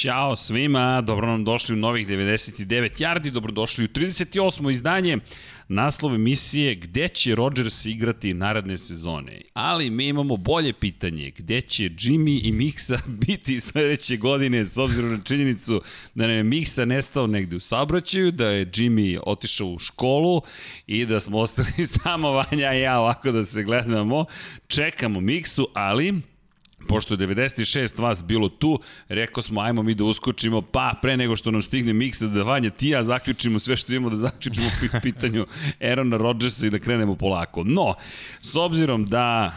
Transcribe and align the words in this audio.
Ćao 0.00 0.36
svima, 0.36 1.00
dobro 1.00 1.26
nam 1.26 1.44
došli 1.44 1.74
u 1.74 1.76
novih 1.76 2.06
99 2.06 3.00
yardi, 3.00 3.30
dobrodošli 3.30 3.84
u 3.84 3.88
38. 3.88 4.70
izdanje 4.70 5.18
naslov 5.68 6.14
emisije 6.14 6.74
Gde 6.74 7.08
će 7.08 7.34
Rodgers 7.34 7.86
igrati 7.86 8.34
naredne 8.34 8.78
sezone. 8.78 9.40
Ali 9.54 9.90
mi 9.90 10.08
imamo 10.08 10.36
bolje 10.36 10.72
pitanje, 10.72 11.32
gde 11.38 11.60
će 11.60 11.82
Jimmy 11.82 12.40
i 12.44 12.52
Mixa 12.52 12.98
biti 13.26 13.60
sledeće 13.60 14.16
godine 14.16 14.64
s 14.64 14.78
obzirom 14.78 15.12
na 15.12 15.22
činjenicu 15.22 15.82
da 16.14 16.26
nam 16.26 16.36
je 16.36 16.44
Mixa 16.44 16.84
nestao 16.84 17.26
negde 17.26 17.56
u 17.56 17.60
saobraćaju, 17.60 18.30
da 18.30 18.48
je 18.48 18.66
Jimmy 18.66 19.20
otišao 19.26 19.66
u 19.66 19.78
školu 19.78 20.42
i 20.86 21.06
da 21.06 21.20
smo 21.20 21.38
ostali 21.38 21.86
samo 22.02 22.30
Vanja 22.30 22.74
i 22.74 22.80
ja 22.80 23.00
ovako 23.00 23.32
da 23.32 23.44
se 23.44 23.62
gledamo. 23.62 24.24
Čekamo 24.68 25.20
Mixu, 25.20 25.64
ali 25.74 26.14
pošto 26.88 27.14
je 27.14 27.18
96 27.18 28.00
vas 28.02 28.24
bilo 28.24 28.48
tu, 28.48 28.80
rekao 29.08 29.42
smo 29.42 29.60
ajmo 29.60 29.82
mi 29.82 29.94
da 29.94 30.04
uskočimo, 30.04 30.62
pa 30.62 30.94
pre 31.02 31.16
nego 31.16 31.36
što 31.36 31.50
nam 31.50 31.62
stigne 31.62 31.92
miksa 31.92 32.26
da 32.26 32.42
Vanja 32.42 32.70
ti 32.70 32.88
ja 32.88 33.02
zaključimo 33.02 33.58
sve 33.58 33.76
što 33.76 33.94
imamo 33.94 34.10
da 34.10 34.16
zaključimo 34.16 34.66
po 34.80 35.00
pitanju 35.02 35.46
Aarona 35.80 36.16
Rodgersa 36.16 36.66
i 36.66 36.70
da 36.70 36.78
krenemo 36.78 37.14
polako. 37.14 37.64
No, 37.64 37.94
s 38.42 38.56
obzirom 38.56 39.06
da 39.06 39.52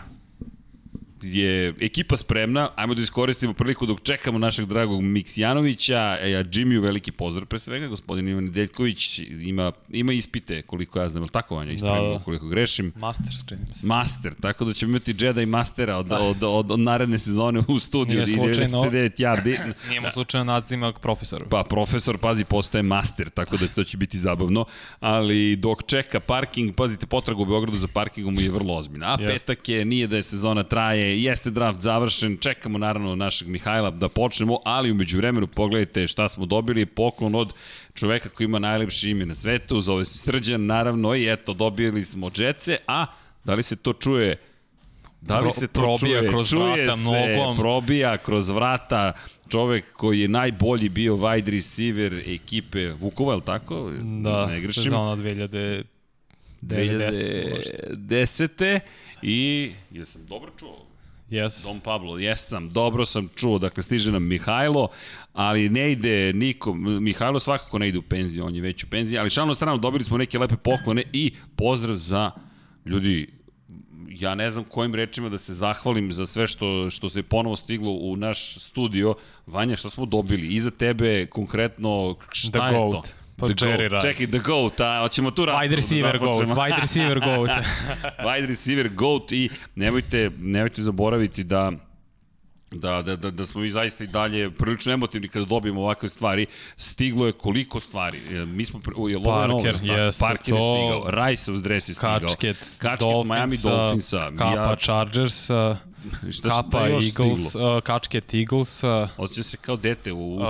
je 1.22 1.74
ekipa 1.80 2.18
spremna, 2.18 2.70
ajmo 2.76 2.94
da 2.94 3.02
iskoristimo 3.02 3.54
priliku 3.54 3.86
dok 3.86 4.02
čekamo 4.02 4.40
našeg 4.40 4.66
dragog 4.66 5.02
Miksjanovića, 5.02 6.18
e, 6.22 6.36
a 6.36 6.44
Jimmy 6.44 6.82
veliki 6.82 7.12
pozdrav 7.12 7.46
pre 7.46 7.60
svega, 7.60 7.88
gospodin 7.88 8.28
Ivan 8.28 8.44
Nedeljković 8.44 9.20
ima, 9.20 9.72
ima 9.90 10.14
ispite 10.14 10.62
koliko 10.62 11.00
ja 11.00 11.10
znam, 11.10 11.24
ali 11.24 11.32
tako 11.32 11.56
vanja, 11.56 11.72
ispravimo 11.72 12.08
da, 12.08 12.18
da. 12.18 12.24
koliko 12.24 12.48
grešim. 12.48 12.94
Master, 12.96 13.34
čini 13.50 13.62
se. 13.74 13.88
Master, 13.88 14.34
tako 14.42 14.66
da 14.66 14.74
ćemo 14.74 14.90
imati 14.90 15.16
Jedi 15.20 15.46
Mastera 15.46 15.98
od, 15.98 16.06
da. 16.06 16.18
od, 16.18 16.44
od, 16.44 16.72
od, 16.72 16.80
naredne 16.80 17.20
sezone 17.20 17.64
u 17.68 17.80
studiju. 17.80 18.16
Nije 18.16 18.28
slučajno, 18.28 18.84
99 18.84 19.22
yardi. 19.22 19.74
Nije 19.90 20.02
mu 20.02 20.08
slučajno 20.14 20.44
nadzimak 20.44 21.00
profesor. 21.00 21.44
Pa 21.50 21.64
profesor, 21.64 22.18
pazi, 22.18 22.46
postaje 22.46 22.84
master, 22.84 23.30
tako 23.30 23.58
da 23.58 23.68
to 23.68 23.84
će 23.84 23.98
biti 23.98 24.18
zabavno, 24.18 24.66
ali 25.00 25.56
dok 25.56 25.84
čeka 25.86 26.20
parking, 26.20 26.76
pazite, 26.76 27.06
potraga 27.06 27.42
u 27.42 27.46
Beogradu 27.46 27.78
za 27.78 27.88
parkingom 27.88 28.36
je 28.40 28.52
vrlo 28.52 28.78
ozbiljna. 28.78 29.14
A 29.14 29.18
petak 29.18 29.70
je, 29.70 29.86
nije 29.86 30.08
da 30.08 30.16
je 30.16 30.24
sezona 30.24 30.64
traje, 30.64 31.09
jeste 31.18 31.50
draft 31.50 31.82
završen, 31.82 32.38
čekamo 32.38 32.78
naravno 32.78 33.16
našeg 33.16 33.48
Mihajla 33.48 33.90
da 33.92 34.10
počnemo, 34.10 34.60
ali 34.66 34.92
umeđu 34.92 35.18
vremenu 35.18 35.48
pogledajte 35.48 36.08
šta 36.08 36.30
smo 36.30 36.46
dobili, 36.46 36.86
poklon 36.86 37.36
od 37.36 37.54
čoveka 37.94 38.30
koji 38.30 38.46
ima 38.46 38.60
najlepše 38.60 39.10
ime 39.10 39.26
na 39.26 39.36
svetu, 39.36 39.82
zove 39.82 40.06
se 40.06 40.18
Srđan, 40.18 40.66
naravno, 40.66 41.16
i 41.16 41.32
eto, 41.32 41.54
dobili 41.54 42.04
smo 42.04 42.30
džece, 42.30 42.78
a 42.88 43.06
da 43.44 43.54
li 43.54 43.64
se 43.64 43.76
to 43.76 43.94
čuje 43.94 44.38
Da 45.22 45.40
li 45.40 45.52
se 45.52 45.68
to 45.68 45.80
probija 45.80 46.20
čuje? 46.20 46.30
kroz 46.30 46.50
čuje 46.50 46.84
vrata 46.86 46.98
se, 46.98 47.04
nogom. 47.04 47.56
probija 47.56 48.18
kroz 48.18 48.50
vrata 48.50 49.14
čovek 49.50 49.94
koji 49.94 50.20
je 50.20 50.28
najbolji 50.28 50.90
bio 50.90 51.16
wide 51.16 51.52
receiver 51.52 52.14
ekipe 52.28 52.88
Vukova, 52.90 53.34
je 53.36 53.42
tako? 53.46 53.92
Da, 54.02 54.46
ne 54.46 54.62
grešim. 54.62 54.84
sezona 54.84 55.16
2000 55.16 55.84
2010. 56.62 57.96
10. 57.96 58.80
I, 59.22 59.72
jesam 59.92 60.26
dobro 60.26 60.52
čuo? 60.60 60.86
Yes. 61.30 61.64
Dom 61.64 61.80
Pablo, 61.80 62.20
jesam, 62.20 62.70
dobro 62.70 63.06
sam 63.06 63.30
čuo, 63.36 63.60
dakle 63.60 63.84
stiže 63.84 64.12
nam 64.12 64.24
Mihajlo, 64.24 64.88
ali 65.34 65.70
ne 65.70 65.92
ide 65.92 66.34
niko, 66.34 66.74
Mihajlo 66.74 67.40
svakako 67.40 67.80
ne 67.80 67.90
ide 67.90 67.98
u 67.98 68.02
penziju, 68.02 68.46
on 68.46 68.56
je 68.56 68.62
već 68.62 68.84
u 68.84 68.90
penziji, 68.90 69.20
ali 69.20 69.30
šalno 69.30 69.54
strano 69.54 69.78
dobili 69.78 70.04
smo 70.04 70.18
neke 70.18 70.40
lepe 70.40 70.56
poklone 70.56 71.04
i 71.14 71.32
pozdrav 71.56 71.96
za 71.96 72.32
ljudi, 72.86 73.28
ja 74.10 74.36
ne 74.36 74.52
znam 74.52 74.64
kojim 74.64 74.96
rečima 74.96 75.30
da 75.30 75.38
se 75.38 75.54
zahvalim 75.54 76.12
za 76.12 76.26
sve 76.26 76.48
što, 76.48 76.90
što 76.90 77.10
se 77.10 77.24
ponovo 77.24 77.56
stiglo 77.56 77.92
u 77.92 78.16
naš 78.16 78.56
studio. 78.56 79.16
Vanja, 79.48 79.76
šta 79.76 79.90
smo 79.90 80.06
dobili? 80.06 80.48
Iza 80.48 80.72
tebe 80.72 81.26
konkretno 81.26 82.16
šta 82.34 82.60
The 82.60 82.76
je 82.76 82.80
goat. 82.80 83.06
to? 83.06 83.19
Pa 83.40 83.48
The 83.48 83.54
Jerry 83.56 83.90
goat. 83.90 83.92
Rice. 83.94 84.08
Čekaj, 84.10 84.28
The 84.28 84.40
Goat, 84.40 84.80
a 84.80 85.00
hoćemo 85.02 85.32
tu 85.32 85.46
raspravu 85.46 85.64
Wide 85.64 85.76
receiver 85.76 86.12
da 86.14 86.18
goat, 86.20 86.46
wide 86.46 86.82
receiver 86.82 87.20
goat. 87.28 87.50
wide 88.20 88.48
receiver 88.48 88.90
GOAT 88.90 89.32
i 89.32 89.50
nemojte, 89.76 90.32
nemojte 90.38 90.82
zaboraviti 90.82 91.44
da 91.46 91.72
Da, 92.72 93.02
da, 93.02 93.16
da, 93.16 93.32
da 93.32 93.46
smo 93.46 93.62
mi 93.62 93.70
zaista 93.70 94.04
i 94.04 94.08
dalje 94.08 94.52
prilično 94.52 94.94
emotivni 94.94 95.28
kada 95.28 95.46
dobijemo 95.46 95.82
ovakve 95.82 96.10
stvari. 96.10 96.46
Stiglo 96.78 97.26
je 97.26 97.32
koliko 97.34 97.80
stvari. 97.80 98.18
E, 98.32 98.46
Mi 98.46 98.66
smo, 98.66 98.80
je 99.00 99.12
je 99.12 99.20
novo? 99.20 99.62
Parker, 99.62 99.78
Da, 99.78 99.94
jeste 99.96 100.22
Parker 100.22 100.54
je 100.54 100.60
to. 100.60 100.76
stigao, 100.76 101.26
Riceov 101.26 101.58
dres 101.58 101.90
je 101.90 101.94
stigao. 101.94 102.20
Kačket, 102.20 102.58
Kačket 102.78 103.00
Dolphinsa, 103.00 103.34
Miami 103.36 103.58
Dolphinsa. 103.60 104.32
Kapa 104.32 104.54
Ja- 104.56 104.76
Chargers, 104.78 105.50
uh, 105.50 105.78
Šta, 106.32 106.50
Kapa 106.50 106.70
šta 106.70 106.86
je 106.86 106.92
još 106.92 107.06
Eagles, 107.06 107.56
uh, 107.56 107.62
Kačket 107.84 108.34
Eagles, 108.34 108.84
uh, 108.84 109.10
Osjeća 109.18 109.50
se 109.50 109.58
kao 109.58 109.76
dete 109.76 110.12
u... 110.12 110.36
Uh, 110.36 110.42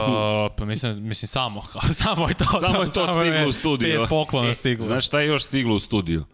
pa 0.57 0.65
mislim, 0.65 1.07
mislim 1.07 1.27
samo, 1.27 1.63
samo 2.03 2.27
je 2.27 2.33
to. 2.33 2.59
Samo 2.59 2.83
je 2.83 2.89
to 2.93 3.21
stiglo 3.21 3.47
u 3.47 3.51
studiju. 3.51 3.99
Pet 4.01 4.09
poklona 4.09 4.53
stiglo. 4.53 4.85
Znaš 4.85 5.05
šta 5.05 5.19
je 5.19 5.27
još 5.27 5.43
stiglo 5.43 5.75
u 5.75 5.79
studiju? 5.79 6.25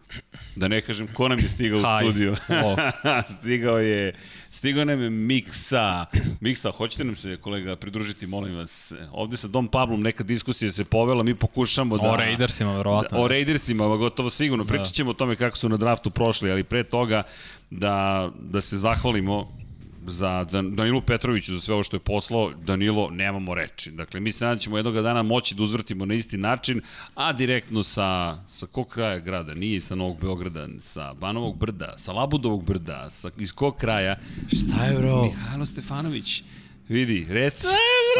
Da 0.56 0.68
ne 0.68 0.80
kažem 0.80 1.08
ko 1.14 1.28
nam 1.28 1.38
je 1.38 1.48
stigao 1.48 1.78
u 1.78 1.82
Haj. 1.82 2.04
studiju. 2.04 2.36
O. 2.64 2.76
stigao 3.40 3.78
je 3.78 4.14
stigao 4.50 4.84
nam 4.84 5.02
je 5.02 5.10
Miksa. 5.10 6.06
Miksa, 6.40 6.70
hoćete 6.70 7.04
nam 7.04 7.16
se 7.16 7.36
kolega 7.36 7.76
pridružiti, 7.76 8.26
molim 8.26 8.56
vas. 8.56 8.92
Ovde 9.12 9.36
sa 9.36 9.48
Dom 9.48 9.68
Pablom 9.68 10.02
neka 10.02 10.24
diskusija 10.24 10.72
se 10.72 10.84
povela, 10.84 11.22
mi 11.22 11.34
pokušamo 11.34 11.96
da... 11.96 12.10
O 12.10 12.16
Raidersima, 12.16 12.76
verovatno. 12.76 13.18
Da, 13.18 13.24
o 13.24 13.28
Raidersima, 13.28 13.88
ma 13.88 13.96
gotovo 13.96 14.30
sigurno. 14.30 14.64
Da. 14.64 14.68
Pričat 14.68 14.92
ćemo 14.92 15.10
o 15.10 15.14
tome 15.14 15.36
kako 15.36 15.56
su 15.56 15.68
na 15.68 15.76
draftu 15.76 16.10
prošli, 16.10 16.50
ali 16.50 16.64
pre 16.64 16.84
toga 16.84 17.22
da, 17.70 18.30
da 18.40 18.60
se 18.60 18.76
zahvalimo 18.76 19.65
za 20.06 20.44
Dan- 20.44 20.74
Danilu 20.74 21.00
Petroviću 21.02 21.54
za 21.54 21.60
sve 21.60 21.74
ovo 21.74 21.82
što 21.82 21.96
je 21.96 22.00
poslao, 22.00 22.52
Danilo, 22.64 23.10
nemamo 23.10 23.54
reči. 23.54 23.90
Dakle, 23.90 24.20
mi 24.20 24.32
se 24.32 24.44
nadam 24.44 24.56
da 24.56 24.60
ćemo 24.60 24.78
jednog 24.78 24.94
dana 24.94 25.22
moći 25.22 25.54
da 25.54 25.62
uzvrtimo 25.62 26.04
na 26.06 26.14
isti 26.14 26.36
način, 26.36 26.80
a 27.14 27.32
direktno 27.32 27.82
sa, 27.82 28.38
sa 28.48 28.66
kog 28.66 28.88
kraja 28.88 29.18
grada, 29.18 29.54
nije 29.54 29.80
sa 29.80 29.94
Novog 29.94 30.20
Beograda, 30.20 30.68
sa 30.80 31.14
Banovog 31.14 31.58
brda, 31.58 31.94
sa 31.96 32.12
Labudovog 32.12 32.64
brda, 32.64 33.10
sa, 33.10 33.30
iz 33.38 33.52
kog 33.52 33.76
kraja, 33.76 34.16
Šta 34.48 34.84
je, 34.84 34.98
bro? 34.98 35.24
Mihajlo 35.24 35.66
Stefanović. 35.66 36.42
Vidi, 36.88 37.26
reci. 37.28 37.66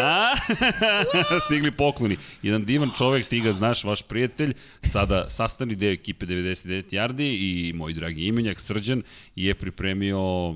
A? 0.03 0.33
Stigli 1.45 1.71
pokloni. 1.71 2.17
Jedan 2.43 2.65
divan 2.65 2.91
čovek 2.99 3.25
stiga, 3.25 3.53
znaš, 3.53 3.85
vaš 3.85 4.03
prijatelj, 4.03 4.55
sada 4.83 5.29
sastavni 5.29 5.75
deo 5.75 5.93
ekipe 5.93 6.27
99 6.27 6.83
Yardi 6.91 7.37
i 7.41 7.73
moj 7.73 7.93
dragi 7.93 8.27
imenjak 8.27 8.61
Srđan 8.61 9.03
je 9.37 9.55
pripremio 9.55 10.55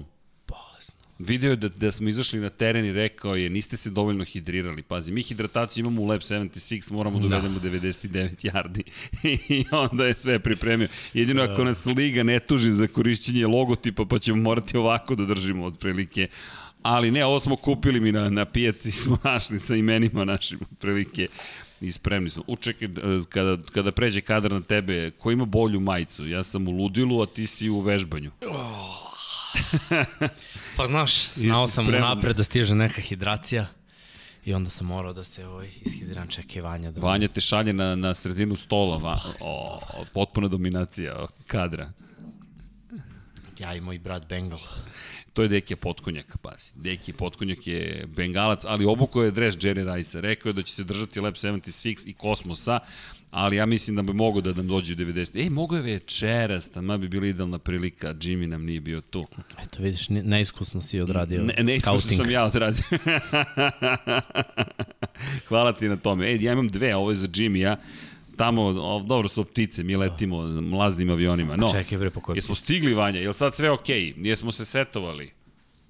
Video 1.21 1.51
je 1.51 1.57
da, 1.57 1.69
da 1.69 1.93
smo 1.93 2.09
izašli 2.09 2.41
na 2.41 2.49
teren 2.49 2.85
i 2.85 2.93
rekao 2.93 3.37
je 3.37 3.51
niste 3.51 3.77
se 3.77 3.91
dovoljno 3.91 4.25
hidrirali. 4.25 4.83
Pazi, 4.83 5.13
mi 5.13 5.23
hidrataciju 5.23 5.83
imamo 5.83 6.03
u 6.03 6.07
Lab 6.07 6.21
76, 6.21 6.93
moramo 6.93 7.19
da 7.19 7.27
uvedemo 7.27 7.61
99 7.61 8.53
yardi. 8.53 8.83
I 9.57 9.65
onda 9.73 10.07
je 10.07 10.15
sve 10.15 10.39
pripremio. 10.39 10.89
Jedino 11.15 11.43
ako 11.43 11.65
nas 11.65 11.87
Liga 11.87 12.23
ne 12.23 12.41
tuži 12.41 12.71
za 12.71 12.87
korišćenje 12.87 13.47
logotipa, 13.47 14.05
pa 14.05 14.19
ćemo 14.19 14.43
morati 14.43 14.77
ovako 14.77 15.15
da 15.15 15.25
držimo 15.25 15.65
otprilike. 15.65 16.29
Ali 16.83 17.11
ne, 17.11 17.25
ovo 17.25 17.41
smo 17.41 17.57
kupili 17.57 18.01
mi 18.01 18.13
na, 18.13 18.31
na 18.31 18.45
pijaci, 18.45 18.91
smo 19.03 19.19
našli 19.25 19.59
sa 19.59 19.75
imenima 19.75 20.25
našim 20.25 20.59
otprilike 20.73 21.29
i 21.81 21.93
spremni 21.93 22.31
smo. 22.31 22.45
Učekaj, 22.47 22.89
kada, 23.29 23.59
kada 23.73 23.93
pređe 23.93 24.21
kadar 24.21 24.53
na 24.53 24.61
tebe, 24.61 25.11
ko 25.11 25.31
ima 25.31 25.45
bolju 25.45 25.81
majicu? 25.81 26.29
Ja 26.29 26.43
sam 26.43 26.69
u 26.69 26.71
ludilu, 26.71 27.23
a 27.23 27.27
ti 27.27 27.47
si 27.47 27.71
u 27.71 27.81
vežbanju. 27.81 28.31
Pa 30.77 30.87
znaš, 30.87 31.33
znao 31.35 31.69
sam 31.69 31.89
unapred 31.89 32.37
da 32.37 32.45
stiže 32.45 32.75
neka 32.75 33.01
hidracija 33.01 33.67
i 34.45 34.55
onda 34.55 34.71
sam 34.71 34.87
morao 34.87 35.13
da 35.13 35.25
se 35.25 35.47
ovaj, 35.47 35.69
ishidriram, 35.81 36.29
čekaj 36.29 36.63
Vanja 36.63 36.91
da... 36.91 37.01
Vanja 37.01 37.29
te 37.29 37.41
šalje 37.41 37.73
na, 37.73 37.95
na 37.95 38.15
sredinu 38.15 38.57
stola, 38.57 38.97
va, 38.97 39.21
o, 39.41 39.81
potpuna 40.13 40.49
dominacija 40.49 41.27
kadra. 41.47 41.93
Ja 43.59 43.75
i 43.75 43.81
moj 43.81 43.99
brat 43.99 44.29
Bengal. 44.29 44.61
To 45.33 45.43
je 45.43 45.49
Dekija 45.49 45.77
Potkonjak, 45.77 46.39
pazi. 46.43 46.73
Dekija 46.75 47.15
Potkonjak 47.19 47.67
je 47.67 48.07
bengalac, 48.09 48.65
ali 48.65 48.85
obuko 48.85 49.23
je 49.23 49.31
dres 49.31 49.55
Jerry 49.55 49.95
Rice. 49.95 50.21
Rekao 50.21 50.51
je 50.51 50.53
da 50.53 50.63
će 50.63 50.75
se 50.75 50.85
držati 50.85 51.21
Lab 51.21 51.35
76 51.35 52.09
i 52.09 52.13
Kosmosa, 52.13 52.81
ali 53.31 53.57
ja 53.57 53.67
mislim 53.67 53.97
da 53.97 54.03
bi 54.03 54.13
mogo 54.13 54.41
da 54.41 54.53
nam 54.53 54.69
dođe 54.69 54.93
u 54.93 54.97
90. 54.97 55.41
Ej, 55.43 55.51
mogo 55.51 55.77
je 55.77 55.83
večeras, 55.83 56.71
tamo 56.71 56.99
bi 56.99 57.09
bila 57.09 57.27
idealna 57.27 57.59
prilika, 57.59 58.15
Jimmy 58.15 58.47
nam 58.47 58.65
nije 58.65 58.81
bio 58.81 59.01
tu. 59.01 59.27
Eto 59.63 59.83
vidiš, 59.83 60.09
ne- 60.09 60.23
neiskusno 60.23 60.81
si 60.81 61.01
odradio 61.01 61.43
Ne, 61.43 61.55
ne 61.63 61.75
iskustvo 61.75 61.99
scouting. 62.01 62.21
sam 62.23 62.31
ja 62.31 62.45
odradio. 62.45 62.83
Hvala 65.49 65.73
ti 65.73 65.89
na 65.89 65.97
tome. 65.97 66.27
Ej, 66.27 66.45
ja 66.45 66.53
imam 66.53 66.69
dve, 66.69 66.97
ovo 66.97 67.11
je 67.11 67.17
za 67.17 67.27
Jimmy-a. 67.27 67.77
Tamo, 68.37 68.63
o, 68.63 69.03
dobro 69.07 69.29
su 69.29 69.45
ptice, 69.45 69.83
mi 69.83 69.97
letimo 69.97 70.43
mlaznim 70.47 71.11
avionima. 71.11 71.57
No, 71.57 71.69
Čekaj 71.73 71.99
bre, 71.99 72.11
po 72.11 72.21
kojoj 72.21 72.37
Jesmo 72.37 72.55
stigli, 72.55 72.95
Vanja? 72.95 73.21
Jel 73.21 73.33
sad 73.33 73.55
sve 73.55 73.71
okej? 73.71 74.01
Okay? 74.01 74.27
Jesmo 74.27 74.53
se 74.53 74.65
setovali? 74.65 75.31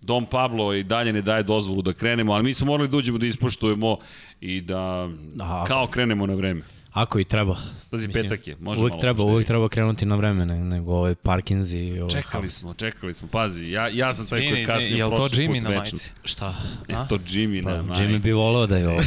Dom 0.03 0.27
Pablo 0.27 0.75
i 0.75 0.83
dalje 0.83 1.13
ne 1.13 1.23
daje 1.23 1.43
dozvolu 1.43 1.83
da 1.83 1.93
krenemo, 1.93 2.33
ali 2.33 2.45
mi 2.45 2.55
smo 2.55 2.67
morali 2.67 2.89
da 2.89 2.97
uđemo 2.97 3.19
da 3.19 3.27
ispoštujemo 3.27 3.97
i 4.41 4.61
da 4.61 5.09
Aha. 5.41 5.65
kao 5.67 5.87
krenemo 5.87 6.27
na 6.27 6.35
vreme. 6.35 6.63
Ako 6.93 7.19
i 7.19 7.25
treba. 7.25 7.57
Pazi, 7.91 8.09
petak 8.09 8.47
je, 8.47 8.57
može 8.61 8.81
uvijek 8.81 8.93
malo 8.93 9.01
treba, 9.01 9.17
poštenije. 9.17 9.33
uvijek 9.35 9.47
treba 9.47 9.69
krenuti 9.69 10.07
na 10.07 10.17
vreme, 10.17 10.47
ne, 10.47 10.65
nego 10.65 10.93
ovaj 10.93 11.15
Parkins 11.15 11.73
i 11.73 11.99
ovaj 11.99 12.11
Čekali 12.11 12.43
Haas. 12.43 12.53
smo, 12.55 12.75
čekali 12.75 13.15
smo, 13.15 13.29
pazi, 13.29 13.65
ja, 13.67 13.89
ja 13.89 14.15
sam 14.15 14.27
taj 14.27 14.49
koji 14.49 14.59
je 14.61 14.65
kasnije 14.65 14.97
je 14.97 15.05
li 15.05 15.11
to 15.17 15.29
Jimmy 15.29 15.63
na 15.63 15.71
majici? 15.71 16.11
Šta? 16.25 16.55
E, 16.89 16.95
to 17.09 17.19
Jimmy 17.19 17.65
Pa, 17.65 17.71
na 17.75 17.83
majici. 17.83 18.03
Jimmy 18.03 18.19
bi 18.23 18.33
volao 18.33 18.67
da 18.67 18.77
je 18.77 18.89
ovo. 18.89 19.01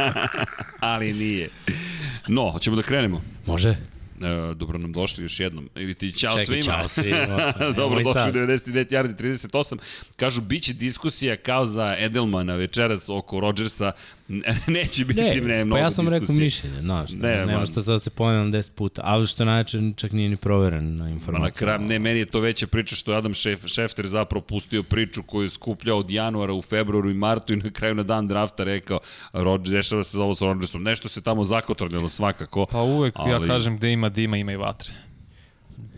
Ali 0.80 1.12
nije. 1.12 1.48
No, 2.28 2.50
hoćemo 2.50 2.76
da 2.76 2.82
krenemo. 2.82 3.22
Može? 3.46 3.68
E, 3.70 4.54
dobro 4.54 4.78
nam 4.78 4.92
došli 4.92 5.24
još 5.24 5.40
jednom. 5.40 5.68
Ili 5.76 5.94
ti 5.94 6.12
ćao 6.12 6.30
Čekaj, 6.38 6.44
svima. 6.44 6.62
čao 6.76 6.88
svima. 6.88 7.52
Dobro, 7.76 8.02
došli 8.02 8.12
sad. 8.12 8.34
99 8.34 8.92
yardi 8.92 9.14
38. 9.16 9.78
Kažu, 10.16 10.40
bit 10.40 10.62
će 10.62 10.72
diskusija 10.72 11.36
kao 11.36 11.66
za 11.66 11.96
Edelmana 11.98 12.54
večeras 12.54 13.08
oko 13.08 13.40
Rodgersa. 13.40 13.92
Ne, 14.32 14.60
Neće 14.80 15.04
biti 15.04 15.20
ne, 15.20 15.34
ne, 15.36 15.64
mnogo 15.64 15.76
pa 15.76 15.78
ja 15.78 15.90
sam 15.90 16.04
diskusije. 16.04 16.20
rekao 16.20 16.44
mišljenje, 16.44 16.80
znaš, 16.80 17.10
Ne, 17.10 17.36
ne, 17.36 17.46
nema 17.46 17.66
što 17.66 17.82
sad 17.82 17.94
da 17.94 17.98
se 17.98 18.10
ponavljam 18.10 18.52
10 18.52 18.70
puta, 18.72 19.02
a 19.04 19.26
što 19.26 19.44
najče 19.44 19.78
čak 19.96 20.12
nije 20.12 20.28
ni 20.28 20.36
proveren 20.36 20.96
na 20.96 21.04
Ma 21.04 21.10
informaciju. 21.10 21.44
na 21.44 21.50
kraju, 21.50 21.80
ne, 21.80 21.98
meni 21.98 22.18
je 22.18 22.26
to 22.26 22.40
veća 22.40 22.66
priča 22.66 22.96
što 22.96 23.12
je 23.12 23.18
Adam 23.18 23.34
Šef, 23.34 23.66
Šefter 23.66 24.06
zapravo 24.06 24.40
pustio 24.44 24.82
priču 24.82 25.22
koju 25.22 25.42
je 25.42 25.50
skupljao 25.50 25.98
od 25.98 26.10
januara 26.10 26.52
u 26.52 26.62
februaru 26.62 27.10
i 27.10 27.14
martu 27.14 27.52
i 27.52 27.56
na 27.56 27.70
kraju 27.70 27.94
na 27.94 28.02
dan 28.02 28.28
drafta 28.28 28.64
rekao 28.64 29.00
Rodgers, 29.32 29.70
dešava 29.70 30.04
se 30.04 30.16
za 30.16 30.22
ovo 30.22 30.34
sa 30.34 30.44
Rodgersom. 30.44 30.82
Nešto 30.82 31.08
se 31.08 31.20
tamo 31.20 31.44
zakotornjalo 31.44 32.08
svakako. 32.08 32.66
Pa 32.66 32.82
uvek 32.82 33.14
ali... 33.16 33.30
ja 33.30 33.36
Ali- 33.36 33.48
kažem 33.48 33.76
gde 33.76 33.92
ima 33.92 34.08
dima, 34.08 34.36
ima 34.36 34.52
i 34.52 34.56
vatre. 34.56 34.94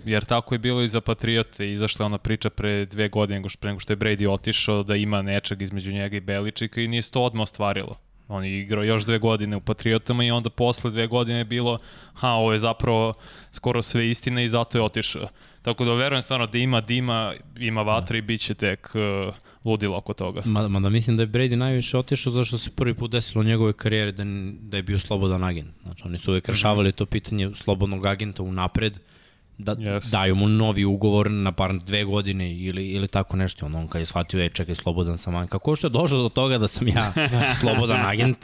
Jer 0.04 0.24
tako 0.24 0.54
je 0.54 0.58
bilo 0.58 0.82
i 0.82 0.88
za 0.88 1.00
Patriote, 1.00 1.72
izašla 1.72 2.02
je 2.02 2.06
ona 2.06 2.18
priča 2.18 2.50
pre 2.50 2.86
dve 2.86 3.08
godine 3.08 3.38
nego 3.38 3.48
što, 3.48 3.60
pre 3.60 3.70
nego 3.70 3.80
što 3.80 3.92
je 3.92 3.96
Brady 3.96 4.30
otišao 4.30 4.82
da 4.82 4.96
ima 4.96 5.22
nečeg 5.22 5.62
između 5.62 5.92
njega 5.92 6.16
i 6.16 6.20
Beličika 6.20 6.80
i 6.80 6.88
nije 6.88 7.02
se 7.02 7.10
to 7.10 7.22
odmah 7.22 7.42
ostvarilo. 7.42 7.98
On 8.32 8.44
je 8.44 8.60
igrao 8.60 8.84
još 8.84 9.04
dve 9.04 9.18
godine 9.18 9.56
u 9.56 9.60
Patriotama 9.60 10.24
i 10.24 10.30
onda 10.30 10.50
posle 10.50 10.90
dve 10.90 11.06
godine 11.06 11.38
je 11.38 11.44
bilo 11.44 11.78
ha, 12.14 12.28
ovo 12.28 12.52
je 12.52 12.58
zapravo 12.58 13.14
skoro 13.52 13.82
sve 13.82 14.08
istina 14.10 14.42
i 14.42 14.48
zato 14.48 14.78
je 14.78 14.82
otišao. 14.82 15.28
Tako 15.62 15.84
da 15.84 15.94
verujem 15.94 16.22
stvarno 16.22 16.46
da 16.46 16.58
ima 16.58 16.80
dima, 16.80 17.32
ima 17.58 17.82
vatre 17.82 18.18
i 18.18 18.22
bit 18.22 18.40
će 18.40 18.54
tek 18.54 18.90
uh, 18.94 19.34
ludilo 19.64 19.96
oko 19.96 20.12
toga. 20.12 20.42
Ma, 20.44 20.68
mada 20.68 20.88
mislim 20.88 21.16
da 21.16 21.22
je 21.22 21.26
Brady 21.26 21.56
najviše 21.56 21.98
otišao 21.98 22.32
zašto 22.32 22.58
se 22.58 22.70
prvi 22.70 22.94
put 22.94 23.10
desilo 23.10 23.40
u 23.40 23.44
njegove 23.44 23.72
karijere 23.72 24.12
da, 24.12 24.24
da 24.60 24.76
je 24.76 24.82
bio 24.82 24.98
slobodan 24.98 25.44
agent. 25.44 25.70
Znači, 25.82 26.02
oni 26.04 26.18
su 26.18 26.30
uvek 26.30 26.48
rešavali 26.48 26.92
to 26.92 27.06
pitanje 27.06 27.50
slobodnog 27.54 28.06
agenta 28.06 28.42
unapred, 28.42 28.98
da 29.58 29.74
Yes. 29.74 30.10
daju 30.10 30.34
mu 30.34 30.48
novi 30.48 30.84
ugovor 30.84 31.30
na 31.30 31.50
bar 31.50 31.78
dve 31.78 32.04
godine 32.04 32.52
ili, 32.52 32.88
ili 32.88 33.08
tako 33.08 33.36
nešto. 33.36 33.66
On, 33.66 33.74
on 33.74 33.88
kad 33.88 34.00
je 34.00 34.06
shvatio, 34.06 34.40
je 34.40 34.48
čekaj, 34.48 34.74
slobodan 34.74 35.18
sam 35.18 35.34
agent. 35.34 35.50
Kako 35.50 35.76
što 35.76 35.86
je 35.86 35.90
došlo 35.90 36.22
do 36.22 36.28
toga 36.28 36.58
da 36.58 36.68
sam 36.68 36.88
ja 36.88 37.12
slobodan 37.60 38.06
agent, 38.06 38.38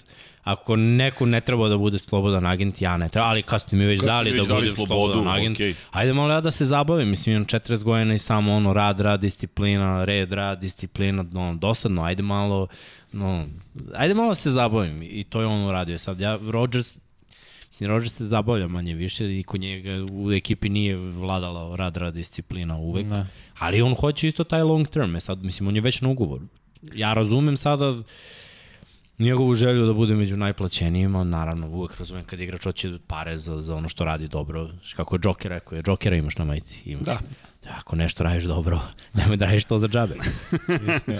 ako 0.45 0.77
neko 0.77 1.27
ne 1.27 1.41
treba 1.41 1.69
da 1.69 1.77
bude 1.77 1.99
slobodan 1.99 2.47
agent, 2.47 2.81
ja 2.81 2.97
ne 2.97 3.09
treba, 3.09 3.29
ali 3.29 3.43
kad 3.43 3.63
ste 3.63 3.77
mi 3.77 3.85
već 3.85 4.01
dali 4.01 4.31
da 4.31 4.37
već 4.37 4.49
dali 4.49 4.61
budem 4.61 4.77
slobodu, 4.77 5.13
slobodan 5.13 5.35
agent, 5.39 5.57
okej. 5.57 5.75
ajde 5.91 6.13
malo 6.13 6.33
ja 6.33 6.41
da 6.41 6.51
se 6.51 6.65
zabavim, 6.65 7.09
mislim 7.09 7.35
imam 7.35 7.47
40 7.47 7.83
godina 7.83 8.15
i 8.15 8.19
samo 8.19 8.55
ono 8.55 8.73
rad, 8.73 9.01
rad, 9.01 9.21
disciplina, 9.21 10.05
red, 10.05 10.33
rad, 10.33 10.61
disciplina, 10.61 11.25
no, 11.33 11.55
dosadno, 11.55 12.03
ajde 12.03 12.23
malo, 12.23 12.67
no, 13.13 13.47
ajde 13.95 14.15
malo 14.15 14.29
da 14.29 14.35
se 14.35 14.51
zabavim 14.51 15.03
i 15.03 15.25
to 15.25 15.41
je 15.41 15.47
on 15.47 15.65
uradio 15.65 15.99
sad. 15.99 16.21
Ja, 16.21 16.39
Rodgers, 16.51 16.97
mislim, 17.69 17.91
Rodgers 17.91 18.15
se 18.15 18.25
zabavlja 18.25 18.69
manje 18.69 18.95
više 18.95 19.39
i 19.39 19.43
kod 19.43 19.61
njega 19.61 19.91
u 20.13 20.33
ekipi 20.33 20.69
nije 20.69 20.97
vladala 20.97 21.77
rad, 21.77 21.97
rad, 21.97 22.15
disciplina 22.15 22.77
uvek, 22.77 23.11
Ne. 23.11 23.27
ali 23.59 23.83
on 23.83 23.95
hoće 23.95 24.29
isto 24.29 24.45
taj 24.45 24.63
long 24.63 24.89
term, 24.89 25.17
e 25.17 25.21
sad, 25.21 25.43
mislim, 25.45 25.69
on 25.69 25.75
je 25.75 25.81
već 25.81 26.01
na 26.01 26.09
ugovoru. 26.09 26.45
Ja 26.95 27.15
razumem 27.15 27.57
sada 27.57 27.95
njegovu 29.19 29.55
želju 29.55 29.87
da 29.87 29.93
bude 29.93 30.15
među 30.15 30.37
najplaćenijima, 30.37 31.25
naravno 31.25 31.69
uvek 31.69 31.99
razumem 31.99 32.25
kad 32.25 32.41
igrač 32.41 32.65
hoće 32.65 32.99
pare 33.07 33.39
za, 33.39 33.61
za 33.61 33.75
ono 33.75 33.89
što 33.89 34.05
radi 34.05 34.29
dobro, 34.29 34.71
kako 34.97 35.15
je 35.17 35.21
Joker 35.25 35.51
rekao, 35.51 35.77
je 35.77 35.83
Jokera 35.87 36.17
imaš 36.17 36.37
na 36.37 36.45
majici. 36.45 36.83
Imaš. 36.85 37.05
Da. 37.05 37.19
Ako 37.67 37.97
nešto 37.97 38.25
radiš 38.25 38.45
dobro, 38.45 38.81
nemoj 39.15 39.37
da 39.37 39.47
radiš 39.47 39.65
to 39.65 39.79
za 39.79 39.89
džabe. 39.89 40.15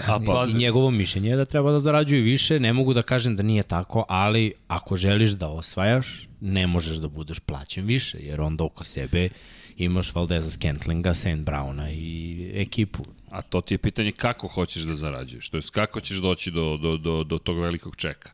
A 0.07 0.19
I 0.23 0.25
pazi, 0.25 0.57
njegovo 0.57 0.91
mišljenje 0.91 1.29
je 1.29 1.35
da 1.35 1.45
treba 1.45 1.71
da 1.71 1.79
zarađuju 1.79 2.23
više, 2.23 2.59
ne 2.59 2.73
mogu 2.73 2.93
da 2.93 3.01
kažem 3.01 3.35
da 3.35 3.43
nije 3.43 3.63
tako, 3.63 4.05
ali 4.09 4.53
ako 4.67 4.95
želiš 4.95 5.31
da 5.31 5.47
osvajaš, 5.47 6.27
ne 6.41 6.67
možeš 6.67 6.97
da 6.97 7.07
budeš 7.07 7.39
plaćen 7.39 7.85
više, 7.85 8.17
jer 8.21 8.41
onda 8.41 8.63
oko 8.63 8.83
sebe 8.83 9.29
imaš 9.77 10.15
Valdeza 10.15 10.51
Scantlinga, 10.51 11.13
St. 11.13 11.25
Browna 11.25 11.91
i 11.93 12.51
ekipu. 12.55 13.05
A 13.31 13.41
to 13.41 13.61
ti 13.61 13.73
je 13.73 13.77
pitanje 13.77 14.11
kako 14.11 14.47
hoćeš 14.47 14.83
da 14.83 14.95
zarađuješ, 14.95 15.49
to 15.49 15.57
je 15.57 15.63
kako 15.71 15.99
ćeš 15.99 16.17
doći 16.17 16.51
do, 16.51 16.77
do, 16.77 16.97
do, 16.97 17.23
do 17.23 17.37
tog 17.37 17.59
velikog 17.59 17.95
čeka. 17.95 18.31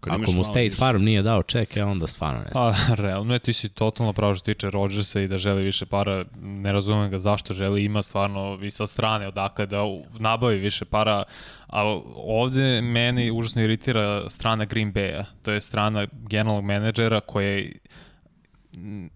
Kad 0.00 0.22
Ako 0.22 0.32
mu 0.32 0.44
State 0.44 0.62
više- 0.62 0.76
Farm 0.76 1.02
nije 1.02 1.22
dao 1.22 1.42
ček, 1.42 1.76
e 1.76 1.84
onda 1.84 2.06
stvarno 2.06 2.38
ne 2.40 2.46
znam. 2.52 2.72
Pa, 2.88 2.94
realno 2.94 3.32
je, 3.34 3.38
ti 3.38 3.52
si 3.52 3.68
totalno 3.68 4.12
pravo 4.12 4.34
što 4.34 4.44
tiče 4.44 4.70
Rodgersa 4.70 5.20
i 5.20 5.28
da 5.28 5.38
želi 5.38 5.62
više 5.62 5.86
para, 5.86 6.24
ne 6.42 6.72
razumem 6.72 7.10
ga 7.10 7.18
zašto 7.18 7.54
želi, 7.54 7.84
ima 7.84 8.02
stvarno 8.02 8.58
i 8.62 8.70
sa 8.70 8.86
strane 8.86 9.28
odakle 9.28 9.66
da 9.66 9.78
nabavi 10.18 10.58
više 10.58 10.84
para, 10.84 11.22
a 11.66 11.82
ovde 12.16 12.80
meni 12.80 13.30
užasno 13.30 13.62
iritira 13.62 14.30
strana 14.30 14.64
Green 14.64 14.92
Bay-a, 14.92 15.24
to 15.42 15.50
je 15.50 15.60
strana 15.60 16.06
generalnog 16.12 16.64
menadžera 16.64 17.20
koja 17.20 17.48
je 17.48 17.72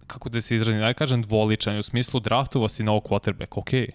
kako 0.07 0.29
da 0.29 0.41
se 0.41 0.55
izrazim, 0.55 0.79
da 0.79 0.93
kažem 0.93 1.21
dvoličan, 1.21 1.77
u 1.79 1.83
smislu 1.83 2.19
draftovo 2.19 2.69
si 2.69 2.83
novog 2.83 3.03
quarterback, 3.03 3.47
okej, 3.59 3.87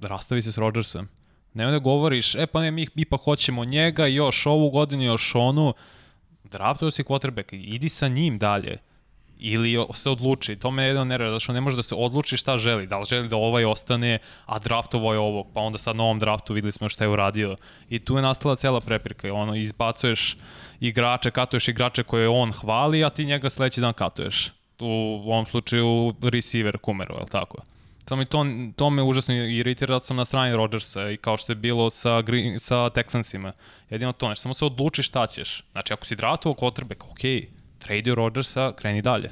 rastavi 0.00 0.42
se 0.42 0.52
s 0.52 0.58
Rodgersom. 0.58 1.08
Nemoj 1.54 1.72
da 1.72 1.78
govoriš, 1.78 2.34
e 2.34 2.46
pa 2.46 2.60
ne, 2.60 2.70
mi 2.70 2.86
ipak 2.96 3.20
hoćemo 3.24 3.64
njega, 3.64 4.06
još 4.06 4.46
ovu 4.46 4.70
godinu, 4.70 5.02
još 5.02 5.34
onu, 5.34 5.74
draftovao 6.52 6.90
si 6.90 7.04
quarterback, 7.04 7.52
idi 7.52 7.88
sa 7.88 8.08
njim 8.08 8.38
dalje. 8.38 8.78
Ili 9.38 9.86
se 9.94 10.10
odluči, 10.10 10.56
to 10.56 10.70
me 10.70 10.84
jedno 10.84 11.04
nervira, 11.04 11.30
zato 11.30 11.40
što 11.40 11.52
ne 11.52 11.60
može 11.60 11.76
da 11.76 11.82
se 11.82 11.94
odluči 11.94 12.36
šta 12.36 12.58
želi, 12.58 12.86
da 12.86 12.98
li 12.98 13.04
želi 13.08 13.28
da 13.28 13.36
ovaj 13.36 13.64
ostane, 13.64 14.18
a 14.46 14.58
draftovo 14.58 15.12
je 15.12 15.18
ovog, 15.18 15.46
pa 15.54 15.60
onda 15.60 15.78
sad 15.78 15.96
na 15.96 16.04
ovom 16.04 16.18
draftu 16.18 16.54
videli 16.54 16.72
smo 16.72 16.88
šta 16.88 17.04
je 17.04 17.10
uradio. 17.10 17.56
I 17.90 17.98
tu 17.98 18.16
je 18.16 18.22
nastala 18.22 18.56
cela 18.56 18.80
prepirka, 18.80 19.34
ono, 19.34 19.54
izbacuješ 19.54 20.36
igrače, 20.80 21.30
katuješ 21.30 21.68
igrače 21.68 22.02
koje 22.02 22.28
on 22.28 22.52
hvali, 22.52 23.04
a 23.04 23.10
ti 23.10 23.24
njega 23.24 23.50
sledeći 23.50 23.80
dan 23.80 23.92
katuješ. 23.92 24.52
Tu, 24.76 24.86
u 24.86 25.32
ovom 25.32 25.46
slučaju 25.46 26.14
receiver 26.22 26.78
Kumeru, 26.78 27.14
je 27.14 27.20
li 27.20 27.30
tako? 27.30 27.71
Samo 28.08 28.18
mi 28.18 28.26
to, 28.26 28.46
to 28.76 28.90
me 28.90 29.02
užasno 29.02 29.34
iritira 29.34 29.94
da 29.94 30.00
sam 30.00 30.16
na 30.16 30.24
strani 30.24 30.56
Rodgersa 30.56 31.10
i 31.10 31.16
kao 31.16 31.36
što 31.36 31.52
je 31.52 31.56
bilo 31.56 31.90
sa, 31.90 32.22
Green, 32.22 32.58
sa 32.58 32.76
Texansima. 32.76 33.52
Jedino 33.90 34.12
to, 34.12 34.26
znači 34.26 34.40
samo 34.40 34.54
se 34.54 34.64
odluči 34.64 35.02
šta 35.02 35.26
ćeš. 35.26 35.64
Znači 35.72 35.92
ako 35.92 36.06
si 36.06 36.16
draftovao 36.16 36.56
quarterback, 36.56 37.04
ok, 37.04 37.48
tradio 37.78 38.14
Rodgersa, 38.14 38.72
kreni 38.76 39.02
dalje. 39.02 39.30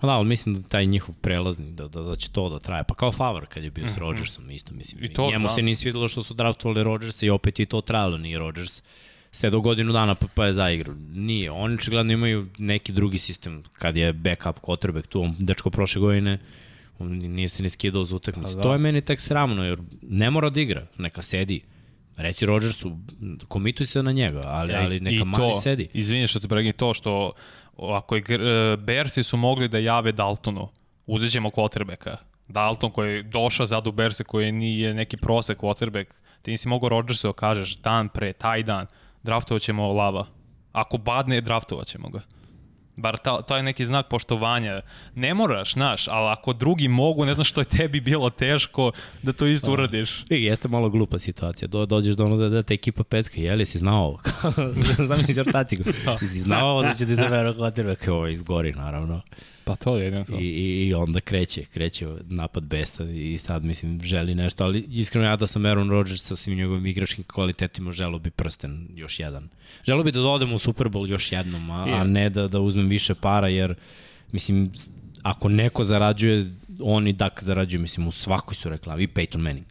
Pa 0.00 0.06
da, 0.06 0.12
ali 0.12 0.26
mislim 0.26 0.54
da 0.54 0.68
taj 0.68 0.86
njihov 0.86 1.14
prelazni, 1.20 1.70
da, 1.72 1.88
da, 1.88 2.02
da 2.02 2.16
će 2.16 2.30
to 2.30 2.48
da 2.48 2.58
traje. 2.58 2.84
Pa 2.88 2.94
kao 2.94 3.12
Favre 3.12 3.46
kad 3.46 3.64
je 3.64 3.70
bio 3.70 3.84
mm 3.84 3.88
-hmm. 3.88 3.94
s 3.94 3.98
Rodgersom, 3.98 4.50
isto 4.50 4.74
mislim. 4.74 5.00
Mhm. 5.00 5.04
I 5.04 5.14
to, 5.14 5.30
Njemu 5.30 5.48
da. 5.48 5.54
se 5.54 5.62
nije 5.62 5.76
svidelo 5.76 6.08
što 6.08 6.22
su 6.22 6.34
draftovali 6.34 6.82
Rodgersa 6.82 7.26
i 7.26 7.30
opet 7.30 7.60
i 7.60 7.66
to 7.66 7.80
trajalo, 7.80 8.18
nije 8.18 8.38
Rodgers 8.38 8.82
sve 9.32 9.50
do 9.50 9.60
godinu 9.60 9.92
dana 9.92 10.14
pa, 10.14 10.26
pa 10.34 10.46
je 10.46 10.52
zaigrao. 10.52 10.94
Nije, 11.14 11.50
oni 11.50 11.74
očigledno 11.74 12.12
imaju 12.12 12.46
neki 12.58 12.92
drugi 12.92 13.18
sistem 13.18 13.62
kad 13.72 13.96
je 13.96 14.12
backup 14.12 14.60
quarterback 14.60 15.06
tu, 15.06 15.22
on 15.22 15.34
dečko 15.38 15.70
prošle 15.70 16.00
godine 16.00 16.38
nije 17.04 17.48
se 17.48 17.62
ni 17.62 17.68
skidao 17.68 18.04
za 18.04 18.16
utakmicu. 18.16 18.56
da. 18.56 18.62
To 18.62 18.72
je 18.72 18.78
meni 18.78 19.00
tek 19.00 19.20
sramno, 19.20 19.64
jer 19.64 19.78
ne 20.02 20.30
mora 20.30 20.50
da 20.50 20.60
igra, 20.60 20.86
neka 20.98 21.22
sedi. 21.22 21.64
Reci 22.16 22.46
Rodgersu, 22.46 22.98
komituj 23.48 23.86
se 23.86 24.02
na 24.02 24.12
njega, 24.12 24.42
ali, 24.44 24.74
ali 24.74 25.00
neka 25.00 25.16
I 25.16 25.24
mali 25.24 25.52
to, 25.52 25.60
sedi. 25.60 25.88
Izvini 25.92 26.26
što 26.26 26.40
te 26.40 26.48
pregledam, 26.48 26.78
to 26.78 26.94
što 26.94 27.32
ako 27.76 28.16
je 28.16 28.22
Bersi 28.76 29.22
su 29.22 29.36
mogli 29.36 29.68
da 29.68 29.78
jave 29.78 30.12
Daltonu, 30.12 30.68
uzet 31.06 31.32
ćemo 31.32 31.50
quarterbacka. 31.50 32.16
Dalton 32.48 32.90
koji 32.90 33.14
je 33.14 33.22
došao 33.22 33.66
sad 33.66 33.86
u 33.86 33.92
Berse 33.92 34.24
koji 34.24 34.52
nije 34.52 34.94
neki 34.94 35.16
prosek 35.16 35.58
quarterback, 35.58 36.06
ti 36.42 36.50
nisi 36.50 36.68
mogao 36.68 36.88
Rodgersu 36.88 37.26
da 37.28 37.32
kažeš 37.32 37.76
dan 37.76 38.08
pre, 38.08 38.32
taj 38.32 38.62
dan, 38.62 38.86
draftovat 39.22 39.62
ćemo 39.62 39.92
Lava. 39.92 40.26
Ako 40.72 40.98
badne, 40.98 41.40
draftovat 41.40 41.86
ćemo 41.86 42.08
ga. 42.08 42.20
Bar 42.98 43.16
ta, 43.18 43.42
to 43.42 43.56
je 43.56 43.62
neki 43.62 43.86
znak 43.86 44.08
poštovanja. 44.08 44.80
Ne 45.14 45.34
moraš, 45.34 45.72
znaš, 45.72 46.08
ali 46.08 46.32
ako 46.32 46.52
drugi 46.52 46.88
mogu, 46.88 47.24
ne 47.24 47.34
znam 47.34 47.44
što 47.44 47.60
je 47.60 47.64
tebi 47.64 48.00
bilo 48.00 48.30
teško 48.30 48.92
da 49.22 49.32
to 49.32 49.46
isto 49.46 49.72
uradiš. 49.72 50.24
I 50.30 50.44
jeste 50.44 50.68
malo 50.68 50.90
glupa 50.90 51.18
situacija. 51.18 51.68
Do, 51.68 51.86
dođeš 51.86 52.14
do 52.14 52.24
ono 52.24 52.36
da, 52.36 52.48
da 52.48 52.62
te 52.62 52.74
ekipa 52.74 53.04
pecka, 53.04 53.40
jeli 53.40 53.66
si 53.66 53.78
znao 53.78 54.04
ovo? 54.04 54.18
Zamisli 55.08 55.40
ortacigu. 55.40 55.82
si 56.32 56.40
znao 56.40 56.70
ovo 56.70 56.82
da 56.82 56.94
će 56.94 57.06
ti 57.06 57.14
zabera 57.22 57.54
quarterback, 57.54 58.10
ovo 58.10 58.26
izgori 58.26 58.72
naravno. 58.72 59.20
Pa 59.68 59.76
to 59.76 59.96
je 59.96 60.04
jedino 60.04 60.24
to. 60.24 60.38
I, 60.40 60.86
i, 60.86 60.94
onda 60.94 61.20
kreće, 61.20 61.64
kreće 61.64 62.06
napad 62.24 62.62
besa 62.62 63.04
i 63.04 63.38
sad 63.38 63.64
mislim 63.64 64.00
želi 64.02 64.34
nešto, 64.34 64.64
ali 64.64 64.84
iskreno 64.88 65.26
ja 65.26 65.36
da 65.36 65.46
sam 65.46 65.66
Aaron 65.66 65.90
Rodgers 65.90 66.22
sa 66.22 66.36
svim 66.36 66.58
njegovim 66.58 66.86
igračkim 66.86 67.24
kvalitetima 67.24 67.92
želo 67.92 68.18
bi 68.18 68.30
prsten 68.30 68.88
još 68.94 69.20
jedan. 69.20 69.48
Želo 69.84 70.02
bi 70.02 70.12
da 70.12 70.20
dodem 70.20 70.52
u 70.52 70.58
Super 70.58 70.86
Bowl 70.86 71.10
još 71.10 71.32
jednom, 71.32 71.70
a, 71.70 71.84
a 71.84 72.04
ne 72.04 72.30
da, 72.30 72.48
da 72.48 72.60
uzmem 72.60 72.88
više 72.88 73.14
para 73.14 73.48
jer 73.48 73.74
mislim 74.32 74.72
ako 75.22 75.48
neko 75.48 75.84
zarađuje, 75.84 76.44
on 76.80 77.08
i 77.08 77.12
Dak 77.12 77.42
zarađuje, 77.42 77.80
mislim 77.80 78.06
u 78.06 78.10
svakoj 78.10 78.54
su 78.54 78.68
reklami, 78.68 79.02
i 79.02 79.08
Peyton 79.08 79.38
Manning. 79.38 79.66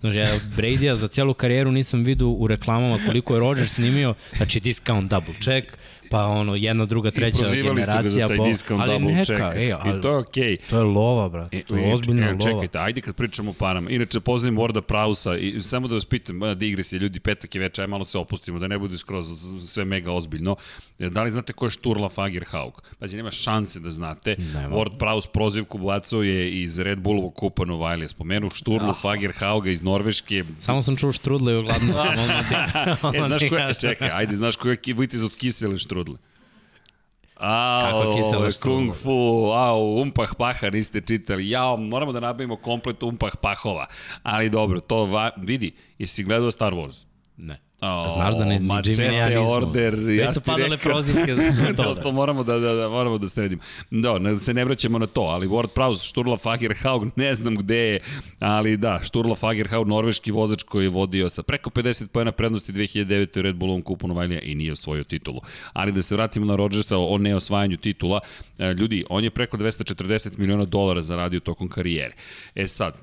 Znači, 0.00 0.18
ja 0.18 0.38
Brady-a 0.56 0.96
za 0.96 1.08
celu 1.08 1.34
karijeru 1.34 1.72
nisam 1.72 2.04
vidio 2.04 2.28
u 2.28 2.46
reklamama 2.46 2.98
koliko 3.06 3.34
je 3.34 3.40
Rodgers 3.40 3.72
snimio, 3.74 4.14
znači 4.36 4.60
discount 4.60 5.10
double 5.10 5.34
check, 5.42 5.78
pa 6.10 6.26
ono, 6.26 6.54
jedna, 6.54 6.84
druga, 6.84 7.10
treća 7.10 7.38
prozivali 7.38 7.84
su 7.84 7.92
ga 8.02 8.10
za 8.10 8.26
generacija. 8.26 8.66
taj 8.66 8.78
ali 8.80 8.92
double 8.92 9.12
neka, 9.12 9.24
check. 9.24 9.56
ej, 9.56 9.72
ali, 9.72 9.98
I 9.98 10.00
to 10.00 10.10
je 10.10 10.16
okej. 10.16 10.56
to 10.70 10.76
je 10.76 10.82
lova, 10.82 11.28
brate. 11.28 11.62
To 11.62 11.76
je 11.76 11.94
ozbiljna 11.94 12.26
e, 12.26 12.32
lova. 12.32 12.40
Čekajte, 12.40 12.78
ajde 12.78 13.00
kad 13.00 13.14
pričamo 13.14 13.50
o 13.50 13.54
parama. 13.54 13.90
Inače, 13.90 14.20
poznajem 14.20 14.56
Warda 14.56 14.80
Prausa 14.80 15.36
i 15.36 15.62
samo 15.62 15.88
da 15.88 15.94
vas 15.94 16.04
pitam, 16.04 16.36
ma, 16.36 16.54
digresije, 16.54 16.98
ljudi, 17.00 17.20
petak 17.20 17.54
je 17.54 17.60
večer, 17.60 17.82
aj 17.82 17.88
malo 17.88 18.04
se 18.04 18.18
opustimo, 18.18 18.58
da 18.58 18.68
ne 18.68 18.78
bude 18.78 18.98
skroz 18.98 19.26
sve 19.66 19.84
mega 19.84 20.12
ozbiljno. 20.12 20.56
E, 20.98 21.10
Da 21.10 21.22
li 21.22 21.30
znate 21.30 21.52
ko 21.52 21.66
je 21.66 21.70
Šturla 21.70 22.08
Fagerhaug? 22.08 22.82
Pazi, 22.98 23.16
nema 23.16 23.30
šanse 23.30 23.80
da 23.80 23.90
znate. 23.90 24.36
Nema. 24.54 24.76
Ward 24.76 24.98
Praus 24.98 25.26
prozivku 25.26 25.78
bacao 25.78 26.22
je 26.22 26.62
iz 26.62 26.78
Red 26.78 27.00
Bullovog 27.00 27.34
kupa 27.34 27.64
Novajlija. 27.64 28.08
Spomenuo 28.08 28.50
Šturlu 28.50 28.94
Fagerhauga 29.02 29.70
iz 29.70 29.82
Norveške. 29.82 30.44
Samo 30.60 30.82
sam 30.82 30.96
čuo 30.96 31.12
štrudle 31.12 31.52
i 31.52 31.56
ogladno 31.56 31.92
sam 31.92 32.18
odmah 32.24 32.48
ti. 32.48 32.54
E, 33.18 33.26
znaš 33.26 33.42
ko 33.50 33.56
je, 33.56 33.74
čekaj, 33.74 34.10
ajde, 34.12 34.36
znaš 34.36 34.56
ko 34.56 34.68
je 34.68 34.76
vitez 34.96 35.22
od 35.24 35.36
kisele 35.36 35.78
štrudle? 35.78 35.99
A, 37.36 37.80
Kako 37.90 38.14
kisela 38.16 38.50
štrudla? 38.50 38.76
Kung 38.76 38.94
Fu, 38.94 39.50
au, 39.52 39.96
umpah 40.02 40.34
paha 40.38 40.70
niste 40.70 41.00
čitali. 41.00 41.50
Jao, 41.50 41.76
moramo 41.76 42.12
da 42.12 42.20
nabavimo 42.20 42.56
komplet 42.56 43.02
umpah 43.02 43.36
pahova. 43.40 43.86
Ali 44.22 44.50
dobro, 44.50 44.80
to 44.80 45.04
va, 45.04 45.30
vidi, 45.36 45.72
jesi 45.98 46.22
gledao 46.24 46.50
Star 46.50 46.72
Wars? 46.72 47.04
Ne. 47.36 47.60
O, 47.80 48.10
Znaš 48.14 48.34
da 48.38 48.44
ni, 48.44 48.58
ni 48.58 48.68
Jimmy 48.68 49.10
ni 49.10 49.16
ja 49.16 49.28
nismo. 49.28 49.50
Order, 49.50 49.94
ja 49.94 50.26
Već 50.26 50.34
su 50.34 50.40
ti 50.40 50.46
padale 50.46 50.68
rekao. 50.68 50.92
prozivke 50.92 51.34
za 51.34 51.66
to, 51.76 51.82
to. 51.82 51.94
to 51.94 52.12
moramo 52.12 52.44
da, 52.44 52.58
da, 52.58 52.74
da, 52.74 52.88
moramo 52.88 53.18
da 53.18 53.28
sredimo. 53.28 53.62
Da, 53.90 54.18
ne, 54.18 54.32
da 54.32 54.40
se 54.40 54.54
ne 54.54 54.64
vraćamo 54.64 54.98
na 54.98 55.06
to, 55.06 55.20
ali 55.20 55.48
Ward 55.48 55.68
Prowse, 55.74 56.08
Sturla 56.08 56.36
Fagerhaug, 56.36 57.10
ne 57.16 57.34
znam 57.34 57.56
gde 57.56 57.76
je, 57.76 58.00
ali 58.38 58.76
da, 58.76 59.00
Sturla 59.04 59.34
Fagerhaug, 59.34 59.88
norveški 59.88 60.30
vozač 60.30 60.62
koji 60.62 60.84
je 60.84 60.88
vodio 60.88 61.30
sa 61.30 61.42
preko 61.42 61.70
50 61.70 62.06
pojena 62.06 62.32
prednosti 62.32 62.72
2009. 62.72 63.38
u 63.38 63.42
Red 63.42 63.56
Bullovom 63.56 63.82
kupu 63.82 64.08
Novajlija 64.08 64.40
i 64.40 64.54
nije 64.54 64.72
osvojio 64.72 65.04
titulu. 65.04 65.40
Ali 65.72 65.92
da 65.92 66.02
se 66.02 66.14
vratimo 66.14 66.46
na 66.46 66.56
Rodgersa 66.56 66.96
o 66.98 67.18
neosvajanju 67.18 67.76
titula, 67.76 68.20
e, 68.58 68.74
ljudi, 68.74 69.04
on 69.10 69.24
je 69.24 69.30
preko 69.30 69.56
240 69.56 70.38
miliona 70.38 70.64
dolara 70.64 71.02
zaradio 71.02 71.40
tokom 71.40 71.68
karijere. 71.68 72.14
E 72.54 72.66
sad, 72.66 72.94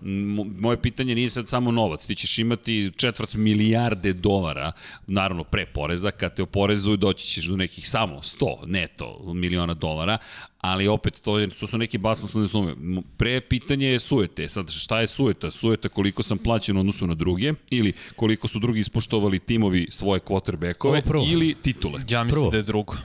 moje 0.60 0.82
pitanje 0.82 1.16
nije 1.16 1.30
sad 1.30 1.48
samo 1.48 1.72
novac, 1.72 2.06
ti 2.06 2.16
ćeš 2.16 2.38
imati 2.38 2.92
četvrt 2.96 3.34
milijarde 3.34 4.14
dolara, 4.14 4.67
naravno 5.08 5.44
pre 5.44 5.66
poreza, 5.66 6.12
kad 6.12 6.36
te 6.36 6.44
oporezuju 6.44 6.98
doći 6.98 7.28
ćeš 7.28 7.46
do 7.46 7.56
nekih 7.56 7.90
samo 7.90 8.16
100 8.16 8.66
neto 8.66 9.34
miliona 9.34 9.74
dolara, 9.74 10.18
ali 10.62 10.88
opet 10.88 11.22
to, 11.22 11.40
je, 11.40 11.50
to 11.50 11.68
su 11.68 11.78
neki 11.78 11.98
basnoslovne 11.98 12.50
sume. 12.50 12.76
Pre 13.18 13.42
pitanje 13.42 13.88
je 13.88 14.00
sujete. 14.00 14.50
Sad, 14.50 14.72
šta 14.72 15.00
je 15.02 15.08
sujeta? 15.08 15.52
Sujeta 15.52 15.90
koliko 15.90 16.24
sam 16.24 16.38
plaćen 16.38 16.78
u 16.78 16.80
odnosu 16.80 17.08
na 17.08 17.14
druge 17.14 17.54
ili 17.70 17.94
koliko 18.16 18.48
su 18.48 18.60
drugi 18.60 18.80
ispoštovali 18.80 19.40
timovi 19.40 19.88
svoje 19.92 20.20
quarterbackove 20.20 21.32
ili 21.32 21.56
titule. 21.62 22.02
Ja 22.10 22.24
mislim 22.24 22.42
Prvo. 22.42 22.52
da 22.52 22.58
je 22.58 22.64
drugo. 22.64 22.96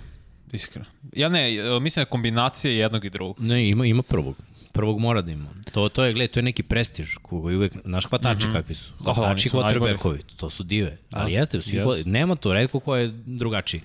Iskreno. 0.53 0.87
Ja 1.13 1.29
ne, 1.29 1.49
mislim 1.81 2.01
da 2.01 2.07
je 2.07 2.11
kombinacija 2.11 2.73
jednog 2.73 3.05
i 3.05 3.11
drugog. 3.11 3.41
Ne, 3.41 3.69
ima, 3.69 3.87
ima 3.87 4.03
prvog. 4.03 4.37
Prvog 4.73 4.99
mora 5.01 5.23
da 5.23 5.33
ima. 5.33 5.51
To, 5.73 5.89
to 5.89 6.05
je, 6.05 6.13
gled, 6.13 6.31
to 6.31 6.39
je 6.39 6.45
neki 6.45 6.63
prestiž 6.63 7.15
koji 7.23 7.57
uvek, 7.57 7.73
naš 7.85 8.07
hvatači 8.07 8.47
mm 8.47 8.51
-hmm. 8.51 8.53
kakvi 8.53 8.75
su. 8.75 8.93
Da, 9.01 9.13
Hvatači 9.13 9.51
najbolji. 9.53 9.75
quarterbackovi, 9.75 10.19
to 10.37 10.51
su 10.51 10.63
dive. 10.63 10.99
Ali 11.11 11.33
jeste, 11.33 11.59
u 11.59 11.61
yes. 11.61 12.07
nema 12.07 12.37
to, 12.37 12.53
redko 12.53 12.81
ko 12.81 12.97
je 12.97 13.13
drugačiji. 13.27 13.81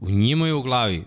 U 0.00 0.10
njima 0.10 0.46
je 0.46 0.54
u 0.54 0.62
glavi, 0.62 1.04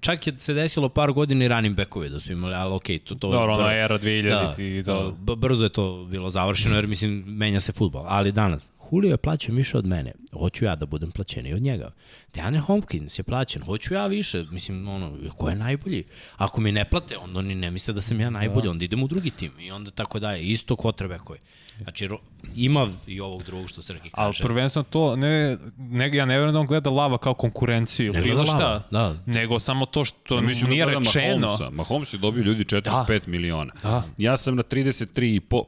čak 0.00 0.26
je 0.26 0.32
se 0.38 0.54
desilo 0.54 0.88
par 0.88 1.12
godina 1.12 1.44
i 1.44 1.48
running 1.48 1.76
backovi 1.76 2.08
da 2.08 2.20
su 2.20 2.32
imali, 2.32 2.54
ali 2.54 2.74
okej, 2.74 2.98
to, 2.98 3.14
to 3.14 3.30
Dobro, 3.30 3.54
to, 3.56 3.62
ona 3.62 3.72
era 3.72 3.98
2000 3.98 4.62
i 4.78 4.82
da, 4.82 4.94
da. 4.94 5.10
b- 5.18 5.36
brzo 5.36 5.64
je 5.64 5.68
to 5.68 6.06
bilo 6.10 6.30
završeno 6.30 6.74
jer 6.76 6.86
mislim 6.86 7.24
menja 7.26 7.60
se 7.60 7.72
futbol, 7.72 8.04
ali 8.06 8.32
danas 8.32 8.62
Julio 8.92 9.10
je 9.10 9.16
plaćen 9.16 9.56
više 9.56 9.78
od 9.78 9.86
mene, 9.86 10.12
hoću 10.32 10.64
ja 10.64 10.76
da 10.76 10.86
budem 10.86 11.10
plaćeniji 11.10 11.54
od 11.54 11.62
njega. 11.62 11.90
Deane 12.34 12.58
Hopkins 12.58 13.18
je 13.18 13.22
plaćen, 13.22 13.62
hoću 13.62 13.94
ja 13.94 14.06
više, 14.06 14.44
mislim, 14.50 14.88
ono, 14.88 15.18
ko 15.36 15.48
je 15.48 15.56
najbolji? 15.56 16.04
Ako 16.36 16.60
mi 16.60 16.72
ne 16.72 16.84
plate, 16.84 17.16
onda 17.18 17.38
oni 17.38 17.54
ne 17.54 17.70
misle 17.70 17.94
da 17.94 18.00
sam 18.00 18.20
ja 18.20 18.30
najbolji, 18.30 18.64
da. 18.64 18.70
onda 18.70 18.84
idem 18.84 19.02
u 19.02 19.08
drugi 19.08 19.30
tim 19.30 19.52
i 19.60 19.70
onda 19.70 19.90
tako 19.90 20.18
daje, 20.18 20.42
isto 20.42 20.76
kotrebe 20.76 21.18
koji. 21.24 21.38
Znači, 21.82 22.08
ima 22.56 22.88
i 23.06 23.20
ovog 23.20 23.42
drugog 23.42 23.68
što 23.68 23.82
Srki 23.82 24.10
Ali 24.12 24.32
kaže. 24.32 24.42
prvenstveno 24.42 24.86
to, 24.90 25.16
ne, 25.16 25.56
ne, 25.78 26.16
ja 26.16 26.24
ne 26.24 26.34
vjerujem 26.34 26.52
da 26.52 26.60
on 26.60 26.66
gleda 26.66 26.90
lava 26.90 27.18
kao 27.18 27.34
konkurenciju 27.34 28.12
Ne 28.12 28.20
bilo 28.20 28.34
gleda 28.34 28.50
šta, 28.50 28.68
lava, 28.68 28.82
da. 28.90 29.16
nego 29.26 29.58
samo 29.58 29.86
to 29.86 30.04
što 30.04 30.34
Ja 30.34 30.40
mislim 30.40 30.70
nije 30.70 30.84
da 30.84 30.90
gleda 30.90 31.04
rečeno. 31.04 31.46
Mahomesa. 31.46 31.70
Mahomes 31.70 32.14
je 32.14 32.18
dobio 32.18 32.42
ljudi 32.42 32.64
45 32.64 33.06
da. 33.06 33.30
miliona. 33.30 33.72
Da. 33.82 34.02
Ja 34.18 34.36
sam 34.36 34.56
na 34.56 34.62
33 34.62 35.36
i 35.36 35.40
po... 35.40 35.64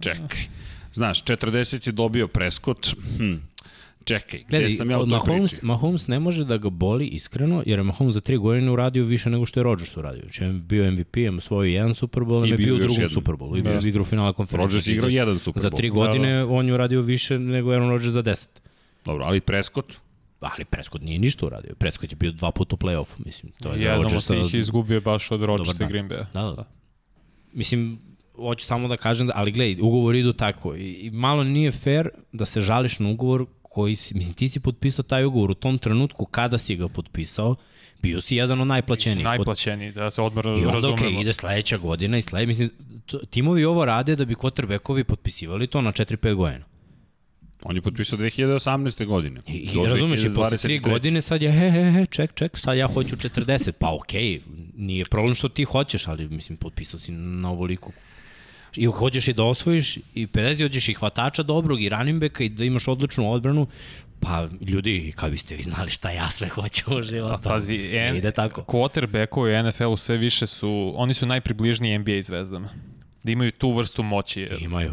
Čekaj. 0.00 0.48
Znaš, 0.94 1.24
40 1.24 1.86
je 1.86 1.92
dobio 1.92 2.28
Prescott. 2.28 2.94
Hm. 3.18 3.34
Čekaj, 4.04 4.38
gde 4.38 4.46
Gledaj, 4.50 4.70
sam 4.70 4.90
ja 4.90 4.98
u 4.98 5.00
toj 5.00 5.08
Mahomes, 5.08 5.52
priči? 5.52 5.66
Mahomes 5.66 6.06
ne 6.06 6.20
može 6.20 6.44
da 6.44 6.56
ga 6.56 6.70
boli 6.70 7.06
iskreno, 7.06 7.62
jer 7.66 7.78
je 7.78 7.82
Mahomes 7.82 8.14
za 8.14 8.20
tri 8.20 8.36
godine 8.36 8.70
uradio 8.70 9.04
više 9.04 9.30
nego 9.30 9.46
što 9.46 9.60
je 9.60 9.64
Rodgers 9.64 9.96
uradio. 9.96 10.22
Znači, 10.22 10.44
on 10.44 10.50
je 10.50 10.58
bio 10.58 10.90
MVP, 10.90 11.16
ima 11.18 11.40
svoj 11.40 11.72
jedan 11.72 11.94
Super 11.94 12.22
Bowl, 12.22 12.50
je 12.50 12.56
bio 12.56 12.74
u 12.74 12.78
drugom 12.78 12.94
jedan. 12.94 13.10
Super 13.10 13.34
Bowlu, 13.34 13.58
i 13.58 13.62
bio 13.62 13.72
Da. 13.72 13.78
u 13.78 13.88
igru 13.88 14.04
finala 14.04 14.32
konferencije. 14.32 14.64
Rodgers 14.66 14.86
je 14.86 14.92
igrao 14.92 15.10
Za- 15.10 15.14
jedan 15.14 15.38
Super 15.38 15.62
Za 15.62 15.70
Bowl. 15.70 15.76
tri 15.76 15.88
Da, 15.88 15.94
godine 15.94 16.44
on 16.44 16.66
je 16.68 16.74
uradio 16.74 17.02
više 17.02 17.38
nego 17.38 17.70
Aaron 17.70 17.90
Rodgers 17.90 18.12
za 18.12 18.22
deset. 18.22 18.62
Dobro, 19.04 19.24
ali 19.24 19.40
Prescott? 19.40 19.92
Ali 20.40 20.64
Prescott 20.64 21.04
nije 21.04 21.18
ništa 21.18 21.46
uradio. 21.46 21.74
Prescott 21.74 22.12
je 22.12 22.16
bio 22.16 22.32
dva 22.32 22.50
puta 22.50 22.74
u 22.74 22.78
play-offu, 22.78 23.14
mislim. 23.18 23.52
To 23.52 23.72
je 23.72 23.78
za 23.78 23.84
Jednom 23.84 24.12
od 24.16 24.26
tih 24.26 24.54
izgubio 24.54 25.00
baš 25.00 25.30
od 25.30 25.42
Rodgersa 25.42 25.84
i. 25.84 25.88
Green 25.88 26.08
Bay. 26.08 26.24
Da, 26.34 26.42
da. 26.42 26.64
Mislim, 27.52 27.98
hoću 28.36 28.66
samo 28.66 28.88
da 28.88 28.96
kažem, 28.96 29.26
da, 29.26 29.32
ali 29.36 29.52
gledaj, 29.52 29.82
ugovori 29.82 30.18
idu 30.18 30.32
tako. 30.32 30.74
I, 30.76 30.92
I 30.92 31.10
malo 31.10 31.44
nije 31.44 31.72
fair 31.72 32.08
da 32.32 32.44
se 32.44 32.60
žališ 32.60 32.98
na 32.98 33.08
ugovor 33.08 33.46
koji 33.62 33.96
si, 33.96 34.14
mislim, 34.14 34.34
ti 34.34 34.48
si 34.48 34.60
potpisao 34.60 35.02
taj 35.02 35.24
ugovor 35.24 35.50
u 35.50 35.54
tom 35.54 35.78
trenutku 35.78 36.26
kada 36.26 36.58
si 36.58 36.76
ga 36.76 36.88
potpisao, 36.88 37.54
bio 38.02 38.20
si 38.20 38.36
jedan 38.36 38.60
od 38.60 38.66
najplaćenijih. 38.66 39.24
Najplaćeniji, 39.24 39.92
da 39.92 40.10
se 40.10 40.22
odmah 40.22 40.44
I 40.44 40.48
onda, 40.48 40.70
razumemo. 40.70 40.96
okay, 40.96 41.20
ide 41.20 41.32
sledeća 41.32 41.78
godina 41.78 42.18
i 42.18 42.22
sledeća, 42.22 42.46
mislim, 42.46 42.70
timovi 43.30 43.64
ovo 43.64 43.84
rade 43.84 44.16
da 44.16 44.24
bi 44.24 44.34
quarterbackovi 44.34 45.04
potpisivali 45.04 45.66
to 45.66 45.80
na 45.80 45.92
4-5 45.92 46.34
godina. 46.34 46.64
On 47.64 47.76
je 47.76 47.82
potpisao 47.82 48.18
2018. 48.18 49.06
godine. 49.06 49.40
I, 49.46 49.52
i 49.52 49.86
razumeš, 49.86 50.24
i 50.24 50.34
posle 50.34 50.58
3 50.58 50.80
2023. 50.80 50.90
godine 50.90 51.22
sad 51.22 51.42
je, 51.42 51.52
he, 51.52 51.70
he, 51.70 51.90
he, 51.92 52.06
ček, 52.06 52.34
ček, 52.34 52.58
sad 52.58 52.76
ja 52.76 52.86
hoću 52.86 53.16
40. 53.16 53.72
Pa 53.72 53.94
okej, 53.94 54.22
okay, 54.22 54.40
nije 54.76 55.04
problem 55.04 55.34
što 55.34 55.48
ti 55.48 55.64
hoćeš, 55.64 56.06
ali 56.06 56.28
mislim, 56.28 56.58
potpisao 56.58 57.00
si 57.00 57.12
na 57.12 57.50
ovoliku. 57.50 57.92
I 58.76 58.86
hoćeš 58.86 59.28
i 59.28 59.32
da 59.32 59.42
osvojiš 59.42 59.96
i 60.14 60.26
50, 60.26 60.62
hoćeš 60.62 60.88
i 60.88 60.94
hvatača 60.94 61.42
dobrog 61.42 61.82
i 61.82 61.88
running 61.88 62.20
backa 62.20 62.44
i 62.44 62.48
da 62.48 62.64
imaš 62.64 62.88
odličnu 62.88 63.32
odbranu, 63.32 63.66
pa 64.20 64.48
ljudi, 64.60 65.12
kao 65.16 65.30
biste 65.30 65.56
vi 65.56 65.62
znali 65.62 65.90
šta 65.90 66.10
ja 66.10 66.30
sve 66.30 66.48
hoću 66.48 66.98
u 66.98 67.02
životu. 67.02 67.48
Pazi, 67.48 67.90
en, 67.92 68.16
ide 68.16 68.30
tako. 68.30 68.62
quarterbackovi 68.62 69.60
u 69.60 69.62
NFL-u 69.62 69.96
sve 69.96 70.16
više 70.16 70.46
su, 70.46 70.92
oni 70.96 71.14
su 71.14 71.26
najpribližniji 71.26 71.98
NBA 71.98 72.22
zvezdama. 72.22 72.68
Da 73.22 73.32
imaju 73.32 73.52
tu 73.52 73.70
vrstu 73.70 74.02
moći. 74.02 74.48
Imaju. 74.60 74.92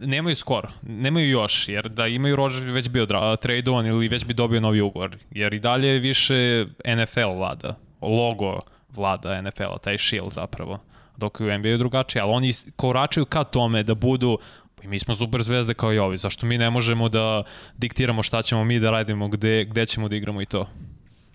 nemaju 0.00 0.36
skoro, 0.36 0.68
nemaju 0.82 1.28
još, 1.28 1.68
jer 1.68 1.88
da 1.88 2.06
imaju 2.06 2.36
Rodgers 2.36 2.64
bi 2.64 2.70
već 2.70 2.88
bio 2.88 3.06
tradovan 3.40 3.86
ili 3.86 4.08
već 4.08 4.24
bi 4.24 4.34
dobio 4.34 4.60
novi 4.60 4.80
ugovor. 4.80 5.16
Jer 5.30 5.52
i 5.52 5.58
dalje 5.58 5.88
je 5.88 5.98
više 5.98 6.66
NFL 6.96 7.36
vlada, 7.36 7.78
logo 8.00 8.60
vlada 8.88 9.42
NFL-a, 9.42 9.78
taj 9.78 9.98
shield 9.98 10.32
zapravo. 10.32 10.78
Dok 11.18 11.40
je 11.40 11.46
u 11.46 11.58
NBA 11.58 11.76
drugačije, 11.76 12.22
ali 12.22 12.32
oni 12.32 12.52
koračaju 12.76 13.26
ka 13.26 13.44
tome 13.44 13.82
da 13.82 13.94
budu 13.94 14.38
i 14.82 14.88
mi 14.88 14.98
smo 14.98 15.14
super 15.14 15.42
zvezde 15.42 15.74
kao 15.74 15.92
i 15.92 15.98
ovi, 15.98 16.18
zašto 16.18 16.46
mi 16.46 16.58
ne 16.58 16.70
možemo 16.70 17.08
da 17.08 17.42
diktiramo 17.78 18.22
šta 18.22 18.42
ćemo 18.42 18.64
mi 18.64 18.80
da 18.80 18.90
radimo, 18.90 19.28
gde, 19.28 19.64
gde 19.64 19.86
ćemo 19.86 20.08
da 20.08 20.16
igramo 20.16 20.42
i 20.42 20.46
to. 20.46 20.68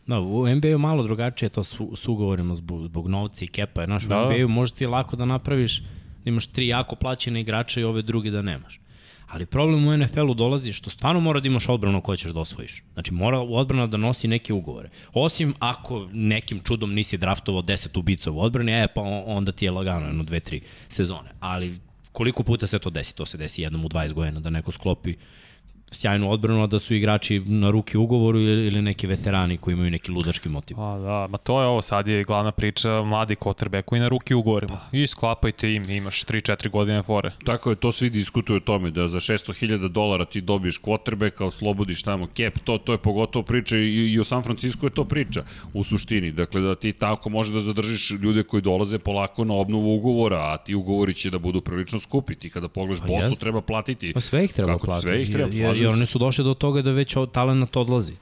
Da, 0.07 0.19
u 0.19 0.47
NBA-u 0.55 0.77
malo 0.77 1.03
drugačije 1.03 1.49
to 1.49 1.63
su, 1.63 1.91
s 1.95 2.07
ugovorima 2.07 2.55
zbog, 2.55 2.83
zbog 2.85 3.07
novca 3.07 3.45
i 3.45 3.47
kepa. 3.47 3.85
Znaš, 3.85 4.03
Da. 4.03 4.23
u 4.23 4.25
NBA-u 4.25 4.47
možeš 4.47 4.71
ti 4.71 4.85
lako 4.85 5.15
da 5.15 5.25
napraviš 5.25 5.79
da 6.23 6.29
imaš 6.29 6.47
tri 6.47 6.67
jako 6.67 6.95
plaćene 6.95 7.41
igrača 7.41 7.79
i 7.79 7.83
ove 7.83 8.01
druge 8.01 8.31
da 8.31 8.41
nemaš. 8.41 8.79
Ali 9.33 9.45
problem 9.45 9.87
u 9.87 9.97
NFL-u 9.97 10.33
dolazi 10.33 10.73
što 10.73 10.89
stvarno 10.89 11.19
mora 11.19 11.39
da 11.39 11.47
imaš 11.47 11.69
odbranu 11.69 12.01
koju 12.01 12.17
ćeš 12.17 12.31
da 12.31 12.39
osvojiš. 12.39 12.83
Znači 12.93 13.13
mora 13.13 13.39
odbrana 13.39 13.87
da 13.87 13.97
nosi 13.97 14.27
neke 14.27 14.53
ugovore. 14.53 14.89
Osim 15.13 15.53
ako 15.59 16.07
nekim 16.13 16.59
čudom 16.59 16.93
nisi 16.93 17.17
draftovao 17.17 17.61
10 17.61 17.99
ubica 17.99 18.31
u 18.31 18.39
odbrani, 18.41 18.71
e 18.71 18.87
pa 18.95 19.01
on- 19.01 19.23
onda 19.25 19.51
ti 19.51 19.65
je 19.65 19.71
lagano 19.71 20.05
jedno, 20.05 20.23
dve, 20.23 20.39
tri 20.39 20.61
sezone. 20.89 21.29
Ali 21.39 21.79
koliko 22.11 22.43
puta 22.43 22.67
se 22.67 22.79
to 22.79 22.89
desi? 22.89 23.15
To 23.15 23.25
se 23.25 23.37
desi 23.37 23.61
jednom 23.61 23.85
u 23.85 23.89
20 23.89 24.13
godina 24.13 24.39
da 24.39 24.49
neko 24.49 24.71
sklopi 24.71 25.15
sjajnu 25.93 26.31
odbranu, 26.31 26.63
a 26.63 26.67
da 26.67 26.79
su 26.79 26.95
igrači 26.95 27.39
na 27.39 27.69
ruki 27.69 27.97
ugovoru 27.97 28.39
ili 28.39 28.81
neki 28.81 29.07
veterani 29.07 29.57
koji 29.57 29.73
imaju 29.73 29.91
neki 29.91 30.11
ludački 30.11 30.49
motiv. 30.49 30.79
A, 30.79 30.97
da, 30.99 31.27
ma 31.29 31.37
to 31.37 31.61
je 31.61 31.67
ovo, 31.67 31.81
sad 31.81 32.07
je 32.07 32.23
glavna 32.23 32.51
priča 32.51 33.03
mladi 33.03 33.35
quarterback 33.35 33.81
koji 33.81 34.01
na 34.01 34.07
ruki 34.07 34.33
ugovorima. 34.33 34.79
Pa. 34.91 34.97
I 34.97 35.07
sklapajte 35.07 35.73
im, 35.73 35.89
imaš 35.89 36.25
3-4 36.25 36.69
godine 36.69 37.03
fore. 37.03 37.31
Tako 37.45 37.69
je, 37.69 37.75
to 37.75 37.91
svi 37.91 38.09
diskutuju 38.09 38.57
o 38.57 38.59
tome, 38.59 38.91
da 38.91 39.07
za 39.07 39.19
600.000 39.19 39.87
dolara 39.87 40.25
ti 40.25 40.41
dobiješ 40.41 40.81
quarterbacka, 40.81 41.45
oslobodiš 41.45 42.03
tamo 42.03 42.27
cap, 42.27 42.59
to, 42.63 42.77
to 42.77 42.91
je 42.91 42.97
pogotovo 42.97 43.43
priča 43.43 43.77
i, 43.77 44.11
i 44.11 44.19
o 44.19 44.23
San 44.23 44.43
Francisco 44.43 44.85
je 44.85 44.89
to 44.89 45.05
priča 45.05 45.43
u 45.73 45.83
suštini. 45.83 46.31
Dakle, 46.31 46.61
da 46.61 46.75
ti 46.75 46.93
tako 46.93 47.29
može 47.29 47.53
da 47.53 47.59
zadržiš 47.59 48.11
ljude 48.11 48.43
koji 48.43 48.61
dolaze 48.61 48.99
polako 48.99 49.43
na 49.43 49.53
obnovu 49.53 49.95
ugovora, 49.95 50.37
a 50.37 50.57
ti 50.57 50.75
ugovori 50.75 51.13
će 51.13 51.29
da 51.29 51.39
budu 51.39 51.61
prilično 51.61 51.99
skupi. 51.99 52.35
Ti 52.35 52.49
kada 52.49 52.67
pogledaš 52.67 53.01
Pa 53.01 53.07
bosu 53.07 53.39
treba 53.39 53.61
platiti. 53.61 54.13
Pa 54.13 54.19
sve 54.19 54.43
ih 54.43 54.53
treba 54.53 54.73
Kako, 54.73 54.85
platiti. 54.85 55.07
Sve 55.07 55.21
ih 55.21 55.31
treba, 55.31 55.53
jer, 55.53 55.75
jer, 55.77 55.82
se. 55.89 55.93
oni 55.93 56.05
su 56.05 56.19
došli 56.19 56.43
do 56.43 56.53
toga 56.53 56.81
da 56.81 56.91
već 56.91 57.15
talent 57.31 57.77
odlazi. 57.77 58.13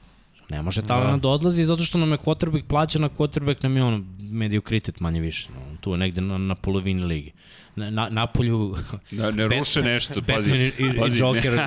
Ne 0.48 0.62
može 0.62 0.82
talent 0.82 1.22
da. 1.22 1.28
da 1.28 1.28
odlazi 1.28 1.64
zato 1.64 1.82
što 1.82 1.98
nam 1.98 2.12
je 2.12 2.18
quarterback 2.18 2.62
plaća, 2.62 2.98
na 2.98 3.08
quarterback 3.08 3.62
nam 3.62 3.76
je 3.76 3.82
ono 3.82 4.04
mediokritet 4.20 5.00
manje 5.00 5.20
više. 5.20 5.48
No, 5.54 5.76
tu 5.80 5.92
je 5.92 5.98
negde 5.98 6.20
na, 6.20 6.38
na 6.38 6.54
polovini 6.54 7.04
ligi. 7.04 7.32
Na, 7.76 7.90
na, 7.90 8.08
napolju... 8.08 8.74
Da, 9.10 9.30
ne 9.30 9.48
ruše 9.48 9.82
nešto, 9.82 10.14
pazi. 10.14 10.50
Batman 10.50 10.60
i, 10.60 10.66
i, 10.66 10.98
pazi. 10.98 11.16
i 11.16 11.20
Joker 11.20 11.60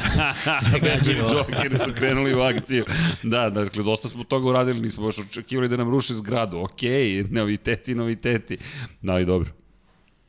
se 0.72 0.80
gađaju. 0.80 1.18
Joker 1.18 1.80
su 1.80 1.94
krenuli 1.96 2.36
u 2.36 2.40
akciju. 2.40 2.86
Da, 3.24 3.50
dakle, 3.50 3.84
dosta 3.84 4.10
smo 4.10 4.24
toga 4.24 4.50
uradili, 4.50 4.82
nismo 4.82 5.06
baš 5.06 5.20
očekivali 5.20 5.70
da 5.70 5.78
nam 5.78 5.90
ruše 5.90 6.14
zgradu. 6.14 6.58
Okej, 6.58 6.90
okay, 6.90 7.32
noviteti, 7.32 7.96
noviteti. 7.96 8.58
Da, 9.02 9.14
ali 9.14 9.26
dobro. 9.26 9.65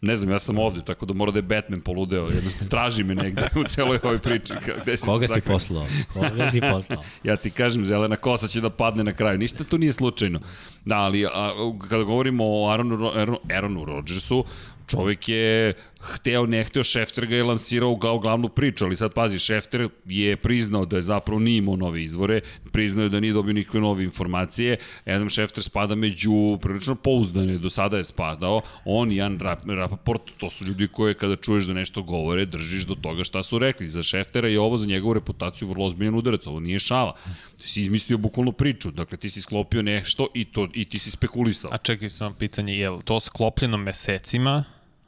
Ne 0.06 0.16
znam, 0.16 0.32
ja 0.32 0.38
sam 0.38 0.58
ovde, 0.58 0.84
tako 0.84 1.06
da 1.06 1.14
mora 1.14 1.32
da 1.32 1.38
je 1.38 1.42
Batman 1.42 1.80
poludeo. 1.80 2.28
Jednostavno, 2.28 2.68
traži 2.68 3.04
me 3.04 3.14
negde 3.14 3.48
u 3.60 3.64
celoj 3.64 3.98
ovoj 4.02 4.18
priči. 4.18 4.54
Gde 4.82 4.96
si 4.96 5.06
Koga 5.06 5.28
si 5.28 5.40
poslao? 5.40 5.86
Koga 6.12 6.50
si 6.50 6.60
poslao? 6.60 7.02
ja 7.24 7.36
ti 7.36 7.50
kažem, 7.50 7.84
zelena 7.84 8.16
kosa 8.16 8.46
će 8.46 8.60
da 8.60 8.70
padne 8.70 9.04
na 9.04 9.12
kraju. 9.12 9.38
Ništa 9.38 9.64
tu 9.64 9.78
nije 9.78 9.92
slučajno. 9.92 10.40
Da, 10.84 10.96
ali 10.96 11.26
a, 11.26 11.52
kada 11.88 12.02
govorimo 12.02 12.44
o 12.46 12.68
Aaronu, 12.70 13.06
Aaronu, 13.06 13.38
Aaronu 13.50 13.84
Rodgersu, 13.84 14.44
čovek 14.86 15.28
je 15.28 15.74
hteo, 16.00 16.46
ne 16.46 16.64
hteo, 16.64 16.84
Šefter 16.84 17.26
ga 17.26 17.36
je 17.36 17.44
lansirao 17.44 17.90
u 17.90 17.96
glavnu 17.96 18.48
priču, 18.48 18.84
ali 18.84 18.96
sad 18.96 19.12
pazi, 19.14 19.38
Šefter 19.38 19.88
je 20.06 20.36
priznao 20.36 20.84
da 20.84 20.96
je 20.96 21.02
zapravo 21.02 21.40
nije 21.40 21.58
imao 21.58 21.76
nove 21.76 22.02
izvore, 22.02 22.40
priznao 22.72 23.02
je 23.02 23.08
da 23.08 23.20
nije 23.20 23.32
dobio 23.32 23.52
nikakve 23.52 23.80
nove 23.80 24.04
informacije, 24.04 24.76
Adam 25.06 25.28
Šefter 25.28 25.62
spada 25.62 25.94
među 25.94 26.58
prilično 26.62 26.94
pouzdane, 26.94 27.58
do 27.58 27.70
sada 27.70 27.96
je 27.96 28.04
spadao, 28.04 28.60
on 28.84 29.12
i 29.12 29.16
Jan 29.16 29.38
Rap, 29.38 29.60
Rapaport, 29.66 30.22
to 30.38 30.50
su 30.50 30.64
ljudi 30.64 30.88
koje 30.88 31.14
kada 31.14 31.36
čuješ 31.36 31.64
da 31.64 31.72
nešto 31.72 32.02
govore, 32.02 32.46
držiš 32.46 32.86
do 32.86 32.94
toga 32.94 33.24
šta 33.24 33.42
su 33.42 33.58
rekli. 33.58 33.88
Za 33.88 34.02
Šeftera 34.02 34.48
je 34.48 34.60
ovo 34.60 34.78
za 34.78 34.86
njegovu 34.86 35.14
reputaciju 35.14 35.68
vrlo 35.68 35.86
ozbiljan 35.86 36.14
udarac, 36.14 36.46
ovo 36.46 36.60
nije 36.60 36.78
šala. 36.78 37.16
Ti 37.56 37.68
si 37.68 37.82
izmislio 37.82 38.18
bukvalno 38.18 38.52
priču, 38.52 38.90
dakle 38.90 39.18
ti 39.18 39.30
si 39.30 39.40
sklopio 39.40 39.82
nešto 39.82 40.28
i, 40.34 40.44
to, 40.44 40.68
i 40.74 40.84
ti 40.84 40.98
si 40.98 41.10
spekulisao. 41.10 41.70
A 41.72 41.78
čekaj 41.78 42.08
sam 42.08 42.34
pitanje, 42.34 42.78
je 42.78 42.90
li 42.90 43.02
to 43.02 43.20
sklopljeno 43.20 43.76
mesecima 43.76 44.64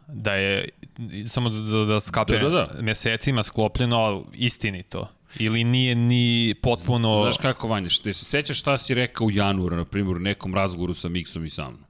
da 0.08 0.34
je, 0.34 0.68
samo 1.26 1.50
da, 1.50 1.60
da, 1.60 1.84
da 1.84 2.00
skapiram, 2.00 2.52
da, 2.52 2.58
da, 2.58 2.66
da. 2.66 2.82
mesecima 2.82 3.42
sklopljeno, 3.42 4.24
istinito. 4.34 5.08
Ili 5.38 5.64
nije 5.64 5.94
ni 5.94 6.54
potpuno... 6.62 7.22
Znaš 7.22 7.36
kako, 7.36 7.68
Vanja, 7.68 7.88
te 8.02 8.12
se 8.12 8.24
sećaš 8.24 8.60
šta 8.60 8.78
si 8.78 8.94
rekao 8.94 9.26
u 9.26 9.30
januara, 9.30 9.76
na 9.76 9.84
primjer, 9.84 10.16
u 10.16 10.20
nekom 10.20 10.54
razgovoru 10.54 10.94
sa 10.94 11.08
Miksom 11.08 11.44
i 11.44 11.50
sa 11.50 11.70
mnom? 11.70 11.88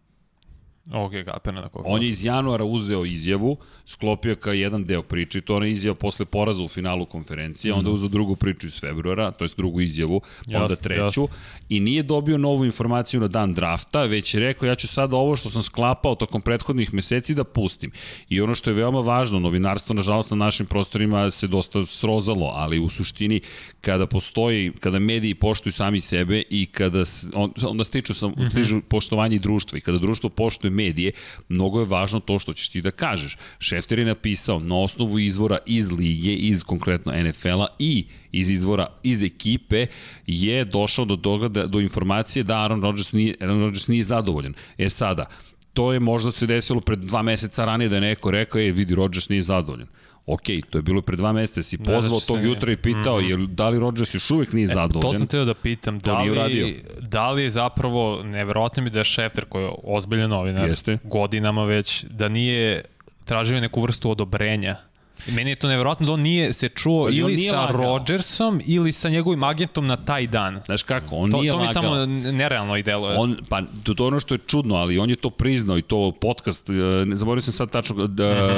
Ok, 0.92 1.12
kapena 1.24 1.60
na 1.60 1.68
koga. 1.68 1.88
On 1.88 2.02
je 2.02 2.08
iz 2.08 2.24
januara 2.24 2.64
uzeo 2.64 3.04
izjavu, 3.04 3.56
sklopio 3.86 4.36
kao 4.36 4.52
jedan 4.52 4.84
deo 4.84 5.02
priče, 5.02 5.40
to 5.40 5.56
ona 5.56 5.66
izjava 5.66 5.94
posle 5.94 6.26
poraza 6.26 6.62
u 6.62 6.68
finalu 6.68 7.06
konferencije, 7.06 7.74
mm. 7.74 7.78
onda 7.78 7.90
uzeo 7.90 8.08
drugu 8.08 8.36
priču 8.36 8.66
iz 8.66 8.80
februara, 8.80 9.30
to 9.30 9.44
je 9.44 9.48
drugu 9.56 9.80
izjavu, 9.80 10.20
jasne, 10.46 10.62
onda 10.62 10.76
treću, 10.76 11.22
jasne. 11.22 11.36
i 11.68 11.80
nije 11.80 12.02
dobio 12.02 12.38
novu 12.38 12.64
informaciju 12.64 13.20
na 13.20 13.28
dan 13.28 13.54
drafta, 13.54 14.02
već 14.02 14.34
je 14.34 14.40
rekao 14.40 14.66
ja 14.66 14.74
ću 14.74 14.88
sada 14.88 15.16
ovo 15.16 15.36
što 15.36 15.50
sam 15.50 15.62
sklapao 15.62 16.14
tokom 16.14 16.40
prethodnih 16.40 16.94
meseci 16.94 17.34
da 17.34 17.44
pustim. 17.44 17.90
I 18.28 18.40
ono 18.40 18.54
što 18.54 18.70
je 18.70 18.74
veoma 18.74 19.00
važno, 19.00 19.38
novinarstvo 19.38 19.94
nažalost 19.94 20.30
na 20.30 20.36
našim 20.36 20.66
prostorima 20.66 21.30
se 21.30 21.46
dosta 21.46 21.86
srozalo, 21.86 22.52
ali 22.54 22.78
u 22.78 22.88
suštini 22.88 23.40
kada 23.80 24.06
postoji, 24.06 24.72
kada 24.80 24.98
mediji 24.98 25.34
poštuju 25.34 25.72
sami 25.72 26.00
sebe 26.00 26.42
i 26.50 26.66
kada 26.66 27.02
on, 27.34 27.52
onda 27.62 27.84
stiču, 27.84 28.14
sam, 28.14 28.30
mm 28.30 28.34
-hmm. 28.34 28.50
stižu 28.50 28.80
poštovanje 28.88 29.38
društva 29.38 29.78
i 29.78 29.80
kada 29.80 29.98
društvo 29.98 30.30
poštuje 30.30 30.70
medije, 30.78 31.12
mnogo 31.48 31.80
je 31.80 31.90
važno 31.90 32.20
to 32.20 32.38
što 32.38 32.54
ćeš 32.54 32.68
ti 32.68 32.82
da 32.82 32.90
kažeš. 32.90 33.36
Šefter 33.58 33.98
je 33.98 34.04
napisao 34.04 34.58
na 34.58 34.78
osnovu 34.78 35.18
izvora 35.18 35.58
iz 35.66 35.90
lige, 35.92 36.32
iz 36.32 36.64
konkretno 36.64 37.12
NFL-a 37.12 37.66
i 37.78 38.06
iz 38.32 38.50
izvora 38.50 38.86
iz 39.02 39.22
ekipe 39.22 39.86
je 40.26 40.64
došao 40.64 41.04
do 41.04 41.16
toga 41.16 41.48
da, 41.48 41.66
do 41.66 41.80
informacije 41.80 42.42
da 42.42 42.62
Aaron 42.62 42.82
Rodgers 42.82 43.12
nije, 43.12 43.36
Aaron 43.40 43.60
Rodgers 43.60 43.88
nije 43.88 44.04
zadovoljan. 44.04 44.54
E 44.78 44.88
sada, 44.88 45.26
to 45.72 45.92
je 45.92 46.00
možda 46.00 46.30
se 46.30 46.46
desilo 46.46 46.80
pred 46.80 46.98
dva 46.98 47.22
meseca 47.22 47.64
ranije 47.64 47.88
da 47.88 47.94
je 47.94 48.00
neko 48.00 48.30
rekao, 48.30 48.60
je 48.60 48.72
vidi, 48.72 48.94
Rodgers 48.94 49.28
nije 49.28 49.42
zadovoljan. 49.42 49.88
Ok, 50.30 50.42
to 50.70 50.78
je 50.78 50.82
bilo 50.82 51.02
pre 51.02 51.16
dva 51.16 51.32
meseca, 51.32 51.62
si 51.62 51.78
pozvao 51.78 52.20
tog 52.20 52.44
jutra 52.44 52.72
i 52.72 52.76
pitao, 52.76 53.20
mm 53.20 53.24
-hmm. 53.24 53.40
je, 53.40 53.46
da 53.46 53.68
li 53.68 53.78
Rodgers 53.78 54.14
još 54.14 54.30
uvek 54.30 54.52
nije 54.52 54.64
e, 54.64 54.68
zadovoljan? 54.68 55.12
To 55.12 55.18
sam 55.18 55.26
teo 55.26 55.44
da 55.44 55.54
pitam, 55.54 55.98
da 55.98 56.20
li, 56.20 56.82
da 57.00 57.30
li 57.30 57.42
je 57.42 57.50
zapravo, 57.50 58.22
neverovatno 58.22 58.82
mi 58.82 58.90
da 58.90 58.98
je 58.98 59.04
Šefter 59.04 59.44
koji 59.44 59.64
je 59.64 59.70
ozbiljan 59.84 60.30
novinar, 60.30 60.68
Jeste. 60.68 60.98
godinama 61.04 61.64
već, 61.64 62.04
da 62.04 62.28
nije 62.28 62.82
tražio 63.24 63.60
neku 63.60 63.82
vrstu 63.82 64.10
odobrenja 64.10 64.76
Meni 65.26 65.50
je 65.50 65.56
to 65.56 65.68
nevjerojatno 65.68 66.06
da 66.06 66.12
on 66.12 66.20
nije 66.20 66.52
se 66.52 66.68
čuo 66.68 67.04
pa, 67.04 67.10
ili 67.12 67.38
sa 67.38 67.60
lagao. 67.60 67.82
Rodgersom 67.82 68.60
ili 68.66 68.92
sa 68.92 69.08
njegovim 69.08 69.42
agentom 69.42 69.86
na 69.86 69.96
taj 69.96 70.26
dan. 70.26 70.60
Znaš 70.66 70.82
kako, 70.82 71.16
on 71.16 71.30
to, 71.30 71.40
nije 71.40 71.52
to 71.52 71.58
lagao. 71.58 71.72
To 71.72 71.80
mi 71.80 71.96
samo 71.96 72.06
nerealno 72.32 72.76
i 72.76 72.82
deluje. 72.82 73.16
On, 73.18 73.36
pa, 73.48 73.62
to, 73.82 73.94
to 73.94 74.06
ono 74.06 74.20
što 74.20 74.34
je 74.34 74.38
čudno, 74.46 74.74
ali 74.74 74.98
on 74.98 75.10
je 75.10 75.16
to 75.16 75.30
priznao 75.30 75.78
i 75.78 75.82
to 75.82 76.12
podcast, 76.20 76.70
e, 76.70 76.72
ne 77.06 77.16
zaboravio 77.16 77.42
sam 77.42 77.52
sad 77.52 77.70
tačno 77.70 78.06
da, 78.06 78.48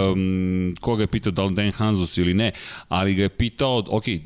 koga 0.81 1.03
je 1.03 1.07
pitao, 1.07 1.33
da 1.33 1.44
li 1.44 1.55
Dan 1.55 1.73
Hanzus 1.73 2.18
ili 2.18 2.35
ne, 2.35 2.53
ali 2.88 3.14
ga 3.14 3.23
je 3.23 3.29
pitao, 3.29 3.85
ok, 3.88 4.09
e, 4.09 4.20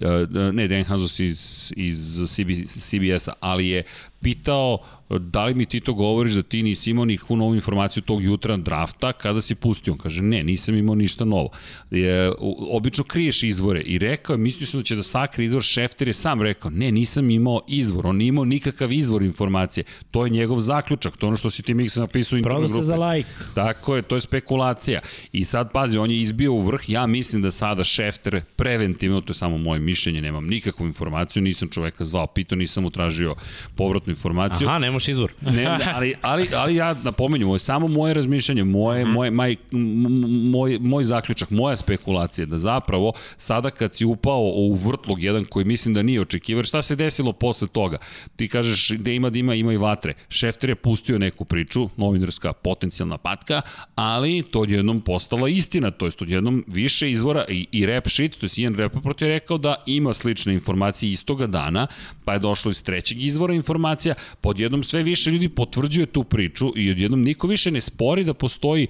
ne 0.53 0.69
Dan 0.69 0.85
Hanzus 0.85 1.21
iz, 1.21 1.73
iz 1.77 2.35
CBS-a, 2.81 3.33
ali 3.41 3.69
je 3.69 3.83
pitao 4.23 4.79
da 5.19 5.45
li 5.45 5.55
mi 5.55 5.67
ti 5.67 5.81
to 5.81 5.95
govoriš 5.95 6.33
da 6.33 6.43
ti 6.43 6.63
nisi 6.63 6.91
imao 6.91 7.05
nikakvu 7.05 7.37
novu 7.37 7.55
informaciju 7.55 8.03
tog 8.03 8.25
jutra 8.25 8.57
drafta 8.57 9.13
kada 9.13 9.43
si 9.43 9.55
pustio? 9.55 9.93
On 9.93 9.99
kaže, 9.99 10.23
ne, 10.23 10.43
nisam 10.43 10.77
imao 10.77 10.95
ništa 10.95 11.25
novo. 11.25 11.51
Je, 11.91 12.33
obično 12.71 13.05
kriješ 13.05 13.43
izvore 13.43 13.81
i 13.81 13.99
rekao 13.99 14.37
mislio 14.37 14.67
sam 14.67 14.81
da 14.81 14.85
će 14.85 14.97
da 14.97 15.03
sakri 15.03 15.45
izvor, 15.45 15.63
Šefter 15.63 16.09
je 16.09 16.15
sam 16.15 16.43
rekao, 16.43 16.71
ne, 16.71 16.93
nisam 16.93 17.31
imao 17.31 17.61
izvor, 17.69 18.07
on 18.07 18.17
nije 18.17 18.29
imao 18.29 18.45
nikakav 18.45 18.93
izvor 18.93 19.23
informacije. 19.23 19.85
To 20.11 20.25
je 20.25 20.31
njegov 20.31 20.61
zaključak, 20.61 21.17
to 21.17 21.27
ono 21.27 21.37
što 21.37 21.51
si 21.51 21.63
ti 21.63 21.75
Miksa 21.75 22.01
napisao 22.01 22.39
u 22.39 22.43
grupe. 22.43 22.69
se 22.69 22.83
za 22.83 22.97
like. 22.97 23.29
Tako 23.55 23.97
je, 23.97 24.03
to 24.03 24.15
je 24.15 24.21
spekulacija. 24.21 25.01
I 25.33 25.45
sad, 25.45 25.73
pazi, 25.73 25.99
on 25.99 26.11
je 26.11 26.19
izbio 26.19 26.53
u 26.53 26.61
vrh, 26.61 26.89
ja 26.89 27.07
mislim 27.07 27.43
da 27.43 27.51
sada 27.51 27.85
Šefter 27.85 28.41
preventivno, 28.57 29.21
to 29.21 29.31
je 29.31 29.35
samo 29.35 29.59
moje 29.59 29.81
mišljenje, 29.81 30.23
nemam 30.23 30.47
nikakvu 30.47 30.87
informaciju, 30.87 31.43
nisam 31.43 31.69
čoveka 31.69 32.05
zvao, 32.05 32.27
pitao, 32.27 32.57
nisam 32.57 32.85
utražio 32.85 33.35
povratnu 33.77 34.11
informaciju. 34.11 34.69
Aha, 34.69 34.79
nemaš 35.05 35.09
izvor. 35.09 35.33
ne, 35.41 35.93
ali, 35.95 36.15
ali, 36.23 36.49
ali 36.55 36.75
ja 36.75 36.95
napomenju, 37.03 37.47
ovo 37.47 37.55
je 37.55 37.59
samo 37.59 37.89
moje 37.89 38.15
razmišljanje, 38.15 38.65
moje, 38.65 39.05
mm. 39.05 39.09
moje, 39.09 39.31
maj, 39.31 39.57
moj, 40.51 40.79
moj 40.81 41.05
zaključak, 41.05 41.51
moja 41.51 41.77
spekulacija, 41.77 42.47
da 42.47 42.59
zapravo 42.59 43.13
sada 43.37 43.71
kad 43.71 43.95
si 43.95 44.05
upao 44.05 44.41
u 44.41 44.75
vrtlog 44.75 45.23
jedan 45.23 45.45
koji 45.45 45.65
mislim 45.65 45.95
da 45.95 46.03
nije 46.03 46.21
očekivar, 46.21 46.65
šta 46.65 46.83
se 46.83 46.97
desilo 46.97 47.33
posle 47.33 47.69
toga? 47.69 47.99
Ti 48.37 48.49
kažeš 48.49 48.89
da 48.89 49.11
ima 49.11 49.31
da 49.31 49.39
ima, 49.39 49.55
i 49.55 49.77
vatre. 49.77 50.15
Šefter 50.29 50.71
je 50.71 50.75
pustio 50.75 51.19
neku 51.19 51.45
priču, 51.45 51.89
novinarska 51.97 52.53
potencijalna 52.53 53.19
patka, 53.19 53.63
ali 53.95 54.43
to 54.51 54.61
odjednom 54.61 55.01
postala 55.01 55.49
istina, 55.49 55.91
to 55.91 56.05
jest 56.05 56.23
odjednom 56.23 56.65
više 56.67 57.11
izvora 57.11 57.45
i, 57.49 57.67
i 57.73 57.87
rap 57.87 58.09
shit, 58.09 58.37
to 58.37 58.47
jest 58.47 58.59
Ian 58.59 58.75
Rapaport 58.75 59.23
je 59.23 59.29
rekao 59.29 59.59
da 59.59 59.75
ima 59.87 60.15
slične 60.15 60.55
informacije 60.55 61.13
istoga 61.13 61.47
dana, 61.47 61.87
pa 62.25 62.33
je 62.33 62.39
došlo 62.39 62.71
iz 62.71 62.83
trećeg 62.83 63.23
izvora 63.23 63.55
informacija 63.55 63.75
informacija, 63.75 64.15
sve 64.85 65.03
više 65.03 65.31
ljudi 65.31 65.49
potvrđuje 65.49 66.07
tu 66.07 66.25
priču 66.25 66.73
i 66.77 66.91
odjednom 66.91 67.23
niko 67.23 67.47
više 67.47 67.71
ne 67.71 67.81
spori 67.81 68.25
da 68.25 68.35
postoji 68.35 68.87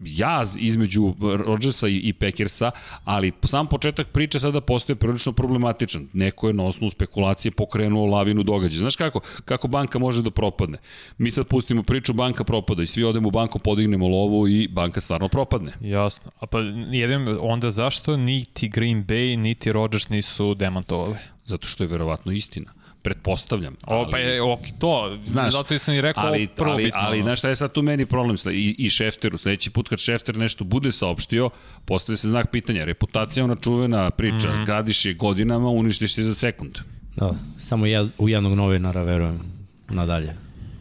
jaz 0.00 0.56
između 0.58 1.14
Rodgersa 1.20 1.88
i 1.88 2.12
Packersa, 2.12 2.70
ali 3.04 3.32
sam 3.44 3.66
početak 3.66 4.08
priče 4.08 4.40
sada 4.40 4.60
postoje 4.60 4.96
prilično 4.96 5.32
problematičan. 5.32 6.08
Neko 6.12 6.46
je 6.46 6.54
na 6.54 6.64
osnovu 6.64 6.90
spekulacije 6.90 7.52
pokrenuo 7.52 8.06
lavinu 8.06 8.42
događaja. 8.42 8.78
Znaš 8.78 8.96
kako? 8.96 9.20
Kako 9.44 9.68
banka 9.68 9.98
može 9.98 10.22
da 10.22 10.30
propadne? 10.30 10.78
Mi 11.18 11.30
sad 11.30 11.46
pustimo 11.46 11.82
priču, 11.82 12.12
banka 12.12 12.44
propada 12.44 12.82
i 12.82 12.86
svi 12.86 13.04
odemo 13.04 13.28
u 13.28 13.30
banku, 13.30 13.58
podignemo 13.58 14.08
lovu 14.08 14.48
i 14.48 14.68
banka 14.68 15.00
stvarno 15.00 15.28
propadne. 15.28 15.72
Jasno. 15.80 16.30
A 16.40 16.46
pa 16.46 16.58
jedem, 16.90 17.38
onda 17.40 17.70
zašto 17.70 18.16
niti 18.16 18.68
Green 18.68 19.06
Bay, 19.06 19.36
niti 19.36 19.72
Rodgers 19.72 20.08
nisu 20.08 20.54
demontovali? 20.54 21.16
Zato 21.44 21.66
što 21.68 21.84
je 21.84 21.88
verovatno 21.88 22.32
istina 22.32 22.75
pretpostavljam. 23.06 23.76
Ali, 23.84 24.00
o, 24.00 24.10
pa 24.10 24.18
je 24.18 24.42
ok, 24.42 24.60
to, 24.78 25.18
znaš, 25.24 25.52
zato 25.52 25.78
sam 25.78 25.94
i 25.94 26.00
rekao 26.00 26.26
ali, 26.26 26.48
prvo 26.56 26.70
ali, 26.70 26.84
bitno. 26.84 27.00
Ali, 27.02 27.22
znaš 27.22 27.38
šta 27.38 27.48
je 27.48 27.56
sad 27.56 27.72
tu 27.72 27.82
meni 27.82 28.06
problem? 28.06 28.36
I, 28.52 28.74
i 28.78 28.88
Šefteru, 28.90 29.38
sledeći 29.38 29.70
put 29.70 29.88
kad 29.88 29.98
Šefter 29.98 30.36
nešto 30.36 30.64
bude 30.64 30.92
saopštio, 30.92 31.50
postoje 31.84 32.16
se 32.16 32.28
znak 32.28 32.50
pitanja. 32.50 32.84
Reputacija 32.84 33.44
ona 33.44 33.56
čuvena 33.56 34.10
priča, 34.10 34.48
mm 34.48 34.52
-hmm. 34.52 34.66
gradiš 34.66 35.04
je 35.04 35.14
godinama, 35.14 35.68
uništiš 35.68 36.18
je 36.18 36.24
za 36.24 36.34
sekund. 36.34 36.78
Da, 37.16 37.32
samo 37.58 37.86
ja, 37.86 38.06
u 38.18 38.28
jednog 38.28 38.54
novinara 38.54 39.02
verujem 39.02 39.40
nadalje. 39.88 40.34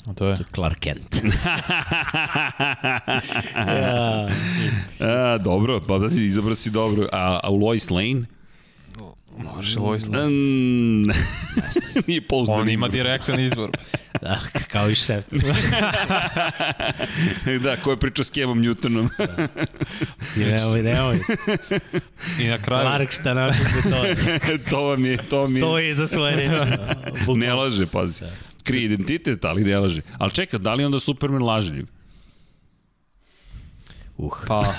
A 0.10 0.14
to 0.14 0.28
je? 0.28 0.38
Clark 0.56 0.80
Kent. 0.80 1.16
ja. 3.56 4.28
A, 5.00 5.38
dobro, 5.38 5.82
pa 5.88 5.98
da 5.98 6.10
si 6.10 6.24
izabrao 6.24 6.56
si 6.56 6.70
dobro. 6.70 7.08
A, 7.12 7.40
a 7.44 7.50
u 7.52 7.56
Lois 7.56 7.90
Lane? 7.90 8.35
Može 9.38 9.80
Loisla. 9.80 10.18
Mm, 10.28 11.10
nije 12.08 12.22
pouzdan 12.22 12.60
On 12.60 12.64
ima 12.64 12.72
izbor. 12.74 12.92
direktan 12.92 13.40
izbor. 13.40 13.70
Da, 14.22 14.40
kao 14.68 14.90
i 14.90 14.96
šef. 14.96 15.26
da, 17.64 17.78
ko 17.82 17.92
je 17.92 18.00
pričao 18.00 18.24
s 18.26 18.30
Kevom 18.30 18.64
Newtonom. 18.64 19.10
nemoj, 20.36 20.84
nemoj. 20.84 21.20
I 22.40 22.48
na 22.48 22.58
kraju, 22.58 22.84
Clark 22.84 23.12
šta 23.12 23.34
napiše 23.34 23.64
to. 23.84 24.04
to 24.70 24.84
vam 24.84 25.06
je, 25.06 25.18
to 25.30 25.46
mi 25.46 25.54
je. 25.54 25.60
Stoji 25.62 25.94
za 25.94 26.08
svoje 26.08 26.36
reči. 26.36 26.54
Ne 27.36 27.54
laže, 27.54 27.86
pazi. 27.86 28.24
Krije 28.64 28.86
identitet, 28.86 29.46
ali 29.46 29.64
ne 29.64 29.80
laže. 29.80 30.02
Ali 30.18 30.32
čeka, 30.32 30.58
da 30.58 30.74
li 30.74 30.86
onda 30.86 31.00
Superman 31.00 31.44
lažljiv? 31.44 31.86
Uh. 34.18 34.34
pa 34.48 34.74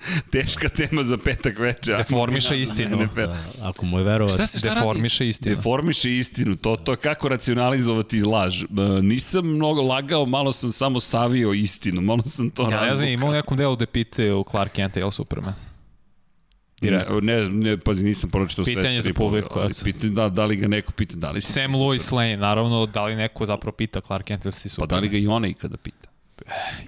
Teška 0.32 0.68
tema 0.68 1.04
za 1.04 1.18
petak 1.18 1.58
veče. 1.58 1.92
Deformiše 1.96 2.60
istinu. 2.60 2.96
NFL. 2.96 3.20
Ako 3.62 3.86
mu 3.86 3.98
je 3.98 4.04
verovati. 4.04 4.34
Šta 4.34 4.46
se 4.46 4.58
šta 4.58 4.68
radi? 4.68 4.80
deformiše 4.80 5.28
istinu. 5.28 5.56
Deformiše 5.56 6.16
istinu, 6.16 6.56
to, 6.56 6.76
to 6.76 6.96
kako 6.96 7.28
racionalizovati 7.28 8.22
laž. 8.22 8.62
E, 8.62 8.66
Nisam 9.02 9.46
mnogo 9.46 9.82
lagao, 9.82 10.26
malo 10.26 10.52
sam 10.52 10.70
samo 10.72 11.00
savio 11.00 11.52
istinu, 11.52 12.00
malo 12.00 12.22
sam 12.22 12.50
to 12.50 12.62
Ja 12.62 12.68
ne 12.68 12.76
znam, 12.76 12.88
razvukao. 12.88 13.08
ima 13.08 13.26
u 13.26 13.32
nekom 13.32 13.56
delu 13.56 13.76
da 13.76 13.86
pitaju 13.86 14.44
Clark 14.50 14.72
Kent, 14.72 14.96
je 14.96 15.04
li 15.04 15.12
Superman? 15.12 15.54
Direktno. 16.80 17.20
Ne, 17.20 17.48
ne, 17.48 17.76
pazi, 17.76 18.04
nisam 18.04 18.30
pročitao 18.30 18.64
sve 18.64 18.74
Pitanje 18.74 19.00
za 19.00 19.12
publiku, 19.14 19.58
ali 19.58 19.70
eto. 19.70 19.84
Pitanje, 19.84 20.12
da, 20.12 20.28
da 20.28 20.44
li 20.44 20.56
ga 20.56 20.68
neko 20.68 20.92
pita, 20.92 21.16
da 21.16 21.30
li 21.30 21.40
Sam 21.40 21.74
Lois 21.74 22.12
Lane, 22.12 22.36
naravno, 22.36 22.86
da 22.86 23.04
li 23.04 23.16
neko 23.16 23.46
zapravo 23.46 23.72
pita 23.76 24.00
Clark 24.00 24.26
Kent 24.26 24.44
ili 24.44 24.52
si 24.52 24.62
Pa 24.62 24.68
Superman? 24.68 24.88
da 24.88 24.98
li 24.98 25.08
ga 25.08 25.18
i 25.18 25.26
ona 25.26 25.48
ikada 25.48 25.76
pita? 25.76 26.09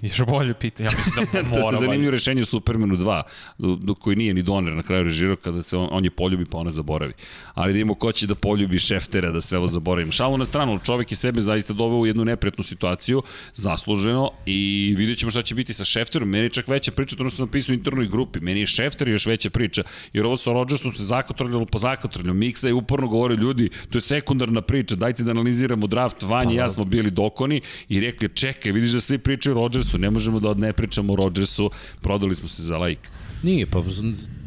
Još 0.01 0.25
bolje 0.25 0.53
pita, 0.53 0.83
ja 0.83 0.89
mislim 0.97 1.15
da 1.15 1.31
to 1.31 1.37
je 1.37 1.63
mora. 1.63 1.77
zanimljivo 1.77 2.11
rešenje 2.11 2.41
u 2.41 2.45
Supermanu 2.45 2.95
2, 2.95 3.21
do, 3.57 3.95
koji 3.95 4.15
nije 4.15 4.33
ni 4.33 4.43
Donner 4.43 4.73
na 4.73 4.83
kraju 4.83 5.03
režirao 5.03 5.35
kada 5.35 5.63
se 5.63 5.77
on, 5.77 5.87
on 5.91 6.03
je 6.03 6.11
poljubi 6.11 6.45
pa 6.45 6.57
ona 6.57 6.71
zaboravi. 6.71 7.13
Ali 7.53 7.73
da 7.73 7.79
imamo 7.79 7.95
ko 7.95 8.11
će 8.11 8.27
da 8.27 8.35
poljubi 8.35 8.79
Šeftera 8.79 9.31
da 9.31 9.41
sve 9.41 9.57
ovo 9.57 9.67
zaboravim. 9.67 10.11
Šalu 10.11 10.37
na 10.37 10.45
stranu, 10.45 10.79
čovek 10.85 11.11
je 11.11 11.15
sebe 11.15 11.41
zaista 11.41 11.73
doveo 11.73 11.97
u 11.97 12.05
jednu 12.05 12.25
nepretnu 12.25 12.63
situaciju, 12.63 13.23
zasluženo 13.53 14.31
i 14.45 14.93
vidjet 14.97 15.17
ćemo 15.17 15.31
šta 15.31 15.41
će 15.41 15.55
biti 15.55 15.73
sa 15.73 15.85
Šefterom. 15.85 16.29
Meni 16.29 16.45
je 16.45 16.49
čak 16.49 16.67
veća 16.67 16.91
priča, 16.91 17.15
to 17.15 17.23
ono 17.23 17.29
što 17.29 17.37
sam 17.37 17.45
napisao 17.45 17.73
u 17.73 17.77
internoj 17.77 18.07
grupi. 18.07 18.39
Meni 18.39 18.59
je 18.59 18.67
Šefter 18.67 19.07
još 19.07 19.25
veća 19.25 19.49
priča, 19.49 19.83
jer 20.13 20.25
ovo 20.25 20.37
sa 20.37 20.51
Rodgersom 20.51 20.93
se 20.93 21.05
zakotrljalo 21.05 21.65
po 21.65 21.79
zakotrljalo. 21.79 22.33
Miksa 22.33 22.67
je 22.67 22.73
uporno 22.73 23.07
govorio 23.07 23.37
ljudi, 23.37 23.69
to 23.89 23.97
je 23.97 24.01
sekundarna 24.01 24.61
priča, 24.61 24.95
dajte 24.95 25.23
da 25.23 25.31
analiziramo 25.31 25.87
draft, 25.87 26.23
Vanja 26.23 26.53
i 26.53 26.55
ja 26.55 26.69
smo 26.69 26.85
bili 26.85 27.11
dokoni 27.11 27.61
i 27.89 27.99
rekli, 27.99 28.29
čekaj, 28.29 28.71
vidiš 28.71 28.91
da 28.91 29.01
svi 29.01 29.17
pričaju 29.17 29.42
o 29.51 29.53
Rodgersu, 29.53 29.97
ne 29.97 30.09
možemo 30.09 30.39
da 30.39 30.53
ne 30.53 30.73
pričamo 30.73 31.13
o 31.13 31.15
Rodgersu, 31.15 31.69
prodali 32.01 32.35
smo 32.35 32.47
se 32.47 32.63
za 32.63 32.77
like. 32.77 33.09
Nije, 33.43 33.65
pa 33.65 33.83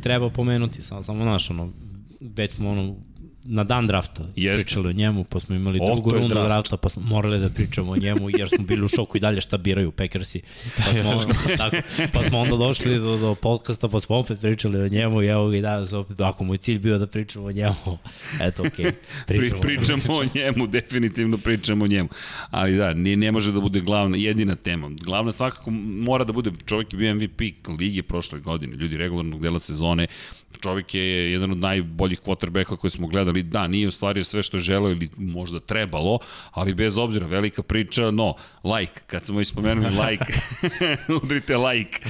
treba 0.02 0.30
pomenuti, 0.30 0.82
samo, 0.82 1.02
samo 1.02 1.24
naš, 1.24 1.50
ono, 1.50 1.72
već 2.20 2.52
smo 2.52 2.70
ono, 2.70 2.96
na 3.48 3.64
dan 3.64 3.86
drafta 3.86 4.24
Jeste. 4.36 4.64
pričali 4.64 4.88
o 4.88 4.92
njemu, 4.92 5.24
pa 5.24 5.40
smo 5.40 5.56
imali 5.56 5.78
O, 5.82 5.86
drugu 5.86 6.10
rundu 6.10 6.28
draft. 6.28 6.48
drafta, 6.48 6.76
pa 6.76 6.88
smo 6.88 7.02
morali 7.02 7.40
da 7.40 7.48
pričamo 7.48 7.92
o 7.92 7.96
njemu, 7.96 8.30
jer 8.30 8.48
smo 8.48 8.64
bili 8.64 8.84
u 8.84 8.88
šoku 8.88 9.16
i 9.16 9.20
dalje 9.20 9.40
šta 9.40 9.56
biraju 9.56 9.90
Packersi. 9.90 10.40
Pa 10.76 10.82
smo, 10.82 11.34
tako, 11.56 11.76
pa 12.12 12.22
smo 12.22 12.38
onda 12.38 12.56
došli 12.56 12.98
do, 12.98 13.16
do 13.16 13.34
podcasta, 13.34 13.88
pa 13.88 14.00
smo 14.00 14.16
opet 14.16 14.40
pričali 14.40 14.80
o 14.80 14.88
njemu 14.88 15.22
i 15.22 15.26
evo 15.26 15.48
ga 15.48 15.56
i 15.56 15.60
danas 15.60 15.92
opet, 15.92 16.20
ako 16.20 16.44
mu 16.44 16.54
je 16.54 16.58
cilj 16.58 16.78
bio 16.78 16.98
da 16.98 17.06
pričamo 17.06 17.46
o 17.46 17.52
njemu, 17.52 17.98
eto, 18.40 18.62
okej, 18.66 18.84
okay, 18.84 18.92
Pri, 19.26 19.38
pričamo. 19.38 19.60
pričamo 19.60 20.02
o 20.08 20.24
njemu, 20.34 20.66
definitivno 20.66 21.38
pričamo 21.38 21.84
o 21.84 21.88
njemu. 21.88 22.08
Ali 22.50 22.76
da, 22.76 22.94
ne, 22.94 23.16
ne 23.16 23.32
može 23.32 23.52
da 23.52 23.60
bude 23.60 23.80
glavna, 23.80 24.16
jedina 24.16 24.56
tema. 24.56 24.90
Glavna 25.04 25.32
svakako 25.32 25.70
mora 25.70 26.24
da 26.24 26.32
bude, 26.32 26.50
čovjek 26.66 26.92
je 26.92 26.96
bio 26.96 27.14
MVP 27.14 27.40
lige 27.78 28.02
prošle 28.02 28.40
godine, 28.40 28.76
ljudi 28.76 28.96
regularnog 28.96 29.42
dela 29.42 29.60
sezone, 29.60 30.06
čovjek 30.62 30.94
je 30.94 31.32
jedan 31.32 31.50
od 31.50 31.58
najboljih 31.58 32.20
quarterbacka 32.20 32.76
koje 32.76 32.90
smo 32.90 33.06
gledali. 33.06 33.35
Da, 33.42 33.66
nije 33.66 33.88
ostvario 33.88 34.24
sve 34.24 34.42
što 34.42 34.56
je 34.56 34.60
želeo 34.60 34.90
ili 34.90 35.08
možda 35.16 35.60
trebalo, 35.60 36.18
ali 36.50 36.74
bez 36.74 36.98
obzira, 36.98 37.26
velika 37.26 37.62
priča, 37.62 38.10
no, 38.10 38.34
like, 38.64 39.00
kad 39.06 39.24
smo 39.24 39.38
već 39.38 39.48
spomenuli 39.48 39.94
like, 40.06 40.32
udrite 41.22 41.56
like. 41.56 42.00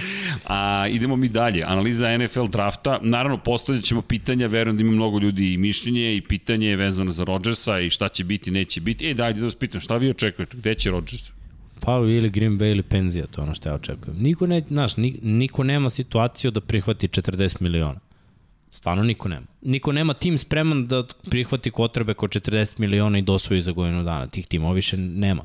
A, 0.49 0.87
idemo 0.91 1.17
mi 1.17 1.29
dalje. 1.29 1.63
Analiza 1.67 2.19
NFL 2.19 2.47
drafta. 2.47 2.99
Naravno, 3.03 3.39
postavljat 3.39 3.85
ćemo 3.85 4.03
pitanja, 4.03 4.47
verujem 4.47 4.77
da 4.77 4.81
ima 4.81 4.93
mnogo 4.93 5.19
ljudi 5.19 5.53
i 5.53 5.59
mišljenje 5.59 6.17
i 6.17 6.21
pitanje 6.21 6.69
je 6.69 6.77
vezano 6.77 7.13
za 7.13 7.25
Rodgersa 7.25 7.81
i 7.81 7.91
šta 7.91 8.09
će 8.09 8.25
biti, 8.25 8.51
neće 8.51 8.81
biti. 8.81 9.11
E, 9.11 9.15
dajde 9.15 9.41
da 9.41 9.47
vas 9.47 9.55
pitam, 9.55 9.81
šta 9.81 9.97
vi 9.97 10.11
očekujete? 10.11 10.57
Gde 10.57 10.75
će 10.75 10.91
Rodgers? 10.91 11.31
Pa 11.81 11.93
ili 11.93 12.31
Green 12.31 12.59
Bay 12.59 12.71
ili 12.71 12.83
penzija, 12.83 13.27
to 13.27 13.41
je 13.41 13.45
ono 13.45 13.55
što 13.55 13.69
ja 13.69 13.75
očekujem. 13.75 14.19
Niko, 14.23 14.47
ne, 14.47 14.61
znaš, 14.61 14.97
ni, 14.97 15.19
niko 15.23 15.65
nema 15.65 15.91
situaciju 15.91 16.51
da 16.51 16.61
prihvati 16.61 17.09
40 17.09 17.63
miliona. 17.63 18.06
Stvarno 18.77 19.03
niko 19.03 19.29
nema. 19.29 19.47
Niko 19.63 19.93
nema 19.93 20.15
tim 20.15 20.39
spreman 20.39 20.87
da 20.87 21.05
prihvati 21.31 21.71
kotrbe 21.71 22.15
ko 22.15 22.27
40 22.27 22.81
miliona 22.81 23.19
i 23.19 23.23
dosvoji 23.23 23.61
za 23.61 23.73
godinu 23.73 24.05
dana. 24.05 24.27
Tih 24.27 24.47
timova 24.47 24.75
više 24.75 24.97
nema. 24.97 25.45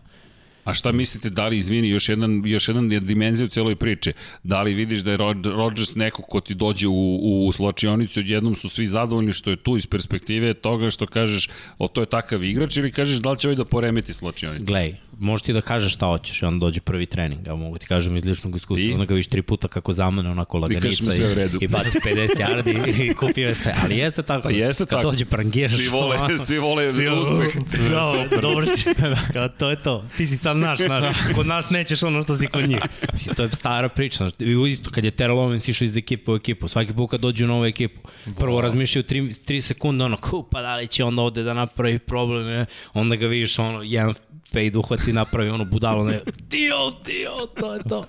A 0.63 0.73
šta 0.73 0.91
mislite, 0.91 1.29
da 1.29 1.47
li, 1.47 1.57
izvini, 1.57 1.89
još 1.89 2.09
jedan, 2.09 2.41
još 2.45 2.67
jedan 2.67 2.89
dimenzija 2.89 3.45
u 3.45 3.49
celoj 3.49 3.75
priči, 3.75 4.13
da 4.43 4.61
li 4.61 4.73
vidiš 4.73 4.99
da 4.99 5.11
je 5.11 5.17
Rod- 5.17 5.55
Rodgers 5.55 5.95
neko 5.95 6.21
ko 6.21 6.41
ti 6.41 6.53
dođe 6.53 6.87
u, 6.87 7.47
u 7.47 7.51
sločionicu, 7.51 8.19
odjednom 8.19 8.55
su 8.55 8.69
svi 8.69 8.85
zadovoljni 8.85 9.33
što 9.33 9.49
je 9.49 9.55
tu 9.57 9.77
iz 9.77 9.87
perspektive 9.87 10.53
toga 10.53 10.89
što 10.89 11.07
kažeš, 11.07 11.49
o 11.77 11.87
to 11.87 12.01
je 12.01 12.05
takav 12.05 12.43
igrač 12.43 12.77
ili 12.77 12.91
kažeš 12.91 13.17
da 13.17 13.31
li 13.31 13.39
će 13.39 13.47
ovaj 13.47 13.55
da 13.55 13.65
poremeti 13.65 14.13
sločionicu? 14.13 14.65
Glej, 14.65 14.95
možeš 15.19 15.43
ti 15.43 15.53
da 15.53 15.61
kažeš 15.61 15.93
šta 15.93 16.05
hoćeš 16.05 16.41
i 16.41 16.45
onda 16.45 16.65
dođe 16.65 16.81
prvi 16.81 17.05
trening. 17.05 17.47
Ja 17.47 17.55
mogu 17.55 17.77
ti 17.77 17.85
kažem 17.85 18.15
iz 18.15 18.25
ličnog 18.25 18.55
iskustva, 18.55 18.85
I? 18.85 18.93
onda 18.93 19.05
ga 19.05 19.13
viš 19.13 19.27
tri 19.27 19.41
puta 19.41 19.67
kako 19.67 19.93
zamane 19.93 20.29
onako 20.29 20.57
laganica 20.57 21.13
i, 21.13 21.65
i 21.65 21.67
baci 21.67 21.99
50 21.99 22.27
yardi 22.37 23.03
i 23.11 23.13
kupi 23.13 23.41
je 23.41 23.55
sve. 23.55 23.75
Ali 23.83 23.97
jeste 23.97 24.23
tako. 24.23 24.43
Pa 24.43 24.49
jeste 24.49 24.85
kad 24.85 24.99
tako. 24.99 25.11
dođe 25.11 25.25
prangiraš. 25.25 25.71
Svi 25.71 25.87
vole, 25.87 26.17
svi 26.45 26.57
vole 26.57 26.89
Svi 26.89 27.09
uspeh. 27.09 27.87
Bravo, 27.89 28.25
dobro 28.41 28.65
si. 28.65 28.89
Kao, 29.33 29.49
to 29.49 29.69
je 29.69 29.75
to. 29.75 30.05
Ti 30.17 30.25
si 30.25 30.37
sad 30.37 30.57
naš, 30.57 30.79
naš. 30.79 31.15
Kod 31.35 31.47
nas 31.47 31.69
nećeš 31.69 32.03
ono 32.03 32.21
što 32.21 32.35
si 32.37 32.47
kod 32.47 32.69
njih. 32.69 32.79
Mislim, 33.13 33.35
to 33.35 33.43
je 33.43 33.49
stara 33.49 33.89
priča. 33.89 34.17
Znaš. 34.17 34.33
I 34.39 34.71
isto 34.71 34.91
kad 34.91 35.05
je 35.05 35.11
Terrell 35.11 35.39
Owens 35.39 35.69
išao 35.69 35.85
iz 35.85 35.97
ekipe 35.97 36.31
u 36.31 36.35
ekipu, 36.35 36.67
svaki 36.67 36.93
put 36.93 37.11
kad 37.11 37.19
dođe 37.19 37.45
u 37.45 37.47
novu 37.47 37.65
ekipu, 37.65 38.09
prvo 38.39 38.61
razmišljaju 38.61 39.03
3, 39.03 39.47
3 39.47 39.61
sekunde, 39.61 40.03
ono, 40.03 40.17
pa 40.51 40.61
da 40.61 40.75
li 40.75 40.87
će 40.87 41.03
onda 41.03 41.21
ovde 41.21 41.43
da 41.43 41.53
napravi 41.53 41.99
probleme, 41.99 42.65
onda 42.93 43.15
ga 43.15 43.27
vidiš, 43.27 43.59
ono, 43.59 43.83
jedan 43.83 44.13
fade 44.49 44.77
uhvati, 44.77 45.13
napravi 45.13 45.49
ono 45.49 45.65
budalo, 45.65 46.03
ne, 46.03 46.19
dio, 46.49 46.91
dio, 47.05 47.47
to 47.59 47.73
je 47.73 47.83
to. 47.83 48.05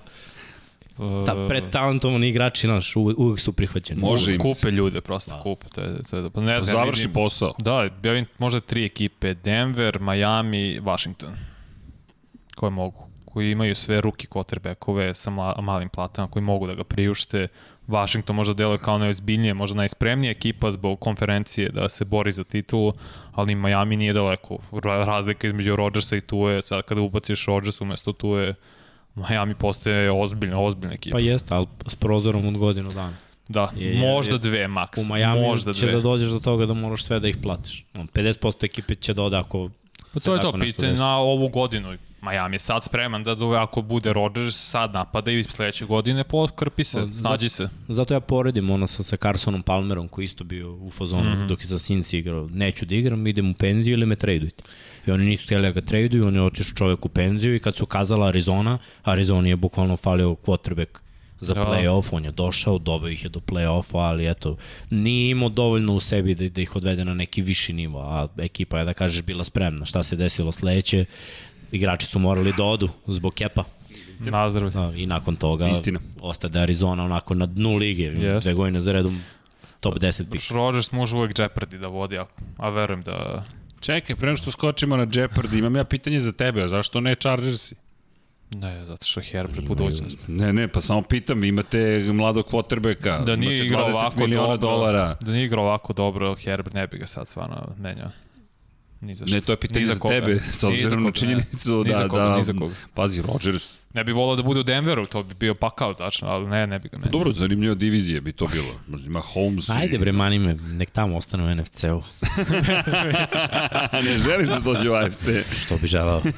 Ta, 1.25 1.47
pretalentovani 1.47 2.29
igrači, 2.29 2.67
naš, 2.67 2.95
uvek, 2.95 3.39
su 3.39 3.53
prihvaćeni. 3.53 4.01
Može 4.01 4.33
im 4.33 4.39
se. 4.39 4.43
Kupe 4.43 4.71
ljude, 4.71 5.01
prosto 5.01 5.39
kupe. 5.43 5.67
To 5.67 5.81
je, 5.81 6.03
to 6.09 6.17
je, 6.17 6.29
pa 6.29 6.41
ne 6.41 6.59
znam, 6.59 6.75
ja 6.75 6.79
Završi 6.81 7.01
vidim- 7.01 7.13
posao. 7.13 7.53
Da, 7.59 7.83
ja 7.83 7.89
vidim 8.11 8.25
možda 8.37 8.59
tri 8.59 8.85
ekipe, 8.85 9.33
Denver, 9.33 9.99
Miami, 9.99 10.79
Washington, 10.79 11.29
koje 12.55 12.69
mogu, 12.69 13.03
koji 13.25 13.51
imaju 13.51 13.75
sve 13.75 14.01
ruki 14.01 14.27
quarterbackove 14.27 15.13
sa 15.13 15.29
ma 15.29 15.55
malim 15.61 15.89
platama, 15.89 16.27
koji 16.27 16.43
mogu 16.43 16.67
da 16.67 16.73
ga 16.73 16.83
priušte. 16.83 17.47
Washington 17.87 18.35
možda 18.35 18.53
deluje 18.53 18.77
kao 18.77 18.97
najozbiljnije, 18.97 19.53
možda 19.53 19.75
najspremnija 19.75 20.31
ekipa 20.31 20.71
zbog 20.71 20.99
konferencije 20.99 21.69
da 21.69 21.89
se 21.89 22.05
bori 22.05 22.31
za 22.31 22.43
titulu, 22.43 22.93
ali 23.31 23.55
Miami 23.55 23.95
nije 23.95 24.13
daleko. 24.13 24.57
Ra- 24.71 25.05
Razlika 25.05 25.47
između 25.47 25.75
Rodgersa 25.75 26.15
i 26.15 26.21
Tue, 26.21 26.61
sad 26.61 26.81
kada 26.81 27.01
ubaciš 27.01 27.45
Rodgersa 27.45 27.83
umesto 27.83 28.11
Tue, 28.13 28.53
Miami 29.15 29.55
postaje 29.55 30.11
ozbiljna, 30.13 30.59
ozbiljna 30.59 30.93
ekipa. 30.93 31.15
Pa 31.15 31.19
jeste, 31.19 31.53
ali 31.53 31.65
s 31.87 31.95
prozorom 31.95 32.47
od 32.47 32.57
godinu 32.57 32.89
dana. 32.89 33.13
Da, 33.47 33.71
Je- 33.75 33.97
možda 33.97 34.33
je- 34.33 34.39
dve 34.39 34.67
maks. 34.67 34.97
U 34.99 35.13
Miami 35.13 35.41
možda 35.41 35.73
će 35.73 35.85
dve. 35.85 35.95
da 35.95 36.01
dođeš 36.01 36.29
do 36.29 36.39
toga 36.39 36.65
da 36.65 36.73
moraš 36.73 37.03
sve 37.03 37.19
da 37.19 37.27
ih 37.27 37.37
platiš. 37.37 37.85
No, 37.93 38.05
50% 38.05 38.65
ekipe 38.65 38.95
će 38.95 39.13
da 39.13 39.23
ode 39.23 39.37
ako 39.37 39.69
Pa 40.13 40.19
to 40.19 40.33
je 40.35 40.41
to 40.41 40.53
pitanje 40.53 40.93
na 40.93 41.17
ovu 41.17 41.47
godinu. 41.49 41.97
Miami 42.23 42.55
je 42.55 42.59
sad 42.59 42.83
spreman 42.83 43.23
da 43.23 43.35
dove, 43.35 43.57
ako 43.57 43.81
bude 43.81 44.13
Rodgers, 44.13 44.69
sad 44.69 44.93
napada 44.93 45.31
i 45.31 45.43
sledeće 45.43 45.85
godine 45.85 46.23
pokrpi 46.23 46.83
se, 46.83 47.07
snađi 47.13 47.49
se. 47.49 47.69
Zato 47.87 48.13
ja 48.13 48.19
poredim 48.19 48.69
ono 48.69 48.87
sa, 48.87 49.03
sa 49.03 49.17
Carsonom 49.17 49.63
Palmerom 49.63 50.07
koji 50.07 50.25
isto 50.25 50.43
bio 50.43 50.73
u 50.73 50.91
fazonu 50.91 51.29
mm. 51.29 51.33
-hmm. 51.33 51.47
dok 51.47 51.61
je 51.61 51.67
za 51.67 51.77
Cincy 51.77 52.17
igrao. 52.17 52.49
Neću 52.51 52.85
da 52.85 52.95
igram, 52.95 53.27
idem 53.27 53.51
u 53.51 53.53
penziju 53.53 53.93
ili 53.93 54.05
me 54.05 54.15
tradujte. 54.15 54.63
I 55.07 55.11
oni 55.11 55.25
nisu 55.25 55.45
htjeli 55.45 55.63
da 55.63 55.71
ga 55.71 55.81
traduju, 55.81 56.27
on 56.27 56.35
je 56.35 56.41
otišao 56.41 56.75
čovek 56.75 57.05
u 57.05 57.09
penziju 57.09 57.55
i 57.55 57.59
kad 57.59 57.75
su 57.75 57.85
kazala 57.85 58.27
Arizona, 58.27 58.77
Arizona 59.03 59.47
je 59.47 59.55
bukvalno 59.55 59.97
falio 59.97 60.29
quarterback 60.29 61.03
za 61.39 61.53
Da. 61.53 61.65
play-off, 61.65 62.07
on 62.11 62.25
je 62.25 62.31
došao, 62.31 62.77
doveo 62.77 63.09
ih 63.09 63.23
je 63.23 63.29
do 63.29 63.39
play-offa, 63.39 63.97
ali 63.97 64.29
eto, 64.29 64.57
nije 64.89 65.31
imao 65.31 65.49
dovoljno 65.49 65.93
u 65.93 65.99
sebi 65.99 66.35
da, 66.35 66.49
da 66.49 66.61
ih 66.61 66.75
odvede 66.75 67.05
na 67.05 67.13
neki 67.13 67.41
viši 67.41 67.73
nivo, 67.73 67.99
a 67.99 68.27
ekipa 68.37 68.79
je 68.79 68.85
da 68.85 68.93
kažeš 68.93 69.21
bila 69.21 69.43
spremna. 69.43 69.85
Šta 69.85 70.03
se 70.03 70.15
desilo 70.15 70.51
sledeće? 70.51 71.05
Igrači 71.73 72.05
su 72.05 72.19
morali 72.19 72.53
da 72.57 72.63
odu 72.63 72.89
zbog 73.07 73.33
kepa. 73.33 73.63
Nazdrav. 74.19 74.69
Da, 74.69 74.91
I 74.95 75.05
nakon 75.05 75.35
toga 75.35 75.67
Istina. 75.67 75.99
ostade 76.21 76.59
Arizona 76.59 77.03
onako 77.03 77.33
na 77.33 77.45
dnu 77.45 77.75
lige, 77.75 78.03
Jeste. 78.03 78.39
dve 78.39 78.53
godine 78.53 78.79
za 78.79 78.91
redom 78.91 79.21
top 79.79 79.95
10 79.95 80.23
pik. 80.31 80.41
Rodgers 80.51 80.91
može 80.91 81.15
uvek 81.15 81.31
Jeopardy 81.31 81.77
da 81.77 81.87
vodi, 81.87 82.17
a, 82.17 82.25
a 82.57 82.69
verujem 82.69 83.01
da... 83.01 83.43
Čekaj, 83.79 84.15
prema 84.15 84.37
što 84.37 84.51
skočimo 84.51 84.97
na 84.97 85.05
Jeopardy, 85.05 85.59
imam 85.59 85.75
ja 85.75 85.83
pitanje 85.83 86.19
za 86.19 86.31
tebe, 86.31 86.63
a 86.63 86.67
zašto 86.67 86.99
ne 86.99 87.15
Chargersi? 87.15 87.75
Ne, 88.51 88.85
zato 88.85 89.05
što 89.05 89.19
je 89.19 89.25
Herbert 89.25 89.67
budućnost. 89.67 90.17
Ne, 90.27 90.53
ne, 90.53 90.67
pa 90.67 90.81
samo 90.81 91.01
pitam, 91.01 91.39
vi 91.39 91.47
imate 91.47 91.77
mladog 92.13 92.45
quarterbacka, 92.45 93.23
Da 93.23 93.35
nije 93.35 93.55
imate 93.55 93.65
igrao 93.65 93.87
20 93.87 93.93
ovako 93.93 94.19
miliona 94.19 94.57
dobro, 94.57 94.77
dolara. 94.77 95.17
da 95.21 95.31
nije 95.31 95.45
igrao 95.45 95.63
ovako 95.65 95.93
dobro, 95.93 96.35
Herbert 96.35 96.73
ne 96.75 96.87
bi 96.87 96.97
ga 96.97 97.07
sad 97.07 97.27
stvarno 97.27 97.55
menjao. 97.77 98.09
Ni 99.03 99.15
za 99.15 99.27
šta. 99.27 99.35
Ne, 99.35 99.41
to 99.41 99.51
je 99.51 99.57
pitanje 99.57 99.85
za, 99.85 99.95
koga. 99.95 100.13
tebe, 100.15 100.39
s 100.51 100.59
za 100.59 100.67
obzirom 100.67 101.03
na 101.03 101.11
činjenicu 101.11 101.83
da, 101.83 101.97
za 101.97 102.07
koga, 102.07 102.23
da, 102.23 102.37
ni 102.37 102.43
za 102.43 102.53
koga. 102.53 102.75
pazi, 102.93 103.21
Rodgers, 103.21 103.79
Ne 103.93 104.03
bi 104.03 104.11
volao 104.11 104.35
da 104.35 104.43
bude 104.43 104.59
u 104.59 104.63
Denveru, 104.63 105.07
to 105.07 105.23
bi 105.23 105.33
bio 105.33 105.55
pakao 105.55 105.93
tačno, 105.93 106.27
ali 106.27 106.47
ne, 106.47 106.67
ne 106.67 106.79
bi 106.79 106.89
ga 106.89 106.97
menjao. 106.97 107.11
dobro, 107.11 107.31
zanimljiva 107.31 107.75
divizija 107.75 108.21
bi 108.21 108.33
to 108.33 108.47
bilo. 108.47 108.99
Ima 109.05 109.19
Holmes 109.19 109.69
Ajde 109.69 109.95
i... 109.95 109.99
bre, 109.99 110.11
mani 110.11 110.39
me, 110.39 110.53
nek 110.53 110.89
tamo 110.91 111.17
ostane 111.17 111.43
u 111.43 111.55
NFC-u. 111.55 112.03
ne 114.05 114.17
želiš 114.17 114.47
da 114.47 114.59
dođe 114.59 114.89
u 114.89 114.93
AFC. 114.93 115.29
Što 115.63 115.77
bi 115.77 115.87
želao. 115.87 116.21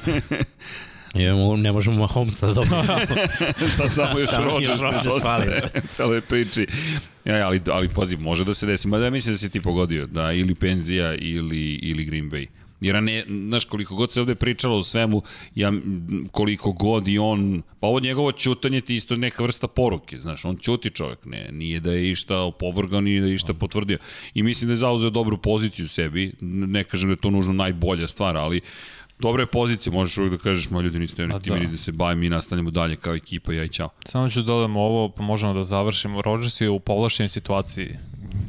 Imamo, 1.18 1.56
ne 1.56 1.72
možemo 1.72 1.96
Mahomesa 1.96 2.46
da 2.46 2.52
dobijemo. 2.52 2.84
Sad 3.76 3.94
samo 3.94 4.18
još 4.18 4.30
Rodgers 4.38 4.80
Rodgers 4.80 5.04
nedostaje 5.04 5.62
celoj 5.94 6.20
priči. 6.20 6.66
Ja, 7.24 7.46
ali, 7.46 7.60
ali 7.70 7.88
pazi, 7.88 8.16
može 8.16 8.44
da 8.44 8.54
se 8.54 8.66
desi. 8.66 8.88
Mada 8.88 9.04
ja 9.04 9.10
mislim 9.10 9.34
da 9.34 9.38
si 9.38 9.50
ti 9.50 9.60
pogodio, 9.60 10.06
da 10.06 10.32
ili 10.32 10.54
penzija 10.54 11.14
ili, 11.14 11.74
ili 11.82 12.04
Green 12.04 12.30
Bay. 12.30 12.46
Jer 12.80 13.02
ne, 13.02 13.24
znaš, 13.48 13.64
koliko 13.64 13.94
god 13.94 14.12
se 14.12 14.20
ovde 14.20 14.34
pričalo 14.34 14.78
o 14.78 14.82
svemu, 14.82 15.22
ja, 15.54 15.72
koliko 16.30 16.72
god 16.72 17.08
i 17.08 17.18
on, 17.18 17.62
pa 17.80 17.86
ovo 17.86 18.00
njegovo 18.00 18.32
ćutanje 18.32 18.80
ti 18.80 18.94
isto 18.94 19.16
neka 19.16 19.42
vrsta 19.42 19.68
poruke, 19.68 20.20
znaš, 20.20 20.44
on 20.44 20.56
ćuti 20.56 20.90
čovjek, 20.90 21.24
ne, 21.24 21.48
nije 21.52 21.80
da 21.80 21.92
je 21.92 22.10
išta 22.10 22.40
opovrgao, 22.40 23.00
nije 23.00 23.20
da 23.20 23.26
je 23.26 23.34
išta 23.34 23.54
potvrdio. 23.54 23.98
I 24.34 24.42
mislim 24.42 24.68
da 24.68 24.72
je 24.72 24.76
zauzeo 24.76 25.10
dobru 25.10 25.38
poziciju 25.38 25.84
u 25.84 25.88
sebi, 25.88 26.32
ne 26.40 26.84
kažem 26.84 27.08
da 27.08 27.12
je 27.12 27.20
to 27.20 27.30
nužno 27.30 27.52
najbolja 27.52 28.08
stvar, 28.08 28.36
ali 28.36 28.60
dobra 29.18 29.42
je 29.42 29.46
pozicija, 29.46 29.92
možeš 29.92 30.18
uvijek 30.18 30.32
da 30.32 30.38
kažeš, 30.38 30.70
moj 30.70 30.82
ljudi 30.82 30.98
niste 30.98 31.16
time 31.16 31.60
da. 31.60 31.70
da 31.70 31.76
se 31.76 31.92
bavim, 31.92 32.18
mi 32.18 32.28
nastavljamo 32.28 32.70
dalje 32.70 32.96
kao 32.96 33.14
ekipa, 33.14 33.52
ja 33.52 33.64
i 33.64 33.68
ćao. 33.68 33.88
Samo 34.04 34.28
ću 34.28 34.42
dodam 34.42 34.76
ovo, 34.76 35.08
pa 35.08 35.22
možemo 35.22 35.54
da 35.54 35.64
završimo. 35.64 36.22
Rodgers 36.22 36.60
je 36.60 36.70
u 36.70 36.80
povlašćenoj 36.80 37.28
situaciji. 37.28 37.96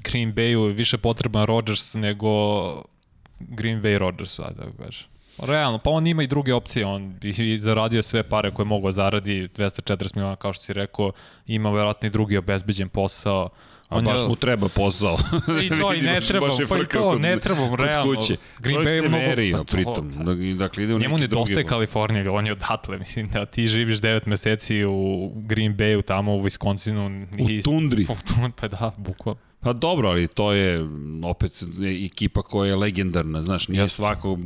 Green 0.03 0.33
Bayu 0.33 0.67
je 0.67 0.73
više 0.73 0.97
potreban 0.97 1.45
Rodgers 1.45 1.93
nego 1.93 2.29
Green 3.39 3.81
Bay 3.81 3.97
Rodgersu, 3.97 4.43
ajde 4.43 4.55
da 4.55 4.83
kažem. 4.83 5.07
Realno, 5.37 5.77
pa 5.77 5.89
on 5.89 6.07
ima 6.07 6.23
i 6.23 6.27
druge 6.27 6.53
opcije, 6.53 6.85
on 6.85 7.13
bi 7.21 7.29
i 7.29 7.57
zaradio 7.57 8.01
sve 8.03 8.23
pare 8.23 8.51
koje 8.51 8.65
mogu 8.65 8.87
da 8.87 8.91
zaradi, 8.91 9.47
240 9.47 10.15
miliona 10.15 10.35
kao 10.35 10.53
što 10.53 10.63
si 10.63 10.73
rekao, 10.73 11.11
ima 11.47 11.71
verovatno 11.71 12.07
i 12.07 12.11
drugi 12.11 12.37
obezbeđen 12.37 12.89
posao. 12.89 13.49
A 13.89 13.95
On 13.97 14.05
baš 14.05 14.21
je- 14.21 14.27
mu 14.27 14.35
treba 14.35 14.67
posao. 14.67 15.17
I 15.63 15.69
to 15.69 15.93
i 15.95 16.01
ne 16.01 16.19
treba, 16.21 16.47
pa 16.69 16.77
i 16.77 16.85
to 16.85 17.01
kod- 17.01 17.21
ne 17.21 17.39
treba, 17.39 17.75
realno. 17.75 18.15
Kuće. 18.15 18.35
Green 18.59 18.77
Bay 18.77 18.89
je 18.89 19.01
se 19.01 19.51
pa 19.51 19.57
to, 19.57 19.63
pritom. 19.65 20.11
Da, 20.15 20.33
dakle, 20.55 20.83
ide 20.83 20.95
u 20.95 20.99
Njemu 20.99 21.17
nedostaje 21.17 21.63
Kalifornija, 21.63 22.31
on 22.31 22.45
je 22.45 22.51
odatle, 22.51 22.97
mislim 22.97 23.27
da 23.27 23.45
ti 23.45 23.67
živiš 23.67 23.97
9 23.97 24.27
meseci 24.27 24.85
u 24.85 25.31
Green 25.35 25.77
Bayu, 25.77 26.01
tamo 26.01 26.35
u 26.35 26.41
Wisconsinu. 26.41 27.25
U 27.33 27.63
tundri. 27.63 28.03
U 28.09 28.27
tundri, 28.27 28.51
pa 28.55 28.67
da, 28.67 28.91
bukvalno. 28.97 29.41
Pa 29.67 29.73
dobro, 29.73 30.09
ali 30.09 30.27
to 30.27 30.51
je 30.51 30.87
opet 31.23 31.63
ekipa 32.05 32.41
koja 32.41 32.69
je 32.69 32.75
legendarna, 32.75 33.41
znaš, 33.41 33.67
nije 33.67 33.81
Jeste. 33.81 33.95
svako 33.95 34.37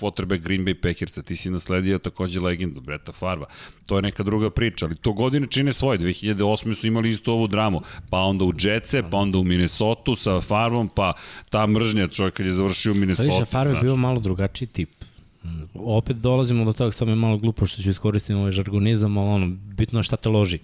quarterback 0.00 0.42
Green 0.42 0.64
Bay 0.64 0.74
Packersa, 0.74 1.22
ti 1.22 1.36
si 1.36 1.50
nasledio 1.50 1.98
takođe 1.98 2.40
legendu 2.40 2.80
Breta 2.80 3.12
Farva. 3.12 3.46
To 3.86 3.96
je 3.96 4.02
neka 4.02 4.22
druga 4.22 4.50
priča, 4.50 4.86
ali 4.86 4.96
to 4.96 5.12
godine 5.12 5.46
čine 5.50 5.72
svoje. 5.72 5.98
2008. 5.98 6.74
su 6.74 6.86
imali 6.86 7.10
isto 7.10 7.32
ovu 7.32 7.46
dramu, 7.46 7.80
pa 8.10 8.18
onda 8.18 8.44
u 8.44 8.52
Jetse, 8.58 9.02
pa 9.10 9.16
onda 9.16 9.38
u 9.38 9.44
Minnesota 9.44 10.16
sa 10.16 10.40
Farvom, 10.40 10.88
pa 10.88 11.12
ta 11.50 11.66
mržnja 11.66 12.08
čovjek 12.08 12.34
kad 12.34 12.46
je 12.46 12.52
završio 12.52 12.92
u 12.92 12.94
Pa 12.94 13.00
Minnesota. 13.00 13.28
više, 13.28 13.44
Farve 13.44 13.74
je 13.74 13.80
bio 13.80 13.96
malo 13.96 14.20
drugačiji 14.20 14.68
tip. 14.68 14.90
Opet 15.74 16.16
dolazimo 16.16 16.64
do 16.64 16.72
toga, 16.72 16.92
samo 16.92 17.10
je 17.10 17.16
malo 17.16 17.38
glupo 17.38 17.66
što 17.66 17.82
ću 17.82 17.90
iskoristiti 17.90 18.34
ovaj 18.34 18.52
žargonizam, 18.52 19.18
ali 19.18 19.28
ono, 19.28 19.56
bitno 19.76 19.98
je 19.98 20.02
šta 20.02 20.16
te 20.16 20.28
loži. 20.28 20.58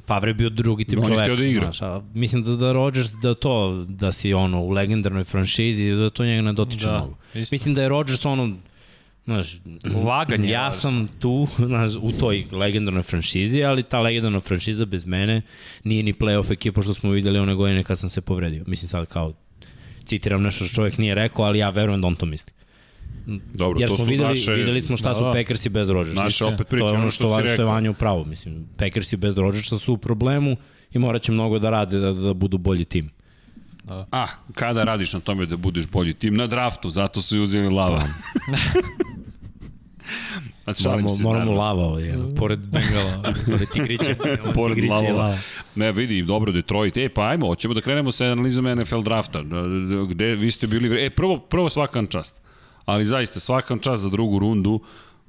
Favre 0.00 0.30
je 0.30 0.34
bio 0.34 0.48
drugi 0.50 0.84
tip 0.84 0.98
On 0.98 1.04
je 1.04 1.08
čoveka. 1.08 1.22
hteo 1.24 1.36
da 1.36 1.44
igra. 1.44 1.62
Znaš, 1.62 1.82
a 1.82 2.02
mislim 2.14 2.42
da, 2.44 2.56
da 2.56 2.72
Rodgers, 2.72 3.12
da 3.12 3.34
to, 3.34 3.84
da 3.88 4.12
si 4.12 4.34
ono, 4.34 4.60
u 4.60 4.70
legendarnoj 4.70 5.24
franšizi, 5.24 5.90
da 5.90 6.10
to 6.10 6.24
njega 6.24 6.42
ne 6.42 6.52
dotiče 6.52 6.86
Da, 6.86 6.92
mnogo. 6.92 7.16
isto. 7.34 7.54
Mislim 7.54 7.74
da 7.74 7.82
je 7.82 7.88
Rodgers 7.88 8.24
ono, 8.24 8.56
znaš, 9.24 9.56
Laganje 10.06 10.44
je 10.44 10.52
ja 10.52 10.62
važno. 10.62 10.80
sam 10.80 11.08
tu 11.20 11.46
znaš, 11.66 11.90
u 11.94 12.12
toj 12.12 12.44
legendarnoj 12.52 13.02
franšizi, 13.02 13.62
ali 13.62 13.82
ta 13.82 14.00
legendarna 14.00 14.40
franšiza 14.40 14.84
bez 14.84 15.06
mene 15.06 15.42
nije 15.84 16.02
ni 16.02 16.12
playoff 16.12 16.52
ekipa 16.52 16.82
što 16.82 16.94
smo 16.94 17.10
videli 17.10 17.38
one 17.38 17.54
godine 17.54 17.84
kad 17.84 17.98
sam 17.98 18.10
se 18.10 18.20
povredio. 18.20 18.64
Mislim 18.66 18.88
sad 18.88 19.06
kao 19.06 19.32
citiram 20.04 20.42
nešto 20.42 20.64
što 20.64 20.74
čovjek 20.74 20.98
nije 20.98 21.14
rekao, 21.14 21.44
ali 21.44 21.58
ja 21.58 21.70
verujem 21.70 22.00
da 22.00 22.06
on 22.06 22.14
to 22.14 22.26
misli. 22.26 22.52
Dobro, 23.54 23.80
Jer 23.80 23.88
to 23.88 23.96
smo 23.96 24.04
su 24.04 24.10
videli, 24.10 24.28
naše, 24.28 24.52
videli 24.52 24.80
smo 24.80 24.96
šta 24.96 25.08
da, 25.08 25.14
su 25.14 25.24
da. 25.24 25.32
Packersi 25.32 25.68
bez 25.68 25.88
Rodgersa. 25.88 26.22
naše 26.22 26.44
opet 26.44 26.58
To 26.58 26.64
priče, 26.64 26.84
je 26.84 26.98
ono 26.98 27.10
što, 27.10 27.40
što 27.40 27.46
što 27.54 27.62
je. 27.62 27.66
Vanja 27.68 27.90
u 27.90 27.94
pravu. 27.94 28.24
Mislim, 28.24 28.66
Packersi 28.76 29.16
bez 29.16 29.38
Rodgersa 29.38 29.78
su 29.78 29.92
u 29.92 29.96
problemu 29.96 30.56
i 30.92 30.98
morat 30.98 31.22
će 31.22 31.32
mnogo 31.32 31.58
da 31.58 31.70
rade 31.70 31.98
da, 31.98 32.12
da 32.12 32.34
budu 32.34 32.58
bolji 32.58 32.84
tim. 32.84 33.10
A, 34.12 34.26
kada 34.54 34.84
radiš 34.84 35.12
na 35.12 35.20
tome 35.20 35.46
da 35.46 35.56
budeš 35.56 35.86
bolji 35.86 36.14
tim? 36.14 36.34
Na 36.34 36.46
draftu, 36.46 36.90
zato 36.90 37.22
su 37.22 37.36
i 37.36 37.40
uzeli 37.40 37.74
lava. 37.74 38.02
Znači, 40.64 40.82
šalim 40.82 41.00
Moramo, 41.00 41.16
se, 41.16 41.22
moramo 41.22 41.52
lava 41.52 41.82
ovaj, 41.82 42.04
jedno, 42.04 42.34
pored 42.34 42.58
Bengala, 42.58 43.34
pored 43.46 43.68
Tigrića. 43.72 44.14
Pored 44.54 44.74
Tigrića 44.74 44.94
i 44.94 45.02
lavova. 45.02 45.22
lava. 45.24 45.38
Ne, 45.74 45.92
vidi, 45.92 46.22
dobro, 46.22 46.52
Detroit. 46.52 46.96
E, 46.96 47.08
pa 47.08 47.28
ajmo, 47.28 47.46
hoćemo 47.46 47.74
da 47.74 47.80
krenemo 47.80 48.12
sa 48.12 48.24
analizom 48.24 48.64
NFL 48.78 49.00
drafta. 49.00 49.42
Da, 49.42 49.60
da, 49.60 50.04
Gde 50.08 50.34
vi 50.34 50.50
ste 50.50 50.66
bili... 50.66 51.04
E, 51.06 51.10
prvo, 51.10 51.38
prvo 51.38 51.68
svakan 51.68 52.06
čast. 52.06 52.34
Ali 52.90 53.06
zaista, 53.06 53.40
svakan 53.40 53.78
čast 53.78 54.02
za 54.02 54.08
drugu 54.08 54.38
rundu. 54.38 54.80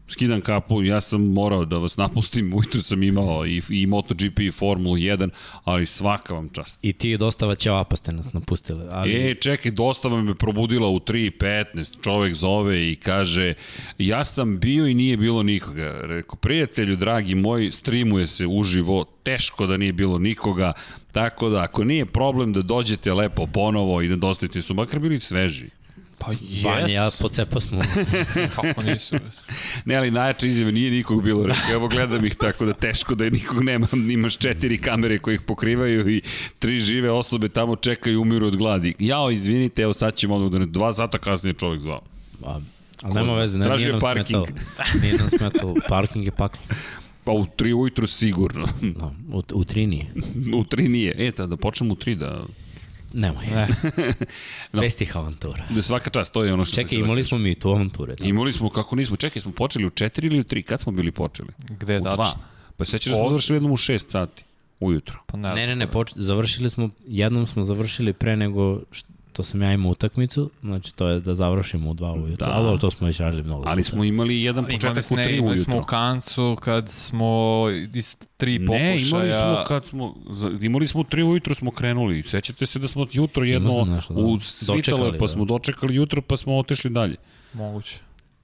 Skidam 0.08 0.41
kapu, 0.41 0.84
ja 0.84 1.02
sam 1.02 1.24
morao 1.24 1.65
da 1.65 1.78
vas 1.78 1.97
napustim, 1.97 2.54
ujutru 2.58 2.82
sam 2.82 3.04
imao 3.04 3.45
i, 3.45 3.62
i 3.69 3.86
MotoGP 3.86 4.39
i 4.39 4.52
Formulu 4.52 4.95
1, 4.95 5.30
ali 5.63 5.86
svaka 5.86 6.34
vam 6.34 6.50
čast. 6.50 6.80
I 6.82 6.93
ti 6.93 7.17
dosta 7.17 7.56
ćevapa 7.56 7.95
ste 7.95 8.12
nas 8.12 8.34
napustili. 8.34 8.86
Ali... 8.89 9.32
E, 9.32 9.36
čekaj, 9.36 9.71
dostava 9.71 10.21
me 10.21 10.36
probudila 10.36 10.89
u 10.89 11.00
3.15, 11.00 12.04
čovek 12.04 12.36
zove 12.36 12.91
i 12.91 12.95
kaže, 12.95 13.54
ja 13.97 14.26
sam 14.26 14.60
bio 14.60 14.88
i 14.88 14.93
nije 14.93 15.17
bilo 15.17 15.43
nikoga. 15.43 16.02
Rekao, 16.02 16.36
prijatelju, 16.36 16.95
dragi 16.95 17.36
moj, 17.36 17.71
streamuje 17.71 18.28
se 18.28 18.47
uživo, 18.47 19.06
teško 19.24 19.67
da 19.67 19.78
nije 19.78 19.93
bilo 19.93 20.19
nikoga, 20.19 20.74
tako 21.12 21.50
da 21.50 21.63
ako 21.63 21.84
nije 21.84 22.06
problem 22.06 22.54
da 22.54 22.62
dođete 22.62 23.13
lepo 23.13 23.47
ponovo 23.47 24.02
i 24.02 24.08
da 24.08 24.15
dostavite 24.15 24.62
su, 24.62 24.74
makar 24.74 25.00
bili 25.00 25.19
sveži. 25.19 25.69
Pa 26.21 26.31
Vanja, 26.63 26.88
ja 26.88 27.03
jes, 27.03 27.21
pocepa 27.21 27.60
smo. 27.60 27.81
kako 28.55 28.81
nisu. 28.81 29.15
Ne, 29.86 29.95
ali 29.95 30.12
najjače 30.12 30.47
izjave 30.47 30.71
nije 30.71 30.91
nikog 30.91 31.23
bilo. 31.23 31.45
Rekao, 31.45 31.71
evo 31.73 31.88
gledam 31.88 32.25
ih 32.25 32.36
tako 32.36 32.65
da 32.65 32.73
teško 32.73 33.15
da 33.15 33.23
je 33.23 33.31
nikog 33.31 33.63
nema. 33.63 33.88
Imaš 34.10 34.38
četiri 34.38 34.77
kamere 34.77 35.19
koje 35.19 35.36
ih 35.36 35.41
pokrivaju 35.41 36.10
i 36.10 36.21
tri 36.60 36.79
žive 36.79 37.12
osobe 37.12 37.49
tamo 37.49 37.75
čekaju 37.75 38.13
i 38.13 38.17
umiru 38.17 38.47
od 38.47 38.55
gladi. 38.57 38.93
Jao, 38.99 39.31
izvinite, 39.31 39.81
evo 39.81 39.93
sad 39.93 40.15
ćemo 40.15 40.36
odmah 40.36 40.51
da 40.51 40.60
ne... 40.60 40.65
Dva 40.65 40.93
sata 40.93 41.17
kasnije 41.17 41.53
čovjek 41.53 41.81
zvao. 41.81 42.01
A, 42.45 42.60
ali 43.01 43.13
nema 43.13 43.34
veze, 43.34 43.57
ne, 43.57 43.65
Tražio 43.65 43.86
nije 43.86 43.91
nam 43.91 44.01
parking. 44.01 44.45
smetalo. 44.47 44.99
Nije 45.01 45.17
nam 45.17 45.29
smetalo. 45.29 45.75
Parking 45.89 46.25
je 46.25 46.31
paklo. 46.31 46.62
Pa 47.23 47.31
u 47.31 47.45
tri 47.55 47.73
ujutru 47.73 48.07
sigurno. 48.07 48.67
No, 48.81 49.15
u, 49.34 49.43
u 49.53 49.63
tri 49.63 49.88
nije. 49.88 50.05
u 50.55 50.63
tri 50.63 50.88
nije. 50.88 51.15
E, 51.17 51.31
da, 51.38 51.47
da 51.47 51.57
počnemo 51.57 51.93
u 51.93 51.95
tri, 51.95 52.15
da... 52.15 52.45
Nemoj. 53.13 53.45
Ne. 53.45 53.67
No. 54.74 54.82
Bez 54.82 54.95
tih 54.95 55.17
avantura. 55.17 55.63
Da 55.69 55.82
svaka 55.82 56.10
čast, 56.10 56.34
to 56.34 56.43
je 56.43 56.54
ono 56.54 56.65
što 56.65 56.76
Čekaj, 56.76 56.89
da 56.91 57.04
imali 57.04 57.21
kažem. 57.21 57.28
smo 57.28 57.38
mi 57.38 57.56
tu 57.56 57.69
avanture. 57.69 58.15
Da. 58.15 58.26
Imali 58.26 58.54
smo, 58.54 58.69
kako 58.69 58.95
nismo, 58.95 59.15
čekaj, 59.15 59.41
smo 59.41 59.52
počeli 59.52 59.86
u 59.86 59.89
četiri 59.89 60.28
ili 60.28 60.39
u 60.39 60.43
tri? 60.43 60.63
Kad 60.63 60.82
smo 60.82 60.91
bili 60.91 61.12
počeli? 61.12 61.50
Gde 61.69 61.97
U 61.97 62.02
dva. 62.02 62.17
tačno? 62.17 62.41
Pa 62.78 62.86
sećaš 62.86 63.12
da 63.12 63.17
smo 63.17 63.28
završili 63.28 63.56
jednom 63.56 63.71
u 63.71 63.78
šest 63.78 64.12
sati, 64.12 64.43
ujutro. 64.80 65.19
Pa 65.26 65.38
ne, 65.38 65.54
Ne, 65.56 65.67
ne, 65.67 65.76
ne, 65.76 65.88
poč, 65.88 66.12
završili 66.15 66.69
smo, 66.69 66.89
jednom 67.08 67.47
smo 67.47 67.63
završili 67.63 68.13
pre 68.13 68.36
nego 68.36 68.82
što 68.91 69.11
sam 69.43 69.61
ja 69.61 69.73
imao 69.73 69.91
utakmicu, 69.91 70.49
znači 70.61 70.95
to 70.95 71.07
je 71.07 71.19
da 71.19 71.35
završimo 71.35 71.89
u 71.89 71.93
dva 71.93 72.13
ujutro, 72.13 72.47
Da. 72.47 72.53
da. 72.53 72.57
ali 72.57 72.79
to 72.79 72.91
smo 72.91 73.07
već 73.07 73.19
radili 73.19 73.43
mnogo. 73.43 73.63
Ali 73.67 73.81
puta. 73.81 73.91
smo 73.91 74.03
imali 74.03 74.41
jedan 74.41 74.63
Imali, 74.63 74.73
početak 74.73 74.97
u 74.97 75.01
smo, 75.01 75.17
ne, 75.17 75.23
tri 75.23 75.37
imali 75.37 75.57
smo 75.57 75.77
u 75.77 75.83
kancu 75.83 76.57
kad 76.61 76.89
smo 76.89 77.65
iz 77.93 78.17
tri 78.37 78.65
pokušaja. 78.65 78.89
Ne, 78.89 79.01
imali 79.07 79.33
smo 79.33 79.63
kad 79.67 79.85
smo, 79.85 80.15
imali 80.61 80.87
smo 80.87 81.01
u 81.01 81.03
tri 81.03 81.23
ujutro 81.23 81.55
smo 81.55 81.71
krenuli. 81.71 82.23
Sećate 82.23 82.65
se 82.65 82.79
da 82.79 82.87
smo 82.87 83.07
jutro 83.11 83.43
jedno 83.43 83.85
nešto, 83.85 84.13
da. 84.13 84.21
u 84.21 84.39
svitalo, 84.39 85.11
pa 85.11 85.17
da. 85.17 85.27
smo 85.27 85.45
dočekali 85.45 85.95
jutro, 85.95 86.21
pa 86.21 86.37
smo 86.37 86.57
otišli 86.57 86.89
dalje. 86.89 87.15
Moguće. 87.53 87.99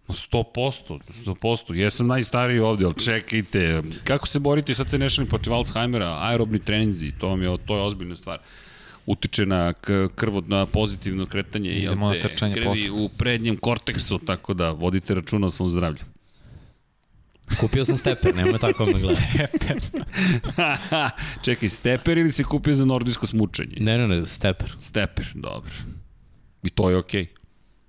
Ma 0.07 0.15
100%, 0.15 0.99
100%. 1.25 1.73
Jesam 1.73 2.07
najstariji 2.07 2.59
ovde, 2.59 2.85
ali 2.85 3.03
čekajte. 3.03 3.83
Kako 4.03 4.27
se 4.27 4.39
borite, 4.39 4.73
sad 4.73 4.89
se 4.89 4.97
nešali 4.97 5.27
protiv 5.27 5.53
Alzheimera, 5.53 6.17
aerobni 6.21 6.59
treninzi, 6.59 7.11
to, 7.19 7.27
vam 7.27 7.41
je, 7.41 7.57
to 7.65 7.75
je 7.75 7.81
ozbiljna 7.81 8.15
stvar. 8.15 8.39
Utiče 9.07 9.45
na 9.45 9.73
krvo, 10.15 10.43
na 10.47 10.65
pozitivno 10.65 11.25
kretanje 11.25 11.69
jel 11.69 11.93
Idemo 11.93 12.07
na 12.07 12.13
te, 12.13 12.21
trčanje 12.21 12.53
krvi 12.53 12.65
posle. 12.65 12.91
u 12.91 13.09
prednjem 13.09 13.57
korteksu, 13.57 14.17
tako 14.17 14.53
da 14.53 14.71
vodite 14.71 15.15
računa 15.15 15.47
o 15.47 15.51
svom 15.51 15.69
zdravlju. 15.69 16.03
Kupio 17.59 17.85
sam 17.85 17.97
steper, 17.97 18.35
nemoj 18.35 18.59
tako 18.59 18.85
me 18.85 18.93
gledati. 18.93 19.23
Čekaj, 21.45 21.69
steper 21.69 22.17
ili 22.17 22.31
si 22.31 22.43
kupio 22.43 22.75
za 22.75 22.85
nordijsko 22.85 23.27
smučenje? 23.27 23.75
Ne, 23.79 23.97
ne, 23.97 24.07
ne, 24.07 24.25
steper. 24.25 24.75
Steper, 24.79 25.27
dobro. 25.35 25.71
I 26.63 26.69
to 26.69 26.89
je 26.89 26.97
okej. 26.97 27.25
Okay. 27.25 27.27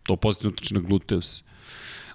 To 0.03 0.17
pozitivno 0.17 0.53
utiče 0.53 0.75
na 0.75 0.81
gluteus. 0.81 1.43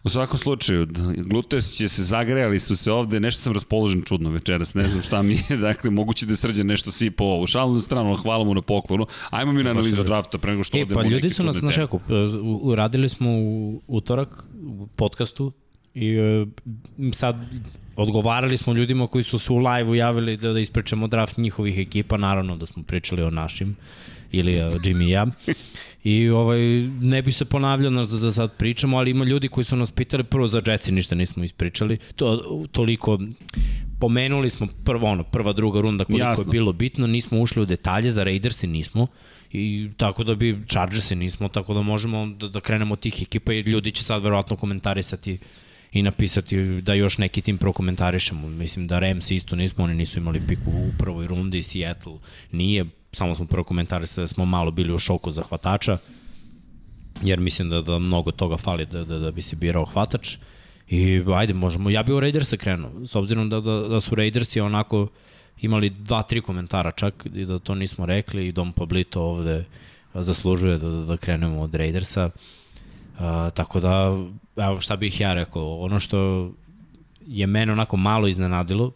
U 0.04 0.10
svakom 0.10 0.38
slučaju, 0.38 0.88
gluteus 1.18 1.78
će 1.78 1.88
se 1.88 2.04
zagrejali 2.04 2.60
su 2.60 2.78
se 2.78 2.92
ovde, 2.92 3.20
nešto 3.20 3.42
sam 3.42 3.54
raspoložen 3.54 4.02
čudno 4.02 4.30
večeras, 4.30 4.74
ne 4.74 4.88
znam 4.88 5.04
šta 5.04 5.22
mi 5.22 5.34
je, 5.50 5.58
dakle, 5.68 5.90
moguće 5.90 6.26
da 6.26 6.36
srđan 6.36 6.68
nešto 6.68 6.92
sipao 6.92 7.40
u 7.40 7.48
šalnu 7.48 7.80
stranu, 7.80 8.16
hvala 8.16 8.44
mu 8.44 8.54
na 8.54 8.62
poklonu. 8.62 9.06
Ajmo 9.30 9.52
mi 9.52 9.64
na 9.64 9.70
analizu 9.70 10.04
drafta, 10.04 10.38
pre 10.38 10.52
nego 10.52 10.64
što 10.64 10.78
e, 10.78 10.82
odemo 10.82 11.02
pa 11.02 11.08
ljudi 11.08 11.30
su 11.30 11.44
nas, 11.44 11.62
na 11.62 11.72
šeku, 11.72 12.00
uradili 12.62 13.10
smo 13.10 13.30
u 13.32 13.82
utorak 13.88 14.44
u 14.68 14.88
podcastu 14.88 15.52
i 15.94 16.10
e, 16.10 16.46
sad 17.14 17.36
odgovarali 17.96 18.58
smo 18.58 18.74
ljudima 18.74 19.08
koji 19.08 19.24
su 19.24 19.40
se 19.40 19.54
u 19.54 19.58
live-u 19.58 19.96
javili 19.96 20.38
da, 20.38 20.54
da 20.54 20.60
ispričamo 20.60 21.08
draft 21.08 21.38
njihovih 21.38 21.78
ekipa, 21.78 22.18
naravno 22.18 22.56
da 22.56 22.66
smo 22.66 22.84
pričali 22.84 23.24
o 23.24 23.30
našim, 23.30 23.76
ili 24.34 24.60
uh, 24.60 24.66
Jimmy 24.66 25.08
i 25.08 25.10
ja. 25.10 25.28
I 26.04 26.30
ovaj, 26.30 26.60
ne 27.02 27.22
bi 27.22 27.32
se 27.32 27.46
ponavljao 27.46 27.92
nas 27.92 28.10
da, 28.10 28.18
da 28.18 28.32
sad 28.32 28.58
pričamo, 28.58 28.98
ali 28.98 29.12
ima 29.12 29.26
ljudi 29.26 29.48
koji 29.48 29.64
su 29.64 29.76
nas 29.76 29.92
pitali, 29.92 30.24
prvo 30.24 30.48
za 30.48 30.62
Jetsi 30.66 30.92
ništa 30.92 31.16
nismo 31.16 31.44
ispričali, 31.44 31.98
to, 32.16 32.42
toliko 32.72 33.20
pomenuli 34.00 34.50
smo 34.50 34.68
prvo, 34.84 35.08
ono, 35.08 35.24
prva, 35.24 35.54
druga 35.54 35.82
runda 35.82 36.06
koliko 36.06 36.26
Jasno. 36.26 36.44
je 36.44 36.52
bilo 36.52 36.74
bitno, 36.74 37.08
nismo 37.08 37.40
ušli 37.40 37.62
u 37.62 37.66
detalje, 37.66 38.12
za 38.12 38.24
Raidersi 38.24 38.68
nismo, 38.68 39.08
i 39.52 39.90
tako 39.98 40.24
da 40.24 40.36
bi 40.36 40.58
Chargersi 40.68 41.16
nismo, 41.16 41.48
tako 41.48 41.74
da 41.74 41.82
možemo 41.82 42.28
da, 42.40 42.48
da 42.48 42.60
krenemo 42.60 42.94
od 42.94 43.00
tih 43.00 43.22
ekipa 43.22 43.54
i 43.54 43.60
ljudi 43.60 43.92
će 43.92 44.04
sad 44.04 44.24
verovatno 44.24 44.56
komentarisati 44.56 45.38
i 45.92 46.02
napisati 46.02 46.82
da 46.82 46.94
još 46.94 47.18
neki 47.18 47.42
tim 47.42 47.58
prokomentarišemo. 47.58 48.50
Mislim 48.50 48.88
da 48.88 49.00
Rams 49.00 49.32
isto 49.32 49.56
nismo, 49.56 49.84
oni 49.84 49.94
nisu 49.94 50.20
imali 50.20 50.42
piku 50.48 50.70
u 50.70 50.92
prvoj 51.00 51.28
rundi, 51.28 51.64
Seattle 51.64 52.18
nije, 52.52 52.86
samo 53.14 53.36
smo 53.36 53.46
prvo 53.46 53.64
komentarisali 53.64 54.24
da 54.24 54.28
smo 54.28 54.46
malo 54.46 54.72
bili 54.72 54.94
u 54.94 55.00
šoku 55.00 55.32
za 55.32 55.44
hvatača, 55.44 55.98
jer 57.22 57.40
mislim 57.40 57.70
da, 57.70 57.82
da 57.82 58.00
mnogo 58.00 58.32
toga 58.32 58.58
fali 58.58 58.86
da, 58.86 59.06
da, 59.06 59.20
da 59.20 59.32
bi 59.32 59.42
se 59.42 59.56
birao 59.56 59.86
hvatač. 59.86 60.38
I 60.90 61.24
ajde, 61.36 61.54
možemo, 61.54 61.90
ja 61.90 62.04
bi 62.04 62.14
u 62.14 62.20
Raidersa 62.20 62.58
krenuo, 62.58 63.06
s 63.06 63.16
obzirom 63.16 63.50
da, 63.50 63.60
da, 63.60 63.80
da 63.80 64.02
su 64.02 64.16
Raidersi 64.16 64.60
onako 64.62 65.08
imali 65.62 65.90
dva, 65.90 66.24
tri 66.24 66.42
komentara 66.42 66.92
čak 66.92 67.28
i 67.34 67.46
da 67.46 67.60
to 67.60 67.76
nismo 67.76 68.06
rekli 68.06 68.48
i 68.48 68.52
Dom 68.52 68.72
Pablito 68.72 69.22
ovde 69.22 69.66
zaslužuje 70.14 70.78
da, 70.78 70.90
da, 70.90 71.06
da 71.06 71.18
krenemo 71.18 71.62
od 71.62 71.76
Raidersa. 71.76 72.30
Uh, 73.14 73.20
tako 73.54 73.80
da, 73.80 74.18
evo 74.56 74.82
šta 74.82 74.96
bih 74.96 75.22
ja 75.22 75.34
rekao, 75.34 75.80
ono 75.80 76.00
što 76.00 76.52
je 77.28 77.48
mene 77.48 77.72
onako 77.72 77.98
malo 77.98 78.28
iznenadilo 78.28 78.92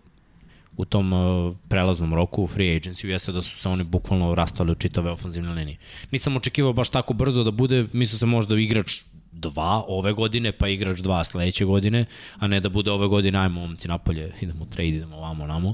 u 0.77 0.85
tom 0.85 1.13
uh, 1.13 1.55
prelaznom 1.67 2.13
roku 2.13 2.43
u 2.43 2.47
free 2.47 2.79
agency 2.79 3.05
jeste 3.07 3.31
da 3.31 3.41
su 3.41 3.57
se 3.57 3.69
oni 3.69 3.83
bukvalno 3.83 4.35
rastali 4.35 4.71
u 4.71 4.75
čitave 4.75 5.11
ofenzivne 5.11 5.53
linije. 5.53 5.77
Nisam 6.11 6.35
očekivao 6.35 6.73
baš 6.73 6.89
tako 6.89 7.13
brzo 7.13 7.43
da 7.43 7.51
bude, 7.51 7.85
mislio 7.93 8.19
sam 8.19 8.29
možda 8.29 8.59
igrač 8.59 9.01
dva 9.31 9.83
ove 9.87 10.13
godine, 10.13 10.51
pa 10.51 10.67
igrač 10.67 10.99
dva 10.99 11.23
sledeće 11.23 11.65
godine, 11.65 12.05
a 12.39 12.47
ne 12.47 12.59
da 12.59 12.69
bude 12.69 12.91
ove 12.91 13.07
godine, 13.07 13.39
ajmo 13.39 13.61
momci 13.61 13.87
napolje, 13.87 14.31
idemo 14.41 14.65
trade, 14.65 14.89
idemo 14.89 15.15
ovamo, 15.15 15.47
namo. 15.47 15.73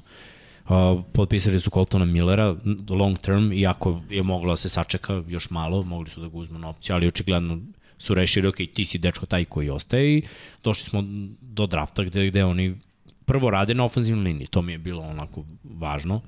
Uh, 0.69 1.03
potpisali 1.13 1.59
su 1.59 1.69
Coltona 1.69 2.05
Millera 2.05 2.55
long 2.89 3.17
term, 3.17 3.51
iako 3.53 4.01
je 4.09 4.23
moglo 4.23 4.53
da 4.53 4.57
se 4.57 4.69
sačeka 4.69 5.23
još 5.27 5.49
malo, 5.49 5.83
mogli 5.83 6.09
su 6.09 6.21
da 6.21 6.27
ga 6.27 6.37
uzmu 6.37 6.59
na 6.59 6.69
opciju, 6.69 6.95
ali 6.95 7.07
očigledno 7.07 7.59
su 7.97 8.13
rešili, 8.13 8.47
ok, 8.47 8.55
ti 8.73 8.85
si 8.85 8.97
dečko 8.97 9.25
taj 9.25 9.45
koji 9.45 9.69
ostaje 9.69 10.17
i 10.17 10.23
došli 10.63 10.89
smo 10.89 11.03
do 11.41 11.67
drafta 11.67 12.03
gde, 12.03 12.27
gde 12.27 12.45
oni 12.45 12.75
prvo 13.25 13.49
rade 13.49 13.73
na 13.73 13.85
ofenzivnoj 13.85 14.23
liniji, 14.23 14.47
to 14.47 14.61
mi 14.61 14.71
je 14.71 14.77
bilo 14.77 15.01
onako 15.01 15.43
važno. 15.63 16.21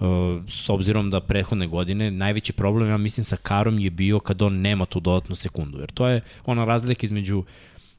Uh, 0.00 0.42
s 0.48 0.68
obzirom 0.68 1.10
da 1.10 1.20
prethodne 1.20 1.66
godine 1.66 2.10
najveći 2.10 2.52
problem, 2.52 2.88
ja 2.88 2.96
mislim, 2.96 3.24
sa 3.24 3.36
Karom 3.36 3.78
je 3.78 3.90
bio 3.90 4.18
kad 4.18 4.42
on 4.42 4.60
nema 4.60 4.86
tu 4.86 5.00
dodatnu 5.00 5.34
sekundu, 5.34 5.78
jer 5.78 5.90
to 5.90 6.08
je 6.08 6.20
ona 6.44 6.64
razlika 6.64 7.06
između 7.06 7.44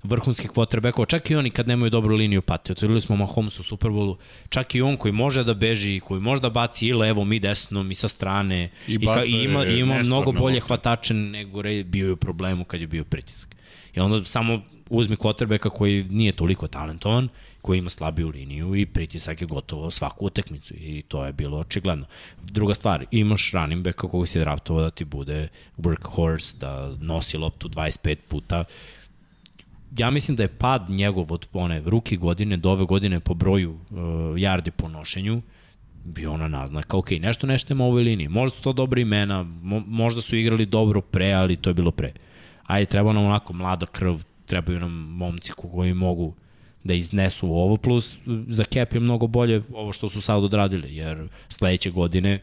vrhunskih 0.03 0.51
quarterbackova, 0.51 1.07
čak 1.07 1.31
i 1.31 1.35
oni 1.35 1.49
kad 1.49 1.67
nemaju 1.67 1.89
dobru 1.89 2.15
liniju 2.15 2.41
pati. 2.41 2.71
Otvorili 2.71 3.01
smo 3.01 3.15
Mahomes 3.15 3.59
u 3.59 3.63
Superbowlu, 3.63 4.15
čak 4.49 4.75
i 4.75 4.81
on 4.81 4.97
koji 4.97 5.11
može 5.11 5.43
da 5.43 5.53
beži, 5.53 5.99
koji 5.99 6.21
može 6.21 6.41
da 6.41 6.49
baci 6.49 6.87
i 6.87 6.93
levom 6.93 7.33
i 7.33 7.39
desnom 7.39 7.91
i 7.91 7.95
sa 7.95 8.07
strane. 8.07 8.69
I, 8.87 8.93
I, 8.93 9.05
ka, 9.05 9.23
i 9.25 9.31
ima, 9.31 9.65
i 9.65 9.79
ima 9.79 9.99
mnogo 10.03 10.31
bolje 10.31 10.59
hvatače 10.59 11.13
nego 11.13 11.61
re, 11.61 11.83
bio 11.83 12.05
je 12.05 12.11
u 12.11 12.17
problemu 12.17 12.63
kad 12.63 12.81
je 12.81 12.87
bio 12.87 13.03
pritisak. 13.03 13.55
I 13.95 13.99
onda 13.99 14.23
samo 14.25 14.61
uzmi 14.89 15.15
quarterbacka 15.15 15.69
koji 15.69 16.03
nije 16.03 16.31
toliko 16.31 16.67
talentovan, 16.67 17.29
koji 17.61 17.77
ima 17.77 17.89
slabiju 17.89 18.29
liniju 18.29 18.75
i 18.75 18.85
pritisak 18.85 19.41
je 19.41 19.47
gotovo 19.47 19.91
svaku 19.91 20.25
utekmicu 20.25 20.73
i 20.73 21.03
to 21.07 21.25
je 21.25 21.33
bilo 21.33 21.57
očigledno. 21.57 22.05
Druga 22.43 22.73
stvar, 22.73 23.05
imaš 23.11 23.51
running 23.53 23.83
backa 23.83 24.07
koga 24.07 24.25
si 24.25 24.39
draftovao 24.39 24.83
da 24.83 24.91
ti 24.91 25.05
bude 25.05 25.47
workhorse, 25.77 26.57
da 26.57 26.95
nosi 27.01 27.37
loptu 27.37 27.69
25 27.69 28.15
puta, 28.27 28.63
ja 29.97 30.11
mislim 30.11 30.37
da 30.37 30.43
je 30.43 30.47
pad 30.47 30.89
njegov 30.89 31.33
od 31.33 31.47
one 31.53 31.81
ruki 31.85 32.17
godine 32.17 32.57
do 32.57 32.71
ove 32.71 32.85
godine 32.85 33.19
po 33.19 33.33
broju 33.33 33.71
uh, 33.71 33.97
yardi 34.35 34.71
po 34.71 34.87
nošenju 34.89 35.41
bio 36.07 36.33
ona 36.33 36.47
naznaka, 36.47 36.97
ok, 36.97 37.11
nešto 37.11 37.47
nešto 37.47 37.73
ima 37.73 37.83
u 37.83 37.87
ovoj 37.87 38.03
liniji, 38.03 38.27
možda 38.27 38.55
su 38.55 38.63
to 38.63 38.73
dobre 38.73 39.01
imena, 39.01 39.43
mo, 39.43 39.83
možda 39.87 40.21
su 40.21 40.35
igrali 40.35 40.65
dobro 40.65 41.01
pre, 41.01 41.31
ali 41.31 41.55
to 41.55 41.69
je 41.69 41.73
bilo 41.73 41.91
pre. 41.91 42.13
Ajde, 42.63 42.85
treba 42.85 43.13
nam 43.13 43.25
onako 43.25 43.53
mlada 43.53 43.85
krv, 43.85 44.15
trebaju 44.45 44.79
nam 44.79 44.91
momci 44.91 45.51
koji 45.51 45.93
mogu 45.93 46.33
da 46.87 46.93
iznesu 46.93 47.47
ovo, 47.47 47.77
plus 47.77 48.17
za 48.47 48.63
cap 48.63 48.93
je 48.93 48.99
mnogo 48.99 49.27
bolje 49.27 49.61
ovo 49.73 49.93
što 49.93 50.09
su 50.09 50.21
sad 50.21 50.43
odradili, 50.43 50.95
jer 50.95 51.27
sledeće 51.49 51.91
godine 51.91 52.39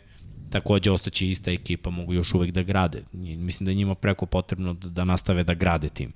takođe 0.50 0.90
ostaće 0.90 1.30
ista 1.30 1.50
ekipa, 1.50 1.90
mogu 1.90 2.14
još 2.14 2.35
uvek 2.35 2.50
da 2.50 2.62
grade. 2.62 3.02
Mislim 3.12 3.64
da 3.64 3.70
je 3.70 3.74
njima 3.74 3.94
preko 3.94 4.26
potrebno 4.26 4.74
da, 4.74 4.88
da 4.88 5.04
nastave 5.04 5.44
da 5.44 5.54
grade 5.54 5.88
tim. 5.88 6.12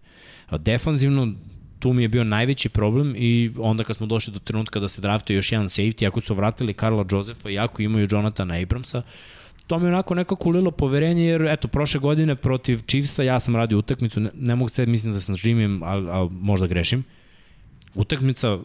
Defanzivno, 0.51 1.33
tu 1.79 1.93
mi 1.93 2.03
je 2.03 2.09
bio 2.09 2.25
najveći 2.25 2.69
problem 2.69 3.15
i 3.17 3.51
onda 3.59 3.85
kad 3.85 3.97
smo 3.97 4.07
došli 4.07 4.33
do 4.33 4.39
trenutka 4.39 4.81
da 4.81 4.89
se 4.89 5.01
draftuje 5.01 5.37
još 5.37 5.53
jedan 5.53 5.69
safety, 5.69 6.07
ako 6.07 6.21
su 6.21 6.35
vratili 6.35 6.75
Karla 6.75 7.05
Josefa 7.11 7.51
i 7.51 7.59
ako 7.59 7.83
imaju 7.83 8.09
Jonathana 8.11 8.55
Abramsa, 8.55 9.03
to 9.67 9.79
mi 9.79 9.85
je 9.85 9.89
onako 9.89 10.15
nekako 10.15 10.49
ulilo 10.49 10.71
poverenje, 10.71 11.25
jer 11.25 11.43
eto, 11.43 11.69
prošle 11.69 12.01
godine 12.01 12.35
protiv 12.35 12.81
Chiefsa 12.87 13.23
ja 13.23 13.41
sam 13.41 13.57
radio 13.57 13.79
utakmicu, 13.79 14.21
ne, 14.21 14.31
ne 14.35 14.57
mogu 14.57 14.69
se, 14.69 14.87
mislim 14.87 15.13
da 15.13 15.21
sam 15.21 15.37
živim, 15.37 15.83
ali, 15.83 16.11
ali 16.11 16.31
možda 16.31 16.67
grešim. 16.67 17.05
Utakmica 17.99 18.59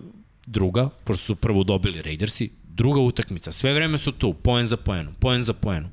druga, 0.46 0.90
pošto 1.04 1.24
su 1.24 1.36
prvo 1.36 1.64
dobili 1.64 2.02
Raidersi, 2.02 2.50
druga 2.64 3.02
utakmica, 3.02 3.52
sve 3.52 3.74
vreme 3.74 3.98
su 3.98 4.12
tu, 4.12 4.34
poen 4.34 4.66
za 4.68 4.78
poenom, 4.78 5.14
poen 5.20 5.42
za 5.42 5.54
poenom 5.54 5.90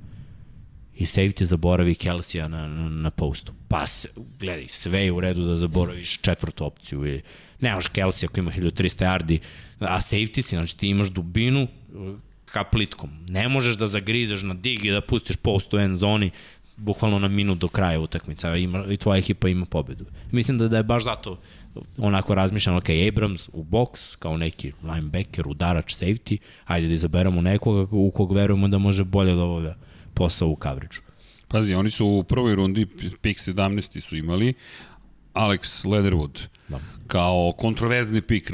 i 0.95 1.07
safety 1.07 1.45
zaboravi 1.45 1.95
Kelsija 1.95 2.49
na, 2.49 2.69
na, 2.69 2.89
na 2.89 3.11
postu. 3.11 3.53
Pa, 3.69 3.87
se, 3.87 4.09
gledaj, 4.39 4.69
sve 4.69 5.05
je 5.05 5.13
u 5.13 5.21
redu 5.21 5.45
da 5.45 5.57
zaboraviš 5.57 6.19
četvrtu 6.19 6.65
opciju 6.65 7.07
ili 7.07 7.23
nemaš 7.61 7.89
Kelsija 7.89 8.29
koji 8.29 8.43
ima 8.43 8.51
1300 8.51 9.05
yardi, 9.05 9.39
a 9.79 10.01
safety 10.01 10.43
si, 10.43 10.57
znači 10.57 10.77
ti 10.77 10.89
imaš 10.89 11.09
dubinu 11.09 11.63
uh, 11.63 12.19
ka 12.45 12.65
plitkom. 12.65 13.11
Ne 13.29 13.49
možeš 13.49 13.77
da 13.77 13.87
zagrizeš 13.87 14.43
na 14.43 14.55
dig 14.55 14.85
i 14.85 14.91
da 14.91 15.01
pustiš 15.01 15.37
post 15.37 15.75
u 15.75 15.79
end 15.79 15.97
zoni 15.97 16.31
bukvalno 16.77 17.19
na 17.19 17.29
minut 17.29 17.59
do 17.59 17.69
kraja 17.69 18.01
utakmica 18.01 18.57
ima, 18.57 18.85
i 18.91 18.97
tvoja 18.97 19.19
ekipa 19.19 19.49
ima 19.49 19.67
pobedu. 19.67 20.05
Mislim 20.33 20.59
da, 20.59 20.69
da 20.69 20.77
je 20.77 20.83
baš 20.83 21.05
zato 21.05 21.41
onako 21.99 22.35
razmišljam, 22.35 22.77
ok, 22.77 22.89
Abrams 23.09 23.49
u 23.53 23.65
box 23.65 24.17
kao 24.19 24.37
neki 24.37 24.73
linebacker, 24.83 25.49
udarač, 25.49 25.95
safety, 25.95 26.39
ajde 26.65 26.89
da 26.89 26.95
izaberemo 26.95 27.41
nekoga 27.41 27.97
u 27.97 28.11
kog 28.11 28.33
verujemo 28.33 28.69
da 28.69 28.79
može 28.79 29.05
bolje 29.05 29.35
da 29.35 29.43
obavlja 29.43 29.75
posao 30.15 30.49
u 30.49 30.59
coverage 30.63 30.97
Pazi, 31.49 31.75
oni 31.75 31.91
su 31.91 32.07
u 32.07 32.25
prvoj 32.25 32.55
rundi, 32.55 32.87
pik 33.23 33.39
17. 33.39 34.01
su 34.01 34.17
imali, 34.17 34.55
Alex 35.35 35.85
Leatherwood. 35.85 36.41
Da. 37.13 37.19
Kao 37.19 37.53
kontroverzni 37.59 38.21
pik. 38.21 38.51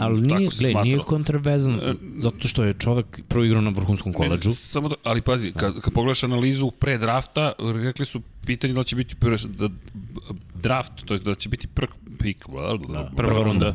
Ali 0.00 0.20
nije, 0.20 0.48
gle, 0.58 0.82
nije 0.82 0.98
kontroverzan, 0.98 1.74
e, 1.74 1.94
zato 2.16 2.48
što 2.48 2.64
je 2.64 2.74
čovek 2.74 3.20
prvo 3.28 3.44
igrao 3.44 3.60
na 3.60 3.70
vrhunskom 3.70 4.12
koleđu. 4.12 4.48
Ne, 4.48 4.54
samo 4.54 4.88
da, 4.88 4.94
ali 5.02 5.20
pazi, 5.20 5.52
kad, 5.52 5.80
kad 5.80 5.92
pogledaš 5.92 6.24
analizu 6.24 6.70
pre 6.70 6.98
drafta, 6.98 7.52
rekli 7.82 8.06
su 8.06 8.20
pitanje 8.46 8.72
da 8.72 8.84
će 8.84 8.96
biti 8.96 9.14
prv, 9.14 9.36
da, 9.58 9.68
draft, 10.54 10.92
to 11.04 11.14
je 11.14 11.20
da 11.20 11.34
će 11.34 11.48
biti 11.48 11.66
pr, 11.66 11.86
pik. 12.18 12.44
Da, 12.88 13.10
prva 13.16 13.42
runda. 13.42 13.74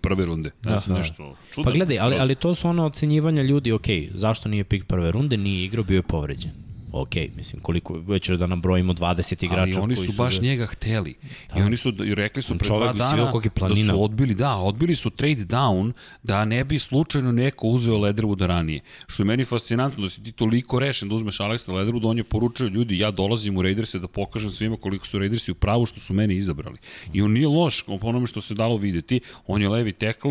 Prve 0.00 0.24
runde. 0.24 0.50
Da, 0.62 0.78
da. 0.86 0.94
nešto 0.94 1.36
čudan. 1.54 1.64
Pa 1.64 1.70
gledaj, 1.70 1.98
ali, 1.98 2.16
ali 2.18 2.34
to 2.34 2.54
su 2.54 2.68
ono 2.68 2.86
ocenjivanja 2.86 3.42
ljudi, 3.42 3.72
ok, 3.72 3.86
zašto 4.14 4.48
nije 4.48 4.64
pik 4.64 4.84
prve 4.84 5.12
runde, 5.12 5.36
nije 5.36 5.64
igrao, 5.64 5.84
bio 5.84 5.96
je 5.96 6.02
povređen 6.02 6.67
ok, 6.92 7.14
mislim, 7.36 7.62
koliko, 7.62 7.94
već 7.94 8.30
da 8.30 8.46
nabrojimo 8.46 8.92
20 8.92 9.44
igrača 9.44 9.60
Ali 9.60 9.84
oni 9.84 9.96
su, 9.96 10.04
su 10.04 10.12
baš 10.12 10.36
da... 10.36 10.42
njega 10.42 10.66
hteli. 10.66 11.14
Da. 11.54 11.60
I 11.60 11.62
oni 11.62 11.76
su, 11.76 11.92
i 12.04 12.14
rekli 12.14 12.42
su 12.42 12.58
pre 12.58 12.68
dva 12.68 12.92
dana 12.92 13.32
da 13.32 13.74
su 13.86 14.02
odbili, 14.04 14.34
da, 14.34 14.56
odbili 14.56 14.96
su 14.96 15.10
trade 15.10 15.44
down 15.44 15.92
da 16.22 16.44
ne 16.44 16.64
bi 16.64 16.78
slučajno 16.78 17.32
neko 17.32 17.66
uzeo 17.66 17.94
Lederwooda 17.94 18.46
ranije. 18.46 18.80
Što 19.06 19.22
je 19.22 19.26
meni 19.26 19.44
fascinantno, 19.44 20.02
da 20.02 20.10
si 20.10 20.22
ti 20.22 20.32
toliko 20.32 20.78
rešen 20.78 21.08
da 21.08 21.14
uzmeš 21.14 21.38
Alexa 21.38 21.72
Lederwooda, 21.72 22.06
on 22.06 22.18
je 22.18 22.24
poručio 22.24 22.66
ljudi, 22.66 22.98
ja 22.98 23.10
dolazim 23.10 23.56
u 23.56 23.62
Raiderse 23.62 23.98
da 23.98 24.08
pokažem 24.08 24.50
svima 24.50 24.76
koliko 24.76 25.06
su 25.06 25.18
Raidersi 25.18 25.52
u 25.52 25.54
pravu 25.54 25.86
što 25.86 26.00
su 26.00 26.14
mene 26.14 26.34
izabrali. 26.34 26.78
I 27.12 27.22
on 27.22 27.32
nije 27.32 27.48
loš, 27.48 27.82
po 27.82 27.98
onome 28.02 28.26
što 28.26 28.40
se 28.40 28.54
dalo 28.54 28.76
videti, 28.76 29.20
on 29.46 29.62
je 29.62 29.68
levi 29.68 29.92
tekl, 29.92 30.28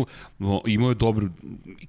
imao 0.66 0.88
je 0.88 0.94
dobro, 0.94 1.28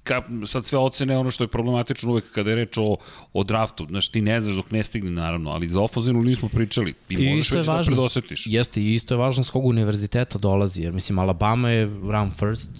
ka, 0.02 0.22
sad 0.46 0.66
sve 0.66 0.78
ocene 0.78 1.16
ono 1.16 1.30
što 1.30 1.44
je 1.44 1.48
problematično 1.48 2.10
uvek 2.10 2.32
kada 2.32 2.50
je 2.50 2.56
reč 2.56 2.78
o, 2.78 2.96
o 3.32 3.44
draftu, 3.44 3.86
znaš, 3.88 4.08
ti 4.08 4.20
ne 4.20 4.40
znaš 4.40 4.59
dok 4.60 4.70
ne 4.70 4.84
stigne 4.84 5.10
naravno, 5.10 5.50
ali 5.50 5.68
za 5.68 5.80
ofenzivnu 5.80 6.22
nismo 6.22 6.48
pričali. 6.48 6.94
I, 7.08 7.14
I 7.14 7.30
možeš 7.30 7.50
već 7.50 7.66
da 7.66 7.72
važno. 7.72 7.94
predosetiš. 7.94 8.46
Jeste, 8.46 8.82
i 8.82 8.94
isto 8.94 9.14
je 9.14 9.18
važno 9.18 9.44
s 9.44 9.50
kog 9.50 9.64
univerziteta 9.64 10.38
dolazi, 10.38 10.82
jer 10.82 10.92
mislim 10.92 11.18
Alabama 11.18 11.70
je 11.70 11.84
run 11.86 12.30
first, 12.30 12.70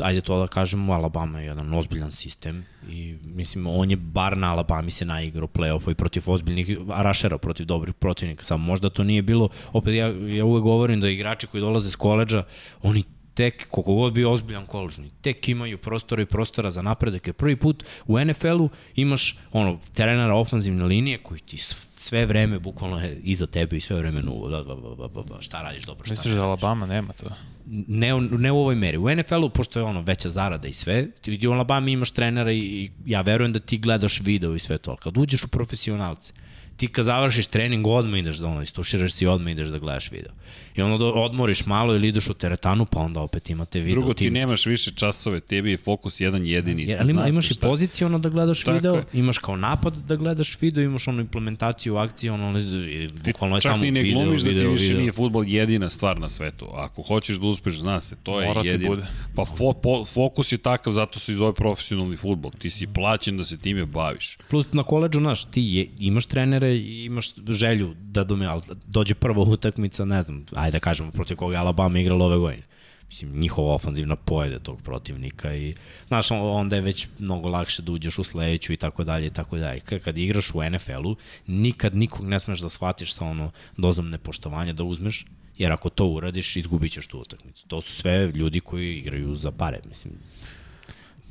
ajde 0.00 0.20
to 0.20 0.38
da 0.38 0.46
kažemo, 0.46 0.92
Alabama 0.92 1.40
je 1.40 1.46
jedan 1.46 1.74
ozbiljan 1.74 2.10
sistem 2.10 2.64
i 2.90 3.14
mislim 3.24 3.66
on 3.66 3.90
je 3.90 3.96
bar 3.96 4.38
na 4.38 4.52
Alabama 4.52 4.90
se 4.90 5.04
naigrao 5.04 5.48
play-offa 5.48 5.90
i 5.90 5.94
protiv 5.94 6.22
ozbiljnih 6.26 6.78
rašera, 6.88 7.38
protiv 7.38 7.66
dobrih 7.66 7.94
protivnika, 7.94 8.44
samo 8.44 8.64
možda 8.64 8.90
to 8.90 9.04
nije 9.04 9.22
bilo, 9.22 9.48
opet 9.72 9.94
ja, 9.94 10.06
ja 10.36 10.44
uvek 10.44 10.62
govorim 10.62 11.00
da 11.00 11.08
igrači 11.08 11.46
koji 11.46 11.60
dolaze 11.60 11.90
s 11.90 11.96
koleđa, 11.96 12.44
oni 12.82 13.04
tek, 13.34 13.66
koliko 13.70 13.94
god 13.94 14.12
bio 14.12 14.32
ozbiljan 14.32 14.66
koleđni, 14.66 15.10
tek 15.20 15.48
imaju 15.48 15.78
prostora 15.78 16.22
i 16.22 16.26
prostora 16.26 16.70
za 16.70 16.82
napredak, 16.82 17.26
jer 17.26 17.34
prvi 17.34 17.56
put 17.56 17.84
u 18.06 18.24
NFL-u 18.24 18.68
imaš 18.94 19.38
ono, 19.52 19.78
trenera 19.92 20.34
ofenzivne 20.34 20.84
linije 20.84 21.18
koji 21.18 21.40
ti 21.40 21.58
sve 21.96 22.26
vreme 22.26 22.58
bukvalno 22.58 23.00
je 23.00 23.20
iza 23.22 23.46
tebe 23.46 23.76
i 23.76 23.80
sve 23.80 23.96
vreme 23.96 24.22
nuvo, 24.22 24.48
da, 24.48 24.62
da, 24.62 24.74
da, 24.74 25.08
da, 25.08 25.22
da, 25.22 25.40
šta 25.40 25.62
radiš 25.62 25.84
dobro, 25.84 26.04
šta 26.04 26.12
Misliš 26.12 26.34
da 26.34 26.44
Alabama 26.44 26.86
nema 26.86 27.12
to? 27.12 27.26
ne, 27.66 28.20
ne 28.20 28.52
u 28.52 28.56
ovoj 28.56 28.74
meri. 28.74 28.98
U 28.98 29.16
NFL-u, 29.16 29.48
pošto 29.48 29.80
je 29.80 29.84
ono 29.84 30.00
veća 30.00 30.30
zarada 30.30 30.68
i 30.68 30.72
sve, 30.72 31.10
ti 31.10 31.48
u 31.48 31.52
Alabama 31.52 31.90
imaš 31.90 32.10
trenera 32.10 32.52
i, 32.52 32.58
i 32.58 32.90
ja 33.06 33.20
verujem 33.20 33.52
da 33.52 33.58
ti 33.58 33.78
gledaš 33.78 34.20
video 34.20 34.54
i 34.54 34.58
sve 34.58 34.78
to, 34.78 34.90
ali 34.90 35.00
kad 35.02 35.16
uđeš 35.16 35.44
u 35.44 35.48
profesionalce, 35.48 36.32
ti 36.76 36.88
kad 36.88 37.04
završiš 37.04 37.46
trening 37.46 37.86
odmah 37.86 38.18
ideš 38.18 38.36
da 38.36 38.46
ono, 38.46 38.62
istuširaš 38.62 39.12
se 39.12 39.24
i 39.24 39.28
odmah 39.28 39.52
ideš 39.52 39.68
da 39.68 39.78
gledaš 39.78 40.10
video. 40.10 40.32
I 40.76 40.82
onda 40.82 41.04
odmoriš 41.04 41.66
malo 41.66 41.94
ili 41.94 42.08
ideš 42.08 42.28
u 42.28 42.34
teretanu, 42.34 42.84
pa 42.84 43.00
onda 43.00 43.20
opet 43.20 43.50
imate 43.50 43.80
video 43.80 43.94
Drugo, 43.94 44.14
ti 44.14 44.18
timski. 44.18 44.40
nemaš 44.40 44.66
više 44.66 44.90
časove, 44.90 45.40
tebi 45.40 45.70
je 45.70 45.76
fokus 45.76 46.20
jedan 46.20 46.46
jedini. 46.46 46.82
Jer, 46.82 46.88
ti 46.90 47.02
ali 47.02 47.10
ima, 47.10 47.26
imaš 47.28 47.50
i 47.50 47.54
šta- 47.54 47.60
poziciono 47.62 48.18
da 48.18 48.28
gledaš 48.28 48.60
Tako 48.60 48.74
video, 48.74 48.94
je. 48.94 49.04
imaš 49.12 49.38
kao 49.38 49.56
napad 49.56 49.96
da 49.98 50.16
gledaš 50.16 50.60
video, 50.60 50.82
imaš 50.84 51.08
onu 51.08 51.20
implementaciju 51.20 51.96
akcije, 51.96 52.32
ono, 52.32 52.58
i 52.60 53.08
bukvalno 53.26 53.56
je 53.56 53.60
Čak 53.60 53.72
samo 53.72 53.84
ni 53.84 53.90
ne 53.90 54.02
video, 54.02 54.22
glumiš 54.22 54.40
da 54.40 54.48
ti 54.48 54.54
video, 54.54 54.70
više 54.70 54.84
video. 54.84 54.98
nije 54.98 55.12
futbol 55.12 55.44
jedina 55.46 55.90
stvar 55.90 56.20
na 56.20 56.28
svetu. 56.28 56.66
Ako 56.66 57.02
hoćeš 57.02 57.36
da 57.36 57.46
uspeš, 57.46 57.74
zna 57.74 58.00
se, 58.00 58.16
to 58.16 58.40
je 58.40 58.48
Mora 58.48 58.62
ti 58.62 58.68
jedino. 58.68 58.90
bude. 58.90 59.06
Pa 59.34 59.44
fo, 59.46 59.72
po, 59.74 60.04
fokus 60.04 60.52
je 60.52 60.58
takav, 60.58 60.92
zato 60.92 61.18
se 61.18 61.32
i 61.32 61.36
zove 61.36 61.52
profesionalni 61.54 62.16
futbol. 62.16 62.50
Ti 62.52 62.70
si 62.70 62.86
plaćen 62.86 63.36
da 63.36 63.44
se 63.44 63.56
time 63.56 63.84
baviš. 63.86 64.36
Plus 64.48 64.66
na 64.72 64.82
koleđu, 64.82 65.18
znaš, 65.18 65.44
ti 65.44 65.62
je, 65.62 65.88
imaš 65.98 66.26
trenere 66.26 66.68
i 66.70 67.04
imaš 67.04 67.26
želju 67.48 67.94
da 67.96 68.24
dome, 68.24 68.46
ali 68.46 68.62
dođe 68.86 69.14
prva 69.14 69.42
utakmica, 69.54 70.04
ne 70.04 70.22
znam, 70.22 70.44
ajde 70.62 70.72
da 70.76 70.80
kažemo 70.80 71.10
protiv 71.10 71.36
koga 71.36 71.54
je 71.54 71.60
Alabama 71.60 71.98
igrala 71.98 72.24
ove 72.26 72.36
godine. 72.36 72.62
Mislim, 73.08 73.38
njihova 73.40 73.74
ofanzivna 73.74 74.16
pojede 74.16 74.58
tog 74.58 74.82
protivnika 74.82 75.54
i, 75.54 75.74
znaš, 76.08 76.30
on- 76.30 76.40
onda 76.60 76.76
je 76.76 76.82
već 76.82 77.06
mnogo 77.18 77.48
lakše 77.48 77.82
da 77.82 77.92
uđeš 77.92 78.18
u 78.18 78.24
sledeću 78.24 78.72
i 78.72 78.76
tako 78.76 79.04
dalje 79.04 79.26
i 79.26 79.30
tako 79.30 79.58
dalje. 79.58 79.80
Kad 79.80 80.18
igraš 80.18 80.50
u 80.54 80.62
NFL-u, 80.70 81.16
nikad 81.46 81.94
nikog 81.94 82.26
ne 82.26 82.40
smeš 82.40 82.60
da 82.60 82.68
shvatiš 82.68 83.14
sa 83.14 83.24
ono 83.24 83.50
dozom 83.76 84.10
nepoštovanja 84.10 84.72
da 84.72 84.84
uzmeš, 84.84 85.26
jer 85.58 85.72
ako 85.72 85.88
to 85.90 86.06
uradiš, 86.06 86.56
izgubit 86.56 86.92
ćeš 86.92 87.06
tu 87.06 87.18
utakmicu. 87.18 87.66
To 87.68 87.80
su 87.80 87.92
sve 87.92 88.26
ljudi 88.34 88.60
koji 88.60 88.98
igraju 88.98 89.34
za 89.34 89.50
pare, 89.50 89.80
mislim. 89.88 90.14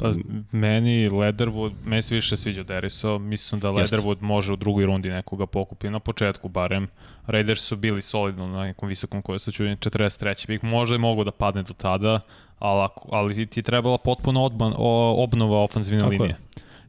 Pa, 0.02 0.14
meni 0.52 1.10
Leatherwood, 1.10 1.72
meni 1.86 2.02
se 2.02 2.16
više 2.16 2.38
sviđa 2.38 2.64
Deriso, 2.64 3.20
mislim 3.20 3.62
da. 3.62 3.70
Leatherwood 3.70 4.22
može 4.22 4.54
u 4.54 4.56
drugoj 4.56 4.86
rundi 4.86 5.10
nekoga 5.10 5.46
pokupi, 5.46 5.90
na 5.90 6.00
početku 6.00 6.50
barem. 6.50 6.88
Raiders 7.28 7.62
su 7.62 7.76
bili 7.76 8.02
solidno 8.02 8.48
na 8.48 8.64
nekom 8.64 8.90
visokom 8.90 9.22
koje 9.22 9.40
se 9.40 9.52
čujem 9.52 9.78
43. 9.78 10.48
Bih 10.48 10.64
možda 10.64 10.96
je 10.96 11.00
mogo 11.00 11.24
da 11.24 11.32
padne 11.32 11.64
do 11.64 11.74
tada, 11.74 12.20
ali, 12.60 12.84
ako, 12.84 13.10
ali 13.12 13.46
ti 13.46 13.60
je 13.60 13.64
trebala 13.64 13.98
potpuno 13.98 14.44
odban, 14.44 14.74
o, 14.78 15.24
obnova 15.24 15.64
ofenzivne 15.64 16.04
Tako 16.04 16.14
je. 16.14 16.20
linije. 16.20 16.38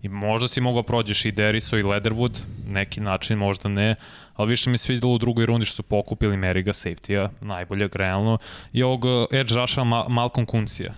I 0.02 0.08
možda 0.08 0.48
si 0.48 0.60
mogao 0.60 0.82
prođeš 0.82 1.24
i 1.24 1.32
Deriso 1.32 1.78
i 1.78 1.82
Leatherwood, 1.82 2.38
neki 2.68 3.00
način, 3.00 3.38
možda 3.38 3.68
ne, 3.68 3.94
ali 4.34 4.50
više 4.50 4.70
mi 4.70 4.78
se 4.78 4.84
svidjelo 4.84 5.14
u 5.14 5.18
drugoj 5.18 5.46
rundi 5.46 5.66
što 5.66 5.74
su 5.74 5.82
pokupili 5.82 6.36
Meriga, 6.36 6.72
safety-a, 6.72 7.28
najboljeg 7.40 7.96
realno, 7.96 8.38
i 8.72 8.82
ovog 8.82 9.04
edge 9.32 9.54
rusha 9.54 9.84
Ma 9.84 10.04
Malcolm 10.08 10.46
Kuncija. 10.46 10.94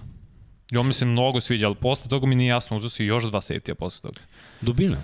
I 0.75 0.77
on 0.77 0.87
mi 0.87 0.93
se 0.93 1.05
mnogo 1.05 1.41
sviđa, 1.41 1.67
ali 1.67 1.75
posle 1.75 2.09
toga 2.09 2.27
mi 2.27 2.35
nije 2.35 2.49
jasno, 2.49 2.77
uzeo 2.77 2.91
si 2.91 3.05
još 3.05 3.25
dva 3.25 3.41
safety-a 3.41 3.75
posle 3.75 4.11
toga. 4.11 4.21
Dubina. 4.61 4.97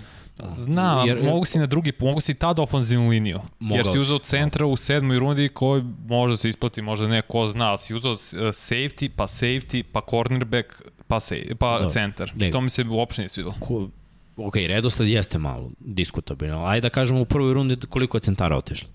Znam, 0.49 1.07
Jer- 1.07 1.17
jer, 1.17 1.25
mogu 1.25 1.45
si 1.45 1.59
na 1.59 1.65
drugi, 1.65 1.91
mogu 1.99 2.21
si 2.21 2.33
tad 2.33 2.59
ofenzivnu 2.59 3.09
liniju. 3.09 3.39
Mogao 3.59 3.77
jer 3.77 3.87
si 3.87 3.99
uzeo 3.99 4.19
centra 4.19 4.65
u 4.65 4.77
sedmoj 4.77 5.19
rundi 5.19 5.49
koji 5.49 5.83
možda 6.07 6.37
se 6.37 6.49
isplati, 6.49 6.81
možda 6.81 7.07
ne, 7.07 7.21
ko 7.21 7.47
zna, 7.47 7.69
ali 7.69 7.77
si 7.77 7.95
uzeo 7.95 8.11
uh, 8.11 8.17
safety, 8.17 9.09
pa 9.15 9.23
safety, 9.23 9.83
pa 9.91 10.01
cornerback, 10.09 10.67
pa, 11.07 11.15
safety, 11.15 11.55
pa 11.55 11.73
Dobro. 11.73 11.89
centar. 11.89 12.31
Ne. 12.35 12.51
To 12.51 12.61
mi 12.61 12.69
se 12.69 12.85
uopšte 12.89 13.21
nije 13.21 13.29
svidelo. 13.29 13.55
ko, 13.59 13.89
ok, 14.37 14.55
redosled 14.55 15.09
jeste 15.09 15.37
malo 15.37 15.71
diskutabilan, 15.79 16.69
ajde 16.71 16.81
da 16.81 16.89
kažemo 16.89 17.21
u 17.21 17.25
prvoj 17.25 17.53
rundi 17.53 17.77
koliko 17.89 18.17
je 18.17 18.21
centara 18.21 18.57
otišlo. 18.57 18.89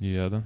Jedan. 0.00 0.44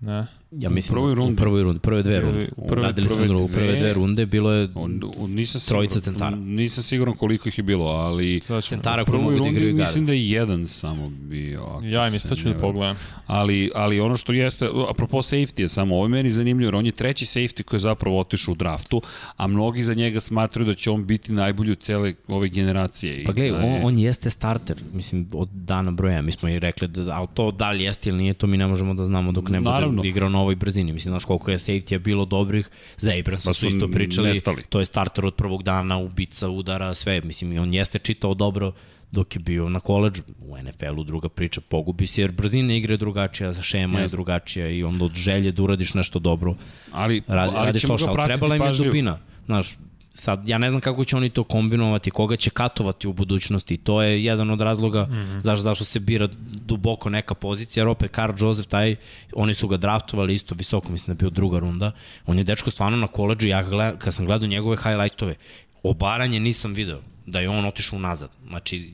Ne. 0.00 0.26
Ja 0.52 0.70
mislim 0.70 0.94
prvoj 0.94 1.10
da- 1.10 1.14
rundi? 1.14 1.32
U 1.32 1.36
prvoj 1.36 1.62
rundi, 1.62 1.80
prve 1.80 2.02
dve 2.02 2.20
runde. 2.20 2.48
U 2.56 2.68
prve- 2.68 2.82
Radili 2.82 3.08
smo 3.08 3.16
prve 3.16 3.28
drugu, 3.28 3.48
prve 3.48 3.72
dve- 3.74 3.92
runde, 3.92 4.26
bilo 4.26 4.52
je 4.52 4.68
On, 4.74 5.00
on, 5.18 5.30
nisam 5.30 5.60
Trojica 5.60 5.94
siguran, 5.94 6.14
centara. 6.14 6.36
Nisam 6.36 6.82
siguran 6.82 7.14
koliko 7.14 7.48
ih 7.48 7.58
je 7.58 7.64
bilo, 7.64 7.84
ali 7.86 8.40
Sad 8.40 8.64
centara 8.64 9.02
u 9.02 9.04
koji 9.04 9.12
prvoj 9.12 9.22
mogu 9.24 9.34
da 9.34 9.38
rundi 9.38 9.60
igraju 9.60 9.76
mislim 9.76 10.06
da 10.06 10.12
je 10.12 10.30
jedan 10.30 10.66
samo 10.66 11.08
bio. 11.20 11.66
Ja 11.82 12.06
im 12.06 12.12
se 12.12 12.18
sad 12.20 12.38
ću 12.38 12.48
ne 12.48 12.54
da 12.54 12.60
pogledam. 12.60 12.96
Ali, 13.26 13.70
ali 13.74 14.00
ono 14.00 14.16
što 14.16 14.32
jeste, 14.32 14.68
apropo 14.88 15.18
safety-a 15.18 15.68
samo, 15.68 15.94
ovo 15.94 16.04
je 16.04 16.10
meni 16.10 16.30
zanimljivo, 16.30 16.68
jer 16.68 16.74
on 16.74 16.86
je 16.86 16.92
treći 16.92 17.24
safety 17.26 17.62
koji 17.62 17.78
je 17.78 17.82
zapravo 17.82 18.20
otišao 18.20 18.52
u 18.52 18.56
draftu, 18.56 19.02
a 19.36 19.46
mnogi 19.46 19.82
za 19.82 19.94
njega 19.94 20.20
smatraju 20.20 20.66
da 20.66 20.74
će 20.74 20.90
on 20.90 21.06
biti 21.06 21.32
najbolji 21.32 21.72
u 21.72 21.76
cele 21.76 22.14
ove 22.28 22.48
generacije. 22.48 23.24
Pa 23.24 23.32
gledaj, 23.32 23.52
da 23.52 23.66
je- 23.66 23.74
on, 23.74 23.84
on 23.84 23.98
jeste 23.98 24.30
starter, 24.30 24.76
mislim, 24.92 25.26
od 25.32 25.48
dana 25.50 25.90
broja. 25.90 26.22
Mi 26.22 26.32
smo 26.32 26.48
i 26.48 26.58
rekli, 26.58 26.88
da, 26.88 27.12
ali 27.12 27.26
to 27.34 27.50
da 27.50 27.70
li 27.70 27.84
jeste 27.84 28.08
ili 28.08 28.18
nije, 28.18 28.34
to 28.34 28.46
mi 28.46 28.56
ne 28.56 28.66
možemo 28.66 28.94
da 28.94 29.06
znamo 29.06 29.32
dok 29.32 29.48
ne 29.48 29.60
Naravno. 29.60 29.96
bude 29.96 30.08
igrao 30.08 30.28
ovoj 30.42 30.56
brzini. 30.56 30.92
Mislim, 30.92 31.12
znaš 31.12 31.24
koliko 31.24 31.50
je 31.50 31.58
safety-a 31.58 31.98
bilo 31.98 32.24
dobrih, 32.24 32.70
za 32.98 33.12
Abramsa 33.18 33.50
Pa 33.50 33.54
su 33.54 33.66
isto 33.66 33.88
pričali, 33.88 34.28
nestali. 34.28 34.62
to 34.68 34.78
je 34.78 34.84
starter 34.84 35.26
od 35.26 35.34
prvog 35.34 35.62
dana, 35.62 35.98
ubica, 35.98 36.48
udara, 36.48 36.94
sve. 36.94 37.20
Mislim, 37.20 37.52
i 37.52 37.58
on 37.58 37.74
jeste 37.74 37.98
čitao 37.98 38.34
dobro 38.34 38.72
dok 39.12 39.36
je 39.36 39.40
bio 39.40 39.68
na 39.68 39.80
koleđu, 39.80 40.22
u 40.40 40.56
NFL-u 40.58 41.04
druga 41.04 41.28
priča, 41.28 41.60
pogubi 41.60 42.06
se, 42.06 42.20
jer 42.20 42.32
brzina 42.32 42.74
igre 42.74 42.94
je 42.94 42.98
drugačija, 42.98 43.54
šema 43.54 43.98
je 43.98 44.02
Jeste. 44.02 44.16
drugačija 44.16 44.68
i 44.68 44.84
onda 44.84 45.04
od 45.04 45.14
želje 45.14 45.52
da 45.52 45.62
uradiš 45.62 45.94
nešto 45.94 46.18
dobro, 46.18 46.54
ali, 46.92 47.22
radi, 47.26 47.52
ali 47.56 47.66
radiš 47.66 47.84
loše, 47.84 48.04
ali 48.08 48.24
trebala 48.24 48.56
im 48.56 48.62
je 48.62 48.72
dubina. 48.72 49.18
Znaš, 49.46 49.76
sad, 50.14 50.48
ja 50.48 50.58
ne 50.58 50.70
znam 50.70 50.80
kako 50.80 51.04
će 51.04 51.16
oni 51.16 51.30
to 51.30 51.44
kombinovati, 51.44 52.10
koga 52.10 52.36
će 52.36 52.50
katovati 52.50 53.08
u 53.08 53.12
budućnosti. 53.12 53.76
To 53.76 54.02
je 54.02 54.24
jedan 54.24 54.50
od 54.50 54.60
razloga 54.60 55.02
mm 55.02 55.12
-hmm. 55.12 55.42
zašto, 55.42 55.62
zašto 55.62 55.84
se 55.84 56.00
bira 56.00 56.28
duboko 56.66 57.10
neka 57.10 57.34
pozicija, 57.34 57.80
jer 57.80 57.88
opet 57.88 58.10
Karl 58.10 58.34
Joseph, 58.38 58.68
taj, 58.68 58.96
oni 59.34 59.54
su 59.54 59.68
ga 59.68 59.76
draftovali 59.76 60.34
isto 60.34 60.54
visoko, 60.54 60.92
mislim 60.92 61.06
da 61.06 61.12
je 61.12 61.22
bio 61.22 61.30
druga 61.30 61.58
runda. 61.58 61.92
On 62.26 62.38
je 62.38 62.44
dečko 62.44 62.70
stvarno 62.70 62.96
na 62.96 63.06
koleđu, 63.06 63.48
ja 63.48 63.62
gled, 63.62 63.98
kad 63.98 64.14
sam 64.14 64.26
gledao 64.26 64.48
njegove 64.48 64.76
highlightove, 64.76 65.34
obaranje 65.82 66.40
nisam 66.40 66.72
video 66.72 67.00
da 67.26 67.40
je 67.40 67.48
on 67.48 67.64
otišao 67.64 67.96
unazad. 67.96 68.30
Znači, 68.48 68.90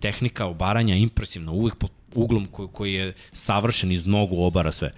tehnika 0.00 0.46
obaranja 0.46 0.94
impresivna, 0.94 1.52
uvijek 1.52 1.74
pod 1.76 1.90
uglom 2.14 2.46
koji, 2.46 2.68
koji 2.72 2.92
je 2.92 3.12
savršen 3.32 3.92
iz 3.92 4.06
nogu 4.06 4.42
obara 4.42 4.72
sve. 4.72 4.92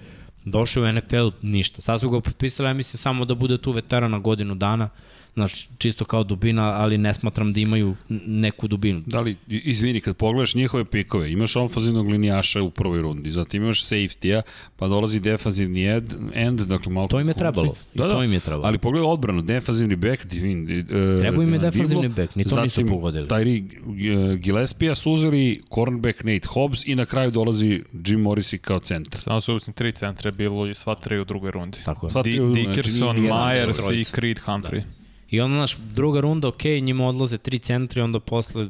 Došao 0.45 0.83
u 0.83 0.93
NFL, 0.93 1.29
ništa. 1.43 1.83
Sad 1.83 2.01
su 2.01 2.11
ga 2.11 2.21
potpisali, 2.21 2.69
ja 2.69 2.75
mislim, 2.75 2.99
samo 2.99 3.25
da 3.25 3.35
bude 3.35 3.59
tu 3.59 3.73
veteran 3.73 4.11
na 4.11 4.19
godinu 4.19 4.55
dana, 4.55 4.89
znači 5.35 5.69
čisto 5.79 6.05
kao 6.05 6.25
dubina, 6.25 6.63
ali 6.63 6.99
ne 6.99 7.15
smatram 7.15 7.53
da 7.53 7.61
imaju 7.61 7.97
neku 8.27 8.69
dubinu. 8.69 9.03
Da 9.07 9.21
li, 9.21 9.37
izvini, 9.49 10.01
kad 10.01 10.17
pogledaš 10.17 10.55
njihove 10.55 10.85
pikove, 10.85 11.33
imaš 11.33 11.57
ofazivnog 11.57 12.09
linijaša 12.09 12.63
u 12.63 12.71
prvoj 12.71 13.03
rundi, 13.03 13.31
zatim 13.31 13.63
imaš 13.63 13.85
safety-a, 13.87 14.43
pa 14.77 14.89
dolazi 14.89 15.21
defanzivni 15.21 15.85
end, 15.85 16.15
end 16.35 16.61
dakle 16.61 16.93
malo... 16.93 17.09
To 17.09 17.21
im 17.21 17.29
je 17.29 17.35
trebalo. 17.35 17.75
Da, 17.95 18.05
da, 18.05 18.11
To 18.11 18.23
im 18.23 18.33
je 18.33 18.41
trebalo. 18.41 18.67
Ali 18.67 18.79
pogledaj 18.79 19.11
odbranu, 19.11 19.43
defanzivni 19.43 19.97
back, 19.97 20.27
divin, 20.27 20.63
uh, 20.63 21.21
Trebao 21.21 21.43
im 21.43 21.53
je 21.53 21.59
defanzivni 21.59 22.09
back, 22.09 22.37
ni 22.37 22.45
to 22.45 22.63
nisu 22.63 22.87
pogodili. 22.87 23.29
Tyri 23.29 23.63
uh, 23.63 24.39
Gillespie 24.39 24.95
su 24.95 25.13
uzeli, 25.13 25.63
cornerback 25.75 26.25
Nate 26.25 26.49
Hobbs 26.49 26.87
i 26.87 26.95
na 26.95 27.07
kraju 27.07 27.31
dolazi 27.31 27.83
Jim 28.07 28.21
Morrissey 28.21 28.59
kao 28.59 28.81
centar. 28.81 29.21
Samo 29.21 29.41
su 29.41 29.55
mislim 29.55 29.75
tri 29.75 29.93
centra 29.93 30.29
je 30.29 30.33
bilo 30.33 30.67
i 30.67 30.75
sva 30.75 30.95
tri 30.95 31.19
u 31.19 31.25
drugoj 31.25 31.51
rundi. 31.51 31.79
Tako 31.85 32.07
je. 32.07 32.11
Di, 32.25 32.37
znači, 32.37 32.53
Dickerson, 32.55 33.17
Myers 33.17 34.01
i. 34.01 34.05
Creed 34.05 34.39
Humphrey. 34.47 34.83
I 35.31 35.41
onda, 35.41 35.57
naš, 35.57 35.77
druga 35.95 36.21
runda, 36.21 36.49
ok, 36.49 36.65
njima 36.65 37.09
odlaze 37.09 37.39
tri 37.39 37.59
centri, 37.59 38.01
onda 38.01 38.21
posle 38.21 38.69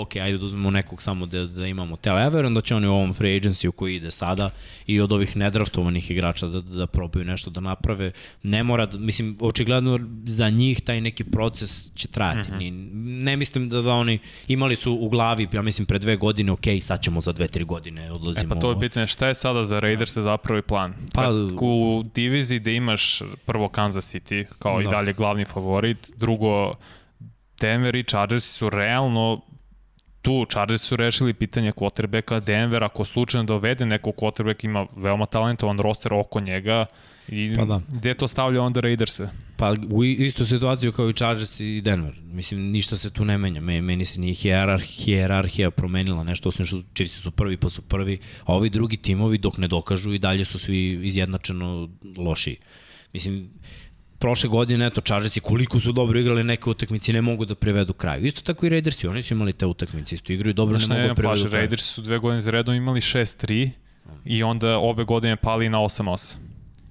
ok, 0.00 0.16
ajde 0.16 0.38
da 0.38 0.44
uzmemo 0.44 0.70
nekog 0.70 1.02
samo 1.02 1.26
da, 1.26 1.46
da 1.46 1.66
imamo 1.66 1.96
tele. 1.96 2.20
Ja 2.20 2.28
verujem 2.28 2.54
da 2.54 2.60
će 2.60 2.74
oni 2.74 2.86
u 2.86 2.92
ovom 2.92 3.14
free 3.14 3.40
agency 3.40 3.68
u 3.68 3.72
koji 3.72 3.96
ide 3.96 4.10
sada 4.10 4.50
i 4.86 5.00
od 5.00 5.12
ovih 5.12 5.36
nedraftovanih 5.36 6.10
igrača 6.10 6.46
da, 6.46 6.60
da 6.60 6.86
probaju 6.86 7.24
nešto 7.24 7.50
da 7.50 7.60
naprave. 7.60 8.12
Ne 8.42 8.62
mora, 8.62 8.86
da, 8.86 8.98
mislim, 8.98 9.36
očigledno 9.40 10.00
za 10.26 10.50
njih 10.50 10.80
taj 10.80 11.00
neki 11.00 11.24
proces 11.24 11.94
će 11.94 12.08
trajati. 12.08 12.50
Mm 12.50 12.54
-hmm. 12.54 12.92
Ne 13.22 13.36
mislim 13.36 13.68
da, 13.68 13.82
da 13.82 13.90
oni 13.90 14.18
imali 14.48 14.76
su 14.76 14.92
u 14.92 15.08
glavi, 15.08 15.48
ja 15.52 15.62
mislim, 15.62 15.86
pre 15.86 15.98
dve 15.98 16.16
godine, 16.16 16.52
ok, 16.52 16.64
sad 16.82 17.02
ćemo 17.02 17.20
za 17.20 17.32
dve, 17.32 17.48
tri 17.48 17.64
godine 17.64 18.12
odlazimo. 18.12 18.54
E 18.54 18.54
pa 18.54 18.60
to 18.60 18.70
je 18.70 18.80
pitanje, 18.80 19.06
šta 19.06 19.28
je 19.28 19.34
sada 19.34 19.64
za 19.64 19.80
Raiders 19.80 20.18
zapravo 20.18 20.58
i 20.58 20.62
plan? 20.62 20.94
Pa- 21.14 21.30
u 21.60 22.04
diviziji 22.14 22.60
da 22.60 22.70
imaš 22.70 23.22
prvo 23.46 23.68
Kansas 23.68 24.14
City 24.14 24.44
kao 24.58 24.76
Da. 24.76 24.82
i 24.82 24.86
dalje 24.90 25.12
glavni 25.12 25.44
favorit, 25.44 26.10
drugo 26.16 26.74
Denver 27.60 27.96
i 27.96 28.04
Chargers 28.04 28.44
su 28.44 28.70
realno 28.70 29.40
tu 30.22 30.46
Chargers 30.50 30.82
su 30.82 30.96
rešili 30.96 31.34
pitanje 31.34 31.72
quarterbacka, 31.72 32.40
Denver 32.40 32.84
ako 32.84 33.04
slučajno 33.04 33.44
dovede 33.44 33.86
nekog 33.86 34.14
quarterback 34.14 34.64
ima 34.64 34.86
veoma 34.96 35.26
talentovan 35.26 35.78
roster 35.78 36.14
oko 36.14 36.40
njega 36.40 36.86
i 37.28 37.56
Pa 37.56 37.64
da. 37.64 37.80
gde 37.88 38.14
to 38.14 38.28
stavlja 38.28 38.62
onda 38.62 38.80
Raiderse? 38.80 39.28
Pa 39.56 39.74
u 39.90 40.04
istu 40.04 40.46
situaciju 40.46 40.92
kao 40.92 41.10
i 41.10 41.12
Chargers 41.12 41.60
i 41.60 41.80
Denver. 41.80 42.14
Mislim, 42.24 42.60
ništa 42.60 42.96
se 42.96 43.10
tu 43.10 43.24
ne 43.24 43.38
menja. 43.38 43.60
Me, 43.60 43.80
meni 43.80 44.04
se 44.04 44.20
nije 44.20 44.34
hijerarh, 44.34 44.82
hijerarhija 44.82 45.70
promenila 45.70 46.24
nešto, 46.24 46.48
osim 46.48 46.66
što 46.66 46.82
Chiefs 46.94 47.22
su 47.22 47.30
prvi 47.30 47.56
pa 47.56 47.68
su 47.68 47.82
prvi, 47.82 48.18
a 48.44 48.54
ovi 48.54 48.70
drugi 48.70 48.96
timovi 48.96 49.38
dok 49.38 49.58
ne 49.58 49.68
dokažu 49.68 50.12
i 50.12 50.18
dalje 50.18 50.44
su 50.44 50.58
svi 50.58 51.00
izjednačeno 51.02 51.88
lošiji. 52.16 52.56
Mislim, 53.12 53.50
prošle 54.22 54.48
godine, 54.48 54.86
eto, 54.86 55.00
Chargersi 55.00 55.40
koliko 55.40 55.80
su 55.80 55.92
dobro 55.92 56.18
igrali 56.20 56.44
neke 56.44 56.70
utakmice 56.70 57.12
ne 57.12 57.22
mogu 57.22 57.44
da 57.44 57.54
privedu 57.54 57.92
kraju. 57.92 58.26
Isto 58.26 58.42
tako 58.42 58.66
i 58.66 58.68
Raidersi, 58.68 59.06
oni 59.06 59.22
su 59.22 59.34
imali 59.34 59.52
te 59.52 59.66
utakmice, 59.66 60.14
isto 60.14 60.32
igraju 60.32 60.54
dobro, 60.54 60.78
Znaš, 60.78 60.88
ne 60.88 60.94
ne, 60.94 61.02
mogu 61.02 61.08
da 61.08 61.14
privedu 61.14 61.28
plaše, 61.28 61.48
kraju. 61.48 61.56
Raiders 61.56 61.82
su 61.84 62.02
dve 62.02 62.18
godine 62.18 62.40
za 62.40 62.50
redom 62.50 62.74
imali 62.74 63.00
6-3 63.00 63.70
i 64.24 64.42
onda 64.42 64.78
ove 64.78 65.04
godine 65.04 65.36
pali 65.36 65.68
na 65.68 65.78
8-8. 65.78 66.34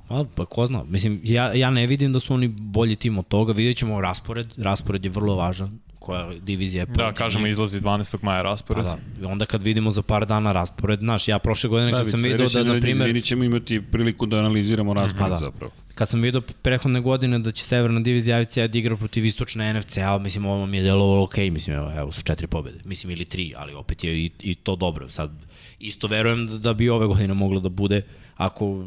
Pa, 0.07 0.25
pa 0.35 0.45
ko 0.45 0.65
zna, 0.65 0.83
mislim, 0.83 1.19
ja, 1.23 1.53
ja 1.53 1.69
ne 1.69 1.87
vidim 1.87 2.13
da 2.13 2.19
su 2.19 2.33
oni 2.33 2.47
bolji 2.49 2.95
tim 2.95 3.17
od 3.17 3.27
toga, 3.27 3.53
vidjet 3.53 3.77
ćemo 3.77 4.01
raspored, 4.01 4.47
raspored 4.57 5.05
je 5.05 5.11
vrlo 5.11 5.35
važan, 5.35 5.79
koja 5.99 6.29
divizija 6.41 6.81
je 6.81 6.85
Da, 6.85 7.11
kažemo, 7.13 7.47
izlazi 7.47 7.79
12. 7.79 8.17
maja 8.21 8.37
Pa 8.37 8.43
raspored. 8.43 8.85
da, 8.85 8.97
i 9.21 9.25
onda 9.25 9.45
kad 9.45 9.61
vidimo 9.61 9.91
za 9.91 10.01
par 10.01 10.25
dana 10.25 10.51
raspored, 10.51 10.99
znaš, 10.99 11.27
ja 11.27 11.39
prošle 11.39 11.69
godine 11.69 11.91
kad 11.91 12.05
Da, 12.05 12.11
sam 12.11 12.19
već 12.19 12.31
video 12.31 12.49
sledeće 12.49 12.67
da, 12.67 12.73
na 12.73 12.79
primjer, 12.79 13.07
Izvinit 13.07 13.23
ćemo 13.23 13.43
imati 13.43 13.81
priliku 13.81 14.25
da 14.25 14.37
analiziramo 14.37 14.93
raspored 14.93 15.23
Pa 15.23 15.29
da. 15.29 15.37
zapravo. 15.37 15.71
Kad 15.95 16.09
sam 16.09 16.21
video 16.21 16.41
prethodne 16.41 17.01
godine 17.01 17.39
da 17.39 17.51
će 17.51 17.63
Severna 17.63 17.99
divizija 17.99 18.37
AFC 18.37 18.55
da 18.55 18.77
igra 18.77 18.95
protiv 18.95 19.25
istočne 19.25 19.73
NFC, 19.73 19.97
a 19.97 20.17
mislim 20.17 20.45
ovo 20.45 20.65
mi 20.65 20.77
je 20.77 20.83
delovalo 20.83 21.23
ok, 21.23 21.37
mislim 21.37 21.75
evo, 21.75 21.91
evo 21.97 22.11
su 22.11 22.23
četiri 22.23 22.47
pobede, 22.47 22.79
mislim 22.85 23.11
ili 23.11 23.25
tri, 23.25 23.53
ali 23.57 23.73
opet 23.73 24.03
je 24.03 24.17
i, 24.17 24.31
i 24.39 24.55
to 24.55 24.75
dobro. 24.75 25.09
Sad 25.09 25.31
isto 25.79 26.07
verujem 26.07 26.47
da, 26.47 26.57
da 26.57 26.73
bi 26.73 26.89
ove 26.89 27.07
godine 27.07 27.33
moglo 27.33 27.59
da 27.59 27.69
bude, 27.69 28.01
ako 28.35 28.85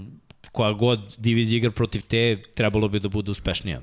koja 0.52 0.72
god 0.72 1.14
divizija 1.18 1.56
igra 1.56 1.70
protiv 1.70 2.02
te, 2.02 2.42
trebalo 2.54 2.88
bi 2.88 3.00
da 3.00 3.08
bude 3.08 3.30
uspešnija. 3.30 3.80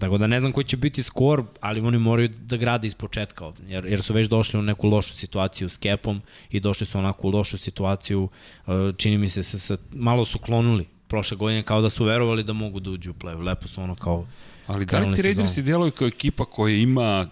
Tako 0.00 0.18
da 0.18 0.26
ne 0.26 0.40
znam 0.40 0.52
koji 0.52 0.64
će 0.64 0.76
biti 0.76 1.02
skor, 1.02 1.44
ali 1.60 1.80
oni 1.80 1.98
moraju 1.98 2.28
da 2.28 2.56
grade 2.56 2.86
iz 2.86 2.94
početka 2.94 3.46
ovde, 3.46 3.62
jer, 3.68 3.86
jer 3.86 4.02
su 4.02 4.14
već 4.14 4.28
došli 4.28 4.58
u 4.58 4.62
neku 4.62 4.88
lošu 4.88 5.14
situaciju 5.14 5.68
s 5.68 5.76
Kepom 5.76 6.22
i 6.50 6.60
došli 6.60 6.86
su 6.86 6.98
u 6.98 7.00
onako 7.00 7.28
lošu 7.28 7.58
situaciju, 7.58 8.22
uh, 8.66 8.74
čini 8.96 9.18
mi 9.18 9.28
se, 9.28 9.42
sa, 9.42 9.58
sa, 9.58 9.76
malo 9.92 10.24
su 10.24 10.38
klonuli 10.38 10.86
prošle 11.12 11.36
godine 11.36 11.62
kao 11.62 11.80
da 11.80 11.90
su 11.90 12.04
verovali 12.04 12.42
da 12.42 12.52
mogu 12.52 12.80
da 12.80 12.90
uđu 12.90 13.10
u 13.10 13.14
play 13.14 13.44
Lepo 13.44 13.68
su 13.68 13.82
ono 13.82 13.94
kao 13.94 14.26
Ali 14.66 14.84
da 14.84 14.98
li 14.98 15.14
ti. 15.14 15.22
Raidersi 15.22 15.62
djeluju 15.62 15.90
kao 15.90 16.08
ekipa 16.08 16.44
koja 16.44 16.76
ima 16.76 17.28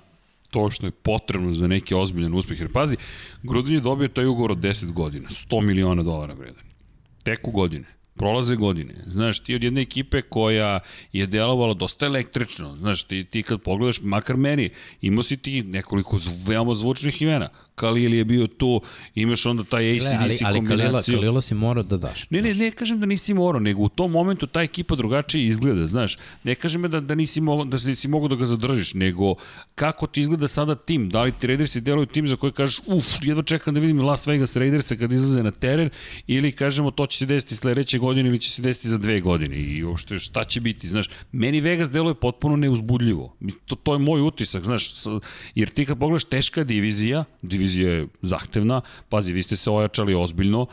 to 0.51 0.71
što 0.71 0.87
je 0.87 0.91
potrebno 0.91 1.53
za 1.53 1.67
neki 1.67 1.95
ozbiljan 1.95 2.35
uspeh? 2.35 2.61
Jer 2.61 2.73
pazi, 2.73 2.97
Gruden 3.43 3.75
je 3.75 3.81
dobio 3.81 4.09
taj 4.09 4.27
ugovor 4.27 4.53
od 4.53 4.59
10 4.59 4.93
godina, 4.93 5.29
100 5.29 5.61
miliona 5.61 6.03
dolara 6.03 6.35
vredan. 6.35 6.65
Tek 7.25 7.49
u 7.49 7.51
godine. 7.51 7.85
Prolaze 8.17 8.57
godine. 8.57 8.95
Znaš, 9.07 9.41
ti 9.41 9.55
od 9.55 9.63
jedne 9.63 9.81
ekipe 9.81 10.23
koja 10.23 10.81
je 11.13 11.27
delovala 11.27 11.75
dosta 11.75 12.07
električno. 12.07 12.77
Znaš, 12.77 13.03
ti, 13.03 13.25
ti 13.25 13.43
kad 13.43 13.63
pogledaš, 13.63 14.01
makar 14.01 14.37
meni, 14.37 14.71
imao 15.01 15.23
si 15.23 15.37
ti 15.37 15.63
nekoliko 15.63 16.19
veoma 16.47 16.75
zvučnih 16.75 17.23
imena. 17.23 17.49
Kalil 17.81 18.15
je 18.15 18.25
bio 18.25 18.47
tu, 18.47 18.81
imaš 19.15 19.47
onda 19.47 19.65
taj 19.65 19.91
ACDC 19.97 20.05
Le, 20.05 20.19
ali, 20.21 20.39
ali 20.45 20.67
Kalila, 20.67 20.85
kombinaciju. 20.85 21.15
Kalila 21.15 21.41
si 21.41 21.55
morao 21.55 21.83
da 21.83 21.97
daš. 21.97 22.31
Ne, 22.31 22.43
ne, 22.43 22.55
ne 22.55 22.71
kažem 22.71 23.01
da 23.01 23.07
nisi 23.07 23.35
morao, 23.35 23.61
nego 23.61 23.83
u 23.83 23.89
tom 23.89 24.11
momentu 24.11 24.47
ta 24.47 24.63
ekipa 24.63 24.97
drugačije 24.97 25.47
izgleda, 25.47 25.87
znaš. 25.87 26.17
Ne 26.45 26.55
kažem 26.55 26.83
da, 26.83 27.01
da 27.01 27.15
nisi 27.15 27.41
mogao 27.41 27.65
da 27.65 27.79
nisi 27.85 28.09
mogao 28.09 28.29
da 28.29 28.37
ga 28.37 28.47
zadržiš, 28.47 28.95
nego 28.95 29.35
kako 29.75 30.07
ti 30.07 30.21
izgleda 30.21 30.49
sada 30.49 30.75
tim. 30.75 31.09
Da 31.09 31.23
li 31.23 31.33
ti 31.33 31.47
Raidersi 31.47 31.81
deluju 31.81 32.07
tim 32.07 32.29
za 32.29 32.37
koji 32.37 32.53
kažeš, 32.53 32.81
uf, 32.87 33.07
jedva 33.23 33.43
čekam 33.43 33.75
da 33.75 33.81
vidim 33.81 34.01
Las 34.01 34.27
Vegas 34.27 34.57
Raidersa 34.57 34.97
kad 34.97 35.13
izlaze 35.13 35.43
na 35.43 35.51
teren, 35.51 35.91
ili 36.27 36.53
kažemo 36.53 36.91
to 36.91 37.07
će 37.07 37.19
se 37.19 37.27
desiti 37.27 37.57
sledeće 37.57 37.99
godine 37.99 38.29
ili 38.29 38.39
će 38.39 38.51
se 38.51 38.63
desiti 38.63 38.89
za 38.89 38.99
dve 38.99 39.21
godine 39.21 39.57
i 39.57 39.85
uopšte 39.85 40.19
šta 40.19 40.45
će 40.45 40.61
biti, 40.61 40.89
znaš. 40.89 41.09
Meni 41.33 41.61
Vegas 41.61 41.91
deluje 41.91 42.15
potpuno 42.15 42.57
neuzbudljivo. 42.57 43.37
To, 43.67 43.77
to 43.77 43.93
je 43.93 43.99
moj 43.99 44.21
utisak, 44.21 44.65
znaš, 44.65 44.93
jer 45.55 45.69
ti 45.69 45.85
kad 45.85 45.99
pogledaš 45.99 46.25
teška 46.25 46.65
divizija, 46.65 47.25
divizija 47.43 47.70
je 47.79 48.07
zahtevna, 48.23 48.81
pazi, 49.09 49.33
vi 49.33 49.43
ste 49.43 49.57
se 49.57 49.71
ojačali 49.71 50.15
ozbiljno, 50.15 50.67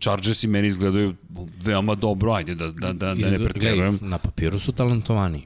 Chargersi 0.00 0.46
meni 0.46 0.68
izgledaju 0.68 1.14
veoma 1.62 1.94
dobro, 1.94 2.32
ajde 2.32 2.54
da, 2.54 2.70
da, 2.70 2.92
da, 2.92 3.14
da 3.14 3.30
ne 3.30 3.38
gledaj, 3.38 3.92
Na 4.00 4.18
papiru 4.18 4.58
su 4.58 4.72
talentovani, 4.72 5.42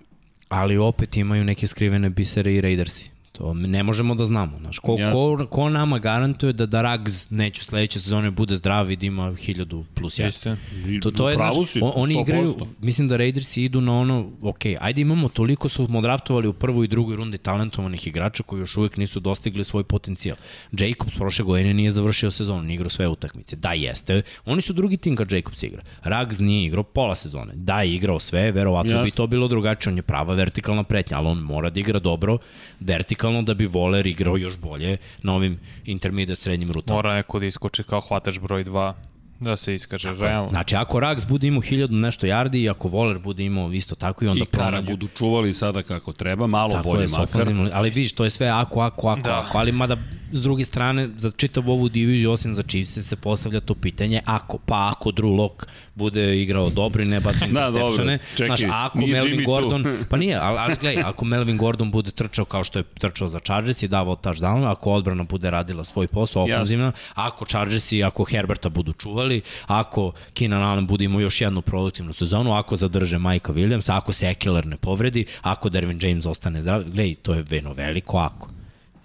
ali 0.48 0.76
opet 0.76 1.16
imaju 1.16 1.44
neke 1.44 1.66
skrivene 1.66 2.10
bisere 2.10 2.54
i 2.54 2.60
Raidersi. 2.60 3.17
To 3.32 3.54
ne 3.54 3.82
možemo 3.82 4.14
da 4.14 4.24
znamo. 4.24 4.58
Znaš, 4.58 4.78
ko, 4.78 4.96
ko, 5.14 5.46
ko 5.50 5.68
nama 5.68 5.98
garantuje 5.98 6.52
da 6.52 6.66
da 6.66 6.82
Rags 6.82 7.30
neće 7.30 7.62
sledeće 7.62 8.00
sezone 8.00 8.30
bude 8.30 8.56
zdrav 8.56 8.90
i 8.90 8.96
da 8.96 9.06
ima 9.06 9.32
1000 9.32 9.84
plus 9.94 10.18
1? 10.18 10.24
Jeste. 10.24 10.56
To, 11.02 11.10
to 11.10 11.28
je, 11.28 11.36
znaš, 11.36 11.54
si, 11.66 11.80
on, 11.82 11.92
oni 11.94 12.14
100%. 12.14 12.22
igraju, 12.22 12.56
mislim 12.80 13.08
da 13.08 13.16
Raidersi 13.16 13.62
idu 13.62 13.80
na 13.80 14.00
ono, 14.00 14.30
ok, 14.42 14.64
ajde 14.80 15.00
imamo 15.00 15.28
toliko 15.28 15.68
smo 15.68 16.00
draftovali 16.00 16.48
u 16.48 16.52
prvoj 16.52 16.84
i 16.84 16.88
drugoj 16.88 17.16
rundi 17.16 17.38
talentovanih 17.38 18.06
igrača 18.06 18.42
koji 18.42 18.60
još 18.60 18.76
uvijek 18.76 18.96
nisu 18.96 19.20
dostigli 19.20 19.64
svoj 19.64 19.84
potencijal. 19.84 20.36
Jacobs 20.72 21.14
prošle 21.16 21.44
godine 21.44 21.74
nije 21.74 21.90
završio 21.90 22.30
sezonu, 22.30 22.62
nije 22.62 22.74
igrao 22.74 22.90
sve 22.90 23.08
utakmice. 23.08 23.56
Da, 23.56 23.72
jeste. 23.72 24.22
Oni 24.46 24.62
su 24.62 24.72
drugi 24.72 24.96
tim 24.96 25.16
kad 25.16 25.32
Jacobs 25.32 25.62
igra. 25.62 25.82
Rags 26.02 26.38
nije 26.38 26.66
igrao 26.66 26.82
pola 26.82 27.14
sezone. 27.14 27.52
Da, 27.54 27.82
je 27.82 27.94
igrao 27.94 28.20
sve, 28.20 28.52
verovatno 28.52 28.92
Jasno. 28.92 29.04
bi 29.04 29.10
to 29.10 29.26
bilo 29.26 29.48
drugačije. 29.48 29.90
On 29.90 29.96
je 29.96 30.02
prava 30.02 30.34
vertikalna 30.34 30.82
pretnja, 30.82 31.18
ali 31.18 31.26
on 31.26 31.38
mora 31.38 31.70
da 31.70 31.80
igra 31.80 31.98
dobro, 31.98 32.38
vertikalno 32.80 33.27
da 33.42 33.54
bi 33.54 33.66
Voler 33.66 34.06
igrao 34.06 34.36
još 34.36 34.58
bolje 34.58 34.96
na 35.22 35.34
ovim 35.34 35.60
intermediate 35.84 36.36
srednjim 36.36 36.72
rutama. 36.72 36.96
Mora 36.96 37.14
neko 37.14 37.38
da 37.38 37.46
iskoči 37.46 37.82
kao 37.82 38.00
hvatač 38.00 38.38
broj 38.38 38.64
2, 38.64 38.92
da 39.40 39.56
se 39.56 39.74
iskaže 39.74 40.12
realno. 40.12 40.50
Znači, 40.50 40.76
ako 40.76 41.00
Rags 41.00 41.26
bude 41.26 41.46
imao 41.46 41.60
hiljadu 41.60 41.96
nešto 41.96 42.26
yardi 42.26 42.56
i 42.56 42.68
ako 42.68 42.88
Voler 42.88 43.18
bude 43.18 43.44
imao 43.44 43.72
isto 43.72 43.94
tako 43.94 44.24
i 44.24 44.28
onda 44.28 44.42
I 44.42 44.46
Kara 44.46 44.64
pronađu. 44.64 44.90
budu 44.90 45.08
čuvali 45.08 45.54
sada 45.54 45.82
kako 45.82 46.12
treba, 46.12 46.46
malo 46.46 46.70
Tako 46.70 46.88
bolje 46.88 47.02
je, 47.02 47.08
makar. 47.08 47.46
ali 47.72 47.90
vidiš, 47.90 48.12
to 48.12 48.24
je 48.24 48.30
sve 48.30 48.48
ako, 48.48 48.80
ako, 48.80 49.08
ako, 49.08 49.20
Da. 49.20 49.30
da. 49.30 49.40
ako, 49.40 49.58
ali 49.58 49.72
mada 49.72 49.96
s 50.32 50.42
druge 50.42 50.64
strane, 50.64 51.08
za 51.16 51.30
čitavu 51.30 51.72
ovu 51.72 51.88
diviziju, 51.88 52.30
osim 52.30 52.54
za 52.54 52.62
Chiefs, 52.62 52.98
se 52.98 53.16
postavlja 53.16 53.60
to 53.60 53.74
pitanje, 53.74 54.20
ako, 54.24 54.58
pa 54.58 54.88
ako 54.90 55.10
Drew 55.10 55.36
Lock 55.36 55.66
bude 55.94 56.42
igrao 56.42 56.70
dobro 56.70 57.02
i 57.02 57.06
ne 57.06 57.20
baci 57.20 57.38
Da, 57.40 57.46
interceptione, 57.46 58.12
dobro, 58.12 58.28
čekaj, 58.36 58.56
znaš, 58.56 58.70
ako 58.74 58.98
nije 58.98 59.12
Melvin 59.12 59.34
Jimmy 59.34 59.44
tu. 59.44 59.50
Gordon, 59.50 59.84
pa 60.10 60.16
nije, 60.16 60.36
ali, 60.36 60.58
ali 60.58 60.74
gledaj, 60.80 61.02
ako 61.02 61.24
Melvin 61.24 61.58
Gordon 61.58 61.90
bude 61.90 62.10
trčao 62.10 62.44
kao 62.44 62.64
što 62.64 62.78
je 62.78 62.82
trčao 62.82 63.28
za 63.28 63.38
Chargers 63.38 63.82
i 63.82 63.88
davao 63.88 64.16
touchdown, 64.16 64.70
ako 64.70 64.92
odbrana 64.92 65.22
bude 65.24 65.50
radila 65.50 65.84
svoj 65.84 66.06
posao 66.06 66.44
ofanzivno, 66.44 66.92
ako 67.14 67.44
Chargers 67.44 67.92
i 67.92 68.02
ako 68.04 68.24
Herberta 68.24 68.68
budu 68.68 68.92
čuvali, 68.92 69.27
ako 69.66 70.12
Keenan 70.34 70.62
Allen 70.62 70.86
bude 70.86 71.04
imao 71.04 71.20
još 71.20 71.40
jednu 71.40 71.62
produktivnu 71.62 72.12
sezonu, 72.12 72.52
ako 72.54 72.76
zadrže 72.76 73.18
Majka 73.18 73.52
Williams, 73.52 73.92
ako 73.92 74.12
se 74.12 74.26
Ekeler 74.26 74.66
ne 74.66 74.76
povredi, 74.76 75.24
ako 75.42 75.68
Dervin 75.68 75.98
James 76.02 76.26
ostane 76.26 76.60
zdrav, 76.60 76.82
gledaj, 76.84 77.14
to 77.14 77.34
je 77.34 77.42
veno 77.42 77.72
veliko 77.72 78.18
ako. 78.18 78.48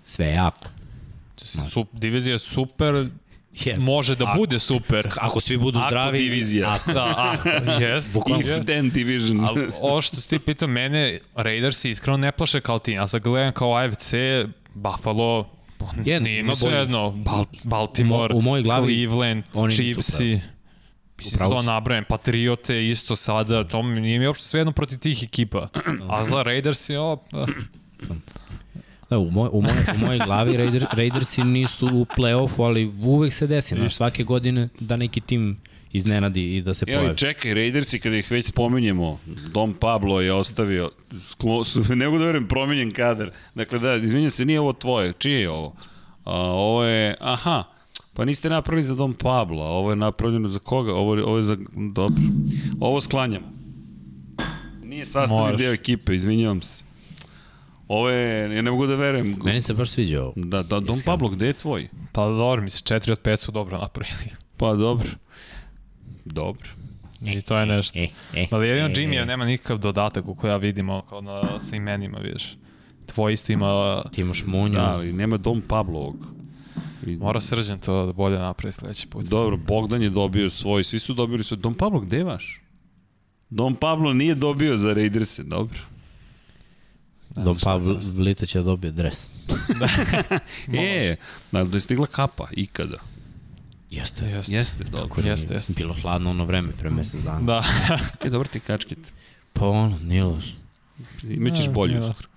Sve 0.05 0.26
je 0.26 0.38
ako. 0.38 0.67
Su, 1.38 1.86
divizija 1.93 2.34
je 2.34 2.39
super, 2.39 3.07
Jest. 3.55 3.82
može 3.82 4.15
da 4.15 4.26
Ako- 4.26 4.38
bude 4.38 4.59
super. 4.59 5.09
Ako 5.17 5.39
svi 5.41 5.57
budu 5.57 5.80
Ako 5.80 5.88
zdravi... 5.88 6.17
divizija. 6.19 6.74
Ako, 6.74 6.91
Da, 6.93 7.38
jest. 7.82 8.11
Bukvalno. 8.13 8.45
If 8.47 8.65
then 8.65 8.89
division. 8.89 9.45
Ali 9.45 9.67
ovo 9.82 10.01
što 10.01 10.17
si 10.17 10.30
ti 10.30 10.39
pitao, 10.39 10.67
mene 10.67 11.17
Raiders 11.36 11.86
iskreno 11.86 12.17
ne 12.17 12.32
plaše 12.32 12.61
kao 12.61 12.80
tim. 12.80 12.93
Ja 12.93 13.07
sad 13.07 13.21
gledam 13.21 13.51
kao 13.53 13.76
AFC, 13.76 14.13
Buffalo, 14.74 15.45
Je, 16.05 16.19
sve 16.55 16.69
boljih. 16.69 16.79
jedno, 16.79 17.11
Bal 17.11 17.45
Baltimore, 17.63 18.36
U 18.36 18.38
u 18.38 18.41
mojoj 18.41 18.63
glavi 18.63 18.93
Cleveland, 18.93 19.43
Chiefsi, 19.75 20.39
Mislim, 21.17 21.49
to 21.49 21.61
nabrajem, 21.61 22.05
Patriote 22.09 22.89
isto 22.89 23.15
sada, 23.15 23.67
to 23.67 23.84
mi 23.84 24.01
nije 24.01 24.19
mi 24.19 24.27
uopšte 24.27 24.45
sve 24.45 24.59
jedno 24.59 24.71
protiv 24.71 24.99
tih 24.99 25.23
ekipa. 25.23 25.67
A 26.09 26.25
za 26.25 26.43
Raiders 26.43 26.89
je, 26.89 26.99
o, 26.99 27.17
da. 27.31 27.45
Da, 29.09 29.17
u, 29.17 29.31
moj, 29.31 29.49
u, 29.51 29.61
moj, 29.61 29.71
u 29.95 29.97
mojoj 29.97 30.19
glavi 30.25 30.57
Raider, 30.57 30.86
Raidersi 30.91 31.43
nisu 31.43 31.88
u 31.88 32.05
play-offu, 32.17 32.63
ali 32.63 32.86
uvek 32.86 33.34
se 33.34 33.47
desi. 33.47 33.75
Znaš, 33.75 33.95
svake 33.95 34.23
godine 34.23 34.69
da 34.79 34.97
neki 34.97 35.21
tim 35.21 35.61
iznenadi 35.93 36.55
i 36.55 36.61
da 36.61 36.73
se 36.73 36.83
Ja, 36.83 36.85
pojavi. 36.87 37.07
ali 37.07 37.17
čekaj, 37.17 37.53
Raidersi, 37.53 37.99
kada 37.99 38.15
ih 38.15 38.31
već 38.31 38.45
spominjemo, 38.45 39.19
Dom 39.47 39.73
Pablo 39.73 40.21
je 40.21 40.33
ostavio, 40.33 40.91
sklo, 41.21 41.63
su, 41.65 41.83
ne 41.95 42.05
mogu 42.05 42.17
da 42.17 42.25
verujem, 42.25 42.47
promenjen 42.47 42.91
kadar. 42.91 43.31
Dakle, 43.55 43.79
da, 43.79 43.95
izvinjam 43.95 44.29
se, 44.29 44.45
nije 44.45 44.59
ovo 44.59 44.73
tvoje. 44.73 45.13
Čije 45.13 45.41
je 45.41 45.49
ovo? 45.49 45.75
A, 46.25 46.33
ovo 46.41 46.83
je, 46.83 47.15
aha, 47.19 47.63
pa 48.13 48.25
niste 48.25 48.49
napravili 48.49 48.83
za 48.83 48.95
Dom 48.95 49.13
Pablo, 49.13 49.63
ovo 49.63 49.89
je 49.89 49.95
napravljeno 49.95 50.49
za 50.49 50.59
koga? 50.59 50.93
Ovo, 50.93 51.15
je- 51.15 51.23
ovo 51.23 51.37
je 51.37 51.43
za, 51.43 51.57
dobro. 51.93 52.21
Ovo 52.79 53.01
sklanjamo. 53.01 53.45
Nije 54.83 55.05
sastavni 55.05 55.43
Moraš. 55.43 55.57
deo 55.57 55.73
ekipe, 55.73 56.15
izvinjavam 56.15 56.61
se. 56.61 56.83
Ovo 57.87 58.09
je, 58.09 58.55
ja 58.55 58.61
ne 58.61 58.71
mogu 58.71 58.87
da 58.87 58.95
verujem. 58.95 59.37
Meni 59.43 59.61
se 59.61 59.73
baš 59.73 59.89
sviđa 59.89 60.21
ovo. 60.21 60.33
Da, 60.35 60.57
da, 60.59 60.79
Dom 60.79 60.89
Iskreno. 60.89 61.03
Pablo, 61.07 61.29
gde 61.29 61.47
je 61.47 61.53
tvoj? 61.53 61.87
Pa 62.11 62.25
dobro, 62.27 62.61
mislim, 62.61 62.99
4 62.99 63.11
od 63.11 63.21
5 63.21 63.37
su 63.37 63.51
dobro 63.51 63.77
napravili. 63.77 64.29
Pa 64.57 64.73
dobro. 64.73 65.09
Dobro. 66.26 66.69
I 67.26 67.41
to 67.41 67.57
je 67.57 67.65
nešto. 67.65 67.99
E, 67.99 68.07
e, 68.34 68.47
Ali 68.51 68.67
jedino 68.67 68.88
e, 68.88 68.91
Jimmy 68.91 69.21
e. 69.21 69.26
nema 69.26 69.45
nikakav 69.45 69.78
dodatak 69.78 70.28
u 70.28 70.36
koja 70.36 70.57
vidimo 70.57 71.01
kao 71.09 71.21
na, 71.21 71.59
sa 71.59 71.76
imenima, 71.76 72.17
vidiš. 72.17 72.55
Tvoj 73.05 73.34
isto 73.34 73.53
ima... 73.53 74.01
Ti 74.11 74.21
imaš 74.21 74.45
Munju. 74.45 74.74
Da, 74.74 74.86
ali 74.93 75.13
nema 75.13 75.38
Dom 75.38 75.61
Pablovog. 75.61 76.15
I- 77.07 77.15
Mora 77.15 77.41
srđan 77.41 77.80
to 77.80 78.05
da 78.05 78.13
bolje 78.13 78.39
napravi 78.39 78.71
sledeći 78.71 79.07
put. 79.07 79.26
Dobro, 79.26 79.57
Bogdan 79.57 80.01
je 80.01 80.09
dobio 80.09 80.49
svoj, 80.49 80.84
svi 80.84 80.99
su 80.99 81.13
dobili 81.13 81.43
svoj. 81.43 81.57
Don 81.57 81.74
Pablo, 81.74 81.99
gde 81.99 82.17
je 82.17 82.24
vaš? 82.24 82.61
Don 83.49 83.76
Pablo 83.76 84.13
nije 84.13 84.36
dobio 84.36 84.78
za 84.78 84.93
Raiderse, 84.93 85.43
dobro. 85.43 85.80
Ne 87.36 87.55
šta 87.55 87.69
Pablo 87.69 87.99
Vlito 88.03 88.45
će 88.45 88.61
dobije 88.61 88.91
dres. 88.91 89.32
E, 90.74 91.15
da 91.51 91.63
da 91.63 91.78
je 91.78 91.82
stigla 91.82 92.07
kapa, 92.07 92.47
ikada. 92.51 92.97
Jeste. 93.93 94.25
Jeste. 94.25 94.55
Jeste, 94.55 94.83
dobro. 94.83 95.01
Kako 95.01 95.21
nije? 95.21 95.31
Jeste, 95.31 95.53
jeste. 95.53 95.73
Bilo 95.73 95.93
hladno 95.93 96.29
ono 96.29 96.45
vreme 96.45 96.71
pre 96.71 96.89
mesec 96.89 97.21
dana. 97.21 97.39
Da. 97.41 97.63
E, 98.25 98.29
dobro 98.29 98.49
ti 98.49 98.59
kačkit. 98.59 98.99
Pa 99.53 99.67
ono, 99.67 99.97
nije 99.99 100.23
loš. 100.23 100.45
Imaćeš 101.25 101.65
Da, 101.65 101.71
bolju 101.71 101.93
da. 101.93 101.99
uskoro. 102.01 102.27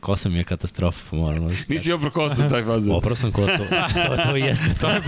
Kosa 0.00 0.28
mi 0.28 0.38
je 0.38 0.44
katastrofa, 0.44 1.04
pa 1.10 1.16
moram 1.16 1.48
da 1.48 1.54
Nisi 1.68 1.92
opro 1.92 2.10
kosu 2.10 2.48
taj 2.48 2.64
fazer. 2.64 2.92
Opravo 2.92 3.16
sam 3.16 3.32
ko 3.32 3.46
to. 3.48 3.56
to, 3.56 4.22
to 4.22 4.36
jeste. 4.36 4.74
to 4.74 4.88
je 4.88 5.00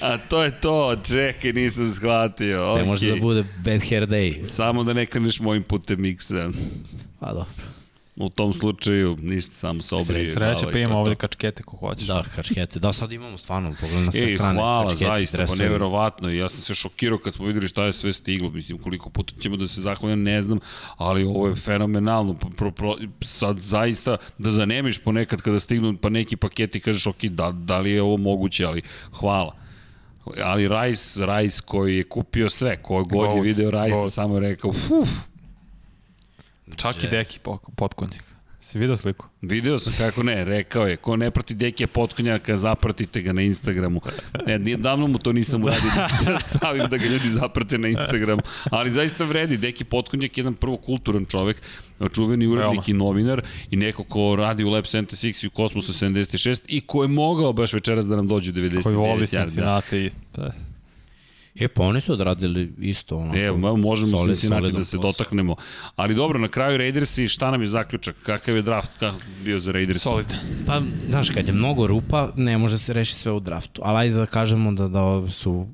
A 0.00 0.18
to 0.20 0.44
je 0.44 0.60
to, 0.60 0.96
čekaj, 0.98 1.52
nisam 1.52 1.92
shvatio. 1.92 2.56
Ne 2.56 2.64
Okay. 2.64 2.86
može 2.86 3.10
da 3.10 3.16
bude 3.16 3.44
bad 3.56 3.80
hair 3.82 4.02
day. 4.04 4.44
Samo 4.44 4.84
da 4.84 4.92
ne 4.92 5.06
kreneš 5.06 5.40
mojim 5.40 5.62
putem 5.62 6.00
miksa. 6.00 6.50
Pa 7.20 7.26
dobro. 7.28 7.46
U 8.16 8.28
tom 8.28 8.52
slučaju, 8.52 9.16
ništa, 9.22 9.52
samo 9.52 9.82
se 9.82 9.94
obrije. 9.94 10.24
Sreće 10.24 10.66
pa 10.72 10.78
ima 10.78 10.96
ovde 10.96 11.14
kačkete 11.14 11.62
ko 11.62 11.76
hoćeš. 11.76 12.06
Da, 12.06 12.24
kačkete. 12.34 12.78
Da, 12.78 12.92
sad 12.92 13.12
imamo 13.12 13.38
stvarno, 13.38 13.74
pogledaj 13.80 14.04
na 14.04 14.12
sve 14.12 14.20
Ej, 14.22 14.34
strane. 14.34 14.54
hvala, 14.60 14.90
kačketi, 14.90 15.04
zaista, 15.04 15.36
pa 15.36 15.42
dresovi. 15.42 15.58
neverovatno. 15.62 16.30
Ja 16.30 16.48
sam 16.48 16.60
se 16.60 16.74
šokirao 16.74 17.18
kad 17.18 17.34
smo 17.34 17.46
videli 17.46 17.68
šta 17.68 17.84
je 17.84 17.92
sve 17.92 18.12
stiglo. 18.12 18.50
Mislim, 18.50 18.78
koliko 18.78 19.10
puta 19.10 19.34
ćemo 19.40 19.56
da 19.56 19.68
se 19.68 19.80
zahvalim, 19.80 20.22
ne 20.22 20.42
znam, 20.42 20.58
ali 20.96 21.24
ovo 21.24 21.48
je 21.48 21.54
fenomenalno. 21.54 22.34
Pro, 22.34 22.50
pro, 22.50 22.70
pro, 22.70 22.96
sad 23.22 23.58
zaista 23.58 24.16
da 24.38 24.50
zanemiš 24.50 24.98
ponekad 24.98 25.40
kada 25.42 25.60
stignu 25.60 25.96
pa 26.02 26.08
neki 26.08 26.36
paketi 26.36 26.78
i 26.78 26.80
kažeš, 26.80 27.06
ok, 27.06 27.24
da, 27.24 27.50
da 27.52 27.78
li 27.80 27.90
je 27.90 28.02
ovo 28.02 28.16
moguće, 28.16 28.64
ali 28.64 28.82
hvala. 29.12 29.56
Ali 30.42 30.68
Rice, 30.68 31.26
Rice 31.26 31.60
koji 31.64 31.96
je 31.96 32.04
kupio 32.04 32.50
sve, 32.50 32.76
ko 32.82 33.02
god 33.02 33.36
je 33.36 33.42
video 33.42 33.70
Rice, 33.70 33.90
goat. 33.90 34.12
samo 34.12 34.34
je 34.34 34.40
rekao, 34.40 34.72
fuf, 34.72 35.08
Čak 36.76 37.04
i 37.04 37.06
deki 37.06 37.38
potkonjak. 37.76 38.34
Si 38.64 38.78
vidio 38.78 38.96
sliku? 38.96 39.26
Video 39.42 39.78
sam 39.78 39.92
kako 39.98 40.22
ne, 40.22 40.44
rekao 40.44 40.86
je, 40.86 40.96
ko 40.96 41.16
ne 41.16 41.30
prati 41.30 41.54
Dekija 41.54 41.86
Potkonjaka, 41.86 42.56
zapratite 42.56 43.20
ga 43.20 43.32
na 43.32 43.42
Instagramu. 43.42 44.00
Ne, 44.46 44.76
davno 44.76 45.06
mu 45.06 45.18
to 45.18 45.32
nisam 45.32 45.64
uradio 45.64 45.90
da 46.24 46.40
stavim 46.50 46.88
da 46.90 46.96
ga 46.96 47.04
ljudi 47.04 47.28
zaprate 47.28 47.78
na 47.78 47.88
Instagramu, 47.88 48.42
ali 48.70 48.90
zaista 48.90 49.24
vredi. 49.24 49.56
Deki 49.56 49.84
Potkonjak 49.84 50.38
je 50.38 50.40
jedan 50.40 50.54
prvo 50.54 50.76
kulturan 50.76 51.24
čovek, 51.24 51.62
čuveni 52.14 52.46
urednik 52.46 52.88
i 52.88 52.92
novinar 52.92 53.42
i 53.70 53.76
neko 53.76 54.04
ko 54.04 54.36
radi 54.36 54.64
u 54.64 54.70
Lab 54.70 54.84
76 54.84 55.44
i 55.44 55.46
u 55.46 55.50
Kosmosu 55.50 55.92
76 55.92 56.60
i 56.66 56.80
ko 56.80 57.02
je 57.02 57.08
mogao 57.08 57.52
baš 57.52 57.72
večeras 57.72 58.06
da 58.06 58.16
nam 58.16 58.28
dođe 58.28 58.50
u 58.50 58.54
99 58.54 58.82
Koji 58.82 58.96
voli. 58.96 59.26
Cincinnati 59.26 59.98
i... 59.98 60.10
Da. 60.36 60.52
E, 61.56 61.68
pa 61.68 61.82
oni 61.82 62.00
su 62.00 62.12
odradili 62.12 62.72
isto. 62.78 63.16
Ono, 63.16 63.34
E, 63.36 63.52
možemo 63.76 64.18
solid- 64.18 64.26
Cincinnati 64.30 64.72
da 64.72 64.84
se 64.84 64.96
posao. 64.96 65.12
dotaknemo. 65.12 65.56
Ali 65.96 66.14
dobro, 66.14 66.38
na 66.38 66.48
kraju 66.48 66.78
Raidersi, 66.78 67.28
šta 67.28 67.50
nam 67.50 67.60
je 67.60 67.66
zaključak? 67.66 68.16
Kakav 68.16 68.56
je 68.56 68.62
draft 68.62 68.94
ka, 68.94 69.12
bio 69.44 69.60
za 69.60 69.72
Raiders? 69.72 69.98
Solid. 69.98 70.34
Pa, 70.66 70.80
znaš, 71.08 71.30
kad 71.30 71.46
je 71.46 71.52
mnogo 71.52 71.86
rupa, 71.86 72.32
ne 72.36 72.58
može 72.58 72.78
se 72.78 72.92
reši 72.92 73.14
sve 73.14 73.32
u 73.32 73.40
draftu. 73.40 73.82
Ali 73.84 73.98
ajde 73.98 74.14
da 74.14 74.26
kažemo 74.26 74.72
da, 74.72 74.88
da 74.88 75.30
su 75.30 75.66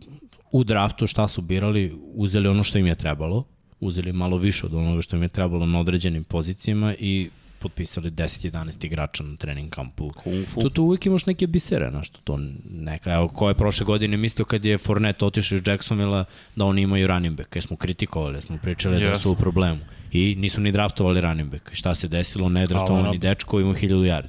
u 0.52 0.64
draftu 0.64 1.06
šta 1.06 1.28
su 1.28 1.40
birali, 1.42 1.94
uzeli 2.06 2.48
ono 2.48 2.64
što 2.64 2.78
im 2.78 2.86
je 2.86 2.94
trebalo, 2.94 3.44
uzeli 3.80 4.12
malo 4.12 4.36
više 4.36 4.66
od 4.66 4.74
onoga 4.74 5.02
što 5.02 5.16
im 5.16 5.22
je 5.22 5.28
trebalo 5.28 5.66
na 5.66 5.80
određenim 5.80 6.24
pozicijama 6.24 6.94
i 6.94 7.30
potpisali 7.60 8.10
10-11 8.10 8.86
igrača 8.86 9.22
na 9.22 9.36
trening 9.36 9.70
kampu. 9.70 10.12
Fu. 10.46 10.60
Tu, 10.60 10.70
tu 10.70 10.82
uvijek 10.82 11.06
imaš 11.06 11.26
neke 11.26 11.46
bisere, 11.46 11.90
znaš, 11.90 12.10
to 12.10 12.38
neka, 12.70 13.12
evo, 13.12 13.28
ko 13.28 13.48
je 13.48 13.54
prošle 13.54 13.86
godine 13.86 14.16
mislio 14.16 14.44
kad 14.44 14.64
je 14.64 14.78
Fournette 14.78 15.24
otišao 15.24 15.56
iz 15.56 15.62
Jacksonvilla 15.66 16.24
da 16.56 16.64
oni 16.64 16.82
imaju 16.82 17.06
running 17.06 17.36
back, 17.36 17.56
jer 17.56 17.62
smo 17.64 17.76
kritikovali, 17.76 18.34
jer 18.34 18.42
smo 18.42 18.58
pričali 18.62 18.96
yes. 18.96 19.08
da 19.08 19.16
su 19.16 19.32
u 19.32 19.36
problemu. 19.36 19.80
I 20.12 20.34
nisu 20.38 20.60
ni 20.60 20.72
draftovali 20.72 21.20
running 21.20 21.50
back. 21.50 21.70
Šta 21.72 21.94
se 21.94 22.08
desilo? 22.08 22.48
Ne 22.48 22.66
draftovani 22.66 23.18
dečko 23.18 23.60
ima 23.60 23.74
1000 23.74 23.88
yardi. 23.88 24.28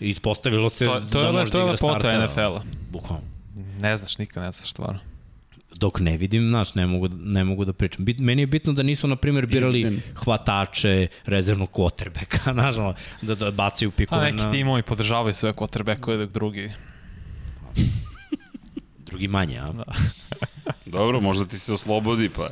Ispostavilo 0.00 0.70
se 0.70 0.84
To, 0.84 1.00
to, 1.12 1.20
da 1.20 1.26
je, 1.26 1.32
može 1.32 1.52
to 1.52 1.58
da 1.58 1.64
je 1.64 1.70
lepota. 1.70 2.26
NFL-a. 2.26 2.62
Bukvalno. 2.90 3.24
Ne 3.80 3.96
znaš, 3.96 4.18
nikad 4.18 4.42
ne 4.42 4.52
znaš 4.52 4.70
stvarno. 4.70 5.00
Dok 5.78 6.00
ne 6.00 6.16
vidim, 6.16 6.48
znaš, 6.48 6.74
ne 6.74 6.86
mogu, 6.86 7.08
ne 7.08 7.44
mogu 7.44 7.64
da 7.64 7.72
pričam. 7.72 8.04
Bit, 8.04 8.18
meni 8.18 8.42
je 8.42 8.46
bitno 8.46 8.72
da 8.72 8.82
nisu, 8.82 9.08
na 9.08 9.16
primjer, 9.16 9.46
birali 9.46 10.00
hvatače, 10.14 11.06
rezervnog 11.24 11.70
quarterbacka, 11.70 12.52
znaš, 12.58 12.74
da, 13.22 13.34
da 13.34 13.50
bacaju 13.50 13.90
A 13.90 13.96
pikove 13.96 14.24
neki 14.24 14.36
na 14.36 14.50
timovi 14.50 14.82
podržavaju 14.82 15.34
sve 15.34 15.52
quarterbackove 15.52 16.16
dok 16.16 16.30
drugi... 16.30 16.70
drugi 18.98 19.28
manje, 19.28 19.58
a? 19.58 19.72
Da. 19.72 19.84
Dobro, 20.98 21.20
možda 21.20 21.46
ti 21.46 21.58
se 21.58 21.72
oslobodi, 21.72 22.28
pa... 22.28 22.48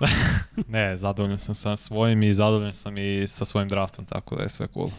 Ne, 0.68 0.96
zadovoljan 0.96 1.38
sam 1.38 1.54
sa 1.54 1.76
svojim 1.76 2.22
i 2.22 2.34
zadovoljan 2.34 2.72
sam 2.72 2.98
i 2.98 3.26
sa 3.28 3.44
svojim 3.44 3.68
draftom, 3.68 4.04
tako 4.04 4.36
da 4.36 4.42
je 4.42 4.48
sve 4.48 4.66
cool. 4.74 4.90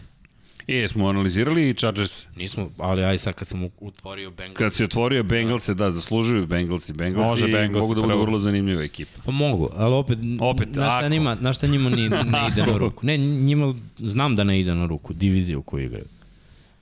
E, 0.69 0.87
smo 0.87 1.07
analizirali 1.07 1.69
i 1.69 1.73
Chargers. 1.73 2.27
Nismo, 2.35 2.69
ali 2.77 3.03
aj 3.03 3.17
sad 3.17 3.33
kad 3.33 3.47
sam 3.47 3.63
u- 3.63 3.71
otvorio 3.81 4.31
Bengals, 4.31 4.57
Kad 4.57 4.73
si 4.73 4.83
otvorio 4.83 5.23
Bengalse, 5.23 5.73
da, 5.73 5.91
zaslužuju 5.91 6.45
Bengalsi. 6.47 6.93
Bengalsi 6.93 7.29
Može 7.29 7.47
Bengalsi 7.47 7.79
mogu 7.79 7.95
da 7.95 8.01
budu 8.01 8.21
vrlo 8.21 8.39
zanimljiva 8.39 8.83
ekipa. 8.83 9.21
Pa 9.25 9.31
mogu, 9.31 9.69
ali 9.75 9.93
opet, 9.95 10.17
Opet, 10.39 10.69
znaš 10.73 10.89
šta, 10.89 10.97
ako. 10.97 11.09
njima, 11.09 11.35
znaš 11.35 11.57
šta 11.57 11.67
njima 11.67 11.89
ni, 11.89 12.09
ne 12.33 12.39
ide 12.51 12.65
na 12.65 12.77
ruku? 12.77 13.05
Ne, 13.05 13.17
njima 13.17 13.73
znam 13.97 14.35
da 14.35 14.43
ne 14.43 14.59
ide 14.59 14.75
na 14.75 14.85
ruku, 14.85 15.13
diviziju 15.13 15.61
koju 15.61 15.85
igraju. 15.85 16.05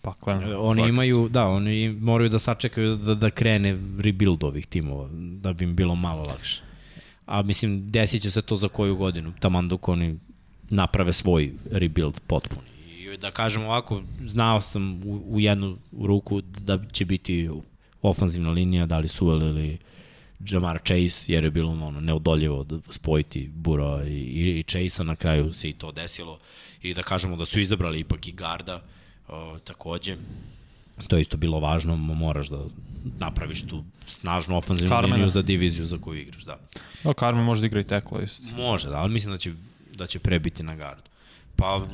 Pa 0.02 0.14
klen. 0.14 0.40
Oni 0.58 0.90
imaju, 0.90 1.30
da, 1.30 1.46
oni 1.46 1.90
moraju 1.92 2.30
da 2.30 2.40
sačekaju 2.40 2.96
da, 2.96 3.16
da 3.16 3.30
krene 3.30 3.78
rebuild 4.00 4.44
ovih 4.44 4.66
timova, 4.68 5.10
da 5.14 5.54
bi 5.54 5.64
im 5.64 5.76
bilo 5.76 5.96
malo 5.96 6.24
lakše. 6.24 6.62
A 7.26 7.42
mislim, 7.42 7.92
desit 7.92 8.22
će 8.22 8.32
se 8.32 8.42
to 8.42 8.56
za 8.58 8.68
koju 8.68 8.96
godinu, 8.96 9.34
taman 9.40 9.68
dok 9.68 9.88
oni 9.90 10.18
naprave 10.70 11.14
svoj 11.14 11.52
rebuild 11.72 12.20
potpuni. 12.28 12.68
Da 13.22 13.32
kažem 13.32 13.64
ovako, 13.64 14.02
znao 14.26 14.62
sam 14.62 15.02
u, 15.06 15.22
u 15.28 15.40
jednu 15.40 15.78
ruku 16.02 16.42
da 16.42 16.80
će 16.92 17.06
biti 17.06 17.50
ofanzivna 18.02 18.52
linija, 18.52 18.86
da 18.86 19.00
li 19.00 19.08
Suel 19.08 19.42
ili 19.42 19.78
Jamar 20.40 20.80
Chase, 20.80 21.34
jer 21.34 21.44
je 21.44 21.52
bilo 21.52 21.72
ono 21.72 22.02
neodoljivo 22.02 22.64
da 22.64 22.80
spojiti 22.90 23.50
Bura 23.54 24.04
i, 24.04 24.12
i, 24.14 24.60
i 24.60 24.64
Chase-a, 24.64 25.04
na 25.04 25.16
kraju 25.16 25.54
se 25.54 25.70
i 25.70 25.74
to 25.74 25.92
desilo. 25.92 26.40
I 26.82 26.94
da 26.94 27.04
kažemo 27.04 27.36
da 27.38 27.46
su 27.46 27.60
izabrali 27.60 28.00
ipak 28.00 28.28
i 28.28 28.32
Garda, 28.32 28.82
o, 29.28 29.58
takođe. 29.60 30.18
To 31.08 31.16
je 31.16 31.22
isto 31.22 31.38
bilo 31.38 31.60
važno, 31.60 31.96
mo- 31.96 32.14
moraš 32.16 32.48
da 32.48 32.60
napraviš 33.20 33.62
tu 33.62 33.84
snažnu 34.08 34.58
ofanzivnu 34.58 34.90
Carmena. 34.90 35.16
liniju 35.16 35.30
za 35.30 35.42
diviziju 35.42 35.86
za 35.86 35.98
koju 35.98 36.22
igraš, 36.22 36.44
da. 36.44 36.60
No, 37.04 37.14
Carmen 37.14 37.44
može 37.46 37.62
da 37.62 37.68
igra 37.68 37.80
i 37.80 37.84
tekla 37.84 38.22
isto. 38.22 38.56
Može, 38.56 38.90
da, 38.90 38.96
ali 38.98 39.14
mislim 39.14 39.32
da 39.34 39.38
će, 39.38 39.54
da 39.96 40.08
će 40.08 40.20
prebiti 40.20 40.64
na 40.64 40.76
gardu. 40.76 41.02
Pa 41.56 41.88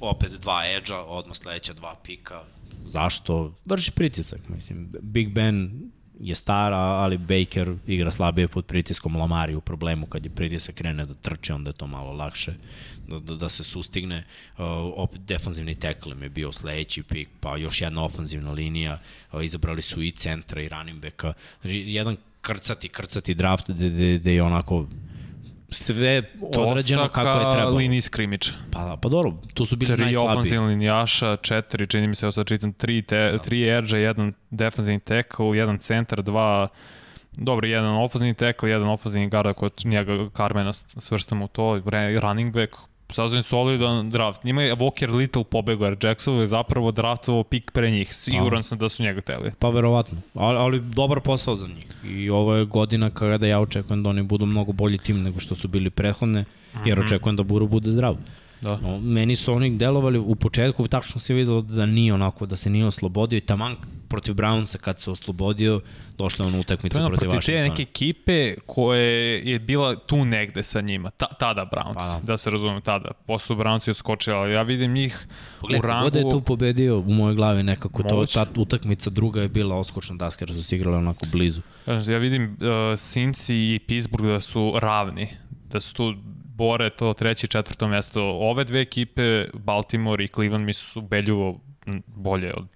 opet 0.00 0.32
dva 0.32 0.62
edža, 0.66 0.98
odmah 0.98 1.36
sledeća 1.36 1.72
dva 1.72 1.94
pika. 2.04 2.42
Zašto? 2.86 3.54
Vrši 3.64 3.90
pritisak, 3.90 4.48
mislim. 4.48 4.92
Big 5.00 5.32
Ben 5.32 5.90
je 6.20 6.34
stara, 6.34 6.76
ali 6.76 7.18
Baker 7.18 7.74
igra 7.86 8.10
slabije 8.10 8.48
pod 8.48 8.66
pritiskom 8.66 9.16
Lamari 9.16 9.54
u 9.54 9.60
problemu 9.60 10.06
kad 10.06 10.24
je 10.24 10.30
pritisak 10.30 10.74
krene 10.74 11.06
da 11.06 11.14
trče, 11.14 11.54
onda 11.54 11.70
je 11.70 11.74
to 11.74 11.86
malo 11.86 12.12
lakše 12.12 12.54
da, 13.08 13.18
da, 13.18 13.34
da 13.34 13.48
se 13.48 13.64
sustigne. 13.64 14.24
Uh, 14.58 14.64
opet 14.96 15.20
defanzivni 15.20 15.74
tackle 15.74 16.16
je 16.22 16.28
bio 16.28 16.52
sledeći 16.52 17.02
pik, 17.02 17.28
pa 17.40 17.56
još 17.56 17.80
jedna 17.80 18.04
ofanzivna 18.04 18.52
linija, 18.52 18.98
uh, 19.32 19.44
izabrali 19.44 19.82
su 19.82 20.02
i 20.02 20.10
centra 20.10 20.62
i 20.62 20.68
running 20.68 21.02
backa. 21.02 21.32
Znači, 21.60 21.84
jedan 21.86 22.16
krcati, 22.40 22.88
krcati 22.88 23.34
draft 23.34 23.70
gde, 23.70 23.90
gde, 23.90 24.18
gde 24.18 24.34
je 24.34 24.42
onako 24.42 24.86
sve 25.70 26.22
odrađeno 26.42 27.02
Dosta 27.02 27.14
kako 27.14 27.46
je 27.48 27.52
trebalo. 27.54 27.76
liniji 27.76 28.00
skrimiča. 28.00 28.52
Pa, 28.72 28.98
pa 29.02 29.08
dobro, 29.08 29.32
tu 29.54 29.64
su 29.64 29.76
bili 29.76 29.96
Tri 29.96 30.04
najslabiji. 30.04 30.32
ofenzivna 30.32 30.66
linijaša, 30.66 31.36
četiri, 31.36 31.86
čini 31.86 32.06
mi 32.08 32.14
se, 32.14 32.26
ja 32.26 32.32
sad 32.32 32.46
čitam, 32.46 32.72
tri, 32.72 33.02
te, 33.02 33.38
tri 33.44 33.68
edge, 33.68 33.96
jedan 33.96 34.32
defensivni 34.50 35.00
tackle, 35.00 35.56
jedan 35.56 35.78
centar, 35.78 36.22
dva 36.22 36.68
Dobro, 37.32 37.66
jedan 37.66 37.90
ofenzivni 37.94 38.34
tackle, 38.34 38.70
jedan 38.70 38.88
ofenzivni 38.88 39.28
garda 39.28 39.52
kod 39.52 39.72
njega 39.84 40.28
Carmena 40.36 40.72
svrstamo 40.72 41.44
u 41.44 41.48
to, 41.48 41.80
running 42.20 42.54
back, 42.54 42.72
sasvim 43.12 43.42
solidan 43.42 44.10
draft. 44.10 44.44
Njima 44.44 44.62
je 44.62 44.76
Walker 44.76 45.10
Little 45.10 45.44
pobegao, 45.44 45.84
jer 45.86 45.96
Jacksonville 46.02 46.44
je 46.44 46.48
zapravo 46.48 46.90
draftovao 46.92 47.44
pik 47.44 47.70
pre 47.70 47.90
njih. 47.90 48.14
Siguran 48.14 48.62
sam 48.62 48.78
da 48.78 48.88
su 48.88 49.02
njega 49.02 49.20
teli. 49.20 49.52
Pa 49.58 49.68
verovatno, 49.68 50.18
ali, 50.34 50.58
ali 50.58 50.80
dobar 50.80 51.20
posao 51.20 51.54
za 51.54 51.66
njih. 51.66 51.86
I 52.04 52.30
ovo 52.30 52.54
je 52.54 52.64
godina 52.64 53.10
kada 53.10 53.46
ja 53.46 53.60
očekujem 53.60 54.02
da 54.02 54.08
oni 54.10 54.22
budu 54.22 54.46
mnogo 54.46 54.72
bolji 54.72 54.98
tim 54.98 55.22
nego 55.22 55.40
što 55.40 55.54
su 55.54 55.68
bili 55.68 55.90
prethodne, 55.90 56.44
jer 56.84 56.98
Mhm. 56.98 57.04
očekujem 57.06 57.36
da 57.36 57.42
Buru 57.42 57.66
bude 57.68 57.90
zdrav. 57.90 58.16
Da. 58.60 58.76
No, 58.76 59.00
meni 59.00 59.36
su 59.36 59.52
oni 59.52 59.76
delovali 59.76 60.18
u 60.18 60.34
početku, 60.34 60.88
tačno 60.88 61.20
se 61.20 61.34
videlo 61.34 61.62
da 61.62 61.86
nije 61.86 62.14
onako, 62.14 62.46
da 62.46 62.56
se 62.56 62.70
nije 62.70 62.86
oslobodio 62.86 63.36
i 63.36 63.40
taman 63.40 63.76
protiv 64.10 64.34
Brownsa 64.34 64.78
kad 64.78 65.00
se 65.00 65.10
oslobodio, 65.10 65.80
došla 66.18 66.46
on 66.46 66.54
utakmica 66.54 66.94
To 66.94 67.00
je 67.00 67.06
ono, 67.06 67.10
protiv 67.10 67.28
protiv 67.28 67.46
te 67.46 67.52
Washingtona. 67.52 67.68
neke 67.68 67.82
ekipe 67.82 68.54
koje 68.66 69.40
je 69.42 69.58
bila 69.58 69.96
tu 69.96 70.24
negde 70.24 70.62
sa 70.62 70.80
njima, 70.80 71.10
ta, 71.10 71.26
tada 71.26 71.64
Browns, 71.64 71.94
Pa 71.94 72.04
da. 72.06 72.20
da. 72.22 72.36
se 72.36 72.50
razumem 72.50 72.82
tada. 72.82 73.10
Posle 73.26 73.56
Browns 73.56 73.88
je 73.88 73.94
skočili, 73.94 74.36
ali 74.36 74.52
ja 74.52 74.62
vidim 74.62 74.92
njih 74.92 75.26
Pogledaj, 75.60 75.78
u 75.78 75.82
rangu... 75.82 76.10
da 76.10 76.18
je 76.18 76.30
tu 76.30 76.40
pobedio 76.40 76.98
u 76.98 77.10
mojoj 77.10 77.34
glavi 77.34 77.62
nekako, 77.62 78.02
to, 78.02 78.26
ta 78.26 78.46
utakmica 78.56 79.10
druga 79.10 79.42
je 79.42 79.48
bila 79.48 79.76
oskočna 79.76 80.16
daska 80.16 80.42
jer 80.42 80.50
su 80.52 80.62
se 80.62 80.76
igrali 80.76 80.96
onako 80.96 81.26
blizu. 81.32 81.60
Ja 81.86 82.18
vidim 82.18 82.44
uh, 82.44 82.66
Cincy 82.96 83.74
i 83.74 83.78
Pittsburgh 83.78 84.26
da 84.26 84.40
su 84.40 84.72
ravni, 84.76 85.28
da 85.70 85.80
su 85.80 85.94
tu 85.94 86.14
bore 86.54 86.90
to 86.90 87.12
treće 87.12 87.44
i 87.44 87.48
četvrto 87.48 87.88
mesto. 87.88 88.22
Ove 88.22 88.64
dve 88.64 88.80
ekipe, 88.80 89.44
Baltimore 89.54 90.24
i 90.24 90.28
Cleveland, 90.28 90.64
mi 90.64 90.72
su 90.72 90.98
ubedljivo 90.98 91.48
m, 91.50 91.69
bolje 92.06 92.52
od 92.54 92.66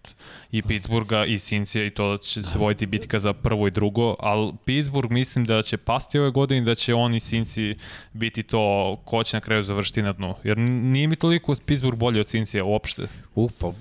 i 0.53 0.63
Pittsburgha 0.63 1.25
i 1.25 1.33
Cincy 1.33 1.87
i 1.87 1.91
to 1.91 2.17
će 2.17 2.43
se 2.43 2.59
vojiti 2.59 2.87
bitka 2.87 3.19
za 3.19 3.33
prvo 3.33 3.67
i 3.67 3.71
drugo, 3.71 4.17
ali 4.21 4.53
Pittsburgh 4.65 5.11
mislim 5.11 5.45
da 5.45 5.63
će 5.63 5.77
pasti 5.77 6.19
ove 6.19 6.31
godine 6.31 6.59
i 6.59 6.65
da 6.65 6.75
će 6.75 6.95
on 6.95 7.15
i 7.15 7.21
Cincy 7.21 7.75
biti 8.13 8.43
to 8.43 8.61
ko 9.05 9.25
će 9.25 9.37
na 9.37 9.41
kraju 9.41 9.63
završiti 9.63 10.03
na 10.03 10.13
dnu. 10.13 10.35
Jer 10.45 10.59
nije 10.59 11.07
mi 11.07 11.17
toliko 11.17 11.55
Pittsburgh 11.67 11.99
bolje 11.99 12.21
od 12.21 12.27
Cincy 12.27 12.63
uopšte. 12.63 13.03
Uh, 13.35 13.51
pa 13.59 13.73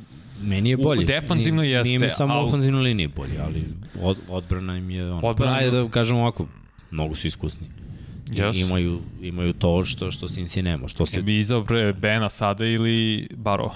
meni 0.42 0.70
je 0.70 0.78
U- 0.78 0.82
bolje. 0.82 1.06
defanzivno 1.06 1.62
Nije- 1.62 1.84
Nije 1.84 2.00
mi 2.00 2.06
jeste, 2.06 2.16
samo 2.16 2.34
al- 2.34 2.46
ofanzivno 2.46 2.82
linije 2.82 3.08
bolje, 3.08 3.40
ali 3.40 3.64
od, 4.02 4.18
odbrana 4.30 4.78
im 4.78 4.90
je 4.90 5.12
ono. 5.12 5.22
Odbrana- 5.24 5.52
Pa, 5.52 5.58
ajde 5.58 5.72
da 5.74 5.90
kažemo 5.90 6.20
ovako, 6.20 6.48
mnogo 6.92 7.16
su 7.16 7.28
iskusni. 7.28 7.68
Jesu. 8.30 8.60
Imaju, 8.60 9.00
imaju 9.22 9.54
to 9.54 9.86
što, 9.86 10.12
što 10.12 10.28
Cincy 10.28 10.62
nema. 10.62 10.88
Što 10.88 11.06
se, 11.06 11.22
bi 11.22 11.38
izabre 11.38 11.94
Bena 11.94 12.30
sada 12.30 12.66
ili 12.66 13.28
Baro. 13.32 13.72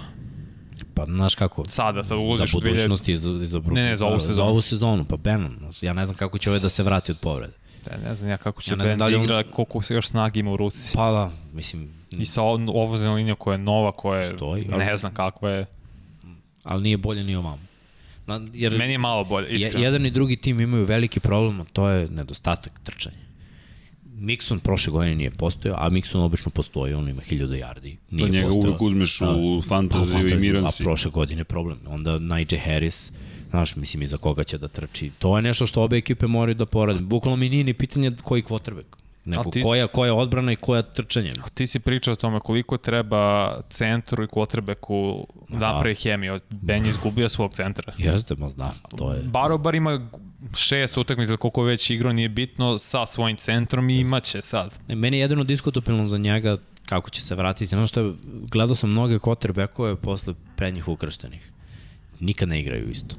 Pa 0.97 1.05
znaš 1.05 1.35
kako, 1.35 1.63
Sada, 1.67 2.03
sad 2.03 2.17
za 2.17 2.23
uziš 2.23 2.51
2000 2.51 2.61
budućnost 2.61 3.07
i 3.07 3.15
za, 3.15 3.29
i 3.31 3.45
za 3.45 3.59
Ne, 3.61 3.83
ne, 3.83 3.95
za 3.95 4.05
ovu 4.05 4.19
Za 4.19 4.25
sezonu. 4.25 4.49
ovu 4.49 4.61
sezonu, 4.61 5.05
pa 5.05 5.17
Benom. 5.17 5.51
Ja 5.81 5.93
ne 5.93 6.05
znam 6.05 6.17
kako 6.17 6.37
će 6.37 6.49
ovaj 6.49 6.59
da 6.59 6.69
se 6.69 6.83
vrati 6.83 7.11
od 7.11 7.17
povrede. 7.21 7.53
Ja 7.91 7.97
ne 7.99 8.15
znam 8.15 8.29
ja 8.29 8.37
kako 8.37 8.61
će 8.61 8.71
Ja 8.71 8.75
Ben 8.75 8.87
da 8.87 8.95
da 8.95 9.05
li 9.05 9.15
on- 9.15 9.23
igra, 9.23 9.43
koliko 9.45 9.81
se 9.81 9.93
još 9.93 10.07
snage 10.07 10.39
ima 10.39 10.51
u 10.51 10.57
ruci. 10.57 10.91
Pa 10.93 11.11
da, 11.11 11.31
mislim, 11.53 11.89
I 12.11 12.25
sa 12.25 12.41
ov- 12.43 12.69
ovoznom 12.71 13.15
linijom 13.15 13.37
koja 13.37 13.53
je 13.53 13.59
nova, 13.59 13.91
koja 13.91 14.19
je, 14.19 14.27
Stoji, 14.27 14.67
ali- 14.71 14.85
ne 14.85 14.97
znam 14.97 15.13
kakva 15.13 15.49
je. 15.49 15.65
ali 16.63 16.83
nije 16.83 16.97
bolje 16.97 17.23
ni 17.23 17.35
ovamo. 17.35 17.59
Na, 18.27 18.41
jer 18.53 18.77
Meni 18.77 18.91
je 18.91 18.97
malo 18.97 19.23
bolje, 19.23 19.47
je, 19.47 19.55
iskreno. 19.55 19.79
jedan 19.79 20.05
i 20.05 20.11
drugi 20.11 20.35
tim 20.35 20.59
imaju 20.59 20.85
veliki 20.85 21.19
problem, 21.19 21.65
to 21.67 21.89
je 21.89 22.09
nedostatak 22.09 22.71
trčanja. 22.83 23.15
Mixon 24.17 24.59
prošle 24.59 24.91
godine 24.91 25.15
nije 25.15 25.31
postojao, 25.31 25.77
a 25.79 25.89
Mixon 25.89 26.17
obično 26.17 26.51
postoji, 26.51 26.93
on 26.93 27.09
ima 27.09 27.21
1000 27.21 27.47
yardi. 27.47 27.95
Nije 28.11 28.25
Da 28.25 28.31
njega 28.31 28.45
postojao. 28.45 28.69
uvek 28.69 28.81
uzmeš 28.81 29.19
Da. 29.19 29.29
u 29.31 29.61
Pa, 29.61 29.67
fantaziju 29.67 30.27
i 30.29 30.35
miran 30.35 30.65
A 30.65 30.71
si. 30.71 30.83
prošle 30.83 31.11
godine 31.11 31.43
problem. 31.43 31.77
Onda 31.87 32.19
Najee 32.19 32.59
Harris, 32.59 33.11
znaš, 33.49 33.75
mislim 33.75 34.03
i 34.03 34.07
za 34.07 34.17
koga 34.17 34.43
će 34.43 34.57
da 34.57 34.67
trči. 34.67 35.11
To 35.11 35.35
je 35.37 35.41
nešto 35.41 35.65
što 35.65 35.83
obe 35.83 35.97
ekipe 35.97 36.27
moraju 36.27 36.55
da 36.55 36.65
porade. 36.67 37.01
Bukvalno 37.01 37.35
mi 37.35 37.49
nije 37.49 37.63
ni 37.63 37.73
pitanje 37.73 38.11
koji 38.23 38.43
quarterback. 38.43 38.83
Nego 39.25 39.43
ti- 39.43 39.61
koja, 39.61 39.87
koja 39.87 40.13
odbrana 40.13 40.51
i 40.51 40.57
koja 40.57 40.81
trčanje. 40.83 41.31
Ti 41.53 41.67
si 41.67 41.79
pričao 41.79 42.13
o 42.13 42.17
tome 42.17 42.39
koliko 42.39 42.77
treba 42.77 43.53
centru 43.69 44.23
i 44.23 44.27
quarterbacku 44.27 45.25
da 45.49 45.57
napravi 45.59 45.95
hemiju. 45.95 46.39
Ben 46.49 46.83
je 46.83 46.89
izgubio 46.89 47.29
svog 47.29 47.53
centra. 47.53 47.93
Jeste, 47.97 48.35
ma 48.35 48.49
znam, 48.49 48.71
to 48.97 49.13
je... 49.13 49.23
Baro 49.23 49.57
bar 49.57 49.75
ima 49.75 50.09
šest 50.55 50.97
utakmica 50.97 51.37
koliko 51.37 51.63
već 51.63 51.89
igrao, 51.89 52.13
nije 52.13 52.29
bitno, 52.29 52.77
sa 52.77 53.05
svojim 53.05 53.37
centrom 53.37 53.89
i 53.89 53.99
imaće 53.99 54.41
sad. 54.41 54.73
Ne, 54.87 54.95
meni 54.95 55.17
je 55.17 55.21
jedino 55.21 55.43
diskutabilno 55.43 56.07
za 56.07 56.17
njega 56.17 56.57
kako 56.85 57.09
će 57.09 57.21
se 57.21 57.35
vratiti. 57.35 57.75
Ono 57.75 57.87
što 57.87 58.01
je, 58.01 58.13
gledao 58.25 58.75
sam 58.75 58.91
mnoge 58.91 59.17
quarterbackove 59.17 59.95
posle 59.95 60.33
prednjih 60.55 60.87
ukrštenih. 60.87 61.51
Nikad 62.19 62.49
ne 62.49 62.59
igraju 62.59 62.89
isto. 62.89 63.15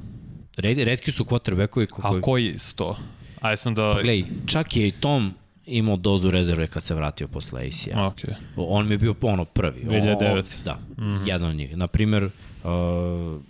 Red, 0.57 0.77
redki 0.77 1.11
su 1.11 1.25
quarterbackovi 1.25 1.85
ko, 1.85 2.01
Ali 2.03 2.21
koji... 2.21 2.49
koji 2.49 2.59
su 2.59 2.75
to? 2.75 2.97
Ajde 3.41 3.57
sam 3.57 3.75
da... 3.75 3.91
Pa 3.95 4.01
gledaj, 4.01 4.23
čak 4.45 4.75
je 4.75 4.87
i 4.87 4.91
Tom 4.91 5.33
imao 5.65 5.97
dozu 5.97 6.31
rezerve 6.31 6.67
kad 6.67 6.83
se 6.83 6.95
vratio 6.95 7.27
posle 7.27 7.67
ACL. 7.67 7.99
Ok. 7.99 8.19
On 8.55 8.87
mi 8.87 8.93
je 8.93 8.97
bio 8.97 9.15
ono 9.21 9.45
prvi. 9.45 9.87
O- 9.87 9.91
2009. 9.91 10.63
da, 10.65 10.79
mm 10.97 11.03
-hmm. 11.03 11.27
jedan 11.27 11.49
od 11.49 11.55
njih. 11.55 11.77
Naprimer, 11.77 12.23
uh, 12.23 13.41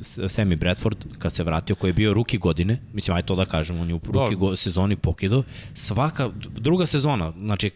Sammy 0.00 0.56
Bradford, 0.56 0.96
kad 1.18 1.32
se 1.32 1.44
vratio, 1.44 1.76
koji 1.76 1.88
je 1.88 1.94
bio 1.94 2.12
ruki 2.14 2.38
godine, 2.38 2.78
mislim, 2.92 3.16
aj 3.16 3.22
to 3.22 3.36
da 3.36 3.44
kažem, 3.44 3.80
on 3.80 3.88
je 3.88 3.94
u 3.94 4.00
ruki 4.04 4.34
go, 4.34 4.56
sezoni 4.56 4.96
pokido, 4.96 5.42
svaka, 5.74 6.30
druga 6.48 6.86
sezona, 6.86 7.32
znači, 7.38 7.70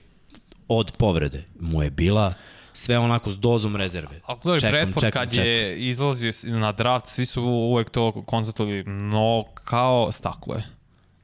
od 0.69 0.93
povrede 0.99 1.45
mu 1.61 1.83
je 1.83 1.91
bila 1.91 2.35
sve 2.73 2.99
onako 2.99 3.31
s 3.31 3.37
dozom 3.37 3.77
rezerve. 3.77 4.21
Ali 4.27 4.39
gledaj, 4.43 4.61
Čekam, 4.61 4.73
Bradford 4.73 5.01
čekam, 5.01 5.23
kad 5.23 5.31
čekam. 5.31 5.47
je 5.47 5.89
izlazio 5.89 6.33
na 6.45 6.73
draft, 6.73 7.07
svi 7.07 7.27
su 7.27 7.43
uvek 7.43 7.91
to 7.91 8.23
konstatovali, 8.23 8.85
no 8.85 9.45
kao 9.65 10.13
staklo 10.13 10.55
je. 10.55 10.65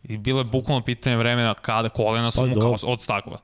I 0.02 0.18
bilo 0.18 0.40
je 0.40 0.44
bukvalno 0.44 0.84
pitanje 0.84 1.16
vremena 1.16 1.54
kada 1.54 1.88
kolena 1.88 2.30
su 2.30 2.40
Pa 2.40 2.46
mu 2.46 2.60
kao 2.60 2.76
od 2.82 3.02
stakla. 3.02 3.38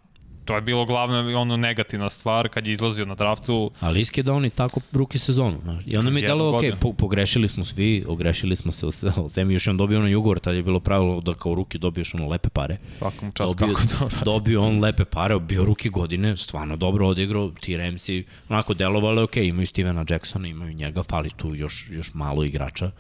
To 0.47 0.55
je 0.55 0.61
bilo 0.61 0.85
glavna 0.85 1.39
ono 1.39 1.57
negativna 1.57 2.11
stvar 2.11 2.49
kad 2.49 2.67
je 2.67 2.73
izlazio 2.73 3.05
na 3.05 3.15
draftu. 3.15 3.71
Ali 3.81 4.01
iskida 4.01 4.33
on 4.33 4.45
i 4.45 4.51
tako 4.51 4.81
ruki 4.93 5.19
sezonu. 5.19 5.59
Znaš. 5.63 5.85
I 5.87 5.97
onda 5.97 6.11
mi 6.11 6.21
je 6.21 6.27
delo, 6.27 6.57
ok, 6.57 6.63
po, 6.81 6.93
pogrešili 6.93 7.49
smo 7.49 7.65
svi, 7.65 8.05
ogrešili 8.09 8.57
smo 8.57 8.73
se 8.73 8.87
u 9.25 9.29
Semi, 9.29 9.55
još 9.55 9.67
je 9.67 9.71
on 9.71 9.77
dobio 9.77 9.99
onaj 9.99 10.15
ugovor, 10.15 10.39
tad 10.39 10.55
je 10.55 10.63
bilo 10.63 10.81
pravilo 10.81 11.21
da 11.21 11.35
kao 11.35 11.55
ruki 11.55 11.79
dobiješ 11.79 12.15
ono 12.15 12.29
lepe 12.29 12.49
pare. 12.49 12.77
Svakom 12.99 13.33
čas 13.33 13.57
dobio, 13.57 13.75
kako 13.75 13.89
to 13.89 13.99
radi. 13.99 14.25
dobio 14.25 14.63
on 14.63 14.81
lepe 14.81 15.05
pare, 15.05 15.39
bio 15.41 15.65
ruki 15.65 15.89
godine, 15.89 16.37
stvarno 16.37 16.77
dobro 16.77 17.09
odigrao, 17.09 17.51
ti 17.61 17.77
Ramsey, 17.77 18.25
onako 18.49 18.75
delovalo 18.75 19.23
ok, 19.23 19.37
imaju 19.37 19.67
Stevena 19.67 20.05
Jacksona, 20.11 20.49
imaju 20.49 20.75
njega, 20.75 21.03
fali 21.03 21.31
tu 21.37 21.55
još, 21.55 21.87
još 21.91 22.15
malo 22.15 22.45
igrača, 22.45 22.91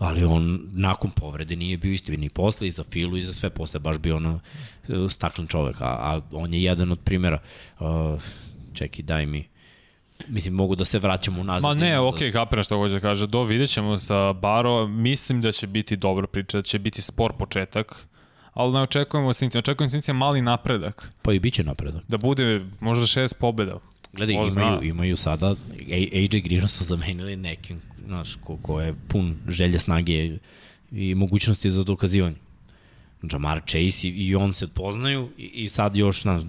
ali 0.00 0.24
on 0.24 0.60
nakon 0.72 1.10
povrede 1.10 1.56
nije 1.56 1.76
bio 1.76 1.92
isti, 1.92 2.16
ni 2.16 2.28
posle 2.28 2.68
i 2.68 2.70
za 2.70 2.84
Filu 2.84 3.16
i 3.16 3.22
za 3.22 3.32
sve 3.32 3.50
posle, 3.50 3.80
baš 3.80 3.98
bio 3.98 4.16
ono 4.16 4.40
e, 4.88 5.08
staklen 5.08 5.46
čovek, 5.46 5.80
a, 5.80 5.84
a 5.84 6.20
on 6.32 6.54
je 6.54 6.62
jedan 6.62 6.92
od 6.92 7.00
primjera. 7.04 7.38
Uh, 7.80 7.86
čekaj, 8.72 9.02
daj 9.02 9.26
mi, 9.26 9.48
mislim, 10.28 10.54
mogu 10.54 10.74
da 10.74 10.84
se 10.84 10.98
vraćamo 10.98 11.42
nazad. 11.42 11.62
Ma 11.62 11.74
ne, 11.74 11.90
da- 11.90 12.32
kapiram 12.32 12.64
što 12.64 12.76
hoće 12.76 12.94
da 12.94 13.00
kaže. 13.00 13.26
Do, 13.26 13.42
vidjet 13.42 13.70
ćemo 13.70 13.98
sa 13.98 14.32
Baro. 14.32 14.86
Mislim 14.86 15.42
da 15.42 15.52
će 15.52 15.66
biti 15.66 15.96
dobra 15.96 16.26
priča, 16.26 16.58
da 16.58 16.62
će 16.62 16.78
biti 16.78 17.02
spor 17.02 17.32
početak. 17.38 18.06
Ali 18.52 18.72
ne 18.72 18.80
očekujemo 18.80 19.28
Cincy, 19.28 19.58
očekujemo 19.58 19.90
Cincy 19.90 20.12
mali 20.12 20.42
napredak. 20.42 21.12
Pa 21.22 21.32
i 21.32 21.38
bit 21.38 21.54
će 21.54 21.64
napredak. 21.64 22.02
Da 22.08 22.18
bude 22.18 22.66
možda 22.80 23.06
šest 23.06 23.38
pobjeda. 23.38 23.78
Gledaj, 24.12 24.34
imaju, 24.34 24.50
zna. 24.50 24.78
imaju 24.82 25.16
sada, 25.16 25.54
AJ 26.14 26.40
Green 26.40 26.68
su 26.68 26.84
zamenili 26.84 27.36
nekim, 27.36 27.80
znaš, 28.06 28.34
ko, 28.34 28.56
ko 28.56 28.80
je 28.80 28.94
pun 29.08 29.36
želje, 29.48 29.78
snage 29.78 30.38
i 30.92 31.14
mogućnosti 31.14 31.70
za 31.70 31.84
dokazivanje. 31.84 32.36
Jamar 33.32 33.60
Chase 33.66 34.08
i, 34.08 34.10
i 34.10 34.34
on 34.34 34.52
se 34.52 34.68
poznaju 34.68 35.28
i, 35.38 35.44
i 35.44 35.68
sad 35.68 35.96
još, 35.96 36.22
znaš, 36.22 36.42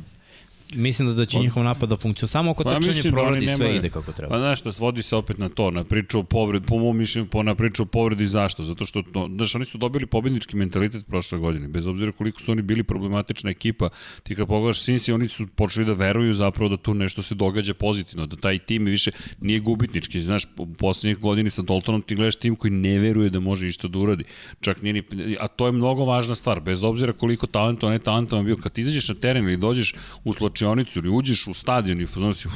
mislim 0.71 1.07
da, 1.07 1.13
da 1.13 1.25
će 1.25 1.39
njihov 1.39 1.63
napad 1.63 1.89
da 1.89 1.97
funkcionuje. 1.97 2.31
Samo 2.31 2.51
ako 2.51 2.63
Pa 2.63 2.69
trčanje 2.69 3.01
da 3.01 3.09
proradi, 3.09 3.47
oni 3.47 3.57
sve 3.57 3.75
ide 3.75 3.89
kako 3.89 4.11
treba. 4.11 4.31
Pa 4.31 4.39
znaš 4.39 4.59
šta, 4.59 4.71
svodi 4.71 5.03
se 5.03 5.15
opet 5.15 5.37
na 5.37 5.49
to, 5.49 5.71
na 5.71 5.83
priču 5.83 6.19
o 6.19 6.23
povredi, 6.23 6.65
po 6.65 6.77
mom 6.77 6.97
mišljenju, 6.97 7.27
po, 7.27 7.43
na 7.43 7.55
priču 7.55 7.83
o 7.83 7.85
povredi 7.85 8.27
zašto? 8.27 8.63
Zato 8.63 8.85
što, 8.85 9.03
no, 9.13 9.29
znaš, 9.35 9.55
oni 9.55 9.65
su 9.65 9.77
dobili 9.77 10.05
pobednički 10.05 10.55
mentalitet 10.55 11.07
prošle 11.07 11.39
godine, 11.39 11.67
bez 11.67 11.87
obzira 11.87 12.11
koliko 12.11 12.41
su 12.41 12.51
oni 12.51 12.61
bili 12.61 12.83
problematična 12.83 13.49
ekipa, 13.49 13.89
ti 14.23 14.35
kad 14.35 14.47
pogledaš 14.47 14.81
Sinsi, 14.81 15.13
oni 15.13 15.29
su 15.29 15.47
počeli 15.47 15.85
da 15.85 15.93
veruju 15.93 16.33
zapravo 16.33 16.69
da 16.69 16.77
tu 16.77 16.93
nešto 16.93 17.21
se 17.21 17.35
događa 17.35 17.73
pozitivno, 17.73 18.25
da 18.25 18.35
taj 18.35 18.59
tim 18.59 18.85
više 18.85 19.11
nije 19.41 19.59
gubitnički, 19.59 20.21
znaš, 20.21 20.43
u 20.57 20.73
poslednjih 20.73 21.17
godini 21.17 21.49
sa 21.49 21.61
Daltonom 21.61 22.01
ti 22.01 22.15
gledaš 22.15 22.35
tim 22.35 22.55
koji 22.55 22.71
ne 22.71 22.99
veruje 22.99 23.29
da 23.29 23.39
može 23.39 23.67
išta 23.67 23.87
da 23.87 23.99
uradi, 23.99 24.23
čak 24.61 24.81
nije 24.81 24.93
ni, 24.93 25.03
a 25.39 25.47
to 25.47 25.65
je 25.65 25.71
mnogo 25.71 26.03
važna 26.03 26.35
stvar, 26.35 26.59
bez 26.59 26.83
obzira 26.83 27.13
koliko 27.13 27.47
talentovan, 27.47 27.93
ne 27.93 27.99
talentovan 27.99 28.45
bio, 28.45 28.57
kad 28.57 28.77
izađeš 28.77 29.09
na 29.09 29.15
teren 29.15 29.43
ili 29.43 29.57
dođeš 29.57 29.93
u 30.23 30.33
slačionicu 30.61 30.99
ili 30.99 31.09
uđeš 31.09 31.47
u 31.47 31.53
stadion 31.53 32.01
i 32.01 32.07
fazon 32.07 32.33
si, 32.33 32.47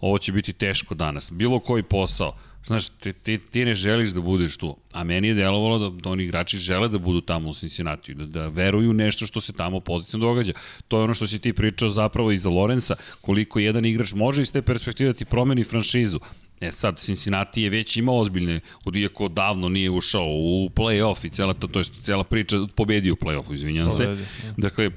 ovo 0.00 0.18
će 0.18 0.32
biti 0.32 0.52
teško 0.52 0.94
danas. 0.94 1.32
Bilo 1.32 1.60
koji 1.60 1.82
posao. 1.82 2.36
Znaš, 2.66 2.88
ti, 2.88 3.12
ti, 3.12 3.38
ti 3.38 3.64
ne 3.64 3.74
želiš 3.74 4.10
da 4.10 4.20
budeš 4.20 4.56
tu. 4.56 4.76
A 4.92 5.04
meni 5.04 5.28
je 5.28 5.34
delovalo 5.34 5.78
da, 5.78 6.00
da 6.00 6.10
oni 6.10 6.24
igrači 6.24 6.58
žele 6.58 6.88
da 6.88 6.98
budu 6.98 7.20
tamo 7.20 7.50
u 7.50 7.54
Cincinnati, 7.54 8.14
da, 8.14 8.26
da 8.26 8.48
veruju 8.48 8.92
nešto 8.92 9.26
što 9.26 9.40
se 9.40 9.52
tamo 9.52 9.80
pozitivno 9.80 10.26
događa. 10.26 10.52
To 10.88 10.98
je 10.98 11.04
ono 11.04 11.14
što 11.14 11.26
si 11.26 11.38
ti 11.38 11.52
pričao 11.52 11.88
zapravo 11.88 12.32
i 12.32 12.38
za 12.38 12.48
Lorenza, 12.48 12.96
koliko 13.20 13.58
jedan 13.58 13.84
igrač 13.84 14.14
može 14.14 14.42
iz 14.42 14.52
te 14.52 14.62
perspektive 14.62 15.12
da 15.12 15.18
ti 15.18 15.24
promeni 15.24 15.64
franšizu. 15.64 16.18
E 16.60 16.72
sad, 16.72 16.98
Cincinnati 16.98 17.62
je 17.62 17.70
već 17.70 17.96
imao 17.96 18.20
ozbiljne, 18.20 18.60
od 18.84 18.96
iako 18.96 19.28
davno 19.28 19.68
nije 19.68 19.90
ušao 19.90 20.26
u 20.26 20.70
play-off 20.74 21.26
i 21.26 21.30
cela, 21.30 21.54
to, 21.54 21.68
to 21.68 21.78
je 21.78 21.84
cela 22.02 22.24
priča, 22.24 22.56
pobedio 22.76 23.12
u 23.12 23.16
play-offu, 23.16 23.54
izvinjam 23.54 23.90
se. 23.90 24.04
Pobedio, 24.04 24.26
Dakle, 24.56 24.90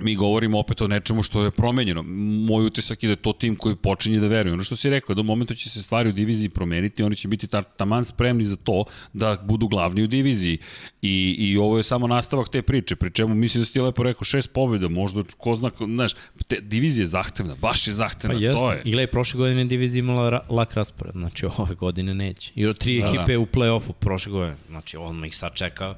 mi 0.00 0.16
govorimo 0.16 0.58
opet 0.58 0.80
o 0.80 0.88
nečemu 0.88 1.22
što 1.22 1.44
je 1.44 1.50
promenjeno. 1.50 2.02
Moj 2.48 2.66
utisak 2.66 3.02
je 3.02 3.06
da 3.06 3.12
je 3.12 3.16
to 3.16 3.32
tim 3.32 3.56
koji 3.56 3.76
počinje 3.76 4.20
da 4.20 4.26
veruje. 4.26 4.52
Ono 4.52 4.62
što 4.62 4.76
si 4.76 4.90
rekao, 4.90 5.14
da 5.14 5.20
u 5.20 5.24
momentu 5.24 5.54
će 5.54 5.70
se 5.70 5.82
stvari 5.82 6.08
u 6.08 6.12
diviziji 6.12 6.48
promeniti, 6.48 7.02
oni 7.02 7.16
će 7.16 7.28
biti 7.28 7.46
ta, 7.46 7.62
taman 7.62 8.04
spremni 8.04 8.44
za 8.44 8.56
to 8.56 8.84
da 9.12 9.36
budu 9.42 9.68
glavni 9.68 10.02
u 10.02 10.06
diviziji. 10.06 10.58
I, 11.02 11.36
I 11.38 11.56
ovo 11.56 11.76
je 11.76 11.84
samo 11.84 12.06
nastavak 12.06 12.48
te 12.48 12.62
priče, 12.62 12.96
pri 12.96 13.10
čemu 13.10 13.34
mislim 13.34 13.60
da 13.60 13.64
si 13.64 13.72
ti 13.72 13.80
lepo 13.80 14.02
rekao 14.02 14.24
šest 14.24 14.52
pobjeda, 14.52 14.88
možda 14.88 15.22
ko 15.38 15.56
zna, 15.56 15.70
znaš, 15.78 16.12
te, 16.48 16.60
divizija 16.60 17.02
je 17.02 17.06
zahtevna, 17.06 17.54
baš 17.60 17.86
je 17.86 17.92
zahtevna, 17.92 18.52
pa 18.52 18.58
to 18.58 18.72
je. 18.72 18.82
I 18.84 18.92
gledaj, 18.92 19.06
prošle 19.06 19.38
godine 19.38 19.64
divizija 19.64 19.98
imala 19.98 20.30
ra 20.30 20.40
lak 20.48 20.74
raspored, 20.74 21.12
znači 21.12 21.46
ove 21.58 21.74
godine 21.74 22.14
neće. 22.14 22.52
I 22.54 22.66
od 22.66 22.78
tri 22.78 23.00
da, 23.00 23.06
ekipe 23.06 23.32
da. 23.32 23.38
u 23.38 23.46
play-offu 23.46 23.92
prošle 23.92 24.32
godine, 24.32 24.56
znači 24.68 24.96
odmah 24.96 25.28
ih 25.28 25.36
sad 25.36 25.54
čeka 25.54 25.94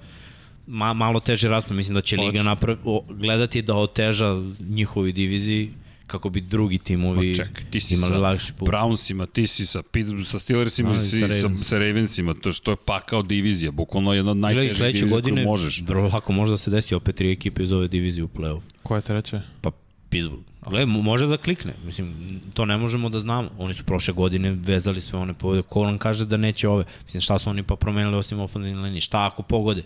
ma, 0.66 0.92
malo 0.92 1.20
teže 1.20 1.48
raspad. 1.48 1.76
Mislim 1.76 1.94
da 1.94 2.00
će 2.00 2.16
Liga 2.16 2.26
Liga 2.26 2.42
napravi, 2.42 2.78
gledati 3.10 3.62
da 3.62 3.74
oteža 3.74 4.42
njihovi 4.60 5.12
diviziji 5.12 5.72
kako 6.06 6.30
bi 6.30 6.40
drugi 6.40 6.78
timovi 6.78 7.34
ček, 7.36 7.62
ti 7.70 7.80
si 7.80 7.94
imali 7.94 8.18
lakši 8.18 8.52
put. 8.52 8.68
Brownsima, 8.68 9.26
ti 9.32 9.46
si 9.46 9.66
sa, 9.66 9.82
Pittsburgh, 9.82 10.28
sa 10.28 10.38
Steelersima 10.38 10.92
i 10.92 10.96
sa, 10.96 11.28
sa, 11.28 11.64
sa 11.64 11.78
Ravensima, 11.78 12.34
to 12.34 12.52
što 12.52 12.70
je 12.70 12.76
pakao 12.76 13.22
divizija, 13.22 13.70
bukvalno 13.70 14.14
jedna 14.14 14.30
od 14.30 14.36
najtežih 14.36 14.78
divizija 14.78 15.08
godine, 15.08 15.44
možeš. 15.44 15.82
Vrlo 15.86 16.10
lako 16.12 16.32
može 16.32 16.52
da 16.52 16.56
se 16.56 16.70
desi 16.70 16.94
opet 16.94 17.16
tri 17.16 17.32
ekipe 17.32 17.62
iz 17.62 17.72
ove 17.72 17.88
divizije 17.88 18.24
u 18.24 18.28
play-off. 18.28 18.60
Koja 18.82 18.98
je 18.98 19.02
treća? 19.02 19.42
Pa 19.60 19.70
Pittsburgh. 20.08 20.44
Gle, 20.70 20.86
može 20.86 21.26
da 21.26 21.36
klikne. 21.36 21.72
Mislim, 21.86 22.14
to 22.54 22.64
ne 22.64 22.76
možemo 22.76 23.08
da 23.08 23.18
znamo. 23.20 23.50
Oni 23.58 23.74
su 23.74 23.84
prošle 23.84 24.14
godine 24.14 24.50
vezali 24.50 25.00
sve 25.00 25.18
one 25.18 25.34
povode. 25.34 25.62
Ko 25.62 25.86
nam 25.86 25.98
kaže 25.98 26.26
da 26.26 26.36
neće 26.36 26.68
ove? 26.68 26.84
Mislim, 27.04 27.20
šta 27.20 27.38
su 27.38 27.50
oni 27.50 27.62
pa 27.62 27.76
promenili 27.76 28.16
osim 28.16 28.40
ofenzivne 28.40 28.82
linije? 28.82 29.00
Šta 29.00 29.26
ako 29.26 29.42
pogode? 29.42 29.82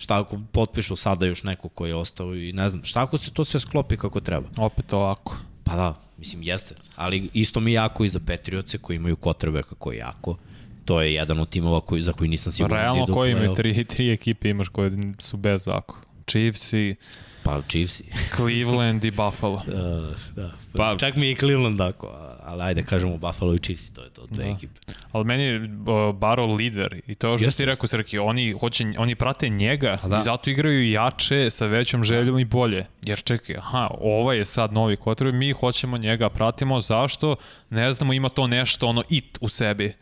Šta 0.00 0.20
ako 0.20 0.40
potpišu 0.52 0.96
sada 0.96 1.26
još 1.26 1.42
neko 1.42 1.68
ko 1.68 1.86
je 1.86 1.94
ostao 1.94 2.34
i 2.34 2.52
ne 2.52 2.68
znam, 2.68 2.84
šta 2.84 3.02
ako 3.02 3.18
se 3.18 3.30
to 3.30 3.44
sve 3.44 3.60
sklopi 3.60 3.96
kako 3.96 4.20
treba? 4.20 4.48
Opet 4.56 4.92
ovako. 4.92 5.36
Pa 5.64 5.76
da, 5.76 5.94
mislim 6.18 6.42
jeste, 6.42 6.74
ali 6.96 7.30
isto 7.34 7.60
mi 7.60 7.72
jako 7.72 8.04
i 8.04 8.08
za 8.08 8.20
Petrioce 8.26 8.78
koji 8.78 8.96
imaju 8.96 9.16
kotrbe 9.16 9.62
kako 9.62 9.92
je 9.92 9.98
jako. 9.98 10.36
To 10.84 11.02
je 11.02 11.14
jedan 11.14 11.38
od 11.38 11.48
timova 11.48 11.80
koji, 11.80 12.02
za 12.02 12.12
koji 12.12 12.30
nisam 12.30 12.52
siguran. 12.52 12.76
Da 12.76 12.82
Realno 12.82 13.14
koji 13.14 13.32
imaju 13.32 13.54
tri, 13.54 13.84
tri 13.84 14.12
ekipe 14.12 14.48
imaš 14.48 14.68
koje 14.68 14.90
su 15.18 15.36
bez 15.36 15.68
ako. 15.68 15.98
Chiefs 16.26 16.72
i 16.72 16.94
Pa 17.42 17.62
Chiefs. 17.68 18.02
Cleveland 18.36 19.04
i 19.04 19.10
Buffalo. 19.10 19.62
Uh, 19.70 20.16
da. 20.36 20.50
Pa, 20.76 20.96
čak 20.98 21.16
mi 21.16 21.26
je 21.26 21.32
i 21.32 21.36
Cleveland 21.36 21.78
tako, 21.78 22.29
ali 22.50 22.62
ajde 22.62 22.82
kažemo 22.82 23.16
Buffalo 23.16 23.54
i 23.54 23.58
Chiefs, 23.58 23.92
to 23.92 24.02
je 24.02 24.10
to, 24.10 24.26
dve 24.26 24.44
da. 24.44 24.50
ekipe. 24.50 24.80
Ali 25.12 25.24
meni 25.24 25.42
je 25.42 25.62
uh, 25.62 26.14
Baro 26.14 26.46
lider 26.46 27.00
i 27.06 27.14
to 27.14 27.28
je 27.28 27.38
što 27.38 27.50
ti 27.50 27.64
rekao, 27.64 27.86
Srki, 27.86 28.18
oni, 28.18 28.52
hoće, 28.52 28.84
oni 28.98 29.14
prate 29.14 29.48
njega 29.48 29.98
da. 30.06 30.16
i 30.16 30.22
zato 30.22 30.50
igraju 30.50 30.90
jače, 30.90 31.50
sa 31.50 31.66
većom 31.66 32.04
željom 32.04 32.38
i 32.38 32.44
bolje. 32.44 32.86
Jer 33.02 33.22
čekaj, 33.22 33.56
aha, 33.56 33.88
ovaj 34.00 34.38
je 34.38 34.44
sad 34.44 34.72
novi 34.72 34.96
kotrbe, 34.96 35.32
mi 35.32 35.52
hoćemo 35.52 35.98
njega, 35.98 36.28
pratimo, 36.28 36.80
zašto? 36.80 37.36
Ne 37.70 37.92
znamo, 37.92 38.12
ima 38.12 38.28
to 38.28 38.46
nešto, 38.46 38.86
ono, 38.86 39.02
it 39.08 39.38
u 39.40 39.48
sebi. 39.48 39.94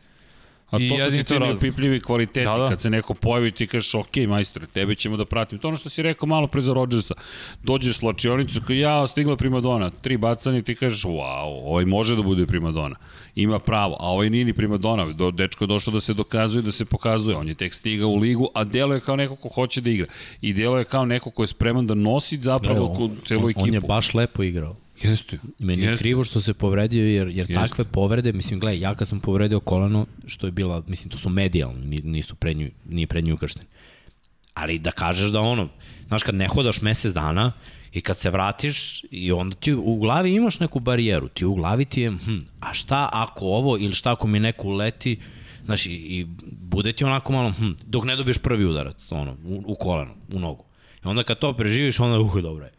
A 0.71 0.79
to 0.79 0.85
I 0.85 0.89
su 0.89 1.11
ti 1.11 1.25
ti 1.25 1.39
neopipljivi 1.39 2.01
kvaliteti, 2.01 2.47
da, 2.47 2.59
da. 2.59 2.69
kad 2.69 2.81
se 2.81 2.91
neko 2.91 3.15
pojavi 3.15 3.51
ti 3.53 3.67
kažeš, 3.67 3.95
ok, 3.95 4.17
majstore, 4.29 4.67
tebe 4.67 4.95
ćemo 4.95 5.17
da 5.17 5.25
pratimo. 5.25 5.61
To 5.61 5.69
ono 5.69 5.77
što 5.77 5.89
si 5.89 6.03
rekao 6.03 6.27
malo 6.27 6.47
pre 6.47 6.61
za 6.61 6.73
Rodgersa. 6.73 7.15
Dođeš 7.63 7.91
u 7.97 7.99
slačionicu, 7.99 8.61
kao 8.67 8.75
ja, 8.77 9.09
stigla 9.09 9.37
primadona, 9.37 9.91
tri 9.91 10.17
bacanja 10.17 10.63
ti 10.63 10.75
kažeš, 10.75 11.03
wow, 11.03 11.63
ovaj 11.65 11.85
može 11.85 12.17
da 12.17 12.23
bude 12.23 12.47
primadona. 12.47 12.97
Ima 13.35 13.59
pravo, 13.59 13.97
a 14.01 14.07
ovaj 14.07 14.31
nije 14.31 14.45
ni 14.45 14.53
primadona. 14.53 15.13
Do, 15.13 15.31
dečko 15.31 15.65
je 15.65 15.69
došao 15.69 15.95
da 15.95 16.01
se 16.01 16.15
dokazuje, 16.15 16.63
da 16.63 16.73
se 16.73 16.85
pokazuje. 16.85 17.37
On 17.37 17.49
je 17.49 17.55
tek 17.55 17.75
stigao 17.75 18.09
u 18.09 18.17
ligu, 18.17 18.49
a 18.55 18.65
delo 18.65 18.95
je 18.95 19.01
kao 19.01 19.17
neko 19.17 19.37
ko 19.37 19.49
hoće 19.49 19.81
da 19.81 19.91
igra. 19.91 20.07
I 20.41 20.53
delo 20.53 20.79
je 20.79 20.85
kao 20.85 21.05
neko 21.05 21.31
ko 21.31 21.43
je 21.43 21.47
spreman 21.47 21.87
da 21.87 21.95
nosi 21.95 22.39
zapravo 22.43 22.87
on, 22.87 23.17
celu 23.25 23.51
ekipu. 23.51 23.65
On 23.65 23.75
je 23.75 23.81
baš 23.81 24.15
lepo 24.15 24.43
igrao. 24.43 24.77
Jeste. 25.03 25.39
Meni 25.59 25.83
je 25.83 25.97
krivo 25.97 26.25
što 26.25 26.41
se 26.41 26.55
povredio, 26.55 27.05
jer, 27.05 27.29
jer 27.29 27.51
Jeste. 27.51 27.55
takve 27.55 27.85
povrede, 27.85 28.33
mislim, 28.33 28.61
gledaj, 28.61 28.81
ja 28.81 28.95
kad 28.95 29.09
sam 29.09 29.21
povredio 29.21 29.61
kolano, 29.61 30.07
što 30.27 30.47
je 30.47 30.51
bila, 30.51 30.83
mislim, 30.87 31.11
to 31.11 31.19
su 31.19 31.29
medijalni, 31.29 32.01
nisu 32.05 32.35
prednju, 32.35 32.71
nije 32.89 33.07
prednju 33.07 33.35
ukršten. 33.35 33.65
Ali 34.55 34.79
da 34.79 34.91
kažeš 34.91 35.31
da 35.31 35.41
ono, 35.41 35.69
znaš, 36.09 36.23
kad 36.23 36.35
ne 36.35 36.49
hodaš 36.49 36.83
mesec 36.83 37.13
dana 37.13 37.53
i 37.93 38.01
kad 38.01 38.19
se 38.19 38.31
vratiš 38.31 39.05
i 39.11 39.33
onda 39.33 39.57
ti 39.57 39.73
u 39.73 39.97
glavi 39.97 40.35
imaš 40.35 40.61
neku 40.61 40.81
barijeru, 40.81 41.29
ti 41.29 41.45
u 41.45 41.55
glavi 41.55 41.85
ti 41.85 42.01
je, 42.01 42.11
hm, 42.11 42.39
a 42.61 42.75
šta 42.75 43.09
ako 43.13 43.45
ovo 43.45 43.79
ili 43.79 43.95
šta 43.95 44.13
ako 44.13 44.27
mi 44.27 44.41
neko 44.41 44.69
uleti, 44.69 45.19
znaš, 45.65 45.87
i, 45.87 45.91
i 45.91 46.27
bude 46.51 46.93
ti 46.93 47.05
onako 47.05 47.33
malo, 47.33 47.51
hm, 47.51 47.71
dok 47.87 48.05
ne 48.05 48.17
dobiješ 48.17 48.39
prvi 48.39 48.65
udarac, 48.65 49.13
ono, 49.13 49.37
u, 49.45 49.63
u 49.67 49.75
kolano, 49.75 50.15
u 50.33 50.39
nogu. 50.39 50.65
I 51.05 51.09
onda 51.09 51.23
kad 51.23 51.39
to 51.39 51.53
preživiš, 51.53 52.01
onda, 52.01 52.19
uh, 52.19 52.43
dobro 52.43 52.65
je. 52.65 52.73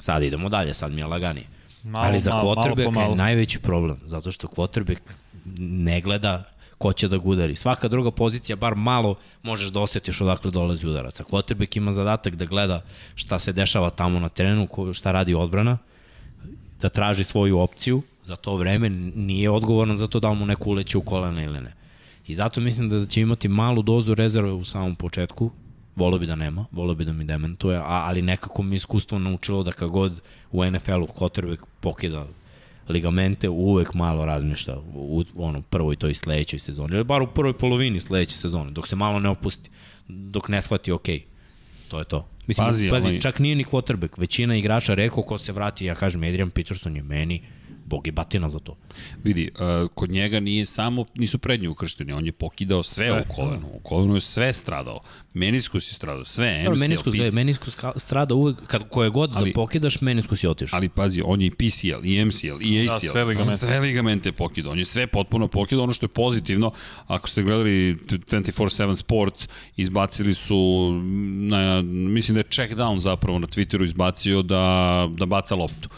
Sad 0.00 0.22
idemo 0.22 0.48
dalje, 0.48 0.74
sad 0.74 0.92
mi 0.92 1.00
je 1.00 1.06
laganije. 1.06 1.46
Malo, 1.88 2.06
Ali 2.06 2.18
za 2.18 2.30
quarterback 2.30 3.10
je 3.10 3.16
najveći 3.16 3.58
problem, 3.58 3.98
zato 4.06 4.32
što 4.32 4.48
quarterback 4.48 5.00
ne 5.58 6.00
gleda 6.00 6.44
ko 6.78 6.92
će 6.92 7.08
da 7.08 7.18
ga 7.18 7.24
udari. 7.24 7.56
Svaka 7.56 7.88
druga 7.88 8.10
pozicija, 8.10 8.56
bar 8.56 8.74
malo, 8.74 9.14
možeš 9.42 9.68
da 9.68 9.80
osjetiš 9.80 10.20
odakle 10.20 10.50
dolazi 10.50 10.86
udarac. 10.86 11.20
A 11.20 11.24
quarterback 11.24 11.76
ima 11.76 11.92
zadatak 11.92 12.34
da 12.34 12.44
gleda 12.44 12.82
šta 13.14 13.38
se 13.38 13.52
dešava 13.52 13.90
tamo 13.90 14.20
na 14.20 14.28
terenu, 14.28 14.68
šta 14.92 15.12
radi 15.12 15.34
odbrana, 15.34 15.78
da 16.80 16.88
traži 16.88 17.24
svoju 17.24 17.58
opciju, 17.58 18.02
za 18.22 18.36
to 18.36 18.56
vreme 18.56 18.88
nije 19.14 19.50
odgovoran 19.50 19.96
za 19.96 20.06
to 20.06 20.20
da 20.20 20.32
mu 20.32 20.46
neko 20.46 20.70
uleće 20.70 20.98
u 20.98 21.02
kolena 21.02 21.42
ili 21.42 21.60
ne. 21.60 21.72
I 22.26 22.34
zato 22.34 22.60
mislim 22.60 22.88
da 22.88 23.06
će 23.06 23.20
imati 23.20 23.48
malu 23.48 23.82
dozu 23.82 24.14
rezerve 24.14 24.52
u 24.52 24.64
samom 24.64 24.94
početku, 24.94 25.50
Volio 25.98 26.18
bi 26.18 26.26
da 26.26 26.36
nema, 26.36 26.66
volio 26.72 26.94
bi 26.94 27.04
da 27.04 27.12
mi 27.12 27.24
dementuje, 27.24 27.76
a, 27.76 27.82
ali 28.06 28.22
nekako 28.22 28.62
mi 28.62 28.76
iskustvo 28.76 29.18
naučilo 29.18 29.62
da 29.62 29.72
kad 29.72 29.88
god 29.88 30.20
u 30.52 30.64
NFL-u 30.64 31.06
quarterback 31.06 31.64
pokida 31.80 32.26
ligamente, 32.88 33.48
uvek 33.48 33.94
malo 33.94 34.24
razmišlja 34.24 34.76
u, 34.94 35.24
u 35.34 35.44
ono, 35.44 35.62
prvoj 35.62 35.96
toj 35.96 36.14
sledećoj 36.14 36.58
sezoni, 36.58 36.94
ili 36.94 37.04
bar 37.04 37.22
u 37.22 37.26
prvoj 37.26 37.52
polovini 37.52 38.00
sledeće 38.00 38.36
sezone, 38.36 38.70
dok 38.70 38.88
se 38.88 38.96
malo 38.96 39.20
ne 39.20 39.28
opusti, 39.28 39.70
dok 40.08 40.48
ne 40.48 40.62
shvati, 40.62 40.92
ok, 40.92 41.06
to 41.88 41.98
je 41.98 42.04
to. 42.04 42.28
Mislim, 42.46 42.66
pazi, 42.66 42.88
pazi 42.90 43.06
ovaj... 43.06 43.20
čak 43.20 43.38
nije 43.38 43.56
ni 43.56 43.64
quarterback, 43.64 44.18
većina 44.20 44.56
igrača 44.56 44.94
rekao 44.94 45.22
ko 45.22 45.38
se 45.38 45.52
vrati, 45.52 45.84
ja 45.84 45.94
kažem, 45.94 46.22
Adrian 46.22 46.50
Peterson 46.50 46.96
je 46.96 47.02
meni 47.02 47.42
bog 47.88 48.06
je 48.06 48.12
batina 48.12 48.48
za 48.48 48.58
to. 48.58 48.76
Vidi, 49.24 49.50
uh, 49.54 49.90
kod 49.94 50.10
njega 50.10 50.40
nije 50.40 50.66
samo, 50.66 51.04
nisu 51.14 51.38
prednji 51.38 51.68
ukršteni, 51.68 52.12
on 52.12 52.26
je 52.26 52.32
pokidao 52.32 52.82
sve, 52.82 53.08
sve 53.08 53.20
u 53.20 53.34
kolenu. 53.34 53.66
U 53.74 53.80
kolenu 53.80 54.14
je 54.14 54.20
sve 54.20 54.52
stradao. 54.52 55.00
Meniskus 55.34 55.90
je 55.90 55.94
stradao, 55.94 56.24
sve, 56.24 56.62
MCL, 56.62 56.80
meniskus, 56.80 57.14
gledaj, 57.14 57.30
meniskus 57.30 57.76
strada 57.96 58.34
uvek, 58.34 58.56
kad 58.66 58.88
koje 58.88 59.10
god 59.10 59.30
da 59.30 59.38
ali, 59.38 59.50
da 59.50 59.54
pokidaš, 59.54 60.00
meniskus 60.00 60.44
je 60.44 60.50
otišao. 60.50 60.76
Ali 60.76 60.88
pazi, 60.88 61.22
on 61.24 61.40
je 61.40 61.46
i 61.46 61.50
PCL, 61.50 62.04
i 62.04 62.24
MCL, 62.24 62.46
i 62.60 62.88
ACL, 62.88 63.06
da, 63.06 63.12
sve 63.12 63.24
ligamente. 63.24 63.58
Sve 63.58 63.80
ligamente 63.80 64.32
pokidao, 64.32 64.72
on 64.72 64.78
je 64.78 64.84
sve 64.84 65.06
potpuno 65.06 65.48
pokidao, 65.48 65.84
ono 65.84 65.92
što 65.92 66.04
je 66.04 66.08
pozitivno, 66.08 66.72
ako 67.06 67.28
ste 67.28 67.42
gledali 67.42 67.94
24-7 67.94 68.96
Sport, 68.96 69.48
izbacili 69.76 70.34
su, 70.34 70.90
na, 71.50 71.82
mislim 71.82 72.34
da 72.34 72.40
je 72.40 72.44
check 72.50 72.74
down 72.74 72.98
zapravo 72.98 73.38
na 73.38 73.46
Twitteru 73.46 73.84
izbacio 73.84 74.42
da, 74.42 75.08
da 75.12 75.26
baca 75.26 75.54
loptu. 75.54 75.88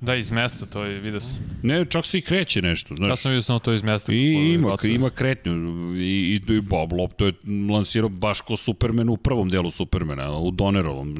Da, 0.00 0.14
iz 0.14 0.30
mesta, 0.30 0.66
to 0.66 0.84
je, 0.84 1.00
vidio 1.00 1.20
sam. 1.20 1.38
Ne, 1.62 1.84
čak 1.84 2.06
se 2.06 2.18
i 2.18 2.20
kreće 2.20 2.62
nešto, 2.62 2.96
znaš. 2.96 3.08
Ja 3.08 3.16
sam 3.16 3.30
vidio 3.30 3.42
samo 3.42 3.58
to 3.58 3.72
iz 3.72 3.82
mesta. 3.82 4.12
I 4.12 4.18
ima, 4.54 4.76
ima 4.84 5.10
kretnju. 5.10 5.52
I, 5.96 6.40
i, 6.48 6.52
i 6.52 6.60
Bob 6.60 6.92
Lop, 6.92 7.20
je 7.20 7.32
lansirao 7.70 8.08
baš 8.08 8.40
ko 8.40 8.56
Superman 8.56 9.08
u 9.08 9.16
prvom 9.16 9.48
delu 9.48 9.70
Supermana, 9.70 10.38
u 10.38 10.50
Donerovom, 10.50 11.14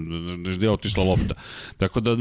gde 0.56 0.66
je 0.66 0.70
otišla 0.70 1.04
lopta. 1.04 1.34
Tako 1.76 2.00
da, 2.00 2.16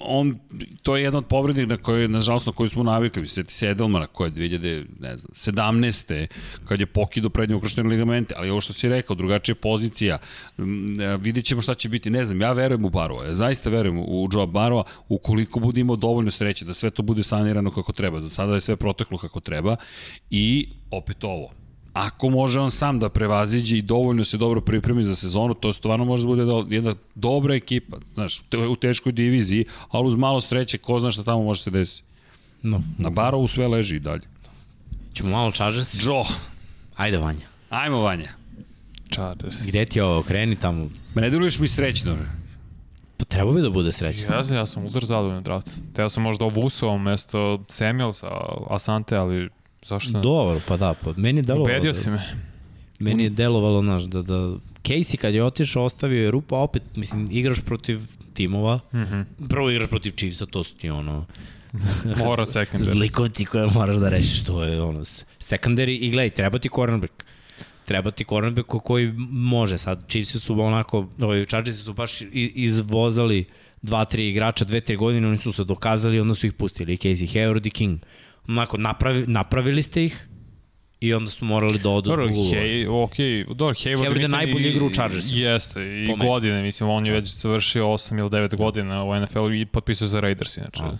on, 0.00 0.38
to 0.82 0.96
je 0.96 1.02
jedan 1.02 1.18
od 1.18 1.26
povrednih 1.26 1.68
na 1.68 1.76
koje, 1.76 2.08
nažalost, 2.08 2.46
na 2.46 2.52
koju 2.52 2.68
smo 2.68 2.82
navikli. 2.82 3.28
Sjeti 3.28 3.54
se 3.54 3.66
Edelmana, 3.66 4.06
koja 4.06 4.26
je 4.26 4.32
2000, 4.32 4.84
ne 5.00 5.16
znam, 5.16 5.30
17. 5.34 6.26
kad 6.64 6.80
je 6.80 6.86
pokido 6.86 7.30
prednje 7.30 7.54
ukrštene 7.56 7.88
ligamente, 7.88 8.34
ali 8.38 8.50
ovo 8.50 8.60
što 8.60 8.72
si 8.72 8.88
rekao, 8.88 9.16
drugačija 9.16 9.54
pozicija, 9.54 10.18
vidit 11.18 11.44
ćemo 11.44 11.62
šta 11.62 11.74
će 11.74 11.88
biti, 11.88 12.10
ne 12.10 12.24
znam, 12.24 12.40
ja 12.40 12.52
verujem 12.52 12.84
u 12.84 12.90
Barova, 12.90 13.24
ja 13.24 13.34
zaista 13.34 13.70
verujem 13.70 13.98
u 13.98 14.28
Joe 14.32 14.46
Barova, 14.46 14.84
ukoliko 15.08 15.60
budemo 15.60 15.93
imao 15.94 16.10
dovoljno 16.10 16.30
sreće 16.30 16.64
da 16.64 16.74
sve 16.74 16.90
to 16.90 17.02
bude 17.02 17.22
sanirano 17.22 17.70
kako 17.70 17.92
treba. 17.92 18.20
Za 18.20 18.28
sada 18.28 18.54
je 18.54 18.60
sve 18.60 18.76
proteklo 18.76 19.18
kako 19.18 19.40
treba 19.40 19.76
i 20.30 20.68
opet 20.90 21.24
ovo. 21.24 21.50
Ako 21.92 22.30
može 22.30 22.60
on 22.60 22.70
sam 22.70 22.98
da 22.98 23.08
prevaziđe 23.08 23.78
i 23.78 23.82
dovoljno 23.82 24.24
se 24.24 24.36
dobro 24.36 24.60
pripremi 24.60 25.04
za 25.04 25.16
sezonu, 25.16 25.54
to 25.54 25.72
stvarno 25.72 26.04
može 26.04 26.26
da 26.26 26.26
bude 26.26 26.74
jedna 26.74 26.94
dobra 27.14 27.54
ekipa, 27.54 27.96
znaš, 28.14 28.40
u 28.70 28.76
teškoj 28.76 29.12
diviziji, 29.12 29.66
ali 29.90 30.08
uz 30.08 30.16
malo 30.16 30.40
sreće, 30.40 30.78
ko 30.78 30.98
zna 30.98 31.10
šta 31.10 31.22
tamo 31.22 31.44
može 31.44 31.62
se 31.62 31.70
desiti. 31.70 32.02
No. 32.62 32.82
Na 32.98 33.10
Barovu 33.10 33.46
sve 33.46 33.68
leži 33.68 33.96
i 33.96 34.00
dalje. 34.00 34.26
Ćemo 35.14 35.30
malo 35.30 35.52
Chargers? 35.52 35.94
Joe. 36.06 36.24
Ajde, 36.96 37.18
Vanja. 37.18 37.46
Ajmo, 37.70 38.00
Vanja. 38.00 38.30
Chargers. 39.10 39.66
Gde 39.66 39.84
ti 39.84 40.00
ovo, 40.00 40.22
kreni 40.22 40.56
tamo? 40.56 40.90
Ma 41.14 41.20
ne 41.20 41.30
deluješ 41.30 41.58
mi 41.58 41.68
srećno. 41.68 42.16
Pa 43.16 43.24
treba 43.24 43.52
bi 43.52 43.62
da 43.62 43.70
bude 43.70 43.92
srećan. 43.92 44.32
Ja 44.32 44.44
sam, 44.44 44.56
ja 44.56 44.66
sam 44.66 44.86
udar 44.86 45.04
zadovoljan 45.04 45.42
draft. 45.42 45.70
Teo 45.92 46.08
sam 46.08 46.22
možda 46.22 46.44
ovusuo 46.44 46.98
mesto 46.98 47.64
Samuelsa, 47.68 48.28
Asante, 48.70 49.16
ali 49.16 49.48
zašto 49.86 50.12
ne? 50.12 50.20
Dobro, 50.20 50.60
pa 50.68 50.76
da, 50.76 50.94
pa 51.04 51.10
meni 51.16 51.38
je 51.38 51.42
delovalo. 51.42 51.64
Ubedio 51.64 51.92
da, 51.92 51.98
si 51.98 52.10
me. 52.10 52.22
Meni 52.98 53.22
je 53.22 53.30
delovalo, 53.30 53.82
znaš, 53.82 54.02
da, 54.02 54.22
da 54.22 54.34
Casey 54.84 55.16
kad 55.16 55.34
je 55.34 55.44
otišao, 55.44 55.84
ostavio 55.84 56.24
je 56.24 56.30
rupa, 56.30 56.56
opet, 56.56 56.82
mislim, 56.96 57.26
igraš 57.30 57.60
protiv 57.60 58.00
timova. 58.34 58.80
Mm. 58.92 58.98
-hmm. 58.98 59.24
Prvo 59.48 59.70
igraš 59.70 59.88
protiv 59.88 60.12
Chiefsa, 60.16 60.46
to 60.46 60.64
su 60.64 60.74
ti 60.74 60.90
ono 60.90 61.26
Mora 62.24 62.44
secondary. 62.44 62.92
zlikovci 62.92 63.44
koje 63.44 63.66
moraš 63.66 63.96
da 63.96 64.08
rešiš, 64.08 64.44
to 64.44 64.64
je 64.64 64.82
ono 64.82 65.00
secondary 65.38 65.98
i 66.00 66.10
gledaj, 66.10 66.30
treba 66.30 66.58
ti 66.58 66.68
cornerback. 66.74 67.24
Treba 67.84 68.10
ti 68.10 68.24
cornerback 68.24 68.68
ko- 68.68 68.80
koji 68.80 69.12
može 69.30 69.78
sad. 69.78 70.04
Chiefs 70.08 70.36
su 70.36 70.60
onako, 70.60 71.08
ovaj, 71.20 71.46
Chargersi 71.46 71.82
su 71.82 71.92
baš 71.92 72.18
izvozali 72.54 73.44
dva, 73.82 74.04
tri 74.04 74.28
igrača, 74.28 74.64
dve, 74.64 74.80
tri 74.80 74.96
godine, 74.96 75.28
oni 75.28 75.38
su 75.38 75.52
se 75.52 75.64
dokazali, 75.64 76.20
onda 76.20 76.34
su 76.34 76.46
ih 76.46 76.52
pustili. 76.52 76.94
I 76.94 76.96
Casey 76.96 77.34
Hayward 77.34 77.66
i 77.66 77.70
King. 77.70 77.98
Onako, 78.48 78.76
napravi, 78.76 79.24
napravili 79.26 79.82
ste 79.82 80.04
ih 80.04 80.28
i 81.00 81.14
onda 81.14 81.30
su 81.30 81.44
morali 81.44 81.78
da 81.78 81.90
odu 81.90 82.10
Dobro, 82.10 82.28
zbog 82.28 82.50
hej, 82.50 82.86
ok, 82.88 83.14
dobro, 83.48 83.74
Hayward, 83.74 83.98
Hayward 83.98 84.20
je 84.20 84.28
najbolji 84.28 84.70
igra 84.70 84.84
u 84.84 84.90
Chargersima. 84.90 85.40
Jeste, 85.40 85.80
i 85.80 86.06
Po 86.06 86.16
meni. 86.16 86.30
godine, 86.30 86.62
mislim, 86.62 86.90
on 86.90 87.06
je 87.06 87.12
već 87.12 87.28
završio 87.28 87.86
8 87.86 88.18
ili 88.18 88.28
9 88.28 88.56
godina 88.56 89.04
u 89.04 89.20
NFL-u 89.20 89.52
i 89.52 89.66
potpisao 89.66 90.08
za 90.08 90.20
Raiders, 90.20 90.56
inače. 90.56 90.82
A. 90.82 90.96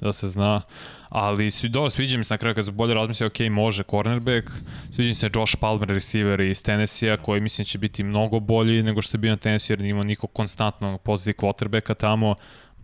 Da 0.00 0.12
se 0.12 0.28
zna. 0.28 0.62
Ali 1.08 1.50
svi, 1.50 1.68
dobro, 1.68 1.90
sviđa 1.90 2.18
mi 2.18 2.24
se 2.24 2.34
na 2.34 2.38
kraju 2.38 2.54
kad 2.54 2.70
bolje 2.70 2.94
razmisli, 2.94 3.26
ok, 3.26 3.40
može 3.50 3.82
cornerback, 3.90 4.48
sviđa 4.90 5.08
mi 5.08 5.14
se 5.14 5.30
Josh 5.34 5.56
Palmer, 5.56 5.88
receiver 5.88 6.40
iz 6.40 6.62
Tennessee-a, 6.62 7.16
koji 7.16 7.40
mislim 7.40 7.64
će 7.64 7.78
biti 7.78 8.04
mnogo 8.04 8.40
bolji 8.40 8.82
nego 8.82 9.02
što 9.02 9.16
je 9.16 9.18
bio 9.18 9.30
na 9.30 9.36
Tennessee, 9.36 9.74
jer 9.74 9.80
nima 9.80 10.02
niko 10.02 10.26
konstantno 10.26 10.98
pozitiv 10.98 11.34
quarterbacka 11.34 11.94
tamo. 11.94 12.34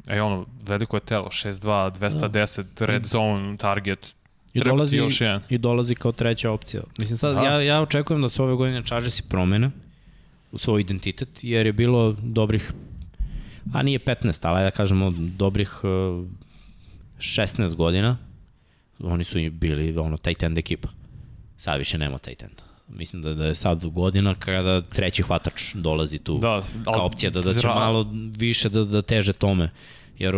E 0.09 0.21
ono, 0.21 0.47
veliko 0.63 0.97
je 0.97 1.01
telo, 1.01 1.27
6-2, 1.27 1.99
210, 1.99 2.87
red 2.87 3.07
zone, 3.07 3.57
target, 3.57 4.15
I 4.55 4.61
Treba 4.61 4.77
dolazi, 4.77 4.97
još 4.97 5.21
jedan. 5.21 5.41
I 5.49 5.59
dolazi 5.59 5.95
kao 5.95 6.13
treća 6.13 6.51
opcija. 6.51 6.83
Mislim, 6.99 7.19
sad, 7.19 7.35
Da. 7.35 7.43
ja, 7.43 7.61
ja 7.61 7.83
očekujem 7.83 8.23
da 8.23 8.29
se 8.29 8.43
ove 8.43 8.55
godine 8.55 8.83
Chargersi 8.83 9.23
promene 9.23 9.71
u 10.53 10.59
svoj 10.59 10.81
identitet, 10.81 11.29
jer 11.43 11.67
je 11.67 11.73
bilo 11.73 12.17
dobrih, 12.23 12.73
a 13.73 13.83
nije 13.83 13.99
15, 13.99 14.49
ali 14.49 14.63
da 14.63 14.71
kažemo 14.71 15.13
dobrih 15.17 15.85
uh, 15.85 16.27
16 17.23 17.75
godina. 17.75 18.17
Oni 18.99 19.25
su 19.25 19.39
bili 19.51 19.99
ono, 19.99 20.17
tight 20.17 20.43
end 20.43 20.59
ekipa. 20.59 20.89
Sad 21.57 21.79
više 21.79 21.99
nema 21.99 22.19
tight 22.19 22.43
enda. 22.43 22.63
Mislim 22.89 23.23
da, 23.23 23.35
da 23.35 23.47
je 23.47 23.55
sad 23.55 23.87
godina 23.87 24.35
kada 24.35 24.81
treći 24.81 25.23
hvatač 25.23 25.75
dolazi 25.75 26.19
tu 26.19 26.39
Da, 26.39 26.63
kao 26.85 27.07
opcija, 27.07 27.31
da, 27.31 27.41
da 27.41 27.55
će 27.55 27.67
malo 27.67 28.07
više 28.37 28.69
da, 28.69 28.85
da 28.85 29.03
teže 29.03 29.33
tome. 29.33 29.71
Jer 30.19 30.35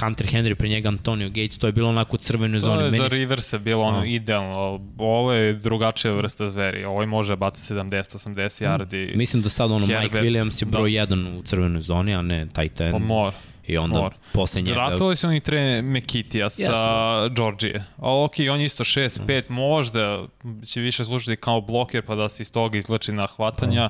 Hunter 0.00 0.26
Henry 0.26 0.54
pre 0.54 0.68
njega 0.68 0.88
Antonio 0.88 1.28
Gates, 1.28 1.58
to 1.58 1.66
je 1.66 1.72
bilo 1.72 1.88
onako 1.88 2.16
u 2.16 2.18
crvenoj 2.18 2.60
To 2.60 2.66
zoni. 2.66 2.82
je 2.84 2.90
Meni 2.90 2.96
za 2.96 3.08
Riversa 3.08 3.58
bilo 3.58 3.82
ono 3.82 3.98
A. 3.98 4.06
idealno. 4.06 4.80
Ovo 4.98 5.32
je 5.32 5.52
drugačija 5.52 6.14
vrsta 6.14 6.48
zveri. 6.48 6.84
Ovo 6.84 7.06
može 7.06 7.36
bati 7.36 7.60
70-80 7.60 8.64
yardi. 8.64 9.16
Mislim 9.16 9.42
da 9.42 9.48
sad 9.48 9.70
ono 9.70 9.86
Mike 9.86 9.98
Herbert, 10.00 10.24
Williams 10.24 10.62
je 10.62 10.66
broj 10.66 10.90
1 10.90 11.38
u 11.38 11.42
crvenoj 11.42 11.80
zoni, 11.80 12.14
a 12.14 12.22
ne 12.22 12.46
tight 12.48 12.80
end. 12.80 12.92
Pa 12.92 12.98
mora. 12.98 13.36
I 13.66 13.78
onda 13.78 13.98
mora. 13.98 14.14
posle 14.32 14.62
njega... 14.62 14.74
Draftovali 14.74 15.16
su 15.16 15.26
oni 15.26 15.40
tre 15.40 15.82
Mekitija 15.82 16.50
sa 16.50 16.62
Jesu. 16.62 17.34
Georgije. 17.34 17.84
A 17.96 18.24
ok, 18.24 18.34
on 18.52 18.60
je 18.60 18.66
isto 18.66 18.84
6-5, 18.84 19.42
možda 19.48 20.26
će 20.66 20.80
više 20.80 21.04
služiti 21.04 21.36
kao 21.36 21.60
bloker 21.60 22.02
pa 22.06 22.14
da 22.14 22.28
se 22.28 22.42
iz 22.42 22.52
toga 22.52 22.78
izlači 22.78 23.12
na 23.12 23.26
hvatanja, 23.26 23.88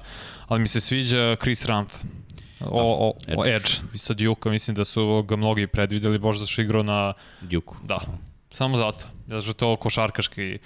ali 0.48 0.60
mi 0.60 0.68
se 0.68 0.80
sviđa 0.80 1.36
Chris 1.40 1.64
Ramph. 1.66 1.94
O, 2.60 2.82
o, 2.82 3.12
o 3.36 3.46
Edge. 3.46 3.56
Edge, 3.56 3.70
i 3.94 3.98
sa 3.98 4.14
Duke, 4.14 4.50
mislim 4.50 4.74
da 4.74 4.84
su 4.84 5.22
ga 5.22 5.36
mnogi 5.36 5.66
predvideli, 5.66 6.18
možda 6.18 6.46
su 6.46 6.62
igrao 6.62 6.82
na 6.82 7.12
Djuku. 7.40 7.76
Da, 7.84 8.00
samo 8.50 8.76
zato. 8.76 9.06
Ja 9.28 9.40
što 9.40 9.50
je 9.50 9.54
to 9.54 9.76
košarkaški, 9.76 10.58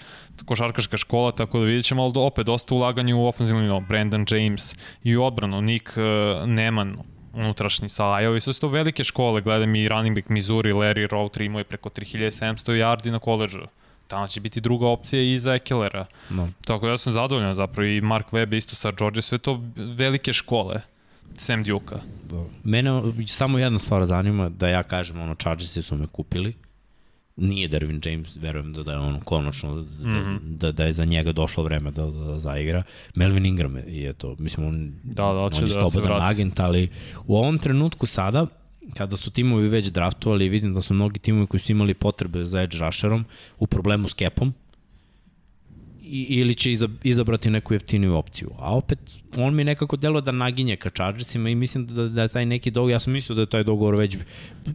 košarkaška 0.45 0.97
škola, 0.97 1.33
tako 1.33 1.59
da 1.59 1.65
vidjet 1.65 1.85
ćemo, 1.85 2.03
ali 2.03 2.13
opet 2.17 2.47
dosta 2.47 2.75
ulaganja 2.75 3.17
u 3.17 3.27
ofenzivnu 3.27 3.63
liniju. 3.63 3.81
Brandon 3.89 4.25
James 4.31 4.77
i 5.03 5.17
u 5.17 5.25
odbranu, 5.25 5.61
Nick 5.61 5.89
uh, 5.97 6.49
Neman, 6.49 6.97
unutrašnji 7.37 7.89
sa. 7.89 8.19
Sve 8.41 8.53
su 8.53 8.61
to 8.61 8.69
velike 8.69 9.05
škole, 9.05 9.41
gledam 9.41 9.75
i 9.75 9.89
running 9.89 10.17
back 10.17 10.29
Missouri, 10.29 10.73
Larry 10.73 11.09
Rowe, 11.09 11.45
imao 11.45 11.61
je 11.61 11.65
preko 11.65 11.89
3700 11.89 12.73
yardi 12.73 13.11
na 13.11 13.19
koleđu. 13.19 13.61
Tamo 14.09 14.29
će 14.29 14.41
biti 14.41 14.61
druga 14.61 14.87
opcija 14.87 15.23
i 15.23 15.39
za 15.39 15.55
Ekelera. 15.55 16.07
No. 16.31 16.49
Tako 16.65 16.87
da 16.87 16.93
ja 16.93 16.99
sam 16.99 17.13
zadovoljan 17.13 17.55
zapravo 17.55 17.87
i 17.87 18.01
Mark 18.01 18.31
Webb 18.31 18.57
isto 18.57 18.75
sa 18.75 18.93
Georgia, 18.99 19.23
sve 19.23 19.39
to 19.39 19.61
velike 19.77 20.33
škole. 20.33 20.81
Sam 21.37 21.63
Duke-a. 21.63 21.99
Mene 22.65 22.91
samo 23.27 23.59
jedna 23.59 23.79
stvar 23.79 24.07
zanima, 24.07 24.49
da 24.49 24.69
ja 24.69 24.83
kažem, 24.83 25.21
ono, 25.21 25.35
Chargersi 25.35 25.83
su 25.83 25.97
me 25.97 26.07
kupili. 26.07 26.55
Nije 27.37 27.69
Dervin 27.69 28.01
James, 28.05 28.37
verujem 28.37 28.73
da, 28.73 28.83
da 28.83 28.93
je 28.93 28.99
ono 28.99 29.21
konačno, 29.21 29.75
da, 29.75 29.81
mm. 29.81 30.13
-hmm. 30.13 30.39
da, 30.43 30.73
da 30.73 30.85
je 30.85 30.93
za 30.93 31.05
njega 31.05 31.33
došlo 31.33 31.65
vreme 31.65 31.91
da, 31.91 32.07
da, 32.07 32.25
da 32.25 32.39
zaigra. 32.39 32.83
Melvin 33.15 33.47
Ingram 33.47 33.77
je 33.87 34.13
to, 34.13 34.37
mislim, 34.39 34.67
on, 34.67 34.93
Da, 35.03 35.23
da, 35.23 35.41
on 35.41 35.55
je 35.55 35.61
da 35.61 35.69
slobodan 35.69 36.23
agent, 36.23 36.61
ali 36.61 36.89
u 37.27 37.37
ovom 37.37 37.59
trenutku 37.59 38.07
sada, 38.07 38.47
kada 38.95 39.17
su 39.17 39.31
timovi 39.31 39.69
već 39.69 39.87
draftovali, 39.87 40.49
vidim 40.49 40.75
da 40.75 40.83
su 40.83 40.95
mnogi 40.95 41.19
timovi 41.19 41.47
koji 41.47 41.61
su 41.61 41.73
imali 41.73 41.95
potrebe 41.95 42.45
za 42.45 42.63
edge 42.63 42.79
rusherom 42.79 43.25
u 43.59 43.67
problemu 43.67 44.09
s 44.09 44.15
capom, 44.15 44.55
i, 46.07 46.27
ili 46.29 46.55
će 46.55 46.73
iza, 46.73 46.89
izabrati 47.05 47.51
neku 47.51 47.75
jeftiniju 47.75 48.15
opciju. 48.17 48.51
A 48.59 48.77
opet, 48.77 48.99
on 49.37 49.55
mi 49.55 49.65
nekako 49.65 49.97
delo 49.97 50.21
da 50.21 50.33
naginje 50.33 50.77
ka 50.77 50.91
Chargersima 50.91 51.49
i 51.49 51.55
mislim 51.55 51.87
da, 51.87 52.09
da 52.09 52.23
je 52.23 52.29
taj 52.29 52.47
neki 52.47 52.71
dogovor, 52.71 52.93
ja 52.93 53.01
sam 53.01 53.13
mislio 53.13 53.37
da 53.37 53.43
je 53.43 53.47
taj 53.47 53.65
dogovor 53.65 53.95
već 53.95 54.17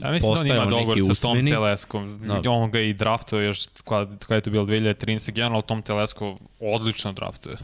Ja 0.02 0.12
mislim 0.12 0.34
da 0.34 0.40
on 0.40 0.48
ima 0.48 0.66
dogovor 0.66 1.16
sa 1.16 1.22
Tom. 1.22 1.48
Teleskom. 1.48 2.22
Da. 2.44 2.52
On 2.52 2.72
ga 2.72 2.80
i 2.80 2.94
draftuje 2.94 3.46
još 3.46 3.68
kada, 3.84 4.18
kada 4.18 4.36
je 4.36 4.42
to 4.42 4.50
bilo 4.50 4.66
2013. 4.66 5.32
generalno 5.32 5.62
Tom 5.62 5.82
Telesko 5.82 6.38
odlično 6.60 7.14
draftuje. 7.14 7.56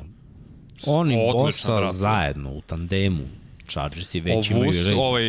Oni 0.86 1.16
Odlično 1.16 1.44
Bosa 1.44 1.76
draftuje. 1.76 2.00
zajedno 2.00 2.52
u 2.52 2.62
tandemu. 2.62 3.24
Chargersi 3.68 4.20
već 4.20 4.52
O 4.52 4.56
imaju... 4.56 4.72
Red. 4.72 4.98
ovaj 4.98 5.24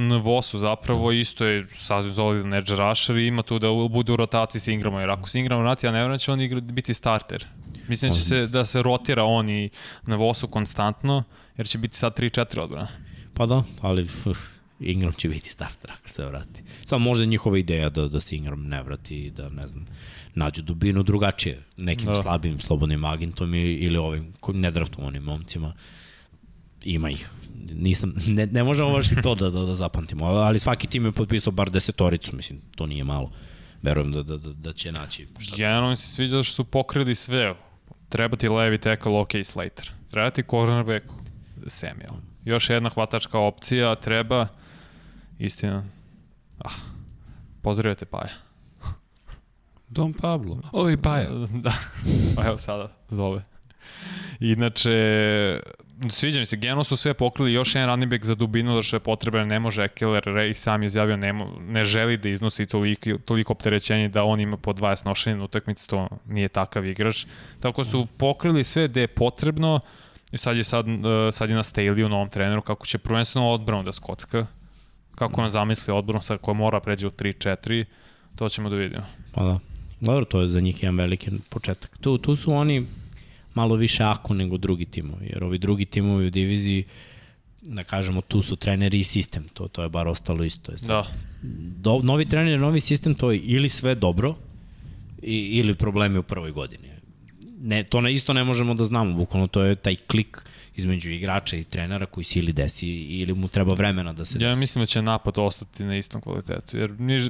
Nvosu 0.00 0.58
zapravo 0.58 1.12
isto 1.12 1.44
je 1.44 1.66
sasvim 1.74 2.14
solidan 2.14 2.54
edge 2.54 2.74
rusher 2.76 3.16
i 3.16 3.26
ima 3.26 3.42
tu 3.42 3.58
da 3.58 3.68
bude 3.90 4.12
u 4.12 4.16
rotaciji 4.16 4.60
s 4.60 4.68
Ingramom, 4.68 5.00
jer 5.00 5.10
ako 5.10 5.28
se 5.28 5.38
Ingram 5.38 5.60
vrati, 5.60 5.86
ja 5.86 5.92
ne 5.92 5.98
vjerujem 5.98 6.14
da 6.14 6.18
će 6.18 6.32
on 6.32 6.40
igra, 6.40 6.60
biti 6.60 6.94
starter. 6.94 7.46
Mislim 7.88 8.10
da 8.10 8.16
će 8.16 8.22
se, 8.22 8.46
da 8.46 8.64
se 8.64 8.82
rotira 8.82 9.24
on 9.24 9.48
i 9.48 9.70
Nvosu 10.06 10.48
konstantno, 10.48 11.24
jer 11.56 11.68
će 11.68 11.78
biti 11.78 11.96
sad 11.96 12.18
3-4 12.18 12.60
odbrana. 12.60 12.88
Pa 13.34 13.46
da, 13.46 13.62
ali 13.80 14.02
uh, 14.02 14.36
Ingram 14.80 15.12
će 15.12 15.28
biti 15.28 15.48
starter 15.48 15.90
ako 15.90 16.08
se 16.08 16.24
vrati. 16.24 16.62
Samo 16.84 17.04
možda 17.04 17.22
je 17.22 17.26
njihova 17.26 17.58
ideja 17.58 17.88
da, 17.88 18.08
da 18.08 18.20
se 18.20 18.36
Ingram 18.36 18.66
ne 18.66 18.82
vrati 18.82 19.16
i 19.16 19.30
da, 19.30 19.48
ne 19.48 19.68
znam, 19.68 19.86
nađu 20.34 20.62
dubinu 20.62 21.02
drugačije, 21.02 21.62
nekim 21.76 22.06
Da. 22.06 22.12
da. 22.12 22.22
slabim 22.22 22.60
slobodnim 22.60 23.04
agentom 23.04 23.54
ili, 23.54 23.96
ovim 23.96 24.32
nedraftovanim 24.48 25.22
momcima. 25.22 25.74
Ima 26.84 27.10
ih. 27.10 27.30
Nisam, 27.72 28.14
ne, 28.28 28.46
ne 28.46 28.64
možemo 28.64 28.90
baš 28.90 29.12
i 29.12 29.22
to 29.22 29.34
da, 29.34 29.50
da, 29.50 29.60
da 29.60 29.74
zapamtimo, 29.74 30.24
ali 30.24 30.58
svaki 30.58 30.86
tim 30.86 31.04
je 31.04 31.12
potpisao 31.12 31.52
bar 31.52 31.70
desetoricu, 31.70 32.36
mislim, 32.36 32.60
to 32.76 32.86
nije 32.86 33.04
malo. 33.04 33.30
Verujem 33.82 34.12
da, 34.12 34.22
da, 34.22 34.36
da, 34.36 34.52
da 34.52 34.72
će 34.72 34.92
naći 34.92 35.26
šta 35.38 35.56
Generalno 35.56 35.90
mi 35.90 35.96
se 35.96 36.08
sviđa 36.08 36.30
zato 36.30 36.42
što 36.42 36.54
su 36.54 36.64
pokrili 36.64 37.14
sve. 37.14 37.54
Treba 38.12 38.36
ti 38.36 38.48
levi 38.48 38.78
tackle, 38.78 39.18
ok, 39.18 39.30
Slater. 39.44 39.92
Treba 40.10 40.30
ti 40.30 40.42
cornerback, 40.50 41.04
Samuel. 41.66 42.20
Još 42.44 42.70
jedna 42.70 42.88
hvatačka 42.88 43.38
opcija, 43.38 43.94
treba, 43.94 44.46
istina, 45.38 45.84
ah, 46.58 46.72
pozdravljate 47.62 48.04
Paja. 48.04 48.32
Don 49.88 50.12
Pablo. 50.12 50.58
Ovi 50.72 50.96
Paja. 50.96 51.30
da, 51.64 51.72
pa 52.36 52.46
evo 52.46 52.58
sada 52.58 52.92
zove. 53.08 53.42
Inače, 54.40 54.90
sviđa 56.10 56.40
mi 56.40 56.46
se, 56.46 56.56
generalno 56.56 56.84
su 56.84 56.96
sve 56.96 57.14
pokrili 57.14 57.52
još 57.52 57.74
jedan 57.74 57.88
running 57.88 58.10
back 58.10 58.24
za 58.24 58.34
dubinu, 58.34 58.74
da 58.74 58.82
što 58.82 58.96
je 58.96 59.00
potreban, 59.00 59.48
ne 59.48 59.60
može 59.60 59.84
Ekeler, 59.84 60.22
Ray 60.24 60.54
sam 60.54 60.82
je 60.82 60.86
izjavio, 60.86 61.16
ne, 61.16 61.32
mo- 61.32 61.60
ne 61.60 61.84
želi 61.84 62.16
da 62.16 62.28
iznosi 62.28 62.66
toliko, 62.66 63.10
toliko 63.24 63.52
opterećenje 63.52 64.08
da 64.08 64.24
on 64.24 64.40
ima 64.40 64.56
po 64.56 64.72
20 64.72 65.06
nošenja 65.06 65.36
na 65.36 65.44
utakmici, 65.44 65.88
to 65.88 66.08
nije 66.26 66.48
takav 66.48 66.86
igrač. 66.86 67.26
Tako 67.60 67.84
su 67.84 68.06
pokrili 68.18 68.64
sve 68.64 68.88
gde 68.88 69.00
je 69.00 69.06
potrebno, 69.06 69.80
i 70.32 70.38
sad 70.38 70.56
je, 70.56 70.64
sad, 70.64 70.88
uh, 70.88 70.94
sad 71.32 71.50
je 71.50 71.56
na 71.56 71.62
Staley 71.62 72.04
u 72.04 72.08
novom 72.08 72.28
treneru, 72.28 72.62
kako 72.62 72.86
će 72.86 72.98
prvenstveno 72.98 73.48
odbranu 73.48 73.82
da 73.82 73.92
skocka, 73.92 74.46
kako 75.14 75.40
on 75.40 75.50
zamisli 75.50 75.94
odbranu 75.94 76.22
sad 76.22 76.38
koja 76.38 76.54
mora 76.54 76.80
pređe 76.80 77.06
u 77.06 77.10
3-4, 77.10 77.84
to 78.36 78.48
ćemo 78.48 78.70
da 78.70 78.76
vidimo. 78.76 79.04
Pa 79.32 79.42
da. 79.42 79.58
Dobro, 80.00 80.24
to 80.24 80.40
je 80.40 80.48
za 80.48 80.60
njih 80.60 80.82
jedan 80.82 80.96
veliki 80.96 81.30
početak. 81.48 81.98
Tu, 82.00 82.18
tu 82.18 82.36
su 82.36 82.52
oni 82.52 82.86
malo 83.54 83.74
više 83.74 84.04
ako 84.04 84.34
nego 84.34 84.56
drugi 84.56 84.84
timovi, 84.84 85.26
jer 85.26 85.44
ovi 85.44 85.58
drugi 85.58 85.84
timovi 85.84 86.26
u 86.26 86.30
diviziji, 86.30 86.84
da 87.62 87.84
kažemo, 87.84 88.20
tu 88.20 88.42
su 88.42 88.56
treneri 88.56 88.98
i 88.98 89.04
sistem, 89.04 89.44
to, 89.54 89.68
to 89.68 89.82
je 89.82 89.88
bar 89.88 90.08
ostalo 90.08 90.44
isto. 90.44 90.72
Je 90.72 90.78
Da. 90.86 91.06
do, 91.76 92.00
novi 92.02 92.26
trener, 92.28 92.60
novi 92.60 92.80
sistem, 92.80 93.14
to 93.14 93.30
je 93.30 93.38
ili 93.38 93.68
sve 93.68 93.94
dobro, 93.94 94.34
i, 95.22 95.36
ili 95.36 95.74
problemi 95.74 96.18
u 96.18 96.22
prvoj 96.22 96.50
godini. 96.50 96.88
Ne, 97.60 97.84
to 97.84 98.00
ne, 98.00 98.12
isto 98.12 98.32
ne 98.32 98.44
možemo 98.44 98.74
da 98.74 98.84
znamo, 98.84 99.14
bukvalno 99.14 99.46
to 99.46 99.62
je 99.62 99.74
taj 99.74 99.96
klik 99.96 100.44
između 100.76 101.10
igrača 101.10 101.56
i 101.56 101.64
trenera 101.64 102.06
koji 102.06 102.24
se 102.24 102.38
ili 102.38 102.52
desi 102.52 102.88
ili 102.88 103.34
mu 103.34 103.48
treba 103.48 103.74
vremena 103.74 104.12
da 104.12 104.24
se 104.24 104.38
Ja 104.40 104.48
desi. 104.48 104.60
mislim 104.60 104.82
da 104.82 104.86
će 104.86 105.02
napad 105.02 105.38
ostati 105.38 105.84
na 105.84 105.96
istom 105.96 106.20
kvalitetu, 106.20 106.76
jer 106.76 107.00
niž, 107.00 107.28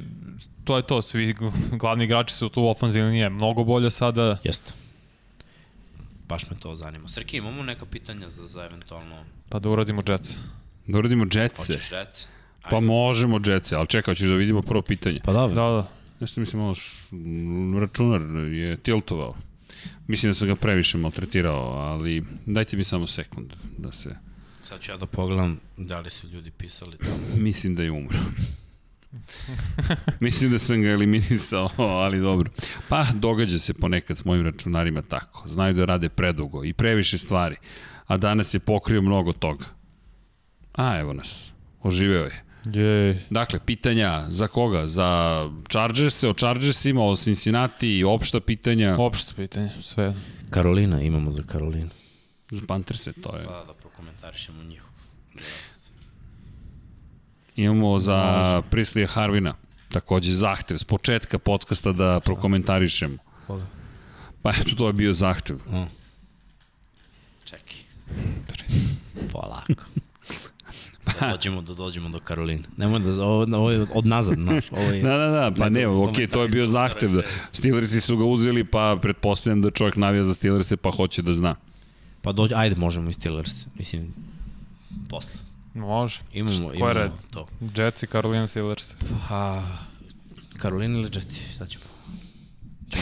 to 0.63 0.77
je 0.77 0.83
to, 0.87 1.01
svi 1.01 1.35
glavni 1.71 2.03
igrači 2.03 2.35
su 2.35 2.49
tu 2.49 2.61
u 2.61 2.67
ofenzivnoj 2.67 3.11
nije 3.11 3.29
mnogo 3.29 3.63
bolje 3.63 3.91
sada. 3.91 4.37
Jeste. 4.43 4.73
Baš 6.27 6.49
me 6.49 6.57
to 6.59 6.75
zanima. 6.75 7.07
Srki, 7.07 7.37
imamo 7.37 7.63
neka 7.63 7.85
pitanja 7.85 8.29
za, 8.29 8.47
za 8.47 8.65
eventualno... 8.65 9.23
Pa 9.49 9.59
da 9.59 9.69
uradimo 9.69 10.01
Jets. 10.07 10.37
Da 10.87 10.97
uradimo 10.97 11.23
Jetse. 11.23 11.73
Hoćeš 11.73 11.89
rec? 11.89 12.27
Pa 12.69 12.79
možemo 12.79 13.39
Jetsi, 13.45 13.75
ali 13.75 13.87
čekaj, 13.87 14.11
hoćeš 14.11 14.29
da 14.29 14.35
vidimo 14.35 14.61
prvo 14.61 14.81
pitanje. 14.81 15.19
Pa 15.23 15.33
dobro. 15.33 15.55
Da, 15.55 15.61
da. 15.61 15.87
Nešto 16.19 16.41
mislim, 16.41 16.61
malo 16.61 16.75
š, 16.75 16.91
računar 17.79 18.21
je 18.53 18.77
tiltovao. 18.77 19.35
Mislim 20.07 20.29
da 20.29 20.33
sam 20.33 20.47
ga 20.47 20.55
previše 20.55 20.97
maltretirao, 20.97 21.71
ali 21.71 22.23
dajte 22.45 22.77
mi 22.77 22.83
samo 22.83 23.07
sekund 23.07 23.53
da 23.77 23.91
se... 23.91 24.15
Sad 24.61 24.81
ću 24.81 24.91
ja 24.91 24.97
da 24.97 25.05
pogledam 25.05 25.59
da 25.77 25.99
li 25.99 26.09
su 26.09 26.27
ljudi 26.27 26.51
pisali 26.51 26.97
to. 26.97 27.05
Mislim 27.35 27.75
da 27.75 27.83
je 27.83 27.91
umro. 27.91 28.17
Mislim 30.19 30.51
da 30.51 30.59
sam 30.59 30.81
ga 30.81 30.89
eliminisao, 30.89 31.69
ali 31.77 32.19
dobro. 32.19 32.51
Pa, 32.89 33.05
događa 33.13 33.59
se 33.59 33.73
ponekad 33.73 34.17
s 34.17 34.25
mojim 34.25 34.45
računarima 34.45 35.01
tako. 35.01 35.49
Znaju 35.49 35.73
da 35.73 35.85
rade 35.85 36.09
predugo 36.09 36.63
i 36.63 36.73
previše 36.73 37.17
stvari. 37.17 37.55
A 38.07 38.17
danas 38.17 38.53
je 38.53 38.59
pokrio 38.59 39.01
mnogo 39.01 39.33
toga. 39.33 39.65
A, 40.73 40.99
evo 40.99 41.13
nas. 41.13 41.53
Oživeo 41.81 42.23
je. 42.23 42.43
Jej. 42.65 43.17
Dakle, 43.29 43.59
pitanja 43.65 44.25
za 44.29 44.47
koga? 44.47 44.87
Za 44.87 45.39
Chargers, 45.69 46.23
o 46.23 46.33
Chargersima, 46.33 47.03
o 47.03 47.15
Cincinnati 47.15 47.97
i 47.97 48.03
opšta 48.03 48.39
pitanja. 48.39 48.95
Opšte 48.99 49.33
pitanje, 49.35 49.71
sve. 49.81 50.13
Karolina, 50.49 51.01
imamo 51.01 51.31
za 51.31 51.41
Karolinu. 51.41 51.89
Za 52.51 52.61
Pantherse, 52.67 53.13
to 53.13 53.37
je. 53.37 53.45
Pa 53.45 53.63
da 53.67 53.73
prokomentarišemo 53.73 54.63
njihov. 54.63 54.89
Imamo 57.55 57.99
za 57.99 58.61
Prislija 58.69 59.07
Harvina, 59.07 59.53
takođe 59.89 60.31
zahtev 60.31 60.77
s 60.77 60.83
početka 60.83 61.39
podcasta 61.39 61.91
da 61.91 62.19
prokomentarišemo. 62.19 63.17
Pa 64.41 64.49
eto, 64.49 64.75
to 64.77 64.87
je 64.87 64.93
bio 64.93 65.13
zahtev. 65.13 65.55
Mm. 65.55 65.85
Čekaj. 67.45 67.75
Polako. 69.31 69.83
Da 71.19 71.31
dođemo, 71.31 71.61
da 71.61 71.73
dođemo 71.73 72.09
do 72.09 72.19
Karoline. 72.19 72.63
Nemoj 72.77 72.99
da, 72.99 73.23
ovo, 73.23 73.57
ovo 73.57 73.71
je 73.71 73.85
od 73.93 74.05
nazad, 74.05 74.35
znaš. 74.35 74.71
Ovo 74.71 74.81
je, 74.81 75.01
Da, 75.01 75.17
da, 75.17 75.27
da, 75.27 75.51
pa 75.57 75.69
ne, 75.69 75.87
ok, 75.87 76.15
to 76.31 76.41
je 76.41 76.47
bio 76.47 76.67
zahtev. 76.67 77.09
Da, 77.09 77.21
Steelersi 77.51 78.01
su 78.01 78.17
ga 78.17 78.23
uzeli, 78.23 78.63
pa 78.63 78.97
pretpostavljam 79.01 79.61
da 79.61 79.71
čovjek 79.71 79.95
navija 79.95 80.23
za 80.23 80.33
Steelerse, 80.33 80.77
pa 80.77 80.91
hoće 80.91 81.21
da 81.21 81.33
zna. 81.33 81.55
Pa 82.21 82.31
dođe, 82.31 82.55
ajde, 82.55 82.75
možemo 82.75 83.09
i 83.09 83.13
Steelers. 83.13 83.67
Mislim, 83.75 84.13
posle. 85.09 85.52
Može. 85.75 86.21
Imamo, 86.33 86.73
imamo 86.73 86.93
red? 86.93 87.11
to. 87.31 87.47
Jets 87.75 88.03
i 88.03 88.07
Carolina 88.07 88.47
Steelers. 88.47 88.93
Pa, 89.29 89.63
Karolina 90.57 90.99
ili 90.99 91.09
Jeti, 91.13 91.41
šta 91.55 91.65
ćemo? 91.67 91.83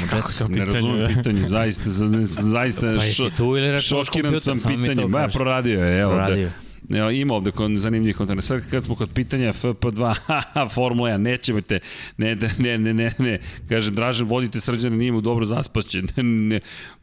Kako 0.02 0.16
Jets? 0.18 0.38
to 0.38 0.48
Ne 0.48 0.54
pitanje? 0.54 0.74
razumem 0.74 1.00
je? 1.00 1.08
pitanje, 1.08 1.48
zaista, 1.48 1.90
za- 1.90 2.10
zaista 2.26 2.82
Pa 2.82 2.88
jesi 2.88 3.30
tu 3.30 3.44
ili 3.48 3.68
rekao 3.68 3.82
šokiran 3.82 4.40
sam 4.40 4.58
pitanjem. 4.60 5.12
Ba, 5.12 5.28
proradio 5.28 5.84
je, 5.84 6.00
evo. 6.02 6.14
Radio. 6.14 6.36
Da, 6.38 6.42
evo, 6.44 6.52
ima 7.14 7.34
ovde 7.34 7.52
kon, 7.52 7.78
zanimljivih 7.78 8.16
kontena. 8.16 8.42
Sad 8.42 8.70
kad 8.70 8.86
smo 8.86 8.96
kod 8.96 9.14
pitanja 9.14 9.54
FP2, 9.54 10.16
haha, 10.26 10.68
Formula 10.68 11.10
1, 11.10 11.18
nećemo 11.18 11.62
te, 11.62 11.80
ne, 12.18 12.36
ne, 12.36 12.78
ne, 12.78 12.94
ne, 12.94 13.14
ne, 13.18 13.40
kaže, 13.70 13.92
Dražen, 13.92 14.28
vodite 14.28 14.60
srđane, 14.60 14.98
nije 14.98 15.12
mu 15.12 15.22
dobro 15.22 15.46
zaspaće. 15.46 16.02
Ne, 16.18 16.24
ne, 16.24 16.60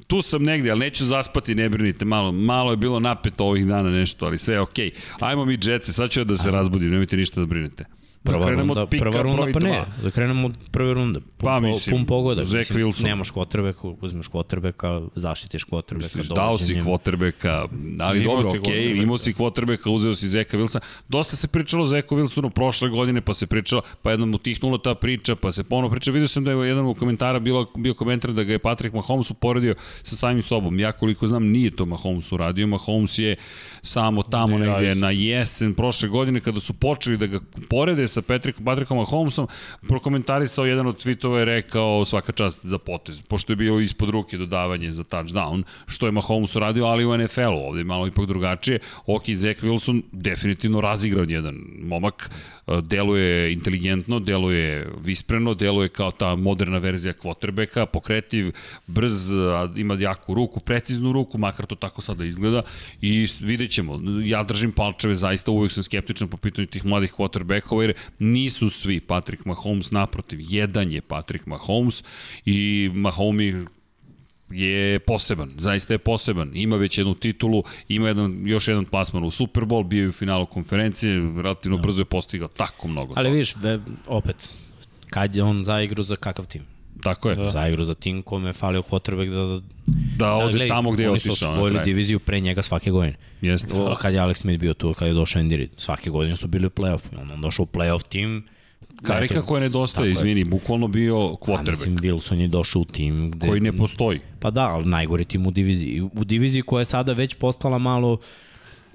tu 0.07 0.23
sam 0.23 0.43
negde, 0.43 0.71
ali 0.71 0.81
neću 0.81 1.05
zaspati, 1.05 1.55
ne 1.55 1.69
brinite, 1.69 2.05
malo, 2.05 2.33
malo 2.33 2.71
je 2.71 2.77
bilo 2.77 3.01
napeto 3.01 3.45
ovih 3.45 3.67
dana 3.67 3.91
nešto, 3.91 4.27
ali 4.27 4.39
sve 4.39 4.55
je 4.55 4.61
okej. 4.61 4.91
Ajmo 5.21 5.45
mi 5.45 5.57
džetce, 5.57 5.93
sad 5.93 6.11
ću 6.11 6.21
ja 6.21 6.25
da 6.25 6.37
se 6.37 6.51
razbudim, 6.51 6.91
nemojte 6.91 7.17
ništa 7.17 7.41
da 7.41 7.47
brinete. 7.47 7.98
Da 8.25 8.33
Prva 8.33 8.47
krenemo 8.47 8.63
runda, 8.75 8.83
od 8.83 8.89
pika 8.89 9.11
prva 9.11 9.23
runda 9.23 9.47
pa 9.53 9.59
ne, 9.61 9.71
dva. 9.71 9.87
da 10.03 10.11
krenemo 10.11 10.47
od 10.47 10.55
prve 10.71 10.95
runde. 10.95 11.21
Pun, 11.21 11.47
Pa, 11.47 11.61
mislim, 11.61 11.97
pun 11.97 12.07
pogodak. 12.07 12.45
Mislim, 12.53 12.87
Wilson. 12.87 13.05
Nemaš 13.05 13.31
kvotrbeka, 13.31 13.89
uzmeš 14.01 14.29
kvotrbeka, 14.29 15.01
zaštitiš 15.15 15.65
kvotrbeka. 15.65 16.09
Misliš, 16.17 16.29
dao 16.29 16.59
si 16.59 16.81
kvotrbeka, 16.83 17.67
ali 18.01 18.25
dobro, 18.25 18.49
okej, 18.49 18.61
quarterbacka. 18.61 19.03
imao 19.03 19.19
si 19.19 19.33
kvotrbeka, 19.33 19.91
uzeo 19.91 20.15
si 20.15 20.29
Zeka 20.29 20.59
Wilsona. 20.59 20.81
Dosta 21.09 21.37
se 21.37 21.49
pričalo 21.49 21.83
o 21.83 21.87
Zeku 21.87 22.17
Wilsonu 22.17 22.51
prošle 22.51 22.89
godine, 22.89 23.21
pa 23.21 23.35
se 23.35 23.47
pričalo, 23.47 23.83
pa 24.03 24.11
jednom 24.11 24.35
utihnula 24.35 24.79
ta 24.79 24.95
priča, 24.95 25.37
pa 25.37 25.53
se 25.53 25.65
ponovo 25.65 25.91
priča. 25.91 26.11
Vidio 26.11 26.29
sam 26.29 26.45
da 26.45 26.51
je 26.53 26.69
jedan 26.69 26.87
u 26.87 26.95
komentara 26.95 27.39
bilo, 27.39 27.67
bio 27.77 27.95
komentar 27.95 28.33
da 28.33 28.43
ga 28.43 28.53
je 28.53 28.59
Patrick 28.59 28.95
Mahomes 28.95 29.31
uporedio 29.31 29.75
sa 30.03 30.17
samim 30.17 30.43
sobom. 30.43 30.79
Ja 30.79 30.93
koliko 30.93 31.27
znam, 31.27 31.47
nije 31.47 31.71
to 31.71 31.87
Mahomes 31.87 32.33
uradio. 32.33 32.67
Mahomes 32.67 33.19
je 33.19 33.37
samo 33.83 34.23
tamo 34.23 34.59
Ne, 34.59 34.67
negde 34.67 34.95
na 34.95 35.11
jesen 35.11 35.75
prošle 35.75 36.09
godine 36.09 36.41
kada 36.41 36.61
su 36.61 36.73
počeli 36.73 37.17
da 37.17 37.27
ga 37.27 37.41
porede 37.71 38.08
sa 38.09 38.23
Patrick, 38.23 38.59
Patrickom 38.65 38.99
Mahomesom, 38.99 39.49
prokomentarisao 39.89 40.65
jedan 40.65 40.87
od 40.87 41.05
tweetova 41.05 41.39
je 41.39 41.45
rekao 41.45 42.05
svaka 42.05 42.33
čast 42.33 42.67
za 42.67 42.79
potez, 42.79 43.23
pošto 43.23 43.53
je 43.53 43.57
bilo 43.57 43.81
ispod 43.81 44.09
ruke 44.11 44.39
dodavanje 44.39 44.93
za 44.93 45.05
touchdown, 45.05 45.63
što 45.87 46.07
je 46.07 46.13
Mahomes 46.13 46.57
uradio, 46.57 46.85
ali 46.85 47.05
u 47.05 47.19
NFL-u, 47.19 47.69
ovde 47.69 47.85
malo 47.85 48.07
ipak 48.07 48.27
drugačije. 48.27 48.79
Ok, 49.07 49.23
Zach 49.35 49.63
Wilson 49.63 50.03
definitivno 50.13 50.81
razigran 50.81 51.31
jedan 51.31 51.55
momak, 51.83 52.31
e, 52.67 52.81
deluje 52.83 53.53
inteligentno, 53.53 54.21
deluje 54.21 54.89
vispreno, 55.05 55.55
deluje 55.55 55.89
kao 55.89 56.11
ta 56.11 56.35
moderna 56.35 56.79
verzija 56.79 57.15
quarterbacka, 57.15 57.87
pokretiv, 57.87 58.53
brz, 58.87 59.31
ima 59.77 59.95
jaku 59.95 60.35
ruku, 60.35 60.61
preciznu 60.61 61.13
ruku, 61.13 61.39
makar 61.39 61.67
to 61.67 61.75
tako 61.75 62.03
sada 62.03 62.25
izgleda 62.25 62.63
i 63.01 63.27
vidjet 63.41 63.71
ćemo. 63.71 64.01
Ja 64.25 64.43
držim 64.43 64.73
palčeve, 64.73 65.15
zaista 65.15 65.51
uvijek 65.51 65.73
sam 65.73 65.83
skeptičan 65.83 66.29
po 66.29 66.37
pitanju 66.37 66.67
tih 66.67 66.85
mladih 66.85 67.15
quarterbackova, 67.15 67.83
jer 67.83 67.95
nisu 68.19 68.71
svi 68.71 69.01
Patrick 69.01 69.45
Mahomes, 69.45 69.91
naprotiv, 69.91 70.39
jedan 70.43 70.93
je 70.93 71.01
Patrick 71.01 71.47
Mahomes 71.47 72.05
i 72.45 72.91
Mahomes 72.95 73.55
je 74.51 74.99
poseban, 74.99 75.51
zaista 75.59 75.95
je 75.95 75.99
poseban. 75.99 76.51
Ima 76.55 76.77
već 76.77 76.99
jednu 76.99 77.15
titulu, 77.15 77.63
ima 77.89 78.09
jedan, 78.09 78.47
još 78.47 78.69
jedan 78.69 78.85
plasman 78.85 79.25
u 79.25 79.31
Super 79.31 79.63
Bowl, 79.63 79.85
bio 79.85 80.03
je 80.03 80.09
u 80.09 80.13
finalu 80.13 80.47
konferencije, 80.47 81.33
relativno 81.43 81.77
Da. 81.77 81.83
brzo 81.83 82.01
je 82.01 82.05
postigao 82.05 82.49
tako 82.49 82.89
mnogo. 82.89 83.15
Ali 83.17 83.27
toga. 83.27 83.33
vidiš, 83.33 83.57
ve, 83.57 83.81
opet, 84.07 84.59
kad 85.11 85.37
je 85.37 85.43
on 85.43 85.65
zaigru 85.65 86.03
za 86.03 86.17
kakav 86.17 86.47
tim? 86.47 86.78
Tako 87.03 87.29
je. 87.31 87.37
Da, 87.37 87.43
Da. 87.43 87.51
Zaigru 87.51 87.85
za 87.85 87.95
tim 87.95 88.23
kome 88.23 88.49
je 88.49 88.53
falio 88.53 88.83
quarterback 88.83 89.31
da, 89.31 89.45
da, 89.45 89.61
da 90.17 90.33
ode 90.35 90.53
gledaj, 90.53 90.69
tamo 90.69 90.91
gde 90.91 91.03
je 91.03 91.11
Oni 91.11 91.19
su 91.19 91.31
otišao. 91.31 91.49
na 91.49 91.55
osvojili 91.55 91.75
kraju. 91.75 91.85
diviziju 91.85 92.19
pre 92.19 92.41
njega 92.41 92.63
svake 92.63 92.91
godine. 92.91 93.17
Jeste. 93.41 93.75
O, 93.75 93.95
kad 93.95 94.15
je 94.15 94.21
Alex 94.21 94.35
Smith 94.35 94.61
bio 94.61 94.75
tu, 94.75 94.95
kad 94.95 95.09
je 95.09 95.15
došao 95.15 95.43
Andy 95.43 95.57
Reid, 95.57 95.71
svake 95.77 96.11
godine 96.11 96.37
su 96.37 96.49
bili 96.49 96.67
u 96.67 96.71
play-offu. 96.71 97.21
Onda 97.21 97.35
on 97.35 97.41
došao 97.41 97.63
u 97.63 97.67
play-off 97.67 98.09
tim. 98.09 98.45
Karika 99.03 99.43
koja 99.43 99.61
nedostaje, 99.61 100.13
izvini, 100.13 100.45
bukvalno 100.45 100.89
bio 100.89 101.17
A 101.17 101.35
quarterback, 101.35 101.71
mislim, 101.71 101.99
Wilson 101.99 102.41
je 102.41 102.49
došao 102.49 102.83
u 102.83 102.85
tim 102.85 103.31
gde... 103.31 103.47
koji 103.47 103.61
ne 103.61 103.73
postoji. 103.73 104.21
Pa 104.41 104.51
da, 104.51 104.67
ali 104.69 104.85
najgori 104.85 105.25
tim 105.25 105.47
u 105.47 105.51
diviziji. 105.51 106.01
U 106.01 106.25
diviziji 106.25 106.63
koja 106.63 106.81
je 106.81 106.85
sada 106.85 107.13
već 107.13 107.35
postala 107.35 107.79
malo 107.79 108.19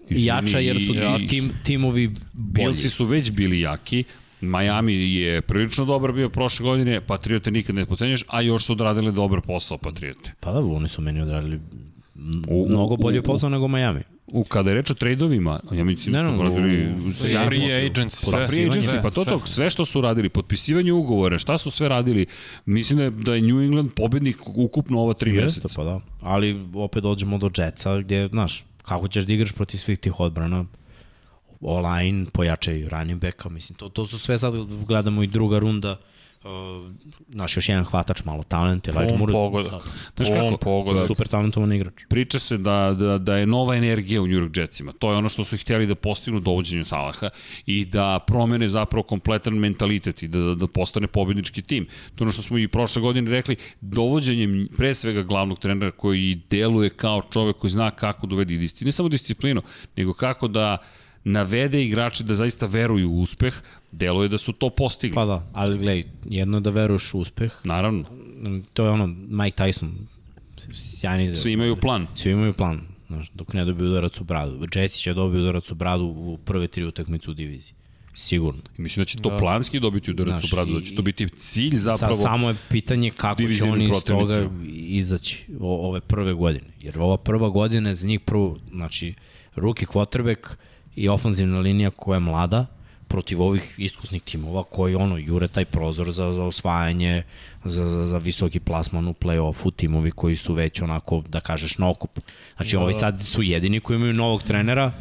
Izvini, 0.09 0.25
jača 0.25 0.59
jer 0.59 0.77
su 0.77 0.93
ti, 0.93 1.27
tim, 1.27 1.51
timovi 1.63 2.07
bolji. 2.33 2.67
Bilsi 2.67 2.89
su 2.89 3.05
već 3.05 3.31
bili 3.31 3.59
jaki, 3.59 4.03
Miami 4.43 4.93
je 5.13 5.41
prilično 5.41 5.85
dobar 5.85 6.11
bio 6.11 6.29
prošle 6.29 6.63
godine, 6.63 7.01
Patriote 7.01 7.51
nikad 7.51 7.75
ne 7.75 7.85
pocenješ, 7.85 8.23
a 8.27 8.41
još 8.41 8.63
su 8.63 8.71
odradili 8.71 9.11
dobar 9.11 9.41
posao 9.41 9.77
Patriote. 9.77 10.31
Pa 10.39 10.51
da, 10.51 10.59
oni 10.59 10.87
su 10.87 11.01
meni 11.01 11.21
odradili 11.21 11.59
U- 12.47 12.53
u- 12.55 12.67
mnogo 12.69 12.95
bolje 12.97 13.19
u- 13.19 13.23
posao 13.23 13.49
nego 13.49 13.67
Miami. 13.67 14.01
U, 14.27 14.43
kada 14.43 14.69
je 14.69 14.75
reč 14.75 14.91
o 14.91 14.95
trejdovima, 14.95 15.59
ja 15.71 15.83
mislim 15.83 16.13
Ne, 16.13 16.19
da 16.19 16.27
ne, 16.27 16.37
su 16.37 16.41
odradili 16.41 16.87
u- 16.99 17.13
sjajan 17.13 17.45
Free 17.45 17.85
agents, 17.85 18.21
Pa 18.21 18.31
sve, 18.31 18.47
free 18.47 18.65
agency, 18.65 18.81
sve, 18.81 19.01
pa 19.01 19.11
to, 19.11 19.25
to, 19.25 19.41
sve. 19.45 19.69
što 19.69 19.85
su 19.85 20.01
radili, 20.01 20.29
potpisivanje 20.29 20.93
ugovora, 20.93 21.37
šta 21.37 21.57
su 21.57 21.71
sve 21.71 21.89
radili, 21.89 22.25
mislim 22.65 22.97
da 22.97 23.03
je, 23.03 23.09
da 23.11 23.35
je 23.35 23.41
New 23.43 23.61
England 23.61 23.91
pobednik 23.91 24.37
ukupno 24.47 24.99
ova 24.99 25.13
tri 25.13 25.31
Jeste, 25.31 25.43
meseca. 25.59 25.69
pa 25.75 25.83
da. 25.83 25.99
Ali 26.21 26.65
opet 26.75 27.03
dođemo 27.03 27.37
do 27.37 27.49
Jetsa 27.57 27.97
gdje, 27.97 28.27
znaš, 28.27 28.63
kako 28.81 29.07
ćeš 29.07 29.23
da 29.23 29.33
igraš 29.33 29.51
protiv 29.51 29.77
svih 29.77 29.99
tih 29.99 30.19
odbrana, 30.19 30.65
online, 31.65 32.25
pojačaju 32.33 32.89
running 32.89 33.21
backa, 33.21 33.49
mislim, 33.49 33.77
to, 33.77 33.89
to 33.89 34.05
su 34.05 34.19
sve 34.19 34.37
sad, 34.37 34.53
gledamo 34.87 35.23
i 35.23 35.27
druga 35.27 35.59
runda, 35.59 35.97
uh, 36.43 36.91
naš 37.27 37.57
još 37.57 37.69
jedan 37.69 37.83
hvatač, 37.83 38.23
malo 38.23 38.43
talent, 38.43 38.87
Elijah 38.87 39.17
Moore, 39.17 39.33
pogodak. 39.33 39.81
Znaš 40.15 40.29
On 40.29 40.51
kako? 40.51 40.57
pogodak. 40.57 41.07
super 41.07 41.27
talentovan 41.27 41.73
igrač. 41.73 41.93
Priča 42.09 42.39
se 42.39 42.57
da, 42.57 42.95
da, 42.99 43.17
da 43.17 43.37
je 43.37 43.45
nova 43.45 43.75
energija 43.75 44.21
u 44.21 44.27
New 44.27 44.39
York 44.39 44.57
Jetsima. 44.57 44.91
To 44.91 45.11
je 45.11 45.17
ono 45.17 45.29
što 45.29 45.43
su 45.43 45.57
htjeli 45.57 45.87
da 45.87 45.95
postignu 45.95 46.39
dovođenju 46.39 46.85
Salaha 46.85 47.29
i 47.65 47.85
da 47.85 48.19
promene 48.27 48.67
zapravo 48.67 49.03
kompletan 49.03 49.53
mentalitet 49.53 50.23
i 50.23 50.27
da, 50.27 50.55
da 50.55 50.67
postane 50.67 51.07
pobjednički 51.07 51.61
tim. 51.61 51.85
To 51.85 52.23
je 52.23 52.25
ono 52.25 52.31
što 52.31 52.41
smo 52.41 52.57
i 52.57 52.67
prošle 52.67 53.01
godine 53.01 53.31
rekli, 53.31 53.55
dovođenjem 53.81 54.67
pre 54.77 54.93
svega 54.93 55.21
glavnog 55.21 55.59
trenera 55.59 55.91
koji 55.91 56.41
deluje 56.49 56.89
kao 56.89 57.21
čovek 57.33 57.57
koji 57.57 57.71
zna 57.71 57.91
kako 57.91 58.27
dovedi 58.27 58.57
disciplinu, 58.57 58.87
ne 58.87 58.91
samo 58.91 59.09
disciplinu, 59.09 59.61
nego 59.95 60.13
kako 60.13 60.47
da 60.47 60.77
navede 61.23 61.83
igrače 61.83 62.23
da 62.23 62.35
zaista 62.35 62.65
veruju 62.65 63.11
u 63.11 63.21
uspeh, 63.21 63.53
deluje 63.91 64.29
da 64.29 64.37
su 64.37 64.53
to 64.53 64.69
postigli. 64.69 65.15
Pa 65.15 65.25
da, 65.25 65.47
ali 65.53 65.77
gledaj, 65.77 66.03
jedno 66.25 66.57
je 66.57 66.61
da 66.61 66.69
veruješ 66.69 67.13
u 67.13 67.19
uspeh, 67.19 67.51
Naravno, 67.63 68.03
Mm, 68.43 68.61
to 68.73 68.83
je 68.83 68.89
ono, 68.89 69.07
Mike 69.29 69.63
Tyson, 69.63 69.89
sjajni, 70.71 71.35
svi 71.35 71.51
imaju 71.51 71.75
plan. 71.75 72.07
svi 72.15 72.31
imaju 72.31 72.53
plan, 72.53 72.81
znaš, 73.07 73.31
dok 73.33 73.53
ne 73.53 73.65
dobiju 73.65 73.89
udarac 73.89 74.21
u 74.21 74.23
bradu. 74.23 74.67
Jesse 74.75 74.97
će 74.97 75.13
dobiti 75.13 75.41
udarac 75.41 75.71
u 75.71 75.75
bradu 75.75 76.03
u 76.05 76.37
prve 76.37 76.67
tri 76.67 76.83
utakmice 76.85 77.31
u 77.31 77.33
diviziji. 77.33 77.73
Sigurno. 78.15 78.61
I 78.77 78.81
mislim 78.81 79.01
da 79.01 79.05
će 79.05 79.17
to 79.17 79.29
Da. 79.29 79.37
planski 79.37 79.79
dobiti 79.79 80.11
udarac 80.11 80.39
Znaš, 80.39 80.53
u 80.53 80.55
bradu, 80.55 80.73
da 80.73 80.81
će 80.81 80.95
to 80.95 81.01
biti 81.01 81.29
cilj 81.29 81.77
zapravo. 81.77 82.15
Sa, 82.15 82.21
samo 82.21 82.49
je 82.49 82.55
pitanje 82.69 83.11
kako 83.11 83.43
će 83.43 83.63
oni 83.63 83.85
iz 83.85 84.03
toga 84.05 84.49
izaći 84.73 85.45
o, 85.59 85.87
ove 85.89 86.01
prve 86.01 86.33
godine. 86.33 86.67
Jer 86.81 86.99
ova 86.99 87.17
prva 87.17 87.49
godina 87.49 87.89
je 87.89 87.95
za 87.95 88.07
njih 88.07 88.19
prvo, 88.19 88.57
znači, 88.71 89.13
ruki 89.55 89.85
quarterback 89.85 90.55
i 90.95 91.09
ofanzivna 91.09 91.59
linija 91.59 91.89
koja 91.89 92.15
je 92.15 92.19
mlada, 92.19 92.65
protiv 93.07 93.41
ovih 93.41 93.75
iskusnih 93.77 94.21
timova 94.21 94.63
koji 94.63 94.95
ono 94.95 95.17
jure 95.17 95.47
taj 95.47 95.65
prozor 95.65 96.11
za, 96.11 96.33
za 96.33 96.43
osvajanje, 96.43 97.23
za, 97.65 97.89
za, 97.89 98.05
za 98.05 98.17
visoki 98.17 98.59
plasman 98.59 99.07
u 99.07 99.13
play-offu, 99.13 99.71
timovi 99.75 100.11
koji 100.11 100.35
su 100.35 100.53
već 100.53 100.81
onako, 100.81 101.21
da 101.29 101.39
kažeš, 101.39 101.77
na 101.77 101.89
okup. 101.89 102.19
Znači, 102.55 102.77
ovi 102.77 102.93
sad 102.93 103.21
su 103.21 103.43
jedini 103.43 103.79
koji 103.79 103.97
imaju 103.97 104.13
novog 104.13 104.43
trenera, 104.43 104.91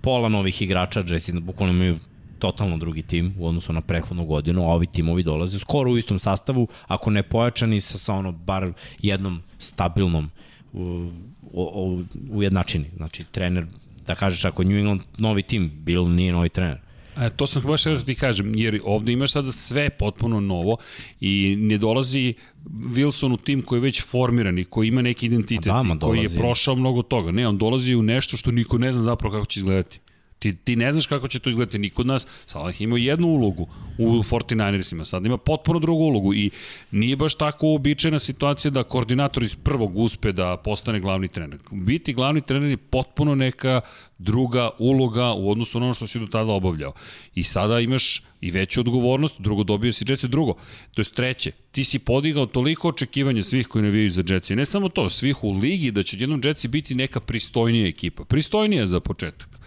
pola 0.00 0.28
novih 0.28 0.62
igrača, 0.62 1.02
Jesse 1.08 1.32
bukvalno 1.32 1.74
imaju 1.74 1.98
totalno 2.38 2.76
drugi 2.76 3.02
tim 3.02 3.34
u 3.38 3.48
odnosu 3.48 3.72
na 3.72 3.80
prethodnu 3.80 4.24
godinu, 4.24 4.62
a 4.62 4.74
ovi 4.74 4.86
timovi 4.86 5.22
dolaze 5.22 5.58
skoro 5.58 5.90
u 5.90 5.98
istom 5.98 6.18
sastavu, 6.18 6.68
ako 6.86 7.10
ne 7.10 7.22
pojačani 7.22 7.80
sa, 7.80 7.98
sa 7.98 8.14
ono 8.14 8.32
bar 8.32 8.72
jednom 9.02 9.42
stabilnom 9.58 10.30
u, 10.72 11.10
u, 11.52 12.02
ujednačini. 12.30 12.90
Znači, 12.96 13.24
trener, 13.24 13.66
da 14.06 14.14
kažeš, 14.14 14.44
ako 14.44 14.64
New 14.64 14.78
England 14.78 15.02
novi 15.18 15.42
tim, 15.42 15.70
Bill 15.74 16.08
nije 16.08 16.32
novi 16.32 16.48
trener. 16.48 16.78
E, 17.16 17.30
to 17.30 17.46
sam 17.46 17.62
baš 17.62 17.84
da 17.84 18.04
ti 18.04 18.14
kažem, 18.14 18.52
jer 18.54 18.80
ovde 18.84 19.12
imaš 19.12 19.32
sada 19.32 19.52
sve 19.52 19.90
potpuno 19.90 20.40
novo 20.40 20.76
i 21.20 21.56
ne 21.58 21.78
dolazi 21.78 22.34
Wilson 22.66 23.32
u 23.32 23.36
tim 23.36 23.62
koji 23.62 23.78
je 23.78 23.82
već 23.82 24.02
formiran 24.02 24.58
i 24.58 24.64
koji 24.64 24.88
ima 24.88 25.02
neki 25.02 25.26
identitet 25.26 25.64
da, 25.64 25.96
koji 26.00 26.22
je 26.22 26.28
prošao 26.28 26.74
mnogo 26.74 27.02
toga. 27.02 27.32
Ne, 27.32 27.48
on 27.48 27.58
dolazi 27.58 27.94
u 27.94 28.02
nešto 28.02 28.36
što 28.36 28.50
niko 28.50 28.78
ne 28.78 28.92
zna 28.92 29.02
zapravo 29.02 29.34
kako 29.34 29.46
će 29.46 29.60
izgledati. 29.60 30.00
Ti, 30.38 30.56
ti 30.56 30.76
ne 30.76 30.92
znaš 30.92 31.06
kako 31.06 31.28
će 31.28 31.38
to 31.38 31.48
izgledati, 31.48 31.78
niko 31.78 32.02
od 32.02 32.06
nas, 32.06 32.26
Salah 32.46 32.80
ima 32.80 32.98
jednu 32.98 33.26
ulogu 33.26 33.66
u 33.98 34.22
49ersima, 34.22 35.04
sad 35.04 35.26
ima 35.26 35.36
potpuno 35.36 35.78
drugu 35.78 36.02
ulogu 36.02 36.34
i 36.34 36.50
nije 36.90 37.16
baš 37.16 37.34
tako 37.34 37.66
uobičajena 37.66 38.18
situacija 38.18 38.70
da 38.70 38.82
koordinator 38.82 39.42
iz 39.42 39.56
prvog 39.56 39.96
uspe 39.98 40.32
da 40.32 40.56
postane 40.56 41.00
glavni 41.00 41.28
trener. 41.28 41.58
Biti 41.70 42.12
glavni 42.12 42.40
trener 42.40 42.70
je 42.70 42.76
potpuno 42.76 43.34
neka 43.34 43.80
druga 44.18 44.70
uloga 44.78 45.32
u 45.32 45.50
odnosu 45.50 45.80
na 45.80 45.86
ono 45.86 45.94
što 45.94 46.06
si 46.06 46.18
do 46.18 46.26
tada 46.26 46.52
obavljao. 46.52 46.92
I 47.34 47.44
sada 47.44 47.80
imaš 47.80 48.22
i 48.40 48.50
veću 48.50 48.80
odgovornost, 48.80 49.34
drugo 49.38 49.64
dobio 49.64 49.92
si 49.92 50.04
Jetsi, 50.08 50.28
drugo, 50.28 50.54
to 50.94 51.00
je 51.00 51.04
treće, 51.04 51.50
ti 51.72 51.84
si 51.84 51.98
podigao 51.98 52.46
toliko 52.46 52.88
očekivanja 52.88 53.42
svih 53.42 53.68
koji 53.68 53.84
navijaju 53.84 54.10
za 54.10 54.22
Jetsi, 54.28 54.56
ne 54.56 54.66
samo 54.66 54.88
to, 54.88 55.10
svih 55.10 55.44
u 55.44 55.52
ligi 55.52 55.90
da 55.90 56.02
će 56.02 56.16
jednom 56.20 56.40
Jetsi 56.44 56.68
biti 56.68 56.94
neka 56.94 57.20
pristojnija 57.20 57.88
ekipa, 57.88 58.24
pristojnija 58.24 58.86
za 58.86 59.00
početak 59.00 59.65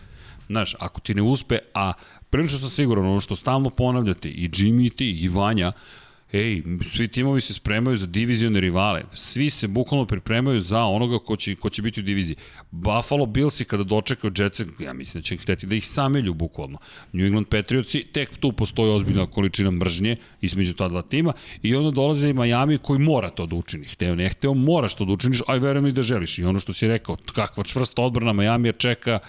Znaš, 0.50 0.76
ako 0.80 1.02
ti 1.02 1.14
ne 1.14 1.22
uspe, 1.22 1.58
a 1.74 1.94
prilično 2.30 2.60
sam 2.60 2.70
siguran, 2.70 3.06
ono 3.06 3.20
što 3.20 3.36
stalno 3.36 3.70
ponavljate, 3.70 4.30
i 4.30 4.50
Jimmy 4.50 4.86
i 4.86 4.90
ti, 4.90 5.10
i 5.10 5.28
Vanja, 5.28 5.72
ej, 6.32 6.64
svi 6.84 7.08
timovi 7.08 7.42
se 7.42 7.54
spremaju 7.54 7.98
za 7.98 8.08
divizione 8.08 8.60
rivale. 8.60 9.04
Svi 9.14 9.50
se 9.50 9.68
bukvalno 9.68 10.06
pripremaju 10.06 10.60
za 10.60 10.84
onoga 10.84 11.20
ko 11.20 11.36
će, 11.36 11.56
ko 11.56 11.70
će 11.70 11.82
biti 11.82 12.00
u 12.00 12.04
diviziji. 12.04 12.36
Buffalo 12.72 13.26
Billsi 13.26 13.66
kada 13.66 13.84
dočekaju 13.84 14.34
Jetsa, 14.38 14.64
ja 14.80 14.94
mislim 14.94 15.22
da 15.22 15.26
će 15.26 15.38
hteti 15.38 15.66
da 15.66 15.76
ih 15.76 15.88
samelju 15.88 16.34
bukvalno. 16.34 16.78
New 17.14 17.26
England 17.26 17.48
Patriotsi, 17.48 18.04
tek 18.04 18.38
tu 18.38 18.52
postoji 18.52 18.92
ozbiljna 18.92 19.26
količina 19.26 19.72
mržnje 19.72 20.16
između 20.42 20.74
ta 20.74 20.88
dva 20.88 21.02
tima 21.02 21.34
i 21.62 21.76
onda 21.76 21.92
dolaze 21.92 22.30
i 22.30 22.34
Miami 22.34 22.78
koji 22.78 23.00
mora 23.00 23.30
to 23.30 23.46
da 23.46 23.56
učini. 23.56 23.86
Hteo, 23.86 24.16
ne 24.16 24.30
hteo, 24.30 24.54
moraš 24.54 24.96
to 24.96 25.06
da 25.06 25.14
učiniš, 25.14 25.42
aj 25.48 25.60
verujem 25.60 25.88
i 25.88 25.92
da 25.92 26.02
želiš. 26.02 26.40
I 26.40 26.46
ono 26.46 26.60
što 26.60 26.74
si 26.74 26.88
rekao, 26.88 27.18
kakva 27.34 27.64
čvrsta 27.64 28.02
odbrana 28.02 28.34
Miami 28.34 28.74
čeka 28.74 29.20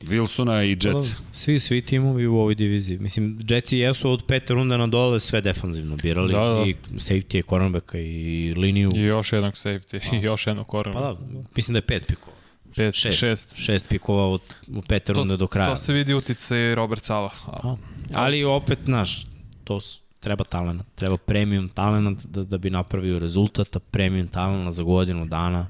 Wilsona 0.00 0.64
i 0.64 0.70
Jet. 0.70 0.82
Da, 0.82 1.02
svi, 1.32 1.60
svi 1.60 1.82
timovi 1.82 2.26
u 2.26 2.36
ovoj 2.36 2.54
diviziji. 2.54 2.98
Mislim, 2.98 3.38
Jetsi 3.48 3.78
jesu 3.78 4.10
od 4.10 4.24
pete 4.26 4.54
runda 4.54 4.76
na 4.76 4.86
dole 4.86 5.20
sve 5.20 5.40
defanzivno 5.40 5.96
birali. 5.96 6.32
Da, 6.32 6.38
da. 6.38 6.64
I 6.66 6.74
safety, 6.94 7.48
cornerbacka 7.48 7.98
i 7.98 8.54
liniju. 8.56 8.90
I 8.96 9.00
još 9.00 9.32
jednog 9.32 9.54
safety, 9.54 10.20
i 10.20 10.24
još 10.24 10.46
jednog 10.46 10.66
cornerbacka. 10.70 11.14
Pa 11.14 11.32
da, 11.32 11.44
mislim 11.56 11.72
da 11.72 11.78
je 11.78 11.82
pet 11.82 12.06
pikova. 12.06 12.36
Pet, 12.76 12.94
šest, 12.94 13.18
šest. 13.18 13.56
šest 13.56 13.88
pikova 13.88 14.28
od, 14.28 14.40
u 14.68 14.82
pete 14.82 15.12
runde 15.12 15.36
do 15.36 15.46
kraja. 15.46 15.68
To 15.68 15.76
se 15.76 15.92
vidi 15.92 16.14
utice 16.14 16.74
Robert 16.74 17.04
Salah. 17.04 17.32
A, 17.46 17.76
ali 18.12 18.44
opet, 18.44 18.78
znaš, 18.84 19.26
to 19.64 19.78
treba 20.20 20.44
talent, 20.44 20.82
treba 20.94 21.16
premium 21.16 21.68
talent 21.68 22.26
da, 22.26 22.44
da 22.44 22.58
bi 22.58 22.70
napravio 22.70 23.18
rezultat, 23.18 23.76
a 23.76 23.78
premium 23.78 24.28
talent 24.28 24.74
za 24.74 24.82
godinu 24.82 25.26
dana, 25.26 25.66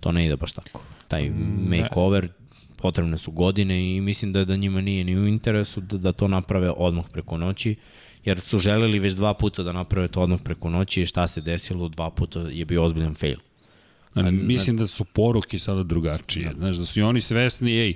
to 0.00 0.12
ne 0.12 0.26
ide 0.26 0.36
baš 0.36 0.52
tako. 0.52 0.82
Taj 1.08 1.30
makeover, 1.68 2.24
ne 2.24 2.43
potrebne 2.84 3.18
su 3.18 3.30
godine 3.30 3.96
i 3.96 4.00
mislim 4.00 4.32
da 4.32 4.44
da 4.44 4.56
njima 4.56 4.80
nije 4.80 5.04
ni 5.04 5.16
u 5.16 5.26
interesu 5.26 5.80
da, 5.80 5.98
da 5.98 6.12
to 6.12 6.28
naprave 6.28 6.70
odmah 6.70 7.04
preko 7.12 7.38
noći, 7.38 7.76
jer 8.24 8.40
su 8.40 8.58
želeli 8.58 8.98
već 8.98 9.12
dva 9.12 9.34
puta 9.34 9.62
da 9.62 9.72
naprave 9.72 10.08
to 10.08 10.20
odmah 10.20 10.40
preko 10.44 10.70
noći 10.70 11.02
i 11.02 11.06
šta 11.06 11.28
se 11.28 11.40
desilo, 11.40 11.88
dva 11.88 12.10
puta 12.10 12.40
je 12.40 12.64
bio 12.64 12.84
ozbiljan 12.84 13.14
fail. 13.14 13.38
A, 14.14 14.30
mislim 14.30 14.76
da 14.76 14.86
su 14.86 15.04
poruke 15.04 15.58
sada 15.58 15.82
drugačije, 15.82 16.48
da. 16.48 16.54
znaš, 16.58 16.76
da 16.76 16.84
su 16.84 17.00
i 17.00 17.02
oni 17.02 17.20
svesni, 17.20 17.72
ej, 17.72 17.94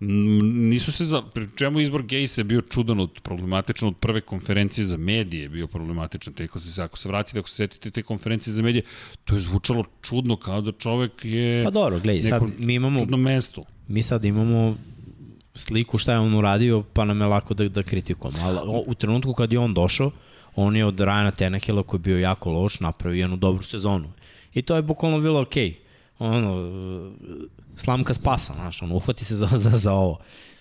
nisu 0.00 0.92
se 0.92 1.04
za, 1.04 1.22
pri 1.22 1.48
čemu 1.56 1.80
izbor 1.80 2.02
Gejsa 2.02 2.40
je 2.40 2.44
bio 2.44 2.60
čudan 2.60 3.00
od 3.00 3.20
problematičan 3.22 3.88
od 3.88 3.96
prve 3.96 4.20
konferencije 4.20 4.84
za 4.84 4.96
medije 4.96 5.42
je 5.42 5.48
bio 5.48 5.66
problematičan, 5.66 6.32
teko 6.32 6.60
se, 6.60 6.82
ako 6.82 6.98
se 6.98 7.08
vratite, 7.08 7.38
ako 7.38 7.48
se 7.48 7.54
setite 7.54 7.90
te 7.90 8.02
konferencije 8.02 8.54
za 8.54 8.62
medije, 8.62 8.82
to 9.24 9.34
je 9.34 9.40
zvučalo 9.40 9.84
čudno 10.02 10.36
kao 10.36 10.60
da 10.60 10.72
čovek 10.72 11.12
je 11.24 11.64
pa 11.64 11.70
dobro, 11.70 12.00
gledaj, 12.00 12.22
sad 12.22 12.42
mi 12.58 12.74
imamo 12.74 13.00
čudno 13.00 13.16
mesto 13.16 13.64
mi 13.88 14.02
sad 14.02 14.24
imamo 14.24 14.76
sliku 15.54 15.98
šta 15.98 16.12
je 16.12 16.18
on 16.18 16.34
uradio, 16.34 16.82
pa 16.92 17.04
nam 17.04 17.20
je 17.20 17.26
lako 17.26 17.54
da, 17.54 17.68
da 17.68 17.82
kritikujemo. 17.82 18.38
Ali 18.42 18.82
u 18.86 18.94
trenutku 18.94 19.34
kad 19.34 19.52
je 19.52 19.58
on 19.58 19.74
došao, 19.74 20.10
on 20.56 20.76
je 20.76 20.84
od 20.84 20.96
Ryana 20.96 21.30
Tenekela 21.30 21.82
koji 21.82 21.98
je 21.98 22.02
bio 22.02 22.18
jako 22.18 22.50
loš, 22.50 22.80
napravio 22.80 23.20
jednu 23.20 23.36
dobru 23.36 23.62
sezonu. 23.62 24.08
I 24.54 24.62
to 24.62 24.76
je 24.76 24.82
bukvalno 24.82 25.20
bilo 25.20 25.40
okej. 25.40 25.70
Okay. 25.70 25.74
Ono, 26.18 27.12
slamka 27.76 28.14
spasa, 28.14 28.54
znaš, 28.54 28.82
on 28.82 28.92
uhvati 28.92 29.24
se 29.24 29.36
za, 29.36 29.48
za, 29.64 29.70
za 29.70 29.92
ovo. 29.92 30.18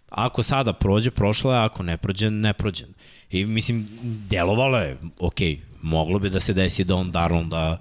Ako 0.10 0.44
sada 0.44 0.74
prođe, 0.74 1.12
prošlo 1.12 1.54
je, 1.54 1.60
ako 1.60 1.84
ne 1.84 1.98
prođe, 1.98 2.32
ne 2.32 2.54
prođe. 2.54 2.86
I 3.32 3.46
mislim, 3.46 3.88
delovalo 4.30 4.78
je, 4.78 4.98
okay, 5.20 5.60
moglo 5.82 6.20
bi 6.20 6.30
da 6.30 6.40
se 6.40 6.54
desi 6.54 6.84
da 6.84 6.96
on 6.96 7.12
Darlon 7.12 7.50
da 7.50 7.80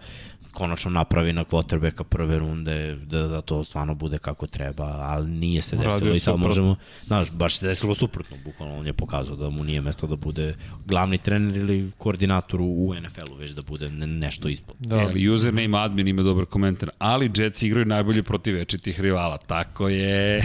konačno 0.54 0.90
napravi 0.90 1.32
na 1.32 1.44
quarterbacka 1.44 2.04
prve 2.04 2.38
runde, 2.38 2.94
da, 2.94 3.28
da 3.28 3.40
to 3.40 3.64
stvarno 3.64 3.94
bude 3.94 4.18
kako 4.18 4.46
treba, 4.46 4.84
ali 4.84 5.30
nije 5.30 5.62
se 5.62 5.76
desilo 5.76 5.94
Radio 5.94 6.12
i 6.12 6.20
sad 6.20 6.34
super. 6.34 6.46
možemo, 6.46 6.76
znaš, 7.06 7.30
baš 7.30 7.58
se 7.58 7.66
desilo 7.66 7.94
suprotno, 7.94 8.36
bukvalno 8.44 8.78
on 8.78 8.86
je 8.86 8.92
pokazao 8.92 9.36
da 9.36 9.50
mu 9.50 9.64
nije 9.64 9.80
mesto 9.80 10.06
da 10.06 10.16
bude 10.16 10.56
glavni 10.86 11.18
trener 11.18 11.56
ili 11.56 11.90
koordinator 11.98 12.60
u 12.60 12.94
NFL-u, 13.00 13.34
već 13.34 13.50
da 13.50 13.62
bude 13.62 13.90
ne, 13.90 14.06
nešto 14.06 14.48
ispod. 14.48 14.76
Da, 14.78 14.98
ali 14.98 15.28
username 15.28 15.78
admin 15.78 16.08
ima 16.08 16.22
dobar 16.22 16.44
komentar, 16.44 16.90
ali 16.98 17.30
Jets 17.36 17.62
igraju 17.62 17.86
najbolje 17.86 18.22
protiv 18.22 18.54
večitih 18.54 19.00
rivala, 19.00 19.38
tako 19.38 19.88
je. 19.88 20.42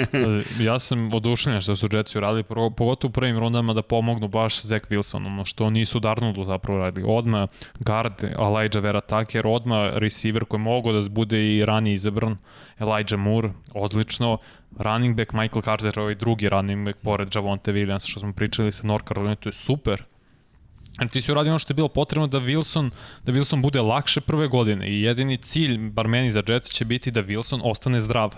ja 0.68 0.78
sam 0.78 1.14
odušljen 1.14 1.60
što 1.60 1.76
su 1.76 1.88
Jetsi 1.92 2.18
uradili, 2.18 2.42
pogotovo 2.76 3.08
u 3.08 3.12
prvim 3.12 3.38
rundama 3.38 3.72
da 3.72 3.82
pomognu 3.82 4.28
baš 4.28 4.62
Zach 4.62 4.86
Wilson, 4.90 5.26
ono 5.26 5.44
što 5.44 5.70
nisu 5.70 6.00
Darnoldu 6.00 6.44
zapravo 6.44 6.78
radili. 6.78 7.06
Odma 7.08 7.46
guard 7.80 8.24
Elijah 8.38 8.82
Vera 8.82 9.00
Tucker 9.00 9.43
jer 9.44 9.54
odma 9.54 9.90
receiver 9.94 10.44
koji 10.44 10.60
mogu 10.60 10.92
da 10.92 11.08
bude 11.08 11.56
i 11.56 11.64
ranije 11.64 11.94
izabran, 11.94 12.36
Elijah 12.78 13.18
Moore, 13.18 13.50
odlično, 13.74 14.38
running 14.78 15.16
back 15.16 15.32
Michael 15.32 15.62
Carter, 15.62 15.98
ovaj 15.98 16.14
drugi 16.14 16.48
running 16.48 16.86
back 16.86 16.98
pored 17.02 17.34
Javonte 17.34 17.72
Williams, 17.72 18.10
što 18.10 18.20
smo 18.20 18.32
pričali 18.32 18.72
sa 18.72 18.86
North 18.86 19.08
Carolina, 19.08 19.34
to 19.34 19.48
je 19.48 19.52
super. 19.52 20.02
Jer 21.00 21.08
ti 21.08 21.22
si 21.22 21.32
uradio 21.32 21.52
ono 21.52 21.58
što 21.58 21.72
je 21.72 21.74
bilo 21.74 21.88
potrebno 21.88 22.26
da 22.26 22.40
Wilson, 22.40 22.90
da 23.24 23.32
Wilson 23.32 23.62
bude 23.62 23.80
lakše 23.80 24.20
prve 24.20 24.48
godine 24.48 24.88
i 24.88 25.02
jedini 25.02 25.36
cilj, 25.36 25.78
bar 25.78 26.08
meni 26.08 26.32
za 26.32 26.42
Jets, 26.48 26.70
će 26.70 26.84
biti 26.84 27.10
da 27.10 27.22
Wilson 27.22 27.60
ostane 27.64 28.00
zdrav. 28.00 28.34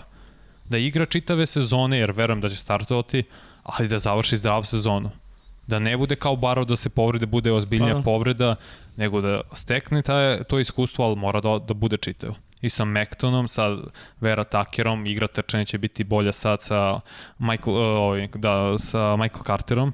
Da 0.69 0.77
igra 0.77 1.05
čitave 1.05 1.45
sezone, 1.45 1.97
jer 1.97 2.11
verujem 2.11 2.41
da 2.41 2.49
će 2.49 2.55
startovati, 2.55 3.23
ali 3.63 3.87
da 3.87 3.97
završi 3.97 4.37
zdrav 4.37 4.63
sezonu. 4.63 5.09
Da 5.67 5.79
ne 5.79 5.97
bude 5.97 6.15
kao 6.15 6.35
Barov 6.35 6.65
da 6.65 6.75
se 6.75 6.89
povrede, 6.89 7.25
bude 7.25 7.51
ozbiljnija 7.51 7.93
pa, 7.93 7.99
da. 7.99 8.03
povreda, 8.03 8.55
nego 8.97 9.21
da 9.21 9.41
stekne 9.53 10.01
taj, 10.01 10.43
to 10.43 10.59
iskustvo, 10.59 11.05
ali 11.05 11.15
mora 11.15 11.41
da, 11.41 11.59
da 11.59 11.73
bude 11.73 11.97
čitav. 11.97 12.35
I 12.61 12.69
sa 12.69 12.85
Mektonom, 12.85 13.47
sa 13.47 13.77
Vera 14.21 14.43
Takerom, 14.43 15.05
igra 15.05 15.27
trčanja 15.27 15.65
će 15.65 15.77
biti 15.77 16.03
bolja 16.03 16.31
sad 16.31 16.61
sa 16.61 16.99
Michael, 17.37 17.75
uh, 17.75 18.29
da, 18.35 18.77
sa 18.77 19.15
Michael 19.15 19.43
Carterom, 19.43 19.93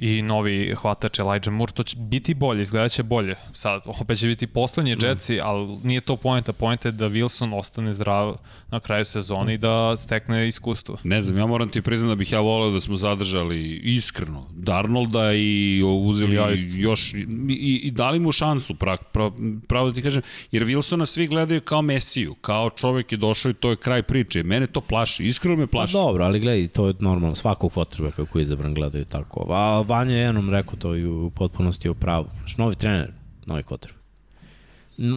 i 0.00 0.22
novi 0.22 0.74
hvatač 0.82 1.18
Elijah 1.18 1.48
Moore, 1.48 1.72
to 1.72 1.82
će 1.82 1.96
biti 1.96 2.34
bolje, 2.34 2.62
izgledat 2.62 2.92
će 2.92 3.02
bolje. 3.02 3.36
Sad, 3.52 3.82
opet 3.86 4.18
će 4.18 4.26
biti 4.26 4.46
poslednji 4.46 4.94
mm. 4.94 5.04
Jetsi, 5.04 5.40
ali 5.42 5.78
nije 5.82 6.00
to 6.00 6.16
pojenta. 6.16 6.52
Pojenta 6.52 6.88
je 6.88 6.92
da 6.92 7.08
Wilson 7.08 7.58
ostane 7.58 7.92
zdrav 7.92 8.36
na 8.70 8.80
kraju 8.80 9.04
sezone 9.04 9.54
i 9.54 9.58
da 9.58 9.96
stekne 9.96 10.48
iskustvo. 10.48 10.96
Ne 11.04 11.22
znam, 11.22 11.38
ja 11.38 11.46
moram 11.46 11.68
ti 11.68 11.82
priznam 11.82 12.08
da 12.08 12.14
bih 12.14 12.32
ja 12.32 12.40
voleo 12.40 12.70
da 12.70 12.80
smo 12.80 12.96
zadržali 12.96 13.80
iskreno 13.84 14.46
Darnolda 14.52 15.32
i 15.32 15.82
uzeli 15.82 16.34
ja 16.34 16.48
još 16.74 17.14
i, 17.14 17.26
i, 17.48 17.80
i 17.84 17.90
dali 17.90 18.18
mu 18.18 18.32
šansu, 18.32 18.74
pra, 18.74 18.96
pra, 18.96 19.30
pravo 19.68 19.88
da 19.88 19.94
ti 19.94 20.02
kažem, 20.02 20.22
jer 20.52 20.64
Wilsona 20.64 21.06
svi 21.06 21.26
gledaju 21.26 21.60
kao 21.60 21.82
Mesiju, 21.82 22.34
kao 22.34 22.70
čovek 22.70 23.12
je 23.12 23.18
došao 23.18 23.50
i 23.50 23.54
to 23.54 23.70
je 23.70 23.76
kraj 23.76 24.02
priče. 24.02 24.42
Mene 24.42 24.66
to 24.66 24.80
plaši, 24.80 25.24
iskreno 25.24 25.56
me 25.56 25.66
plaši. 25.66 25.92
Pa 25.92 25.98
dobro, 25.98 26.24
ali 26.24 26.40
gledaj, 26.40 26.68
to 26.68 26.86
je 26.86 26.94
normalno, 26.98 27.34
svakog 27.34 27.72
potreba 27.72 28.10
kako 28.10 28.38
je 28.38 28.42
izabran 28.42 28.74
gledaju 28.74 29.04
tako. 29.04 29.46
A 29.50 29.82
Vanja 29.90 30.14
je 30.14 30.22
jednom 30.22 30.50
rekao 30.50 30.76
to 30.76 30.94
i 30.96 31.06
u 31.06 31.30
potpunosti 31.30 31.88
u 31.88 31.94
pravu. 31.94 32.26
Znaš, 32.38 32.56
novi 32.56 32.74
trener, 32.74 33.12
novi 33.46 33.62
kotrb. 33.62 33.94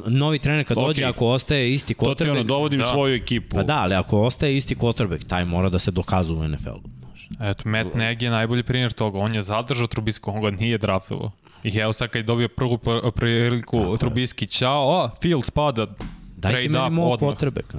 Novi 0.08 0.40
trener 0.40 0.68
kad 0.68 0.78
okay. 0.78 0.88
dođe, 0.88 1.06
ako 1.06 1.28
ostaje 1.28 1.74
isti 1.74 1.94
quarterback... 1.94 2.18
To 2.18 2.24
ti 2.24 2.30
ono, 2.30 2.44
dovodim 2.44 2.80
da. 2.80 2.86
svoju 2.86 3.16
ekipu. 3.16 3.56
Pa 3.56 3.64
da, 3.64 3.78
ali 3.78 3.96
ako 3.96 4.22
ostaje 4.22 4.56
isti 4.56 4.76
quarterback, 4.76 5.28
taj 5.28 5.46
mora 5.46 5.70
da 5.70 5.80
se 5.80 5.92
dokazuje 5.92 6.40
u 6.40 6.48
NFL-u. 6.48 6.90
Eto, 7.40 7.70
Matt 7.70 7.96
Nagy 7.96 8.26
je 8.26 8.32
najbolji 8.32 8.64
primjer 8.64 8.92
toga. 8.92 9.20
On 9.20 9.36
je 9.36 9.42
zadržao 9.42 9.88
Trubisku, 9.88 10.32
on 10.32 10.42
ga 10.42 10.50
nije 10.50 10.78
draftovao. 10.78 11.32
I 11.64 11.78
evo 11.78 11.94
sad 11.94 12.10
kad 12.10 12.20
je 12.20 12.24
dobio 12.24 12.48
prvu 12.48 12.78
pr- 12.78 13.12
priliku 13.12 13.98
Trubiski, 13.98 14.48
ćao, 14.48 15.04
a, 15.04 15.10
Fields 15.22 15.50
pada, 15.50 15.88
Dajte 16.44 16.60
trade 16.62 16.80
meni 16.80 16.90
mog 16.92 17.20
quarterback. 17.20 17.74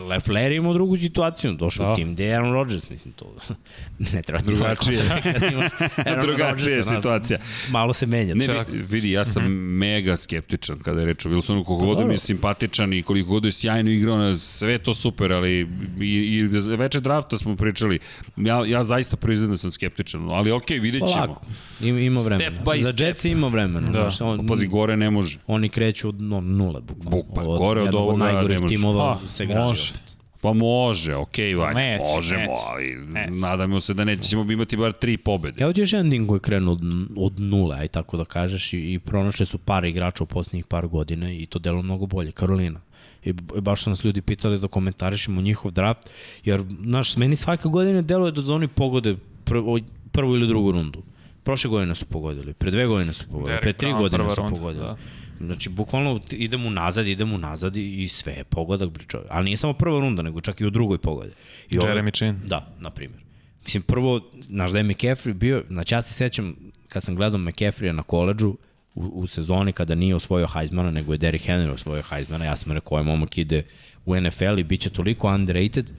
Lefler 0.00 0.52
je 0.52 0.56
imao 0.56 0.72
drugu 0.72 0.96
situaciju, 0.96 1.52
došao 1.52 1.84
Da. 1.84 1.88
da. 1.88 1.94
tim 1.94 2.12
gde 2.12 2.24
je 2.24 2.34
Aaron 2.34 2.52
Rodgers, 2.52 2.90
mislim 2.90 3.12
to. 3.12 3.34
ne 4.12 4.22
treba 4.22 4.40
ti 4.40 4.46
Drugačije. 4.46 5.02
kad 5.22 5.52
imaš 5.52 5.70
Aaron 6.06 6.22
Drugačija 6.22 6.76
je 6.76 6.82
situacija. 6.82 7.38
Malo 7.70 7.92
se 7.92 8.06
menja. 8.06 8.34
Ne, 8.34 8.44
Čak. 8.46 8.68
vi- 8.68 8.78
vidi, 8.80 9.10
ja 9.10 9.24
sam 9.24 9.44
mega 9.52 10.16
skeptičan 10.16 10.78
kada 10.78 11.00
je 11.00 11.06
reč 11.06 11.26
o 11.26 11.28
Wilsonu, 11.28 11.64
koliko 11.64 11.86
god 11.86 12.06
mi 12.06 12.14
je 12.14 12.18
simpatičan 12.18 12.92
i 12.92 13.02
koliko 13.02 13.30
god 13.30 13.44
je 13.44 13.52
sjajno 13.52 13.90
igrao, 13.90 14.16
na 14.18 14.38
sve 14.38 14.78
to 14.78 14.94
super, 14.94 15.32
ali 15.32 15.68
i, 16.00 16.04
i 16.06 16.42
veče 16.76 17.00
drafta 17.00 17.38
smo 17.38 17.56
pričali, 17.56 17.98
ja, 18.36 18.64
ja 18.66 18.84
zaista 18.84 19.16
priznajem 19.16 19.50
da 19.50 19.58
sam 19.58 19.70
skeptičan, 19.70 20.30
ali 20.30 20.50
okej, 20.50 20.78
vidjet 20.78 21.02
ćemo. 21.02 21.24
Polako. 21.26 21.46
Ima, 21.80 22.00
ima 22.00 22.20
vremena. 22.20 22.50
Step 22.50 22.66
by 22.66 22.82
Za. 22.82 22.92
Jets 22.98 23.24
ima 23.24 23.48
vremena. 23.48 23.80
Da. 23.82 24.00
Znaš, 24.00 24.20
on, 24.20 24.46
Pazi, 24.46 24.66
gore 24.66 24.96
ne 24.96 25.10
može. 25.10 25.38
oni 25.46 25.68
kreću 25.68 26.08
od 26.08 26.20
no, 26.20 26.40
nule, 26.40 26.80
bukvalno. 26.80 27.10
Buk, 27.10 27.26
pa, 27.34 27.42
gore 27.42 27.80
od 27.82 27.94
ovoga 27.98 28.24
ne 28.24 28.32
najgorih 28.32 28.60
timova 28.68 29.18
Pa, 29.22 29.28
se 29.28 29.46
gradi. 29.46 29.60
može. 29.60 29.90
opet. 29.90 30.16
Pa 30.40 30.52
može, 30.52 31.14
okej, 31.14 31.54
okay, 31.54 31.58
Vanja, 31.58 31.74
neće, 31.74 32.04
možemo, 32.14 32.40
neće, 32.40 32.52
ali 32.70 32.96
neće. 33.06 33.30
nadamo 33.40 33.80
se 33.80 33.94
da 33.94 34.04
nećemo 34.04 34.52
imati 34.52 34.76
bar 34.76 34.92
tri 34.92 35.16
pobede. 35.16 35.62
Evo 35.62 35.72
ti 35.72 35.80
još 35.80 35.92
jedan 35.92 36.10
tim 36.10 36.26
koji 36.26 36.36
je 36.36 36.40
krenuo 36.40 36.72
od, 36.72 36.80
od 37.16 37.40
nule, 37.40 37.76
aj 37.76 37.88
tako 37.88 38.16
da 38.16 38.24
kažeš, 38.24 38.72
i, 38.72 38.92
i 38.94 38.98
pronašli 38.98 39.46
su 39.46 39.58
par 39.58 39.84
igrača 39.84 40.24
u 40.24 40.26
poslednjih 40.26 40.64
par 40.64 40.86
godina 40.86 41.32
i 41.32 41.46
to 41.46 41.58
delo 41.58 41.82
mnogo 41.82 42.06
bolje. 42.06 42.32
Karolina. 42.32 42.80
I 43.24 43.32
baš 43.60 43.82
su 43.82 43.90
nas 43.90 44.04
ljudi 44.04 44.20
pitali 44.22 44.58
da 44.58 44.68
komentarišemo 44.68 45.40
njihov 45.40 45.70
draft, 45.70 46.10
jer, 46.44 46.62
znaš, 46.82 47.16
meni 47.16 47.36
svake 47.36 47.68
godine 47.68 48.02
deluje 48.02 48.32
da 48.32 48.54
oni 48.54 48.68
pogode 48.68 49.16
prvo, 49.44 49.78
prvu 50.12 50.34
ili 50.36 50.48
drugu 50.48 50.72
rundu. 50.72 51.02
Prošle 51.42 51.70
godine 51.70 51.94
su 51.94 52.04
pogodili, 52.06 52.52
pre 52.52 52.70
dve 52.70 52.86
godine 52.86 53.12
su 53.12 53.24
pogodili, 53.26 53.48
Derek 53.48 53.62
pre 53.62 53.72
tri 53.72 53.88
Brown, 53.88 53.98
godine 53.98 54.30
su 54.30 54.36
runda, 54.36 54.56
pogodili. 54.56 54.84
da. 54.84 54.96
Znači, 55.40 55.68
bukvalno 55.68 56.20
idemo 56.30 56.68
unazad, 56.68 57.06
idemo 57.06 57.34
unazad 57.34 57.76
i, 57.76 58.02
i 58.02 58.08
sve 58.08 58.32
je 58.32 58.44
pogodak, 58.44 58.90
bre 58.90 59.04
čovjek. 59.08 59.28
Ali 59.30 59.44
nije 59.44 59.56
samo 59.56 59.72
prva 59.72 60.00
runda, 60.00 60.22
nego 60.22 60.40
čak 60.40 60.60
i 60.60 60.66
u 60.66 60.70
drugoj 60.70 60.98
pogode. 60.98 61.32
I 61.70 61.76
Jeremy 61.76 62.16
Chin. 62.16 62.40
Da, 62.44 62.74
na 62.78 62.90
primjer. 62.90 63.20
Mislim, 63.64 63.82
prvo, 63.82 64.20
znaš 64.40 64.70
da 64.70 64.78
je 64.78 64.84
McCaffrey 64.84 65.32
bio, 65.32 65.64
znači 65.68 65.94
ja 65.94 66.02
se 66.02 66.14
sećam 66.14 66.56
kad 66.88 67.02
sam 67.02 67.14
gledao 67.14 67.38
McCaffreya 67.38 67.92
na 67.92 68.02
koleđu 68.02 68.56
u, 68.94 69.02
u 69.02 69.26
sezoni 69.26 69.72
kada 69.72 69.94
nije 69.94 70.14
osvojio 70.14 70.46
Heismana, 70.46 70.90
nego 70.90 71.12
je 71.12 71.18
Derrick 71.18 71.46
Henry 71.46 71.72
osvojio 71.72 72.02
Heismana, 72.02 72.44
ja 72.44 72.56
sam 72.56 72.72
rekao, 72.72 72.98
ovaj 72.98 73.04
momak 73.04 73.38
ide 73.38 73.62
u 74.04 74.20
NFL 74.20 74.58
i 74.58 74.64
bit 74.64 74.80
će 74.80 74.90
toliko 74.90 75.28
underrated, 75.28 75.92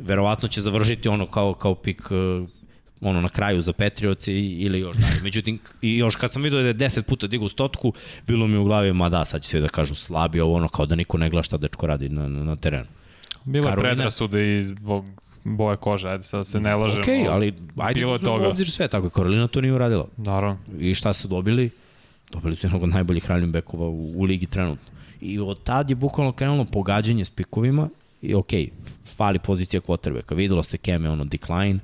verovatno 0.00 0.48
će 0.48 0.60
završiti 0.60 1.08
ono 1.08 1.26
kao, 1.26 1.54
kao 1.54 1.74
pik 1.74 2.10
uh, 2.10 2.48
ono 3.02 3.20
na 3.20 3.28
kraju 3.28 3.62
za 3.62 3.72
Patriots 3.72 4.28
i, 4.28 4.32
ili 4.32 4.80
još 4.80 4.96
dalje. 4.96 5.20
Međutim, 5.22 5.58
i 5.82 5.96
još 5.96 6.16
kad 6.16 6.32
sam 6.32 6.42
vidio 6.42 6.62
da 6.62 6.68
je 6.68 6.74
10 6.74 7.02
puta 7.02 7.26
digao 7.26 7.48
stotku, 7.48 7.92
bilo 8.26 8.46
mi 8.46 8.56
u 8.56 8.64
glavi, 8.64 8.92
ma 8.92 9.08
da, 9.08 9.24
sad 9.24 9.42
će 9.42 9.48
svi 9.48 9.60
da 9.60 9.68
kažu 9.68 9.94
slabi 9.94 10.40
ovo, 10.40 10.54
ono 10.54 10.68
kao 10.68 10.86
da 10.86 10.94
niko 10.94 11.18
ne 11.18 11.30
gleda 11.30 11.42
šta 11.42 11.56
dečko 11.56 11.86
radi 11.86 12.08
na, 12.08 12.28
na, 12.28 12.44
na 12.44 12.56
terenu. 12.56 12.86
Bilo 13.44 13.68
je 13.68 13.76
predrasude 13.76 14.58
i 14.58 14.62
zbog 14.62 15.04
boje 15.44 15.76
kože, 15.76 16.08
ajde 16.08 16.22
sad 16.22 16.46
se 16.46 16.60
ne 16.60 16.76
lažemo. 16.76 17.02
Okej, 17.02 17.18
okay, 17.18 17.30
ali 17.30 17.54
ajde 17.76 18.00
Bilo 18.00 18.18
toga. 18.18 18.48
obzir 18.48 18.70
sve, 18.70 18.88
tako 18.88 19.10
Karolina 19.10 19.46
to 19.46 19.60
nije 19.60 19.72
uradila. 19.72 20.06
Naravno. 20.16 20.58
I 20.78 20.94
šta 20.94 21.12
su 21.12 21.28
dobili? 21.28 21.70
Dobili 22.32 22.56
su 22.56 22.66
jednog 22.66 22.82
od 22.82 22.88
najboljih 22.88 23.30
running 23.30 23.52
backova 23.52 23.86
u, 23.86 24.12
u 24.16 24.24
ligi 24.24 24.46
trenutno. 24.46 24.92
I 25.20 25.38
od 25.38 25.62
tad 25.62 25.90
je 25.90 25.96
bukvalno 25.96 26.32
krenulo 26.32 26.64
pogađanje 26.64 27.24
s 27.24 27.30
pikovima 27.30 27.88
i 28.22 28.34
okej, 28.34 28.70
fali 29.16 29.38
pozicija 29.38 29.80
quarterbacka. 29.80 30.34
Videlo 30.34 30.62
se 30.62 30.78
je 30.86 31.10
ono 31.10 31.24
decline, 31.24 31.78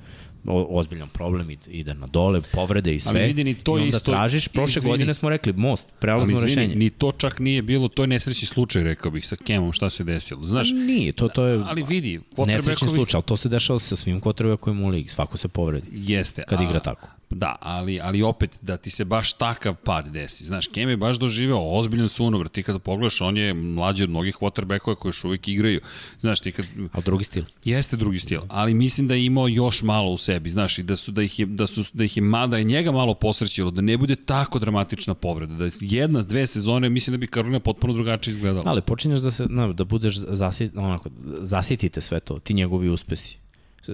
o, 0.48 0.66
ozbiljan 0.70 1.08
problem, 1.08 1.50
ide, 1.50 1.66
ide 1.68 1.94
na 1.94 2.06
dole, 2.08 2.40
povrede 2.44 2.94
i 2.94 3.00
sve. 3.00 3.10
Ali 3.12 3.26
vidi, 3.26 3.44
ni 3.44 3.54
to 3.54 3.78
I 3.78 3.82
onda 3.82 3.96
isto- 3.96 4.04
tražiš, 4.06 4.48
prošle 4.48 4.70
izvini. 4.70 4.88
godine 4.88 5.14
smo 5.14 5.28
rekli, 5.28 5.52
most, 5.52 5.88
prelazno 5.98 6.32
izvini, 6.34 6.48
rešenje. 6.48 6.74
ni 6.74 6.90
to 6.90 7.12
čak 7.12 7.38
nije 7.38 7.62
bilo, 7.62 7.88
to 7.88 8.02
je 8.02 8.06
nesrećni 8.08 8.46
slučaj, 8.46 8.82
rekao 8.84 9.10
bih, 9.10 9.26
sa 9.26 9.36
Kemom, 9.36 9.72
šta 9.72 9.90
se 9.90 10.04
desilo. 10.04 10.46
Znaš, 10.46 10.70
Nije, 10.70 11.12
to, 11.12 11.28
to 11.28 11.44
je 11.44 11.62
ali 11.64 11.82
vidi, 11.82 12.20
nesrećni 12.38 12.88
slučaj, 12.88 13.18
ali 13.18 13.24
to 13.24 13.36
se 13.36 13.48
dešava 13.48 13.78
sa 13.78 13.96
svim 13.96 14.20
quarterbackovima 14.20 14.82
u 14.82 14.88
ligi, 14.88 15.08
svako 15.08 15.36
se 15.36 15.48
povredi 15.48 15.86
Jeste. 15.92 16.44
kad 16.44 16.60
a- 16.60 16.62
igra 16.62 16.80
tako. 16.80 17.08
Da, 17.30 17.56
ali, 17.60 18.00
ali 18.00 18.22
opet 18.22 18.58
da 18.62 18.76
ti 18.76 18.90
se 18.90 19.04
baš 19.04 19.32
takav 19.32 19.74
pad 19.74 20.08
desi. 20.08 20.44
Znaš, 20.44 20.68
Kem 20.68 20.88
je 20.88 20.96
baš 20.96 21.16
doživeo 21.16 21.78
ozbiljan 21.78 22.08
sunovrat. 22.08 22.52
Ti 22.52 22.62
kada 22.62 22.78
pogledaš, 22.78 23.20
on 23.20 23.36
je 23.36 23.54
mlađi 23.54 24.04
od 24.04 24.10
mnogih 24.10 24.36
quarterbackova 24.36 24.94
koji 24.94 25.10
još 25.10 25.24
uvijek 25.24 25.48
igraju. 25.48 25.80
Znaš, 26.20 26.40
ti 26.40 26.52
kad, 26.52 26.66
A 26.92 27.00
drugi 27.00 27.24
stil. 27.24 27.44
Jeste 27.64 27.96
drugi 27.96 28.18
stil, 28.18 28.40
ali 28.48 28.74
mislim 28.74 29.08
da 29.08 29.14
je 29.14 29.24
imao 29.24 29.48
još 29.48 29.82
malo 29.82 30.12
u 30.12 30.18
sebi, 30.18 30.50
znaš, 30.50 30.78
i 30.78 30.82
da 30.82 30.96
su 30.96 31.12
da 31.12 31.22
ih 31.22 31.38
je 31.38 31.46
da 31.46 31.66
su 31.66 31.84
da 31.92 32.04
ih 32.04 32.16
je 32.16 32.22
mada 32.22 32.58
je 32.58 32.64
njega 32.64 32.92
malo 32.92 33.14
posrećilo 33.14 33.70
da 33.70 33.80
ne 33.80 33.96
bude 33.98 34.16
tako 34.16 34.58
dramatična 34.58 35.14
povreda, 35.14 35.54
da 35.54 35.70
jedna 35.80 36.22
dve 36.22 36.46
sezone 36.46 36.88
mislim 36.88 37.12
da 37.12 37.18
bi 37.18 37.26
Karolina 37.26 37.60
potpuno 37.60 37.92
drugačije 37.92 38.32
izgledala. 38.32 38.62
Ali 38.66 38.82
počinješ 38.82 39.20
da 39.20 39.30
se 39.30 39.46
na, 39.46 39.72
da 39.72 39.84
budeš 39.84 40.16
zasit, 40.16 40.76
onako 40.76 41.10
zasitite 41.40 42.00
sve 42.00 42.20
to, 42.20 42.38
ti 42.38 42.54
njegovi 42.54 42.88
uspesi. 42.88 43.36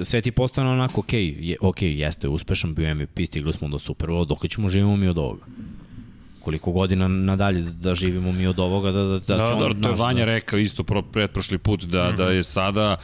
Sve 0.02 0.20
ti 0.20 0.30
postane 0.30 0.70
onako, 0.70 1.00
ok, 1.00 1.12
je, 1.12 1.56
ok, 1.60 1.82
jeste, 1.82 2.28
uspešan 2.28 2.74
bio 2.74 2.94
MVP, 2.94 3.26
stigli 3.26 3.52
smo 3.52 3.68
do 3.68 3.78
Super 3.78 4.08
Bowl, 4.08 4.26
dok 4.26 4.48
ćemo 4.48 4.68
živimo 4.68 4.96
mi 4.96 5.08
od 5.08 5.18
ovoga? 5.18 5.46
Koliko 6.44 6.72
godina 6.72 7.08
nadalje 7.08 7.60
da, 7.60 7.70
da 7.70 7.94
živimo 7.94 8.32
mi 8.32 8.46
od 8.46 8.58
ovoga, 8.60 8.90
da, 8.90 9.02
da, 9.02 9.08
da, 9.08 9.36
Da, 9.36 9.46
će 9.46 9.52
da, 9.52 9.56
on, 9.56 9.82
to 9.82 9.88
je 9.88 9.94
Vanja 9.94 10.18
da, 10.18 10.24
rekao 10.24 10.58
isto 10.58 10.84
pro, 10.84 11.02
pretprošli 11.02 11.58
put 11.58 11.84
da, 11.84 12.12
da 12.12 12.24
je 12.24 12.42
sada 12.42 12.96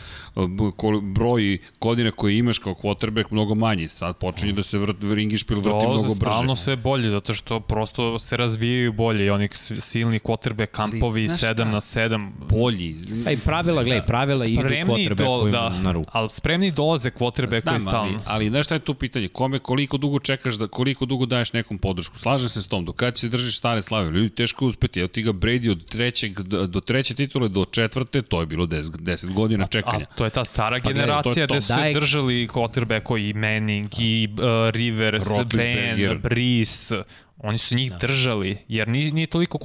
kol- 0.73 1.01
broj 1.03 1.59
godina 1.81 2.11
koje 2.11 2.39
imaš 2.39 2.59
kao 2.59 2.75
quarterback 2.75 3.25
mnogo 3.31 3.55
manji. 3.55 3.89
Sad 3.89 4.17
počinje 4.17 4.53
da 4.53 4.63
se 4.63 4.79
vrt, 4.79 4.97
ringišpil 5.05 5.57
vrti 5.57 5.69
mnogo 5.69 5.85
Dolaze 5.87 6.09
brže. 6.11 6.17
stalno 6.21 6.57
sve 6.57 6.77
bolje, 6.77 7.11
zato 7.11 7.35
što 7.35 7.61
prosto 7.61 8.19
se 8.19 8.37
razvijaju 8.37 8.93
bolje 8.93 9.27
i 9.27 9.31
oni 9.31 9.49
silni 9.79 10.19
quarterback 10.19 10.67
kampovi 10.67 11.29
znaš 11.29 11.41
7 11.41 11.53
šta? 11.53 11.65
na 11.65 11.81
7. 11.81 12.31
Bolji. 12.51 12.97
Aj, 13.27 13.37
pravila, 13.37 13.83
gledaj, 13.85 14.07
pravila 14.07 14.47
idu 14.47 14.63
quarterbackovima 14.63 15.51
da, 15.51 15.69
na 15.71 15.93
ruku. 15.93 16.11
ali 16.13 16.29
spremni 16.29 16.71
dolaze 16.71 17.11
quarterbackovi 17.11 17.61
Znam, 17.81 17.95
ali, 17.95 18.11
stalno. 18.11 18.21
ali 18.27 18.49
znaš 18.49 18.67
šta 18.67 18.75
je 18.75 18.81
tu 18.81 18.95
pitanje? 18.95 19.29
Kome, 19.29 19.59
koliko 19.59 19.97
dugo 19.97 20.19
čekaš, 20.19 20.55
da, 20.55 20.67
koliko 20.69 21.05
dugo 21.07 21.27
daješ 21.27 21.53
nekom 21.53 21.79
podršku? 21.79 22.19
Slažem 22.19 22.49
se 22.49 22.63
s 22.63 22.67
tom, 22.67 22.85
do 22.85 22.93
kada 22.93 23.11
će 23.13 23.29
držiš 23.31 23.59
stare 23.59 23.83
slave? 23.83 24.11
Ljudi, 24.11 24.29
teško 24.31 24.65
je 24.65 24.67
uspeti. 24.67 25.01
Evo 25.01 25.09
ti 25.09 25.23
ga 25.23 25.33
Brady 25.33 25.71
od 25.71 25.87
trećeg, 25.87 26.41
do, 26.41 26.81
treće 26.81 27.15
titule 27.15 27.49
do 27.49 27.65
četvrte, 27.65 28.23
to 28.23 28.41
je 28.41 28.47
bilo 28.47 28.67
10, 28.67 28.83
10 28.83 29.33
godina 29.33 29.67
čekanja. 29.67 30.07
A 30.11 30.15
to 30.15 30.25
je 30.25 30.31
ta 30.31 30.45
stara 30.45 30.81
Pa 30.83 30.91
je 30.91 30.95
generacija 30.95 31.47
gde 31.47 31.61
su 31.61 31.73
Daj- 31.73 31.95
držali 31.95 32.49
quarterbacko 32.49 33.31
i 33.31 33.33
Manning 33.33 33.91
i 33.99 34.29
uh, 34.33 34.71
Rivers. 34.71 35.25
Ben, 35.53 36.21
Brees. 36.23 36.93
Oni 37.39 37.59
su 37.59 37.75
njih 37.75 37.91
da. 37.91 37.99
držali, 37.99 38.59
jer 38.69 38.89
nije, 38.89 39.13
nije 39.13 39.27
toliko 39.27 39.59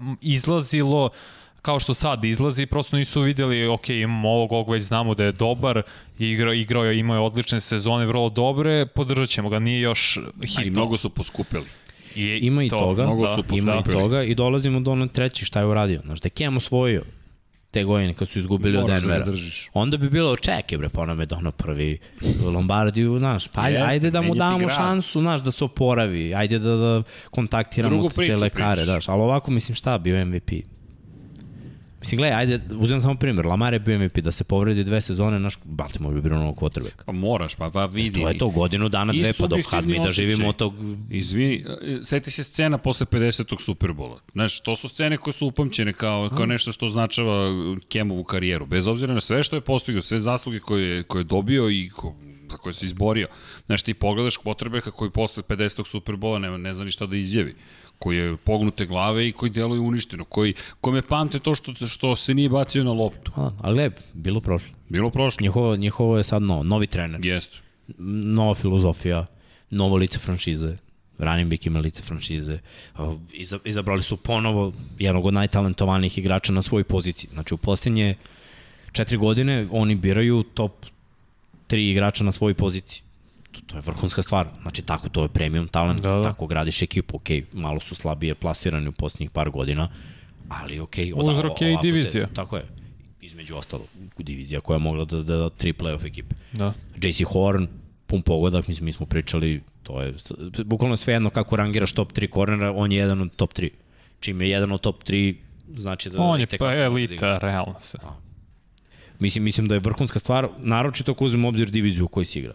m, 0.00 0.16
izlazilo 0.20 1.10
kao 1.62 1.80
što 1.80 1.94
sad 1.94 2.24
izlazi, 2.24 2.66
prosto 2.66 2.96
nisu 2.96 3.20
videli, 3.20 3.66
ok, 3.66 3.88
imamo 3.88 4.28
ovog, 4.28 4.52
ovog 4.52 4.70
već 4.70 4.82
znamo 4.82 5.14
da 5.14 5.24
je 5.24 5.32
dobar, 5.32 5.82
igrao, 6.18 6.52
igrao 6.52 6.84
je, 6.84 6.98
imao 6.98 7.16
je 7.16 7.20
odlične 7.20 7.60
sezone, 7.60 8.06
vrlo 8.06 8.30
dobre, 8.30 8.86
podržat 8.86 9.28
ćemo 9.28 9.48
ga, 9.48 9.58
nije 9.58 9.80
još 9.80 10.18
hitno. 10.46 10.62
A 10.62 10.64
i 10.64 10.70
mnogo 10.70 10.96
su 10.96 11.10
poskupili. 11.10 11.66
I, 12.14 12.38
Ima 12.42 12.64
i 12.64 12.68
to, 12.68 12.78
toga, 12.78 13.02
mnogo 13.02 13.24
da. 13.26 13.36
ima 13.50 13.76
i 13.78 13.90
toga 13.90 14.22
i 14.22 14.34
dolazimo 14.34 14.80
do 14.80 14.90
onog 14.92 15.10
treći 15.10 15.44
šta 15.44 15.60
je 15.60 15.66
uradio. 15.66 16.00
Znaš, 16.04 16.20
da 16.20 16.28
Cam 16.28 16.56
osvojio 16.56 17.02
te 17.70 17.84
godine 17.84 18.14
kad 18.14 18.28
su 18.28 18.38
izgubili 18.38 18.76
od 18.76 18.82
Moraš 18.82 19.02
da 19.02 19.06
ga 19.06 19.12
Denvera. 19.12 19.30
držiš. 19.30 19.68
Onda 19.74 19.96
bi 19.96 20.10
bilo 20.10 20.36
čeke 20.36 20.78
bre, 20.78 20.88
pa 20.88 21.06
nam 21.06 21.20
je 21.20 21.26
dono 21.26 21.52
prvi 21.52 21.98
Lombardiju, 22.44 23.18
znaš, 23.18 23.48
pa 23.48 23.60
ajde, 23.62 23.78
Jeste, 23.78 23.90
ajde 23.90 24.10
da 24.10 24.22
mu 24.22 24.34
damo 24.34 24.58
grad. 24.58 24.70
šansu, 24.70 25.20
znaš, 25.20 25.40
da 25.40 25.50
se 25.50 25.64
oporavi, 25.64 26.34
ajde 26.34 26.58
da, 26.58 26.76
da 26.76 27.02
kontaktiramo 27.30 27.94
Drugu 27.94 28.08
priču 28.16 28.36
lekare, 28.36 28.72
pričaš. 28.72 28.84
znaš, 28.84 29.08
ali 29.08 29.22
ovako 29.22 29.50
mislim 29.50 29.74
šta, 29.74 29.98
bio 29.98 30.26
MVP. 30.26 30.50
Mislim, 32.00 32.18
gledaj, 32.18 32.36
ajde, 32.36 32.60
uzem 32.72 33.00
samo 33.00 33.14
primjer, 33.14 33.46
Lamar 33.46 33.72
je 33.72 33.78
bio 33.80 33.98
MVP, 33.98 34.18
da 34.18 34.32
se 34.32 34.44
povredi 34.44 34.84
dve 34.84 35.00
sezone, 35.00 35.40
naš 35.40 35.58
Baltimore 35.64 36.14
bi 36.14 36.22
bilo 36.22 36.36
novog 36.36 36.56
quarterbacka. 36.56 37.04
Pa 37.06 37.12
moraš, 37.12 37.54
pa, 37.54 37.70
pa 37.70 37.86
vidi. 37.86 38.20
To 38.20 38.28
je 38.28 38.34
to, 38.36 38.48
godinu 38.48 38.88
dana, 38.88 39.12
dve, 39.14 39.32
pa 39.34 39.46
dok 39.46 39.60
kad 39.60 39.86
mi 39.86 39.98
da 39.98 40.10
živimo 40.12 40.48
od 40.48 40.56
tog... 40.56 40.74
Izvini, 41.10 41.64
e, 41.82 41.98
seti 42.02 42.30
se 42.30 42.44
scena 42.44 42.78
posle 42.78 43.06
50. 43.06 43.28
Superbola. 43.60 44.20
Znaš, 44.32 44.60
to 44.60 44.76
su 44.76 44.88
scene 44.88 45.16
koje 45.16 45.34
su 45.34 45.46
upamćene 45.46 45.92
kao, 45.92 46.30
kao 46.30 46.46
nešto 46.46 46.72
što 46.72 46.86
označava 46.86 47.48
Kemovu 47.88 48.24
karijeru. 48.24 48.66
Bez 48.66 48.86
obzira 48.86 49.14
na 49.14 49.20
sve 49.20 49.42
što 49.42 49.56
je 49.56 49.60
postigao, 49.62 50.02
sve 50.02 50.18
zasluge 50.18 50.58
koje, 50.60 50.84
je- 50.86 51.02
koje 51.02 51.20
je 51.20 51.24
dobio 51.24 51.70
i 51.70 51.90
ko, 51.90 52.14
za 52.50 52.56
koje 52.56 52.74
se 52.74 52.86
izborio. 52.86 53.28
Znaš, 53.66 53.82
ti 53.82 53.94
pogledaš 53.94 54.36
quarterbacka 54.36 54.90
koji 54.90 55.10
posle 55.10 55.42
50. 55.42 55.84
Superbola 55.84 56.38
ne, 56.38 56.58
ne 56.58 56.72
zna 56.72 56.84
ni 56.84 56.90
šta 56.90 57.06
da 57.06 57.16
izjavi 57.16 57.54
koji 57.98 58.16
je 58.16 58.36
pognute 58.36 58.86
glave 58.86 59.28
i 59.28 59.32
koji 59.32 59.50
deluje 59.50 59.80
uništeno, 59.80 60.24
koji, 60.24 60.54
kome 60.80 61.02
pamte 61.02 61.38
to 61.38 61.54
što, 61.54 61.74
što 61.74 62.16
se 62.16 62.34
nije 62.34 62.48
bacio 62.48 62.84
na 62.84 62.92
loptu. 62.92 63.32
A, 63.36 63.50
ali 63.60 63.74
gledaj, 63.74 63.98
bilo 64.14 64.40
prošlo. 64.40 64.68
Bilo 64.88 65.10
prošlo. 65.10 65.42
Njihovo, 65.42 65.76
njihovo 65.76 66.16
je 66.16 66.22
sad 66.22 66.42
novo, 66.42 66.62
novi 66.62 66.86
trener. 66.86 67.24
Jeste. 67.26 67.56
nova 67.98 68.54
filozofija, 68.54 69.26
novo 69.70 69.96
lice 69.96 70.18
franšize, 70.18 70.76
running 71.18 71.50
back 71.50 71.66
ima 71.66 71.78
lice 71.80 72.02
franšize, 72.02 72.58
iza- 73.32 73.58
izabrali 73.64 74.02
su 74.02 74.16
ponovo 74.16 74.72
jednog 74.98 75.24
od 75.26 75.34
najtalentovanijih 75.34 76.18
igrača 76.18 76.52
na 76.52 76.62
svojoj 76.62 76.84
poziciji. 76.84 77.30
Znači 77.32 77.54
u 77.54 77.56
posljednje 77.56 78.14
četiri 78.92 79.16
godine 79.16 79.68
oni 79.70 79.94
biraju 79.94 80.42
top 80.42 80.72
tri 81.66 81.90
igrača 81.90 82.24
na 82.24 82.32
svojoj 82.32 82.54
poziciji. 82.54 83.02
To, 83.52 83.60
to 83.66 83.76
je 83.76 83.82
vrhunska 83.86 84.22
stvar. 84.22 84.48
Znači, 84.62 84.82
tako, 84.82 85.08
to 85.08 85.22
je 85.22 85.28
premium 85.28 85.68
talent, 85.68 86.00
Da, 86.00 86.08
da, 86.10 86.22
tako 86.22 86.46
gradiš 86.46 86.82
ekipu. 86.82 87.16
Ok, 87.16 87.28
malo 87.52 87.80
su 87.80 87.94
slabije 87.94 88.34
plasirani 88.34 88.88
u 88.88 88.92
posljednjih 88.92 89.30
par 89.30 89.50
godina, 89.50 89.88
ali 90.48 90.80
ok. 90.80 90.94
Uzrok 91.14 91.60
je 91.60 91.68
i 91.68 91.72
ovako 91.72 91.82
se- 91.82 91.92
divizija. 91.92 92.28
Tako 92.34 92.56
je. 92.56 92.64
Između 93.20 93.56
ostalo, 93.56 93.84
divizija 94.18 94.60
koja 94.60 94.74
je 94.74 94.80
mogla 94.80 95.04
da 95.04 95.22
da, 95.22 95.36
da 95.36 95.50
tri 95.50 95.72
playoff 95.72 96.06
ekipe. 96.06 96.34
Da. 96.52 96.72
JC 96.96 97.22
Horn, 97.22 97.66
pun 98.06 98.22
pogodak, 98.22 98.68
mislim, 98.68 98.84
mi 98.84 98.92
smo 98.92 99.06
pričali, 99.06 99.62
to 99.82 100.02
je, 100.02 100.14
bukvalno 100.64 100.96
sve 100.96 101.12
jedno 101.14 101.30
kako 101.30 101.56
rangiraš 101.56 101.92
top 101.92 102.12
3 102.12 102.28
kornera, 102.28 102.72
on 102.72 102.92
je 102.92 102.98
jedan 102.98 103.20
od 103.20 103.36
top 103.36 103.52
3. 103.54 103.70
Čim 104.20 104.42
je 104.42 104.50
jedan 104.50 104.72
od 104.72 104.80
top 104.80 105.04
3, 105.04 105.36
znači 105.76 106.10
da... 106.10 106.22
On 106.22 106.40
je 106.40 106.46
pa 106.46 106.66
da 106.66 106.74
elita, 106.74 107.38
realno 107.38 107.74
se. 107.82 107.98
Mislim, 109.18 109.44
mislim 109.44 109.68
da 109.68 109.74
je 109.74 109.80
vrhunska 109.80 110.18
stvar, 110.18 110.48
naročito 110.58 111.12
ako 111.12 111.24
uzmemo 111.24 111.48
obzir 111.48 111.70
diviziju 111.70 112.04
u 112.04 112.08
kojoj 112.08 112.24
se 112.24 112.38
igra. 112.38 112.54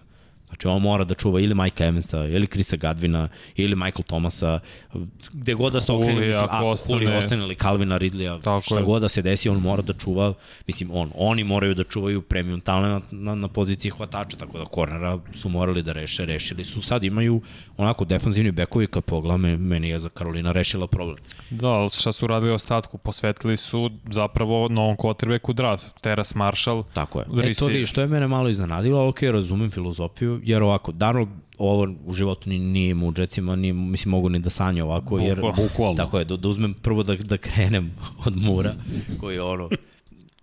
Znači, 0.54 0.68
on 0.68 0.82
mora 0.82 1.04
da 1.04 1.14
čuva 1.16 1.40
ili 1.40 1.56
Mike 1.56 1.84
Evansa, 1.84 2.26
ili 2.26 2.48
Krisa 2.48 2.76
Gadvina, 2.78 3.28
ili 3.56 3.76
Michael 3.76 4.04
Thomasa, 4.04 4.60
gde 5.34 5.54
god 5.54 5.74
da 5.74 5.82
se 5.82 5.92
okrene, 5.94 6.14
mislim, 6.22 6.44
ako 6.44 6.66
ostane- 6.66 7.18
ostane 7.18 7.44
ili 7.44 7.56
Calvina 7.56 7.98
Ridleya, 7.98 8.40
Tako 8.40 8.62
šta 8.62 8.78
je. 8.78 8.84
god 8.84 9.02
da 9.02 9.10
se 9.10 9.22
desi, 9.22 9.50
on 9.50 9.58
mora 9.60 9.82
da 9.82 9.94
čuva, 9.96 10.34
mislim, 10.68 10.90
on, 10.94 11.12
oni 11.16 11.44
moraju 11.44 11.76
da 11.76 11.84
čuvaju 11.84 12.22
premium 12.22 12.62
talent 12.62 13.04
na, 13.12 13.36
na 13.36 13.48
poziciji 13.48 13.92
hvatača, 13.92 14.38
tako 14.38 14.58
da 14.58 14.66
kornera 14.66 15.20
su 15.34 15.50
morali 15.50 15.84
da 15.84 15.92
reše, 15.92 16.26
rešili 16.26 16.64
su. 16.64 16.82
Sad 16.82 17.04
imaju 17.04 17.42
onako 17.78 18.06
defanzivni 18.06 18.52
bekovi, 18.52 18.88
kad 18.88 19.04
pogledam, 19.04 19.42
me- 19.42 19.58
meni 19.58 19.90
je 19.90 20.00
za 20.00 20.10
Karolina 20.10 20.52
rešila 20.52 20.88
problem. 20.88 21.18
Da, 21.50 21.68
ali 21.68 21.90
šta 21.92 22.12
su 22.12 22.28
radili 22.28 22.52
ostatku? 22.52 22.98
Posvetili 22.98 23.58
su 23.58 23.90
zapravo 24.06 24.68
novom 24.70 24.98
quarterbacku 24.98 25.54
draft. 25.54 25.86
Teras 26.02 26.36
Marshall, 26.36 26.84
Tako 26.94 27.20
je. 27.20 27.26
E, 27.42 27.54
to 27.54 27.66
vi, 27.68 27.86
što 27.86 28.02
je 28.02 28.08
mene 28.08 28.28
malo 28.28 28.50
iznenadilo, 28.50 29.08
ok, 29.08 29.22
razumem 29.24 29.72
filozofiju, 29.72 30.42
jer 30.44 30.64
ovako, 30.64 30.92
Darnold 30.92 31.30
ovo 31.58 31.88
u 32.06 32.14
životu 32.14 32.50
ni, 32.50 32.60
nije 32.60 32.90
imao 32.90 33.08
u 33.10 33.14
džecima, 33.14 33.56
ni, 33.56 33.74
mislim, 33.74 34.12
mogu 34.12 34.30
ni 34.30 34.40
da 34.40 34.50
sanja 34.50 34.86
ovako, 34.86 35.20
jer... 35.20 35.42
Bukvalno. 35.56 35.98
Tako 35.98 36.20
je, 36.20 36.26
da, 36.26 36.38
da 36.38 36.48
uzmem 36.48 36.74
prvo 36.74 37.04
da, 37.04 37.16
da 37.16 37.38
krenem 37.38 37.92
od 38.26 38.38
Mura, 38.38 38.76
koji 39.20 39.36
je 39.36 39.42
ono, 39.42 39.70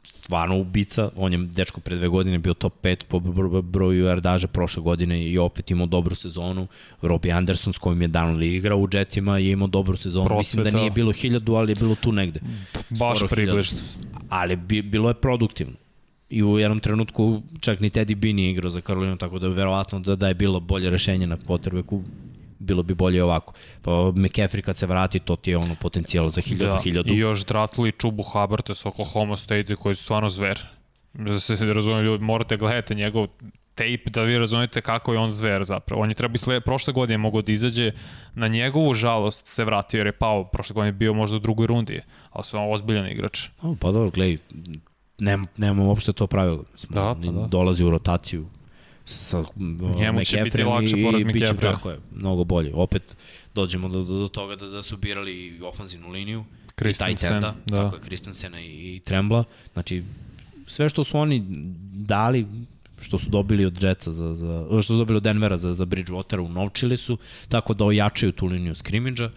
stvarno 0.04 0.58
ubica, 0.58 1.10
on 1.16 1.32
je 1.32 1.38
dečko 1.38 1.80
pre 1.80 1.96
dve 1.96 2.08
godine 2.08 2.38
bio 2.38 2.54
top 2.54 2.74
5 2.82 3.04
po 3.08 3.18
bro- 3.18 3.62
broju 3.62 4.04
yardaža 4.04 4.46
prošle 4.46 4.82
godine 4.82 5.26
i 5.26 5.38
opet 5.38 5.70
imao 5.70 5.86
dobru 5.86 6.14
sezonu. 6.14 6.66
Robbie 7.02 7.32
Anderson 7.32 7.72
s 7.72 7.78
kojim 7.78 8.02
je 8.02 8.08
Darnold 8.08 8.42
igrao 8.42 8.78
u 8.78 8.88
Jetsima 8.92 9.38
je 9.38 9.50
imao 9.52 9.68
dobru 9.68 9.96
sezonu. 9.96 10.36
Mislim 10.36 10.64
da 10.64 10.70
nije 10.70 10.90
bilo 10.90 11.12
hiljadu, 11.12 11.54
ali 11.54 11.72
je 11.72 11.76
bilo 11.76 11.94
tu 11.94 12.12
negde 12.12 12.40
baš 12.90 13.18
približno. 13.30 13.78
ali 14.28 14.56
bi, 14.56 14.82
bilo 14.82 15.08
je 15.08 15.14
produktivno. 15.14 15.72
I 16.30 16.42
u 16.42 16.58
jednom 16.58 16.80
trenutku 16.80 17.42
čak 17.60 17.80
ni 17.80 17.90
Teddy 17.90 18.14
B 18.14 18.32
nije 18.32 18.50
igrao 18.50 18.70
za 18.70 18.80
Karolinu, 18.80 19.16
tako 19.16 19.38
da 19.38 19.48
verovatno 19.48 20.00
da, 20.00 20.16
da 20.16 20.28
je 20.28 20.34
bilo 20.34 20.60
bolje 20.60 20.90
rešenje 20.90 21.26
na 21.26 21.36
quarterbacku, 21.36 22.02
bilo 22.58 22.82
bi 22.82 22.94
bolje 22.94 23.24
ovako. 23.24 23.52
Pa 23.82 23.90
McCaffrey 23.90 24.60
kad 24.62 24.76
se 24.76 24.86
vrati, 24.86 25.18
to 25.18 25.36
ti 25.36 25.50
je 25.50 25.56
ono 25.56 25.74
potencijal 25.80 26.28
za 26.28 26.40
hiljadu, 26.40 26.72
Da, 26.72 26.78
hiljadu. 26.82 27.14
i 27.14 27.18
još 27.18 27.44
draftli 27.44 27.92
Čubu 27.92 28.22
Haberta 28.22 28.74
s 28.74 28.86
Oklahoma 28.86 29.36
State 29.36 29.76
koji 29.76 29.90
je 29.90 29.94
stvarno 29.96 30.28
zver. 30.28 30.66
Da 31.12 31.40
se 31.40 31.56
razumijem, 31.72 32.04
ljudi, 32.04 32.24
morate 32.24 32.56
gledati 32.56 32.94
njegov 32.94 33.26
tape 33.74 34.10
da 34.10 34.22
vi 34.22 34.38
razumete 34.38 34.80
kako 34.80 35.12
je 35.12 35.18
on 35.18 35.30
zver 35.30 35.64
zapravo. 35.64 36.02
On 36.02 36.08
je 36.08 36.14
treba 36.14 36.34
isle, 36.34 36.60
prošle 36.60 36.92
godine 36.92 37.18
mogao 37.18 37.42
da 37.42 37.52
izađe, 37.52 37.92
na 38.34 38.48
njegovu 38.48 38.94
žalost 38.94 39.46
se 39.46 39.64
vratio 39.64 39.98
jer 39.98 40.06
je 40.06 40.12
pao, 40.12 40.44
prošle 40.44 40.74
godine 40.74 40.92
bio 40.92 41.14
možda 41.14 41.36
u 41.36 41.40
drugoj 41.40 41.66
rundi, 41.66 42.00
ali 42.30 42.44
sve 42.44 42.60
on 42.60 42.72
ozbiljan 42.74 43.06
igrač. 43.08 43.48
O, 43.62 43.76
pa 43.80 43.92
dobro, 43.92 44.10
gledaj, 44.10 44.38
nema, 45.20 45.46
nema 45.56 45.82
uopšte 45.82 46.12
to 46.12 46.26
pravilo. 46.26 46.64
Mislim, 46.72 46.94
Da, 46.94 47.16
pa 47.24 47.32
da. 47.32 47.46
Dolazi 47.46 47.84
u 47.84 47.90
rotaciju 47.90 48.46
sa 49.04 49.44
Njemu 49.96 50.24
će 50.24 50.40
biti 50.44 50.62
lakše 50.62 51.00
i, 51.00 51.04
pored 51.04 51.20
i 51.20 51.24
bit 51.24 51.46
će 51.46 51.52
McCaffreya. 51.52 51.72
tako 51.72 51.90
je, 51.90 51.98
mnogo 52.14 52.44
bolje. 52.44 52.70
Opet 52.74 53.16
dođemo 53.54 53.88
do, 53.88 54.02
do, 54.02 54.18
do 54.18 54.28
toga 54.28 54.56
da, 54.56 54.66
da 54.66 54.82
su 54.82 54.96
birali 54.96 55.32
i 55.32 55.62
ofanzivnu 55.62 56.08
liniju, 56.08 56.44
enda, 57.36 57.54
da. 57.66 57.76
tako 57.76 57.96
je, 57.96 58.02
Christensena 58.02 58.60
i, 58.60 58.94
i 58.96 59.00
Trembla. 59.00 59.44
Znači, 59.72 60.04
sve 60.66 60.88
što 60.88 61.04
su 61.04 61.18
oni 61.18 61.42
dali, 61.92 62.46
što 63.00 63.18
su 63.18 63.30
dobili 63.30 63.64
od 63.64 63.82
Jetsa, 63.82 64.12
za, 64.12 64.34
za, 64.34 64.66
što 64.70 64.82
su 64.82 64.96
dobili 64.96 65.16
od 65.16 65.22
Denvera 65.22 65.58
za, 65.58 65.74
za 65.74 65.84
Bridgewatera, 65.84 66.38
unovčili 66.40 66.96
su, 66.96 67.18
tako 67.48 67.74
da 67.74 67.84
ojačaju 67.84 68.32
tu 68.32 68.46
liniju 68.46 68.74
skrimidža 68.74 69.30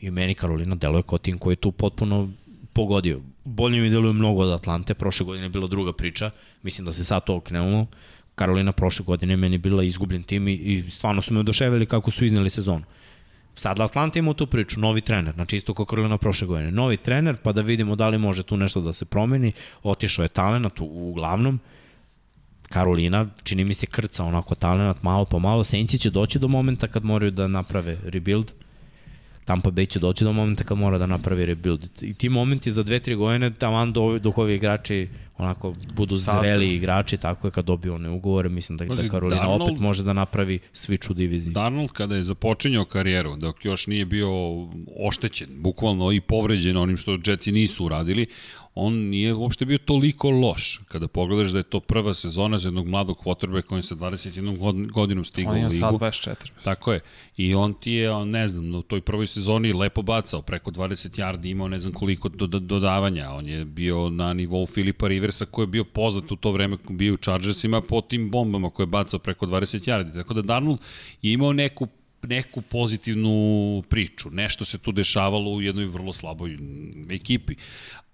i 0.00 0.10
meni 0.10 0.34
Karolina 0.34 0.74
deluje 0.74 1.02
kao 1.02 1.18
tim 1.18 1.38
koji 1.38 1.52
je 1.52 1.56
tu 1.56 1.72
potpuno 1.72 2.28
pogodio. 2.76 3.20
Bolje 3.44 3.80
mi 3.80 3.90
deluje 3.90 4.12
mnogo 4.12 4.42
od 4.42 4.52
Atlante, 4.52 4.94
prošle 4.94 5.26
godine 5.26 5.46
je 5.46 5.50
bila 5.50 5.66
druga 5.66 5.92
priča, 5.92 6.30
mislim 6.62 6.84
da 6.84 6.92
se 6.92 7.04
sad 7.04 7.24
to 7.24 7.36
okrenulo. 7.36 7.86
Karolina 8.34 8.72
prošle 8.72 9.04
godine 9.04 9.36
meni 9.36 9.58
bila 9.58 9.84
izgubljen 9.84 10.22
tim 10.22 10.48
i, 10.48 10.54
i 10.54 10.90
stvarno 10.90 11.22
su 11.22 11.34
me 11.34 11.40
oduševili 11.40 11.86
kako 11.86 12.10
su 12.10 12.24
izneli 12.24 12.50
sezonu. 12.50 12.84
Sad 13.54 13.80
Atlanta 13.80 14.18
ima 14.18 14.34
tu 14.34 14.46
priču, 14.46 14.80
novi 14.80 15.00
trener, 15.00 15.34
znači 15.34 15.56
isto 15.56 15.74
kao 15.74 15.84
Karolina 15.84 16.18
prošle 16.18 16.46
godine. 16.46 16.70
Novi 16.70 16.96
trener, 16.96 17.36
pa 17.42 17.52
da 17.52 17.60
vidimo 17.60 17.96
da 17.96 18.08
li 18.08 18.18
može 18.18 18.42
tu 18.42 18.56
nešto 18.56 18.80
da 18.80 18.92
se 18.92 19.04
promeni. 19.04 19.52
Otišao 19.82 20.22
je 20.22 20.28
talenat 20.28 20.80
u, 20.80 20.84
uglavnom. 20.84 21.60
Karolina, 22.68 23.26
čini 23.42 23.64
mi 23.64 23.74
se 23.74 23.86
krca 23.86 24.24
onako 24.24 24.54
talenat 24.54 25.02
malo 25.02 25.24
po 25.24 25.38
malo. 25.38 25.64
Senci 25.64 25.98
će 25.98 26.10
doći 26.10 26.38
do 26.38 26.48
momenta 26.48 26.88
kad 26.88 27.04
moraju 27.04 27.30
da 27.30 27.48
naprave 27.48 27.98
rebuild. 28.04 28.52
Tampa 29.46 29.70
Bay 29.70 29.88
će 29.88 29.98
doći 29.98 30.24
do 30.24 30.32
momenta 30.32 30.64
kad 30.64 30.78
mora 30.78 30.98
da 30.98 31.06
napravi 31.06 31.46
rebuild. 31.46 31.88
I 32.02 32.14
ti 32.14 32.28
momenti 32.28 32.72
za 32.72 32.82
dve, 32.82 32.98
tri 33.00 33.14
godine, 33.14 33.50
taman 33.50 33.92
do, 33.92 34.18
dok 34.18 34.38
ovi 34.38 34.54
igrači 34.54 35.08
onako 35.38 35.74
budu 35.94 36.16
Sazru. 36.16 36.40
zreli 36.42 36.74
igrači, 36.74 37.16
tako 37.16 37.46
je 37.46 37.50
kad 37.50 37.64
dobiju 37.64 37.94
one 37.94 38.10
ugovore, 38.10 38.48
mislim 38.48 38.78
da, 38.78 38.84
da 38.84 38.94
Pazi, 38.94 39.08
Karolina 39.08 39.42
Darnold- 39.42 39.62
opet 39.62 39.80
može 39.80 40.02
da 40.02 40.12
napravi 40.12 40.58
switch 40.74 41.10
u 41.10 41.14
diviziji. 41.14 41.52
Darnold 41.52 41.92
kada 41.92 42.16
je 42.16 42.22
započinjao 42.22 42.84
karijeru, 42.84 43.36
dok 43.36 43.64
još 43.64 43.86
nije 43.86 44.04
bio 44.04 44.28
oštećen, 45.08 45.48
bukvalno 45.50 46.12
i 46.12 46.20
povređen 46.20 46.76
onim 46.76 46.96
što 46.96 47.18
Jetsi 47.26 47.52
nisu 47.52 47.84
uradili, 47.84 48.26
on 48.78 48.94
nije 48.94 49.34
uopšte 49.34 49.64
bio 49.64 49.78
toliko 49.78 50.30
loš. 50.30 50.80
Kada 50.88 51.08
pogledaš 51.08 51.50
da 51.50 51.58
je 51.58 51.62
to 51.62 51.80
prva 51.80 52.14
sezona 52.14 52.58
za 52.58 52.68
jednog 52.68 52.86
mladog 52.86 53.18
quarterbacka 53.24 53.62
koji 53.62 53.82
sa 53.82 53.94
21 53.94 54.58
god- 54.58 54.86
godinom 54.86 55.24
stigao 55.24 55.52
On 55.52 55.58
u 55.58 55.62
je 55.62 55.70
sad 55.70 55.92
ligu. 55.92 56.04
24. 56.04 56.34
Tako 56.64 56.92
je. 56.92 57.00
I 57.36 57.54
on 57.54 57.74
ti 57.74 57.92
je, 57.92 58.10
on, 58.10 58.28
ne 58.28 58.48
znam, 58.48 58.74
u 58.74 58.82
toj 58.82 59.00
prvoj 59.00 59.26
sezoni 59.26 59.72
lepo 59.72 60.02
bacao, 60.02 60.42
preko 60.42 60.70
20 60.70 61.18
yardi 61.18 61.50
imao 61.50 61.68
ne 61.68 61.80
znam 61.80 61.92
koliko 61.92 62.28
do, 62.28 62.46
do, 62.46 62.58
dodavanja. 62.58 63.30
On 63.30 63.48
je 63.48 63.64
bio 63.64 64.10
na 64.10 64.32
nivou 64.32 64.66
Filipa 64.66 65.08
Riversa 65.08 65.44
koji 65.44 65.62
je 65.62 65.66
bio 65.68 65.84
poznat 65.84 66.32
u 66.32 66.36
to 66.36 66.52
vreme, 66.52 66.76
bio 66.90 67.14
u 67.14 67.16
Chargersima 67.16 67.80
po 67.80 68.00
tim 68.00 68.30
bombama 68.30 68.70
koje 68.70 68.84
je 68.84 68.88
bacao 68.88 69.18
preko 69.20 69.46
20 69.46 69.88
yardi. 69.88 70.14
Tako 70.14 70.34
da 70.34 70.42
Darnold 70.42 70.78
je 71.22 71.32
imao 71.32 71.52
neku 71.52 71.88
neku 72.22 72.62
pozitivnu 72.62 73.82
priču. 73.88 74.30
Nešto 74.30 74.64
se 74.64 74.78
tu 74.78 74.92
dešavalo 74.92 75.50
u 75.50 75.62
jednoj 75.62 75.84
vrlo 75.84 76.12
slaboj 76.12 76.58
ekipi. 77.10 77.54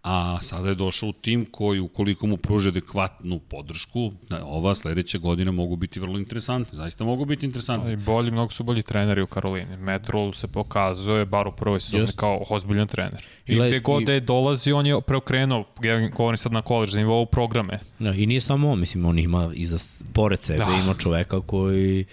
A 0.05 0.39
sada 0.43 0.69
je 0.69 0.75
došao 0.75 1.09
u 1.09 1.13
tim 1.13 1.47
koji, 1.47 1.81
ukoliko 1.81 2.27
mu 2.27 2.37
pruže 2.37 2.69
adekvatnu 2.69 3.39
podršku, 3.41 4.13
da, 4.31 4.45
ova 4.45 4.75
sledeća 4.75 5.19
godina 5.19 5.53
mogu 5.53 5.77
biti 5.77 6.01
vrlo 6.01 6.19
interesantne. 6.19 6.77
Zaista 6.77 7.05
mogu 7.05 7.25
biti 7.25 7.47
interesantne. 7.47 7.93
I 7.93 7.97
bolji, 7.97 8.31
mnogo 8.31 8.51
su 8.53 8.65
bolji 8.65 8.83
treneri 8.83 9.23
u 9.23 9.27
Karolini. 9.27 9.77
Matt 9.77 10.09
Rule 10.09 10.35
se 10.35 10.49
pokazuje, 10.49 11.25
bar 11.27 11.49
u 11.49 11.53
prvoj 11.53 11.81
sezoni, 11.81 12.03
Jeste. 12.03 12.17
kao 12.17 12.43
ozbiljan 12.51 12.87
trener. 12.89 13.23
I 13.47 13.55
gde 13.57 13.81
god 13.81 14.03
da 14.03 14.13
je 14.13 14.21
dolazi, 14.21 14.73
on 14.73 14.87
je 14.87 15.01
preokrenuo, 15.01 15.65
ja 15.83 16.09
govorim 16.09 16.39
sad 16.39 16.53
na 16.53 16.63
koleđ, 16.63 16.95
na 16.95 16.99
nivou 16.99 17.27
programe. 17.27 17.79
Da, 17.99 18.13
I 18.13 18.27
nije 18.27 18.41
samo 18.41 18.71
on, 18.71 18.81
mislim, 18.81 19.05
on 19.05 19.19
ima 19.19 19.51
iza, 19.55 19.79
pored 20.13 20.43
sebe, 20.43 20.59
Da. 20.59 20.81
ima 20.85 20.95
čoveka 20.95 21.41
koji 21.41 22.05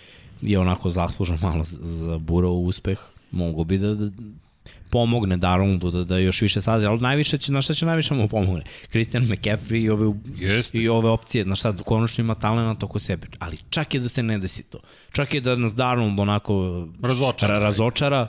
je 0.41 0.60
onako 0.60 0.90
zaslužan 0.90 1.38
malo 1.41 1.64
za- 1.64 1.78
za 1.82 2.18
burao 2.18 2.53
uspeh. 2.53 2.99
Mogu 3.32 3.64
bi 3.64 3.78
da, 3.78 3.95
da 3.95 4.10
pomogne 4.90 5.38
Darnoldu 5.38 5.91
da, 5.91 6.03
da 6.03 6.18
još 6.18 6.41
više 6.41 6.61
sazi, 6.61 6.86
ali 6.86 6.99
najviše 6.99 7.38
će, 7.38 7.52
na 7.52 7.61
šta 7.61 7.74
će 7.74 7.86
najviše 7.86 8.14
mu 8.14 8.28
pomogne? 8.28 8.64
Christian 8.90 9.24
McCaffrey 9.24 9.84
i 9.84 9.90
ove, 9.90 10.14
Jeste. 10.36 10.78
i 10.78 10.88
ove 10.88 11.10
opcije, 11.10 11.45
na 11.45 11.56
šta 11.56 11.74
konačno 11.86 12.22
ima 12.22 12.36
talent 12.36 12.84
oko 12.84 12.99
sebe. 12.99 13.28
Ali 13.40 13.57
čak 13.70 13.94
je 13.94 13.99
da 13.99 14.10
se 14.10 14.24
ne 14.24 14.38
desi 14.38 14.64
to. 14.64 14.80
Čak 15.11 15.34
je 15.34 15.41
da 15.41 15.56
nas 15.56 15.76
Darnold 15.76 16.20
onako 16.20 16.88
Razočara. 17.02 17.53
ra, 17.53 17.60
razočara, 17.60 18.28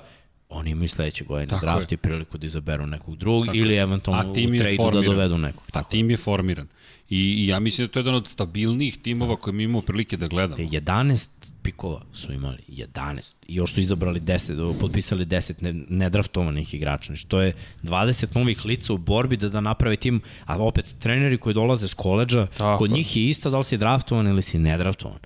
oni 0.48 0.70
imaju 0.70 0.88
sledeće 0.88 1.24
godine 1.24 1.50
Tako 1.50 1.66
draft 1.66 1.92
i 1.92 1.96
priliku 1.96 2.38
da 2.38 2.46
izaberu 2.46 2.86
nekog 2.86 3.16
drugog 3.16 3.46
Tako 3.46 3.58
ili 3.58 3.76
eventualno 3.76 4.30
u 4.30 4.34
trade 4.34 4.76
da 4.92 5.00
dovedu 5.00 5.38
nekog. 5.38 5.62
A 5.72 5.82
tim 5.82 6.10
je 6.10 6.16
formiran. 6.16 6.68
I, 7.10 7.16
I 7.16 7.46
ja 7.46 7.60
mislim 7.60 7.86
da 7.86 7.92
to 7.92 7.98
je 7.98 8.00
jedan 8.00 8.14
od 8.14 8.28
stabilnijih 8.28 8.98
timova 8.98 9.36
koje 9.36 9.54
mi 9.54 9.62
imamo 9.62 9.80
prilike 9.80 10.16
da 10.16 10.26
gledamo. 10.26 10.56
11 10.56 11.28
pikova 11.62 12.02
su 12.12 12.32
imali, 12.32 12.58
11. 12.68 13.34
I 13.48 13.54
još 13.54 13.72
su 13.72 13.80
izabrali 13.80 14.20
10, 14.20 14.78
potpisali 14.80 15.26
10 15.26 15.62
ne, 15.62 15.72
nedraftovanih 15.88 16.74
igrača. 16.74 17.06
Znači, 17.06 17.26
to 17.26 17.40
je 17.40 17.52
20 17.82 18.36
novih 18.36 18.64
lica 18.64 18.92
u 18.92 18.98
borbi 18.98 19.36
da, 19.36 19.48
da 19.48 19.60
naprave 19.60 19.96
tim, 19.96 20.20
a 20.44 20.58
opet 20.58 20.94
treneri 20.98 21.38
koji 21.38 21.54
dolaze 21.54 21.88
s 21.88 21.94
koleđa, 21.94 22.46
Tako 22.46 22.78
kod 22.78 22.90
njih 22.90 23.16
je 23.16 23.24
isto 23.24 23.50
da 23.50 23.58
li 23.58 23.64
si 23.64 23.76
draftovan 23.76 24.26
ili 24.26 24.42
si 24.42 24.58
nedraftovan. 24.58 25.18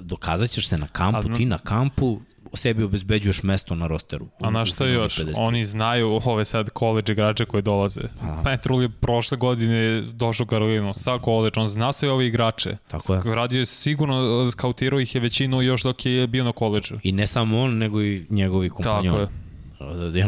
Dokazat 0.00 0.50
ćeš 0.50 0.68
se 0.68 0.76
na 0.76 0.86
kampu, 0.86 1.28
Ali, 1.28 1.36
ti 1.36 1.44
na 1.46 1.58
kampu 1.58 2.20
sebi 2.56 2.84
obezbeđuješ 2.84 3.42
mesto 3.42 3.74
na 3.74 3.86
rosteru. 3.86 4.26
A 4.40 4.50
na 4.50 4.64
šta 4.64 4.86
još? 4.86 5.18
53. 5.18 5.34
Oni 5.36 5.64
znaju 5.64 6.20
ove 6.24 6.44
sad 6.44 6.70
college 6.78 7.12
igrače 7.12 7.44
koji 7.44 7.62
dolaze. 7.62 8.00
Pat 8.44 8.66
Rule 8.66 8.84
je 8.84 8.88
prošle 8.88 9.36
godine 9.36 10.00
došao 10.00 10.44
u 10.44 10.46
Karolinu 10.46 10.94
sa 10.94 11.18
college, 11.24 11.60
on 11.60 11.68
zna 11.68 11.92
sve 11.92 12.10
ove 12.10 12.26
igrače. 12.26 12.76
Tako 12.88 13.14
je. 13.14 13.34
Radio 13.34 13.58
je 13.58 13.66
sigurno, 13.66 14.50
skautirao 14.50 15.00
ih 15.00 15.14
je 15.14 15.20
većinu 15.20 15.62
još 15.62 15.82
dok 15.82 16.06
je 16.06 16.26
bio 16.26 16.44
na 16.44 16.52
koleđu. 16.52 16.94
I 17.02 17.12
ne 17.12 17.26
samo 17.26 17.60
on, 17.60 17.78
nego 17.78 18.02
i 18.02 18.26
njegovi 18.30 18.70
kompanjoni. 18.70 19.08
Tako 19.08 19.20
je. 19.20 19.44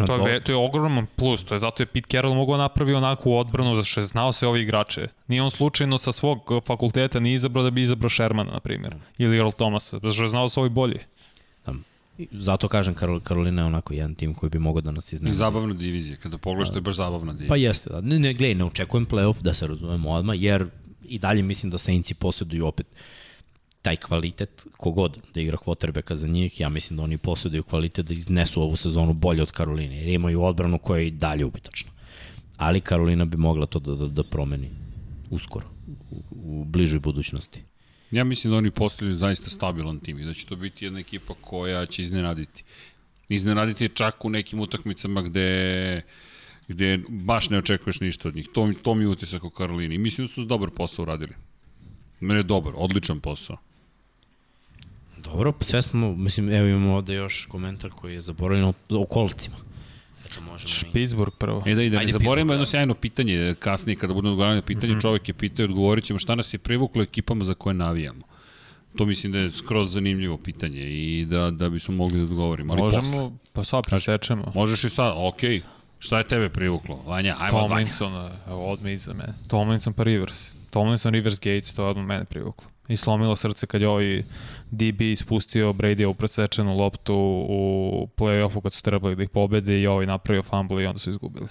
To 0.06 0.28
je, 0.28 0.40
to 0.40 0.52
je 0.52 0.56
ogroman 0.56 1.06
plus, 1.16 1.44
to 1.44 1.54
je 1.54 1.58
zato 1.58 1.82
je 1.82 1.86
Pete 1.86 2.08
Carroll 2.10 2.34
mogao 2.34 2.56
napravi 2.56 2.94
onakvu 2.94 3.36
odbranu 3.38 3.74
zato 3.74 3.84
što 3.84 4.00
je 4.00 4.04
znao 4.04 4.32
sve 4.32 4.48
ove 4.48 4.62
igrače. 4.62 5.06
Nije 5.28 5.42
on 5.42 5.50
slučajno 5.50 5.98
sa 5.98 6.12
svog 6.12 6.52
fakulteta 6.66 7.20
ni 7.20 7.32
izabrao 7.32 7.64
da 7.64 7.70
bi 7.70 7.82
izabrao 7.82 8.10
Shermana, 8.10 8.52
na 8.52 8.60
primjer, 8.60 8.94
ili 9.18 9.36
Earl 9.36 9.50
Thomasa, 9.50 9.96
zato 9.96 10.12
što 10.12 10.22
je 10.22 10.28
znao 10.28 10.48
sve 10.48 10.60
ovi 10.60 10.70
bolji. 10.70 10.98
Zato 12.30 12.68
kažem, 12.68 12.94
Karol, 12.94 13.20
Karolina 13.20 13.62
je 13.62 13.66
onako 13.66 13.94
jedan 13.94 14.14
tim 14.14 14.34
koji 14.34 14.50
bi 14.50 14.58
mogao 14.58 14.80
da 14.80 14.90
nas 14.90 15.12
iznenadi. 15.12 15.36
zabavna 15.36 15.74
divizija, 15.74 16.16
kada 16.16 16.38
pogledaš 16.38 16.70
to 16.70 16.76
je 16.76 16.80
baš 16.82 16.96
zabavna 16.96 17.32
divizija. 17.32 17.48
Pa 17.48 17.56
jeste, 17.56 17.90
da. 17.90 18.00
Ne, 18.00 18.18
ne, 18.18 18.34
gledaj, 18.34 18.54
ne 18.54 18.64
očekujem 18.64 19.06
playoff, 19.06 19.42
da 19.42 19.54
se 19.54 19.66
razumemo 19.66 20.10
odmah, 20.10 20.42
jer 20.42 20.66
i 21.04 21.18
dalje 21.18 21.42
mislim 21.42 21.70
da 21.70 21.78
Saintsi 21.78 22.14
posjeduju 22.14 22.66
opet 22.66 22.86
taj 23.82 23.96
kvalitet, 23.96 24.66
kogod 24.76 25.18
da 25.34 25.40
igra 25.40 25.56
quarterbacka 25.56 26.14
za 26.14 26.28
njih, 26.28 26.60
ja 26.60 26.68
mislim 26.68 26.96
da 26.96 27.02
oni 27.02 27.18
posjeduju 27.18 27.62
kvalitet 27.62 28.06
da 28.06 28.14
iznesu 28.14 28.62
ovu 28.62 28.76
sezonu 28.76 29.12
bolje 29.12 29.42
od 29.42 29.50
Karoline, 29.50 29.96
jer 29.96 30.08
imaju 30.08 30.42
odbranu 30.42 30.78
koja 30.78 31.00
je 31.00 31.06
i 31.06 31.10
dalje 31.10 31.44
ubitačna. 31.44 31.90
Ali 32.56 32.80
Karolina 32.80 33.24
bi 33.24 33.36
mogla 33.36 33.66
to 33.66 33.78
da, 33.78 33.94
da, 33.94 34.06
da 34.08 34.24
promeni 34.24 34.70
uskoro, 35.30 35.66
u, 36.10 36.22
u 36.30 36.64
bližoj 36.64 37.00
budućnosti. 37.00 37.62
Ja 38.10 38.24
mislim 38.24 38.50
da 38.50 38.56
oni 38.56 38.70
postavljaju 38.70 39.16
zaista 39.16 39.50
stabilan 39.50 40.00
tim 40.00 40.18
i 40.18 40.24
da 40.24 40.34
će 40.34 40.46
to 40.46 40.56
biti 40.56 40.84
jedna 40.84 41.00
ekipa 41.00 41.34
koja 41.40 41.86
će 41.86 42.02
iznenaditi. 42.02 42.64
Iznenaditi 43.28 43.88
čak 43.88 44.24
u 44.24 44.30
nekim 44.30 44.60
utakmicama 44.60 45.22
gde 45.22 46.02
gde 46.68 46.98
baš 47.08 47.50
ne 47.50 47.58
očekuješ 47.58 48.00
ništa 48.00 48.28
od 48.28 48.36
njih. 48.36 48.48
To, 48.52 48.72
to 48.82 48.94
mi 48.94 49.04
je 49.04 49.08
utisak 49.08 49.44
o 49.44 49.50
Karolini. 49.50 49.98
Mislim 49.98 50.26
da 50.26 50.32
su 50.32 50.44
dobar 50.44 50.70
posao 50.70 51.02
uradili. 51.02 51.32
Mene 52.20 52.40
je 52.40 52.44
dobar, 52.44 52.72
odličan 52.76 53.20
posao. 53.20 53.56
Dobro, 55.16 55.52
sve 55.60 55.82
smo, 55.82 56.14
mislim, 56.14 56.50
evo 56.50 56.68
imamo 56.68 56.94
ovde 56.94 57.14
još 57.14 57.46
komentar 57.46 57.90
koji 57.90 58.14
je 58.14 58.20
zaboravljen 58.20 58.64
o, 58.64 58.72
o. 58.90 59.28
Eto, 60.30 60.40
možemo 60.40 60.72
i... 60.94 61.30
Prvo. 61.38 61.62
E 61.66 61.74
da 61.74 61.82
i 61.82 61.90
da 61.90 61.96
ne 61.96 62.00
Ajde, 62.00 62.12
zaboravimo 62.12 62.52
jedno 62.52 62.64
da. 62.64 62.70
sjajno 62.70 62.94
pitanje, 62.94 63.54
kasnije 63.58 63.96
kada 63.96 64.14
budemo 64.14 64.32
odgovarali 64.32 64.56
na 64.56 64.62
pitanje, 64.62 64.92
mm 64.92 64.96
-hmm. 64.96 65.02
čovjek 65.02 65.28
je 65.28 65.34
pitao 65.34 65.62
i 65.62 65.68
odgovorit 65.68 66.04
ćemo 66.04 66.18
šta 66.18 66.34
nas 66.34 66.54
je 66.54 66.58
privuklo 66.58 67.02
ekipama 67.02 67.44
za 67.44 67.54
koje 67.54 67.74
navijamo. 67.74 68.24
To 68.96 69.06
mislim 69.06 69.32
da 69.32 69.38
je 69.38 69.50
skroz 69.50 69.92
zanimljivo 69.92 70.38
pitanje 70.38 70.80
i 70.80 71.26
da, 71.30 71.50
da 71.50 71.68
bismo 71.68 71.94
mogli 71.94 72.18
da 72.18 72.24
odgovorimo. 72.24 72.72
Ali 72.72 72.82
Možemo... 72.82 73.02
Posle. 73.02 73.30
Pa 73.52 73.64
sad 73.64 73.84
presečemo. 73.86 74.52
Možeš 74.54 74.84
i 74.84 74.88
sad, 74.88 75.14
okej. 75.16 75.62
Šta 75.98 76.18
je 76.18 76.28
tebe 76.28 76.48
privuklo? 76.48 77.02
Vanja, 77.06 77.36
ajmo 77.40 77.58
Vanja. 77.58 77.68
Tomlinson, 77.68 78.30
odme 78.46 78.92
iza 78.92 79.14
mene. 79.14 79.34
Tomlinson 79.48 79.92
pa 79.92 80.02
Rivers. 80.02 80.54
Tomlinson, 80.70 81.12
Rivers, 81.12 81.38
Gates, 81.38 81.72
to 81.72 81.82
je 81.82 81.88
odmah 81.88 82.06
mene 82.06 82.24
privuklo. 82.24 82.68
I 82.88 82.96
slomilo 82.96 83.36
srce 83.36 83.66
kad 83.66 83.80
je 83.80 83.88
ovaj 83.88 84.22
DB 84.70 85.00
ispustio 85.00 85.72
Brady 85.72 86.06
u 86.06 86.14
presečenu 86.14 86.76
loptu 86.76 87.14
u 87.48 88.08
play-offu 88.16 88.62
kad 88.62 88.72
su 88.72 88.82
trebali 88.82 89.16
da 89.16 89.22
ih 89.22 89.28
pobede 89.30 89.80
i 89.80 89.86
ovaj 89.86 90.06
napravio 90.06 90.42
fumble 90.42 90.82
i 90.82 90.86
onda 90.86 90.98
su 90.98 91.10
izgubili. 91.10 91.46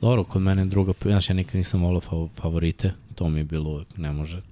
Dobro, 0.00 0.24
kod 0.24 0.42
mene 0.42 0.64
druga, 0.64 0.92
znaš, 1.02 1.30
ja 1.30 1.34
nikad 1.34 1.54
nisam 1.54 1.82
volao 1.82 2.00
fav- 2.00 2.28
favorite, 2.40 2.92
to 3.14 3.28
mi 3.28 3.40
je 3.40 3.44
bilo 3.44 3.70
uvek, 3.70 3.96
ne 3.96 4.12
može. 4.12 4.42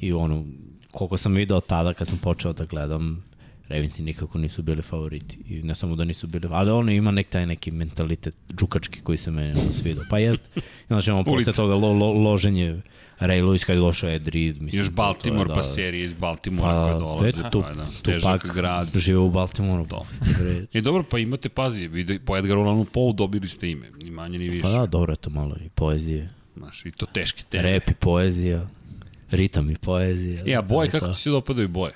I 0.00 0.12
ono, 0.12 0.44
koliko 0.90 1.16
sam 1.16 1.34
video 1.34 1.60
tada 1.60 1.94
kad 1.94 2.08
sam 2.08 2.18
počeo 2.18 2.52
da 2.52 2.64
gledam, 2.64 3.24
Ravensi 3.68 4.02
nikako 4.02 4.38
nisu 4.38 4.62
bili 4.62 4.82
favoriti. 4.82 5.38
I 5.48 5.62
ne 5.62 5.74
samo 5.74 5.96
da 5.96 6.04
nisu 6.04 6.26
bili, 6.26 6.48
ali 6.50 6.70
ono 6.70 6.92
ima 6.92 7.10
nek 7.10 7.28
taj 7.28 7.46
neki 7.46 7.70
mentalitet 7.70 8.36
džukački 8.56 9.00
koji 9.00 9.18
se 9.18 9.30
meni 9.30 9.60
ono 9.60 9.72
svidao. 9.72 10.04
Pa 10.10 10.18
jest, 10.18 10.42
znači 10.88 11.10
imamo 11.10 11.24
posle 11.24 11.52
toga 11.52 11.74
lo, 11.74 11.92
lo, 11.92 12.12
loženje 12.12 12.80
Ray 13.20 13.42
Lewis 13.42 13.64
kad 13.64 13.76
je 13.76 13.80
došao 13.80 14.10
Ed 14.10 14.28
Reed. 14.28 14.62
Mislim, 14.62 14.80
Još 14.80 14.86
to- 14.86 14.92
to 14.96 15.02
je 15.02 15.06
Baltimore, 15.06 15.48
da- 15.48 15.54
pa 15.54 15.62
serije 15.62 16.04
iz 16.04 16.14
Baltimora 16.14 16.68
Pa, 16.68 16.82
koje 16.84 16.94
dolaze. 16.94 17.28
eto, 17.28 17.50
tu, 17.50 17.62
pa, 17.62 17.72
da, 17.72 17.84
tu 18.02 18.10
pak 18.22 18.54
grad. 18.54 18.88
žive 18.94 19.18
u 19.18 19.30
Baltimoru. 19.30 19.86
To. 19.86 20.06
I 20.72 20.80
dobro, 20.80 21.02
pa 21.02 21.18
imate, 21.18 21.48
pazi, 21.48 21.88
vidi, 21.88 22.18
po 22.18 22.36
Edgar 22.36 22.58
Allanu 22.58 22.84
Poe 22.84 23.12
dobili 23.12 23.48
ste 23.48 23.70
ime, 23.70 23.86
ni 24.02 24.10
manje 24.10 24.38
ni 24.38 24.48
više. 24.48 24.62
Pa 24.62 24.68
da, 24.70 24.86
dobro 24.86 25.12
je 25.12 25.16
to 25.16 25.30
malo 25.30 25.56
i 25.66 25.68
poezije. 25.68 26.28
Znaš, 26.56 26.86
i 26.86 26.90
to 26.90 27.06
teške 27.06 27.42
teme. 27.50 27.72
Rap 27.72 27.88
i 27.90 27.94
poezija, 27.94 28.66
ritam 29.30 29.70
i 29.70 29.76
poezija. 29.76 30.42
E, 30.46 30.54
a 30.54 30.62
boje, 30.62 30.90
kako 30.90 31.06
to. 31.06 31.12
ti 31.12 31.20
se 31.20 31.30
dopadaju 31.30 31.68
boje? 31.68 31.92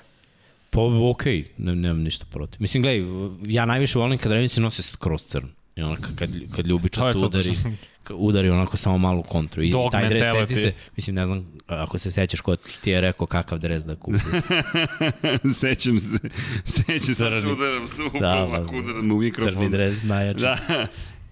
Pa 0.69 0.81
okej, 0.81 1.01
okay. 1.03 1.45
ne, 1.57 1.75
nemam 1.75 2.01
ništa 2.03 2.25
protiv. 2.31 2.61
Mislim, 2.61 2.83
gledaj, 2.83 3.03
ja 3.47 3.65
najviše 3.65 3.99
volim 3.99 4.17
kad 4.17 4.31
Ravens 4.31 4.57
nose 4.57 4.81
skroz 4.81 5.23
crn. 5.23 5.47
I 5.75 5.81
onako 5.81 6.07
kad, 6.15 6.29
kad 6.55 6.67
ljubičasto 6.67 7.19
to. 7.19 7.25
udari, 7.25 7.55
kad 7.63 7.71
udari 8.09 8.49
onako 8.49 8.77
samo 8.77 8.97
malu 8.97 9.23
kontru. 9.23 9.63
I 9.63 9.71
Dog 9.71 9.91
taj 9.91 10.09
dres 10.09 10.23
seti 10.23 10.55
se, 10.55 10.73
mislim, 10.97 11.15
ne 11.15 11.25
znam, 11.25 11.47
ako 11.67 11.97
se 11.97 12.11
sećaš 12.11 12.41
ko 12.41 12.55
ti 12.55 12.89
je 12.91 13.01
rekao 13.01 13.27
kakav 13.27 13.59
dres 13.59 13.83
da 13.83 13.95
kupi. 13.95 14.17
sećam 15.61 15.99
se, 15.99 16.17
sećam 16.65 16.99
se, 16.99 17.13
sad 17.13 17.33
se 17.33 17.39
Crni. 17.39 17.51
udaram, 17.53 17.87
se 17.87 18.01
Da, 18.01 18.07
upravo, 18.07 18.57
da, 18.57 18.63
ako 18.63 18.77
udaram 18.77 19.11
u 19.11 19.15
mikrofon. 19.17 19.53
Crni 19.53 19.69
dres 19.69 20.03
najjači. 20.03 20.39
Da, 20.39 20.57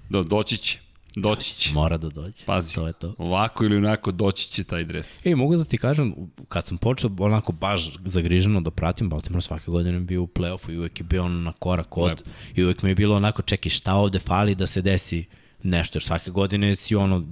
Do, 0.10 0.24
doći 0.24 0.58
će, 0.58 0.80
doći 1.16 1.56
će. 1.56 1.74
Mora 1.74 1.98
da 1.98 2.10
dođe. 2.10 2.46
Pazi. 2.46 2.76
To 2.76 2.88
je 2.88 2.94
to. 2.94 3.16
Ovako 3.18 3.64
ili 3.66 3.78
onako 3.78 4.12
doći 4.12 4.50
će 4.50 4.64
taj 4.64 4.84
dres. 4.84 5.26
Ej, 5.26 5.36
mogu 5.36 5.58
da 5.58 5.64
ti 5.66 5.78
kažem, 5.78 6.14
kad 6.48 6.66
sam 6.68 6.78
počeo 6.78 7.10
onako 7.20 7.52
baš 7.52 7.90
zagriženo 8.06 8.62
da 8.62 8.72
pratim, 8.72 9.10
Baltimore 9.10 9.42
svake 9.42 9.72
godine 9.72 10.00
bio 10.00 10.22
u 10.22 10.28
play-offu 10.28 10.72
i 10.72 10.78
uvek 10.78 11.00
je 11.00 11.04
bio 11.04 11.24
ono 11.24 11.40
na 11.40 11.52
korak 11.52 11.98
od, 11.98 12.10
Lepo. 12.10 12.22
i 12.56 12.64
uvek 12.64 12.84
mi 12.84 12.90
je 12.90 12.96
bilo 12.96 13.16
onako, 13.16 13.42
čekaj, 13.42 13.70
šta 13.70 13.94
ovde 13.94 14.20
fali 14.20 14.56
da 14.56 14.68
se 14.68 14.82
desi 14.82 15.26
nešto, 15.64 15.98
jer 15.98 16.04
svake 16.04 16.32
godine 16.32 16.76
si 16.76 16.96
ono, 16.96 17.28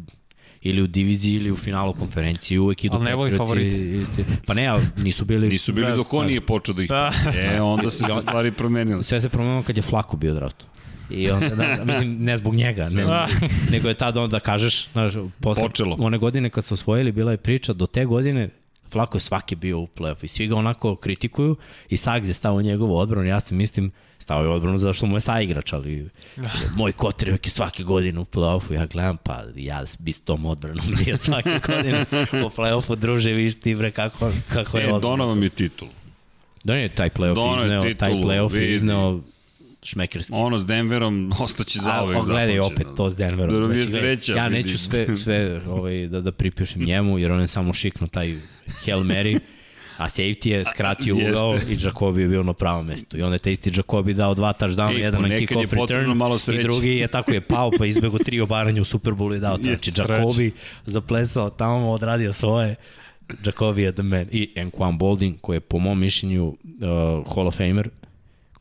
ili 0.62 0.82
u 0.82 0.88
diviziji 0.88 1.36
ili 1.36 1.52
u 1.52 1.56
finalu 1.56 1.94
konferencije, 1.94 2.60
uvek 2.60 2.84
idu 2.84 2.99
ne 2.99 3.16
voli 3.16 3.38
favoriti. 3.38 3.98
Isti. 4.02 4.26
Pa 4.45 4.54
ne, 4.54 4.68
ali 4.68 4.84
nisu 4.98 5.26
bili... 5.26 5.49
Nisu 5.49 5.74
bili 5.74 5.95
dok 5.95 6.14
on 6.14 6.26
nije 6.26 6.41
počeo 6.41 6.76
da 6.76 6.84
ih 6.84 6.90
Da. 6.90 7.12
E, 7.36 7.62
onda 7.62 7.91
se 7.91 8.04
se 8.04 8.22
stvari 8.22 8.52
promenile. 8.52 9.04
Sve 9.04 9.22
se 9.22 9.30
promenilo 9.30 9.64
kad 9.64 9.78
je 9.78 9.82
Flako 9.82 10.18
bio 10.18 10.34
draftu. 10.34 10.66
I 11.10 11.32
onda, 11.32 11.49
da, 11.56 11.84
mislim, 11.86 12.18
ne 12.24 12.38
zbog 12.38 12.56
njega, 12.56 12.90
ne, 12.90 13.06
nego 13.72 13.88
je 13.88 13.94
tad 13.94 14.18
onda 14.18 14.40
kažeš, 14.40 14.88
znaš, 14.91 15.14
posle 15.41 15.64
Počelo. 15.64 15.95
one 15.99 16.18
godine 16.18 16.49
kad 16.49 16.66
su 16.66 16.74
osvojili, 16.74 17.12
bila 17.12 17.32
je 17.32 17.38
priča, 17.38 17.74
do 17.74 17.86
te 17.86 18.06
godine 18.06 18.49
Flako 18.91 19.18
je 19.18 19.22
svaki 19.22 19.55
bio 19.55 19.80
u 19.80 19.88
play-offu 19.88 20.23
i 20.23 20.27
svi 20.27 20.47
ga 20.47 20.55
onako 20.55 20.95
kritikuju 20.95 21.55
i 21.89 21.97
Sags 21.97 22.27
je 22.27 22.34
stao 22.34 22.55
u 22.55 22.61
njegovu 22.61 22.97
odbranu, 22.97 23.27
ja 23.27 23.39
se 23.39 23.55
mislim, 23.55 23.91
stao 24.19 24.41
je 24.41 24.49
u 24.49 24.53
odbranu 24.53 24.77
zato 24.77 24.93
što 24.93 25.05
mu 25.05 25.15
je 25.15 25.22
saigrač, 25.22 25.73
ali 25.73 26.09
moj 26.77 26.91
kotrivek 26.91 27.47
je 27.47 27.51
svake 27.51 27.84
godine 27.84 28.19
u 28.19 28.26
play-offu, 28.26 28.73
ja 28.73 28.85
gledam, 28.85 29.18
pa 29.18 29.43
ja 29.55 29.84
bi 29.99 30.11
s 30.11 30.19
tom 30.19 30.45
odbranom 30.45 30.85
bio 30.97 31.18
svake 31.27 31.59
godine 31.68 32.05
u 32.34 32.49
play-offu, 32.51 32.95
druže, 32.95 33.31
viš 33.31 33.55
ti 33.55 33.76
bre 33.76 33.91
kako, 33.91 34.31
kako 34.49 34.77
je 34.77 34.84
E, 34.84 34.88
odbrana. 34.88 34.99
donao 35.01 35.27
vam 35.27 35.43
je 35.43 35.49
titul. 35.49 35.88
Da 36.64 36.76
je 36.76 36.89
taj 36.89 37.09
play-off 37.09 37.57
izneo, 37.57 37.81
taj 37.81 37.93
titulu, 37.93 38.23
play-off 38.23 38.73
izneo 38.73 39.19
šmekerski. 39.88 40.34
Ono 40.35 40.59
s 40.59 40.65
Denverom 40.65 41.31
ostaće 41.39 41.80
za 41.80 41.91
A, 41.91 42.03
uvek 42.03 42.18
o, 42.18 42.26
gledaj 42.26 42.59
opet 42.59 42.88
to 42.97 43.09
s 43.09 43.15
Denverom. 43.15 43.61
Da 43.61 43.65
Znači, 43.65 43.88
sreća. 43.88 44.35
ja 44.35 44.49
neću 44.49 44.77
sve, 44.77 45.15
sve 45.15 45.61
ovaj, 45.68 46.07
da, 46.07 46.22
da 46.22 46.31
pripišem 46.31 46.84
njemu, 46.89 47.19
jer 47.19 47.31
on 47.31 47.41
je 47.41 47.47
samo 47.47 47.73
šiknuo 47.73 48.07
taj 48.07 48.35
Hail 48.85 48.99
Mary, 48.99 49.39
a 49.97 50.05
safety 50.05 50.47
je 50.47 50.65
skratio 50.65 51.15
ugao 51.15 51.57
i 51.69 51.77
Jacobi 51.84 52.22
je 52.22 52.27
bio 52.27 52.43
na 52.43 52.53
pravom 52.53 52.85
mestu. 52.85 53.18
I 53.18 53.22
onda 53.22 53.35
je 53.35 53.39
taj 53.39 53.51
isti 53.51 53.72
Jacobi 53.76 54.14
dao 54.14 54.34
dva 54.34 54.53
touchdowna, 54.53 54.95
Ej, 54.95 55.01
jedan 55.01 55.22
na 55.22 55.27
kick-off 55.27 55.73
return 55.73 56.18
malo 56.18 56.38
i 56.53 56.64
drugi 56.64 56.89
je 56.89 57.07
tako 57.07 57.31
je 57.31 57.41
pao 57.41 57.72
pa 57.77 57.85
izbego 57.85 58.18
tri 58.18 58.41
obaranja 58.41 58.81
u 58.81 58.85
Superbowlu 58.85 59.35
i 59.35 59.39
dao. 59.39 59.57
Znači. 59.64 59.91
Jacobi 59.97 60.51
zaplesao 60.85 61.49
tamo, 61.49 61.91
odradio 61.91 62.34
svoje. 62.34 62.76
Jacobi 63.45 63.81
je 63.81 63.91
the 63.91 64.03
man. 64.03 64.26
I 64.31 64.53
Enquan 64.55 64.97
Bolding, 64.97 65.35
koji 65.41 65.55
je 65.55 65.61
po 65.61 65.80
mom 65.80 65.99
mišljenju 65.99 66.45
uh, 66.45 67.35
Hall 67.35 67.47
of 67.47 67.57
Famer, 67.57 67.89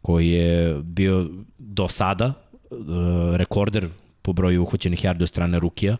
koji 0.06 0.28
je 0.28 0.82
bio 0.82 1.28
do 1.58 1.88
sada 1.88 2.26
uh, 2.26 2.78
rekorder 3.36 3.88
po 4.22 4.32
broju 4.32 4.62
uhoćenih 4.62 5.04
yardi 5.04 5.22
od 5.22 5.28
strane 5.28 5.58
Rukija, 5.58 5.96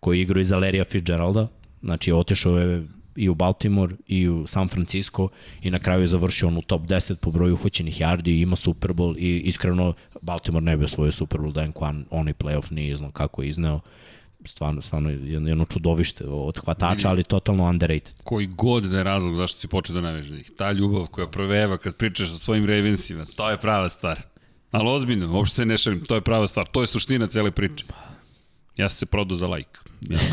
koji 0.00 0.18
je 0.18 0.22
igrao 0.22 0.40
iza 0.40 0.56
Larrya 0.56 0.84
Fitzgeralda, 0.90 1.48
znači 1.82 2.12
otišao 2.12 2.58
je 2.58 2.86
i 3.16 3.28
u 3.28 3.34
Baltimore 3.34 3.96
i 4.06 4.28
u 4.28 4.46
San 4.46 4.68
Francisco 4.68 5.28
i 5.62 5.70
na 5.70 5.78
kraju 5.78 6.00
je 6.00 6.06
završio 6.06 6.48
on 6.48 6.56
u 6.56 6.62
top 6.62 6.82
10 6.82 7.14
po 7.14 7.30
broju 7.30 7.54
uhoćenih 7.54 8.00
yardi 8.00 8.28
i 8.28 8.40
ima 8.40 8.56
Super 8.56 8.90
Bowl 8.90 9.18
i 9.18 9.40
iskreno 9.40 9.94
Baltimore 10.22 10.64
ne 10.64 10.76
bi 10.76 10.84
osvojio 10.84 11.12
Super 11.12 11.40
Bowl 11.40 11.52
da 11.52 11.66
Enquan 11.66 12.04
onaj 12.10 12.34
playoff 12.34 12.72
nije 12.72 12.96
znao 12.96 13.10
kako 13.10 13.42
je 13.42 13.48
izneo 13.48 13.80
stvarno, 14.48 14.82
stvarno 14.82 15.10
jedno, 15.10 15.48
jedno 15.48 15.64
čudovište 15.64 16.24
od 16.26 16.58
hvatača, 16.58 17.08
ali 17.08 17.22
totalno 17.22 17.64
underrated. 17.64 18.14
Koji 18.24 18.46
god 18.46 18.84
da 18.84 18.98
je 18.98 19.04
razlog 19.04 19.36
zašto 19.36 19.60
si 19.60 19.68
počeo 19.68 19.94
da 19.94 20.00
navijaš 20.00 20.28
njih. 20.28 20.50
Ta 20.56 20.72
ljubav 20.72 21.06
koja 21.06 21.26
proveva 21.26 21.78
kad 21.78 21.96
pričaš 21.96 22.28
o 22.28 22.38
svojim 22.38 22.66
Ravensima, 22.66 23.24
to 23.36 23.50
je 23.50 23.56
prava 23.56 23.88
stvar. 23.88 24.20
Ali 24.70 24.88
ozbiljno, 24.88 25.32
uopšte 25.32 25.64
ne 25.66 25.78
šalim, 25.78 26.04
to 26.04 26.14
je 26.14 26.20
prava 26.20 26.46
stvar. 26.46 26.66
To 26.66 26.80
je 26.80 26.86
suština 26.86 27.26
cele 27.26 27.50
priče. 27.50 27.84
Ja 28.76 28.88
sam 28.88 28.96
se 28.96 29.06
prodao 29.06 29.36
za 29.36 29.46
like. 29.46 29.78
Ja. 30.00 30.18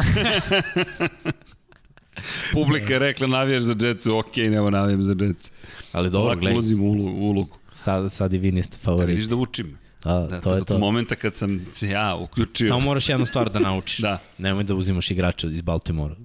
Publika 2.54 2.94
je 2.94 3.00
rekla 3.00 3.28
navijaš 3.28 3.64
za 3.64 3.76
Jetsu, 3.88 4.18
ok, 4.18 4.38
nema 4.38 4.70
navijam 4.70 5.04
za 5.04 5.16
Jetsu. 5.20 5.52
Ali 5.92 6.10
dobro, 6.10 6.36
gledaj, 6.36 6.54
ulazim 6.54 6.82
u 6.82 6.92
ulogu. 7.30 7.58
Sad, 7.72 8.12
sad 8.12 8.34
i 8.34 8.38
vi 8.38 8.52
niste 8.52 8.78
favorit. 8.78 9.10
Vidiš 9.10 9.26
da 9.26 9.36
učim. 9.36 9.78
Da, 10.06 10.20
Da, 10.22 10.42
to 10.42 10.56
je 10.56 10.62
od 10.62 10.68
to. 10.68 10.78
momenta 10.78 11.16
kad 11.16 11.36
sam 11.36 11.66
se 11.72 11.90
ja 11.90 12.16
uključio. 12.16 12.68
Samo 12.68 12.80
moraš 12.80 13.10
jednu 13.10 13.26
stvar 13.26 13.50
da 13.50 13.60
naučiš. 13.60 13.98
Da. 14.06 14.20
Nemoj 14.38 14.64
da 14.64 14.76
uzimaš 14.76 15.12
igrače 15.12 15.48
iz 15.48 15.62
Baltimora. 15.62 16.16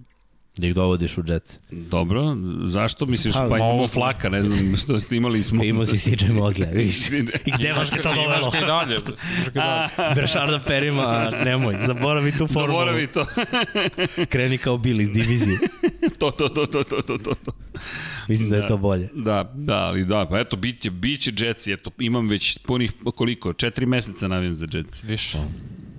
Da 0.57 0.67
ih 0.67 0.75
dovodiš 0.75 1.19
u 1.19 1.23
Jets. 1.27 1.53
Dobro, 1.71 2.37
zašto 2.65 3.07
misliš? 3.07 3.35
Pa, 3.35 3.41
Pa 3.41 3.57
imamo 3.57 3.71
ovo- 3.73 3.87
flaka, 3.89 4.29
ne 4.29 4.43
znam 4.43 4.77
što 4.85 5.01
ste 5.01 5.17
imali 5.17 5.43
smo. 5.43 5.65
Imao 5.65 5.87
si 5.87 5.99
CJ 6.01 6.25
Mosley, 6.25 6.73
vidiš. 6.73 7.11
I 7.47 7.53
gde 7.53 7.73
vas 7.73 7.91
se 7.91 7.97
to 7.97 8.03
dovelo? 8.05 8.25
Imaš 8.25 8.45
i 8.55 8.67
dalje. 8.67 8.99
Brešarda 10.15 10.59
perima, 10.61 11.31
nemoj, 11.45 11.77
zaboravi 11.87 12.33
tu 12.33 12.47
formulu. 12.47 12.79
Zaboravi 12.79 13.07
to. 13.07 13.27
Kreni 14.27 14.59
kao 14.59 14.79
Bill 14.79 15.01
iz 15.01 15.11
divizije. 15.11 15.59
to, 16.19 16.31
to, 16.31 16.49
to, 16.49 16.67
to, 16.67 16.85
to, 16.85 17.03
to, 17.03 17.19
to. 17.19 17.53
Mislim 18.29 18.51
da, 18.51 18.57
je 18.57 18.69
to 18.69 18.77
bolje. 18.77 19.09
Da, 19.15 19.53
da, 19.55 19.77
ali 19.77 20.05
da, 20.05 20.27
pa 20.31 20.39
eto, 20.39 20.57
bit 20.57 20.81
će, 20.81 20.91
bit 20.91 21.21
će 21.21 21.33
Jetsi, 21.47 21.73
eto, 21.73 21.91
imam 21.99 22.29
već 22.29 22.59
punih, 22.59 22.93
koliko, 23.15 23.53
četiri 23.53 23.87
meseca 23.87 24.29
navijam 24.29 24.55
za 24.55 24.67
Jetsi. 24.73 25.07
Više. 25.07 25.39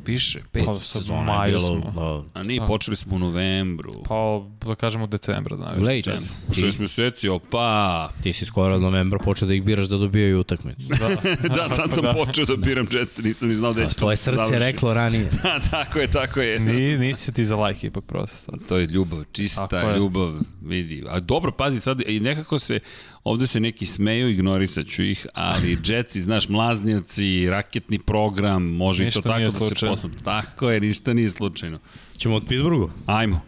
Više, 0.05 0.39
pet. 0.51 0.65
Pa 0.65 0.79
Sezona 0.79 1.19
je 1.19 1.25
maju 1.25 1.57
bilo, 1.57 1.67
smo. 1.81 1.91
da, 2.33 2.39
A 2.39 2.43
nije, 2.43 2.67
počeli 2.67 2.97
smo 2.97 3.15
u 3.15 3.19
novembru. 3.19 4.03
Pa, 4.07 4.41
da 4.67 4.75
kažemo 4.75 5.07
decembra, 5.07 5.55
da 5.55 5.65
najviše. 5.65 6.09
Late. 6.11 6.25
Šest 6.59 6.79
meseci, 6.79 7.29
opa. 7.29 8.09
ti 8.23 8.33
si 8.33 8.45
skoro 8.45 8.75
od 8.75 8.81
novembra 8.81 9.19
počeo 9.19 9.47
da 9.47 9.53
ih 9.53 9.63
biraš 9.63 9.87
da 9.87 9.97
dobijaju 9.97 10.39
utakmicu. 10.39 10.81
Da, 10.87 11.07
da, 11.55 11.69
tad 11.69 11.93
sam 11.93 12.03
počeo 12.25 12.45
da 12.45 12.55
biram 12.55 12.87
Jets, 12.91 13.17
nisam 13.17 13.49
ni 13.49 13.55
znao 13.55 13.73
da 13.73 13.85
će 13.85 13.95
Tvoje 13.95 14.15
srce 14.17 14.31
je 14.31 14.35
završi. 14.35 14.59
reklo 14.59 14.93
ranije. 14.93 15.29
Da, 15.43 15.59
tako 15.71 15.99
je, 15.99 16.07
tako 16.11 16.41
je. 16.41 16.59
Ni, 16.59 16.97
nisi 16.97 17.31
ti 17.31 17.45
za 17.45 17.55
like 17.55 17.87
ipak 17.87 18.03
prosto. 18.05 18.51
To 18.69 18.77
je 18.77 18.85
ljubav, 18.85 19.23
čista 19.31 19.67
Tako 19.67 19.89
je. 19.89 19.97
ljubav, 19.97 20.33
vidi. 20.61 21.03
A 21.09 21.19
dobro, 21.19 21.51
pazi 21.51 21.79
sad, 21.79 22.01
i 22.07 22.19
nekako 22.19 22.59
se, 22.59 22.79
ovde 23.23 23.47
se 23.47 23.59
neki 23.59 23.85
smeju, 23.85 24.29
ignorisat 24.29 24.87
ću 24.87 25.03
ih, 25.03 25.27
ali 25.33 25.77
Jetsi, 25.85 26.21
znaš, 26.21 26.49
mlaznjaci, 26.49 27.49
raketni 27.49 27.99
program, 27.99 28.63
može 28.63 29.05
Ništa 29.05 29.19
i 29.19 29.23
to 29.23 29.29
tako 29.29 29.41
da 29.43 29.51
se 29.51 29.75
posmatra. 29.95 30.21
Tako 30.23 30.69
je, 30.69 30.79
ništa 30.79 31.13
nije 31.13 31.29
slučajno. 31.29 31.79
Ćemo 32.17 32.35
od 32.35 32.45
Pittsburghu? 32.47 32.89
Ajmo. 33.05 33.41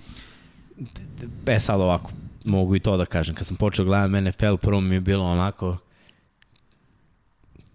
E 1.48 1.60
sad 1.60 1.82
ovako, 1.82 2.12
mogu 2.46 2.76
i 2.76 2.80
to 2.80 2.98
da 2.98 3.06
kažem. 3.06 3.36
Kad 3.36 3.48
sam 3.48 3.58
počeo 3.58 3.86
gledam 3.86 4.24
NFL, 4.24 4.56
prvo 4.62 4.82
mi 4.82 4.96
je 4.96 5.02
bilo 5.02 5.26
onako... 5.26 5.78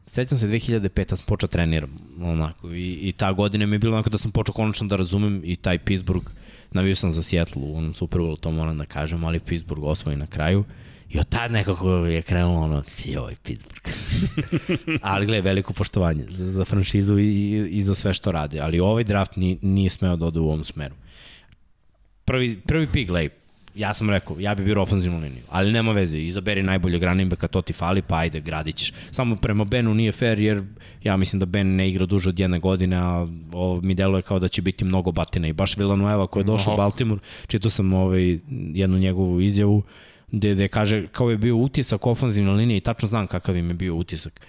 Sećam 0.06 0.38
se 0.38 0.48
2005. 0.48 1.16
sam 1.16 1.26
počeo 1.26 1.48
treniram, 1.48 1.96
onako, 2.20 2.70
i, 2.70 2.98
i 3.02 3.12
ta 3.12 3.32
godina 3.32 3.66
mi 3.66 3.74
je 3.74 3.78
bilo 3.78 3.94
onako 3.94 4.10
da 4.10 4.18
sam 4.18 4.30
počeo 4.30 4.52
konačno 4.52 4.86
da 4.86 4.96
razumem 4.96 5.40
i 5.44 5.56
taj 5.56 5.78
Pittsburgh, 5.78 6.26
navio 6.70 6.94
sam 6.94 7.12
za 7.12 7.22
Seattle 7.22 7.62
u 7.62 7.76
onom 7.76 7.94
Super 7.94 8.20
Bowlu, 8.20 8.40
to 8.40 8.50
moram 8.50 8.78
da 8.78 8.84
kažem, 8.84 9.24
ali 9.24 9.40
Pittsburgh 9.40 9.82
osvoji 9.84 10.16
na 10.16 10.26
kraju. 10.26 10.64
I 11.10 11.18
od 11.18 11.28
tad 11.28 11.52
nekako 11.52 11.90
je 11.90 12.22
krenulo 12.22 12.60
ono, 12.60 12.82
joj, 13.04 13.34
Pittsburgh. 13.42 13.88
ali 15.02 15.26
gle, 15.26 15.40
veliko 15.40 15.72
poštovanje 15.72 16.24
za, 16.30 16.50
za 16.50 16.64
franšizu 16.64 17.18
i, 17.18 17.24
i, 17.24 17.68
i 17.70 17.82
za 17.82 17.94
sve 17.94 18.14
što 18.14 18.32
rade. 18.32 18.60
Ali 18.60 18.80
ovaj 18.80 19.04
draft 19.04 19.36
nije, 19.36 19.56
nije 19.62 19.90
smeo 19.90 20.16
da 20.16 20.26
ode 20.26 20.40
u 20.40 20.46
ovom 20.46 20.64
smeru 20.64 20.94
prvi, 22.28 22.56
prvi 22.66 22.86
pik, 22.86 23.10
lej, 23.10 23.28
ja 23.74 23.94
sam 23.94 24.10
rekao, 24.10 24.36
ja 24.40 24.54
bi 24.54 24.64
birao 24.64 24.82
ofenzivnu 24.82 25.18
liniju, 25.18 25.42
ali 25.48 25.72
nema 25.72 25.92
veze, 25.92 26.18
izaberi 26.18 26.62
najboljeg 26.62 27.02
running 27.02 27.30
backa, 27.30 27.48
to 27.48 27.62
ti 27.62 27.72
fali, 27.72 28.02
pa 28.02 28.18
ajde, 28.18 28.40
gradit 28.40 28.76
ćeš. 28.76 28.92
Samo 29.10 29.36
prema 29.36 29.64
Benu 29.64 29.94
nije 29.94 30.12
fair, 30.12 30.38
jer 30.38 30.62
ja 31.04 31.16
mislim 31.16 31.40
da 31.40 31.46
Ben 31.46 31.76
ne 31.76 31.88
igra 31.88 32.06
duže 32.06 32.28
od 32.28 32.38
jedne 32.38 32.58
godine, 32.58 32.96
a 32.96 33.26
ovo 33.52 33.80
mi 33.80 33.94
deluje 33.94 34.22
kao 34.22 34.38
da 34.38 34.48
će 34.48 34.62
biti 34.62 34.84
mnogo 34.84 35.12
batina. 35.12 35.48
I 35.48 35.52
baš 35.52 35.76
Villanueva 35.76 36.26
koji 36.26 36.42
je 36.42 36.44
došao 36.52 36.74
u. 36.74 36.76
Baltimore, 36.76 37.20
čitao 37.46 37.70
sam 37.70 37.92
ovaj, 37.92 38.38
jednu 38.74 38.98
njegovu 38.98 39.40
izjavu, 39.40 39.82
gde, 40.32 40.54
gde 40.54 40.68
kaže 40.68 41.06
kao 41.12 41.30
je 41.30 41.36
bio 41.36 41.56
utisak 41.56 42.06
ofenzivne 42.06 42.52
linije 42.52 42.76
i 42.76 42.80
tačno 42.80 43.08
znam 43.08 43.26
kakav 43.26 43.56
im 43.56 43.68
je 43.68 43.74
bio 43.74 43.94
utisak 43.94 44.40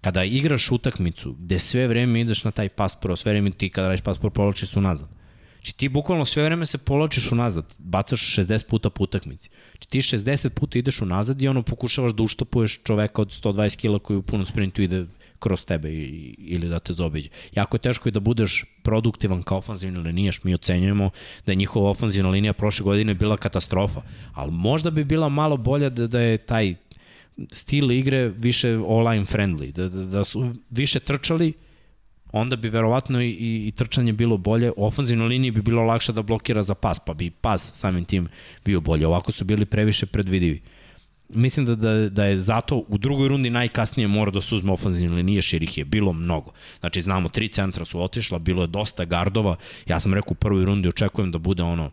kada 0.00 0.24
igraš 0.24 0.70
utakmicu 0.70 1.36
gde 1.38 1.58
sve 1.58 1.86
vreme 1.88 2.20
ideš 2.20 2.44
na 2.44 2.50
taj 2.50 2.68
pas 2.68 2.94
pro, 3.00 3.16
sve 3.16 3.32
vreme 3.32 3.50
ti 3.50 3.70
kada 3.70 3.88
radiš 3.88 4.00
pas 4.00 4.18
pro, 4.18 4.30
povlačiš 4.30 4.68
se 4.68 4.78
unazad. 4.78 5.08
Znači 5.54 5.76
ti 5.76 5.88
bukvalno 5.88 6.24
sve 6.24 6.44
vreme 6.44 6.66
se 6.66 6.78
povlačiš 6.78 7.32
unazad, 7.32 7.74
bacaš 7.78 8.36
60 8.36 8.66
puta 8.66 8.90
po 8.90 9.04
utakmici. 9.04 9.50
Znači 9.72 9.88
ti 9.88 9.98
60 9.98 10.48
puta 10.48 10.78
ideš 10.78 11.02
unazad 11.02 11.42
i 11.42 11.48
ono 11.48 11.62
pokušavaš 11.62 12.12
da 12.12 12.22
uštopuješ 12.22 12.80
čoveka 12.82 13.22
od 13.22 13.28
120 13.28 13.76
kila 13.76 13.98
koji 13.98 14.16
u 14.16 14.22
punom 14.22 14.46
sprintu 14.46 14.82
ide 14.82 15.06
kroz 15.38 15.64
tebe 15.64 15.92
ili 16.38 16.68
da 16.68 16.78
te 16.78 16.92
zobiđe. 16.92 17.28
Jako 17.54 17.76
je 17.76 17.80
teško 17.80 18.08
i 18.08 18.12
da 18.12 18.20
budeš 18.20 18.64
produktivan 18.82 19.42
kao 19.42 19.58
ofanzivni 19.58 19.98
linijaš. 19.98 20.44
Mi 20.44 20.54
ocenjujemo 20.54 21.10
da 21.46 21.52
je 21.52 21.56
njihova 21.56 21.90
ofanzivna 21.90 22.30
linija 22.30 22.52
prošle 22.52 22.84
godine 22.84 23.14
bila 23.14 23.36
katastrofa, 23.36 24.02
ali 24.34 24.52
možda 24.52 24.90
bi 24.90 25.04
bila 25.04 25.28
malo 25.28 25.56
bolja 25.56 25.88
da, 25.88 26.06
da 26.06 26.20
je 26.20 26.38
taj 26.38 26.74
stil 27.52 27.90
igre 27.90 28.28
više 28.28 28.78
online 28.86 29.24
friendly, 29.24 29.72
da, 29.72 29.88
da, 29.88 30.04
da 30.04 30.24
su 30.24 30.54
više 30.70 31.00
trčali, 31.00 31.52
onda 32.32 32.56
bi 32.56 32.68
verovatno 32.68 33.22
i, 33.22 33.30
i, 33.30 33.68
i 33.68 33.72
trčanje 33.72 34.12
bilo 34.12 34.36
bolje, 34.36 34.70
u 34.76 34.86
ofenzivnoj 34.86 35.28
liniji 35.28 35.50
bi 35.50 35.62
bilo 35.62 35.82
lakše 35.82 36.12
da 36.12 36.22
blokira 36.22 36.62
za 36.62 36.74
pas, 36.74 37.00
pa 37.06 37.14
bi 37.14 37.30
pas 37.30 37.72
samim 37.74 38.04
tim 38.04 38.28
bio 38.64 38.80
bolje. 38.80 39.06
Ovako 39.06 39.32
su 39.32 39.44
bili 39.44 39.66
previše 39.66 40.06
predvidivi. 40.06 40.62
Mislim 41.28 41.66
da, 41.66 41.74
da, 41.74 42.08
da 42.08 42.24
je 42.24 42.38
zato 42.38 42.84
u 42.88 42.98
drugoj 42.98 43.28
rundi 43.28 43.50
najkasnije 43.50 44.08
mora 44.08 44.30
da 44.30 44.40
se 44.40 44.54
uzme 44.54 44.72
ofenzivne 44.72 45.16
linije, 45.16 45.42
jer 45.52 45.62
ih 45.62 45.78
je 45.78 45.84
bilo 45.84 46.12
mnogo. 46.12 46.52
Znači, 46.80 47.02
znamo, 47.02 47.28
tri 47.28 47.48
centra 47.48 47.84
su 47.84 48.02
otišla, 48.02 48.38
bilo 48.38 48.62
je 48.62 48.66
dosta 48.66 49.04
gardova. 49.04 49.56
Ja 49.86 50.00
sam 50.00 50.14
rekao 50.14 50.32
u 50.32 50.34
prvoj 50.34 50.64
rundi 50.64 50.88
očekujem 50.88 51.32
da 51.32 51.38
bude 51.38 51.62
ono 51.62 51.90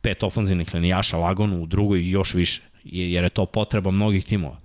pet 0.00 0.22
ofenzivnih 0.22 0.74
linijaša 0.74 1.18
lagano, 1.18 1.60
u 1.60 1.66
drugoj 1.66 2.10
još 2.10 2.34
više, 2.34 2.62
jer 2.84 3.24
je 3.24 3.30
to 3.30 3.46
potreba 3.46 3.90
mnogih 3.90 4.24
timova. 4.24 4.60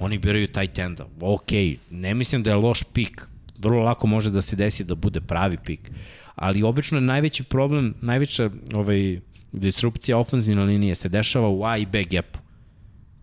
Oni 0.00 0.18
biraju 0.18 0.48
taj 0.48 0.66
tenda. 0.66 1.06
Ok, 1.20 1.50
ne 1.90 2.14
mislim 2.14 2.42
da 2.42 2.50
je 2.50 2.56
loš 2.56 2.82
pik, 2.82 3.26
vrlo 3.58 3.82
lako 3.82 4.06
može 4.06 4.30
da 4.30 4.40
se 4.40 4.56
desi 4.56 4.84
da 4.84 4.94
bude 4.94 5.20
pravi 5.20 5.56
pik, 5.64 5.90
ali 6.34 6.62
obično 6.62 6.98
je 6.98 7.02
najveći 7.02 7.42
problem, 7.42 7.94
najveća 8.00 8.50
ovaj, 8.74 9.20
disrupcija 9.52 10.18
ofenzivne 10.18 10.64
linije 10.64 10.94
se 10.94 11.08
dešava 11.08 11.48
u 11.48 11.64
A 11.64 11.76
i 11.76 11.86
B 11.86 12.04
gapu 12.04 12.39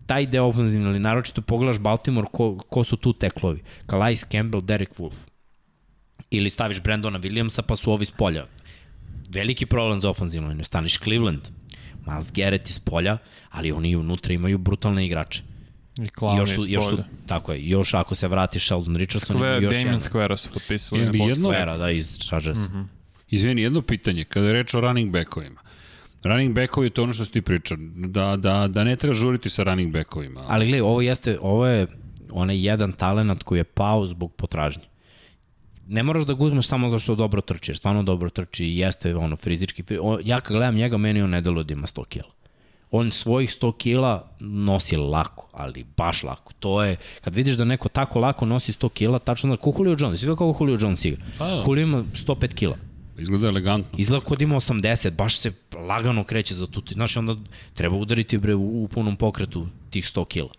taj 0.08 0.26
deo 0.26 0.46
ofenzivne 0.48 0.86
linije, 0.86 1.00
naročito 1.00 1.42
pogledaš 1.42 1.78
Baltimore, 1.78 2.26
ko, 2.32 2.56
ko 2.56 2.84
su 2.84 2.96
tu 2.96 3.12
teklovi? 3.12 3.62
Calais 3.90 4.24
Campbell, 4.32 4.64
Derek 4.64 4.94
Wolf. 4.98 5.14
Ili 6.30 6.50
staviš 6.50 6.80
Brandona 6.80 7.18
Williamsa, 7.18 7.62
pa 7.62 7.76
su 7.76 7.92
ovi 7.92 8.04
s 8.04 8.10
polja. 8.10 8.46
Veliki 9.30 9.66
problem 9.66 10.00
za 10.00 10.10
ofenzivnu 10.10 10.48
liniju. 10.48 10.64
Staniš 10.64 10.98
Cleveland, 10.98 11.48
Miles 12.06 12.32
Garrett 12.32 12.70
iz 12.70 12.78
polja, 12.78 13.18
ali 13.50 13.72
oni 13.72 13.90
i 13.90 13.96
unutra 13.96 14.34
imaju 14.34 14.58
brutalne 14.58 15.06
igrače. 15.06 15.42
I 15.98 16.06
Clown 16.06 16.38
još 16.38 16.50
iz 16.50 16.56
su, 16.56 16.64
još 16.68 16.84
su, 16.84 16.90
polja. 16.90 17.04
tako 17.26 17.52
je, 17.52 17.68
još 17.68 17.94
ako 17.94 18.14
se 18.14 18.28
vrati 18.28 18.58
Sheldon 18.58 18.96
Richardson, 18.96 19.36
Square, 19.36 19.62
još 19.62 19.72
Damien 19.72 19.86
jedan. 19.86 20.00
Square 20.00 20.36
su 20.36 20.48
potpisali. 20.54 21.02
Ili 21.02 21.18
jedno- 21.18 21.50
Sfera, 21.50 21.76
da, 21.76 21.90
iz 21.90 22.18
Chargers. 22.18 22.58
Mm 22.58 22.72
-hmm. 22.74 22.86
Izvini, 23.28 23.62
jedno 23.62 23.82
pitanje, 23.82 24.24
kada 24.24 24.46
je 24.46 24.52
reč 24.52 24.74
o 24.74 24.80
running 24.80 25.12
backovima. 25.12 25.60
Running 26.22 26.54
backovi, 26.54 26.90
to 26.90 27.00
je 27.00 27.04
ono 27.04 27.12
što 27.12 27.24
si 27.24 27.32
ti 27.32 27.42
pričao, 27.42 27.76
da, 27.96 28.36
da, 28.36 28.68
da 28.68 28.84
ne 28.84 28.96
treba 28.96 29.14
žuriti 29.14 29.50
sa 29.50 29.62
running 29.62 29.92
backovima. 29.92 30.40
Ali 30.46 30.66
gledaj, 30.66 30.80
ovo 30.80 31.00
jeste, 31.00 31.38
ovo 31.42 31.66
je 31.66 31.86
onaj 32.30 32.66
jedan 32.66 32.92
talenat 32.92 33.42
koji 33.42 33.58
je 33.58 33.64
pao 33.64 34.06
zbog 34.06 34.34
potražnje. 34.34 34.82
Ne 35.86 36.02
moraš 36.02 36.24
da 36.24 36.34
ga 36.34 36.44
uzmeš 36.44 36.68
samo 36.68 36.90
zato 36.90 36.98
što 36.98 37.14
dobro 37.14 37.40
trči, 37.40 37.70
jer 37.70 37.76
stvarno 37.76 38.02
dobro 38.02 38.30
trči 38.30 38.66
i 38.66 38.78
jeste 38.78 39.16
ono 39.16 39.36
fizički. 39.36 39.84
O, 40.00 40.18
ja 40.24 40.40
kad 40.40 40.56
gledam 40.56 40.74
njega, 40.74 40.96
meni 40.96 41.22
on 41.22 41.30
ne 41.30 41.40
deluje 41.40 41.64
da 41.64 41.72
ima 41.72 41.86
100 41.86 42.04
kila. 42.04 42.30
On 42.90 43.10
svojih 43.10 43.50
100 43.50 43.76
kila 43.76 44.36
nosi 44.40 44.96
lako, 44.96 45.48
ali 45.52 45.84
baš 45.96 46.22
lako. 46.22 46.52
To 46.58 46.82
je, 46.84 46.96
kad 47.20 47.34
vidiš 47.34 47.56
da 47.56 47.64
neko 47.64 47.88
tako 47.88 48.20
lako 48.20 48.46
nosi 48.46 48.72
100 48.72 48.88
kila, 48.88 49.18
tačno 49.18 49.50
da, 49.50 49.56
ko 49.56 49.74
Julio 49.78 49.96
Jones, 50.00 50.20
sve 50.20 50.30
kako 50.30 50.56
Julio 50.60 50.78
Jones 50.80 51.04
igra. 51.04 51.24
A. 51.38 51.62
Julio 51.66 51.82
ima 51.82 52.04
105 52.14 52.54
kila. 52.54 52.76
Izgleda 53.18 53.46
elegantno. 53.46 53.98
Izgleda 53.98 54.24
kod 54.24 54.42
ima 54.42 54.56
80, 54.56 55.10
baš 55.10 55.38
se 55.38 55.52
lagano 55.88 56.24
kreće 56.24 56.54
za 56.54 56.66
tu. 56.66 56.82
Znaš, 56.92 57.16
onda 57.16 57.34
treba 57.74 57.96
udariti 57.96 58.38
bre, 58.38 58.54
u, 58.54 58.84
u 58.84 58.88
punom 58.88 59.16
pokretu 59.16 59.66
tih 59.90 60.04
100 60.04 60.26
kila. 60.26 60.50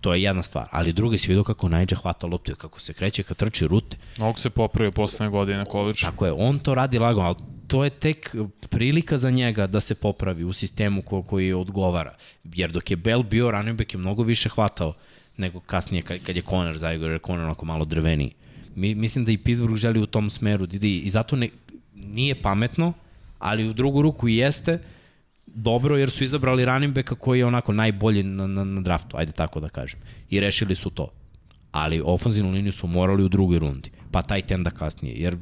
To 0.00 0.14
je 0.14 0.22
jedna 0.22 0.42
stvar. 0.42 0.68
Ali 0.70 0.92
drugi 0.92 1.18
si 1.18 1.28
vidio 1.28 1.44
kako 1.44 1.68
najđe 1.68 1.96
hvata 1.96 2.26
loptu, 2.26 2.52
i 2.52 2.54
kako 2.54 2.80
se 2.80 2.92
kreće, 2.92 3.22
kad 3.22 3.36
trči 3.36 3.66
rute. 3.66 3.96
Mnogo 4.18 4.38
se 4.38 4.50
popravio 4.50 4.92
poslednje 4.92 5.30
godine 5.30 5.58
na 5.58 5.64
koviču. 5.64 6.06
Tako 6.06 6.26
je, 6.26 6.32
on 6.32 6.58
to 6.58 6.74
radi 6.74 6.98
lagano, 6.98 7.26
ali 7.26 7.34
to 7.66 7.84
je 7.84 7.90
tek 7.90 8.36
prilika 8.70 9.18
za 9.18 9.30
njega 9.30 9.66
da 9.66 9.80
se 9.80 9.94
popravi 9.94 10.44
u 10.44 10.52
sistemu 10.52 11.02
ko, 11.02 11.22
koji 11.22 11.52
odgovara. 11.52 12.14
Jer 12.44 12.70
dok 12.70 12.90
je 12.90 12.96
Bell 12.96 13.22
bio, 13.22 13.50
running 13.50 13.78
back 13.78 13.94
je 13.94 13.98
mnogo 13.98 14.22
više 14.22 14.48
hvatao 14.48 14.94
nego 15.36 15.60
kasnije 15.60 16.02
kad, 16.02 16.22
kad 16.22 16.36
je 16.36 16.42
Conner 16.42 16.78
zaigrao, 16.78 17.06
jer 17.06 17.12
je 17.12 17.26
Conner 17.26 17.44
onako 17.44 17.66
malo 17.66 17.84
drveniji. 17.84 18.34
Mi, 18.74 18.94
mislim 18.94 19.24
da 19.24 19.32
i 19.32 19.38
Pittsburgh 19.38 19.76
želi 19.76 20.00
u 20.00 20.06
tom 20.06 20.30
smeru 20.30 20.66
da 20.66 20.76
ide 20.76 20.88
i 20.88 21.10
zato 21.10 21.36
ne, 21.36 21.48
nije 22.06 22.42
pametno, 22.42 22.92
ali 23.38 23.68
u 23.68 23.72
drugu 23.72 24.02
ruku 24.02 24.28
i 24.28 24.36
jeste 24.36 24.78
dobro 25.54 25.96
jer 25.96 26.10
su 26.10 26.24
izabrali 26.24 26.64
running 26.64 26.94
backa 26.94 27.14
koji 27.14 27.38
je 27.38 27.46
onako 27.46 27.72
najbolji 27.72 28.22
na, 28.22 28.46
na, 28.46 28.64
na 28.64 28.80
draftu, 28.80 29.16
ajde 29.16 29.32
tako 29.32 29.60
da 29.60 29.68
kažem. 29.68 30.00
I 30.30 30.40
rešili 30.40 30.74
su 30.74 30.90
to. 30.90 31.08
Ali 31.72 32.02
ofenzivnu 32.04 32.52
liniju 32.52 32.72
su 32.72 32.86
morali 32.86 33.24
u 33.24 33.28
drugoj 33.28 33.58
rundi, 33.58 33.90
pa 34.10 34.22
taj 34.22 34.42
tenda 34.42 34.70
kasnije. 34.70 35.14
Jer 35.14 35.36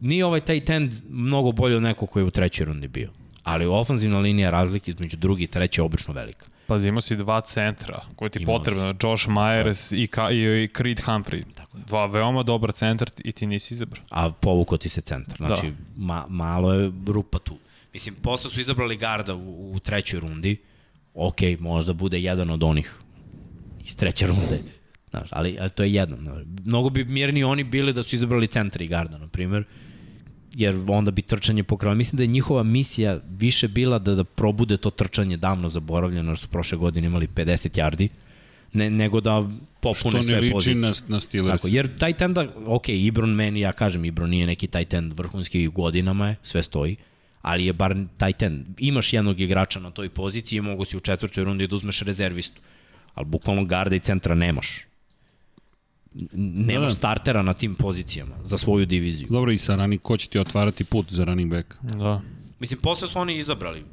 nije 0.00 0.24
ovaj 0.24 0.40
taj 0.40 0.64
tend 0.64 0.94
mnogo 1.08 1.52
bolji 1.52 1.74
od 1.74 1.82
nekog 1.82 2.10
koji 2.10 2.22
je 2.22 2.26
u 2.26 2.30
trećoj 2.30 2.66
rundi 2.66 2.88
bio. 2.88 3.10
Ali 3.42 3.66
ofenzivna 3.66 4.18
linija 4.18 4.50
razlike 4.50 4.90
između 4.90 5.16
druge 5.16 5.44
i 5.44 5.46
treće 5.46 5.80
je 5.80 5.84
obično 5.84 6.14
velika. 6.14 6.46
Pazi, 6.66 6.88
imao 6.88 7.00
si 7.00 7.16
dva 7.16 7.40
centra 7.40 8.00
koji 8.16 8.30
ti 8.30 8.42
Imao 8.42 8.58
potrebno, 8.58 8.94
Josh 9.02 9.28
Myers 9.28 10.02
i, 10.02 10.06
ka, 10.06 10.30
i, 10.30 10.64
i 10.64 10.68
Creed 10.76 11.00
Humphrey. 11.00 11.42
Tako 11.54 11.78
je. 11.78 11.84
Dva 11.86 12.06
veoma 12.06 12.42
dobar 12.42 12.72
centar 12.72 13.10
i 13.24 13.32
ti 13.32 13.46
nisi 13.46 13.74
izabrao. 13.74 14.04
A 14.10 14.30
povuko 14.30 14.76
ti 14.76 14.88
se 14.88 15.00
centar. 15.00 15.36
Znači, 15.36 15.66
Da. 15.66 15.76
ma, 15.96 16.26
malo 16.28 16.72
je 16.72 16.92
rupa 17.06 17.38
tu. 17.38 17.56
Mislim, 17.92 18.14
posle 18.14 18.50
su 18.50 18.60
izabrali 18.60 18.96
garda 18.96 19.34
u, 19.34 19.72
u 19.74 19.78
trećoj 19.78 20.20
rundi. 20.20 20.56
Ok, 21.14 21.38
možda 21.60 21.92
bude 21.92 22.20
jedan 22.20 22.50
od 22.50 22.62
onih 22.62 22.94
iz 23.84 23.96
treće 23.96 24.26
runde. 24.26 24.62
Znaš, 25.10 25.28
ali, 25.30 25.56
ali 25.60 25.70
to 25.70 25.82
je 25.82 25.94
jedno. 25.94 26.16
Mnogo 26.64 26.90
bi 26.90 27.04
mirni 27.04 27.44
oni 27.44 27.64
bili 27.64 27.92
da 27.92 28.02
su 28.02 28.14
izabrali 28.16 28.46
centar 28.46 28.82
i 28.82 28.86
garda, 28.86 29.18
na 29.18 29.28
primjer 29.28 29.64
jer 30.54 30.76
onda 30.88 31.10
bi 31.10 31.22
trčanje 31.22 31.62
pokralo. 31.62 31.94
Mislim 31.94 32.16
da 32.16 32.22
je 32.22 32.26
njihova 32.26 32.62
misija 32.62 33.20
više 33.38 33.68
bila 33.68 33.98
da, 33.98 34.14
da 34.14 34.24
probude 34.24 34.76
to 34.76 34.90
trčanje 34.90 35.36
davno 35.36 35.68
zaboravljeno, 35.68 36.30
jer 36.30 36.38
su 36.38 36.48
prošle 36.48 36.78
godine 36.78 37.06
imali 37.06 37.28
50 37.28 37.80
yardi, 37.80 38.08
ne, 38.72 38.90
nego 38.90 39.20
da 39.20 39.42
popune 39.80 39.98
Što 39.98 40.10
ne 40.10 40.22
sve 40.22 40.40
liči 40.40 40.52
pozicije. 40.52 40.74
na, 40.74 40.92
na 41.08 41.20
Steelers. 41.20 41.62
Tako, 41.62 41.74
jer 41.74 41.88
tight 41.88 42.22
enda, 42.22 42.48
ok, 42.66 42.88
Ibron 42.88 43.30
meni, 43.34 43.60
ja 43.60 43.72
kažem, 43.72 44.04
Ibron 44.04 44.30
nije 44.30 44.46
neki 44.46 44.66
tight 44.66 44.94
end 44.94 45.12
vrhunski 45.12 45.62
i 45.62 45.68
godinama 45.68 46.28
je, 46.28 46.36
sve 46.42 46.62
stoji, 46.62 46.96
ali 47.42 47.66
je 47.66 47.72
bar 47.72 47.96
tight 48.18 48.42
end. 48.42 48.66
Imaš 48.78 49.12
jednog 49.12 49.40
igrača 49.40 49.80
na 49.80 49.90
toj 49.90 50.08
poziciji 50.08 50.56
i 50.56 50.60
mogu 50.60 50.84
si 50.84 50.96
u 50.96 51.00
četvrtoj 51.00 51.44
rundi 51.44 51.66
da 51.66 51.76
uzmeš 51.76 52.00
rezervistu. 52.00 52.60
Ali 53.14 53.26
bukvalno 53.26 53.64
garda 53.64 53.96
i 53.96 54.00
centra 54.00 54.34
nemaš. 54.34 54.86
N- 56.14 56.28
Nemaš 56.66 56.92
Da. 56.92 56.96
startera 56.96 57.42
na 57.42 57.54
tim 57.54 57.74
pozicijama 57.74 58.34
za 58.42 58.58
svoju 58.58 58.86
diviziju. 58.86 59.26
Dobro, 59.30 59.52
i 59.52 59.58
sa 59.58 59.74
running, 59.76 60.02
ko 60.02 60.16
će 60.16 60.28
ti 60.28 60.38
otvarati 60.38 60.84
put 60.84 61.12
za 61.12 61.24
running 61.24 61.50
back? 61.50 61.74
Da. 61.82 62.20
Mislim, 62.60 62.80
posle 62.80 63.08
su 63.08 63.18
oni 63.18 63.38
izabrali 63.38 63.84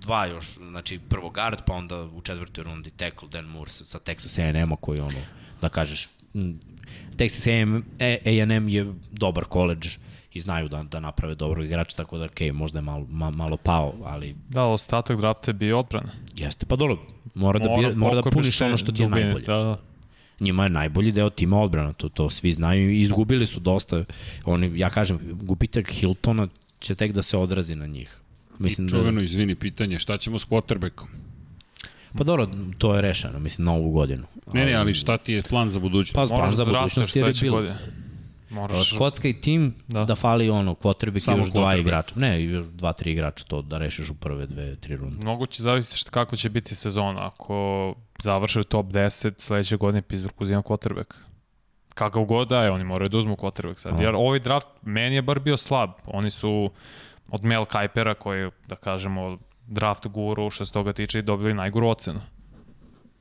dva 0.00 0.26
još, 0.26 0.46
znači 0.70 0.98
prvo 0.98 1.30
guard, 1.30 1.58
pa 1.66 1.74
onda 1.74 2.02
u 2.02 2.20
četvrtoj 2.20 2.64
rundi 2.64 2.90
tackle 2.90 3.28
Dan 3.28 3.44
Moore 3.44 3.70
sa, 3.70 3.84
sa 3.84 3.98
Texas 3.98 4.38
A&M-a 4.40 4.76
koji 4.76 5.00
ono, 5.00 5.18
da 5.60 5.68
kažeš, 5.68 6.08
Texas 7.16 7.46
A&M, 7.46 7.82
A&M 8.24 8.68
je 8.68 8.86
dobar 9.12 9.44
koleđ 9.44 9.96
i 10.32 10.40
znaju 10.40 10.68
da, 10.68 10.82
da 10.82 11.00
naprave 11.00 11.34
dobrog 11.34 11.66
igrača, 11.66 11.96
tako 11.96 12.18
da, 12.18 12.24
okej, 12.24 12.48
okay, 12.48 12.52
možda 12.52 12.78
je 12.78 12.82
malo, 12.82 13.06
ma, 13.10 13.30
malo 13.30 13.56
pao, 13.56 13.94
ali 14.04 14.34
Da, 14.48 14.64
ostatak 14.64 15.18
drafta 15.20 15.50
je 15.50 15.54
bio 15.54 15.78
odbrana. 15.78 16.08
jeste. 16.36 16.66
Pa 16.66 16.76
dobro, 16.76 16.98
mora, 17.34 17.58
da, 17.58 17.74
bira, 17.76 17.94
mora 17.94 18.14
da 18.14 18.30
puniš 18.30 18.60
ono 18.60 18.76
što 18.76 18.92
ti 18.92 19.02
je 19.02 19.08
najbolje. 19.08 19.44
Da, 19.46 19.56
da. 19.56 19.80
Njima 20.40 20.62
je 20.62 20.70
najbolji 20.70 21.12
deo 21.12 21.30
tima 21.30 21.60
odbrana, 21.60 21.92
to, 21.92 22.08
to 22.08 22.30
svi 22.30 22.50
znaju 22.50 22.90
i 22.90 23.00
izgubili 23.00 23.46
su 23.46 23.60
dosta. 23.60 24.04
Oni, 24.44 24.78
ja 24.78 24.90
kažem, 24.90 25.18
gubitak 25.32 25.90
Hiltona 25.90 26.48
će 26.78 26.94
tek 26.94 27.12
da 27.12 27.22
se 27.22 27.36
odrazi 27.36 27.76
na 27.76 27.86
njih. 27.86 28.16
Mislim 28.58 28.86
I 28.86 28.90
čuveno, 28.90 29.20
izvini, 29.20 29.54
pitanje, 29.54 29.98
šta 29.98 30.18
ćemo 30.18 30.38
s 30.38 30.46
quarterbackom? 30.46 31.06
Pa 32.18 32.24
dobro, 32.24 32.50
to 32.78 32.94
je 32.94 33.02
rešeno, 33.02 33.38
mislim, 33.38 33.64
na 33.64 33.72
ovu 33.72 33.90
godinu. 33.90 34.26
Ne, 34.52 34.64
ne, 34.64 34.74
ali 34.74 34.94
šta 34.94 35.18
ti 35.18 35.32
je 35.32 35.42
plan 35.42 35.70
za 35.70 35.80
budućnost? 35.80 36.30
Pa 36.30 36.36
plan 36.36 36.56
za 36.56 36.64
da 36.64 36.72
budućnost 36.72 37.16
je 37.16 37.32
bilo. 37.40 37.62
Moraš, 38.56 38.90
Škotska 38.94 39.28
i 39.28 39.40
tim 39.40 39.74
da, 39.88 40.04
Da. 40.04 40.14
fali 40.14 40.50
ono, 40.50 40.74
quarterback 40.74 41.36
i 41.36 41.38
još 41.38 41.50
dva 41.50 41.76
igrača. 41.76 42.14
Ne, 42.16 42.40
i 42.40 42.44
još 42.44 42.66
dva, 42.66 42.92
tri 42.92 43.12
igrača 43.12 43.44
to 43.44 43.62
da 43.62 43.78
rešiš 43.78 44.10
u 44.10 44.14
prve 44.14 44.46
dve, 44.46 44.76
tri 44.76 44.96
runde. 44.96 45.16
Mnogo 45.20 45.46
će 45.46 45.62
zavisiti 45.62 45.98
šta, 45.98 46.10
kako 46.10 46.36
će 46.36 46.50
biti 46.50 46.74
sezona. 46.74 47.26
Ako 47.26 47.94
završe 48.22 48.60
u 48.60 48.64
top 48.64 48.86
10, 48.86 49.32
sledeće 49.40 49.76
godine 49.76 50.02
Pittsburgh 50.02 50.40
uzima 50.40 50.62
quarterback. 50.62 51.14
Kakav 51.94 52.24
god 52.24 52.48
da 52.48 52.62
je, 52.62 52.70
oni 52.70 52.84
moraju 52.84 53.08
da 53.08 53.18
uzmu 53.18 53.36
quarterback 53.36 53.78
sad. 53.78 54.00
Jer 54.00 54.14
ovaj 54.14 54.38
draft 54.38 54.68
meni 54.82 55.14
je 55.14 55.22
bar 55.22 55.38
bio 55.40 55.56
slab. 55.56 55.90
Oni 56.06 56.30
su 56.30 56.70
od 57.30 57.44
Mel 57.44 57.64
Kajpera, 57.64 58.14
koji 58.14 58.50
da 58.68 58.76
kažemo, 58.76 59.38
draft 59.66 60.06
guru, 60.06 60.50
što 60.50 60.66
se 60.66 60.72
toga 60.72 60.92
tiče, 60.92 61.22
dobili 61.22 61.54
najgoru 61.54 61.88
ocenu. 61.88 62.20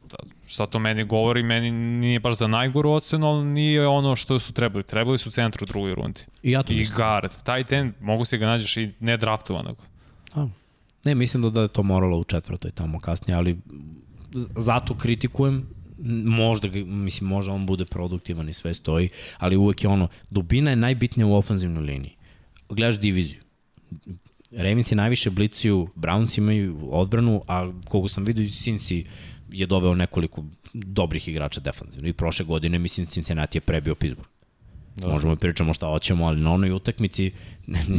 Da, 0.09 0.17
šta 0.47 0.65
to 0.65 0.79
meni 0.79 1.03
govori, 1.03 1.43
meni 1.43 1.71
nije 1.71 2.19
baš 2.19 2.37
za 2.37 2.47
najgoru 2.47 2.91
ocenu, 2.91 3.27
ali 3.27 3.45
nije 3.45 3.87
ono 3.87 4.15
što 4.15 4.39
su 4.39 4.53
trebali. 4.53 4.83
Trebali 4.83 5.17
su 5.17 5.31
centru 5.31 5.63
u 5.63 5.65
drugoj 5.65 5.95
rundi. 5.95 6.21
I 6.43 6.51
ja 6.51 6.63
to 6.63 6.73
I 6.73 6.75
mislim. 6.75 6.97
guard, 6.97 7.31
tight 7.31 7.71
end, 7.71 7.93
mogu 8.01 8.25
si 8.25 8.37
ga 8.37 8.45
nađeš 8.45 8.77
i 8.77 8.91
nedraftovanog. 8.99 9.77
A, 10.33 10.47
ne, 11.03 11.15
mislim 11.15 11.43
da, 11.43 11.49
da 11.49 11.61
je 11.61 11.67
to 11.67 11.83
moralo 11.83 12.17
u 12.17 12.23
četvrtoj 12.23 12.71
tamo 12.71 12.99
kasnije, 12.99 13.37
ali 13.37 13.57
zato 14.55 14.97
kritikujem 14.97 15.67
možda, 16.25 16.67
mislim, 16.85 17.29
možda 17.29 17.53
on 17.53 17.65
bude 17.65 17.85
produktivan 17.85 18.49
i 18.49 18.53
sve 18.53 18.73
stoji, 18.73 19.09
ali 19.37 19.57
uvek 19.57 19.83
je 19.83 19.89
ono, 19.89 20.07
dubina 20.29 20.69
je 20.69 20.75
najbitnija 20.75 21.27
u 21.27 21.35
ofenzivnoj 21.35 21.83
liniji. 21.83 22.15
Gledaš 22.69 22.99
diviziju. 22.99 23.41
Ravens 24.51 24.91
je 24.91 24.95
najviše 24.95 25.29
blicuju, 25.29 25.87
Browns 25.95 26.37
imaju 26.37 26.79
odbranu, 26.91 27.41
a 27.47 27.71
koliko 27.89 28.07
sam 28.07 28.25
vidio, 28.25 28.43
Cincy 28.43 29.05
je 29.59 29.65
doveo 29.65 29.95
nekoliko 29.95 30.43
dobrih 30.73 31.27
igrača 31.27 31.59
defanzivno. 31.59 32.07
I 32.09 32.13
prošle 32.13 32.45
godine, 32.45 32.79
mislim, 32.79 33.05
Cincinnati 33.05 33.57
je 33.57 33.61
prebio 33.61 33.95
Pittsburgh. 33.95 34.29
Da. 34.95 35.07
Možemo 35.07 35.35
pričamo 35.35 35.73
šta 35.73 35.87
hoćemo, 35.87 36.25
ali 36.25 36.41
na 36.41 36.53
onoj 36.53 36.71
utakmici 36.71 37.31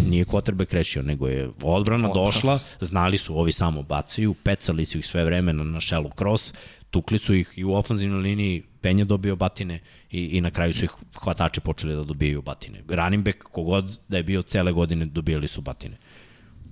nije 0.09 0.25
quarterback 0.25 0.75
rešio, 0.75 1.03
nego 1.03 1.29
je 1.29 1.51
odbrana 1.63 2.09
došla, 2.15 2.59
znali 2.81 3.19
su 3.19 3.39
ovi 3.39 3.53
samo 3.53 3.83
bacaju, 3.83 4.35
pecali 4.35 4.85
su 4.85 4.99
ih 4.99 5.07
sve 5.07 5.25
vreme 5.25 5.53
na, 5.53 5.81
šelu 5.81 6.11
cross, 6.19 6.55
tukli 6.91 7.19
su 7.19 7.35
ih 7.35 7.53
i 7.57 7.65
u 7.65 7.75
ofenzivnoj 7.75 8.21
liniji, 8.21 8.63
Penja 8.81 9.05
dobio 9.05 9.37
batine 9.37 9.81
i, 10.11 10.25
i 10.25 10.41
na 10.41 10.51
kraju 10.51 10.73
su 10.73 10.85
ih 10.85 10.91
hvatači 11.19 11.61
počeli 11.61 11.95
da 11.95 12.05
dobijaju 12.05 12.43
batine. 12.43 12.83
Running 12.89 13.25
back, 13.25 13.39
kogod 13.39 14.01
da 14.09 14.17
je 14.17 14.23
bio 14.23 14.43
cele 14.43 14.73
godine, 14.73 15.05
dobijali 15.05 15.49
su 15.49 15.61
batine. 15.61 15.97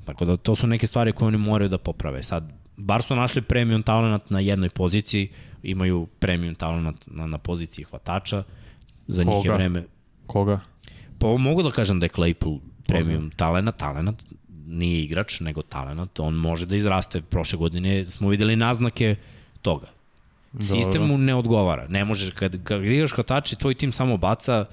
Tako 0.05 0.25
da 0.25 0.37
to 0.37 0.57
su 0.57 0.67
neke 0.67 0.87
stvari 0.87 1.13
koje 1.13 1.27
oni 1.27 1.39
moraju 1.39 1.69
da 1.69 1.79
poprave. 1.79 2.23
Sad, 2.23 2.53
bar 2.77 3.03
su 3.03 3.17
našli 3.17 3.43
premium 3.43 3.83
talent 3.83 4.31
na 4.31 4.41
jednoj 4.41 4.69
poziciji, 4.69 5.29
imaju 5.63 6.07
premium 6.19 6.55
talent 6.55 7.07
na, 7.07 7.27
na 7.27 7.39
poziciji 7.39 7.85
hvatača, 7.85 8.43
za 9.07 9.25
njih 9.25 9.37
je 9.37 9.43
Koga? 9.43 9.55
vreme 9.55 9.85
Koga? 10.27 10.61
Pa 11.19 11.27
mogu 11.27 11.63
da 11.63 11.71
kažem 11.71 12.01
da 12.01 12.07
je 12.07 12.11
Claypool 12.11 12.59
premium 12.87 13.31
talent, 13.31 13.77
talent, 13.77 14.23
nije 14.67 15.03
igrač, 15.03 15.41
nego 15.41 15.63
talent, 15.63 16.21
on 16.21 16.35
može 16.35 16.67
da 16.67 16.77
izraste. 16.77 17.23
Prošle 17.23 17.59
godine 17.59 18.07
smo 18.07 18.29
videli 18.29 18.57
naznake 18.57 19.17
toga. 19.63 19.87
Sistem 20.61 21.03
mu 21.03 21.19
ne 21.19 21.35
odgovara. 21.35 21.87
Ne 21.89 22.05
možeš, 22.05 22.31
kad, 22.31 22.65
kad 22.65 22.85
igraš 22.85 23.13
hvatači, 23.13 23.57
tvoj 23.57 23.75
tim 23.75 23.93
samo 23.93 24.17
baca, 24.17 24.65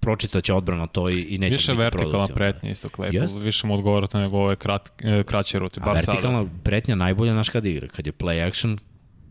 pročitat 0.00 0.44
će 0.44 0.52
odbrana 0.54 0.86
to 0.86 1.08
i, 1.10 1.20
i 1.20 1.38
neće 1.38 1.52
Više 1.52 1.72
biti 1.72 1.82
vertikalna 1.82 2.10
produktivan. 2.10 2.36
pretnja 2.36 2.70
isto 2.70 2.88
Claypool, 2.88 3.22
Jest. 3.22 3.42
više 3.42 3.66
mu 3.66 3.74
odgovarate 3.74 4.18
nego 4.18 4.36
ove 4.38 4.56
krat, 4.56 4.92
e, 4.98 5.22
kraće 5.22 5.58
rute, 5.58 5.80
A 5.80 5.84
bar 5.84 6.00
sada. 6.00 6.12
vertikalna 6.12 6.46
pretnja 6.62 6.94
najbolja 6.94 7.34
naš 7.34 7.48
kad 7.48 7.66
igra, 7.66 7.88
kad 7.88 8.06
je 8.06 8.12
play 8.12 8.46
action, 8.48 8.78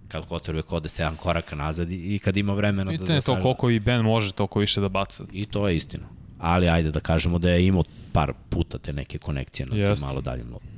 kad 0.07 0.27
quarterback 0.27 0.64
ode 0.69 0.89
7 0.89 1.15
koraka 1.15 1.56
nazad 1.56 1.91
i, 1.91 2.19
kad 2.19 2.38
ima 2.38 2.53
vremena 2.53 2.84
da, 2.84 2.91
Pitanje 2.91 3.07
da 3.07 3.14
je 3.14 3.22
to 3.22 3.41
koliko 3.41 3.69
i 3.69 3.80
Ben 3.80 4.02
može 4.02 4.31
toliko 4.31 4.60
više 4.60 4.81
da 4.81 4.89
baca. 4.89 5.23
I 5.31 5.45
to 5.45 5.68
je 5.68 5.76
istina. 5.76 6.07
Ali 6.39 6.69
ajde 6.69 6.91
da 6.91 6.99
kažemo 6.99 7.39
da 7.39 7.49
je 7.49 7.68
imao 7.68 7.84
par 8.14 8.34
puta 8.49 8.77
te 8.77 8.94
neke 8.94 9.18
konekcije 9.18 9.65
na 9.65 9.76
Jeste. 9.76 9.95
tim 9.95 10.07
malo 10.07 10.22
daljim 10.22 10.48
lopom. 10.48 10.69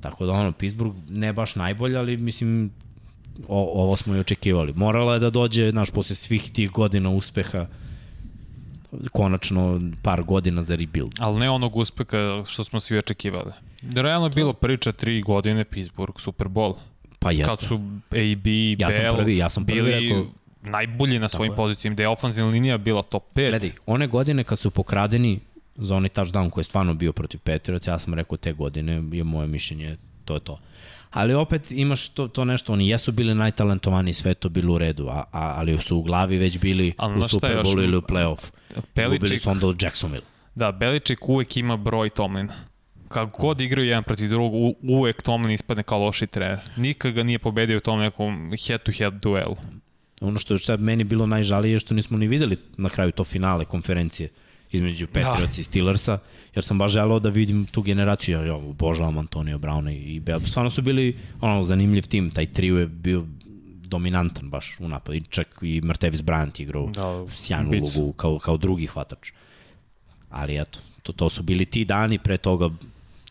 Tako 0.00 0.26
da 0.26 0.32
ono, 0.32 0.52
Pittsburgh 0.52 0.96
ne 1.08 1.32
baš 1.32 1.54
najbolje, 1.54 1.96
ali 1.96 2.16
mislim 2.16 2.70
o, 3.48 3.82
ovo 3.82 3.96
smo 3.96 4.16
i 4.16 4.20
očekivali. 4.20 4.72
Morala 4.72 5.14
je 5.14 5.20
da 5.20 5.30
dođe, 5.30 5.70
znaš, 5.70 5.90
posle 5.90 6.16
svih 6.16 6.50
tih 6.52 6.70
godina 6.70 7.10
uspeha, 7.10 7.66
konačno 9.12 9.80
par 10.02 10.22
godina 10.22 10.62
za 10.62 10.74
rebuild. 10.74 11.12
Ali 11.18 11.38
ne 11.38 11.50
onog 11.50 11.76
uspeha 11.76 12.16
što 12.46 12.64
smo 12.64 12.80
svi 12.80 12.98
očekivali. 12.98 13.52
Realno 13.94 14.26
je 14.26 14.30
bilo 14.30 14.52
priča 14.52 14.92
tri 14.92 15.22
godine 15.22 15.64
Pittsburgh 15.64 16.20
Super 16.20 16.46
Bowl. 16.48 16.74
Pa 17.18 17.30
jeste. 17.30 17.44
Kad 17.46 17.60
su 17.60 17.74
AB, 18.10 18.46
Ja 18.78 18.90
sam 18.92 19.02
Bell 19.02 19.16
prvi- 19.16 19.36
ja 19.36 19.50
sam 19.50 19.64
prvi 19.64 19.82
bili 19.82 19.90
rekao- 19.92 20.26
najbolji 20.62 21.18
na 21.18 21.28
svojim 21.28 21.52
pozicijama, 21.54 21.94
da 21.94 22.02
je 22.02 22.08
ofenzivna 22.08 22.50
linija 22.50 22.78
bila 22.78 23.02
top 23.02 23.22
5. 23.34 23.48
Gledaj, 23.50 23.70
one 23.86 24.06
godine 24.06 24.44
kad 24.44 24.58
su 24.58 24.70
pokradeni 24.70 25.40
za 25.76 25.94
onaj 25.94 26.08
touchdown 26.10 26.50
koji 26.50 26.62
je 26.62 26.64
stvarno 26.64 26.94
bio 26.94 27.12
protiv 27.12 27.40
Patriots, 27.40 27.86
ja 27.86 27.98
sam 27.98 28.14
rekao 28.14 28.36
te 28.36 28.52
godine 28.52 29.02
je 29.12 29.24
moje 29.24 29.46
mišljenje, 29.48 29.96
to 30.24 30.34
je 30.34 30.40
to. 30.40 30.58
Ali 31.10 31.34
opet 31.34 31.70
imaš 31.70 32.08
to, 32.08 32.28
to 32.28 32.44
nešto, 32.44 32.72
oni 32.72 32.88
jesu 32.88 33.12
bili 33.12 33.34
najtalentovaniji, 33.34 34.14
sve 34.14 34.34
to 34.34 34.48
bilo 34.48 34.74
u 34.74 34.78
redu, 34.78 35.08
a, 35.08 35.24
a, 35.32 35.54
ali 35.56 35.78
su 35.78 35.96
u 35.96 36.02
glavi 36.02 36.38
već 36.38 36.58
bili 36.58 36.92
Ali 36.96 37.20
u 37.20 37.28
Super? 37.28 37.56
Bowlu 37.56 37.84
ili 37.84 37.96
u 37.96 38.00
playoff. 38.00 38.50
Izgubili 38.70 39.18
Belichick, 39.18 39.42
su 39.42 39.50
onda 39.50 39.66
u 39.66 39.74
Jacksonville. 39.80 40.26
da, 40.54 40.72
Belichick 40.72 41.28
uvek 41.28 41.56
ima 41.56 41.76
broj 41.76 42.10
Tomlina. 42.10 42.54
Kako 43.08 43.42
god 43.42 43.60
igraju 43.60 43.88
jedan 43.88 44.04
protiv 44.04 44.28
drugog, 44.28 44.74
uvek 44.82 45.22
Tomlin 45.22 45.52
ispadne 45.52 45.82
kao 45.82 45.98
loši 45.98 46.26
trener. 46.26 46.58
Nikad 46.76 47.12
ga 47.12 47.22
nije 47.22 47.38
pobedio 47.38 47.76
u 47.76 47.80
tom 47.80 48.00
nekom 48.00 48.50
head-to-head 48.66 49.20
duelu. 49.20 49.56
Ono 50.20 50.38
što 50.38 50.54
je 50.54 50.76
meni 50.76 51.04
bilo 51.04 51.26
najžalije 51.26 51.72
je 51.72 51.78
što 51.78 51.94
nismo 51.94 52.18
ni 52.18 52.26
videli 52.26 52.56
na 52.76 52.88
kraju 52.88 53.12
to 53.12 53.24
finale 53.24 53.64
konferencije 53.64 54.28
između 54.72 55.06
Patriots 55.06 55.56
da. 55.56 55.60
i 55.60 55.64
Steelersa, 55.64 56.18
jer 56.54 56.64
sam 56.64 56.78
baš 56.78 56.92
želeo 56.92 57.18
da 57.18 57.28
vidim 57.28 57.66
tu 57.66 57.82
generaciju, 57.82 58.38
ja, 58.38 58.44
ja 58.44 58.54
obožavam 58.54 59.18
Antonio 59.18 59.58
Browna 59.58 59.90
i 59.90 60.20
Bell. 60.20 60.40
Stvarno 60.46 60.70
su 60.70 60.82
bili 60.82 61.16
ono, 61.40 61.64
zanimljiv 61.64 62.02
tim, 62.02 62.30
taj 62.30 62.46
trio 62.46 62.78
je 62.78 62.86
bio 62.86 63.26
dominantan 63.84 64.50
baš 64.50 64.76
u 64.80 64.88
napadu. 64.88 65.16
I 65.16 65.20
čak 65.20 65.58
i 65.62 65.80
Martevis 65.80 66.20
Bryant 66.20 66.62
igrao 66.62 66.86
Da, 66.86 67.26
sjajnu 67.34 67.70
ulogu 67.70 68.12
kao, 68.12 68.38
kao 68.38 68.56
drugi 68.56 68.86
hvatač. 68.86 69.32
Ali 70.30 70.60
eto, 70.60 70.78
to, 71.02 71.12
to 71.12 71.30
su 71.30 71.42
bili 71.42 71.64
ti 71.64 71.84
dani 71.84 72.18
pre 72.18 72.36
toga. 72.36 72.70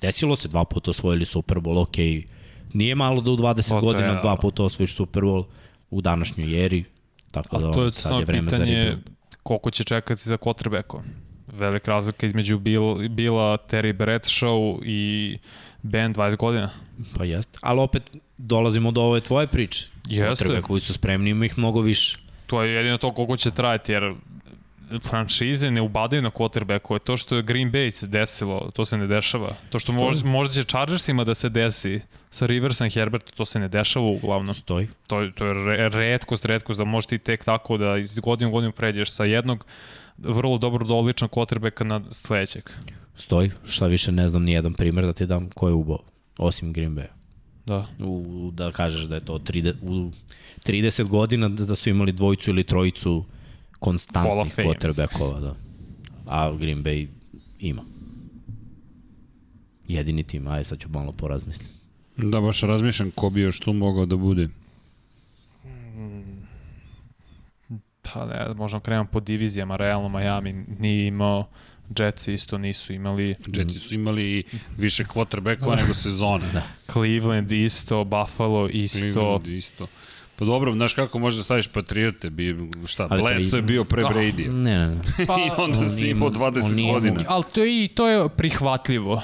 Desilo 0.02 0.36
se, 0.36 0.48
dva 0.48 0.66
puta 0.66 0.92
osvojili 0.92 1.26
Super 1.26 1.58
Bowl, 1.58 1.82
ok, 1.82 2.28
Nije 2.74 2.96
malo 2.96 3.22
da 3.22 3.32
u 3.32 3.38
20 3.38 3.70
Pa 3.70 3.80
godina 3.80 4.08
je, 4.08 4.20
dva 4.22 4.36
puta 4.36 4.64
osvojiš 4.64 4.96
Super 4.96 5.24
Bowl 5.24 5.46
u 5.90 6.02
današnjoj 6.02 6.66
eri. 6.66 6.84
Tako 7.32 7.58
da 7.58 7.72
to 7.72 7.84
je 7.84 7.92
sad 7.92 8.20
je 8.20 8.26
vreme 8.26 8.50
za 8.50 8.58
pitanje 8.58 8.76
rebuild. 8.76 9.10
koliko 9.44 9.72
će 9.72 9.84
čekati 9.84 10.30
za 10.30 10.38
quarterbackom. 10.38 11.02
Velika 11.48 11.92
razlika 11.92 12.26
između 12.26 12.60
Bill, 12.60 13.10
Bila, 13.10 13.58
Terry 13.58 13.94
Bradshaw 13.94 14.80
i 14.86 15.38
Ben 15.82 16.14
20 16.14 16.36
godina. 16.36 16.70
Pa 17.18 17.24
jeste. 17.24 17.60
Ali 17.62 17.80
opet 17.80 18.18
dolazimo 18.38 18.92
do 18.92 19.02
ove 19.02 19.22
tvoje 19.22 19.48
priče. 19.48 19.86
Jeste. 20.08 20.30
Potrebe 20.30 20.62
koji 20.62 20.82
su 20.82 20.94
spremni 20.94 21.30
ima 21.30 21.46
ih 21.46 21.58
mnogo 21.58 21.82
više. 21.82 22.18
To 22.48 22.64
je 22.64 22.74
jedino 22.74 22.98
to 22.98 23.14
koliko 23.14 23.38
će 23.38 23.52
trajati, 23.52 23.92
jer 23.92 24.14
franšize 25.02 25.72
ne 25.72 25.82
ubadaju 25.82 26.22
na 26.22 26.32
quarterbacku, 26.32 26.94
je 26.94 27.00
to 27.00 27.18
što 27.18 27.36
je 27.36 27.44
Green 27.44 27.72
Bay 27.72 27.92
se 27.92 28.08
desilo, 28.08 28.72
to 28.74 28.86
se 28.86 28.98
ne 28.98 29.08
dešava. 29.08 29.56
To 29.70 29.80
što 29.80 29.92
možda, 29.92 30.30
možda 30.30 30.54
će 30.54 30.64
Chargersima 30.64 31.24
da 31.24 31.36
se 31.36 31.50
desi 31.50 32.02
sa 32.32 32.46
Riversom 32.46 32.90
Herbertom, 32.90 33.34
to 33.36 33.46
se 33.46 33.60
ne 33.60 33.68
dešava 33.68 34.06
uglavnom. 34.08 34.56
Stoji. 34.56 34.88
To, 35.08 35.22
je- 35.22 35.32
to 35.32 35.46
je 35.46 35.54
re, 35.56 35.90
redkost, 35.90 36.46
redkost 36.46 36.78
da 36.78 36.86
možeš 36.86 37.06
ti 37.08 37.18
tek 37.18 37.44
tako 37.44 37.78
da 37.78 37.98
iz 37.98 38.20
godine 38.20 38.48
u 38.48 38.52
godinu 38.52 38.72
pređeš 38.72 39.12
sa 39.12 39.24
jednog 39.24 39.66
vrlo 40.18 40.58
dobro 40.58 40.86
do 40.86 40.96
odličnog 40.96 41.32
quarterbacka 41.32 41.84
na 41.84 42.02
sledećeg. 42.12 42.70
Stoji. 43.16 43.52
Šta 43.66 43.86
više 43.88 44.12
ne 44.12 44.30
znam 44.30 44.44
ni 44.44 44.52
jedan 44.52 44.74
primer 44.74 45.06
da 45.06 45.14
ti 45.14 45.26
dam 45.26 45.50
ko 45.50 45.68
je 45.68 45.74
ubao. 45.74 46.00
Osim 46.38 46.74
Green 46.74 46.96
Bay. 46.96 47.06
Da. 47.66 47.88
U, 48.00 48.52
da 48.54 48.72
kažeš 48.72 49.02
da 49.02 49.16
je 49.16 49.26
to 49.26 49.34
30, 49.34 49.74
u 49.82 50.12
30 50.66 51.04
godina 51.04 51.50
da, 51.50 51.76
su 51.76 51.90
imali 51.90 52.12
dvojicu 52.12 52.50
ili 52.50 52.64
trojicu 52.64 53.26
konstantnih 53.80 54.56
quarterbackova, 54.56 55.40
da. 55.40 55.56
A 56.26 56.52
Green 56.52 56.84
Bay 56.84 57.08
ima. 57.60 57.82
Jedini 59.88 60.24
tim, 60.24 60.48
aj 60.48 60.64
sad 60.64 60.80
ću 60.80 60.90
malo 60.90 61.12
porazmisliti. 61.12 61.72
Da, 62.18 62.42
baš 62.42 62.62
razmišljam 62.62 63.12
ko 63.12 63.30
bi 63.30 63.42
još 63.42 63.60
tu 63.60 63.74
mogao 63.74 64.06
da 64.06 64.16
bude. 64.16 64.50
Pa 68.02 68.26
ne, 68.26 68.54
možemo 68.56 68.80
krenemo 68.80 69.08
po 69.12 69.20
divizijama, 69.20 69.76
realno 69.76 70.10
Miami 70.10 70.66
nije 70.80 71.08
imao, 71.08 71.48
Jetsi 72.00 72.34
isto 72.34 72.58
nisu 72.58 72.94
imali, 72.94 73.36
Jetsi 73.48 73.80
su 73.80 73.96
imali 73.96 74.44
više 74.78 75.04
quarterbackova 75.04 75.76
nego 75.76 75.94
sezone. 75.94 76.52
Da. 76.54 76.64
Cleveland 76.92 77.52
isto, 77.52 78.04
Buffalo 78.04 78.70
isto. 78.70 79.00
Cleveland 79.00 79.48
isto. 79.48 79.88
Pa 80.38 80.46
dobro, 80.46 80.74
znaš 80.74 80.94
kako 80.94 81.20
možeš 81.20 81.38
da 81.38 81.44
staviš 81.44 81.68
Patriote? 81.68 82.30
Bi, 82.30 82.56
šta, 82.86 83.08
Ali 83.10 83.22
Bledsoe 83.24 83.58
je 83.58 83.62
bio 83.64 83.84
pre 83.84 84.02
Ah, 84.02 84.08
Brady. 84.08 84.48
Ne, 84.48 84.78
ne, 84.78 84.88
ne. 84.88 85.02
I 85.40 85.50
onda 85.58 85.80
on 85.80 85.90
si 85.90 86.08
imao 86.08 86.30
mo- 86.30 86.34
20 86.34 86.64
on 86.64 86.76
nije 86.76 86.94
godina. 86.94 87.20
Ali 87.28 87.44
to 87.46 87.64
je, 87.64 87.84
i 87.84 87.88
to 87.88 88.08
je 88.08 88.30
prihvatljivo. 88.30 89.22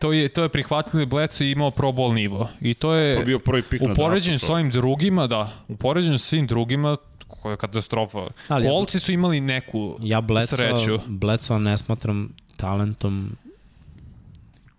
To 0.00 0.12
je, 0.12 0.28
to 0.28 0.42
je 0.42 0.48
prihvatljivo, 0.48 1.06
Bledsoe 1.06 1.46
je 1.46 1.52
imao 1.52 1.70
pro 1.70 1.88
bowl 1.88 2.14
nivo. 2.14 2.48
I 2.60 2.74
to 2.74 2.94
je, 2.94 3.14
To 3.14 3.20
je 3.20 3.26
bio 3.26 3.38
prvi 3.38 3.62
pik 3.62 3.80
na 3.80 3.92
u 3.92 3.94
poređenju 3.94 4.38
s 4.38 4.48
ovim 4.48 4.70
drugima, 4.70 5.26
da, 5.26 5.50
u 5.68 5.76
poređenju 5.76 6.18
s 6.18 6.24
svim 6.24 6.46
drugima, 6.46 6.96
koja 7.28 7.50
je 7.50 7.56
katastrofa. 7.56 8.18
Ali 8.48 8.64
ja- 8.64 8.70
Kolci 8.70 9.00
su 9.00 9.12
imali 9.12 9.40
neku 9.40 9.96
Ja 10.00 10.20
Bledsoe, 10.20 10.56
sreću. 10.56 10.98
Bledsoe 11.06 11.58
ne 11.58 11.78
smatram 11.78 12.28
talentom 12.56 13.36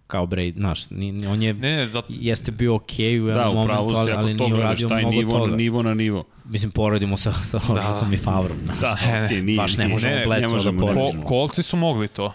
kao 0.08 0.26
Brady, 0.26 0.54
znaš, 0.54 0.86
on 1.30 1.42
je, 1.42 1.54
Ne, 1.54 1.72
ne, 1.72 1.88
zato, 1.88 2.08
jeste 2.10 2.52
bio 2.52 2.76
okej 2.76 3.06
okay 3.06 3.22
u 3.22 3.26
Da, 3.26 3.32
jednom 3.32 3.58
upravo 3.58 3.82
momentu, 3.82 3.98
ali, 3.98 4.12
ako 4.12 4.20
ali 4.20 4.38
to 4.38 4.44
nije 4.44 4.56
uradio 4.56 4.90
mnogo 4.90 5.10
nivo 5.12 5.32
toga. 5.34 5.56
nivo 5.56 5.82
na 5.82 5.94
nivo. 5.94 6.24
Mislim, 6.46 6.72
poredimo 6.72 7.18
sa, 7.18 7.34
sa 7.34 7.60
da. 7.70 8.08
i 8.14 8.18
Favrom. 8.18 8.58
Da. 8.66 8.74
Da, 8.82 9.12
Ne, 9.12 9.26
okej, 9.26 9.42
nije. 9.42 9.58
baš 9.58 9.78
ne 9.78 9.88
možemo 9.88 10.16
ne, 10.16 10.42
ne 10.42 10.48
možemo, 10.48 10.82
da 10.82 10.88
ne 10.88 10.94
poredimo. 10.94 11.24
ko, 11.24 11.28
kolci 11.30 11.64
su 11.64 11.78
mogli 11.78 12.08
to. 12.08 12.34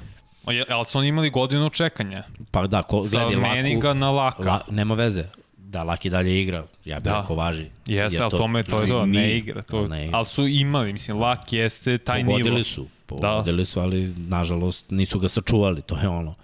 Ali 0.68 0.84
su 0.84 0.98
oni 0.98 1.08
imali 1.08 1.30
godinu 1.30 1.70
čekanja. 1.70 2.22
Pa 2.50 2.66
da, 2.66 2.82
ko, 2.82 3.02
Sa 3.02 3.08
gledaj, 3.18 3.76
Laku, 3.76 3.94
na 3.94 4.10
Laka. 4.10 4.42
la, 4.42 4.60
nema 4.70 4.94
veze. 4.94 5.24
Da, 5.58 5.82
Laki 5.84 6.10
dalje 6.10 6.42
igra, 6.42 6.64
ja 6.84 6.96
bih 6.96 7.04
Da. 7.04 7.20
rekao 7.20 7.36
važi. 7.36 7.66
Jeste, 7.86 8.22
ali 8.22 8.30
tome 8.32 8.62
to 8.62 8.80
je 8.80 8.88
to, 8.88 8.96
ali 8.96 9.10
ne 9.10 9.20
nije. 9.20 9.38
igra. 9.38 9.62
To, 9.62 9.76
Ali 9.76 9.88
ne 9.88 10.04
igra. 10.04 10.16
ali 10.16 10.26
su 10.26 10.46
imali, 10.46 10.92
mislim, 10.92 11.18
Lak 11.18 11.52
jeste 11.52 11.98
taj 11.98 12.24
Pogodili 12.24 12.50
nivo. 12.50 12.62
su, 12.64 12.86
pogodili 13.06 13.64
su, 13.64 13.80
ali 13.80 14.14
nažalost 14.18 14.90
nisu 14.90 15.18
ga 15.18 15.28
sačuvali, 15.28 15.82
to 15.82 15.98
je 15.98 16.08
ono. 16.08 16.34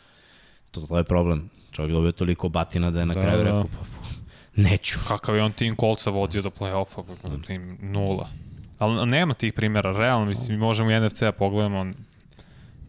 To, 0.75 0.81
to 0.81 0.99
je 0.99 1.05
problem. 1.05 1.51
Čovjek 1.73 1.93
dobio 1.93 2.13
toliko 2.13 2.49
batina 2.49 2.91
da 2.91 3.01
je 3.01 3.07
na 3.07 3.15
Da, 3.15 3.23
kraju 3.23 3.39
da. 3.39 3.45
rekao, 3.45 3.63
pa, 3.65 3.79
pa, 3.79 4.09
neću. 4.63 4.99
Kakav 5.09 5.37
je 5.37 5.43
on 5.43 5.53
tim 5.53 5.77
kolca 5.77 6.11
vodio 6.11 6.43
do 6.43 6.51
play-offa, 6.51 7.03
pa 7.23 7.29
tim 7.47 7.79
nula. 7.83 8.29
Ali 8.79 9.07
nema 9.07 9.35
tih 9.35 9.53
primjera, 9.53 9.93
realno, 9.93 10.27
mislim, 10.27 10.49
mi 10.51 10.61
možemo 10.61 10.91
i 10.91 11.01
NFC-a 11.01 11.33
pogledamo, 11.33 11.93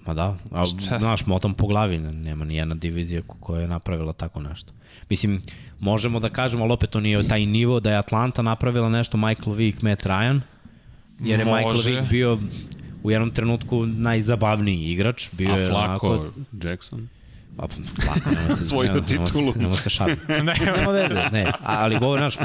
Ma 0.05 0.13
da, 0.13 0.37
a, 0.51 0.65
Šta? 0.65 0.99
znaš, 0.99 1.25
motom 1.25 1.53
po 1.53 1.67
glavi, 1.67 1.97
ne- 1.97 2.13
nema 2.13 2.45
ni 2.45 2.55
jedna 2.55 2.75
divizija 2.75 3.21
ko- 3.21 3.37
koja 3.39 3.61
je 3.61 3.67
napravila 3.67 4.13
tako 4.13 4.41
nešto. 4.41 4.73
Mislim, 5.09 5.41
možemo 5.79 6.19
da 6.19 6.29
kažemo, 6.29 6.63
ali 6.63 6.73
opet 6.73 6.89
to 6.89 6.99
nije 6.99 7.27
taj 7.27 7.45
nivo 7.45 7.79
da 7.79 7.91
je 7.91 7.97
Atlanta 7.97 8.41
napravila 8.41 8.89
nešto 8.89 9.17
Michael 9.17 9.51
Vick, 9.51 9.81
Matt 9.81 10.03
Ryan, 10.03 10.39
jer 11.19 11.39
je 11.39 11.45
Michael 11.45 11.63
Može. 11.67 11.91
Vick 11.91 12.09
bio 12.09 12.37
u 13.03 13.11
jednom 13.11 13.31
trenutku 13.31 13.85
najzabavniji 13.85 14.83
igrač, 14.83 15.29
bio 15.31 15.51
A 15.51 15.57
je 15.57 15.69
Flako, 15.69 16.07
onako... 16.09 16.27
Jackson. 16.63 17.07
Pa, 17.57 17.68
nema 18.32 18.56
se, 18.57 18.64
Svoju 18.64 18.90
nema- 18.90 19.26
titulu. 19.26 19.53
Nema 19.56 19.76
se 19.76 19.90
šaliti. 19.90 20.22
ne, 20.27 20.53
Nema 20.65 20.91
veze, 20.91 21.15
ne. 21.32 21.52
Ali 21.64 21.99
govor, 21.99 22.19
znaš, 22.19 22.36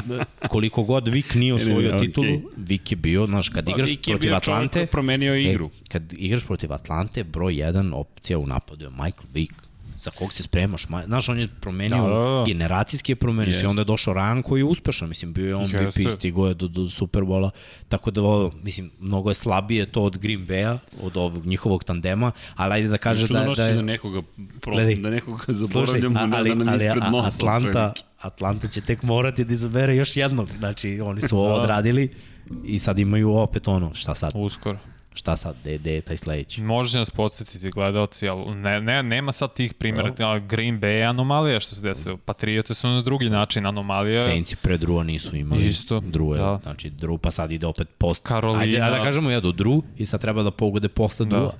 koliko 0.47 0.83
god 0.83 1.07
Vik 1.07 1.35
nije 1.35 1.53
osvojio 1.53 1.91
ne, 1.91 1.99
titulu. 1.99 2.41
Vik 2.57 2.91
je 2.91 2.95
bio, 2.95 3.25
znaš, 3.25 3.49
kad 3.49 3.69
igraš 3.69 3.89
Vik 3.89 4.07
je 4.07 4.13
protiv 4.13 4.35
Atlante, 4.35 4.85
promenio 4.85 5.35
igru. 5.35 5.65
E, 5.65 5.89
kad 5.89 6.13
igraš 6.13 6.43
protiv 6.43 6.73
Atlante, 6.73 7.23
broj 7.23 7.53
1 7.53 7.93
opcija 7.93 8.39
u 8.39 8.47
napadu 8.47 8.85
je 8.85 8.89
Michael 8.91 9.27
Vick. 9.33 9.53
Za 10.01 10.11
kog 10.11 10.33
se 10.33 10.43
spremaš? 10.43 10.89
Ma, 10.89 11.03
znaš, 11.03 11.29
on 11.29 11.39
je 11.39 11.47
promenio, 11.61 11.97
Da, 11.99 12.09
da, 12.09 12.29
da. 12.29 12.43
generacijski 12.47 13.11
je 13.11 13.15
promenio, 13.15 13.49
Jeste. 13.49 13.65
i 13.65 13.69
onda 13.69 13.81
je 13.81 13.85
došao 13.85 14.13
Ryan 14.13 14.41
koji 14.41 14.59
je 14.59 14.65
uspešan, 14.65 15.09
mislim, 15.09 15.33
bio 15.33 15.47
je 15.47 15.55
on 15.55 15.61
Jeste. 15.63 15.83
MVP, 15.83 16.11
stigo 16.11 16.47
je 16.47 16.53
do, 16.53 16.67
do 16.67 16.89
Superbola, 16.89 17.49
tako 17.87 18.11
da, 18.11 18.21
ovo, 18.21 18.51
mislim, 18.63 18.91
mnogo 18.99 19.29
je 19.29 19.35
slabije 19.35 19.85
to 19.85 20.03
od 20.03 20.17
Green 20.17 20.47
Bay-a, 20.47 20.77
od 21.01 21.17
ovog 21.17 21.45
njihovog 21.45 21.83
tandema, 21.83 22.31
ali 22.55 22.73
ajde 22.73 22.87
da 22.87 22.97
kaže 22.97 23.27
Čudno 23.27 23.39
da, 23.39 23.47
da 23.47 23.53
da 23.53 23.63
je... 23.65 23.83
nekoga, 23.83 24.21
pro, 24.61 24.73
Gledaj. 24.73 24.95
da 24.95 25.09
nekoga 25.09 25.43
zaboravljamo, 25.49 26.19
a- 26.19 26.25
ne 26.25 26.37
ali, 26.37 26.49
da 26.49 26.55
nam 26.55 26.67
ali 26.69 26.77
ispred 26.77 27.03
nosa. 27.03 27.35
Atlanta, 27.37 27.93
Atlanta 28.19 28.67
će 28.67 28.81
tek 28.81 29.03
morati 29.03 29.43
da 29.43 29.53
izabere 29.53 29.95
još 29.95 30.17
jednog. 30.17 30.49
Znači, 30.49 31.01
oni 31.01 31.21
su 31.21 31.37
ovo 31.39 31.49
Da. 31.49 31.53
odradili 31.55 32.13
i 32.65 32.79
sad 32.79 32.99
imaju 32.99 33.31
opet 33.31 33.67
ono, 33.67 33.93
šta 33.93 34.15
sad? 34.15 34.31
uskoro. 34.35 34.77
Šta 35.13 35.35
sad? 35.35 35.55
Gde, 35.61 35.77
gde 35.77 35.93
je 35.93 36.01
taj 36.01 36.17
sledeći? 36.17 36.61
Može 36.61 36.99
nas 36.99 37.09
podsjetiti 37.09 37.69
gledalci, 37.71 38.27
ali 38.27 38.55
ne, 38.55 38.81
ne, 38.81 39.03
nema 39.03 39.31
sad 39.31 39.53
tih 39.53 39.73
primjera. 39.73 40.13
ali 40.19 40.41
Green 40.41 40.79
Bay 40.79 40.87
je 40.87 41.03
anomalija 41.03 41.59
što 41.59 41.75
se 41.75 41.81
desilo. 41.81 42.17
Patriote 42.17 42.73
su 42.73 42.87
na 42.87 43.01
drugi 43.01 43.29
način 43.29 43.65
anomalija. 43.65 44.25
Saintsi 44.25 44.55
pre 44.55 44.77
Drua 44.77 45.03
nisu 45.03 45.35
imali. 45.35 45.65
Isto, 45.65 45.99
Drew 45.99 46.31
je, 46.31 46.37
da. 46.37 46.59
znači 46.63 46.89
Drew 46.91 47.17
pa 47.17 47.31
sad 47.31 47.51
ide 47.51 47.67
opet 47.67 47.87
post. 47.97 48.23
Karolina. 48.23 48.61
Ajde, 48.61 48.81
ajde 48.81 48.97
da 48.97 49.03
kažemo 49.03 49.29
ja 49.29 49.39
do 49.39 49.49
Drew 49.51 49.81
i 49.97 50.05
sad 50.05 50.21
treba 50.21 50.43
da 50.43 50.51
pogode 50.51 50.87
posle 50.89 51.25
Da. 51.25 51.39
da. 51.39 51.43
Drewa. 51.43 51.51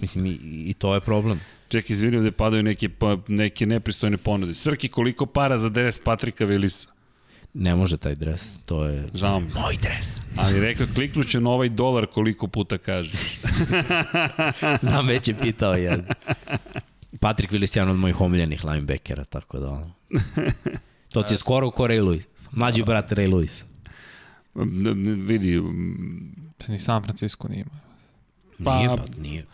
Mislim, 0.00 0.26
i, 0.26 0.38
i 0.42 0.74
to 0.78 0.94
je 0.94 1.00
problem. 1.00 1.40
Ček, 1.68 1.90
izvini, 1.90 2.16
ovde 2.16 2.30
padaju 2.30 2.62
neke, 2.62 2.88
pa, 2.88 3.16
neke 3.28 3.66
nepristojne 3.66 4.16
ponude. 4.16 4.54
Srki, 4.54 4.88
koliko 4.88 5.26
para 5.26 5.58
za 5.58 5.68
dres 5.68 5.98
Patrika 5.98 6.44
Velisa? 6.44 6.88
Ne 7.54 7.74
može 7.74 7.96
taj 7.96 8.14
dres, 8.14 8.58
to 8.58 8.84
je 8.84 9.08
Žao 9.14 9.40
mi. 9.40 9.46
moj 9.46 9.76
dres. 9.76 10.20
Ali 10.36 10.60
rekao, 10.60 10.86
kliknuću 10.86 11.40
na 11.40 11.50
ovaj 11.50 11.68
dolar 11.68 12.06
koliko 12.06 12.46
puta 12.46 12.78
kažeš. 12.78 13.38
Znam, 14.82 15.06
već 15.06 15.28
je 15.28 15.34
pitao 15.36 15.74
jedan. 15.74 16.06
Patrick 17.20 17.52
Willis 17.52 17.76
je 17.76 17.80
jedan 17.80 17.90
od 17.90 17.96
mojih 17.96 18.20
omiljenih 18.20 18.64
linebackera, 18.64 19.24
tako 19.24 19.58
da 19.58 19.68
ono. 19.68 19.92
To 21.08 21.22
ti 21.22 21.34
je 21.34 21.38
skoro 21.38 21.70
ko 21.70 21.82
Ray 21.84 22.00
Lewis. 22.02 22.22
Mlađi 22.52 22.82
brat 22.82 23.12
Ray 23.12 23.28
Lewis. 23.28 23.62
Vidi, 25.18 25.60
Ni 26.68 26.78
San 26.78 27.02
Francisco 27.02 27.48
nije 27.48 27.60
imao. 27.60 27.80
Pa- 28.64 28.76
Nije, 28.76 28.88
pa 28.88 29.20
nije. 29.20 29.46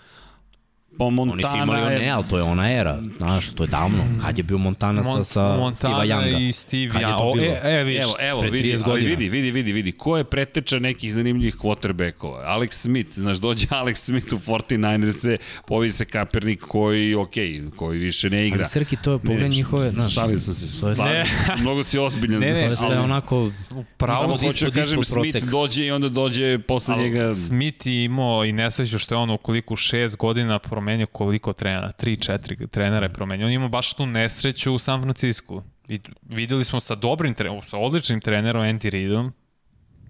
Pa 0.99 1.05
Oni 1.05 1.17
su 1.17 1.25
Montana 1.25 1.63
imali 1.63 1.83
one, 1.83 2.05
je... 2.05 2.11
ali 2.11 2.25
to 2.31 2.37
je 2.37 2.43
ona 2.43 2.73
era, 2.73 2.99
znaš, 3.19 3.51
to 3.55 3.63
je 3.63 3.67
davno. 3.67 4.05
Kad 4.23 4.39
je 4.39 4.45
bio 4.45 4.59
Montana 4.59 5.05
sa, 5.05 5.11
Mont- 5.11 5.25
sa 5.25 5.57
Montana 5.57 6.05
Younga? 6.05 6.49
i 6.49 6.53
Steve 6.53 6.93
Kad 6.93 7.01
je 7.01 7.07
Young. 7.07 7.19
to 7.19 7.25
O? 7.25 7.39
E, 7.39 7.81
e, 7.81 7.85
vidiš, 7.85 8.05
Evo, 8.05 8.15
evo, 8.21 8.41
vidi, 8.41 8.77
30 8.77 8.83
ali 8.91 9.05
vidi, 9.05 9.29
vidi, 9.29 9.51
vidi, 9.51 9.73
vidi, 9.73 9.93
ko 9.93 10.17
je 10.17 10.25
preteča 10.25 10.79
nekih 10.79 11.13
zanimljivih 11.13 11.57
quarterbackova? 11.57 12.45
Alex 12.45 12.73
Smith, 12.73 13.11
znaš, 13.15 13.37
dođe 13.37 13.67
Alex 13.81 13.95
Smith 13.95 14.33
u 14.33 14.39
49ers-e, 14.39 15.37
povi 15.67 15.91
se 15.93 16.05
Kaepernick 16.05 16.63
koji, 16.63 17.15
okej, 17.15 17.63
koji 17.77 17.99
više 17.99 18.31
ne 18.31 18.47
igra. 18.47 18.61
Ali 18.61 18.69
Srki, 18.69 18.97
to 18.97 19.13
je 19.13 19.19
pogled 19.19 19.41
Ne, 19.41 19.49
njihove, 19.49 19.91
znaš, 19.91 20.15
Šalim 20.15 20.41
sam 20.41 20.55
se, 20.55 20.67
se, 20.67 21.25
mnogo 21.61 21.83
si 21.83 21.99
ozbiljan. 21.99 22.41
Ne, 22.41 22.53
ne, 22.53 22.61
to 22.61 22.71
je 22.71 22.77
sve 22.77 22.99
onako, 22.99 23.51
pravo 23.97 24.21
Samo 24.21 24.37
si 24.37 24.47
hoću 24.47 24.65
da 24.65 24.71
kažem, 24.71 25.05
Smith 25.05 25.45
dođe 25.45 25.85
i 25.87 25.91
onda 25.91 26.09
dođe 26.09 26.59
posle 26.59 26.97
njega... 26.97 27.35
Smith 27.35 27.87
je 27.87 28.05
imao 28.05 28.45
i 28.45 28.53
nesreću 28.53 28.99
što 28.99 29.15
je 29.15 29.19
on 29.19 29.31
u 29.31 29.39
koliko 29.39 29.77
šest 29.77 30.17
godina 30.17 30.59
promenio 30.59 30.88
koliko 31.13 31.53
trenera, 31.53 31.93
tri, 31.93 32.17
četiri 32.17 32.67
trenera 32.67 33.07
je 33.07 33.13
promenio. 33.13 33.47
On 33.47 33.53
ima 33.53 33.69
baš 33.69 33.93
tu 33.93 34.07
nesreću 34.07 34.75
u 34.75 34.79
San 34.79 35.03
Francisku. 35.03 35.63
I 35.89 36.01
videli 36.23 36.65
smo 36.65 36.81
sa 36.81 36.95
dobrim 36.95 37.35
trenerom, 37.35 37.63
sa 37.63 37.77
odličnim 37.77 38.21
trenerom 38.21 38.63
Andy 38.63 38.91
Reidom, 38.91 39.33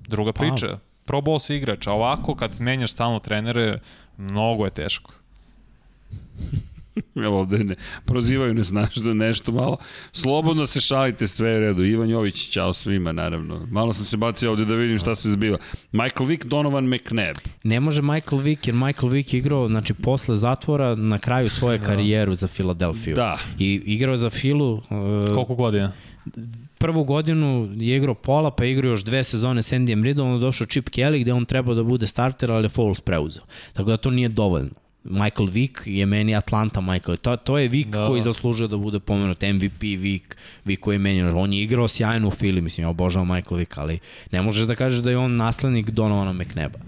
druga 0.09 0.32
Pa. 0.32 0.40
priča. 0.40 0.78
Pro 1.05 1.20
bowl 1.20 1.40
si 1.40 1.56
igrač, 1.56 1.86
a 1.86 1.92
ovako 1.92 2.34
kad 2.34 2.60
menjaš 2.60 2.92
stalno 2.92 3.18
trenere, 3.18 3.80
mnogo 4.16 4.64
je 4.64 4.70
teško. 4.70 5.12
Evo 7.26 7.40
ovde 7.40 7.64
ne, 7.64 7.74
prozivaju 8.04 8.54
ne 8.54 8.62
znaš 8.62 8.94
da 8.94 9.14
nešto 9.14 9.52
malo. 9.52 9.76
Slobodno 10.12 10.66
se 10.66 10.80
šalite 10.80 11.26
sve 11.26 11.56
u 11.56 11.60
redu. 11.60 11.84
Ivan 11.84 12.10
Jović, 12.10 12.50
čao 12.50 12.72
svima, 12.72 13.12
naravno. 13.12 13.66
Malo 13.70 13.92
sam 13.92 14.04
se 14.04 14.16
bacio 14.16 14.50
ovde 14.50 14.64
da 14.64 14.74
vidim 14.74 14.98
šta 14.98 15.14
se 15.14 15.30
zbiva. 15.30 15.58
Michael 15.92 16.26
Vick, 16.26 16.44
Donovan 16.44 16.84
McNabb. 16.84 17.38
Ne 17.64 17.80
može 17.80 18.02
Michael 18.02 18.42
Vick, 18.42 18.66
jer 18.66 18.76
Michael 18.76 19.08
Vick 19.08 19.34
igrao, 19.34 19.68
znači, 19.68 19.94
posle 19.94 20.36
zatvora 20.36 20.94
na 20.94 21.18
kraju 21.18 21.50
svoje 21.50 21.78
da. 21.78 21.86
karijeru 21.86 22.34
za 22.34 22.46
Filadelfiju. 22.46 23.16
Da. 23.16 23.38
I 23.58 23.82
igrao 23.84 24.16
za 24.16 24.30
Filu... 24.30 24.72
Uh, 24.74 24.82
Koliko 25.34 25.54
godina? 25.54 25.92
prvu 26.78 27.04
godinu 27.04 27.68
je 27.76 27.96
igrao 27.96 28.14
pola, 28.14 28.50
pa 28.50 28.64
je 28.64 28.72
igrao 28.72 28.90
još 28.90 29.04
dve 29.04 29.24
sezone 29.24 29.62
s 29.62 29.72
Andyjem 29.72 30.04
Ridom, 30.04 30.28
onda 30.28 30.40
došao 30.40 30.66
Chip 30.66 30.88
Kelly 30.88 31.20
gde 31.20 31.32
on 31.32 31.44
trebao 31.44 31.74
da 31.74 31.82
bude 31.82 32.06
starter, 32.06 32.50
ali 32.50 32.64
je 32.64 32.68
Foles 32.68 33.00
preuzeo. 33.00 33.42
Tako 33.72 33.90
da 33.90 33.96
to 33.96 34.10
nije 34.10 34.28
dovoljno. 34.28 34.70
Michael 35.04 35.48
Vick 35.52 35.86
je 35.86 36.06
meni 36.06 36.36
Atlanta 36.36 36.80
Michael. 36.80 37.16
To, 37.16 37.36
to 37.36 37.58
je 37.58 37.68
Vick 37.68 37.90
da, 37.90 38.06
koji 38.06 38.22
zaslužuje 38.22 38.68
da 38.68 38.76
bude 38.76 39.00
pomenut 39.00 39.42
MVP 39.42 39.80
Vick, 39.80 40.36
Vick 40.64 40.82
koji 40.82 40.94
je 40.94 40.98
menjen. 40.98 41.32
On 41.36 41.52
je 41.52 41.62
igrao 41.62 41.88
sjajno 41.88 42.28
u 42.28 42.30
Fili, 42.30 42.60
mislim, 42.60 42.84
ja 42.84 42.88
obožavam 42.88 43.28
Michael 43.28 43.56
Vick, 43.58 43.78
ali 43.78 43.98
ne 44.30 44.42
možeš 44.42 44.64
da 44.64 44.74
kažeš 44.74 45.00
da 45.00 45.10
je 45.10 45.18
on 45.18 45.36
naslednik 45.36 45.90
Donovana 45.90 46.32
McNeba. 46.32 46.78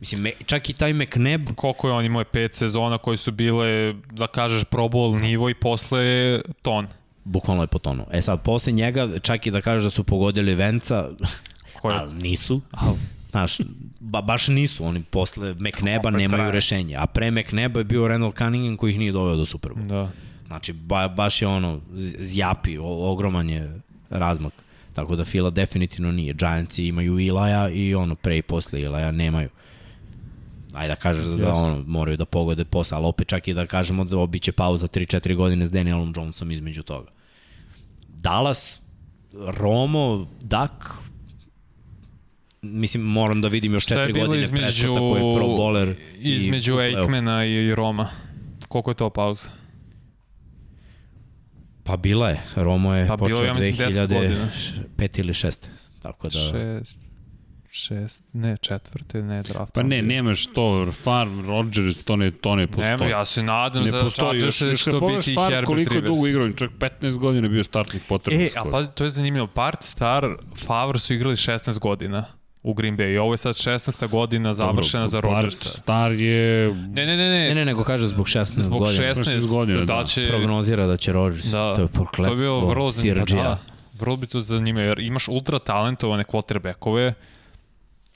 Mislim, 0.00 0.20
me, 0.20 0.32
čak 0.46 0.70
i 0.70 0.72
taj 0.72 0.92
McNeb... 0.92 1.48
Koliko 1.54 1.88
je 1.88 1.94
on 1.94 2.04
imao 2.04 2.24
pet 2.24 2.54
sezona 2.54 2.98
koji 2.98 3.16
su 3.16 3.32
bile, 3.32 3.94
da 4.10 4.26
kažeš, 4.26 4.64
Pro 4.64 4.84
Bowl 4.84 5.20
nivo 5.20 5.50
i 5.50 5.54
posle 5.54 6.40
ton. 6.62 6.86
Bukvalno 7.24 7.62
je 7.62 7.66
potonuo. 7.66 8.06
E 8.12 8.22
sad, 8.22 8.42
posle 8.42 8.72
njega, 8.72 9.18
čak 9.18 9.46
i 9.46 9.50
da 9.50 9.60
kažeš 9.60 9.84
da 9.84 9.90
su 9.90 10.04
pogodili 10.04 10.54
venca, 10.54 11.08
Koje? 11.80 11.96
ali 12.00 12.14
nisu. 12.14 12.60
Al, 12.70 12.94
Znaš, 13.30 13.58
ba, 14.00 14.20
baš 14.20 14.48
nisu, 14.48 14.84
oni 14.84 15.02
posle 15.02 15.54
McNeba 15.54 16.10
nemaju 16.10 16.40
traje. 16.40 16.52
rešenje, 16.52 16.96
a 16.96 17.06
pre 17.06 17.30
McNeba 17.30 17.80
je 17.80 17.84
bio 17.84 18.08
Randall 18.08 18.32
Cunningham 18.32 18.76
koji 18.76 18.92
ih 18.92 18.98
nije 18.98 19.12
doveo 19.12 19.36
do 19.36 19.46
Super 19.46 19.72
Bowl. 19.72 19.86
Da. 19.86 20.10
Znači, 20.46 20.72
ba, 20.72 21.08
baš 21.08 21.42
je 21.42 21.48
ono, 21.48 21.80
zjapi, 22.18 22.78
o, 22.78 23.12
ogroman 23.12 23.50
je 23.50 23.80
razmak. 24.10 24.52
Tako 24.94 25.16
da 25.16 25.24
Fila 25.24 25.50
definitivno 25.50 26.12
nije. 26.12 26.34
Giantsi 26.34 26.84
imaju 26.84 27.18
Ilaja 27.18 27.68
i 27.68 27.94
ono, 27.94 28.14
pre 28.14 28.38
i 28.38 28.42
posle 28.42 28.80
Ilaja 28.80 29.10
nemaju. 29.12 29.48
Ajde 30.74 30.88
da 30.88 30.96
kažeš 30.96 31.24
da, 31.24 31.36
da 31.36 31.52
ono, 31.52 31.84
moraju 31.86 32.16
da 32.16 32.24
pogode 32.24 32.64
posle, 32.64 32.96
ali 32.96 33.06
opet 33.06 33.28
čak 33.28 33.48
i 33.48 33.54
da 33.54 33.66
kažemo 33.66 34.04
da 34.04 34.26
biće 34.26 34.52
pauza 34.52 34.86
3-4 34.86 35.36
godine 35.36 35.66
s 35.66 35.70
Danielom 35.70 36.12
Jonesom 36.16 36.50
između 36.50 36.82
toga. 36.82 37.10
Dallas, 38.08 38.82
Romo, 39.32 40.26
Dak, 40.40 40.94
mislim 42.62 43.02
moram 43.02 43.40
da 43.40 43.48
vidim 43.48 43.72
još 43.72 43.86
četiri 43.86 44.12
godine 44.12 44.42
između, 44.42 44.62
Prescotta 44.62 45.00
koji 45.00 45.22
je 45.22 45.36
pro 45.36 45.46
bowler 45.46 45.94
između 46.18 46.76
Aikmana 46.76 47.44
i 47.44 47.74
Roma 47.74 48.08
koliko 48.68 48.90
je 48.90 48.94
to 48.94 49.10
pauza 49.10 49.48
pa 51.84 51.96
bila 51.96 52.28
je 52.28 52.40
Romo 52.54 52.94
je 52.94 53.06
pa 53.06 53.16
počeo 53.16 53.44
ja 53.44 53.54
2005 53.54 55.20
ili 55.20 55.32
6 55.32 55.66
tako 56.02 56.28
da 56.28 56.38
6 56.38 56.96
šest, 57.72 58.24
ne 58.32 58.56
četvrte, 58.56 59.22
ne 59.22 59.42
draft. 59.42 59.74
Pa 59.74 59.82
ne, 59.82 60.02
nemaš 60.02 60.46
to, 60.46 60.92
Far, 60.92 61.28
Rodgers, 61.46 62.02
to 62.04 62.16
ne, 62.16 62.30
to 62.30 62.56
ne 62.56 62.66
postoji. 62.66 62.90
Nema, 62.90 63.04
ja 63.04 63.24
se 63.24 63.42
nadam 63.42 63.82
ne 63.82 63.90
za 63.90 64.08
Rodgers 64.18 64.62
da 64.62 64.76
će 64.76 64.90
to 64.90 65.00
biti 65.00 65.34
Far, 65.34 65.52
Herbert 65.52 65.66
koliko 65.66 65.94
Rivers. 65.94 66.08
dugo 66.08 66.26
igrao, 66.26 66.50
čak 66.52 66.70
15 66.70 67.18
godina 67.18 67.48
bio 67.48 67.64
startnih 67.64 68.02
potrebno. 68.08 68.44
E, 68.44 68.48
a 68.56 68.64
pa 68.70 68.84
to 68.84 69.04
je 69.04 69.10
zanimljivo, 69.10 69.46
Part 69.46 69.82
Star, 69.82 70.36
Favre 70.66 70.98
su 70.98 71.14
igrali 71.14 71.36
16 71.36 71.78
godina 71.78 72.39
u 72.62 72.74
Green 72.74 72.96
Bay. 72.96 73.14
I 73.14 73.18
ovo 73.18 73.32
je 73.34 73.36
sad 73.38 73.54
16. 73.54 74.08
godina 74.08 74.54
završena 74.54 75.06
Dobro, 75.06 75.10
za 75.10 75.20
Rodgersa. 75.20 75.68
Star 75.68 76.12
je... 76.12 76.74
Ne, 76.74 77.06
ne, 77.06 77.16
ne, 77.16 77.28
ne. 77.28 77.48
Ne, 77.48 77.54
ne, 77.54 77.64
nego 77.64 77.84
kaže 77.84 78.06
zbog 78.06 78.26
16 78.26 78.60
zbog 78.60 78.78
godina. 78.78 79.14
Zbog 79.14 79.26
16 79.26 79.50
godina, 79.50 79.78
da. 79.78 79.94
da. 79.94 80.04
će... 80.04 80.28
Prognozira 80.28 80.86
da 80.86 80.96
će 80.96 81.12
Rodgers. 81.12 81.44
Da. 81.44 81.74
To 81.74 81.82
je 81.82 81.88
prokletstvo. 81.88 82.24
To 82.24 82.42
je 82.42 82.48
bilo 82.48 82.66
vrlo 82.66 82.90
zanimljivo. 82.90 83.42
Da, 83.42 83.58
vrlo 83.98 84.16
bi 84.16 84.26
to 84.26 84.40
zanimljivo, 84.40 84.88
jer 84.88 84.98
imaš 84.98 85.28
ultra 85.28 85.58
talentovane 85.58 86.24
quarterbackove, 86.24 87.12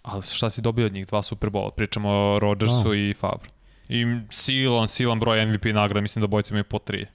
ali 0.03 0.23
šta 0.23 0.51
si 0.51 0.61
dobio 0.61 0.87
od 0.87 0.93
njih? 0.93 1.07
Dva 1.07 1.23
Superbola. 1.23 1.71
Pričamo 1.71 2.09
o 2.11 2.39
Rodgersu 2.39 2.89
oh. 2.89 2.97
i 2.97 3.15
Favre. 3.15 3.49
I 3.89 4.05
silan, 4.31 4.89
silan 4.89 5.21
broj 5.21 5.47
MVP 5.47 5.65
nagrada, 5.65 6.01
mislim 6.01 6.21
da 6.21 6.27
bojci 6.27 6.53
imaju 6.53 6.65
po 6.65 6.79
tri. 6.79 7.07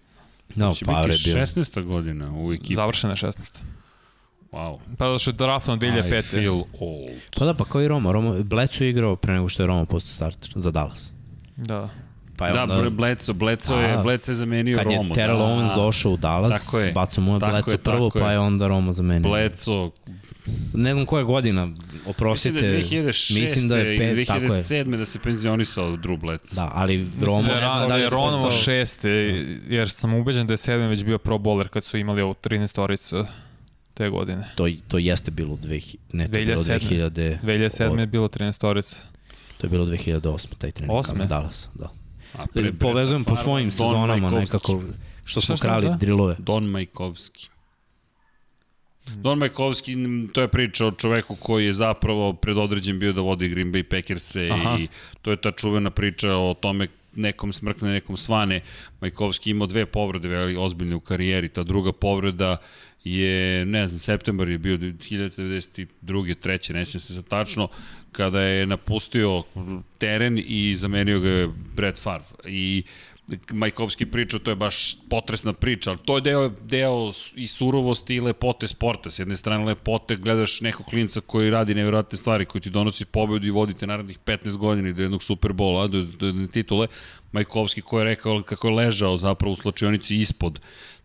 No, 0.56 0.74
Favre 0.86 1.14
je 1.14 1.20
bio. 1.26 1.46
16. 1.46 1.86
godina 1.86 2.32
u 2.36 2.54
ekipu. 2.54 2.74
Završena 2.74 3.14
je 3.14 3.18
16. 3.18 3.62
Wow. 4.52 4.80
Pa 4.98 5.08
da 5.08 5.18
što 5.18 5.30
je 5.30 5.34
draftno 5.34 5.78
2005. 5.78 6.20
I 6.20 6.22
feel 6.22 6.64
old. 6.80 7.20
Pa 7.38 7.46
da, 7.46 7.54
pa 7.54 7.66
kao 7.66 7.82
i 7.82 7.88
Roma. 7.88 8.12
Roma 8.12 8.44
Blecu 8.44 8.84
je 8.84 8.90
igrao 8.90 9.16
pre 9.16 9.34
nego 9.34 9.50
što 9.50 9.64
je 9.64 9.68
Roma 9.68 9.86
postao 9.86 10.12
starter 10.12 10.52
za 10.56 10.72
Dallas. 10.72 11.12
Da. 11.56 11.90
Pa 12.40 12.48
je 12.48 12.54
da, 12.54 12.64
onda, 12.64 12.90
Bleco, 12.90 13.34
Bleco 13.34 13.76
je, 13.76 13.98
Bleco 13.98 14.32
je 14.32 14.36
zamenio 14.36 14.78
Romo. 14.84 14.98
Kad 14.98 15.08
je 15.08 15.14
Terrell 15.14 15.40
da, 15.40 15.46
Owens 15.46 15.76
došao 15.76 16.12
u 16.12 16.18
Dallas, 16.18 16.64
tako 16.64 16.80
je, 16.80 16.92
baco 16.92 17.22
mu 17.22 17.34
je 17.34 17.40
Bleco 17.40 17.72
je, 17.72 17.78
prvo, 17.78 18.10
pa 18.10 18.32
je 18.32 18.40
onda 18.40 18.68
Romo 18.68 18.94
zamenio. 18.94 19.30
Bleco, 19.30 19.92
ne 20.74 20.94
znam 20.94 21.06
koja 21.06 21.24
godina, 21.24 21.68
oprostite. 22.06 22.52
Mislim 22.52 22.70
da 22.70 22.98
je 22.98 23.04
2006. 23.14 23.40
Mislim 23.40 23.70
da 23.70 23.78
je 23.78 23.98
pet, 23.98 24.28
2007. 24.28 24.98
da 24.98 25.06
se 25.06 25.20
penzionisao 25.20 25.90
Drew 25.90 26.20
Bledsoe. 26.20 26.56
Da, 26.56 26.72
ali 26.74 27.08
Romo... 27.22 27.42
Da, 27.42 27.54
da, 27.54 27.86
da 27.88 27.96
je 27.96 28.10
Ronovo 28.10 28.44
postao... 28.44 28.64
šeste, 28.64 29.10
jer 29.70 29.90
sam 29.90 30.14
ubeđen 30.14 30.48
da 30.48 30.54
je 30.54 30.58
sedme 30.58 30.88
već 30.88 31.04
bio 31.04 31.18
pro 31.18 31.38
bowler 31.38 31.68
kad 31.68 31.84
su 31.84 31.98
imali 31.98 32.22
ovu 32.22 32.34
13 32.34 32.82
oricu 32.82 33.26
te 34.00 34.10
godine. 34.10 34.48
To, 34.56 34.68
to 34.88 34.98
jeste 34.98 35.32
bilo, 35.32 35.58
dve, 35.62 35.80
ne, 36.14 36.28
to 36.28 36.32
2007. 36.32 36.46
bilo 36.46 37.10
2000... 37.10 37.40
2007. 37.44 38.00
je 38.00 38.08
bilo 38.08 38.28
13 38.28 38.68
orica. 38.68 38.98
To 39.58 39.68
je 39.68 39.70
bilo 39.70 39.86
2008. 39.86 40.58
taj 40.58 40.72
trening. 40.72 40.98
Osme? 40.98 41.26
Dallas, 41.26 41.70
da. 41.74 41.90
A 42.34 42.46
pre, 42.54 42.74
Povezujem 42.74 43.24
po 43.24 43.36
svojim 43.36 43.72
sezonama 43.72 44.30
nekako 44.30 44.82
što 45.26 45.42
smo 45.42 45.56
krali 45.58 45.88
da? 45.88 45.96
drilove. 45.96 46.36
Don 46.40 46.66
Majkovski. 46.66 47.50
Don 49.16 49.40
Majkovski, 49.40 49.96
to 50.34 50.42
je 50.42 50.48
priča 50.48 50.88
o 50.88 50.92
čoveku 50.92 51.36
koji 51.36 51.66
je 51.66 51.74
zapravo 51.74 52.34
predodređen 52.34 53.00
bio 53.00 53.14
da 53.14 53.22
vodi 53.22 53.50
Green 53.50 53.74
Bay 53.74 53.84
Packers-e 53.84 54.50
i 54.80 54.88
to 55.22 55.32
je 55.32 55.38
ta 55.38 55.52
čuvena 55.52 55.90
priča 55.90 56.34
o 56.34 56.54
tome 56.54 56.88
nekom 57.16 57.54
smrkne, 57.54 57.92
nekom 57.92 58.18
svane. 58.18 58.62
Majkovski 59.02 59.52
imao 59.52 59.68
dve 59.68 59.86
povrede 59.86 60.28
veli 60.28 60.58
ozbiljne 60.58 60.96
u 60.96 61.00
karijeri. 61.00 61.50
Ta 61.50 61.64
druga 61.64 61.92
povreda 61.92 62.58
je, 63.04 63.66
ne 63.66 63.88
znam, 63.88 64.00
septembar 64.00 64.50
je 64.50 64.58
bio 64.58 64.78
1992. 64.78 66.36
treće, 66.36 66.74
nećem 66.74 67.02
se 67.02 67.14
sad 67.14 67.28
tačno, 67.28 67.68
kada 68.12 68.42
je 68.42 68.66
napustio 68.66 69.44
teren 69.98 70.44
i 70.46 70.76
zamenio 70.76 71.20
ga 71.20 71.30
je 71.30 71.50
Brett 71.76 72.02
Favre. 72.02 72.26
I 72.46 72.84
Majkovski 73.52 74.06
priča, 74.06 74.40
to 74.40 74.52
je 74.52 74.56
baš 74.56 74.96
potresna 75.10 75.54
priča, 75.54 75.90
ali 75.90 76.00
to 76.06 76.18
je 76.18 76.22
deo, 76.22 76.50
deo 76.62 77.12
i 77.36 77.48
surovosti 77.48 78.16
i 78.16 78.22
lepote 78.22 78.68
sporta. 78.68 79.12
S 79.12 79.20
jedne 79.20 79.36
strane 79.36 79.66
lepote, 79.66 80.16
gledaš 80.16 80.62
nekog 80.62 80.86
klinca 80.86 81.22
koji 81.22 81.50
radi 81.50 81.76
nevjerojatne 81.76 82.18
stvari, 82.18 82.46
koji 82.46 82.62
ti 82.62 82.70
donosi 82.70 83.06
pobedu 83.06 83.48
i 83.48 83.52
vodite 83.52 83.88
narednih 83.88 84.20
15 84.26 84.58
godina 84.58 84.92
do 84.92 85.02
jednog 85.02 85.24
Superbola, 85.24 85.88
do, 85.88 86.04
do 86.04 86.26
jedne 86.26 86.48
titule. 86.48 86.88
Majkovski 87.32 87.82
koji 87.82 88.02
je 88.02 88.06
rekao 88.06 88.44
kako 88.44 88.68
je 88.68 88.74
ležao 88.74 89.18
zapravo 89.18 89.54
u 89.54 89.56
slučajonici 89.56 90.18
ispod 90.18 90.60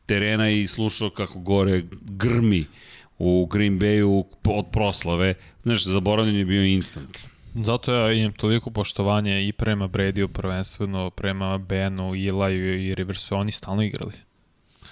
terena 0.07 0.51
i 0.51 0.67
slušao 0.67 1.11
kako 1.11 1.39
gore 1.39 1.83
grmi 2.03 2.65
u 3.19 3.47
Green 3.47 3.79
Bayu 3.79 4.25
od 4.45 4.67
proslave. 4.73 5.35
Znaš, 5.63 5.85
zaboravljen 5.85 6.37
je 6.37 6.45
bio 6.45 6.65
instant. 6.65 7.19
Zato 7.55 7.95
ja 7.95 8.13
imam 8.13 8.33
toliko 8.33 8.71
poštovanje 8.71 9.49
i 9.49 9.53
prema 9.53 9.89
Bradyu 9.89 10.29
prvenstveno, 10.29 11.11
prema 11.11 11.59
Benu, 11.59 12.15
Ilaju 12.15 12.83
i 12.83 12.95
Riversu, 12.95 13.37
oni 13.37 13.53
stalno 13.53 13.83
igrali. 13.83 14.24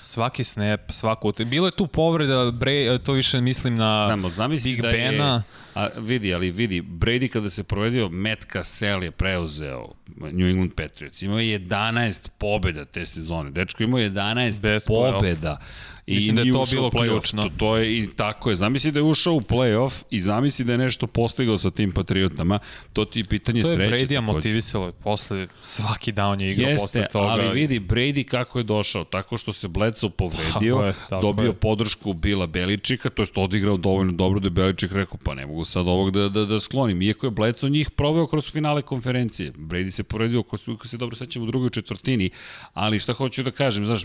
Svaki 0.02 0.44
snap, 0.44 0.80
svako... 0.88 1.32
Bilo 1.46 1.66
je 1.66 1.76
tu 1.76 1.86
povreda, 1.86 2.50
Bre, 2.50 2.98
to 2.98 3.12
više 3.12 3.40
mislim 3.40 3.76
na 3.76 4.06
Znamo, 4.30 4.54
Big 4.64 4.82
da 4.82 4.90
Bena. 4.90 5.34
Je, 5.34 5.42
a, 5.74 5.88
vidi, 5.98 6.34
ali 6.34 6.50
vidi, 6.50 6.82
Brady 6.82 7.28
kada 7.28 7.50
se 7.50 7.64
provedio, 7.64 8.08
Matt 8.08 8.52
Cassell 8.52 9.04
je 9.04 9.10
preuzeo 9.10 9.88
New 10.16 10.48
England 10.48 10.72
Patriots. 10.74 11.22
Imao 11.22 11.38
je 11.38 11.60
11 11.60 12.30
pobeda 12.38 12.84
te 12.84 13.06
sezone. 13.06 13.50
Dečko 13.50 13.82
imao 13.82 14.00
11 14.00 14.62
Bez 14.62 14.86
pobeda. 14.86 15.58
I 16.06 16.14
Mislim 16.14 16.36
da 16.36 16.42
je 16.42 16.52
to 16.52 16.64
bilo 16.70 16.90
ključno. 16.90 17.42
To, 17.42 17.50
to 17.56 17.76
je 17.76 17.98
i 17.98 18.08
tako 18.16 18.50
je. 18.50 18.56
Zamisli 18.56 18.92
da 18.92 18.98
je 18.98 19.02
ušao 19.02 19.34
u 19.34 19.40
play-off 19.40 20.04
i 20.10 20.20
zamisli 20.20 20.64
da 20.64 20.72
je 20.72 20.78
nešto 20.78 21.06
postigao 21.06 21.58
sa 21.58 21.70
tim 21.70 21.92
Patriotama. 21.92 22.58
To 22.92 23.04
ti 23.04 23.18
je 23.20 23.24
pitanje 23.24 23.62
sreće. 23.62 23.76
To 23.76 23.82
je 23.82 23.90
Brady-a 23.90 24.20
motivisalo 24.20 24.92
posle 24.92 25.48
svaki 25.62 26.12
down 26.12 26.40
je 26.40 26.50
igrao 26.50 26.70
Jeste, 26.70 26.82
posle 26.84 27.08
toga. 27.12 27.26
ali 27.26 27.48
vidi 27.48 27.80
Brady 27.80 28.24
kako 28.24 28.58
je 28.58 28.62
došao. 28.62 29.04
Tako 29.04 29.38
što 29.38 29.52
se 29.52 29.68
Bledsoe 29.68 30.10
povredio, 30.10 30.74
tako 30.76 30.86
je, 30.86 30.94
tako 31.08 31.22
dobio 31.22 31.46
je. 31.46 31.52
podršku 31.52 32.12
Bila 32.12 32.46
Beličika, 32.46 33.10
to 33.10 33.22
je 33.22 33.26
odigrao 33.36 33.76
dovoljno 33.76 34.12
dobro 34.12 34.40
da 34.40 34.46
je 34.46 34.50
Beličik 34.50 34.92
rekao 34.92 35.18
pa 35.24 35.34
ne 35.34 35.46
mogu 35.46 35.64
sad 35.64 35.88
ovog 35.88 36.10
da, 36.10 36.28
da, 36.28 36.44
da 36.44 36.60
sklonim. 36.60 37.02
Iako 37.02 37.26
je 37.26 37.30
Bledsoe 37.30 37.70
njih 37.70 37.90
proveo 37.90 38.26
kroz 38.26 38.52
finale 38.52 38.82
konferencije. 38.82 39.52
Brady 39.52 39.90
se 39.90 40.02
povredio, 40.02 40.40
ako 40.40 40.86
se 40.88 40.96
dobro 40.96 41.16
sećamo 41.16 41.44
u 41.44 41.46
drugoj 41.46 41.70
četvrtini, 41.70 42.30
ali 42.74 42.98
šta 42.98 43.12
hoću 43.12 43.42
da 43.42 43.50
kažem, 43.50 43.84
znaš, 43.84 44.02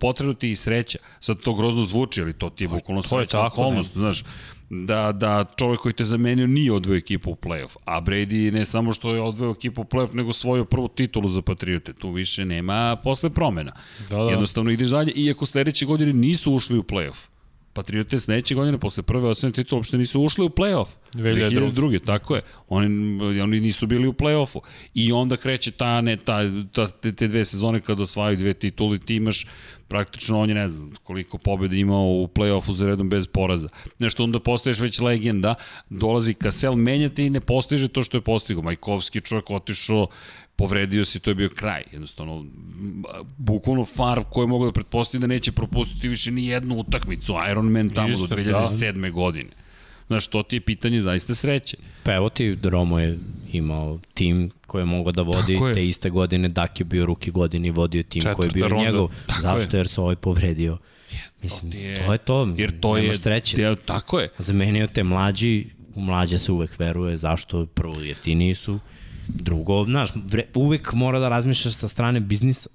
potrebno 0.00 0.34
ti 0.34 0.50
i 0.50 0.56
sreća. 0.56 0.98
Sad 1.20 1.35
to 1.36 1.54
grozno 1.54 1.84
zvuči, 1.84 2.22
ali 2.22 2.32
to 2.32 2.50
ti 2.50 2.64
je 2.64 2.68
bukvalno 2.68 3.02
tako, 3.02 3.46
okolnost, 3.46 3.96
znaš, 3.96 4.22
da, 4.70 5.12
da 5.12 5.44
čovjek 5.56 5.80
koji 5.80 5.92
te 5.92 6.04
zamenio 6.04 6.46
nije 6.46 6.72
odveo 6.72 6.96
ekipu 6.96 7.30
u 7.30 7.34
playoff, 7.34 7.76
a 7.84 8.00
Brady 8.00 8.52
ne 8.52 8.66
samo 8.66 8.92
što 8.92 9.14
je 9.14 9.20
odveo 9.20 9.50
ekipu 9.50 9.80
u 9.80 9.84
playoff, 9.84 10.14
nego 10.14 10.32
svoju 10.32 10.64
prvu 10.64 10.88
titulu 10.88 11.28
za 11.28 11.42
Patriote, 11.42 11.92
tu 11.92 12.10
više 12.10 12.44
nema 12.44 12.96
posle 13.04 13.30
promena. 13.30 13.72
Da, 14.10 14.16
da. 14.16 14.30
Jednostavno 14.30 14.70
ideš 14.70 14.88
dalje, 14.88 15.12
iako 15.12 15.46
sledeće 15.46 15.86
godine 15.86 16.12
nisu 16.12 16.54
ušli 16.54 16.78
u 16.78 16.82
playoff. 16.82 17.35
Patriote 17.76 18.18
sledeće 18.18 18.54
godine 18.54 18.78
posle 18.78 19.02
prve 19.02 19.28
ocene 19.28 19.52
titula 19.52 19.78
uopšte 19.78 19.98
nisu 19.98 20.22
ušli 20.22 20.44
u 20.44 20.48
play-off. 20.48 20.88
2002. 21.14 21.72
2002. 21.72 22.04
tako 22.04 22.36
je. 22.36 22.42
Oni, 22.68 23.40
oni 23.40 23.60
nisu 23.60 23.86
bili 23.86 24.08
u 24.08 24.12
play-offu. 24.12 24.60
I 24.94 25.12
onda 25.12 25.36
kreće 25.36 25.70
ta, 25.70 26.00
ne, 26.00 26.16
ta, 26.16 26.40
ta, 26.72 26.88
te, 26.88 27.12
te 27.12 27.26
dve 27.26 27.44
sezone 27.44 27.80
kada 27.80 28.02
osvajaju 28.02 28.36
dve 28.36 28.54
titule, 28.54 28.98
ti 28.98 29.14
imaš 29.14 29.46
praktično 29.88 30.40
on 30.40 30.48
je 30.48 30.54
ne 30.54 30.68
znam 30.68 30.92
koliko 31.02 31.38
pobjede 31.38 31.78
imao 31.78 32.04
u 32.04 32.28
play-offu 32.34 32.72
za 32.72 32.86
redom 32.86 33.08
bez 33.08 33.26
poraza. 33.26 33.68
Nešto 33.98 34.24
onda 34.24 34.40
postaješ 34.40 34.80
već 34.80 35.00
legenda, 35.00 35.54
dolazi 35.90 36.34
Kasel, 36.34 36.74
menjate 36.74 37.26
i 37.26 37.30
ne 37.30 37.40
postiže 37.40 37.88
to 37.88 38.02
što 38.02 38.16
je 38.16 38.20
postigao. 38.20 38.62
Majkovski 38.62 39.20
čovjek 39.20 39.50
otišao 39.50 40.06
povredio 40.56 41.04
se, 41.04 41.18
to 41.18 41.30
je 41.30 41.34
bio 41.34 41.48
kraj. 41.48 41.82
Jednostavno, 41.92 42.44
bukvalno 43.36 43.84
far 43.84 44.24
koji 44.30 44.42
je 44.42 44.48
mogao 44.48 44.66
da 44.66 44.72
pretpostavi 44.72 45.20
da 45.20 45.26
neće 45.26 45.52
propustiti 45.52 46.08
više 46.08 46.30
ni 46.30 46.46
jednu 46.46 46.78
utakmicu 46.78 47.34
Iron 47.50 47.66
Man 47.66 47.90
tamo 47.90 48.08
Isto, 48.08 48.26
do 48.26 48.36
2007. 48.36 49.00
Da. 49.02 49.10
godine. 49.10 49.50
Znaš, 50.06 50.26
to 50.26 50.42
ti 50.42 50.56
je 50.56 50.60
pitanje 50.60 51.00
zaista 51.00 51.34
sreće. 51.34 51.76
Pa 52.02 52.14
evo 52.14 52.28
ti, 52.28 52.56
Romo 52.62 52.98
je 52.98 53.18
imao 53.52 53.98
tim 54.14 54.50
koji 54.66 54.82
je 54.82 54.86
mogao 54.86 55.12
da 55.12 55.22
vodi 55.22 55.58
te 55.74 55.86
iste 55.86 56.10
godine, 56.10 56.48
Dak 56.48 56.80
je 56.80 56.84
bio 56.84 57.06
ruki 57.06 57.30
godine 57.30 57.68
i 57.68 57.70
vodio 57.70 58.02
tim 58.02 58.22
Četvrta 58.22 58.36
koji 58.36 58.46
je 58.46 58.52
bio 58.52 58.68
ronda. 58.68 58.90
njegov. 58.90 59.08
Tako 59.26 59.40
Zašto? 59.40 59.76
Je. 59.76 59.80
Jer 59.80 59.88
se 59.88 60.00
ovaj 60.00 60.16
povredio. 60.16 60.78
Mislim, 61.42 61.72
to 61.72 61.78
je, 61.78 62.06
to 62.06 62.12
je 62.12 62.18
to. 62.18 62.54
Jer 62.58 62.80
to 62.80 62.96
je, 62.96 63.14
sreće. 63.14 63.56
Te, 63.56 63.76
tako 63.76 64.18
je. 64.18 64.28
Zamenio 64.38 64.86
te 64.86 65.02
mlađi, 65.02 65.66
u 65.94 66.00
mlađe 66.00 66.38
se 66.38 66.52
uvek 66.52 66.78
veruje, 66.78 67.16
zašto? 67.16 67.66
Prvo 67.66 68.00
jeftiniji 68.00 68.54
su, 68.54 68.78
drugo, 69.28 69.84
znaš, 69.84 70.10
uvek 70.54 70.92
mora 70.92 71.18
da 71.18 71.28
razmišljaš 71.28 71.74
sa 71.74 71.88
strane 71.88 72.20
biznisa. 72.20 72.70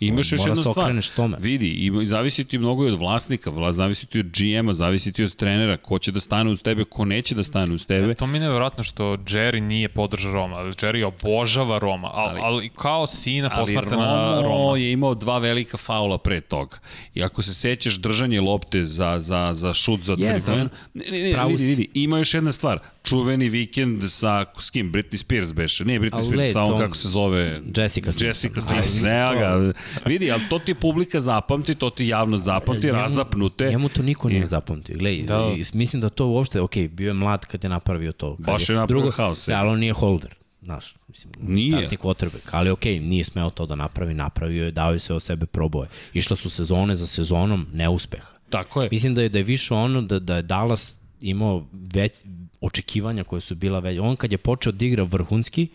Imaš 0.00 0.32
još 0.32 0.40
jednu 0.40 0.56
stvar. 0.56 1.02
Tome. 1.16 1.36
Vidi, 1.40 1.68
i 1.68 2.06
zavisi 2.06 2.44
ti 2.44 2.58
mnogo 2.58 2.86
i 2.86 2.90
od 2.90 2.98
vlasnika, 2.98 3.72
zavisi 3.72 4.06
ti 4.06 4.18
od 4.18 4.26
GM-a, 4.26 4.74
zavisi 4.74 5.12
ti 5.12 5.24
od 5.24 5.36
trenera, 5.36 5.76
ko 5.76 5.98
će 5.98 6.12
da 6.12 6.20
stane 6.20 6.50
uz 6.50 6.62
tebe, 6.62 6.84
ko 6.84 7.04
neće 7.04 7.34
da 7.34 7.42
stane 7.42 7.74
uz 7.74 7.86
tebe. 7.86 8.12
E, 8.12 8.14
to 8.14 8.26
mi 8.26 8.36
je 8.36 8.40
nevjerojatno 8.40 8.84
što 8.84 9.04
Jerry 9.04 9.60
nije 9.60 9.88
podržao 9.88 10.32
Roma, 10.32 10.56
ali 10.56 10.72
Jerry 10.72 11.04
obožava 11.04 11.78
Roma, 11.78 12.10
ali, 12.12 12.40
ali, 12.40 12.40
ali 12.42 12.68
kao 12.68 13.06
sina 13.06 13.50
posmrta 13.50 13.96
na 13.96 14.40
Roma. 14.42 14.78
je 14.78 14.92
imao 14.92 15.14
dva 15.14 15.38
velika 15.38 15.76
faula 15.76 16.18
pre 16.18 16.40
toga. 16.40 16.78
I 17.14 17.22
ako 17.22 17.42
se 17.42 17.54
sećaš 17.54 17.94
držanje 17.94 18.40
lopte 18.40 18.84
za, 18.84 19.20
za, 19.20 19.50
za 19.54 19.74
šut 19.74 20.00
za 20.00 20.12
yes, 20.16 20.44
tri 20.44 20.56
ne, 20.56 20.68
ne, 20.94 21.32
ne, 21.32 21.48
vidi, 21.48 21.64
vidi, 21.64 21.88
ima 21.94 22.18
još 22.18 22.34
jedna 22.34 22.52
stvar 22.52 22.78
čuveni 23.04 23.48
vikend 23.48 24.10
sa, 24.10 24.44
s 24.60 24.70
kim, 24.70 24.92
Britney 24.92 25.16
Spears 25.16 25.52
beše, 25.52 25.84
nije 25.84 26.00
Britney 26.00 26.22
Spears, 26.22 26.52
samo 26.52 26.78
kako 26.78 26.96
se 26.96 27.08
zove... 27.08 27.60
Jessica 27.76 28.12
Simpson. 28.12 28.26
Jessica 28.26 28.60
Simpson, 28.60 29.04
ne, 29.04 29.34
ga, 29.38 29.72
vidi, 30.06 30.30
ali 30.30 30.42
to 30.48 30.58
ti 30.58 30.74
publika 30.74 31.20
zapamti, 31.20 31.74
to 31.74 31.90
ti 31.90 32.06
javnost 32.06 32.44
zapamti, 32.44 32.86
njemu, 32.86 32.98
razapnute. 32.98 33.68
Njemu 33.68 33.88
to 33.88 34.02
niko 34.02 34.28
nije 34.28 34.46
zapamtio, 34.46 34.96
gledaj, 34.98 35.26
da. 35.26 35.54
mislim 35.74 36.02
da 36.02 36.08
to 36.08 36.26
uopšte, 36.26 36.60
ok, 36.60 36.76
bio 36.90 37.08
je 37.08 37.14
mlad 37.14 37.46
kad 37.46 37.64
je 37.64 37.70
napravio 37.70 38.12
to. 38.12 38.36
Kad 38.36 38.46
Baš 38.46 38.68
je, 38.68 38.72
je 38.72 38.78
napravio 38.78 39.02
drugo, 39.02 39.16
haos. 39.16 39.48
ali 39.48 39.68
on 39.68 39.78
nije 39.78 39.92
holder, 39.92 40.34
znaš, 40.62 40.94
mislim, 41.08 41.32
nije. 41.40 41.70
startni 41.70 41.96
quarterback, 41.96 42.48
ali 42.50 42.70
ok, 42.70 42.84
nije 42.84 43.24
smeo 43.24 43.50
to 43.50 43.66
da 43.66 43.74
napravi, 43.74 44.14
napravio 44.14 44.64
je, 44.64 44.70
dao 44.70 44.92
je 44.92 44.98
se 44.98 45.14
o 45.14 45.20
sebe 45.20 45.46
proboje. 45.46 45.88
Išla 46.12 46.36
su 46.36 46.50
sezone 46.50 46.94
za 46.94 47.06
sezonom, 47.06 47.66
neuspeha. 47.72 48.34
Tako 48.50 48.82
je. 48.82 48.88
Mislim 48.92 49.14
da 49.14 49.22
je, 49.22 49.28
da 49.28 49.38
je 49.38 49.44
više 49.44 49.74
ono 49.74 50.02
da, 50.02 50.18
da 50.18 50.36
je 50.36 50.42
Dallas 50.42 50.98
imao 51.20 51.66
već, 51.72 52.12
očekivanja 52.60 53.24
koje 53.24 53.40
su 53.40 53.54
bila 53.54 53.78
već. 53.78 53.98
On 54.02 54.16
kad 54.16 54.32
je 54.32 54.38
počeo 54.38 54.72
da 54.72 54.86
igra 54.86 55.02
vrhunski, 55.02 55.68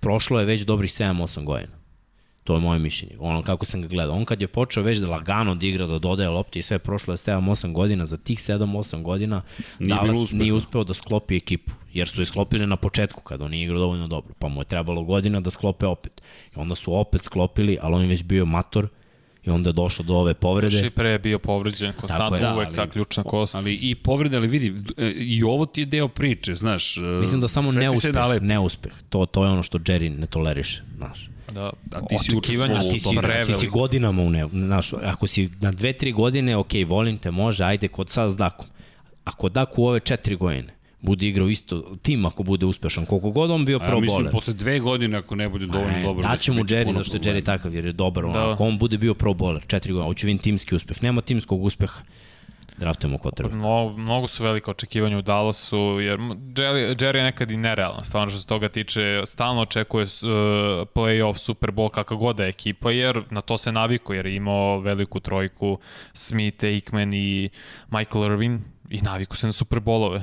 prošlo 0.00 0.40
je 0.40 0.46
već 0.46 0.62
dobrih 0.62 0.90
7-8 0.90 1.44
godina. 1.44 1.75
To 2.46 2.54
je 2.54 2.60
moje 2.60 2.78
mišljenje. 2.78 3.16
Ono 3.20 3.42
kako 3.42 3.64
sam 3.64 3.82
ga 3.82 3.88
gledao. 3.88 4.16
On 4.16 4.24
kad 4.24 4.40
je 4.40 4.46
počeo 4.46 4.82
već 4.82 4.98
da 4.98 5.08
lagano 5.08 5.54
da 5.54 5.66
igra, 5.66 5.86
da 5.86 5.98
dodaje 5.98 6.28
lopte 6.28 6.58
i 6.58 6.62
sve, 6.62 6.78
prošlo 6.78 7.12
je 7.12 7.16
7-8 7.16 7.72
godina. 7.72 8.06
Za 8.06 8.16
tih 8.16 8.38
7-8 8.38 9.02
godina 9.02 9.42
nije 9.78 9.94
Dallas 9.94 10.16
uspeh. 10.16 10.38
nije 10.38 10.52
uspeo 10.52 10.84
da 10.84 10.94
sklopi 10.94 11.36
ekipu. 11.36 11.72
Jer 11.92 12.08
su 12.08 12.20
je 12.20 12.24
sklopili 12.24 12.66
na 12.66 12.76
početku 12.76 13.22
kada 13.22 13.44
on 13.44 13.50
nije 13.50 13.64
igrao 13.64 13.78
dovoljno 13.78 14.06
dobro. 14.08 14.34
Pa 14.38 14.48
mu 14.48 14.60
je 14.60 14.64
trebalo 14.64 15.02
godina 15.02 15.40
da 15.40 15.50
sklope 15.50 15.86
opet. 15.86 16.22
I 16.56 16.58
onda 16.58 16.74
su 16.74 16.94
opet 16.94 17.22
sklopili, 17.22 17.78
ali 17.82 17.94
on 17.94 18.02
je 18.02 18.08
već 18.08 18.22
bio 18.22 18.44
mator 18.44 18.88
i 19.44 19.50
onda 19.50 19.68
je 19.68 19.72
došlo 19.72 20.04
do 20.04 20.14
ove 20.14 20.34
povrede. 20.34 20.76
Još 20.76 20.86
i 20.86 20.90
pre 20.90 21.10
je 21.10 21.18
bio 21.18 21.38
povređen, 21.38 21.92
konstantno 21.92 22.38
da, 22.38 22.54
uvek 22.54 22.66
ali, 22.66 22.76
ta 22.76 22.86
ključna 22.86 23.22
kost. 23.22 23.54
Ali 23.54 23.74
i 23.74 23.94
povrede, 23.94 24.36
ali 24.36 24.46
vidi, 24.46 24.74
e, 24.96 25.10
i 25.10 25.42
ovo 25.42 25.66
ti 25.66 25.80
je 25.80 25.86
deo 25.86 26.08
priče, 26.08 26.54
znaš. 26.54 26.96
E, 26.96 27.00
Mislim 27.00 27.40
da 27.40 27.48
samo 27.48 27.72
neuspeh, 27.72 28.12
neuspeh, 28.40 28.92
to, 29.08 29.26
to 29.26 29.44
je 29.44 29.50
ono 29.50 29.62
što 29.62 29.78
Jerry 29.78 30.18
ne 30.18 30.26
toleriše, 30.26 30.82
znaš. 30.96 31.30
Da, 31.52 31.70
da 31.84 32.00
ti 32.00 32.16
si 32.18 32.36
očekivanja 32.36 32.80
ti 32.80 32.98
si, 32.98 33.08
ti 33.46 33.54
si 33.54 33.66
godinama 33.66 34.22
u 34.22 34.30
ne, 34.30 34.46
znaš, 34.52 34.92
ako 34.92 35.26
si 35.26 35.50
na 35.60 35.72
dve, 35.72 35.92
tri 35.92 36.12
godine, 36.12 36.56
ok, 36.56 36.72
volim 36.86 37.18
te, 37.18 37.30
može, 37.30 37.64
ajde 37.64 37.88
kod 37.88 38.10
sad 38.10 38.32
s 38.32 38.36
Dakom. 38.36 38.66
A 39.24 39.32
kod 39.32 39.52
Daku 39.52 39.84
ove 39.84 40.00
četiri 40.00 40.36
godine, 40.36 40.76
bude 41.00 41.26
igrao 41.26 41.48
isto 41.48 41.82
tim 42.02 42.24
ako 42.26 42.42
bude 42.42 42.66
uspešan. 42.66 43.06
Koliko 43.06 43.30
god 43.30 43.50
on 43.50 43.64
bio 43.64 43.78
pro 43.78 43.86
bowler. 43.86 44.10
Ja 44.10 44.18
mislim 44.18 44.32
posle 44.32 44.54
dve 44.54 44.78
godine 44.78 45.18
ako 45.18 45.34
ne 45.34 45.48
bude 45.48 45.66
dovoljno 45.66 46.02
dobro. 46.02 46.22
Da 46.22 46.36
će 46.36 46.52
mu 46.52 46.64
Jerry 46.64 46.94
zašto 46.94 47.16
je 47.16 47.20
Jerry 47.20 47.44
takav 47.44 47.74
jer 47.74 47.86
je 47.86 47.92
dobar. 47.92 48.24
Da. 48.24 48.52
Ako 48.52 48.64
on 48.64 48.78
bude 48.78 48.98
bio 48.98 49.14
pro 49.14 49.34
bowler, 49.34 49.66
četiri 49.66 49.92
godine, 49.92 50.08
hoće 50.08 50.26
vin 50.26 50.38
timski 50.38 50.74
uspeh. 50.74 51.02
Nema 51.02 51.20
timskog 51.20 51.64
uspeha 51.64 52.00
draftujemo 52.78 53.18
kotrbe. 53.18 53.54
Mnogo, 53.54 53.96
mnogo 53.96 54.28
su 54.28 54.44
velike 54.44 54.70
očekivanja 54.70 55.18
u 55.18 55.22
Dallasu, 55.22 55.76
jer 56.00 56.18
Jerry, 56.18 56.96
Jerry 56.96 57.16
je 57.16 57.22
nekad 57.22 57.50
i 57.50 57.56
nerealan, 57.56 58.04
stvarno 58.04 58.30
što 58.30 58.40
se 58.40 58.46
toga 58.46 58.68
tiče, 58.68 59.22
stalno 59.26 59.62
očekuje 59.62 60.04
uh, 60.04 60.08
playoff, 60.94 61.36
Super 61.36 61.70
Bowl, 61.70 61.90
kakva 61.90 62.16
god 62.16 62.36
da 62.36 62.42
je 62.42 62.48
ekipa, 62.48 62.90
jer 62.90 63.22
na 63.30 63.40
to 63.40 63.58
se 63.58 63.72
naviko, 63.72 64.14
jer 64.14 64.26
je 64.26 64.36
imao 64.36 64.80
veliku 64.80 65.20
trojku 65.20 65.78
Smith, 66.12 66.64
Aikman 66.64 67.14
i 67.14 67.50
Michael 67.90 68.24
Irvin 68.24 68.62
i 68.90 69.00
naviku 69.00 69.36
se 69.36 69.46
na 69.46 69.52
Super 69.52 69.80
Bowlove 69.80 70.22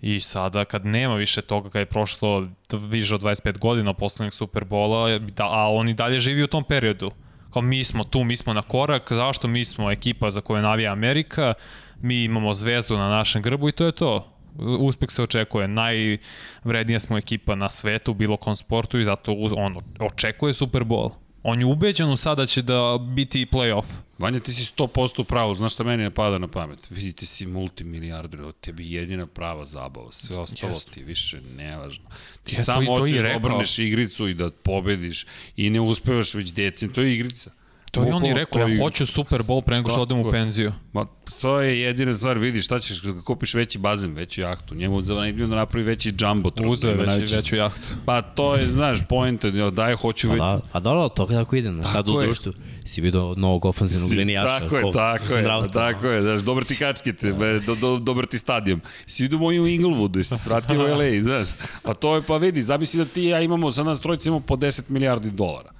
I 0.00 0.20
sada 0.20 0.64
kad 0.64 0.86
nema 0.86 1.14
više 1.14 1.42
toga, 1.42 1.70
kad 1.70 1.80
je 1.80 1.86
prošlo 1.86 2.46
više 2.72 3.14
od 3.14 3.22
25 3.22 3.58
godina 3.58 3.94
poslednjeg 3.94 4.32
Superbola, 4.32 5.18
da, 5.18 5.44
a 5.44 5.68
on 5.70 5.88
i 5.88 5.94
dalje 5.94 6.20
živi 6.20 6.42
u 6.42 6.46
tom 6.46 6.64
periodu. 6.64 7.10
Kao 7.52 7.62
mi 7.62 7.84
smo 7.84 8.04
tu, 8.04 8.24
mi 8.24 8.36
smo 8.36 8.52
na 8.52 8.62
korak, 8.62 9.12
zašto 9.12 9.48
mi 9.48 9.64
smo 9.64 9.90
ekipa 9.90 10.30
za 10.30 10.40
koju 10.40 10.62
navija 10.62 10.92
Amerika, 10.92 11.54
mi 12.02 12.24
imamo 12.24 12.54
zvezdu 12.54 12.96
na 12.96 13.08
našem 13.08 13.42
grbu 13.42 13.68
i 13.68 13.72
to 13.72 13.86
je 13.86 13.92
to. 13.92 14.36
Uspeh 14.58 15.10
se 15.10 15.22
očekuje. 15.22 15.68
Najvrednija 15.68 17.00
smo 17.00 17.18
ekipa 17.18 17.54
na 17.54 17.68
svetu, 17.68 18.14
bilo 18.14 18.36
kom 18.36 18.56
sportu 18.56 18.98
i 18.98 19.04
zato 19.04 19.32
on 19.56 19.76
očekuje 20.00 20.54
Super 20.54 20.82
Bowl. 20.82 21.10
On 21.42 21.60
je 21.60 21.66
ubeđen 21.66 22.10
u 22.10 22.16
sada 22.16 22.46
će 22.46 22.62
da 22.62 22.98
biti 23.14 23.46
play-off. 23.52 23.84
Vanja, 24.18 24.40
ti 24.40 24.52
si 24.52 24.72
100% 24.76 25.20
u 25.20 25.24
pravu, 25.24 25.54
znaš 25.54 25.74
šta 25.74 25.84
meni 25.84 26.02
ne 26.02 26.10
pada 26.10 26.38
na 26.38 26.48
pamet? 26.48 26.90
Vidite 26.90 27.26
si 27.26 27.46
multimilijarder, 27.46 28.42
od 28.42 28.60
tebi 28.60 28.92
jedina 28.92 29.26
prava 29.26 29.66
zabava, 29.66 30.12
sve 30.12 30.38
ostalo 30.38 30.72
Just. 30.72 30.90
ti 30.90 31.04
više 31.04 31.40
nevažno. 31.56 32.04
Ti 32.44 32.54
ja, 32.54 32.64
samo 32.64 32.98
hoćeš 32.98 33.18
da 33.18 33.36
obrneš 33.36 33.78
igricu 33.78 34.28
i 34.28 34.34
da 34.34 34.50
pobediš 34.50 35.26
i 35.56 35.70
ne 35.70 35.80
uspevaš 35.80 36.34
već 36.34 36.52
decim, 36.52 36.92
to 36.92 37.00
je 37.00 37.14
igrica. 37.14 37.50
To 37.90 38.04
je 38.04 38.14
on 38.14 38.26
i 38.26 38.34
rekao, 38.34 38.60
ja 38.60 38.82
hoću 38.82 39.06
Super 39.06 39.42
Bowl 39.42 39.62
pre 39.62 39.76
nego 39.76 39.90
što 39.90 40.02
odem 40.02 40.18
u 40.18 40.30
penziju. 40.30 40.72
Ma, 40.92 41.06
to 41.40 41.60
je 41.60 41.80
jedina 41.80 42.14
stvar, 42.14 42.38
vidi, 42.38 42.62
šta 42.62 42.78
ćeš 42.78 43.02
da 43.02 43.22
kupiš 43.22 43.54
veći 43.54 43.78
bazen, 43.78 44.14
veću 44.14 44.40
jahtu. 44.40 44.74
Njemu 44.74 45.02
za 45.02 45.14
najbolje 45.14 45.46
da 45.46 45.56
napravi 45.56 45.84
veći 45.84 46.14
jumbo. 46.20 46.50
Uzeo 46.66 46.90
veći, 46.90 47.06
najveći... 47.06 47.36
veću 47.36 47.56
jahtu. 47.56 47.88
Pa 48.06 48.22
to 48.22 48.54
je, 48.54 48.66
znaš, 48.66 48.98
point, 49.08 49.44
daj, 49.72 49.94
hoću 49.96 50.28
već... 50.28 50.38
Da, 50.38 50.60
a 50.72 50.80
da, 50.80 51.08
to 51.08 51.26
kako 51.26 51.56
ide, 51.56 51.72
na 51.72 51.82
sad 51.82 52.08
u 52.08 52.20
društvu. 52.20 52.52
Si 52.86 53.00
vidio 53.00 53.34
novog 53.36 53.64
ofenzivnog 53.64 54.12
linijaša. 54.12 54.60
Tako 54.60 54.76
je, 54.76 54.92
tako 54.92 55.34
je, 55.34 55.68
tako 55.72 56.06
je, 56.06 56.22
znaš, 56.22 56.40
dobar 56.40 56.64
ti 56.64 56.76
kačkite, 56.76 57.32
do, 57.66 57.74
do, 57.74 57.98
dobar 57.98 58.26
ti 58.26 58.38
stadion. 58.38 58.80
Si 59.06 59.22
vidio 59.22 59.38
moju 59.38 59.64
Inglewoodu 59.64 60.20
i 60.20 60.24
se 60.24 60.38
svratio 60.38 60.80
u 60.80 60.82
LA, 60.82 61.22
znaš. 61.22 61.48
A 61.82 61.94
to 61.94 62.14
je, 62.14 62.22
pa 62.22 62.36
vidi, 62.36 62.62
zamisli 62.62 62.98
da 62.98 63.04
ti 63.04 63.24
ja 63.24 63.40
imamo, 63.40 63.72
sad 63.72 63.86
nas 63.86 64.00
trojice 64.00 64.28
imamo 64.28 64.44
po 64.46 64.56
10 64.56 64.82
milijardi 64.88 65.30
dolara 65.30 65.79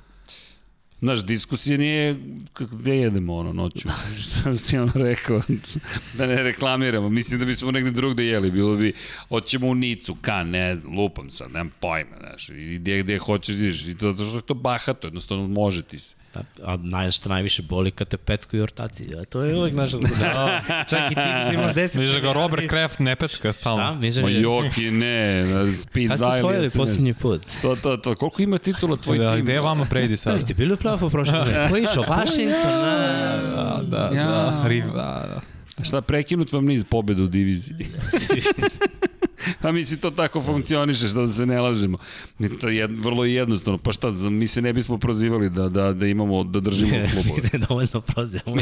Znaš, 1.00 1.24
diskusija 1.24 1.78
nije 1.78 2.16
gde 2.58 2.96
jedemo 2.96 3.36
ono 3.36 3.52
noću. 3.52 3.88
Šta 4.22 4.54
si 4.54 4.78
ono 4.78 4.92
rekao? 4.94 5.42
da 6.18 6.26
ne 6.26 6.42
reklamiramo. 6.42 7.08
Mislim 7.08 7.40
da 7.40 7.46
bismo 7.46 7.70
negde 7.70 7.90
drugde 7.90 8.24
jeli. 8.24 8.50
Bilo 8.50 8.76
bi, 8.76 8.92
hoćemo 9.28 9.66
u 9.66 9.74
Nicu, 9.74 10.16
kan, 10.20 10.48
ne 10.48 10.76
znam, 10.76 10.98
lupam 10.98 11.30
sad, 11.30 11.52
nemam 11.52 11.72
pojma, 11.80 12.16
znaš. 12.20 12.48
I 12.48 12.78
gde, 12.78 13.02
gde 13.02 13.18
hoćeš 13.18 13.56
da 13.56 13.62
ideš. 13.62 13.86
I 13.86 13.94
to, 13.94 14.12
to 14.12 14.24
što 14.24 14.36
je 14.36 14.42
to 14.42 14.54
bahato, 14.54 15.06
jednostavno 15.06 15.48
može 15.48 15.82
ti 15.82 15.98
se. 15.98 16.19
Da, 16.34 16.40
a 16.64 16.76
naj, 16.76 17.10
što 17.10 17.28
najviše 17.28 17.62
boli 17.62 17.90
kad 17.90 18.08
te 18.08 18.16
petku 18.16 18.56
i 18.56 18.60
ortaci. 18.60 19.14
A 19.16 19.24
to 19.24 19.42
je 19.42 19.56
uvek 19.56 19.74
naša... 19.74 19.96
Da, 19.98 20.60
čak 20.84 21.12
i 21.12 21.14
ti 21.14 21.20
imaš 21.54 21.74
10. 21.74 21.98
Viš 21.98 22.10
da 22.10 22.20
ga 22.20 22.32
Robert 22.32 22.68
Kraft 22.68 22.98
ne 22.98 23.16
pecka 23.16 23.52
stalno. 23.52 23.82
Šta? 23.82 23.94
Mislim, 23.94 24.24
Ma 24.24 24.30
Joki, 24.30 24.90
ne, 24.90 25.42
speed 25.74 26.08
Kad 26.08 26.18
ste 26.18 26.26
dial. 26.26 26.36
osvojili 26.36 26.68
posljednji 26.76 27.14
put? 27.14 27.42
To, 27.62 27.76
to, 27.76 27.96
to. 27.96 28.14
Koliko 28.14 28.42
ima 28.42 28.58
titula 28.58 28.96
tvoj 28.96 29.18
Da, 29.18 29.34
tim? 29.34 29.44
gde 29.44 29.52
je 29.52 29.60
vama 29.60 29.84
Brady 29.84 30.16
sad? 30.16 30.34
Jeste 30.34 30.54
bili 30.54 30.72
u 30.72 30.76
play-offu 30.76 31.10
prošle 31.10 31.38
godine? 31.38 31.68
Ko 31.68 31.76
je 31.76 31.82
išao? 31.82 32.02
Washington. 32.04 32.80
Da, 33.50 33.80
da, 33.82 34.10
Ja. 34.14 34.26
da, 34.26 34.62
Riv, 34.66 34.84
da, 34.86 34.92
da. 35.28 35.40
Šta, 35.82 36.00
prekinut 36.00 36.52
vam 36.52 36.64
niz 36.64 36.84
pobjeda 36.84 37.22
u 37.22 37.28
diviziji? 37.28 37.76
A 39.62 39.72
mislim, 39.72 40.00
to 40.00 40.10
tako 40.10 40.40
funkcioniše, 40.40 41.08
šta 41.08 41.20
da 41.20 41.32
se 41.32 41.46
ne 41.46 41.60
lažemo. 41.60 41.98
To 42.60 42.68
je 42.68 42.86
vrlo 42.86 43.24
jednostavno. 43.24 43.78
Pa 43.78 43.92
šta, 43.92 44.10
mi 44.10 44.46
se 44.46 44.62
ne 44.62 44.72
bismo 44.72 44.98
prozivali 44.98 45.50
da, 45.50 45.68
da, 45.68 45.92
da 45.92 46.06
imamo, 46.06 46.44
da 46.44 46.60
držimo 46.60 46.90
klubove. 47.12 47.42
se 47.42 47.58
dovoljno 47.58 48.00
prozivamo 48.00 48.60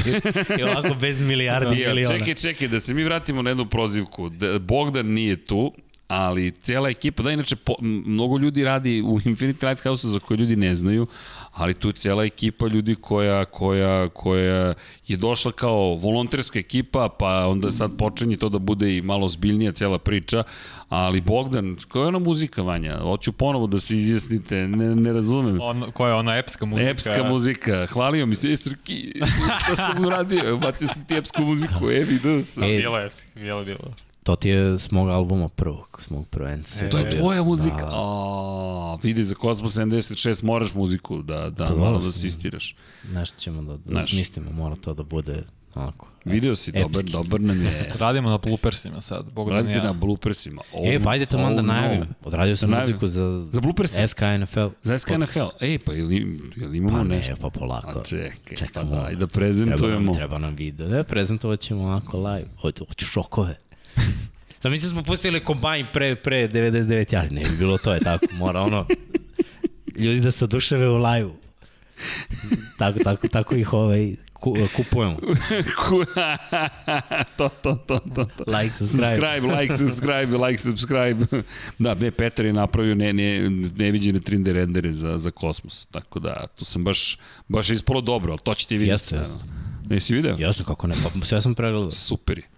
i, 0.58 0.62
ovako 0.62 0.94
bez 0.94 1.20
milijardi 1.20 1.80
Ja, 1.80 1.88
miliona. 1.88 2.18
čekaj, 2.18 2.34
čekaj, 2.34 2.68
da 2.68 2.80
se 2.80 2.94
mi 2.94 3.04
vratimo 3.04 3.42
na 3.42 3.50
jednu 3.50 3.66
prozivku. 3.66 4.28
Da, 4.28 4.58
Bogdan 4.58 5.06
nije 5.06 5.36
tu, 5.36 5.72
ali 6.08 6.50
cijela 6.52 6.88
ekipa, 6.88 7.22
da 7.22 7.30
inače 7.30 7.56
po, 7.56 7.74
mnogo 7.80 8.38
ljudi 8.38 8.64
radi 8.64 9.02
u 9.02 9.20
Infinity 9.20 9.68
Lighthouse 9.68 10.08
za 10.08 10.18
koje 10.18 10.38
ljudi 10.38 10.56
ne 10.56 10.74
znaju, 10.74 11.06
ali 11.58 11.74
tu 11.74 11.88
je 11.88 11.92
cijela 11.92 12.24
ekipa 12.24 12.66
ljudi 12.66 12.94
koja, 12.94 13.44
koja, 13.44 14.08
koja 14.08 14.74
je 15.06 15.16
došla 15.16 15.52
kao 15.52 15.94
volonterska 15.94 16.58
ekipa, 16.58 17.08
pa 17.18 17.46
onda 17.46 17.72
sad 17.72 17.96
počinje 17.96 18.36
to 18.36 18.48
da 18.48 18.58
bude 18.58 18.96
i 18.96 19.02
malo 19.02 19.28
zbiljnija 19.28 19.72
cijela 19.72 19.98
priča, 19.98 20.42
ali 20.88 21.20
Bogdan, 21.20 21.76
koja 21.88 22.02
je 22.02 22.08
ona 22.08 22.18
muzika, 22.18 22.62
Vanja? 22.62 22.98
Hoću 22.98 23.32
ponovo 23.32 23.66
da 23.66 23.80
se 23.80 23.96
izjasnite, 23.96 24.68
ne, 24.68 24.94
ne 24.94 25.12
razumem. 25.12 25.58
On, 25.60 25.84
koja 25.92 26.08
je 26.08 26.14
ona 26.14 26.36
epska 26.36 26.66
muzika? 26.66 26.90
Epska 26.90 27.22
muzika, 27.22 27.86
hvalio 27.86 28.26
mi 28.26 28.34
se, 28.34 28.52
e, 28.52 28.56
Srki, 28.56 29.12
šta 29.64 29.76
sam 29.76 30.04
uradio, 30.04 30.56
bacio 30.56 30.88
sam 30.88 31.04
ti 31.04 31.14
epsku 31.14 31.42
muziku, 31.42 31.90
evi, 31.90 32.18
da 32.22 32.42
sam. 32.42 32.64
E, 32.64 32.76
Bila 32.76 33.00
je 33.00 33.08
bila, 33.34 33.64
bila. 33.64 34.07
To 34.28 34.36
ti 34.36 34.48
je 34.48 34.78
s 34.78 34.90
mog 34.90 35.08
albuma 35.08 35.48
prvog, 35.48 36.00
s 36.00 36.10
mog 36.10 36.28
prvenca. 36.28 36.84
E, 36.84 36.90
To 36.90 36.98
je 36.98 37.10
tvoja 37.10 37.42
muzika. 37.42 37.76
Da. 37.76 37.90
A, 37.92 38.98
vidi, 39.02 39.24
za 39.24 39.34
Kozmo 39.34 39.68
76 39.68 40.44
moraš 40.44 40.74
muziku 40.74 41.22
da, 41.22 41.50
da 41.50 41.64
Pa 41.66 41.74
malo 41.74 41.98
da 41.98 42.08
asistiraš. 42.08 42.76
Nešto 43.04 43.38
ćemo 43.38 43.62
da, 43.62 43.72
da 43.74 43.78
Znaš. 43.86 44.10
smislimo, 44.10 44.50
mora 44.52 44.76
to 44.76 44.94
da 44.94 45.02
bude 45.02 45.42
onako. 45.74 46.08
Video 46.24 46.54
si, 46.54 46.72
dobar, 46.72 46.86
Epski. 46.92 47.12
dobar 47.12 47.40
nam 47.40 47.62
je. 47.62 47.92
Radimo 47.98 48.30
na 48.30 48.38
bloopersima 48.38 49.00
sad, 49.00 49.26
i 49.48 49.50
Radite 49.50 49.74
ja. 49.74 49.84
na 49.84 49.92
bloopersima. 49.92 50.62
Oh, 50.72 50.80
E, 50.84 51.00
pa 51.00 51.10
ajde 51.10 51.26
tamo 51.26 51.48
da 51.48 51.54
oh, 51.54 51.64
najavim. 51.64 52.00
no. 52.00 52.06
Odradio 52.24 52.56
sam 52.56 52.70
Da 52.70 52.76
najavim. 52.76 52.94
muziku 52.94 53.08
za, 53.08 53.42
Za 53.50 53.60
blooperse? 53.60 54.06
SK 54.06 54.20
NFL. 54.40 54.66
Za 54.82 54.98
SK 54.98 55.10
NFL. 55.10 55.46
Ej, 55.60 55.78
pa 55.78 55.92
ili, 55.94 56.16
ili 56.56 56.78
imamo 56.78 56.96
Pa 56.98 57.04
ne, 57.04 57.16
nešto? 57.16 57.34
pa 57.36 57.50
polako. 57.50 57.98
A 57.98 58.04
čekaj, 58.04 58.56
Čekamo. 58.56 58.90
pa 58.90 58.96
daj 58.96 59.10
da 59.12 59.16
Treba 59.16 59.26
prezentujemo. 59.28 60.00
nam, 60.02 60.14
treba 60.14 60.38
nam 60.38 60.54
video. 60.54 60.88
Ne, 60.88 61.04
prezentovat 61.04 61.60
ćemo 61.60 61.82
onako 61.82 62.18
live. 62.18 62.48
Hoću 62.60 62.84
šokove. 62.98 63.56
Sam 64.62 64.72
mislim 64.72 64.90
smo 64.90 65.02
pustili 65.02 65.40
kombajn 65.40 65.86
pre, 65.92 66.16
pre 66.16 66.48
99 66.48 67.14
jari. 67.14 67.30
Ne 67.30 67.40
bi 67.40 67.56
bilo 67.56 67.78
to 67.78 67.92
je 67.92 68.00
tako. 68.00 68.26
Mora 68.32 68.60
ono... 68.60 68.86
Ljudi 69.96 70.20
da 70.20 70.30
se 70.30 70.44
oduševe 70.44 70.88
u 70.88 70.96
live-u. 70.96 71.34
Tako, 72.78 72.98
tako, 72.98 73.28
tako 73.28 73.54
ih 73.54 73.72
ovaj, 73.72 74.12
ku, 74.32 74.56
kupujemo. 74.76 75.16
to, 77.36 77.48
to, 77.62 77.74
to, 77.86 77.98
to, 78.14 78.24
to. 78.24 78.44
Like, 78.46 78.74
subscribe. 78.74 79.08
Subscribe, 79.08 79.60
like, 79.60 79.76
subscribe, 79.76 80.46
like, 80.46 80.58
subscribe. 80.58 81.26
Da, 81.78 81.94
be, 81.94 82.10
Petar 82.10 82.46
je 82.46 82.52
napravio 82.52 82.94
ne, 82.94 83.12
ne, 83.12 83.50
neviđene 83.76 84.20
3D 84.20 84.52
rendere 84.52 84.92
za, 84.92 85.18
za 85.18 85.30
kosmos, 85.30 85.86
tako 85.86 86.20
da 86.20 86.46
tu 86.56 86.64
sam 86.64 86.84
baš, 86.84 87.18
baš 87.48 87.70
ispalo 87.70 88.00
dobro, 88.00 88.32
ali 88.32 88.40
to 88.44 88.54
ćete 88.54 88.76
vidjeti. 88.76 88.92
Jeste, 88.92 89.16
jeste. 89.16 89.44
Nisi 89.90 90.14
video? 90.14 90.36
Jasno 90.38 90.64
kako 90.64 90.86
ne, 90.86 90.94
pa 91.02 91.24
sve 91.24 91.40
sam 91.40 91.54
pregledao. 91.54 91.90
Super 91.90 92.38
je. 92.38 92.57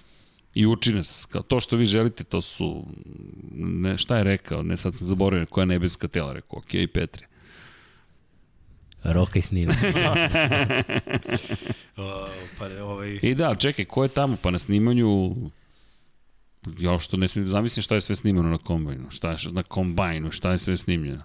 I 0.54 0.66
uči 0.66 0.92
nas, 0.94 1.26
kao 1.30 1.42
to 1.42 1.60
što 1.60 1.76
vi 1.76 1.86
želite, 1.86 2.24
to 2.24 2.40
su, 2.40 2.84
ne, 3.54 3.98
šta 3.98 4.16
je 4.16 4.24
rekao, 4.24 4.62
ne 4.62 4.76
sad 4.76 4.94
sam 4.94 5.06
zaboravio 5.06 5.46
koja 5.46 5.64
nebeska 5.64 6.08
tela, 6.08 6.32
rekao, 6.32 6.58
ok, 6.58 6.70
Petri. 6.94 7.24
Roka 9.04 9.38
i 9.38 9.42
snima. 9.42 9.74
pa 12.58 12.66
ovaj... 12.82 13.18
I 13.22 13.34
da, 13.34 13.54
čekaj, 13.54 13.84
ko 13.84 14.02
je 14.02 14.08
tamo? 14.08 14.36
Pa 14.42 14.50
na 14.50 14.58
snimanju, 14.58 15.34
ja 16.78 16.98
što 16.98 17.16
ne 17.16 17.28
smijem 17.28 17.46
da 17.46 17.50
zamislim 17.50 17.82
šta 17.82 17.94
je 17.94 18.00
sve 18.00 18.14
snimano 18.14 18.48
na 18.48 18.58
kombajnu, 18.58 19.10
šta 19.10 19.30
je 19.30 19.36
na 19.52 19.62
kombajnu, 19.62 20.30
šta 20.30 20.50
je 20.52 20.58
sve 20.58 20.76
snimljeno. 20.76 21.22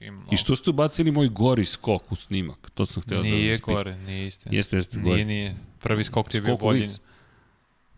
Imamo. 0.00 0.26
I 0.32 0.36
što 0.36 0.56
ste 0.56 0.70
ubacili 0.70 1.10
moj 1.10 1.28
gori 1.28 1.64
skok 1.64 2.12
u 2.12 2.16
snimak? 2.16 2.70
To 2.74 2.86
sam 2.86 3.02
hteo 3.02 3.16
da 3.16 3.22
Nije 3.22 3.50
vas 3.50 3.60
pitam. 3.60 3.74
gore, 3.74 3.96
nije 3.96 4.26
istina. 4.26 4.56
Jeste, 4.56 4.76
jeste 4.76 4.96
Nije, 4.96 5.10
gore. 5.10 5.24
nije. 5.24 5.56
Prvi 5.82 6.04
skok 6.04 6.28
ti 6.28 6.36
je 6.36 6.40
bio 6.40 6.54
Skok 6.54 6.62
u 6.62 6.66
bolji. 6.66 6.80
vis. 6.80 7.00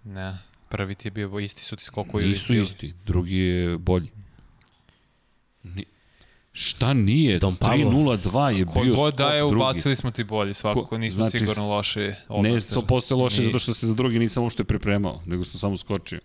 Ne, 0.06 0.38
prvi 0.68 0.94
ti 0.94 1.06
je 1.08 1.12
bio, 1.12 1.38
isti 1.38 1.62
su 1.62 1.76
ti 1.76 1.84
skokovi. 1.84 2.28
Nisu 2.28 2.54
isti, 2.54 2.94
drugi 3.06 3.36
je 3.36 3.78
bolji. 3.78 4.08
Ni... 5.62 5.84
Šta 6.52 6.92
nije? 6.92 7.38
Don 7.38 7.56
Pablo. 7.56 7.90
3.02 7.90 8.46
je 8.48 8.64
Ko 8.64 8.80
bio 8.80 8.94
skok 8.94 9.14
da 9.14 9.28
je, 9.28 9.40
drugi. 9.40 9.56
ubacili 9.56 9.96
smo 9.96 10.10
ti 10.10 10.24
bolji, 10.24 10.54
svakako 10.54 10.86
Ko- 10.86 10.98
nismo 10.98 11.24
znači, 11.24 11.38
sigurno 11.38 11.68
loše. 11.68 12.00
Ne, 12.00 12.16
odnose. 12.28 12.74
100% 12.74 13.16
loše 13.16 13.42
zato 13.42 13.58
što 13.58 13.74
se 13.74 13.86
za 13.86 13.94
drugi 13.94 14.18
nisam 14.18 14.42
uopšte 14.42 14.64
pripremao, 14.64 15.22
nego 15.26 15.44
sam 15.44 15.60
samo 15.60 15.76
skočio. 15.76 16.20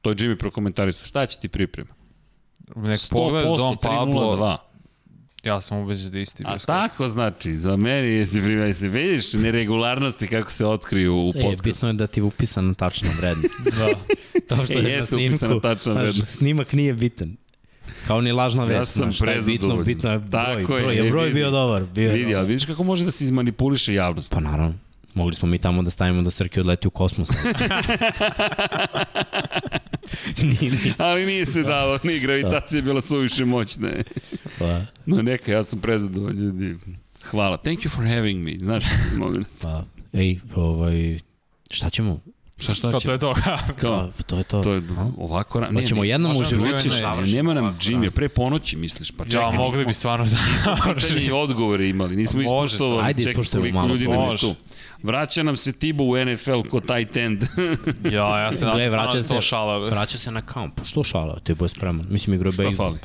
To 0.00 0.10
je 0.10 0.16
Jimmy 0.16 0.38
prokomentarisao. 0.38 1.06
Šta 1.06 1.26
će 1.26 1.38
ti 1.38 1.48
priprema? 1.48 1.94
Nek 2.76 3.00
pogled 3.10 3.44
Don 3.44 3.76
Pablo, 3.82 4.36
3.02. 4.36 4.56
ja 5.44 5.60
sam 5.60 5.78
ubeđen 5.78 6.10
da 6.10 6.18
je 6.18 6.22
isti 6.22 6.44
bio 6.44 6.52
A 6.52 6.58
tako 6.58 7.08
znači, 7.08 7.56
za 7.56 7.76
meni 7.76 8.08
jesi 8.08 8.40
primjer, 8.40 8.74
se 8.74 8.88
vidiš 8.88 9.32
neregularnosti 9.32 10.26
kako 10.26 10.52
se 10.52 10.66
otkriju 10.66 11.14
u 11.16 11.28
E, 11.28 11.32
podcastu. 11.34 11.62
bitno 11.62 11.88
je 11.88 11.92
da 11.92 12.06
ti 12.06 12.20
je 12.20 12.24
upisana 12.24 12.74
tačna 12.74 13.08
vrednost. 13.18 13.54
Da. 13.78 13.88
To 14.48 14.64
što 14.64 14.72
E, 14.72 14.76
je 14.76 14.82
na 14.82 14.88
jeste 14.88 15.06
snimku, 15.08 15.34
upisana 15.34 15.60
tačna 15.60 15.92
znaš, 15.92 16.02
vrednost. 16.02 16.36
Snimak 16.36 16.72
nije 16.72 16.92
bitan. 16.94 17.36
Kao 18.06 18.20
ni 18.20 18.32
lažna 18.32 18.64
vest. 18.64 18.96
Ja 18.96 19.10
sam 19.10 19.28
je 19.28 19.40
bitno, 19.42 19.76
bitno 19.76 20.10
je 20.10 20.18
broj. 20.18 20.30
Tako 20.30 20.76
je, 20.76 20.82
broj, 20.82 20.96
je 20.96 21.06
e, 21.06 21.10
broj 21.10 21.30
bio 21.30 21.50
dobar. 21.50 21.84
Bio 21.84 22.02
je 22.02 22.12
Vidi, 22.12 22.24
dobar. 22.24 22.38
ali 22.38 22.48
vidiš 22.48 22.64
kako 22.66 22.84
može 22.84 23.04
da 23.04 23.10
se 23.10 23.24
izmanipuliše 23.24 23.94
javnost. 23.94 24.32
Pa 24.32 24.40
naravno. 24.40 24.74
Mogli 25.14 25.34
smo 25.34 25.48
mi 25.48 25.58
tamo 25.58 25.82
da 25.82 25.90
stavimo 25.90 26.22
da 26.22 26.30
Srki 26.30 26.60
odleti 26.60 26.88
u 26.88 26.90
kosmos. 26.90 27.28
nije, 30.42 30.72
nije. 30.72 30.94
Ali 30.98 31.26
nije 31.26 31.46
se 31.46 31.62
dalo, 31.62 31.98
ni 32.02 32.20
gravitacija 32.20 32.78
je 32.78 32.82
bila 32.82 33.00
suviše 33.00 33.44
moćna. 33.44 33.88
Pa, 34.58 34.80
No 35.06 35.22
neka, 35.22 35.52
ja 35.52 35.62
sam 35.62 35.80
prezadovoljan 35.80 36.38
ljudi. 36.38 36.76
Hvala. 37.24 37.56
Thank 37.56 37.80
you 37.80 37.88
for 37.88 38.06
having 38.06 38.44
me. 38.44 38.52
Znaš, 38.58 38.84
moment. 39.16 39.46
pa, 39.62 39.84
ej, 40.12 40.38
ovaj, 40.54 41.18
šta 41.70 41.90
ćemo? 41.90 42.20
Šta 42.62 42.74
šta 42.74 42.90
To, 42.90 43.00
će? 43.00 43.06
to 43.06 43.12
je 43.12 43.18
to. 43.18 43.34
Kao, 43.80 44.10
Pa, 44.16 44.22
to 44.22 44.38
je 44.38 44.44
to. 44.44 44.62
to 44.62 44.72
je 44.72 44.82
ovako... 45.18 45.60
ra- 45.60 45.72
Hoćemo 45.72 46.04
jednom 46.04 46.32
u 46.32 46.44
životu. 46.44 46.88
ne. 47.20 47.26
Nema 47.26 47.54
nam 47.54 47.76
Jimmy, 47.80 48.10
pre 48.10 48.28
ponoći 48.28 48.76
misliš, 48.76 49.10
pa 49.10 49.24
čekaj. 49.24 49.40
Ja, 49.42 49.50
mogli 49.52 49.78
nismo 49.78 49.84
bi 49.84 49.92
stvarno 49.92 50.26
završiti. 50.26 51.20
i 51.20 51.30
odgovore 51.32 51.88
imali, 51.88 52.16
nismo 52.16 52.42
ispoštovali. 52.42 53.02
Ajde, 53.02 53.34
koliko 53.34 53.72
malo. 53.72 53.88
ljudi 53.88 54.08
nam 54.08 54.20
je 54.22 54.36
tu. 54.38 54.54
Vraća 55.02 55.42
nam 55.42 55.56
se 55.56 55.72
Tibo 55.72 56.04
u 56.04 56.16
NFL 56.16 56.60
ko 56.62 56.80
tight 56.80 57.16
end. 57.16 57.44
Ja, 58.12 58.38
ja 58.38 58.52
se 58.52 58.64
nadam 58.64 58.80
vraća 58.88 59.16
da 59.16 59.22
se- 59.22 59.28
to 59.28 59.40
šala. 59.40 59.78
Vraća 59.80 60.18
se 60.18 60.30
na 60.30 60.40
kamp. 60.42 60.80
Što 60.84 61.04
šala? 61.04 61.38
Ti 61.38 61.52
je 61.52 61.68
spreman. 61.68 62.06
Mislim, 62.10 62.34
igrao 62.34 62.48
je 62.48 62.52
Šta 62.52 62.76
fali? 62.76 62.98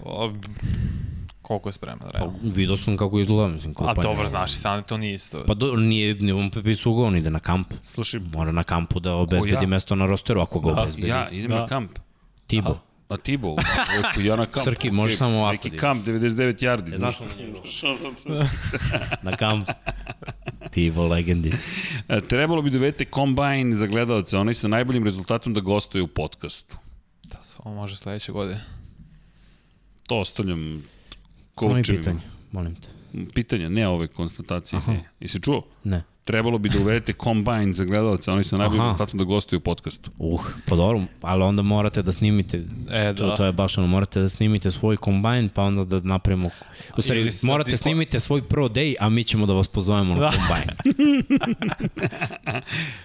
Pa, 1.48 1.50
koliko 1.50 1.70
je 1.70 1.74
spreman, 1.74 2.00
Pa, 2.02 2.10
realno. 2.10 2.34
vidio 2.44 2.78
sam 2.78 2.98
kako 2.98 3.20
izgleda, 3.20 3.48
mislim. 3.48 3.72
A 3.72 3.76
kopanje. 3.76 4.02
dobro, 4.04 4.28
znaš, 4.28 4.54
i 4.54 4.58
sam 4.58 4.84
to 4.84 4.98
nije 4.98 5.14
isto. 5.14 5.44
Pa 5.46 5.54
do, 5.54 5.76
nije, 5.76 6.14
nije 6.16 6.34
on 6.34 6.50
prepisao 6.50 6.92
ugovor, 6.92 7.08
on 7.08 7.18
ide 7.18 7.30
na 7.30 7.40
kamp. 7.40 7.74
Slušaj, 7.84 8.20
Mora 8.34 8.52
na 8.52 8.64
kampu 8.64 9.00
da 9.00 9.14
obezbedi 9.14 9.54
ja? 9.56 9.68
mesto 9.68 9.96
na 9.96 10.06
rosteru 10.06 10.42
ako 10.42 10.60
ga 10.60 10.72
Da, 10.72 10.82
obezbedi. 10.82 11.08
ja 11.08 11.30
idem 11.30 11.52
Da. 11.52 11.60
na 11.60 11.68
kamp. 11.68 11.92
Tibo. 12.48 12.80
Na 13.10 13.18
Tibo, 13.18 13.50
Lepo, 13.96 14.20
ja 14.22 14.36
na 14.36 14.46
kamp. 14.46 14.64
Srki, 14.64 14.92
može 14.92 15.16
samo 15.16 15.38
ovako 15.38 15.52
Neki 15.54 15.70
da 15.70 15.78
kamp, 15.78 16.06
99 16.06 16.30
yardi. 16.60 16.94
E, 16.94 16.98
znaš 16.98 17.16
na 19.22 19.32
kamp. 19.34 19.70
Tibo 20.72 21.08
legendi. 21.08 21.54
E, 22.10 22.22
Trebalo 22.22 22.62
bi 22.62 22.70
dovedete 22.70 23.06
kombajn 23.06 23.74
za 23.74 23.88
gledalce, 23.88 24.38
onaj 24.38 24.54
sa 24.54 24.68
najboljim 24.68 25.04
rezultatom 25.04 25.54
da 25.54 25.60
gostuje 25.62 26.02
u 26.02 26.08
podcastu. 26.08 26.78
Da, 27.24 27.38
ovo 27.58 27.76
može 27.76 27.96
sledeće 27.96 28.32
godine. 28.32 28.64
To 30.08 30.20
ostavljam 30.20 30.84
Moje 31.62 31.84
coachovima. 31.84 32.00
pitanje, 32.00 32.22
molim 32.52 32.76
te. 32.76 32.88
Pitanja, 33.34 33.70
ne 33.70 33.88
ove 33.88 34.08
konstatacije. 34.08 34.82
Ne. 34.88 35.04
Jesi 35.20 35.42
čuo? 35.42 35.64
Ne. 35.84 36.04
Trebalo 36.28 36.58
bi 36.58 36.70
da 36.70 36.80
uvedete 36.80 37.14
Combine 37.14 37.74
za 37.74 37.86
gledalce, 37.86 38.32
oni 38.32 38.44
su 38.44 38.58
najbolji 38.58 38.80
rezultatom 38.82 39.18
da 39.18 39.24
gostuju 39.26 39.58
u 39.58 39.62
podcastu. 39.62 40.12
Uh, 40.20 40.42
pa 40.66 40.76
dobro, 40.76 41.02
ali 41.22 41.44
onda 41.44 41.62
morate 41.62 42.02
da 42.02 42.12
snimite, 42.12 42.64
E, 42.92 43.14
to, 43.16 43.26
da. 43.26 43.36
to 43.36 43.46
je 43.46 43.52
baš 43.54 43.78
ono, 43.78 43.88
morate 43.88 44.20
da 44.20 44.30
snimite 44.30 44.72
svoj 44.72 44.98
kombajn, 44.98 45.50
pa 45.50 45.64
onda 45.64 45.86
da 45.86 46.00
napravimo, 46.02 46.50
u 46.98 47.02
stvari, 47.02 47.30
morate 47.44 47.70
i 47.70 47.74
po- 47.74 47.78
snimite 47.78 48.20
svoj 48.20 48.42
pro 48.44 48.66
day, 48.66 48.96
a 49.00 49.10
mi 49.10 49.24
ćemo 49.24 49.46
da 49.46 49.54
vas 49.54 49.68
pozovemo 49.68 50.14
na 50.16 50.20
Da. 50.20 50.32
kombajn. 50.32 50.68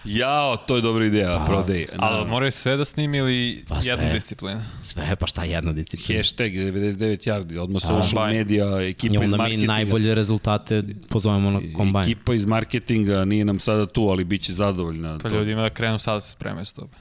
Jao, 0.06 0.56
to 0.58 0.76
je 0.76 0.82
dobra 0.82 1.06
ideja, 1.06 1.44
prodaj. 1.46 1.86
Ali 1.98 2.26
moraju 2.26 2.52
sve 2.52 2.76
da 2.76 2.84
snimi 2.84 3.18
ili 3.18 3.64
Pa 3.68 3.80
sve. 3.82 3.90
jednu 3.90 4.12
disciplinu? 4.12 4.60
Sve, 4.82 5.16
pa 5.16 5.26
šta 5.26 5.44
jedna 5.44 5.72
disciplina. 5.72 6.18
Hashtag 6.18 6.46
99 6.48 6.96
yardi, 7.26 7.58
odmah 7.58 7.82
Da. 7.82 7.86
social 7.88 8.02
Combine. 8.02 8.38
media, 8.38 8.82
I 8.82 8.90
ekipa 8.90 9.14
iz 9.14 9.20
onda 9.22 9.36
mi 9.36 9.38
marketinga. 9.38 9.66
najbolje 9.68 10.14
rezultate 10.14 10.82
pozovemo 11.08 11.50
na 11.50 11.60
kombajn. 11.76 12.04
Ekipa 12.04 12.34
iz 12.34 12.46
marketinga 12.46 13.11
nije 13.24 13.44
nam 13.44 13.58
sada 13.58 13.86
tu, 13.86 14.02
ali 14.02 14.24
bit 14.24 14.42
će 14.42 14.52
zadovoljna. 14.52 15.18
Pa 15.22 15.28
ljudi 15.28 15.50
ima 15.50 15.62
da 15.62 15.70
krenu 15.70 15.98
sad 15.98 16.14
da 16.14 16.20
se 16.20 16.32
spremaju 16.32 16.64
s 16.64 16.72
tobe. 16.72 16.96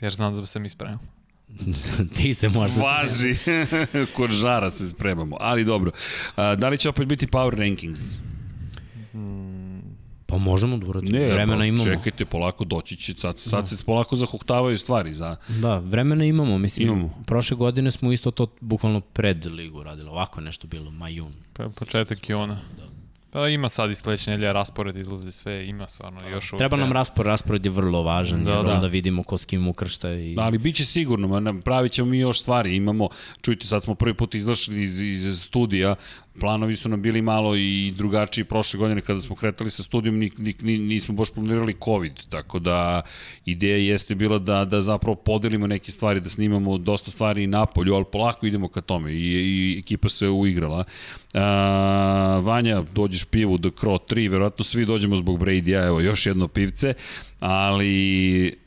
Jer 0.00 0.12
znam 0.12 0.36
da 0.36 0.46
se 0.46 0.58
mi 0.58 0.68
spremamo. 0.68 1.18
Ti 2.16 2.34
se 2.34 2.48
možda... 2.48 2.82
Važi, 2.82 3.36
kod 4.16 4.30
žara 4.30 4.70
se 4.70 4.88
spremamo, 4.88 5.36
ali 5.40 5.64
dobro. 5.64 5.90
A, 6.36 6.54
da 6.54 6.68
li 6.68 6.78
će 6.78 6.88
opet 6.88 7.06
biti 7.06 7.26
Power 7.26 7.58
Rankings? 7.58 8.00
Pa 10.26 10.38
možemo 10.38 10.76
da 10.76 10.86
uradimo. 10.86 11.18
Ne, 11.18 11.26
vremena 11.26 11.58
pa, 11.58 11.64
imamo. 11.64 11.84
čekajte, 11.84 12.24
polako 12.24 12.64
doći 12.64 12.96
će, 12.96 13.12
sad, 13.12 13.38
sad 13.38 13.68
se 13.68 13.84
polako 13.84 14.16
zahuktavaju 14.16 14.78
stvari 14.78 15.14
za... 15.14 15.36
Da, 15.48 15.78
vremena 15.78 16.24
imamo, 16.24 16.58
mislim. 16.58 16.88
Imamo. 16.88 17.22
Prošle 17.26 17.56
godine 17.56 17.90
smo 17.90 18.12
isto 18.12 18.30
to 18.30 18.46
bukvalno 18.60 19.00
pred 19.00 19.46
ligu 19.46 19.82
radili. 19.82 20.08
Ovako 20.08 20.40
nešto 20.40 20.66
bilo, 20.66 20.90
majun. 20.90 21.32
Pa 21.52 21.68
početak 21.68 22.28
i 22.28 22.32
ona. 22.32 22.60
Pa 23.38 23.48
ima 23.48 23.68
sad 23.68 23.90
i 23.90 23.94
sledeće 23.94 24.30
nedelje 24.30 24.52
raspored 24.52 24.96
izlazi 24.96 25.32
sve, 25.32 25.66
ima 25.66 25.88
stvarno 25.88 26.28
još 26.28 26.50
Treba 26.58 26.76
nam 26.76 26.92
raspored, 26.92 27.26
raspored 27.26 27.64
je 27.66 27.70
vrlo 27.70 28.02
važan, 28.02 28.44
Da, 28.44 28.52
jer 28.52 28.64
da. 28.64 28.72
onda 28.72 28.86
vidimo 28.86 29.22
ko 29.22 29.38
s 29.38 29.44
kim 29.44 29.68
ukršta 29.68 30.10
i... 30.10 30.34
Da, 30.34 30.42
ali 30.42 30.58
bit 30.58 30.76
će 30.76 30.84
sigurno, 30.84 31.28
ma, 31.28 31.40
nam- 31.40 31.62
pravit 31.62 31.92
ćemo 31.92 32.08
mi 32.08 32.18
još 32.18 32.40
stvari. 32.40 32.76
Imamo, 32.76 33.08
čujte, 33.40 33.66
sad 33.66 33.82
smo 33.82 33.94
prvi 33.94 34.14
put 34.14 34.34
izašli 34.34 34.82
iz, 34.82 35.00
iz 35.00 35.42
studija, 35.42 35.94
planovi 36.38 36.76
su 36.76 36.88
nam 36.88 37.02
bili 37.02 37.22
malo 37.22 37.56
i 37.56 37.94
drugačiji 37.96 38.44
prošle 38.44 38.78
godine 38.78 39.00
kada 39.00 39.22
smo 39.22 39.36
kretali 39.36 39.70
sa 39.70 39.82
studijom, 39.82 40.18
ni, 40.18 40.30
ni, 40.38 40.54
ni, 40.60 40.78
nismo 40.78 41.14
baš 41.14 41.30
planirali 41.34 41.76
COVID, 41.84 42.12
tako 42.28 42.58
da 42.58 43.02
ideja 43.44 43.76
jeste 43.76 44.14
bila 44.14 44.38
da, 44.38 44.64
da 44.64 44.82
zapravo 44.82 45.14
podelimo 45.14 45.66
neke 45.66 45.90
stvari, 45.90 46.20
da 46.20 46.28
snimamo 46.28 46.78
dosta 46.78 47.10
stvari 47.10 47.42
i 47.42 47.46
napolju, 47.46 47.94
ali 47.94 48.04
polako 48.12 48.46
idemo 48.46 48.68
ka 48.68 48.80
tome 48.80 49.12
i, 49.12 49.16
i 49.16 49.78
ekipa 49.78 50.08
se 50.08 50.28
uigrala. 50.28 50.84
A, 51.34 52.40
Vanja, 52.44 52.82
dođeš 52.94 53.24
pivu 53.24 53.58
do 53.58 53.70
Cro 53.70 53.98
3, 54.08 54.30
verovatno 54.30 54.64
svi 54.64 54.86
dođemo 54.86 55.16
zbog 55.16 55.38
Brady-a, 55.38 55.86
evo 55.86 56.00
još 56.00 56.26
jedno 56.26 56.48
pivce, 56.48 56.94
ali 57.40 58.58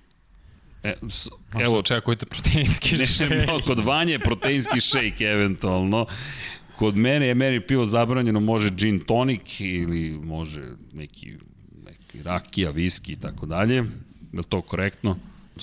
E, 0.83 0.93
s, 1.09 1.29
Možda 1.53 1.67
evo, 1.67 1.77
očekujte 1.77 2.25
proteinski 2.25 2.97
ne, 2.97 3.07
šejk. 3.07 3.47
no, 3.47 3.59
kod 3.65 3.79
Vanje 3.79 4.19
proteinski 4.19 4.81
šejk 4.81 5.21
eventualno. 5.21 6.05
Kod 6.81 6.95
mene 6.97 7.27
je 7.27 7.35
meni 7.35 7.59
pivo 7.59 7.85
zabranjeno, 7.85 8.39
može 8.39 8.69
gin 8.69 8.99
tonic 8.99 9.59
ili 9.59 10.19
može 10.23 10.61
neki, 10.93 11.33
neki 11.85 12.23
rakija, 12.23 12.71
viski 12.71 13.13
i 13.13 13.15
tako 13.15 13.45
dalje. 13.45 13.75
Je 13.75 13.83
li 14.33 14.43
to 14.43 14.61
korektno? 14.61 15.17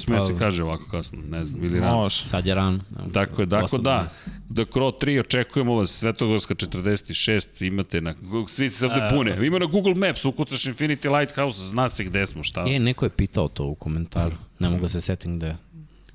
Pa- 0.07 0.20
se 0.20 0.39
kaže 0.39 0.62
ovako 0.62 0.85
kasno, 0.90 1.19
ne 1.31 1.45
znam, 1.45 1.65
ili 1.65 1.81
rano. 1.81 1.97
Može. 1.97 2.27
Sad 2.27 2.47
je 2.47 2.55
ran. 2.55 2.81
Tako 3.12 3.43
je, 3.43 3.49
tako 3.49 3.78
da, 3.78 4.09
The 4.55 4.65
Crow 4.65 4.93
3, 5.05 5.20
očekujemo 5.20 5.74
vas, 5.74 5.90
Svetogorska 5.90 6.55
46, 6.55 7.66
imate 7.66 8.01
na, 8.01 8.15
svi 8.49 8.70
se 8.70 8.86
ovde 8.86 9.11
bune, 9.15 9.47
ima 9.47 9.59
na 9.59 9.66
Google 9.66 9.95
Maps, 9.95 10.24
ukucaš 10.24 10.65
Infinity 10.65 11.19
Lighthouse, 11.19 11.66
zna 11.66 11.89
se 11.89 12.05
gde 12.05 12.27
smo, 12.27 12.45
šta. 12.45 12.65
E, 12.69 12.78
neko 12.78 13.05
je 13.05 13.11
pitao 13.11 13.49
to 13.49 13.65
u 13.65 13.74
komentaru. 13.74 14.36
Ne 14.59 14.69
mogu 14.69 14.82
da 14.82 14.89
se 14.89 15.01
setim 15.01 15.39
gde, 15.39 15.57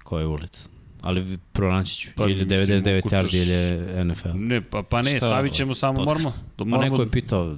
koja 0.03 0.21
je 0.21 0.27
ulica. 0.27 0.72
Ali 1.03 1.21
vi- 1.21 1.37
pronaći 1.53 1.95
ću. 1.95 2.09
Pa, 2.15 2.23
ili 2.23 2.33
mislim, 2.33 2.49
99 2.49 3.01
ukucaš- 3.01 3.23
yardi 3.23 3.37
ili 3.37 4.05
NFL. 4.05 4.29
Ne, 4.35 4.61
pa, 4.61 4.83
pa 4.83 5.01
ne, 5.01 5.11
Šta? 5.11 5.19
stavit 5.19 5.53
ćemo 5.53 5.73
samo, 5.73 5.95
Podcast. 5.95 6.23
moramo, 6.23 6.43
to 6.55 6.65
moramo, 6.65 6.83
neko 6.83 7.01
je 7.01 7.11
pitao, 7.11 7.57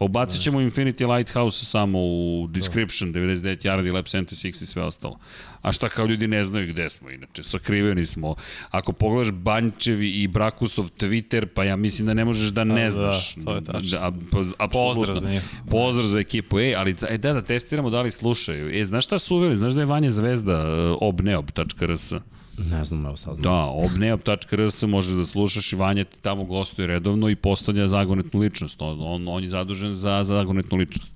Obacit 0.00 0.42
ćemo 0.42 0.60
Infinity 0.60 1.16
Lighthouse 1.16 1.64
samo 1.64 1.98
u 2.00 2.48
description, 2.48 3.12
99 3.12 3.64
yardi, 3.64 3.92
lap 3.92 4.06
76 4.06 4.62
i 4.62 4.66
sve 4.66 4.82
ostalo. 4.82 5.18
A 5.62 5.72
šta 5.72 5.88
kao 5.88 6.06
ljudi 6.06 6.28
ne 6.28 6.44
znaju 6.44 6.66
gde 6.68 6.90
smo, 6.90 7.10
inače, 7.10 7.42
sakriveni 7.42 8.06
smo. 8.06 8.34
Ako 8.70 8.92
pogledaš 8.92 9.32
Bančevi 9.32 10.10
i 10.12 10.28
Brakusov 10.28 10.84
Twitter, 10.90 11.46
pa 11.46 11.64
ja 11.64 11.76
mislim 11.76 12.06
da 12.06 12.14
ne 12.14 12.24
možeš 12.24 12.50
da 12.50 12.64
ne 12.64 12.84
Da, 12.84 12.90
znaš. 12.90 13.34
to 13.34 13.54
je 13.54 13.60
tačno. 13.62 13.80
Da, 13.90 14.12
pa, 14.30 14.38
apsolutno. 14.58 14.68
Pozdrav 14.94 15.16
za 15.16 15.30
njih. 15.30 15.42
Pozdrav 15.70 16.06
za 16.06 16.18
ekipu. 16.18 16.60
E, 16.60 16.74
ali 16.74 16.94
e, 17.08 17.18
da, 17.18 17.32
da 17.32 17.42
testiramo 17.42 17.90
da 17.90 18.02
li 18.02 18.10
slušaju. 18.10 18.80
E, 18.80 18.84
znaš 18.84 19.04
šta 19.04 19.18
su 19.18 19.36
uveli? 19.36 19.56
Znaš 19.56 19.72
da 19.72 19.80
je 19.80 19.86
Vanja 19.86 20.10
Zvezda 20.10 20.58
uh, 20.60 20.98
obneob.rs? 21.00 22.12
Ne 22.58 22.84
znam, 22.84 23.06
evo 23.06 23.16
sad 23.16 23.36
znam. 23.36 23.42
Da, 23.42 23.64
obneob.rs 23.64 24.82
možeš 24.82 25.14
da 25.14 25.26
slušaš 25.26 25.72
i 25.72 25.76
Vanja 25.76 26.04
ti 26.04 26.22
tamo 26.22 26.44
gostuje 26.44 26.86
redovno 26.86 27.28
i 27.28 27.36
postavlja 27.36 27.88
zagonetnu 27.88 28.40
ličnost. 28.40 28.82
On, 28.82 28.98
on, 29.00 29.28
on 29.28 29.42
je 29.42 29.48
zadužen 29.48 29.92
za 29.92 30.24
zagonetnu 30.24 30.78
ličnost. 30.78 31.12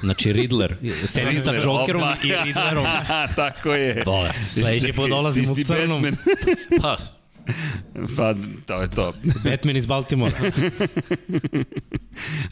Znači 0.00 0.32
Riddler, 0.32 0.76
sedi 1.06 1.40
sa 1.40 1.50
Riddler, 1.50 1.62
Jokerom 1.64 2.02
opa. 2.02 2.16
i 2.24 2.32
Riddlerom. 2.44 2.84
Tako 3.36 3.72
je. 3.74 4.02
Dole, 4.04 4.30
sledeći 4.48 4.92
put 4.92 5.10
dolazim 5.10 5.50
u 5.50 5.54
crnom. 5.64 6.02
Batman. 6.02 6.16
Pa, 6.82 6.96
Pa, 8.16 8.34
to 8.66 8.74
je 8.76 8.88
to. 8.90 9.12
Batman 9.44 9.76
iz 9.76 9.86
Baltimora. 9.86 10.36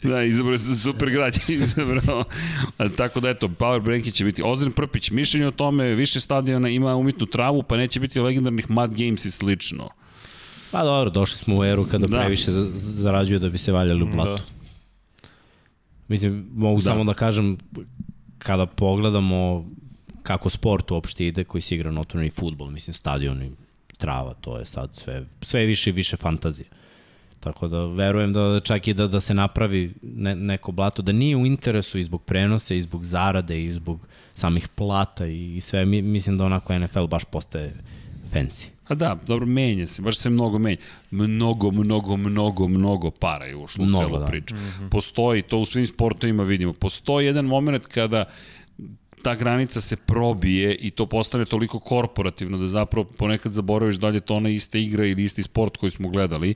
Da, 0.03 0.23
izabrao 0.23 0.57
sam 0.57 0.75
super 0.75 1.09
grad, 1.09 1.37
izabrao. 1.49 2.23
Tako 2.91 3.19
da, 3.19 3.29
eto, 3.29 3.47
Power 3.49 3.79
Branki 3.79 4.11
će 4.11 4.25
biti 4.25 4.41
Ozren 4.45 4.71
Prpić. 4.71 5.11
Mišljenje 5.11 5.47
o 5.47 5.51
tome, 5.51 5.85
više 5.85 6.19
stadiona 6.19 6.69
ima 6.69 6.95
umitnu 6.95 7.25
travu, 7.25 7.63
pa 7.63 7.77
neće 7.77 7.99
biti 7.99 8.19
legendarnih 8.19 8.69
Mad 8.69 8.93
Games 8.95 9.25
i 9.25 9.31
slično. 9.31 9.89
Pa 10.71 10.83
dobro, 10.83 11.09
došli 11.09 11.37
smo 11.37 11.57
u 11.57 11.63
eru 11.63 11.85
kada 11.85 12.07
Da. 12.07 12.17
previše 12.17 12.51
za- 12.51 12.71
zarađuju 12.75 13.39
da 13.39 13.49
bi 13.49 13.57
se 13.57 13.71
valjali 13.71 14.03
u 14.03 14.07
blatu. 14.07 14.43
Da. 14.43 15.29
Mislim, 16.07 16.47
mogu 16.53 16.77
Da. 16.77 16.85
samo 16.85 17.03
da 17.03 17.13
kažem, 17.13 17.57
kada 18.37 18.65
pogledamo 18.65 19.69
kako 20.23 20.49
sport 20.49 20.91
uopšte 20.91 21.27
ide, 21.27 21.43
koji 21.43 21.61
se 21.61 21.75
igra 21.75 21.91
notorni 21.91 22.29
futbol, 22.29 22.69
mislim, 22.69 22.93
stadion 22.93 23.41
trava, 24.01 24.33
to 24.33 24.57
je 24.57 24.65
sad 24.65 24.95
sve, 24.95 25.23
sve 25.41 25.65
više 25.65 25.89
i 25.89 25.93
više 25.93 26.17
fantazije. 26.17 26.67
Tako 27.39 27.67
da 27.67 27.85
verujem 27.85 28.33
da 28.33 28.59
čak 28.63 28.87
i 28.87 28.93
da, 28.93 29.07
da 29.07 29.19
se 29.19 29.33
napravi 29.33 29.93
ne, 30.01 30.35
neko 30.35 30.71
blato, 30.71 31.01
da 31.01 31.11
nije 31.11 31.35
u 31.37 31.45
interesu 31.45 31.97
i 31.97 32.03
zbog 32.03 32.23
prenose, 32.23 32.77
i 32.77 32.81
zbog 32.81 33.05
zarade, 33.05 33.63
i 33.63 33.71
zbog 33.73 33.99
samih 34.33 34.67
plata 34.67 35.25
i, 35.25 35.55
i 35.55 35.61
sve. 35.61 35.85
Mi, 35.85 36.01
mislim 36.01 36.37
da 36.37 36.45
onako 36.45 36.79
NFL 36.79 37.07
baš 37.07 37.25
postaje 37.25 37.73
fancy. 38.33 38.65
A 38.87 38.95
da, 38.95 39.17
dobro, 39.27 39.45
menja 39.45 39.87
se, 39.87 40.01
baš 40.01 40.17
se 40.17 40.29
mnogo 40.29 40.59
menja. 40.59 40.77
Mnogo, 41.11 41.71
mnogo, 41.71 42.17
mnogo, 42.17 42.67
mnogo 42.67 43.11
para 43.11 43.45
je 43.45 43.55
ušlo 43.55 43.83
u 43.83 43.87
Mnogo, 43.87 44.05
celu 44.05 44.19
da. 44.19 44.25
priču. 44.25 44.55
Postoji, 44.91 45.41
to 45.41 45.57
u 45.57 45.65
svim 45.65 45.87
sportovima 45.87 46.43
vidimo, 46.43 46.73
postoji 46.73 47.25
jedan 47.25 47.45
moment 47.45 47.87
kada 47.87 48.25
ta 49.23 49.35
granica 49.35 49.81
se 49.81 49.95
probije 49.95 50.75
i 50.75 50.91
to 50.91 51.05
postane 51.05 51.45
toliko 51.45 51.79
korporativno 51.79 52.57
da 52.57 52.67
zapravo 52.67 53.07
ponekad 53.17 53.53
zaboraviš 53.53 53.95
da 53.95 54.07
li 54.07 54.17
je 54.17 54.21
to 54.21 54.35
ona 54.35 54.49
ista 54.49 54.77
igra 54.77 55.05
ili 55.05 55.23
isti 55.23 55.43
sport 55.43 55.77
koji 55.77 55.91
smo 55.91 56.09
gledali 56.09 56.55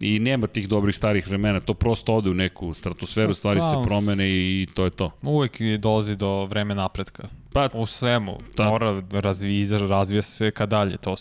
i 0.00 0.18
nema 0.18 0.46
tih 0.46 0.68
dobrih 0.68 0.96
starih 0.96 1.28
vremena, 1.28 1.60
to 1.60 1.74
prosto 1.74 2.14
ode 2.14 2.30
u 2.30 2.34
neku 2.34 2.74
stratosferu, 2.74 3.28
Pa 3.28 3.32
stvari 3.32 3.60
se 3.60 3.88
promene 3.88 4.28
i 4.30 4.66
to 4.74 4.84
je 4.84 4.90
to. 4.90 5.10
Uvek 5.22 5.58
dolazi 5.78 6.16
do 6.16 6.44
vreme 6.44 6.74
napretka. 6.74 7.28
Pa, 7.52 7.68
U 7.72 7.86
svemu. 7.86 8.38
Da. 8.56 8.64
Mora 8.64 9.00
da 9.00 9.20
razvija, 9.20 9.78
razvija 9.78 10.22
se 10.22 10.50
ka 10.50 10.66
dalje. 10.66 10.96
To 10.96 11.16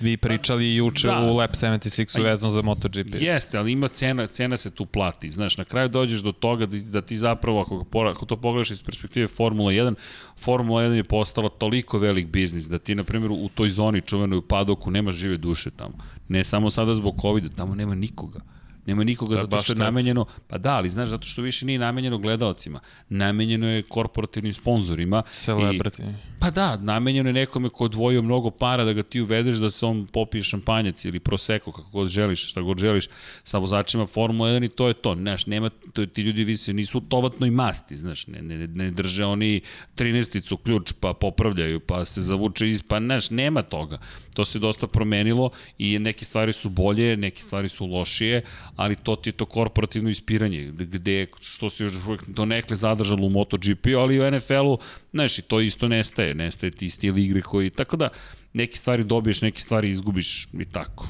vi 0.00 0.16
pričali 0.16 0.74
juče 0.74 1.06
Da. 1.06 1.20
u 1.20 1.36
Lab 1.36 1.50
76 1.50 2.22
vezano 2.22 2.52
za 2.52 2.62
MotoGP. 2.62 3.14
Jeste, 3.14 3.58
ali 3.58 3.72
ima 3.72 3.88
cena, 3.88 4.26
cena 4.26 4.56
se 4.56 4.70
tu 4.70 4.86
plati. 4.86 5.30
Znaš, 5.30 5.58
na 5.58 5.64
kraju 5.64 5.88
dođeš 5.88 6.20
do 6.20 6.32
toga 6.32 6.66
da, 6.66 6.78
da 6.78 7.02
ti 7.02 7.16
zapravo, 7.16 7.60
ako, 7.60 7.84
pora- 7.84 8.10
ako 8.10 8.26
to 8.26 8.36
pogledaš 8.36 8.70
iz 8.70 8.82
perspektive 8.82 9.28
Formula 9.28 9.72
1, 9.72 9.94
Formula 10.38 10.82
1 10.82 10.92
je 10.92 11.04
postala 11.04 11.48
toliko 11.48 11.98
velik 11.98 12.26
biznis 12.26 12.64
da 12.64 12.78
ti, 12.78 12.94
na 12.94 13.04
primjer, 13.04 13.32
u 13.32 13.48
toj 13.54 13.70
zoni 13.70 14.00
čuvenoj 14.00 14.38
u 14.38 14.42
padoku 14.42 14.90
nema 14.90 15.12
žive 15.12 15.36
duše 15.36 15.70
tamo. 15.70 15.94
Ne 16.28 16.44
samo 16.44 16.70
sada 16.70 16.94
zbog 16.94 17.14
COVID-a, 17.20 17.48
tamo 17.56 17.74
nema 17.74 17.94
nikoga. 17.94 18.40
Nema 18.86 19.04
nikoga 19.04 19.34
je 19.34 19.40
zato 19.40 19.62
što 19.62 19.72
je 19.72 19.76
namenjeno, 19.76 20.24
pa 20.46 20.58
da, 20.58 20.72
ali 20.72 20.90
znaš, 20.90 21.08
zato 21.08 21.26
što 21.26 21.42
više 21.42 21.66
nije 21.66 21.78
namenjeno 21.78 22.18
gledalcima. 22.18 22.80
Namenjeno 23.08 23.68
je 23.68 23.82
korporativnim 23.82 24.54
sponzorima. 24.54 25.22
Celebrity. 25.32 26.02
I, 26.02 26.30
Pa 26.40 26.50
da, 26.50 26.76
namenjeno 26.76 27.28
je 27.28 27.32
nekome 27.32 27.68
ko 27.68 27.84
odvojio 27.84 28.22
mnogo 28.22 28.50
para 28.50 28.84
da 28.84 28.92
ga 28.92 29.02
ti 29.02 29.20
uvedeš 29.20 29.56
da 29.56 29.70
se 29.70 29.86
on 29.86 30.06
popije 30.06 30.42
šampanjac 30.42 31.04
ili 31.04 31.20
proseko, 31.20 31.72
kako 31.72 31.90
god 31.90 32.08
želiš, 32.08 32.50
šta 32.50 32.60
god 32.60 32.78
želiš, 32.78 33.08
sa 33.42 33.58
vozačima 33.58 34.06
Formula 34.06 34.50
1 34.50 34.64
i 34.64 34.68
to 34.68 34.88
je 34.88 34.94
to. 34.94 35.14
Znaš, 35.14 35.46
nema, 35.46 35.70
to, 35.92 36.06
ti 36.06 36.22
ljudi 36.22 36.44
visi, 36.44 36.72
nisu 36.72 36.98
u 36.98 37.00
tovatnoj 37.00 37.50
masti, 37.50 37.96
znaš, 37.96 38.26
ne, 38.26 38.42
ne, 38.42 38.66
ne 38.66 38.90
drže 38.90 39.24
oni 39.24 39.60
13 39.96 40.56
ključ 40.62 40.92
pa 41.00 41.12
popravljaju, 41.12 41.80
pa 41.80 42.04
se 42.04 42.20
zavuče 42.20 42.68
iz, 42.68 42.82
pa 42.82 43.00
znaš, 43.00 43.30
nema 43.30 43.62
toga. 43.62 43.98
To 44.34 44.44
se 44.44 44.58
dosta 44.58 44.86
promenilo 44.86 45.50
i 45.78 45.98
neke 45.98 46.24
stvari 46.24 46.52
su 46.52 46.68
bolje, 46.68 47.16
neke 47.16 47.42
stvari 47.42 47.68
su 47.68 47.86
lošije, 47.86 48.42
ali 48.80 48.96
to 48.96 49.16
ti 49.16 49.28
je 49.28 49.32
to 49.32 49.44
korporativno 49.46 50.10
ispiranje, 50.10 50.72
gde, 50.72 51.26
što 51.40 51.70
se 51.70 51.84
još 51.84 51.94
uvijek 52.06 52.28
do 52.28 52.44
nekle 52.44 52.76
zadržalo 52.76 53.26
u 53.26 53.30
MotoGP, 53.30 53.86
ali 53.98 54.20
u 54.20 54.30
NFL-u, 54.30 54.78
znaš, 55.12 55.38
i 55.38 55.42
to 55.42 55.60
isto 55.60 55.88
nestaje, 55.88 56.34
nestaje 56.34 56.70
ti 56.70 56.90
stil 56.90 57.18
igre 57.18 57.40
koji, 57.40 57.70
tako 57.70 57.96
da, 57.96 58.08
neke 58.52 58.76
stvari 58.76 59.04
dobiješ, 59.04 59.42
neke 59.42 59.60
stvari 59.60 59.90
izgubiš 59.90 60.48
i 60.52 60.64
tako. 60.64 61.08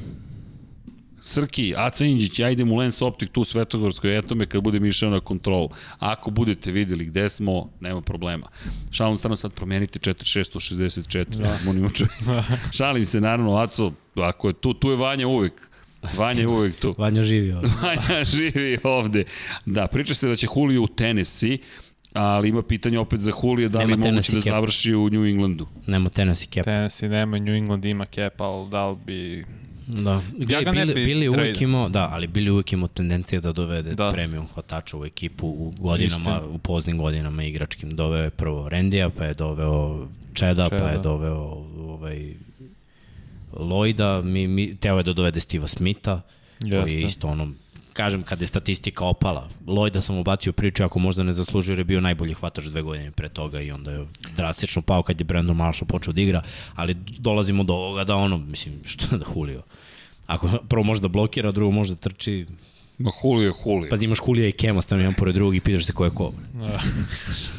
Srki, 1.22 1.74
Aca 1.76 2.04
Inđić, 2.04 2.38
ja 2.38 2.50
idem 2.50 2.72
u 2.72 2.76
Lens 2.76 3.02
Optik 3.02 3.30
tu 3.32 3.40
u 3.40 3.44
Svetogorskoj, 3.44 4.18
eto 4.18 4.34
me 4.34 4.46
kad 4.46 4.62
budem 4.62 4.84
išao 4.84 5.10
na 5.10 5.20
kontrol. 5.20 5.68
Ako 5.98 6.30
budete 6.30 6.70
videli 6.70 7.04
gde 7.04 7.28
smo, 7.28 7.70
nema 7.80 8.00
problema. 8.00 8.48
Šalim 8.90 9.16
strano 9.16 9.36
sad 9.36 9.52
promenite 9.52 9.98
4664, 9.98 11.24
da. 11.24 11.58
molim 11.64 11.84
Šalim 12.76 13.04
se, 13.04 13.20
naravno, 13.20 13.56
Aco, 13.56 13.92
ako 14.16 14.48
je 14.48 14.54
tu, 14.54 14.74
tu 14.74 14.90
je 14.90 14.96
Vanja 14.96 15.28
uvek. 15.28 15.69
Vanja 16.16 16.40
je 16.40 16.48
uvek 16.48 16.76
tu. 16.80 16.94
Vanja 16.98 17.22
živi 17.22 17.52
ovde. 17.52 17.68
Vanja 17.82 18.24
živi 18.24 18.78
ovde. 18.82 19.24
Da, 19.66 19.86
priča 19.86 20.14
se 20.14 20.28
da 20.28 20.36
će 20.36 20.46
Julio 20.56 20.82
u 20.82 20.86
Tennessee, 20.86 21.58
ali 22.12 22.48
ima 22.48 22.62
pitanje 22.62 22.98
opet 22.98 23.20
za 23.20 23.32
Julio 23.42 23.68
da 23.68 23.78
li 23.78 23.96
moguće 23.96 24.32
da 24.32 24.40
završi 24.40 24.94
u 24.94 25.10
New 25.10 25.26
Englandu. 25.26 25.66
Nema 25.86 26.10
Tennessee 26.10 26.48
cap. 26.54 26.64
Tennessee 26.64 27.08
nema, 27.08 27.38
New 27.38 27.54
England 27.54 27.84
ima 27.84 28.04
cap, 28.04 28.40
ali 28.40 28.70
da 28.70 28.88
li 28.88 28.96
bi 29.06 29.44
Da. 29.86 30.20
Gledaj, 30.38 30.62
ja 30.62 30.84
bili, 30.84 31.04
bili 31.04 31.28
uvijek 31.28 31.60
imao, 31.60 31.88
da, 31.88 32.08
ali 32.12 32.26
bili 32.26 32.50
uvijek 32.50 32.72
imao 32.72 32.88
tendencije 32.88 33.40
da 33.40 33.52
dovede 33.52 33.94
da. 33.94 34.10
premium 34.10 34.46
hvatača 34.54 34.96
u 34.96 35.04
ekipu 35.04 35.46
u 35.46 35.72
godinama, 35.78 36.36
Istin. 36.36 36.54
u 36.54 36.58
poznim 36.58 36.98
godinama 36.98 37.44
igračkim. 37.44 37.96
Doveo 37.96 38.24
je 38.24 38.30
prvo 38.30 38.68
Rendija, 38.68 39.10
pa 39.10 39.24
je 39.24 39.34
doveo 39.34 40.06
Čeda, 40.34 40.68
Čeda. 40.68 40.82
pa 40.82 40.90
je 40.90 40.98
doveo 40.98 41.64
ovaj, 41.78 42.34
Lloyda, 43.52 44.22
mi, 44.24 44.48
mi, 44.48 44.76
teo 44.76 44.96
je 44.96 45.02
da 45.02 45.12
dovede 45.12 45.40
Steve'a 45.40 45.68
Smitha, 45.68 46.20
Jeste. 46.60 46.80
koji 46.80 46.92
je 46.92 47.06
isto 47.06 47.28
ono 47.28 47.48
kažem, 47.92 48.22
kada 48.22 48.42
je 48.42 48.46
statistika 48.46 49.04
opala. 49.04 49.48
Lloyda 49.66 50.00
sam 50.00 50.18
ubacio 50.18 50.52
priču 50.52 50.84
ako 50.84 50.98
možda 50.98 51.22
ne 51.22 51.32
zaslužio 51.32 51.72
jer 51.72 51.78
je 51.78 51.84
bio 51.84 52.00
najbolji 52.00 52.34
hvatač 52.34 52.64
dve 52.64 52.82
godine 52.82 53.10
pre 53.10 53.28
toga 53.28 53.60
i 53.60 53.70
onda 53.70 53.90
je 53.90 54.06
drastično 54.36 54.82
pao 54.82 55.02
kad 55.02 55.20
je 55.20 55.24
Brandon 55.24 55.56
Marshall 55.56 55.88
počeo 55.88 56.12
da 56.12 56.20
igra, 56.20 56.42
ali 56.74 56.96
dolazimo 57.18 57.64
do 57.64 57.74
ovoga 57.74 58.04
da 58.04 58.16
ono, 58.16 58.38
mislim, 58.38 58.80
što 58.92 59.18
da 59.18 59.24
Julio. 59.36 59.62
Ako 60.26 60.48
prvo 60.68 60.84
može 60.84 61.00
da 61.00 61.08
blokira, 61.08 61.52
drugo 61.52 61.70
može 61.72 61.94
da 61.94 62.00
trči, 62.00 62.46
Ma 62.98 63.10
Julio 63.24 63.46
je 63.46 63.54
Julio. 63.66 63.90
Pa 63.90 63.96
imaš 63.96 64.18
Julio 64.26 64.48
i 64.48 64.52
Kema 64.52 64.82
stavno 64.82 65.04
jedan 65.04 65.14
pored 65.14 65.34
drugog 65.34 65.56
i 65.56 65.60
pitaš 65.60 65.86
se 65.86 65.92
ko 65.92 66.04
je 66.04 66.10
ko. 66.10 66.32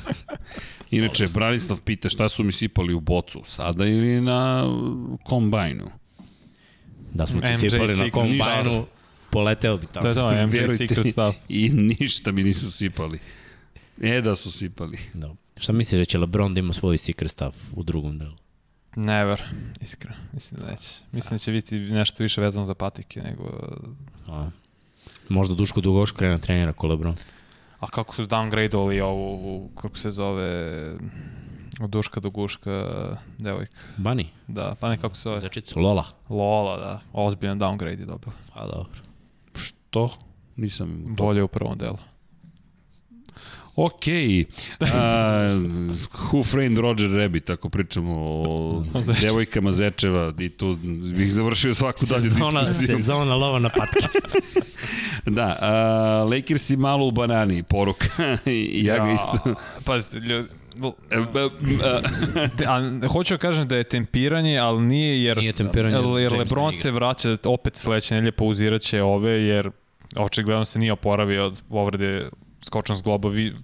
Inače, 0.92 1.28
Branislav 1.28 1.80
pita 1.82 2.10
šta 2.10 2.30
su 2.30 2.44
mi 2.44 2.52
sipali 2.52 2.94
u 2.94 3.00
bocu, 3.00 3.42
sada 3.46 3.86
ili 3.86 4.22
na 4.22 4.64
kombajnu? 5.24 5.92
Da 7.14 7.28
smo 7.28 7.42
ti 7.42 7.58
sipali 7.58 7.96
na 7.96 8.10
kombajnu, 8.10 8.86
poleteo 9.30 9.78
bi 9.78 9.88
tamo. 9.88 10.02
To 10.02 10.08
je 10.08 10.16
to, 10.16 10.48
MJ 10.48 10.78
Secret 10.78 11.06
stuff. 11.12 11.38
I 11.50 11.70
ništa 11.70 12.32
mi 12.32 12.44
nisu 12.44 12.72
sipali. 12.72 13.20
E 14.02 14.22
da 14.22 14.36
su 14.36 14.52
sipali. 14.52 14.98
Da. 15.14 15.36
Šta 15.58 15.74
misliš 15.74 16.00
da 16.00 16.06
će 16.06 16.18
LeBron 16.18 16.54
da 16.54 16.60
ima 16.60 16.74
svoj 16.74 16.98
secret 16.98 17.32
stuff 17.32 17.58
u 17.74 17.84
drugom 17.84 18.18
delu? 18.18 18.36
Never, 18.96 19.42
iskreno. 19.82 20.16
Mislim 20.34 20.62
da 20.62 20.72
neće. 20.72 20.90
Mislim 21.12 21.36
da 21.36 21.38
će 21.38 21.52
biti 21.52 21.80
nešto 21.80 22.24
više 22.24 22.42
vezano 22.42 22.66
za 22.66 22.74
patike 22.74 23.22
nego... 23.22 23.44
A, 24.28 24.50
možda 25.30 25.56
Duško 25.56 25.82
Dugoš 25.82 26.12
krene 26.12 26.38
trenira 26.38 26.74
ko 26.74 26.88
LeBron. 26.88 27.16
A 27.82 27.88
kako 27.88 28.16
su 28.16 28.24
downgradeovali 28.24 29.02
ovu, 29.02 29.70
kako 29.76 29.98
se 29.98 30.12
zove, 30.12 30.72
od 31.82 31.90
Duška 31.90 32.20
do 32.20 32.30
Guška 32.30 32.86
devojka. 33.38 33.78
Bani? 33.98 34.30
Da, 34.48 34.76
pa 34.80 34.90
ne 34.90 34.98
kako 34.98 35.16
se 35.16 35.22
zove. 35.22 35.40
Zečicu, 35.40 35.80
Lola. 35.80 36.06
Lola, 36.30 36.78
da. 36.78 37.02
Ozbiljan 37.14 37.60
downgrade 37.60 38.00
je 38.00 38.06
dobila. 38.06 38.34
Pa 38.54 38.62
dobro. 38.62 39.02
Što? 39.56 40.10
Nisam... 40.56 41.16
Bolje 41.18 41.44
u 41.44 41.48
prvom 41.48 41.78
delu. 41.78 41.98
Ok, 43.76 44.06
uh, 44.08 44.88
Who 46.32 46.44
Framed 46.44 46.78
Roger 46.78 47.12
Rabbit, 47.12 47.50
ako 47.50 47.70
pričamo 47.70 48.14
o 48.16 48.84
devojkama 49.22 49.72
Zečeva 49.72 50.34
i 50.40 50.50
tu 50.50 50.78
bih 51.16 51.34
završio 51.34 51.74
svaku 51.74 52.06
dalje 52.06 52.30
diskusiju. 52.30 52.88
Sezona 52.88 53.36
lova 53.36 53.60
na 53.60 53.70
patke. 53.70 54.08
da, 55.38 55.58
uh, 56.26 56.32
Lakers 56.32 56.70
i 56.70 56.78
malo 56.78 57.08
u 57.08 57.12
banani, 57.12 57.64
poruka. 57.64 58.08
I 58.46 58.86
ja, 58.86 58.96
ja 58.96 59.06
ga 59.06 59.12
isto... 59.12 59.56
Pazite, 59.86 60.18
ljudi, 60.18 60.48
Te, 62.58 62.66
a, 62.68 63.08
hoću 63.08 63.34
da 63.34 63.38
kažem 63.38 63.68
da 63.68 63.78
je 63.78 63.84
tempiranje, 63.84 64.58
ali 64.58 64.82
nije 64.82 65.24
jer, 65.24 65.38
nije 65.38 65.54
tempiranje, 65.54 65.96
jer, 65.96 66.22
jer 66.22 66.34
Lebron 66.34 66.78
se 66.78 66.92
vraća 66.92 67.38
opet 67.46 67.76
sledeće 67.76 68.16
nelje 68.16 68.32
pauzirat 68.32 68.82
će 68.82 69.04
ove 69.04 69.32
jer 69.32 69.72
očigledno 70.16 70.66
se 70.66 70.80
nije 70.80 70.94
oporavio 70.94 71.46
od 71.46 71.62
povrede 71.70 72.30
skočan 72.62 72.98
s 72.98 73.02
globa. 73.02 73.30
Vi, 73.30 73.56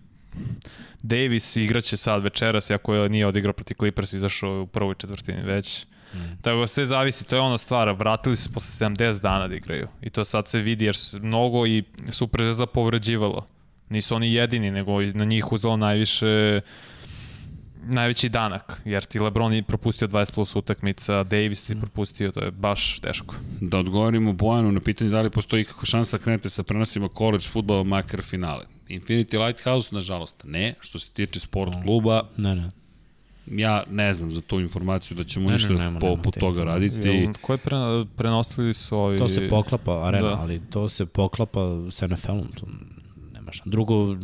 Davis 1.02 1.56
igraće 1.56 1.98
sad 1.98 2.24
večeras, 2.24 2.72
ako 2.72 2.94
je 2.94 3.10
nije 3.10 3.28
odigrao 3.28 3.53
proti 3.53 3.74
Clippers, 3.74 4.14
izašao 4.14 4.61
u 4.61 4.68
prvoj 4.68 4.95
četvrtini 4.95 5.41
već. 5.41 5.86
Mm. 6.14 6.18
Tako 6.41 6.60
da 6.60 6.68
sve 6.68 6.86
zavisi, 6.86 7.26
to 7.26 7.36
je 7.36 7.41
ona 7.41 7.57
stvar, 7.57 7.90
vratili 7.90 8.36
su 8.36 8.53
posle 8.53 8.88
70 8.88 9.22
dana 9.22 9.48
da 9.48 9.56
igraju. 9.56 9.88
I 10.02 10.10
to 10.10 10.26
sad 10.26 10.48
se 10.48 10.60
vidi 10.60 10.86
jer 10.86 10.95
su 10.95 11.19
mnogo 11.22 11.68
i 11.68 11.84
Super 12.11 12.41
Zvezda 12.44 12.65
povređivalo. 12.65 13.48
Nisu 13.90 14.15
oni 14.15 14.34
jedini, 14.34 14.72
nego 14.72 15.02
na 15.02 15.26
njih 15.26 15.52
uzelo 15.52 15.78
najviše 15.78 16.61
najveći 17.89 18.30
danak, 18.30 18.81
jer 18.85 19.05
ti 19.05 19.19
LeBron 19.19 19.53
je 19.53 19.64
propustio 19.64 20.07
20 20.07 20.34
plus 20.34 20.55
utakmica, 20.55 21.23
Davis 21.23 21.64
ti 21.64 21.76
mm. 21.76 21.80
propustio, 21.80 22.31
to 22.31 22.43
je 22.43 22.51
baš 22.51 22.99
teško. 22.99 23.35
Da 23.61 23.77
odgovorimo 23.77 24.34
Bojanu 24.34 24.72
na 24.72 24.80
pitanje 24.80 25.09
da 25.09 25.22
li 25.22 25.30
postoji 25.30 25.65
kakva 25.65 25.85
šansa 25.85 26.18
da 26.18 26.23
krenete 26.23 26.49
sa 26.49 26.64
prenosima 26.64 27.09
college 27.18 27.45
futbola 27.49 27.84
makar 27.84 28.22
finale. 28.22 28.65
Infinity 28.89 29.45
Lighthouse, 29.45 29.95
nažalost, 29.95 30.43
ne. 30.43 30.73
Što 30.80 30.99
se 30.99 31.09
tiče 31.09 31.39
sport 31.39 31.72
kluba, 31.84 32.22
ne, 32.38 32.55
ne. 32.55 32.72
Ja 33.51 33.84
ne 33.89 34.14
znam 34.14 34.31
za 34.31 34.41
tu 34.41 34.59
informaciju 34.59 35.18
da 35.18 35.23
ćemo 35.23 35.49
ne, 35.49 35.53
ništa 35.53 35.73
ne, 35.73 35.80
nema, 35.80 35.99
poput 35.99 36.35
nema, 36.35 36.47
toga 36.47 36.64
raditi. 36.64 37.07
Jel, 37.07 37.34
koje 37.41 37.57
pre, 37.57 37.77
prenosili 38.18 38.73
su 38.73 38.97
ovi... 38.97 39.18
To 39.18 39.27
se 39.27 39.47
poklapa, 39.49 40.07
arena, 40.07 40.27
da. 40.27 40.41
ali 40.41 40.61
to 40.69 40.89
se 40.89 41.05
poklapa 41.05 41.59
s 41.91 42.01
NFL-om. 42.01 42.47
Drugo, 43.65 44.18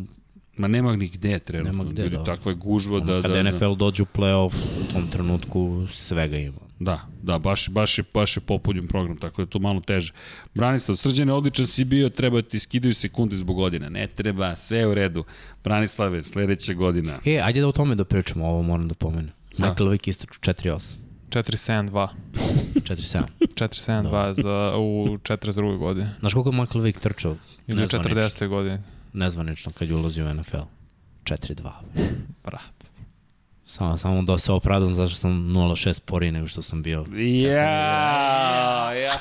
Ma 0.57 0.67
nema 0.67 0.95
ni 0.95 1.07
gde 1.07 1.39
trenutno. 1.39 1.71
Nema 1.71 1.91
gde, 1.91 2.09
da. 2.09 2.23
Takva 2.23 2.51
je 2.51 2.55
gužva 2.55 2.97
ono, 2.97 3.05
da... 3.05 3.21
Kada 3.21 3.43
da, 3.43 3.51
NFL 3.51 3.69
da. 3.69 3.75
dođe 3.75 4.03
u 4.03 4.05
playoff, 4.05 4.53
u 4.81 4.93
tom 4.93 5.07
trenutku 5.07 5.87
svega 5.89 6.37
ima. 6.37 6.57
Da, 6.79 7.01
da, 7.21 7.39
baš, 7.39 7.69
baš, 7.69 7.97
je, 7.97 8.03
baš 8.13 8.37
je 8.37 8.41
popunjen 8.41 8.87
program, 8.87 9.17
tako 9.17 9.35
da 9.35 9.41
je 9.41 9.49
to 9.49 9.59
malo 9.59 9.81
teže. 9.81 10.13
Branislav, 10.55 10.95
srđane, 10.95 11.33
odličan 11.33 11.67
si 11.67 11.85
bio, 11.85 12.09
treba 12.09 12.41
ti 12.41 12.59
skidaju 12.59 12.93
sekunde 12.93 13.35
zbog 13.35 13.55
godina. 13.55 13.89
Ne 13.89 14.07
treba, 14.07 14.55
sve 14.55 14.77
je 14.77 14.87
u 14.87 14.93
redu. 14.93 15.23
Branislave, 15.63 16.23
sledeća 16.23 16.73
godina. 16.73 17.19
E, 17.25 17.39
ajde 17.43 17.61
da 17.61 17.67
o 17.67 17.71
tome 17.71 17.95
da 17.95 18.03
pričamo, 18.05 18.45
ovo 18.45 18.61
moram 18.61 18.87
da 18.87 18.93
pomenem. 18.93 19.31
Da. 19.57 19.69
Michael 19.69 19.89
Vick 19.89 20.07
istraču 20.07 20.39
4-8. 20.39 20.95
4-7-2. 21.29 22.07
4-7. 22.73 23.23
4-7-2 23.39 24.33
za, 24.33 24.77
u 24.77 25.17
42. 25.17 25.77
godine. 25.77 26.15
Znaš 26.19 26.33
koliko 26.33 26.49
je 26.49 26.61
Michael 26.61 26.83
Vick 26.83 26.99
trčao? 26.99 27.35
Ili 27.67 27.83
u 27.83 27.85
40. 27.85 28.47
godine 28.47 28.81
nezvanično 29.13 29.71
kad 29.71 29.89
je 29.89 29.95
ulazio 29.95 30.25
u 30.25 30.33
NFL. 30.33 30.57
4-2. 31.23 31.71
Brat. 32.43 32.83
Samo, 33.65 33.97
samo 33.97 34.21
da 34.21 34.37
se 34.37 34.51
opravdam 34.51 34.93
zašto 34.93 35.17
sam 35.17 35.31
0-6 35.31 36.01
poriji 36.05 36.31
nego 36.31 36.47
što 36.47 36.61
sam 36.61 36.81
bio. 36.81 37.05
Ja, 37.15 38.93
ja. 38.93 39.19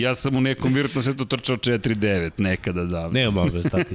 ja 0.00 0.14
sam 0.14 0.36
u 0.36 0.40
nekom 0.40 0.74
virtualnom 0.74 1.02
svetu 1.02 1.24
trčao 1.24 1.56
4-9 1.56 2.30
nekada 2.38 2.84
da. 2.84 3.08
Ne 3.08 3.30
može 3.30 3.62
stati. 3.62 3.94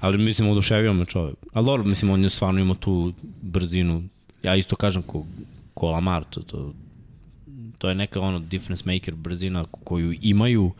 Ali 0.00 0.18
mislim, 0.18 0.48
oduševio 0.48 0.92
me 0.92 1.04
čovjek. 1.04 1.36
Ali 1.52 1.66
dobro, 1.66 1.84
mislim, 1.84 2.10
on 2.10 2.22
je 2.22 2.30
stvarno 2.30 2.60
imao 2.60 2.74
tu 2.74 3.12
brzinu. 3.42 4.02
Ja 4.42 4.56
isto 4.56 4.76
kažem 4.76 5.02
ko, 5.02 5.24
ko 5.74 5.90
Lamar, 5.90 6.24
to, 6.24 6.40
to, 6.40 6.72
to 7.78 7.88
je 7.88 7.94
neka 7.94 8.20
ono 8.20 8.38
difference 8.38 8.92
maker 8.92 9.14
brzina 9.14 9.64
koju 9.84 10.14
imaju 10.20 10.72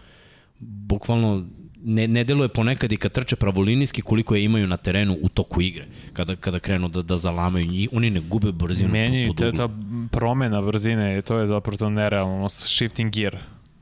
bukvalno 0.61 1.45
ne, 1.85 2.09
ne 2.09 2.25
deluje 2.25 2.49
ponekad 2.49 2.93
i 2.93 2.97
kad 2.97 3.13
trče 3.13 3.37
pravolinijski 3.37 4.03
koliko 4.03 4.35
je 4.35 4.45
imaju 4.45 4.67
na 4.67 4.77
terenu 4.77 5.19
u 5.23 5.29
toku 5.29 5.61
igre. 5.61 5.87
Kada, 6.13 6.37
kada 6.37 6.59
krenu 6.59 6.89
da, 6.89 7.03
da 7.03 7.19
zalamaju 7.19 7.67
njih, 7.67 7.89
oni 7.93 8.11
ne 8.11 8.21
gube 8.21 8.53
brzinu. 8.53 8.91
Meni 8.91 9.29
po, 9.29 9.35
po 9.35 9.53
ta 9.53 9.69
promena 10.11 10.63
brzine, 10.63 11.23
to 11.23 11.39
je 11.39 11.47
zapravo 11.47 11.77
to 11.77 11.91
nerealno, 11.91 12.49
shifting 12.49 13.13
gear. 13.13 13.39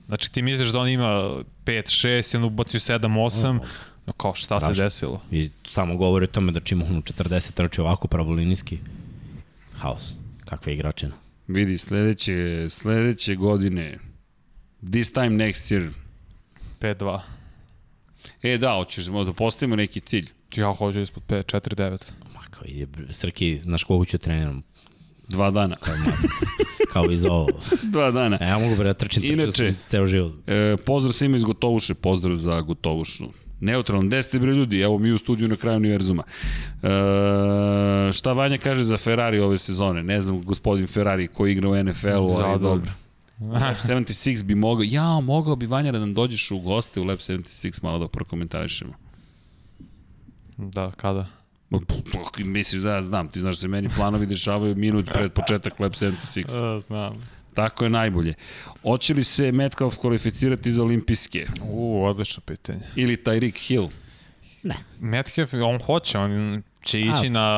Znači 0.07 0.33
ti 0.33 0.43
misliš 0.43 0.69
da 0.69 0.79
on 0.79 0.89
ima 0.89 1.07
5, 1.07 1.43
6 1.65 2.35
i 2.35 2.37
on 2.37 2.45
ubacio 2.45 2.81
7, 2.81 2.99
8, 2.99 3.59
no, 4.07 4.13
kao 4.13 4.35
šta 4.35 4.61
Strašno. 4.61 4.75
se 4.75 4.83
desilo? 4.83 5.21
I 5.31 5.51
samo 5.65 5.97
govori 5.97 6.25
o 6.25 6.27
tome 6.27 6.53
da 6.53 6.61
čim 6.61 6.83
on 6.83 6.97
u 6.97 7.01
40 7.01 7.53
trči 7.53 7.81
ovako 7.81 8.09
pravolinijski, 8.09 8.79
haos. 9.79 10.15
Kakve 10.45 10.75
igračina. 10.75 11.13
Vidi, 11.49 11.79
sledeće, 11.79 12.67
sledeće 12.71 13.35
godine, 13.35 13.99
this 14.91 15.13
time 15.13 15.31
next 15.31 15.75
year, 15.75 15.91
5-2. 16.81 17.21
E 18.43 18.59
da, 18.59 18.73
hoćeš 18.73 19.07
da 19.07 19.33
postavimo 19.33 19.77
neki 19.77 20.01
cilj. 20.01 20.29
Ja 20.57 20.73
hoću 20.73 21.01
ispod 21.01 21.23
5, 21.29 21.57
4, 21.57 21.75
9. 21.75 21.99
Ma 22.35 22.41
kao 22.51 22.63
ide, 22.67 23.13
Srki, 23.13 23.61
znaš 23.63 23.85
kogu 23.85 24.05
ću 24.05 24.19
treniram? 24.19 24.63
Dva 25.29 25.51
dana. 25.51 25.77
Kao, 25.77 25.95
kao 26.93 27.11
i 27.11 27.17
za 27.17 27.33
ovo. 27.33 27.61
Dva 27.93 28.11
dana. 28.11 28.39
E, 28.41 28.45
ja 28.47 28.59
mogu 28.59 28.77
bre 28.77 28.85
da 28.85 28.95
trčim, 28.95 29.23
trčao 29.23 29.35
Inače- 29.35 29.73
ceo 29.87 30.07
život. 30.07 30.33
E, 30.47 30.77
pozdrav 30.87 31.13
svima 31.13 31.37
iz 31.37 31.45
Gotovuše, 31.45 31.95
pozdrav 31.95 32.37
za 32.37 32.61
Gotovušu. 32.61 33.25
Neutralno, 33.61 34.07
gde 34.07 34.23
ste 34.23 34.39
bre 34.39 34.53
ljudi? 34.53 34.81
Evo 34.81 34.99
mi 34.99 35.13
u 35.13 35.19
studiju 35.19 35.49
na 35.49 35.57
kraju 35.57 35.77
univerzuma. 35.77 36.23
E, 36.83 36.89
šta 38.13 38.33
Vanja 38.33 38.59
kaže 38.59 38.85
za 38.85 38.97
Ferrari 38.97 39.41
ove 39.41 39.59
sezone? 39.59 40.03
Ne 40.03 40.21
znam, 40.21 40.43
gospodin 40.45 40.87
Ferrari 40.87 41.29
koji 41.29 41.53
igra 41.53 41.69
u 41.69 41.85
NFL-u, 41.85 42.41
ali 42.43 42.61
dobro. 42.61 42.91
Lab 43.47 43.75
76 43.85 44.45
bi 44.45 44.55
mogao, 44.55 44.85
ja, 44.87 45.21
mogao 45.21 45.57
bi 45.57 45.67
Vanja 45.67 45.93
da 45.93 45.99
nam 45.99 46.15
dođeš 46.15 46.51
u 46.51 46.59
goste 46.59 47.01
u 47.01 47.05
Lab 47.05 47.19
76 47.19 47.83
malo 47.83 47.99
da 47.99 48.09
prokomentarišemo. 48.09 48.93
Da, 50.57 50.91
kada? 50.91 51.27
Ma, 51.71 51.79
p- 51.79 51.95
p- 52.37 52.45
Misliš 52.45 52.83
da 52.83 52.95
ja 52.95 53.03
znam, 53.03 53.29
ti 53.29 53.41
znaš 53.41 53.55
da 53.55 53.61
se 53.61 53.69
meni 53.69 53.89
planovi 53.97 54.27
dešavaju 54.27 54.77
minut 54.77 55.07
pred 55.15 55.33
početak 55.33 55.81
Lab 55.81 55.93
76. 55.93 56.77
E, 56.77 56.81
znam. 56.81 57.29
Tako 57.55 57.85
je 57.85 57.91
najbolje. 57.91 58.35
Hoće 58.83 59.15
li 59.15 59.25
se 59.25 59.53
Metcalf 59.53 59.97
kvalificirati 59.97 60.73
za 60.73 60.83
olimpijske? 60.83 61.47
U, 61.63 62.05
odlično 62.05 62.43
pitanje. 62.47 62.81
Ili 62.97 63.17
Tyreek 63.17 63.67
Hill? 63.67 63.89
Ne. 64.63 64.75
Metcalf, 65.01 65.55
on 65.55 65.81
hoće, 65.81 66.19
on 66.19 66.63
će 66.85 67.01
ići 67.01 67.27
A. 67.27 67.31
na 67.31 67.49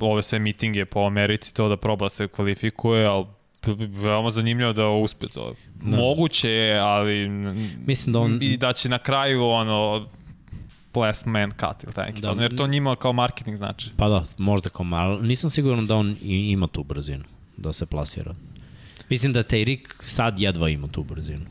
ove 0.00 0.22
sve 0.22 0.38
mitinge 0.38 0.84
po 0.84 1.00
Americi, 1.00 1.54
to 1.54 1.68
da 1.68 1.76
proba 1.76 2.04
da 2.04 2.08
se 2.08 2.28
kvalifikuje, 2.28 3.06
ali 3.06 3.26
veoma 3.90 4.30
zanimljivo 4.30 4.72
da 4.72 4.88
uspe 4.88 5.26
to. 5.28 5.54
Da. 5.74 5.96
Moguće 5.96 6.50
je, 6.50 6.78
ali 6.78 7.28
Mislim 7.86 8.12
da 8.12 8.18
on- 8.18 8.38
i 8.42 8.56
da 8.56 8.72
će 8.72 8.88
na 8.88 8.98
kraju 8.98 9.44
ono 9.44 10.08
last 10.94 11.26
man 11.26 11.50
cut 11.50 11.84
ili 11.84 11.92
taj 11.92 12.06
neki 12.06 12.20
Da. 12.20 12.34
jer 12.38 12.56
to 12.56 12.66
njima 12.66 12.96
kao 12.96 13.12
marketing 13.12 13.56
znači. 13.56 13.90
Pa 13.96 14.08
da, 14.08 14.24
možda 14.38 14.68
kao 14.68 14.84
malo. 14.84 15.20
Nisam 15.20 15.50
siguran 15.50 15.86
da 15.86 15.96
on 15.96 16.16
ima 16.22 16.66
tu 16.66 16.82
brzinu 16.84 17.24
da 17.56 17.72
se 17.72 17.86
plasira. 17.86 18.34
Mislim 19.10 19.32
da 19.32 19.42
Tyreek 19.42 20.02
sad 20.02 20.38
jedva 20.38 20.68
ima 20.68 20.88
tu 20.88 21.02
brzinu. 21.02 21.44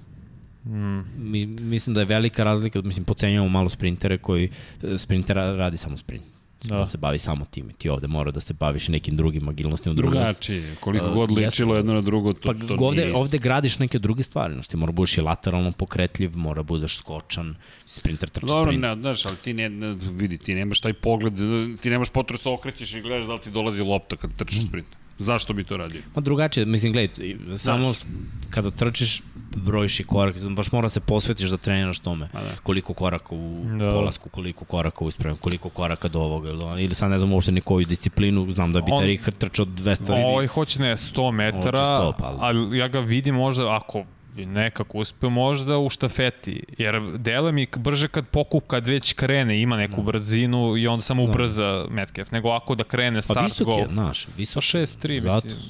Mm. 0.65 0.99
Mi, 1.17 1.45
mislim 1.45 1.93
da 1.93 1.99
je 1.99 2.05
velika 2.05 2.43
razlika, 2.43 2.81
mislim, 2.81 3.05
pocenjamo 3.05 3.49
malo 3.49 3.69
sprintere 3.69 4.17
koji, 4.17 4.49
sprintera 4.97 5.55
radi 5.55 5.77
samo 5.77 5.97
sprint. 5.97 6.23
Da. 6.63 6.77
Da. 6.77 6.87
se 6.87 6.97
bavi 6.97 7.19
samo 7.19 7.45
time. 7.45 7.73
Ti 7.73 7.89
ovde 7.89 8.07
mora 8.07 8.31
da 8.31 8.39
se 8.39 8.53
baviš 8.55 8.87
nekim 8.87 9.17
drugim 9.17 9.49
agilnostima. 9.49 9.95
drugim- 9.95 10.11
Drugačije. 10.13 10.75
Koliko 10.77 11.05
Uh, 11.05 11.13
god 11.13 11.31
ličilo 11.31 11.75
jedno 11.75 11.93
na 11.93 12.01
drugo, 12.01 12.33
to, 12.33 12.39
Pa 12.43 12.67
to 12.67 12.75
ovde, 12.75 12.97
nije 12.97 13.09
isto. 13.09 13.21
ovde 13.21 13.37
gradiš 13.37 13.79
neke 13.79 13.99
druge 13.99 14.23
stvari, 14.23 14.53
znači 14.53 14.69
ti 14.69 14.77
mora 14.77 14.91
budeš 14.91 15.17
i 15.17 15.21
lateralno 15.21 15.71
pokretljiv, 15.73 16.37
mora 16.37 16.63
budeš 16.63 16.97
skočan, 16.97 17.55
sprinter 17.85 18.29
trči 18.29 18.45
Dobro, 18.47 18.63
sprint. 18.65 18.81
ne, 18.81 18.95
znaš, 18.95 19.25
ali 19.25 19.35
ti 19.37 19.53
ne, 19.53 19.69
ne, 19.71 19.87
vidi, 20.01 20.37
ti 20.37 20.55
nemaš 20.55 20.79
taj 20.79 20.93
pogled, 20.95 21.33
ti 21.77 21.89
nemaš 21.89 22.09
potrebu 22.09 22.33
da 22.33 22.41
se 22.41 22.49
okrećeš 22.49 22.93
i 22.93 23.01
gledaš 23.01 23.25
da 23.25 23.33
li 23.33 23.41
ti 23.41 23.51
dolazi 23.51 23.81
lopta 23.83 24.15
kad 24.15 24.35
trčiš 24.35 24.57
Mm. 24.57 24.67
sprint. 24.67 24.87
Zašto 25.17 25.53
bi 25.53 25.63
to 25.63 25.77
radio? 25.77 26.01
Ma 26.15 26.21
drugačije, 26.21 26.65
mislim, 26.65 26.91
gledaj, 26.93 27.15
samo 27.55 27.83
Znaš. 27.85 28.13
kada 28.49 28.71
trčiš, 28.71 29.21
brojiš 29.55 29.99
i 29.99 30.03
korak, 30.05 30.35
baš 30.47 30.71
mora 30.71 30.89
se 30.89 30.99
posvetiš 30.99 31.49
da 31.49 31.57
treniraš 31.57 31.99
tome. 31.99 32.29
Da. 32.33 32.39
Koliko 32.63 32.93
koraka 32.93 33.27
u 33.31 33.61
Da. 33.73 33.89
polasku, 33.91 34.29
koliko 34.29 34.65
koraka 34.65 35.05
u 35.05 35.09
ispravljanju, 35.09 35.37
koliko 35.37 35.69
koraka 35.69 36.07
do 36.07 36.19
ovoga, 36.21 36.49
ili, 36.49 36.83
ili 36.83 36.95
sad 36.95 37.11
ne 37.11 37.17
znam 37.17 37.33
uopšte 37.33 37.51
ni 37.51 37.61
koju 37.61 37.85
disciplinu, 37.85 38.51
znam 38.51 38.73
da 38.73 38.81
bi 38.81 38.91
On- 38.91 39.01
Terik 39.01 39.29
trčao 39.31 39.65
200 39.67 40.25
Ovaj 40.25 40.47
hoće 40.47 40.81
ne 40.81 40.93
100 40.93 41.31
metara, 41.31 41.77
Hoće 41.79 41.91
100, 41.91 42.13
pa- 42.13 42.37
ali 42.39 42.77
ja 42.77 42.87
ga 42.87 42.99
vidim 42.99 43.35
možda 43.35 43.75
ako 43.75 44.03
nekako 44.35 44.97
uspeo 44.97 45.29
možda 45.29 45.77
u 45.77 45.89
štafeti, 45.89 46.63
jer 46.77 47.01
dele 47.13 47.51
mi 47.51 47.67
brže 47.77 48.07
kad 48.07 48.27
pokup, 48.27 48.67
kad 48.67 48.87
već 48.87 49.13
krene, 49.13 49.61
ima 49.61 49.77
neku 49.77 49.95
Da. 49.95 50.01
brzinu 50.01 50.77
i 50.77 50.87
onda 50.87 51.01
samo 51.01 51.23
ubrza 51.23 51.85
Metcalf, 51.89 52.31
nego 52.31 52.49
ako 52.49 52.75
da 52.75 52.83
krene 52.83 53.17
Pa 53.17 53.21
start 53.21 53.43
visok 53.43 53.65
go. 53.67 53.73
je, 53.73 53.87
znaš, 53.87 54.25
Pa 54.25 54.31
visok. 54.37 54.63
6-3, 54.63 55.19
Zato. 55.21 55.45
mislim. 55.45 55.61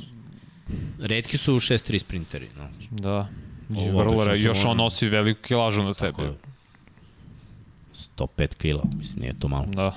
Redki 1.00 1.38
su 1.38 1.52
6-3 1.54 2.00
sprinteri, 2.00 2.48
znaš. 2.56 2.72
Da. 2.92 3.28
I 3.78 3.90
Ovo 3.90 4.04
vrlo 4.04 4.26
re, 4.26 4.40
još 4.40 4.66
on 4.66 4.78
nosi 4.78 5.08
veliku 5.10 5.42
kilažu 5.42 5.84
na 5.84 5.94
sebi. 5.94 6.12
Tako 6.12 6.24
je. 6.24 6.34
105 8.18 8.56
kila, 8.56 8.84
mislim, 8.98 9.22
nije 9.22 9.34
to 9.40 9.48
malo. 9.48 9.66
Da. 9.66 9.96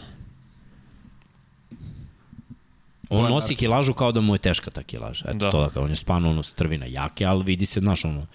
On 3.08 3.18
Ovo 3.18 3.26
je 3.26 3.30
nosi 3.30 3.54
kilažu 3.54 3.94
kao 3.94 4.12
da 4.12 4.20
mu 4.20 4.34
je 4.34 4.38
teška 4.38 4.70
ta 4.70 4.82
kilaža. 4.82 5.24
Eto 5.28 5.38
Da. 5.38 5.50
to 5.50 5.60
da 5.60 5.68
kao 5.68 5.84
on 5.84 5.90
je 5.90 5.96
spano 5.96 6.30
ono 6.30 6.42
strvina 6.42 6.86
jake, 6.86 7.24
ali 7.24 7.44
vidi 7.44 7.66
se, 7.66 7.80
znaš, 7.80 8.04
ono, 8.04 8.26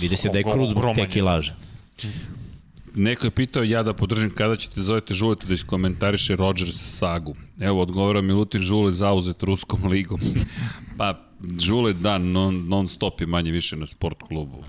vidi 0.00 0.16
se 0.16 0.28
da 0.28 0.38
je 0.38 0.44
kruz 0.44 0.70
zbog 0.70 0.84
te 0.94 1.08
kilaže. 1.08 1.54
Neko 2.94 3.26
je 3.26 3.30
pitao 3.30 3.62
ja 3.62 3.82
da 3.82 3.92
podržim 3.92 4.30
kada 4.34 4.56
ćete 4.56 4.80
zovete 4.80 5.14
Žuleta 5.14 5.46
da 5.46 5.54
iskomentariše 5.54 6.36
Rodgers 6.36 6.98
sagu. 6.98 7.34
Evo, 7.60 7.82
odgovara 7.82 8.20
Milutin 8.20 8.60
Žule 8.62 8.92
zauzet 8.92 9.42
Ruskom 9.42 9.86
ligom. 9.92 10.20
pa, 10.96 11.25
Žule, 11.60 11.92
da, 11.92 12.18
non, 12.18 12.68
non 12.68 12.88
stop 12.88 13.20
je 13.20 13.26
manje 13.26 13.50
više 13.50 13.76
na 13.76 13.86
sport 13.86 14.18
klubu. 14.18 14.64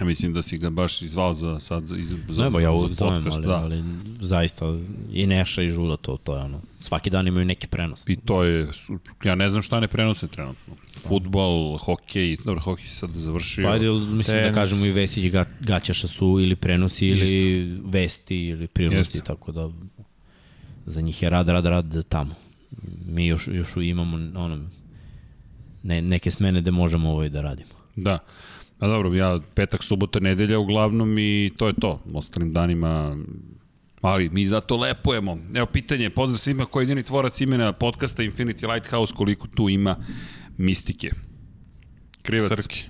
Ja 0.00 0.06
mislim 0.06 0.32
da 0.34 0.42
si 0.42 0.58
ga 0.58 0.70
baš 0.70 1.02
izvao 1.02 1.34
za 1.34 1.60
sad 1.60 1.86
za, 1.86 1.96
iz- 1.96 2.16
za, 2.28 2.42
Nema, 2.44 2.60
ja 2.60 2.70
za 2.90 3.06
podcast, 3.06 3.36
ali, 3.36 3.46
da. 3.46 3.54
ali 3.54 3.84
zaista 4.20 4.78
i 5.12 5.26
Neša 5.26 5.62
i 5.62 5.68
Žula, 5.68 5.96
to, 5.96 6.16
to 6.16 6.36
je 6.36 6.42
ono. 6.42 6.60
Svaki 6.78 7.10
dan 7.10 7.26
imaju 7.28 7.44
neki 7.44 7.66
prenos. 7.66 8.08
I 8.08 8.16
to 8.16 8.44
je, 8.44 8.68
ja 9.24 9.34
ne 9.34 9.50
znam 9.50 9.62
šta 9.62 9.80
ne 9.80 9.88
prenose 9.88 10.28
trenutno. 10.28 10.74
Futbol, 11.08 11.78
hokej, 11.78 12.36
dobro, 12.44 12.60
hokej 12.60 12.86
se 12.86 12.96
sad 12.96 13.10
završio. 13.10 13.64
Pa 13.64 13.70
ajde, 13.72 13.90
mislim 13.90 14.16
da 14.36 14.42
Tenis. 14.42 14.54
kažemo 14.54 14.86
i 14.86 14.90
Vesić 14.92 15.24
i 15.24 15.30
Ga, 15.30 15.46
Gaćaša 15.60 16.08
su 16.08 16.38
ili 16.40 16.56
prenosi 16.56 17.06
ili 17.06 17.62
vesti 17.84 18.36
ili 18.36 18.66
prilosti, 18.66 19.20
tako 19.20 19.52
da 19.52 19.70
za 20.86 21.00
njih 21.00 21.22
je 21.22 21.30
rad, 21.30 21.48
rad, 21.48 21.66
rad 21.66 22.04
tamo. 22.08 22.34
Mi 23.06 23.26
još, 23.26 23.48
još 23.48 23.68
imamo 23.76 24.16
ono, 24.40 24.68
ne, 25.82 26.02
neke 26.02 26.30
smene 26.30 26.60
gde 26.60 26.70
možemo 26.70 27.10
ovaj 27.10 27.28
da 27.28 27.40
radimo. 27.40 27.70
Da. 27.96 28.18
A 28.78 28.86
dobro, 28.86 29.14
ja 29.14 29.40
petak, 29.54 29.84
subota, 29.84 30.20
nedelja 30.20 30.58
uglavnom 30.58 31.18
i 31.18 31.50
to 31.56 31.66
je 31.66 31.72
to. 31.80 32.02
Ostalim 32.14 32.52
danima 32.52 33.16
Ali 34.02 34.28
mi 34.28 34.46
zato 34.46 34.76
lepujemo. 34.76 35.38
Evo 35.54 35.66
pitanje, 35.66 36.10
pozdrav 36.10 36.38
svima 36.38 36.66
koji 36.66 36.82
je 36.82 36.84
jedini 36.84 37.02
tvorac 37.02 37.40
imena 37.40 37.72
podcasta 37.72 38.22
Infinity 38.22 38.72
Lighthouse, 38.72 39.14
koliko 39.14 39.46
tu 39.46 39.68
ima 39.68 39.96
mistike. 40.58 41.10
Krivac. 42.22 42.48
Srki. 42.48 42.84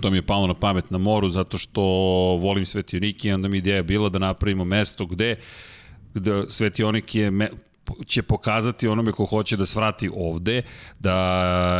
To 0.00 0.10
mi 0.10 0.16
je 0.16 0.22
palo 0.22 0.46
na 0.46 0.54
pamet 0.54 0.90
na 0.90 0.98
moru 0.98 1.28
zato 1.28 1.58
što 1.58 1.82
volim 2.40 2.66
svetionike 2.66 3.28
i 3.28 3.32
onda 3.32 3.48
mi 3.48 3.58
ideja 3.58 3.82
bila 3.82 4.08
da 4.08 4.18
napravimo 4.18 4.64
mesto 4.64 5.06
gde, 5.06 5.36
gde 6.14 6.44
svetionik 6.48 7.14
je 7.14 7.30
me, 7.30 7.50
će 8.06 8.22
pokazati 8.22 8.88
onome 8.88 9.12
ko 9.12 9.24
hoće 9.24 9.56
da 9.56 9.66
svrati 9.66 10.10
ovde, 10.14 10.62
da 10.98 11.16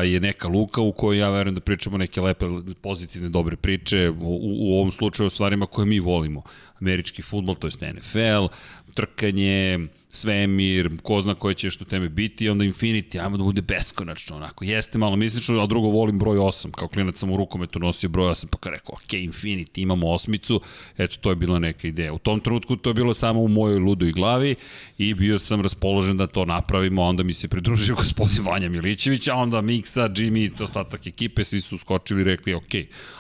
je 0.02 0.20
neka 0.20 0.48
luka 0.48 0.80
u 0.80 0.92
kojoj 0.92 1.18
ja 1.18 1.30
verujem 1.30 1.54
da 1.54 1.60
pričamo 1.60 1.98
neke 1.98 2.20
lepe, 2.20 2.46
pozitivne, 2.80 3.28
dobre 3.28 3.56
priče, 3.56 4.10
u, 4.10 4.38
u 4.42 4.78
ovom 4.78 4.92
slučaju 4.92 5.26
o 5.26 5.30
stvarima 5.30 5.66
koje 5.66 5.86
mi 5.86 6.00
volimo. 6.00 6.42
Američki 6.80 7.22
futbol, 7.22 7.54
to 7.54 7.66
je 7.66 7.92
NFL, 7.92 8.46
trkanje, 8.94 9.78
svemir, 10.14 10.90
ko 11.02 11.20
zna 11.20 11.34
koje 11.34 11.55
će 11.55 11.70
što 11.70 11.84
teme 11.84 12.09
biti, 12.09 12.48
onda 12.48 12.64
Infinity, 12.64 13.24
ajmo 13.24 13.36
da 13.36 13.44
bude 13.44 13.62
beskonačno, 13.62 14.36
onako, 14.36 14.64
jeste 14.64 14.98
malo 14.98 15.16
mislično, 15.16 15.62
a 15.62 15.66
drugo 15.66 15.89
volim 15.89 16.18
broj 16.18 16.36
8, 16.36 16.70
kao 16.70 16.89
klinac 16.89 17.18
sam 17.18 17.30
u 17.30 17.36
rukometu 17.36 17.78
nosio 17.78 18.09
broj 18.09 18.30
8, 18.30 18.47
pa 18.47 18.59
kao 18.59 18.72
rekao, 18.72 18.94
ok, 18.94 19.12
Infinity, 19.12 19.82
imamo 19.82 20.10
osmicu, 20.10 20.60
eto, 20.98 21.16
to 21.20 21.30
je 21.30 21.36
bila 21.36 21.59
neka 21.59 21.89
ideja. 21.89 22.12
U 22.12 22.18
tom 22.18 22.40
trenutku 22.40 22.76
to 22.76 22.90
je 22.90 22.94
bilo 22.94 23.14
samo 23.14 23.40
u 23.40 23.48
mojoj 23.48 23.78
ludoj 23.78 24.12
glavi 24.12 24.55
i 24.98 25.14
bio 25.14 25.39
sam 25.39 25.60
raspoložen 25.60 26.16
da 26.16 26.26
to 26.26 26.44
napravimo, 26.44 27.02
onda 27.02 27.22
mi 27.22 27.34
se 27.34 27.48
pridružio 27.48 27.94
gospodin 28.02 28.44
Vanja 28.44 28.68
Milićević, 28.68 29.28
a 29.28 29.34
onda 29.34 29.60
Miksa, 29.60 30.09
Jimmy, 30.09 30.62
ostatak 30.62 31.06
ekipe, 31.06 31.44
svi 31.44 31.60
su 31.60 31.78
skočili 31.78 32.20
i 32.20 32.24
rekli, 32.24 32.55
ok, 32.55 32.74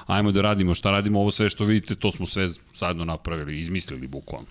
ajmo 0.06 0.32
da 0.32 0.40
radimo, 0.40 0.74
šta 0.74 0.90
radimo, 0.90 1.20
ovo 1.20 1.30
sve 1.30 1.48
što 1.48 1.64
vidite, 1.64 1.94
to 1.94 2.12
smo 2.12 2.26
sve 2.26 2.48
zajedno 2.74 3.04
napravili, 3.04 3.60
izmislili 3.60 4.06
bukvalno. 4.06 4.48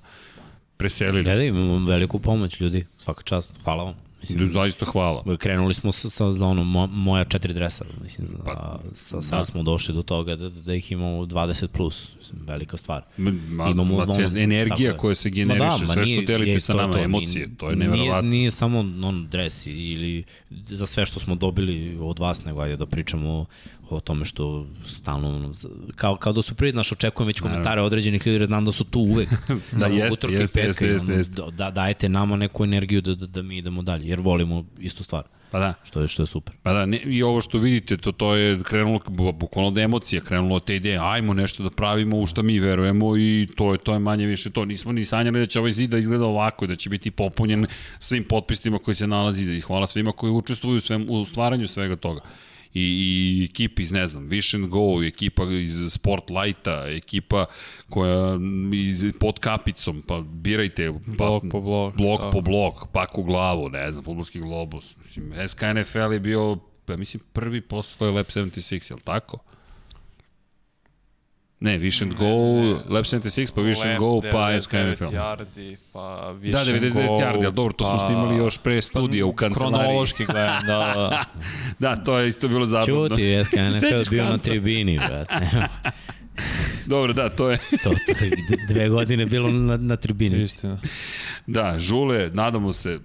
Preselili. 0.82 1.24
Gledaj, 1.24 1.48
imamo 1.48 1.86
veliku 1.86 2.20
pomoć 2.20 2.60
ljudi, 2.62 2.86
svaka 2.98 3.24
čast, 3.24 3.60
hvala 3.64 3.84
vam. 3.84 3.94
Mislim, 4.22 4.50
Zaista 4.50 4.86
hvala. 4.86 5.24
krenuli 5.38 5.74
smo 5.74 5.92
sa, 5.92 6.10
sa 6.10 6.26
ono, 6.26 6.64
mo, 6.64 6.88
moja 6.88 7.24
četiri 7.24 7.54
dresa, 7.54 7.86
mislim, 8.04 8.28
Pa, 8.46 8.52
a, 8.52 8.80
sa, 8.96 9.22
sad 9.22 9.40
da. 9.40 9.46
smo 9.46 9.64
došli 9.64 9.94
do 9.94 10.02
toga 10.04 10.36
da, 10.36 10.50
da 10.50 10.74
ih 10.74 10.92
imamo 10.92 11.26
20 11.26 11.68
plus, 11.68 12.12
mislim, 12.18 12.42
velika 12.46 12.78
stvar. 12.78 13.02
Ma, 13.18 13.32
ma, 13.50 13.68
Imamo 13.68 13.96
ma, 13.96 14.04
ono- 14.04 14.38
energija 14.38 14.98
koja 14.98 15.16
se 15.16 15.30
Ma 15.30 15.34
generiše, 15.34 15.64
ma 15.64 15.88
sve 15.88 16.06
što 16.06 16.16
nije- 16.16 16.26
delite 16.26 16.52
je 16.52 16.60
sa 16.60 16.74
to 16.74 16.78
nama, 16.78 16.94
to, 16.94 17.00
emocije, 17.00 17.50
to 17.58 17.70
je 17.70 17.76
neverovatno. 17.76 18.22
Nije, 18.22 18.32
nije 18.32 18.52
samo 18.52 18.80
on 18.80 19.28
dres 19.28 19.66
ili 19.66 20.24
za 20.52 20.86
sve 20.86 21.06
što 21.06 21.20
smo 21.20 21.36
dobili 21.36 21.98
od 22.02 22.20
vas, 22.20 22.46
nego 22.46 22.62
ajde 22.62 22.76
da 22.78 22.86
pričamo 22.86 23.30
o, 23.32 23.46
o 23.96 24.00
tome 24.00 24.26
što 24.26 24.68
stalno, 24.86 25.52
kao, 25.96 26.16
kao 26.16 26.34
da 26.34 26.42
su 26.42 26.56
prije, 26.56 26.72
znaš, 26.72 26.92
očekujem 26.92 27.28
već 27.28 27.40
komentare 27.40 27.82
određenih 27.82 28.28
ljudi, 28.28 28.46
znam 28.46 28.66
da 28.66 28.72
su 28.72 28.84
tu 28.84 29.00
uvek. 29.00 29.30
da, 29.80 29.86
jeste, 29.86 30.28
jeste, 30.28 30.62
jeste, 30.62 31.14
jeste. 31.14 31.42
Da, 31.52 31.72
dajete 31.72 32.10
nama 32.10 32.36
neku 32.36 32.64
energiju 32.64 33.02
da, 33.02 33.16
da, 33.16 33.28
da 33.28 33.42
mi 33.42 33.58
idemo 33.58 33.82
dalje, 33.82 34.08
jer 34.08 34.20
volimo 34.20 34.66
istu 34.80 35.04
stvar. 35.04 35.24
Pa 35.52 35.60
da. 35.60 35.74
Što 35.84 36.02
je, 36.02 36.08
što 36.08 36.24
je 36.24 36.28
super. 36.28 36.56
Pa 36.64 36.74
da, 36.74 36.86
ne, 36.86 36.98
i 36.98 37.24
ovo 37.24 37.42
što 37.42 37.58
vidite, 37.58 37.98
to, 37.98 38.12
to 38.12 38.36
je 38.36 38.64
krenulo 38.64 39.00
bukvalno 39.34 39.68
od 39.68 39.78
emocija, 39.78 40.22
krenulo 40.22 40.56
od 40.56 40.66
te 40.66 40.76
ideje, 40.76 41.00
ajmo 41.02 41.34
nešto 41.34 41.64
da 41.64 41.70
pravimo 41.70 42.20
u 42.20 42.26
što 42.26 42.44
mi 42.44 42.60
verujemo 42.60 43.18
i 43.18 43.48
to 43.56 43.72
je, 43.72 43.78
to 43.78 43.94
je 43.94 44.00
manje 44.00 44.26
više 44.26 44.50
to. 44.50 44.66
Nismo 44.66 44.92
ni 44.92 45.06
sanjali 45.06 45.40
da 45.40 45.46
će 45.46 45.60
ovaj 45.60 45.72
zid 45.72 45.90
da 45.90 45.98
izgleda 45.98 46.26
ovako, 46.26 46.68
da 46.68 46.76
će 46.76 46.90
biti 46.90 47.12
popunjen 47.12 47.66
svim 48.00 48.24
potpisima 48.24 48.80
koji 48.80 48.96
se 48.96 49.08
nalazi 49.08 49.54
i 49.54 49.62
hvala 49.62 49.88
svima 49.88 50.12
koji 50.12 50.32
učestvuju 50.32 50.78
u, 50.78 50.80
svem, 50.80 51.06
u 51.10 51.26
stvaranju 51.26 51.68
svega 51.68 51.96
toga 51.96 52.22
i, 52.74 52.82
i 52.82 53.44
ekipa 53.46 53.82
iz, 53.82 53.92
ne 53.92 54.08
znam, 54.08 54.28
Vish 54.28 54.56
and 54.56 54.68
Go, 54.68 55.04
ekipa 55.04 55.44
iz 55.44 55.94
Sportlighta, 55.94 56.86
ekipa 56.88 57.46
koja 57.90 58.40
iz, 58.74 59.06
pod 59.20 59.40
kapicom, 59.40 60.02
pa 60.08 60.22
birajte. 60.22 60.92
Pa, 61.18 61.26
blok 61.26 61.44
po 61.52 61.62
blok. 61.62 61.96
Blok 61.98 62.22
da. 62.22 62.30
po 62.30 62.42
blok, 62.42 62.88
pak 62.94 63.18
u 63.18 63.24
glavu, 63.24 63.70
ne 63.70 63.92
znam, 63.92 64.06
futbolski 64.06 64.40
globus. 64.40 64.96
Mislim, 65.04 65.34
SKNFL 65.48 66.14
je 66.14 66.20
bio, 66.20 66.58
pa 66.86 66.98
mislim, 66.98 67.24
prvi 67.34 67.62
posle 67.62 68.12
Lab 68.12 68.26
76, 68.26 68.92
je 68.92 68.96
li 68.96 69.02
tako? 69.02 69.38
Ne, 71.62 71.78
Vish 71.78 72.02
and 72.02 72.14
Go, 72.14 72.26
ne, 72.26 72.74
ne. 72.74 72.80
Lab 72.90 73.06
76, 73.06 73.52
pa 73.52 73.62
Vish 73.62 73.86
and 73.86 74.00
Go, 74.00 74.22
pa 74.32 74.62
SK 74.62 74.74
NFL. 74.74 75.14
yardi, 75.14 75.78
pa 75.94 76.32
Vish 76.32 76.52
da, 76.52 76.66
99 76.66 77.00
and 77.02 77.08
Go. 77.08 77.20
yardi, 77.20 77.46
ali 77.46 77.56
dobro, 77.56 77.74
to 77.74 77.86
smo 77.86 77.98
pa, 77.98 78.06
snimali 78.06 78.38
još 78.38 78.58
pre 78.58 78.82
studija 78.82 79.26
pa, 79.26 79.30
u 79.30 79.34
kancelariji. 79.34 79.80
Kronološki 79.80 80.26
gledam, 80.26 80.66
da, 80.68 80.78
da. 80.96 81.24
da, 81.96 82.04
to 82.04 82.18
je 82.18 82.28
isto 82.28 82.48
bilo 82.48 82.66
zabavno. 82.66 83.10
Čuti, 83.10 83.44
SK 83.46 83.54
NFL 83.54 84.10
bio 84.10 84.26
na 84.26 84.38
tribini, 84.38 85.00
brate. 85.08 85.36
Dobro, 86.86 87.14
da, 87.14 87.30
to 87.30 87.50
je... 87.50 87.58
to, 87.84 87.90
to 87.90 88.26
je 88.26 88.32
dve 88.68 88.90
godine 88.90 89.26
bilo 89.26 89.52
na, 89.52 89.78
na 89.78 89.96
tribini. 89.96 90.42
Istina. 90.42 90.78
Da, 91.48 91.80
Žule, 91.80 92.30
nadamo 92.34 92.74
se, 92.74 92.90
e, 92.90 93.00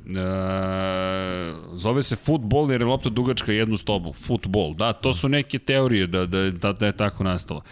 zove 1.74 2.02
se 2.02 2.16
futbol 2.16 2.72
jer 2.72 2.80
je 2.80 2.86
lopta 2.86 3.08
dugačka 3.08 3.52
jednu 3.52 3.76
stobu. 3.76 4.12
Futbol, 4.12 4.74
da, 4.74 4.92
to 4.92 5.12
su 5.12 5.28
neke 5.28 5.58
teorije 5.58 6.06
da, 6.06 6.26
da, 6.26 6.50
da, 6.50 6.72
da 6.72 6.86
je 6.86 6.92
tako 6.92 7.24
nastalo. 7.24 7.62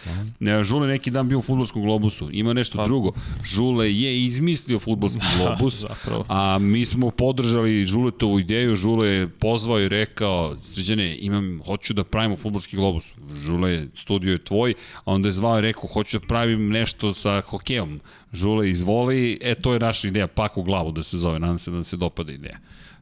E, 0.41 0.63
Žule 0.63 0.87
neki 0.87 1.11
dan 1.11 1.29
bio 1.29 1.39
u 1.39 1.41
futbolskom 1.41 1.81
globusu, 1.81 2.29
ima 2.31 2.53
nešto 2.53 2.77
pa. 2.77 2.85
drugo. 2.85 3.11
Žule 3.43 3.93
je 3.93 4.25
izmislio 4.25 4.79
futbolski 4.79 5.21
globus, 5.37 5.85
a 6.27 6.57
mi 6.59 6.85
smo 6.85 7.11
podržali 7.11 7.85
Žuletovu 7.85 8.39
ideju, 8.39 8.75
Žule 8.75 9.07
je 9.07 9.27
pozvao 9.27 9.79
i 9.79 9.89
rekao, 9.89 10.55
sređene, 10.63 11.17
imam, 11.17 11.61
hoću 11.65 11.93
da 11.93 12.03
pravimo 12.03 12.35
futbolski 12.37 12.75
globus. 12.75 13.13
Žule, 13.45 13.85
studio 13.95 14.31
je 14.31 14.43
tvoj, 14.43 14.73
a 15.05 15.11
onda 15.11 15.27
je 15.27 15.31
zvao 15.31 15.54
i 15.59 15.61
rekao, 15.61 15.89
hoću 15.93 16.19
da 16.19 16.27
pravim 16.27 16.69
nešto 16.69 17.13
sa 17.13 17.41
hokejom. 17.41 17.99
Žule, 18.33 18.69
izvoli, 18.69 19.39
e, 19.41 19.55
to 19.55 19.73
je 19.73 19.79
naša 19.79 20.07
ideja, 20.07 20.27
pak 20.27 20.57
u 20.57 20.63
glavu 20.63 20.91
da 20.91 21.03
se 21.03 21.17
zove, 21.17 21.39
nadam 21.39 21.59
se 21.59 21.71
da 21.71 21.83
se 21.83 21.97
dopada 21.97 22.31
ideja. 22.31 22.57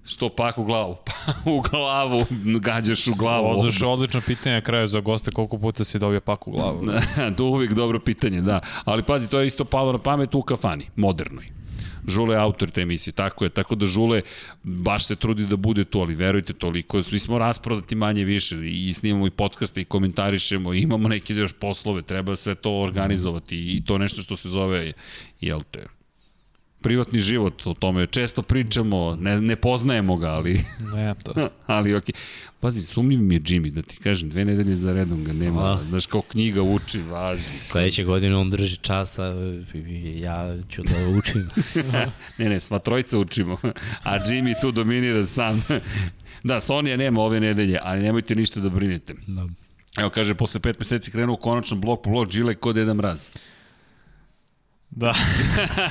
Sto 0.06 0.30
pak 0.30 0.58
u 0.58 0.64
glavu, 0.64 0.96
pa 1.06 1.52
u 1.52 1.62
glavu, 1.62 2.26
gađaš 2.60 3.08
u 3.08 3.16
glavu. 3.16 3.48
Odliš, 3.48 3.82
odlično 3.82 4.22
pitanje 4.22 4.56
na 4.56 4.62
kraju 4.62 4.88
za 4.88 5.00
goste, 5.00 5.32
koliko 5.32 5.58
puta 5.58 5.84
si 5.84 6.00
dobio 6.00 6.22
pak 6.22 6.48
u 6.48 6.52
glavu. 6.52 6.86
to 7.38 7.46
uvijek 7.46 7.74
dobro 7.74 8.00
pitanje, 8.00 8.42
da. 8.42 8.60
Ali 8.86 9.04
pazi, 9.04 9.30
to 9.30 9.40
je 9.40 9.48
isto 9.48 9.66
palo 9.66 9.92
na 9.92 9.98
pamet 9.98 10.36
u 10.36 10.42
kafani, 10.42 10.86
modernoj. 10.96 11.63
Žule 12.08 12.36
je 12.36 12.40
autor 12.40 12.72
te 12.72 12.82
emisije, 12.82 13.14
tako 13.14 13.46
je, 13.46 13.50
tako 13.50 13.76
da 13.76 13.86
Žule 13.86 14.22
baš 14.64 15.06
se 15.06 15.16
trudi 15.16 15.46
da 15.46 15.56
bude 15.56 15.86
tu, 15.86 16.00
ali 16.00 16.16
verujte 16.16 16.54
toliko, 16.54 17.04
svi 17.04 17.20
smo 17.20 17.38
rasprodati 17.38 17.96
manje 17.96 18.24
više 18.24 18.58
i 18.72 18.94
snimamo 18.94 19.28
i 19.28 19.32
podcaste 19.32 19.82
i 19.82 19.86
komentarišemo 19.86 20.74
i 20.74 20.82
imamo 20.82 21.08
neke 21.08 21.34
još 21.34 21.54
poslove, 21.54 22.02
treba 22.02 22.36
sve 22.36 22.56
to 22.56 22.72
organizovati 22.72 23.58
i 23.58 23.82
to 23.86 23.98
nešto 23.98 24.22
što 24.22 24.36
se 24.36 24.50
zove, 24.50 24.94
jel 25.42 25.60
te, 25.72 25.86
privatni 26.84 27.20
život, 27.20 27.68
o 27.68 27.74
tome 27.74 28.08
često 28.08 28.42
pričamo, 28.42 29.18
ne, 29.22 29.42
ne 29.42 29.56
poznajemo 29.56 30.16
ga, 30.16 30.30
ali... 30.30 30.62
Ne, 30.96 31.16
to. 31.24 31.34
ali 31.66 31.96
okej. 31.96 32.14
Okay. 32.14 32.20
Pazi, 32.60 32.82
sumnjiv 32.82 33.20
mi 33.20 33.36
je 33.36 33.42
Jimmy, 33.42 33.72
da 33.72 33.82
ti 33.82 33.98
kažem, 33.98 34.30
dve 34.30 34.46
nedelje 34.46 34.76
za 34.76 34.94
redom 34.94 35.24
ga 35.24 35.34
nema, 35.34 35.62
A. 35.62 35.80
znaš, 35.90 36.06
kao 36.06 36.22
knjiga 36.22 36.62
uči, 36.62 37.02
važi. 37.02 37.44
Sledeće 37.44 38.04
godine 38.04 38.36
on 38.36 38.50
drži 38.50 38.78
časa, 38.78 39.36
ja 40.16 40.58
ću 40.70 40.84
da 40.84 41.18
učim. 41.18 41.48
ne, 42.38 42.50
ne, 42.50 42.60
sva 42.60 42.80
trojica 42.80 43.18
učimo, 43.18 43.58
a 44.04 44.20
Jimmy 44.20 44.62
tu 44.62 44.72
dominira 44.72 45.24
sam. 45.24 45.62
da, 46.44 46.60
Sonija 46.60 46.98
nema 46.98 47.22
ove 47.22 47.40
nedelje, 47.40 47.80
ali 47.82 48.02
nemojte 48.02 48.36
ništa 48.36 48.60
da 48.60 48.70
brinete. 48.70 49.14
Da. 49.28 49.48
Evo, 49.98 50.10
kaže, 50.10 50.36
posle 50.36 50.60
pet 50.60 50.80
meseci 50.80 51.12
krenuo 51.12 51.36
konačno 51.36 51.78
blok 51.78 52.04
po 52.04 52.10
blok, 52.10 52.32
Žile 52.32 52.56
kod 52.56 52.78
jedan 52.78 52.98
mraz. 52.98 53.30
Da. 54.96 55.14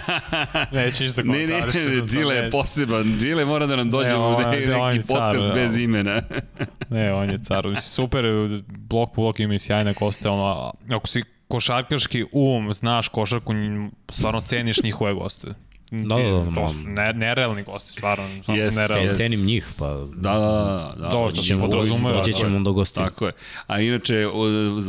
Neće 0.73 1.05
ništa 1.05 1.23
komentariš. 1.23 1.74
Ne, 1.74 1.97
ne, 1.97 2.07
Džile 2.07 2.35
je 2.35 2.51
poseban. 2.51 3.19
Džile 3.20 3.45
mora 3.45 3.66
da 3.66 3.77
nam 3.77 3.91
dođe 3.91 4.09
ne, 4.09 4.16
on, 4.16 4.51
neki 4.51 4.73
on 4.73 4.97
podcast 5.09 5.45
car, 5.47 5.55
bez 5.55 5.77
imena. 5.77 6.23
ne, 6.91 7.12
on 7.12 7.31
je 7.31 7.39
car. 7.39 7.65
Super, 7.81 8.24
blok 8.69 9.15
po 9.15 9.23
blok 9.23 9.41
ima 9.41 9.55
i 9.55 9.59
sjajne 9.59 9.95
koste. 9.95 10.29
Ono, 10.29 10.73
ako 10.91 11.07
si 11.07 11.23
košarkaški 11.49 12.24
um, 12.33 12.73
znaš 12.73 13.09
košarku, 13.09 13.53
stvarno 14.11 14.41
ceniš 14.41 14.83
njihove 14.83 15.15
goste. 15.15 15.49
Da, 15.93 16.16
da, 16.16 16.51
da, 16.51 16.55
to 16.55 16.69
su 16.69 16.89
ne, 16.89 17.12
nerealni 17.12 17.62
gosti, 17.62 17.93
stvarno. 17.93 18.24
Yes, 18.24 18.77
nerealni. 18.77 19.14
Cenim 19.14 19.40
njih, 19.44 19.66
pa... 19.78 19.89
Da, 20.14 20.32
da, 20.32 20.39
da. 20.39 20.94
da 20.98 21.09
doći 21.09 21.43
ćemo, 21.43 21.69
doći 21.69 22.32
ćemo 22.32 22.60
do 22.60 22.73
gosti. 22.73 22.94
Tako 22.94 23.27
je. 23.27 23.32
A 23.66 23.81
inače, 23.81 24.27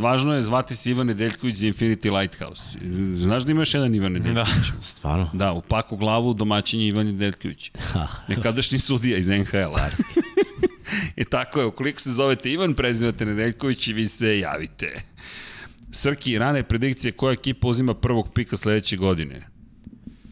važno 0.01 0.35
je 0.35 0.43
zvati 0.43 0.75
se 0.75 0.89
Ivan 0.89 1.07
Nedeljković 1.07 1.57
za 1.57 1.65
Infinity 1.67 2.19
Lighthouse. 2.19 2.79
Znaš 3.13 3.43
da 3.43 3.51
ima 3.51 3.61
još 3.61 3.73
jedan 3.73 3.95
Ivan 3.95 4.11
Nedeljković? 4.11 4.47
Da. 4.47 4.81
Stvarno? 4.91 5.29
Da, 5.33 5.53
u 5.53 5.61
paku 5.61 5.97
glavu 5.97 6.33
domaćinje 6.33 6.87
Ivan 6.87 7.05
Nedeljković. 7.05 7.71
Nekadašnji 8.29 8.79
sudija 8.79 9.17
iz 9.17 9.29
NHL-a. 9.29 9.89
I 11.15 11.25
tako 11.35 11.59
je, 11.59 11.65
ukoliko 11.65 12.01
se 12.01 12.11
zovete 12.11 12.51
Ivan, 12.51 12.73
prezivate 12.73 13.25
Nedeljković 13.25 13.87
i 13.87 13.93
vi 13.93 14.07
se 14.07 14.39
javite. 14.39 15.01
Srki, 15.91 16.37
rane 16.37 16.63
predikcije 16.63 17.11
koja 17.11 17.33
ekipa 17.33 17.67
uzima 17.67 17.93
prvog 17.93 18.33
pika 18.33 18.57
sledeće 18.57 18.97
godine? 18.97 19.52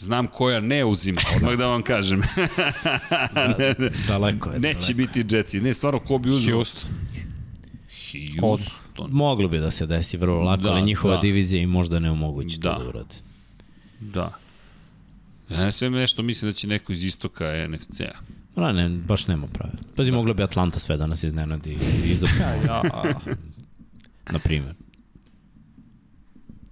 Znam 0.02 0.28
koja 0.28 0.60
ne 0.60 0.86
uzima, 0.86 1.22
odmah 1.36 1.58
da 1.58 1.68
vam 1.68 1.82
kažem. 1.82 2.22
ne, 3.58 3.76
ne, 3.78 3.90
daleko 4.08 4.52
je. 4.52 4.60
Neće 4.60 4.94
daleko. 4.94 5.20
biti 5.20 5.36
Jetsi. 5.36 5.62
Ne, 5.62 5.74
stvarno, 5.74 6.00
ko 6.00 6.18
bi 6.18 6.30
uzeo? 6.30 6.56
Houston. 6.56 6.92
Houston. 8.40 9.12
Moglo 9.12 9.48
bi 9.48 9.58
da 9.58 9.72
se 9.72 9.86
desi 9.86 10.18
vrlo 10.18 10.44
lako, 10.44 10.62
da, 10.62 10.72
ali 10.72 10.82
njihova 10.82 11.16
da. 11.16 11.22
divizija 11.22 11.62
im 11.62 11.70
možda 11.70 12.00
ne 12.00 12.12
omogući 12.12 12.58
da. 12.60 12.76
to 12.76 12.84
da 12.84 12.90
urade. 12.90 13.16
Da. 14.00 14.34
Ja 15.50 15.72
sve 15.72 15.90
nešto 15.90 16.22
mislim 16.24 16.52
da 16.52 16.56
će 16.56 16.68
neko 16.68 16.94
iz 16.94 17.04
istoka 17.04 17.68
NFC-a. 17.70 18.20
No, 18.56 18.72
ne, 18.72 18.90
baš 18.90 19.28
nema 19.28 19.48
prave. 19.48 19.74
Pazi, 19.96 20.12
da. 20.12 20.18
mogla 20.18 20.34
bi 20.34 20.44
Atlanta 20.44 20.80
sve 20.80 20.98
danas 20.98 21.24
iznenadi 21.24 21.78
i 22.06 22.16
za... 22.22 22.28
ja, 22.40 22.54
ja. 22.54 22.84
Na 24.32 24.40
primjer. 24.40 24.76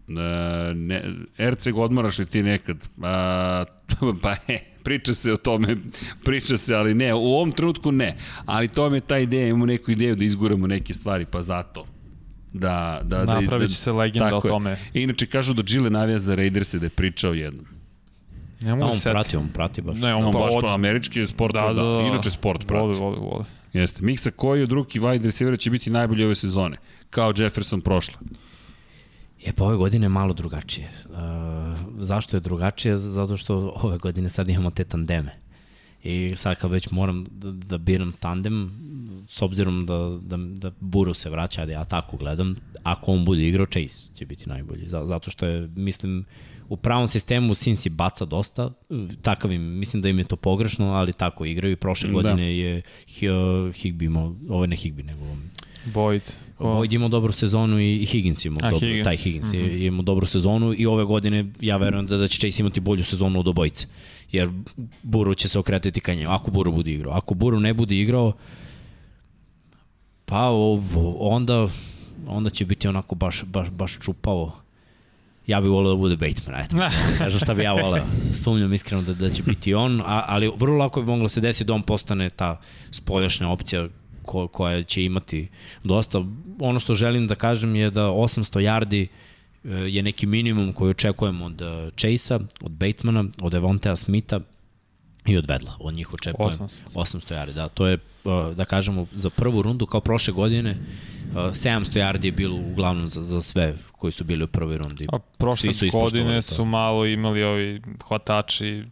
E, 0.10 0.74
ne, 0.74 1.04
Erceg 1.38 1.78
odmaraš 1.78 2.18
li 2.18 2.26
ti 2.26 2.44
nekad? 2.44 2.78
A, 3.02 3.64
pa 4.22 4.36
je, 4.48 4.60
priča 4.84 5.14
se 5.14 5.34
o 5.34 5.38
tome, 5.38 5.78
priča 6.24 6.58
se, 6.58 6.76
ali 6.76 6.94
ne, 6.94 7.14
u 7.14 7.26
ovom 7.26 7.52
trenutku 7.52 7.92
ne. 7.92 8.16
Ali 8.46 8.68
to 8.68 8.96
je 8.96 9.02
ta 9.02 9.18
ideja, 9.18 9.48
imamo 9.48 9.66
neku 9.66 9.92
ideju 9.92 10.16
da 10.16 10.24
izguramo 10.24 10.68
neke 10.68 10.94
stvari, 10.94 11.26
pa 11.26 11.42
zato. 11.42 11.86
Da, 12.54 13.02
da, 13.04 13.26
da, 13.26 13.42
Napravit 13.42 13.70
će 13.70 13.76
se 13.76 13.92
legenda 13.92 14.36
o 14.36 14.42
tome. 14.42 14.70
Je. 14.70 15.04
Inače, 15.04 15.26
kažu 15.26 15.54
da 15.54 15.62
Gile 15.62 15.90
navija 15.90 16.20
za 16.20 16.36
Raiderse 16.36 16.80
da 16.80 16.86
je 16.86 16.90
pričao 16.90 17.34
jednom. 17.34 17.66
Ne 18.62 18.76
mogu 18.76 18.92
on 18.92 19.00
prati, 19.04 19.38
on 19.38 19.48
prati 19.48 19.82
baš. 19.82 19.98
Ne, 19.98 20.14
on, 20.16 20.24
on 20.24 20.34
pa 20.34 20.40
baš 20.40 20.54
od... 20.56 20.64
američki 20.66 21.28
sport, 21.28 21.54
da, 21.54 21.62
da, 21.62 21.74
da, 21.74 22.08
inače 22.08 22.32
sport 22.32 22.68
prati. 22.68 22.82
Voli, 22.82 23.00
voli, 23.00 23.18
voli. 23.20 23.44
Jeste. 23.74 24.04
Miksa 24.04 24.32
koji 24.32 24.64
od 24.64 24.72
ruki 24.72 25.00
wide 25.00 25.24
receivera 25.24 25.58
će 25.58 25.70
biti 25.70 25.90
najbolji 25.90 26.26
ove 26.26 26.36
sezone? 26.36 26.78
Kao 27.10 27.34
Jefferson 27.38 27.82
prošle. 27.82 28.16
Je, 29.46 29.54
pa 29.54 29.64
ove 29.64 29.78
godine 29.78 30.10
malo 30.10 30.34
drugačije. 30.34 30.92
Uh, 31.10 31.16
zašto 32.00 32.38
je 32.38 32.42
drugačije? 32.42 32.98
Zato 32.98 33.38
što 33.38 33.74
ove 33.84 33.98
godine 33.98 34.30
sad 34.30 34.48
imamo 34.48 34.72
te 34.72 34.84
tandeme. 34.84 35.32
I 36.04 36.34
sad 36.36 36.58
kad 36.58 36.72
već 36.72 36.92
moram 36.92 37.26
da, 37.32 37.52
da 37.52 37.78
biram 37.78 38.12
tandem, 38.20 38.72
s 39.28 39.42
obzirom 39.42 39.86
da, 39.86 40.18
da, 40.22 40.38
da 40.38 40.72
Buru 40.80 41.14
se 41.14 41.30
vraća, 41.30 41.66
da 41.66 41.72
ja 41.72 41.84
tako 41.84 42.18
gledam, 42.18 42.56
ako 42.84 43.12
on 43.12 43.26
bude 43.26 43.48
igrao, 43.48 43.66
Chase 43.66 44.16
će 44.16 44.26
biti 44.26 44.50
najbolji. 44.50 44.86
Zato 44.88 45.32
što 45.32 45.46
je, 45.46 45.70
mislim, 45.76 46.26
u 46.70 46.78
pravom 46.78 47.08
sistemu 47.08 47.54
Sinsi 47.54 47.90
baca 47.90 48.26
dosta, 48.26 48.72
takav 49.22 49.52
im, 49.52 49.62
mislim 49.62 50.02
da 50.02 50.10
im 50.10 50.20
je 50.20 50.24
to 50.24 50.36
pogrešno, 50.36 50.94
ali 50.94 51.14
tako 51.14 51.46
igraju. 51.46 51.78
Prošle 51.78 52.08
da. 52.08 52.14
godine 52.14 52.58
je 52.58 52.82
Higby 53.08 54.06
imao, 54.06 54.36
ovo 54.50 54.66
ne 54.66 54.76
Higby, 54.76 55.06
nego 55.06 55.26
Boyd. 55.86 56.32
Boyd 56.60 56.94
imao 56.94 57.10
dobru 57.10 57.32
sezonu 57.32 57.80
i 57.80 58.06
Higgins 58.06 58.46
imao 58.46 58.58
A, 58.62 58.70
dobru, 58.72 58.88
Higgins. 58.88 59.04
taj 59.04 59.16
Higgins 59.16 59.54
mm 59.54 59.58
-hmm. 59.58 59.88
imao 59.88 60.02
dobru 60.02 60.26
sezonu 60.26 60.74
i 60.78 60.86
ove 60.86 61.04
godine 61.04 61.46
ja 61.62 61.78
verujem 61.78 62.08
da, 62.08 62.18
da 62.18 62.28
će 62.28 62.40
Chase 62.40 62.62
imati 62.62 62.80
bolju 62.80 63.04
sezonu 63.04 63.40
od 63.40 63.48
obojice. 63.48 63.88
Jer 64.32 64.50
Buru 65.04 65.34
će 65.34 65.48
se 65.48 65.60
okretati 65.60 66.00
ka 66.00 66.14
njemu. 66.14 66.34
Ako 66.34 66.52
Buru 66.52 66.72
bude 66.72 66.92
igrao. 66.92 67.14
Ako 67.14 67.34
Buru 67.34 67.60
ne 67.60 67.74
bude 67.74 67.96
igrao, 67.96 68.34
pa 70.26 70.42
ovo, 70.42 71.18
onda 71.20 71.68
onda 72.28 72.50
će 72.50 72.66
biti 72.66 72.88
onako 72.88 73.16
baš, 73.16 73.44
baš, 73.44 73.70
baš 73.70 73.98
čupavo. 74.02 74.56
Ja 75.48 75.62
bih 75.62 75.70
volio 75.70 75.90
da 75.90 75.96
bude 75.96 76.18
Bateman, 76.18 76.62
ajde. 76.62 76.76
Kažem 77.18 77.40
šta 77.40 77.54
bi 77.54 77.64
ja 77.64 77.74
voleo. 77.74 78.04
Sumnjam 78.44 78.74
iskreno 78.74 79.02
da, 79.04 79.14
da 79.14 79.30
će 79.30 79.44
biti 79.44 79.74
on, 79.74 80.02
a, 80.02 80.24
ali 80.28 80.52
vrlo 80.58 80.78
lako 80.78 81.02
bi 81.02 81.08
moglo 81.08 81.24
da 81.24 81.30
se 81.30 81.42
desiti 81.42 81.64
da 81.64 81.74
on 81.74 81.82
postane 81.82 82.30
ta 82.30 82.62
spoljašnja 82.92 83.50
opcija 83.50 83.88
ko, 84.30 84.48
koja 84.48 84.84
će 84.84 85.04
imati 85.04 85.48
dosta. 85.84 86.24
Ono 86.60 86.80
što 86.80 86.96
želim 86.96 87.28
da 87.28 87.36
kažem 87.36 87.76
je 87.76 87.90
da 87.90 88.02
800 88.02 88.60
yardi 88.60 89.08
e, 89.08 89.70
je 89.70 90.04
neki 90.04 90.26
minimum 90.26 90.74
koji 90.74 90.92
očekujemo 90.92 91.46
od 91.46 91.62
e, 91.62 91.92
Chase-a, 91.98 92.40
od 92.62 92.72
Batemana, 92.72 93.26
od 93.42 93.54
Evontea 93.54 93.96
Smitha 93.96 94.40
i 95.26 95.38
od 95.38 95.46
Vedla. 95.50 95.76
Od 95.80 95.94
njih 95.94 96.14
očekujem 96.14 96.52
800, 96.52 96.82
800 96.94 97.34
yardi. 97.34 97.54
Da, 97.54 97.70
to 97.70 97.88
je, 97.88 97.94
e, 97.94 98.00
da 98.56 98.66
kažemo, 98.66 99.08
za 99.12 99.30
prvu 99.30 99.62
rundu 99.62 99.86
kao 99.86 100.02
prošle 100.02 100.34
godine 100.34 100.78
700 101.34 102.00
yardi 102.00 102.26
je 102.26 102.32
bilo 102.32 102.56
uglavnom 102.56 103.08
za, 103.08 103.24
za 103.24 103.42
sve 103.42 103.76
koji 103.92 104.12
su 104.12 104.24
bili 104.24 104.44
u 104.44 104.48
prvoj 104.48 104.78
rundi. 104.78 105.08
A 105.12 105.20
prošle 105.38 105.74
su 105.74 105.86
godine 105.92 106.42
su 106.42 106.66
malo 106.66 107.06
imali 107.06 107.44
ovi 107.44 107.82
hvatači 108.08 108.84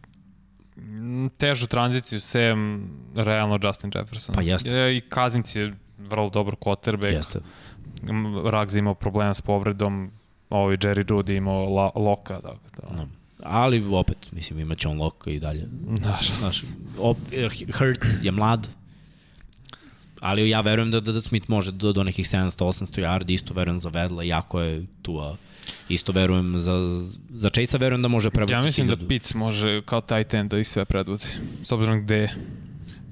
težu 1.36 1.66
tranziciju 1.66 2.20
sem 2.20 2.88
realno 3.16 3.58
Justin 3.62 3.90
Jefferson. 3.94 4.34
Pa 4.34 4.42
jeste. 4.42 4.96
I 4.96 5.00
Kazinc 5.00 5.56
je 5.56 5.72
vrlo 5.98 6.30
dobar 6.30 6.54
quarterback. 6.54 7.12
Jeste. 7.12 7.40
Ruggs 8.44 8.74
imao 8.74 8.94
problema 8.94 9.34
s 9.34 9.40
povredom, 9.40 10.10
ovaj 10.50 10.76
Jerry 10.76 11.04
Judy 11.04 11.36
imao 11.36 11.68
la, 11.74 11.90
Loka, 11.94 12.40
tako 12.40 12.68
da. 12.82 12.96
No. 12.96 13.08
Ali 13.42 13.84
opet, 13.94 14.32
mislim, 14.32 14.58
imaće 14.58 14.88
on 14.88 14.98
Loka 14.98 15.30
i 15.30 15.40
dalje. 15.40 15.68
Znaš. 16.00 16.32
Znaš, 16.38 16.64
op, 16.98 17.18
Hurts 17.78 18.08
je 18.22 18.32
mlad, 18.32 18.68
ali 20.20 20.48
ja 20.50 20.60
verujem 20.60 20.90
da, 20.90 21.00
da, 21.00 21.12
da 21.12 21.20
Smith 21.20 21.50
može 21.50 21.72
do, 21.72 21.92
do 21.92 22.04
nekih 22.04 22.26
700-800 22.26 23.02
yardi, 23.02 23.32
isto 23.32 23.54
verujem 23.54 23.80
za 23.80 23.88
Vedla, 23.88 24.22
jako 24.22 24.60
je 24.60 24.86
tu, 25.02 25.18
a 25.18 25.36
isto 25.88 26.12
verujem 26.12 26.58
za, 26.58 27.00
za 27.30 27.48
Chase-a 27.48 27.78
verujem 27.78 28.02
da 28.02 28.08
može 28.08 28.30
prevoditi. 28.30 28.54
Ja 28.54 28.62
mislim 28.62 28.88
da 28.88 28.96
Pitts 29.08 29.34
može 29.34 29.80
kao 29.84 30.00
tight 30.00 30.34
end 30.34 30.50
da 30.50 30.58
ih 30.58 30.68
sve 30.68 30.84
predvodi, 30.84 31.24
s 31.62 31.72
obzirom 31.72 32.02
gde 32.02 32.16
je. 32.16 32.34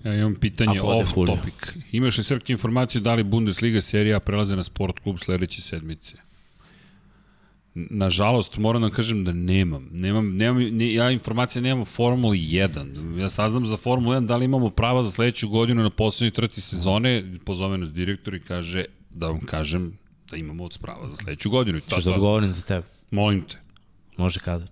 Ja 0.05 0.15
imam 0.15 0.35
pitanje 0.35 0.78
Ako 0.78 0.86
off 0.86 1.12
topic. 1.15 1.55
Imaš 1.93 2.18
li 2.18 2.25
srke 2.25 2.52
informaciju 2.52 3.01
da 3.01 3.15
li 3.15 3.23
Bundesliga 3.23 3.81
serija 3.81 4.20
prelaze 4.20 4.57
na 4.57 4.62
sport 4.62 4.99
klub 4.99 5.18
sledeće 5.18 5.62
sedmice? 5.62 6.17
Nažalost, 7.75 8.57
moram 8.57 8.83
da 8.83 8.91
kažem 8.91 9.25
da 9.25 9.33
nemam. 9.33 9.89
Nemam, 9.93 10.36
nemam 10.36 10.62
ne, 10.62 10.94
ja 10.94 11.10
informacije 11.10 11.62
nemam 11.62 11.83
o 11.83 11.85
Formuli 11.85 12.39
1. 12.39 13.18
Ja 13.20 13.31
saznam 13.31 13.67
za 13.67 13.76
Formulu 13.76 14.15
1 14.15 14.26
da 14.26 14.36
li 14.36 14.44
imamo 14.44 14.70
prava 14.70 15.02
za 15.02 15.10
sledeću 15.10 15.49
godinu 15.49 15.83
na 15.83 15.91
poslednjoj 15.91 16.31
trci 16.31 16.60
sezone. 16.60 17.25
Pozove 17.44 17.78
nas 17.78 17.93
direktor 17.93 18.35
i 18.35 18.41
kaže 18.41 18.85
da 19.10 19.26
vam 19.26 19.41
kažem 19.41 19.99
da 20.30 20.36
imamo 20.36 20.64
od 20.64 20.72
sprava 20.72 21.08
za 21.10 21.16
sledeću 21.16 21.50
godinu. 21.50 21.80
Češ 21.80 22.05
da 22.05 22.12
odgovorim 22.12 22.52
za 22.52 22.62
tebe? 22.62 22.86
Molim 23.10 23.44
te. 23.48 23.56
Može 24.16 24.40
kada? 24.40 24.66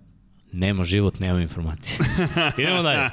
Nema 0.55 0.83
život, 0.83 1.19
nema 1.19 1.41
informacije. 1.41 1.97
Idemo 2.57 2.81
dalje. 2.81 3.09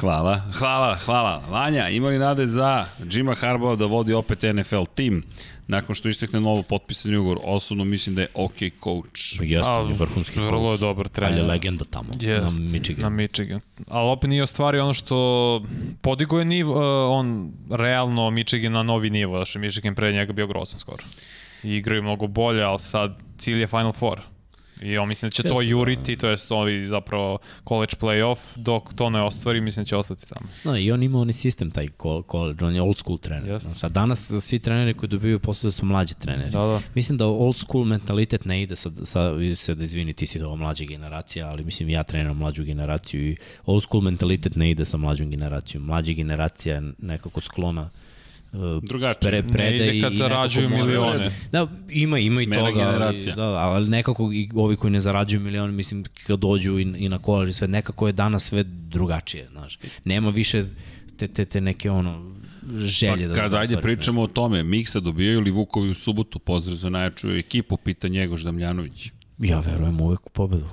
hvala, 0.00 0.42
hvala, 0.52 0.96
hvala. 0.96 1.42
Vanja, 1.50 1.88
imali 1.88 2.18
nade 2.18 2.46
za 2.46 2.86
Jima 3.10 3.34
Harbaugh 3.34 3.78
da 3.78 3.86
vodi 3.86 4.12
opet 4.12 4.42
NFL 4.42 4.84
tim? 4.94 5.22
nakon 5.68 5.94
što 5.94 6.08
istekne 6.08 6.40
novo 6.40 6.62
potpisan 6.62 7.14
ugovor, 7.14 7.38
osobno 7.44 7.84
mislim 7.84 8.14
da 8.14 8.22
je 8.22 8.28
ok 8.34 8.56
coach. 8.84 9.20
Jeste, 9.40 9.70
on 9.70 9.90
je 9.90 9.96
vrhunski 9.96 10.34
coach. 10.34 10.46
Vrlo 10.46 10.72
je 10.72 10.78
dobar 10.78 11.08
trener. 11.08 11.32
Ali 11.32 11.42
je 11.42 11.48
legenda 11.48 11.84
tamo, 11.90 12.08
Jest, 12.20 12.58
na 12.58 12.64
Michigan. 12.64 13.02
Na 13.02 13.08
Michigan. 13.08 13.60
Ali 13.88 14.10
opet 14.10 14.30
nije 14.30 14.42
ostvario 14.42 14.84
ono 14.84 14.94
što 14.94 15.62
podigo 16.00 16.38
je 16.38 16.44
nivo, 16.44 16.72
uh, 16.72 17.18
on 17.18 17.52
realno 17.70 18.30
Michigan 18.30 18.72
na 18.72 18.82
novi 18.82 19.10
nivo, 19.10 19.38
da 19.38 19.44
što 19.44 19.58
je 19.58 19.60
Michigan 19.60 19.94
pre 19.94 20.12
njega 20.12 20.32
bio 20.32 20.46
grosan 20.46 20.80
skoro. 20.80 21.04
I 21.62 21.76
igraju 21.76 22.02
mnogo 22.02 22.26
bolje, 22.26 22.62
ali 22.62 22.78
sad 22.78 23.22
cilj 23.38 23.60
je 23.60 23.66
Final 23.66 23.92
Four. 23.92 24.20
I 24.82 24.98
on 24.98 25.08
mislim 25.08 25.28
da 25.28 25.32
će 25.32 25.42
to 25.42 25.60
juriti, 25.60 26.16
da. 26.16 26.20
to 26.20 26.28
jest 26.28 26.52
ovi 26.52 26.88
zapravo 26.88 27.38
college 27.68 27.92
playoff, 28.00 28.38
dok 28.56 28.94
to 28.94 29.10
ne 29.10 29.22
ostvari, 29.22 29.60
mislim 29.60 29.84
da 29.84 29.88
će 29.88 29.96
ostati 29.96 30.28
tamo. 30.28 30.48
No, 30.64 30.78
i 30.78 30.92
on 30.92 31.02
ima 31.02 31.18
onaj 31.18 31.32
sistem, 31.32 31.70
taj 31.70 31.88
college, 32.30 32.64
on 32.64 32.74
je 32.74 32.82
old 32.82 32.96
school 32.96 33.18
trener. 33.18 33.50
Yes. 33.50 33.78
Sad, 33.78 33.92
danas 33.92 34.30
svi 34.40 34.58
treneri 34.58 34.94
koji 34.94 35.08
dobiju 35.08 35.38
posle 35.38 35.72
su 35.72 35.86
mlađi 35.86 36.14
treneri. 36.14 36.50
Da, 36.50 36.58
da. 36.58 36.80
Mislim 36.94 37.18
da 37.18 37.26
old 37.26 37.56
school 37.56 37.84
mentalitet 37.84 38.44
ne 38.44 38.62
ide, 38.62 38.76
sad, 38.76 38.92
sad 39.04 39.34
se 39.56 39.74
da 39.74 39.84
izvini, 39.84 40.12
ti 40.12 40.26
si 40.26 40.40
ovo 40.40 40.56
mlađa 40.56 40.84
generacija, 40.84 41.48
ali 41.48 41.64
mislim 41.64 41.88
ja 41.88 42.02
treniram 42.02 42.36
mlađu 42.36 42.64
generaciju 42.64 43.30
i 43.30 43.36
old 43.66 43.82
school 43.82 44.02
mentalitet 44.02 44.56
ne 44.56 44.70
ide 44.70 44.84
sa 44.84 44.96
mlađom 44.96 45.30
generacijom. 45.30 45.84
Mlađa 45.84 46.12
generacija 46.12 46.74
je 46.74 46.92
nekako 46.98 47.40
sklona 47.40 47.90
drugačije. 48.82 49.30
Pre, 49.30 49.42
prede 49.42 49.78
ne 49.78 49.96
ide 49.96 50.00
kad 50.00 50.14
zarađuju 50.16 50.68
milione. 50.68 51.30
Da, 51.52 51.66
ima, 51.90 52.18
ima 52.18 52.40
Smena 52.40 52.68
i 52.68 52.72
toga. 52.72 52.84
generacija. 52.84 53.34
Ali, 53.38 53.52
da, 53.52 53.58
ali 53.58 53.88
nekako 53.88 54.30
i 54.32 54.50
ovi 54.54 54.76
koji 54.76 54.90
ne 54.90 55.00
zarađuju 55.00 55.40
milione, 55.40 55.72
mislim, 55.72 56.04
kad 56.26 56.38
dođu 56.38 56.78
i, 56.78 56.82
i 56.82 57.08
na 57.08 57.18
kolaž 57.18 57.48
i 57.48 57.52
sve, 57.52 57.68
nekako 57.68 58.06
je 58.06 58.12
danas 58.12 58.44
sve 58.44 58.62
drugačije, 58.66 59.48
znaš. 59.52 59.78
Nema 60.04 60.30
više 60.30 60.64
te, 61.16 61.28
te, 61.28 61.44
te 61.44 61.60
neke 61.60 61.90
ono, 61.90 62.34
želje 62.76 63.22
pa, 63.22 63.28
da... 63.28 63.34
Kada 63.34 63.48
da 63.48 63.56
ajde 63.56 63.76
pričamo 63.76 64.20
nešto. 64.20 64.30
o 64.30 64.34
tome, 64.34 64.62
Miksa 64.62 65.00
dobijaju 65.00 65.40
li 65.40 65.50
Vukovi 65.50 65.90
u 65.90 65.94
subotu, 65.94 66.38
pozdrav 66.38 66.76
za 66.76 66.90
najjaču 66.90 67.30
ekipu, 67.30 67.76
pita 67.76 68.08
Njegoš 68.08 68.42
Damljanović. 68.42 69.10
Ja 69.38 69.60
verujem 69.60 70.00
uvek 70.00 70.26
u 70.26 70.30
pobedu. 70.30 70.66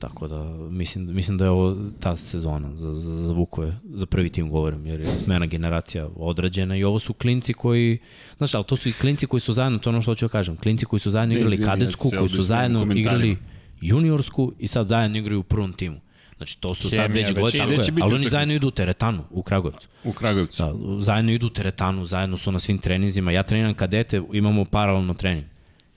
Tako 0.00 0.28
da 0.28 0.44
mislim, 0.70 1.14
mislim 1.14 1.38
da 1.38 1.44
je 1.44 1.50
ovo 1.50 1.76
ta 2.00 2.16
sezona 2.16 2.76
za, 2.76 2.94
za, 2.94 3.16
za 3.16 3.32
Vukove, 3.32 3.76
za 3.84 4.06
prvi 4.06 4.28
tim 4.28 4.50
govorim, 4.50 4.86
jer 4.86 5.00
je 5.00 5.18
smena 5.18 5.46
generacija 5.46 6.08
odrađena 6.16 6.76
i 6.76 6.84
ovo 6.84 6.98
su 6.98 7.12
klinci 7.12 7.52
koji, 7.52 7.98
znaš, 8.36 8.54
ali 8.54 8.64
to 8.64 8.76
su 8.76 8.88
i 8.88 8.92
klinci 8.92 9.26
koji 9.26 9.40
su 9.40 9.52
zajedno, 9.52 9.78
to 9.78 9.90
je 9.90 9.94
ono 9.94 10.02
što 10.02 10.10
hoću 10.10 10.24
da 10.24 10.28
kažem, 10.28 10.56
klinci 10.56 10.84
koji 10.84 11.00
su 11.00 11.10
zajedno 11.10 11.34
igrali 11.34 11.62
kadetsku, 11.62 12.10
koji 12.18 12.28
su 12.28 12.42
zajedno 12.42 12.94
igrali 12.94 13.36
juniorsku 13.80 14.52
i 14.58 14.68
sad 14.68 14.88
zajedno 14.88 15.18
igraju 15.18 15.40
u 15.40 15.42
prvom 15.42 15.72
timu. 15.72 15.96
Znači, 16.36 16.60
to 16.60 16.74
su 16.74 16.90
Hemija, 16.90 17.06
sad 17.06 17.16
već 17.16 17.40
godine, 17.40 17.64
ali 18.02 18.14
oni 18.14 18.28
zajedno 18.28 18.54
idu 18.54 18.68
u 18.68 18.70
teretanu, 18.70 19.24
u 19.30 19.42
Kragujevcu. 19.42 19.88
U 20.04 20.12
Kragujevcu. 20.12 20.62
Da, 20.62 20.74
zajedno 20.98 21.32
idu 21.32 21.46
u 21.46 21.50
teretanu, 21.50 22.04
zajedno 22.04 22.36
su 22.36 22.52
na 22.52 22.58
svim 22.58 22.78
treninzima. 22.78 23.32
Ja 23.32 23.42
treniram 23.42 23.74
kadete, 23.74 24.22
imamo 24.32 24.64
paralelno 24.64 25.14
trening. 25.14 25.44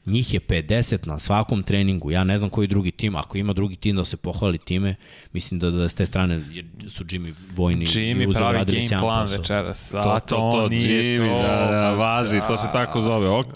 Njih 0.05 0.33
je 0.33 0.39
50 0.39 1.07
na 1.07 1.19
svakom 1.19 1.63
treningu. 1.63 2.11
Ja 2.11 2.23
ne 2.23 2.37
znam 2.37 2.49
koji 2.49 2.67
drugi 2.67 2.91
tim. 2.91 3.15
Ako 3.15 3.37
ima 3.37 3.53
drugi 3.53 3.75
tim 3.75 3.95
da 3.95 4.05
se 4.05 4.17
pohvali 4.17 4.57
time, 4.57 4.95
mislim 5.33 5.59
da, 5.59 5.71
da 5.71 5.89
s 5.89 5.93
te 5.93 6.05
strane 6.05 6.41
su 6.87 7.03
Jimmy 7.03 7.33
vojni. 7.55 7.85
Jimmy 7.85 8.33
pravi 8.33 8.65
game 8.65 9.01
plan 9.01 9.25
posao. 9.25 9.37
večeras. 9.37 9.93
A 9.93 10.03
to, 10.03 10.19
to, 10.19 10.35
to, 10.35 10.51
to 10.51 10.69
nije 10.69 11.19
Jimmy, 11.19 11.29
to. 11.29 11.47
Da, 11.47 11.71
da, 11.71 11.93
važi, 11.93 12.39
to 12.47 12.57
se 12.57 12.67
tako 12.73 13.01
zove. 13.01 13.29
Ok. 13.29 13.47
Uh, 13.47 13.53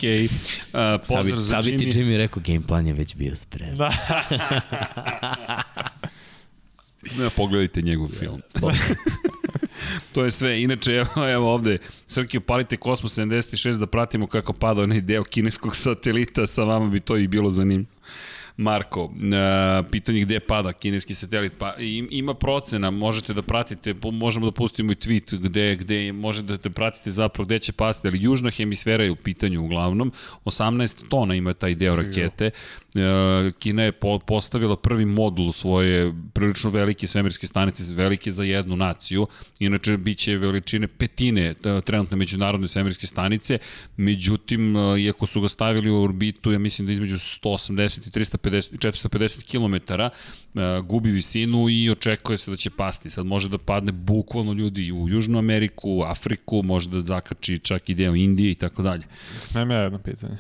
pozdrav 1.08 1.38
za 1.38 1.58
Jimmy. 1.58 1.92
Sad 1.92 2.01
Jimmy 2.01 2.17
rekao, 2.17 2.43
game 2.45 2.61
plan 2.67 2.88
je 2.88 2.93
već 2.93 3.16
bio 3.16 3.35
spreman. 3.35 3.92
Da. 7.15 7.23
ne, 7.23 7.29
pogledajte 7.29 7.81
njegov 7.81 8.07
film. 8.09 8.41
to 10.13 10.25
je 10.25 10.31
sve. 10.31 10.61
Inače, 10.61 10.91
evo, 10.91 11.29
evo 11.29 11.53
ovde, 11.53 11.77
Srki, 12.07 12.37
upalite 12.37 12.77
Kosmos 12.77 13.17
76 13.17 13.77
da 13.77 13.87
pratimo 13.87 14.27
kako 14.27 14.53
pada 14.53 14.81
onaj 14.81 15.01
deo 15.01 15.23
kineskog 15.23 15.75
satelita, 15.75 16.47
sa 16.47 16.63
vama 16.63 16.89
bi 16.89 16.99
to 16.99 17.17
i 17.17 17.27
bilo 17.27 17.51
zanimljivo. 17.51 17.91
Marko, 18.57 19.11
pitanje 19.91 20.21
gde 20.21 20.39
pada 20.39 20.73
kineski 20.73 21.13
satelit, 21.13 21.53
pa 21.57 21.75
ima 22.09 22.33
procena, 22.33 22.91
možete 22.91 23.33
da 23.33 23.41
pratite, 23.41 23.95
možemo 24.11 24.45
da 24.45 24.51
pustimo 24.51 24.91
i 24.91 24.95
tweet 24.95 25.37
gde, 25.37 25.75
gde 25.75 26.11
možete 26.11 26.57
da 26.57 26.69
pratite 26.69 27.11
zapravo 27.11 27.45
gde 27.45 27.59
će 27.59 27.71
pasti, 27.71 28.07
ali 28.07 28.21
južna 28.21 28.51
hemisfera 28.51 29.03
je 29.03 29.11
u 29.11 29.15
pitanju 29.15 29.63
uglavnom, 29.63 30.11
18 30.45 31.09
tona 31.09 31.35
ima 31.35 31.53
taj 31.53 31.75
deo 31.75 31.95
rakete, 31.95 32.51
Kina 33.59 33.84
je 33.84 33.92
postavila 34.27 34.76
prvi 34.76 35.06
modul 35.06 35.51
svoje 35.51 36.14
prilično 36.34 36.69
velike 36.69 37.08
svemirske 37.08 37.48
stanice, 37.48 37.84
velike 37.93 38.32
za 38.32 38.43
jednu 38.43 38.76
naciju, 38.76 39.27
inače 39.59 39.98
biće 39.98 40.38
veličine 40.38 40.88
petine 40.88 41.53
trenutne 41.85 42.17
međunarodne 42.17 42.67
svemirske 42.67 43.08
stanice, 43.08 43.58
međutim, 43.98 44.76
uh, 44.76 45.00
iako 45.00 45.26
su 45.26 45.42
ga 45.42 45.48
stavili 45.48 45.90
u 45.90 46.03
orbitu, 46.03 46.51
ja 46.51 46.59
mislim 46.59 46.85
da 46.85 46.92
između 46.92 47.16
180 47.16 48.08
i 48.08 48.11
350 48.11 48.58
450, 48.58 48.77
450 48.77 49.45
km, 49.45 49.93
gubi 50.88 51.11
visinu 51.11 51.69
i 51.69 51.90
očekuje 51.90 52.38
se 52.38 52.51
da 52.51 52.58
će 52.58 52.69
pasti. 52.69 53.09
Sad 53.09 53.26
može 53.26 53.50
da 53.50 53.58
padne 53.58 53.92
bukvalno 53.92 54.53
ljudi 54.53 54.92
u 54.92 55.09
Južnu 55.09 55.40
Ameriku, 55.40 56.03
Afriku, 56.06 56.61
može 56.64 56.90
da 56.90 57.01
zakači 57.01 57.59
čak 57.59 57.90
i 57.90 57.95
deo 57.95 58.16
Indije 58.16 58.51
i 58.51 58.56
tako 58.56 58.84
dalje. 58.84 59.03
Smem 59.40 59.72
ja 59.72 59.77
jedno 59.77 60.00
pitanje. 60.00 60.38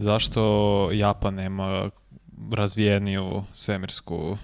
Zašto 0.00 0.88
Japan 0.92 1.34
nema 1.34 1.90
razvijeniju 2.52 3.44
svemirsku 3.52 4.38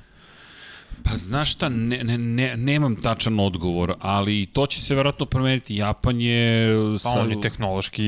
Pa 1.02 1.16
znaš 1.16 1.52
šta, 1.52 1.68
ne, 1.68 2.04
ne, 2.04 2.18
ne, 2.18 2.56
nemam 2.56 2.96
tačan 2.96 3.40
odgovor, 3.40 3.94
ali 4.00 4.46
to 4.46 4.66
će 4.66 4.80
se 4.80 4.94
verovatno 4.94 5.26
promeniti. 5.26 5.76
Japan 5.76 6.20
je... 6.20 6.68
Pa 7.02 7.10
on 7.10 7.30
je 7.30 7.40
tehnološki 7.40 8.04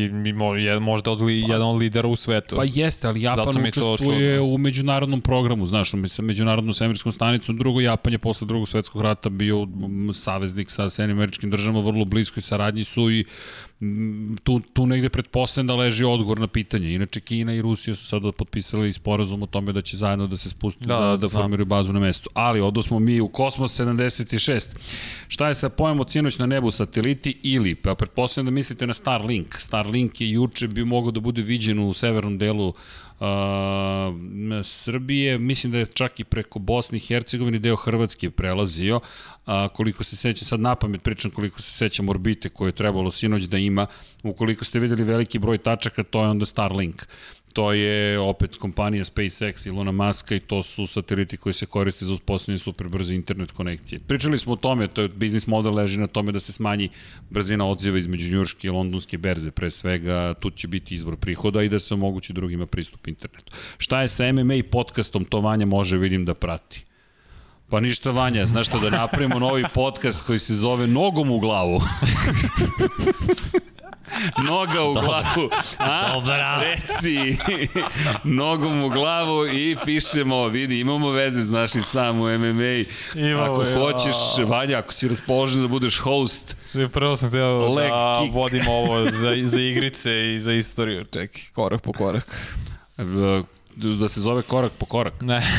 je 0.59 0.81
možda 0.81 1.11
od 1.11 1.21
li, 1.21 1.43
pa, 1.47 1.53
jedan 1.53 1.69
od 1.69 1.79
lidera 1.79 2.09
u 2.09 2.17
svetu. 2.17 2.57
Pa 2.57 2.65
jeste, 2.65 3.09
ali 3.09 3.23
Japan 3.23 3.67
učestvuje 3.67 4.41
u 4.41 4.59
međunarodnom 4.59 5.21
programu, 5.21 5.67
znaš, 5.67 5.93
sa 6.07 6.23
međunarodnom 6.23 6.75
svemirskom 6.75 7.13
stanicom, 7.13 7.57
drugo 7.57 7.81
Japan 7.81 8.13
je 8.13 8.19
posle 8.19 8.47
drugog 8.47 8.69
svetskog 8.69 9.03
rata 9.03 9.29
bio 9.29 9.67
saveznik 10.15 10.71
sa 10.71 10.91
Sjednim 10.91 11.17
američkim 11.17 11.51
državama, 11.51 11.81
vrlo 11.81 12.05
bliskoj 12.05 12.43
saradnji 12.43 12.85
su 12.85 13.11
i 13.11 13.25
tu, 14.43 14.61
tu 14.73 14.87
negde 14.87 15.09
pretpostavljam 15.09 15.67
da 15.67 15.75
leži 15.75 16.05
odgovor 16.05 16.41
na 16.41 16.47
pitanje. 16.47 16.95
Inače, 16.95 17.21
Kina 17.21 17.55
i 17.55 17.63
Rusija 17.63 17.95
su 17.95 18.07
sada 18.07 18.33
potpisali 18.33 18.93
sporazum 18.93 19.43
o 19.43 19.47
tome 19.47 19.73
da 19.73 19.83
će 19.83 19.97
zajedno 19.97 20.27
da 20.27 20.37
se 20.37 20.51
spusti 20.51 20.85
da, 20.85 20.99
da, 20.99 21.17
da 21.17 21.29
formiraju 21.29 21.67
bazu 21.67 21.93
na 21.93 22.01
mestu. 22.01 22.31
Ali, 22.35 22.61
odo 22.79 22.83
smo 22.83 22.99
mi 22.99 23.21
u 23.21 23.29
Kosmos 23.29 23.81
76. 23.81 24.67
Šta 25.29 25.49
je 25.49 25.55
sa 25.55 25.69
pojemom 25.69 26.07
cijenoć 26.07 26.39
na 26.39 26.47
nebu 26.47 26.71
sateliti 26.71 27.39
ili, 27.43 27.75
pa 27.75 27.95
pretpostavljam 27.95 28.47
da 28.47 28.51
mislite 28.55 28.87
na 28.87 28.95
Starlink. 28.95 29.57
Starlink 29.59 30.21
je 30.21 30.31
juče 30.31 30.69
bi 30.69 30.85
mogao 30.85 31.11
da 31.11 31.21
bude 31.21 31.43
viđen 31.43 31.79
u 31.79 31.93
severnom 31.93 32.39
delu 32.39 32.69
uh, 32.69 32.77
Srbije, 34.63 35.39
mislim 35.39 35.73
da 35.73 35.79
je 35.79 35.87
čak 35.87 36.21
i 36.21 36.25
preko 36.25 36.59
Bosne 36.59 36.97
i 36.99 37.01
Hercegovine 37.01 37.59
deo 37.59 37.77
Hrvatske 37.77 38.31
prelazio, 38.31 39.01
a, 39.47 39.69
koliko 39.69 40.05
se 40.05 40.17
seća, 40.17 40.45
sad 40.45 40.61
na 40.61 40.75
pamet 40.75 41.03
pričam 41.03 41.31
koliko 41.31 41.63
se 41.63 41.73
sećam 41.73 42.09
orbite 42.09 42.49
koje 42.49 42.69
je 42.69 42.73
trebalo 42.73 43.11
sinoć 43.11 43.43
da 43.43 43.59
ima, 43.59 43.87
ukoliko 44.23 44.65
ste 44.65 44.79
videli 44.79 45.03
veliki 45.05 45.39
broj 45.39 45.59
tačaka, 45.59 46.03
to 46.03 46.23
je 46.23 46.29
onda 46.29 46.47
Starlink. 46.47 47.07
To 47.53 47.73
je 47.73 48.19
opet 48.19 48.57
kompanija 48.57 49.05
SpaceX, 49.05 49.67
Ilona 49.67 49.93
Muska 49.93 50.35
i 50.35 50.41
to 50.41 50.63
su 50.63 50.87
sateliti 50.87 51.37
koji 51.37 51.53
se 51.53 51.67
koriste 51.67 52.05
za 52.05 52.13
uspostavljanje 52.13 52.59
superbrze 52.59 53.15
internet 53.15 53.53
konekcije. 53.53 53.99
Pričali 54.07 54.39
smo 54.39 54.53
o 54.53 54.57
tome, 54.57 54.89
to 54.89 55.03
je 55.03 55.09
biznis 55.09 55.47
model 55.47 55.75
leži 55.75 56.01
na 56.01 56.07
tome 56.07 56.33
da 56.33 56.41
se 56.41 56.53
smanji 56.53 56.89
brzina 57.31 57.67
odziva 57.67 57.99
između 57.99 58.37
njurške 58.37 58.69
i 58.69 58.71
londonske 58.71 59.19
berze, 59.19 59.51
pre 59.51 59.71
svega 59.71 60.35
tu 60.35 60.51
će 60.51 60.69
biti 60.69 60.95
izbor 60.95 61.17
prihoda 61.17 61.63
i 61.63 61.69
da 61.69 61.79
se 61.79 61.95
omogući 61.95 62.33
drugima 62.33 62.67
pristup 62.67 63.07
internetu. 63.07 63.53
Šta 63.79 64.03
je 64.03 64.09
sa 64.09 64.33
MMA 64.33 64.61
podcastom, 64.71 65.25
to 65.25 65.41
Vanja 65.41 65.67
može 65.67 65.99
vidim 65.99 66.25
da 66.25 66.35
prati. 66.35 66.85
Pa 67.71 67.81
ništa 67.81 68.11
Vanja, 68.11 68.47
znaš 68.47 68.67
što 68.67 68.79
da 68.79 68.91
napravimo 68.91 69.39
novi 69.39 69.65
podcast 69.75 70.23
koji 70.23 70.39
se 70.39 70.55
zove 70.55 70.87
Nogom 70.87 71.31
u 71.31 71.39
glavu. 71.39 71.81
Noga 74.47 74.83
u 74.83 74.95
glavu. 74.95 75.51
A? 75.79 76.13
Dobra. 76.15 76.63
Reci. 76.63 77.37
Nogom 78.39 78.85
u 78.85 78.89
glavu 78.89 79.47
i 79.47 79.77
pišemo, 79.85 80.47
vidi, 80.49 80.81
imamo 80.81 81.11
veze 81.11 81.43
s 81.43 81.51
našim 81.51 81.83
sam 81.83 82.21
u 82.21 82.39
MMA. 82.39 82.85
Imamo, 83.15 83.53
ako 83.53 83.63
ja. 83.63 83.79
hoćeš, 83.79 84.15
Vanja, 84.47 84.79
ako 84.79 84.93
si 84.93 85.09
raspoložen 85.09 85.63
da 85.63 85.69
budeš 85.69 85.99
host. 85.99 86.57
Prvo 86.93 87.17
sam 87.17 87.31
teo 87.31 87.75
da 87.75 88.21
kick. 88.23 88.35
vodim 88.35 88.69
ovo 88.69 89.05
za, 89.05 89.37
za 89.43 89.61
igrice 89.61 90.35
i 90.35 90.41
za 90.41 90.53
istoriju. 90.53 91.05
Čekaj, 91.05 91.43
korak 91.53 91.83
po 91.83 91.93
korak 91.93 92.55
da 93.79 94.09
se 94.09 94.21
zove 94.21 94.43
korak 94.43 94.73
po 94.79 94.87
korak. 94.87 95.23
Ne. 95.23 95.43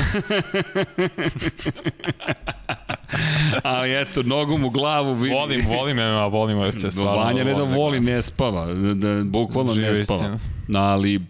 Ali 3.63 4.01
eto, 4.01 4.23
nogom 4.23 4.63
u 4.63 4.69
glavu 4.69 5.13
vidi. 5.13 5.35
Volim, 5.35 5.65
volim 5.67 5.97
MMA, 5.97 6.25
volim 6.25 6.59
UFC, 6.59 6.85
stvarno. 6.91 7.23
Vanja 7.23 7.43
ne 7.43 7.53
da 7.53 7.63
voli, 7.63 7.99
ne 7.99 8.21
spava, 8.21 8.65
da, 8.65 8.93
da 8.93 9.23
bukvalno 9.23 9.73
Živi 9.73 9.87
ne 9.87 10.03
spava. 10.03 10.37
Ali, 10.75 11.21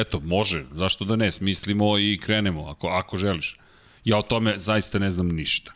eto, 0.00 0.20
može, 0.20 0.64
zašto 0.72 1.04
da 1.04 1.16
ne, 1.16 1.30
smislimo 1.30 1.98
i 1.98 2.18
krenemo, 2.22 2.64
ako, 2.68 2.88
ako 2.88 3.16
želiš. 3.16 3.58
Ja 4.04 4.18
o 4.18 4.22
tome 4.22 4.58
zaista 4.58 4.98
ne 4.98 5.10
znam 5.10 5.28
ništa. 5.28 5.72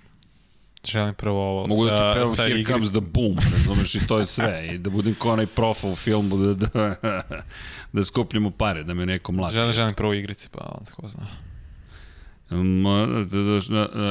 Želim 0.88 1.14
prvo 1.14 1.50
ovo 1.50 1.66
Mogu 1.66 1.88
sa, 1.88 1.94
da 1.94 2.12
ti 2.12 2.18
pevam 2.18 2.36
Here 2.36 2.60
igri... 2.60 2.72
Comes 2.72 2.90
the 2.90 3.00
Boom, 3.00 3.36
razumeš, 3.52 3.94
i 3.94 4.06
to 4.06 4.18
je 4.18 4.24
sve. 4.24 4.68
I 4.74 4.78
da 4.78 4.90
budem 4.90 5.14
kao 5.14 5.32
onaj 5.32 5.46
profa 5.46 5.86
u 5.86 5.96
filmu, 5.96 6.36
da, 6.36 6.54
da, 6.54 6.94
da 7.92 8.04
skupljamo 8.04 8.50
pare, 8.50 8.84
da 8.84 8.94
me 8.94 9.06
neko 9.06 9.32
mlati. 9.32 9.54
Želim, 9.54 9.72
želim 9.72 9.94
prvo 9.94 10.14
igrice, 10.14 10.48
pa 10.52 10.76
onda 10.78 10.90
ko 10.92 11.08
zna. 11.08 11.49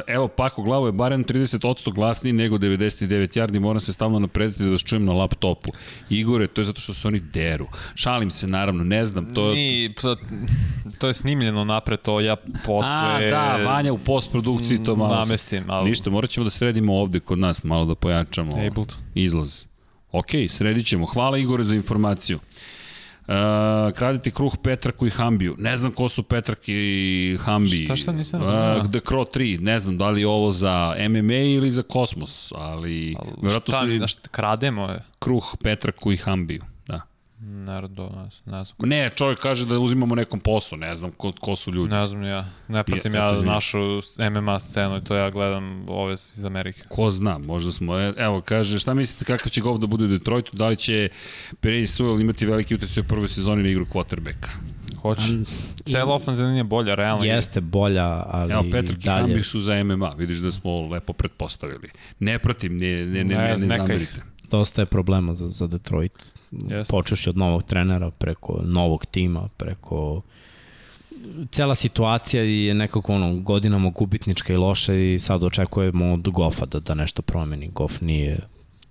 Evo, 0.08 0.28
Pako 0.28 0.64
Glavo 0.64 0.86
je 0.86 0.92
barem 0.92 1.26
30% 1.26 1.94
glasniji 1.94 2.34
nego 2.34 2.58
99 2.58 3.40
yardi, 3.40 3.60
moram 3.60 3.80
se 3.80 3.94
stalno 3.94 4.20
naprediti 4.20 4.64
da 4.64 4.70
vas 4.70 4.84
čujem 4.84 5.06
na 5.06 5.14
laptopu. 5.14 5.72
Igore, 6.10 6.48
to 6.48 6.62
je 6.62 6.66
zato 6.66 6.82
što 6.82 6.94
se 6.94 7.08
oni 7.08 7.20
deru. 7.20 7.68
Šalim 7.96 8.30
se, 8.30 8.48
naravno, 8.48 8.84
ne 8.84 9.06
znam, 9.06 9.34
to... 9.34 9.54
Ni, 9.54 9.94
to, 10.02 10.16
to 10.98 11.08
je 11.08 11.14
snimljeno 11.14 11.64
napred, 11.64 12.02
to 12.02 12.20
ja 12.20 12.36
posle... 12.66 12.92
A, 12.92 13.30
da, 13.30 13.60
Vanja 13.66 13.94
u 13.94 13.98
postprodukciji 13.98 14.84
to 14.84 14.96
malo... 14.96 15.16
Namestim, 15.16 15.64
ali... 15.68 15.90
Ništa, 15.90 16.10
morat 16.10 16.30
ćemo 16.30 16.44
da 16.44 16.50
sredimo 16.50 16.96
ovde 16.96 17.20
kod 17.20 17.40
nas, 17.40 17.64
malo 17.64 17.86
da 17.86 17.96
pojačamo 17.96 18.52
Abled. 18.52 18.94
izlaz. 19.16 19.64
Ok, 20.12 20.30
sredit 20.50 20.86
ćemo. 20.86 21.06
Hvala 21.06 21.38
Igore 21.38 21.64
za 21.64 21.76
informaciju. 21.76 22.40
Uh, 23.30 23.36
kradite 23.94 24.32
kruh 24.32 24.54
Petraku 24.64 25.08
i 25.08 25.10
Hambiju. 25.10 25.56
Ne 25.58 25.78
znam 25.78 25.92
ko 25.92 26.10
su 26.10 26.24
Petrak 26.24 26.60
i 26.68 27.38
Hambi. 27.42 27.86
Šta 27.86 27.96
šta 27.96 28.12
nisam 28.12 28.40
razumio? 28.40 28.78
Uh, 28.78 28.92
The 28.92 29.00
Crow 29.00 29.26
3, 29.38 29.60
ne 29.62 29.80
znam 29.80 29.98
da 29.98 30.10
li 30.10 30.22
je 30.22 30.28
ovo 30.28 30.52
za 30.52 30.96
MMA 31.10 31.34
ili 31.34 31.72
za 31.72 31.84
Kosmos, 31.84 32.52
ali... 32.56 33.16
ali 33.20 33.50
šta, 33.50 33.82
su... 33.82 34.08
šta, 34.08 34.30
krademo 34.30 34.88
je? 34.88 35.04
Kruh 35.20 35.56
Petraku 35.64 36.12
i 36.12 36.18
Hambiju. 36.18 36.64
Nardo, 37.42 38.12
ne 38.46 38.64
znam. 38.64 38.90
Ne, 38.90 39.12
čovjek 39.16 39.40
kaže 39.40 39.66
da 39.66 39.80
uzimamo 39.80 40.16
nekom 40.16 40.40
poslu, 40.40 40.78
ne 40.78 40.96
znam 40.96 41.12
ko, 41.12 41.32
ko 41.40 41.56
su 41.56 41.72
ljudi. 41.72 41.96
Ne 41.96 42.08
znam 42.08 42.24
ja. 42.24 42.46
Ne 42.68 42.84
pratim 42.84 43.14
ja, 43.14 43.26
ja 43.26 43.42
našu 43.42 43.78
MMA 44.32 44.60
scenu 44.60 44.98
i 44.98 45.04
to 45.04 45.16
ja 45.16 45.30
gledam 45.30 45.86
ove 45.90 46.14
iz 46.14 46.46
Amerike. 46.46 46.82
Ko 46.88 47.12
zna, 47.12 47.38
možda 47.38 47.72
smo, 47.72 48.00
e, 48.00 48.14
evo 48.18 48.42
kaže, 48.42 48.80
šta 48.80 48.94
mislite 48.94 49.26
kakav 49.26 49.50
će 49.50 49.62
golf 49.62 49.80
da 49.80 49.88
bude 49.88 50.06
u 50.06 50.08
Detroitu, 50.08 50.58
da 50.58 50.68
li 50.68 50.76
će 50.76 51.10
Perry 51.62 51.82
Sewell 51.82 52.22
imati 52.22 52.46
veliki 52.46 52.76
utjecaj 52.76 53.02
u 53.02 53.08
prvoj 53.08 53.28
sezoni 53.28 53.64
na 53.64 53.70
igru 53.70 53.86
quarterbacka? 53.86 54.50
Hoće. 55.02 55.22
Cela 55.86 56.16
ofenzivna 56.16 56.52
nije 56.52 56.64
bolja, 56.64 56.96
realno. 56.96 57.26
Jeste 57.26 57.62
bolja, 57.62 58.24
ali 58.28 58.54
Evo, 58.54 58.66
Petar 58.72 58.96
su 59.44 59.60
za 59.60 59.84
MMA, 59.84 60.14
vidiš 60.18 60.38
da 60.38 60.52
smo 60.52 60.88
lepo 60.88 61.14
pretpostavili. 61.14 61.90
Ne 62.20 62.40
pratim, 62.40 62.78
ne, 62.78 63.06
ne, 63.06 63.06
ne, 63.06 63.24
ne, 63.24 63.36
ne, 63.36 63.58
ne 63.58 63.78
zamerite 63.78 64.22
dosta 64.52 64.82
je 64.82 64.86
problema 64.86 65.36
za, 65.36 65.50
za 65.50 65.68
Detroit. 65.68 66.34
Yes. 66.52 66.90
Počeš 66.90 67.28
od 67.28 67.38
novog 67.38 67.64
trenera, 67.64 68.12
preko 68.12 68.62
novog 68.64 69.06
tima, 69.06 69.50
preko 69.58 70.22
cela 71.52 71.76
situacija 71.76 72.44
je 72.44 72.74
nekako 72.74 73.14
ono 73.14 73.36
godinama 73.40 73.90
gubitnička 73.90 74.54
i 74.54 74.58
loša 74.58 74.94
i 74.94 75.20
sad 75.20 75.44
očekujemo 75.44 76.14
od 76.14 76.30
Goffa 76.30 76.66
da, 76.66 76.80
da 76.80 76.94
nešto 76.94 77.22
promeni. 77.22 77.70
Goff 77.74 78.02
nije 78.02 78.40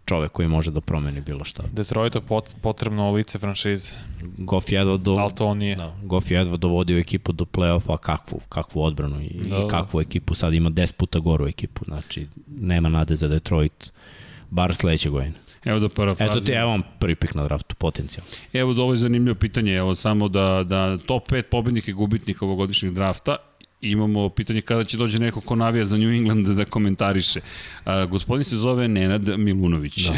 čovek 0.05 0.33
koji 0.33 0.49
može 0.49 0.71
da 0.71 0.81
promeni 0.81 1.21
bilo 1.21 1.45
šta. 1.45 1.63
Detroitu 1.73 2.21
pot, 2.21 2.45
potrebno 2.63 3.13
lice 3.13 3.39
franšize. 3.39 3.93
Goff 4.39 4.73
jedva 4.73 4.97
do... 4.97 5.17
Ali 5.19 5.35
to 5.35 5.55
nije. 5.55 5.77
Da, 5.77 5.95
Goff 6.03 6.31
jedva 6.31 6.57
dovodio 6.57 6.99
ekipu 6.99 7.33
do 7.33 7.45
play-offa, 7.45 7.99
kakvu, 7.99 8.41
kakvu 8.49 8.83
odbranu 8.83 9.21
i, 9.21 9.49
da, 9.49 9.57
i 9.57 9.61
da. 9.61 9.69
kakvu 9.69 10.01
ekipu. 10.01 10.35
Sad 10.35 10.55
ima 10.55 10.71
10 10.71 10.93
puta 10.93 11.19
goru 11.19 11.49
ekipu, 11.49 11.85
znači 11.85 12.27
nema 12.61 12.89
nade 12.89 13.15
za 13.15 13.29
Detroit, 13.29 13.93
bar 14.51 14.75
sledeće 14.75 15.11
godine. 15.11 15.35
Evo 15.69 15.81
da 15.81 15.89
parafrazim. 15.89 16.37
Eto 16.37 16.47
ti, 16.47 16.53
evo 16.53 16.71
vam 16.71 16.83
prvi 16.99 17.15
pik 17.15 17.35
na 17.35 17.45
draftu, 17.45 17.75
potencijal. 17.75 18.27
Evo 18.53 18.75
da 18.75 18.83
ovo 18.83 18.93
je 18.93 18.97
zanimljivo 18.97 19.35
pitanje, 19.35 19.75
evo 19.75 19.95
samo 19.95 20.29
da, 20.29 20.65
da 20.65 20.99
top 20.99 21.31
5 21.31 21.43
pobednika 21.43 21.91
i 21.91 21.95
gubitnika 21.95 22.45
ovogodišnjeg 22.45 22.95
drafta 22.95 23.37
imamo 23.81 24.29
pitanje 24.29 24.61
kada 24.61 24.85
će 24.85 24.97
dođe 24.97 25.19
neko 25.19 25.41
ko 25.41 25.57
navija 25.57 25.85
za 25.85 25.97
New 25.97 26.11
England 26.11 26.49
da 26.49 26.65
komentariše. 26.65 27.41
A, 27.85 28.05
gospodin 28.05 28.45
se 28.45 28.57
zove 28.57 28.89
Nenad 28.89 29.29
Milunović. 29.39 30.07
Da. 30.07 30.15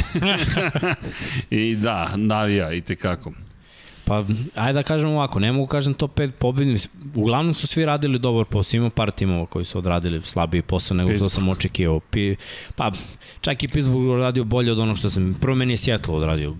I 1.57 1.77
da, 1.77 2.17
navija 2.17 2.73
i 2.73 2.81
tekako. 2.81 3.33
Pa, 4.11 4.25
ajde 4.55 4.73
da 4.73 4.83
kažem 4.83 5.09
ovako, 5.09 5.39
ne 5.39 5.53
mogu 5.53 5.67
kažem 5.67 5.95
top 5.95 6.19
5 6.19 6.31
pobednika. 6.31 6.89
Uglavnom 7.15 7.55
su 7.55 7.67
svi 7.67 7.85
radili 7.85 8.19
dobar 8.19 8.45
posao, 8.45 8.79
ima 8.79 8.91
par 8.91 9.11
timova 9.11 9.47
koji 9.47 9.65
su 9.65 9.79
odradili 9.79 10.23
slabiji 10.23 10.63
posao 10.63 10.97
nego 10.97 11.17
što 11.17 11.29
sam 11.29 11.49
očekio. 11.49 12.01
Pi, 12.01 12.37
pa, 12.77 12.91
čak 13.41 13.63
i 13.63 13.69
Pittsburgh 13.69 14.21
radio 14.21 14.45
bolje 14.45 14.73
od 14.73 14.79
onog 14.79 14.99
što 14.99 15.11
sam, 15.11 15.37
prvo 15.41 15.55
meni 15.55 15.73
je 15.73 15.77
Seattle 15.77 16.15
odradio 16.15 16.55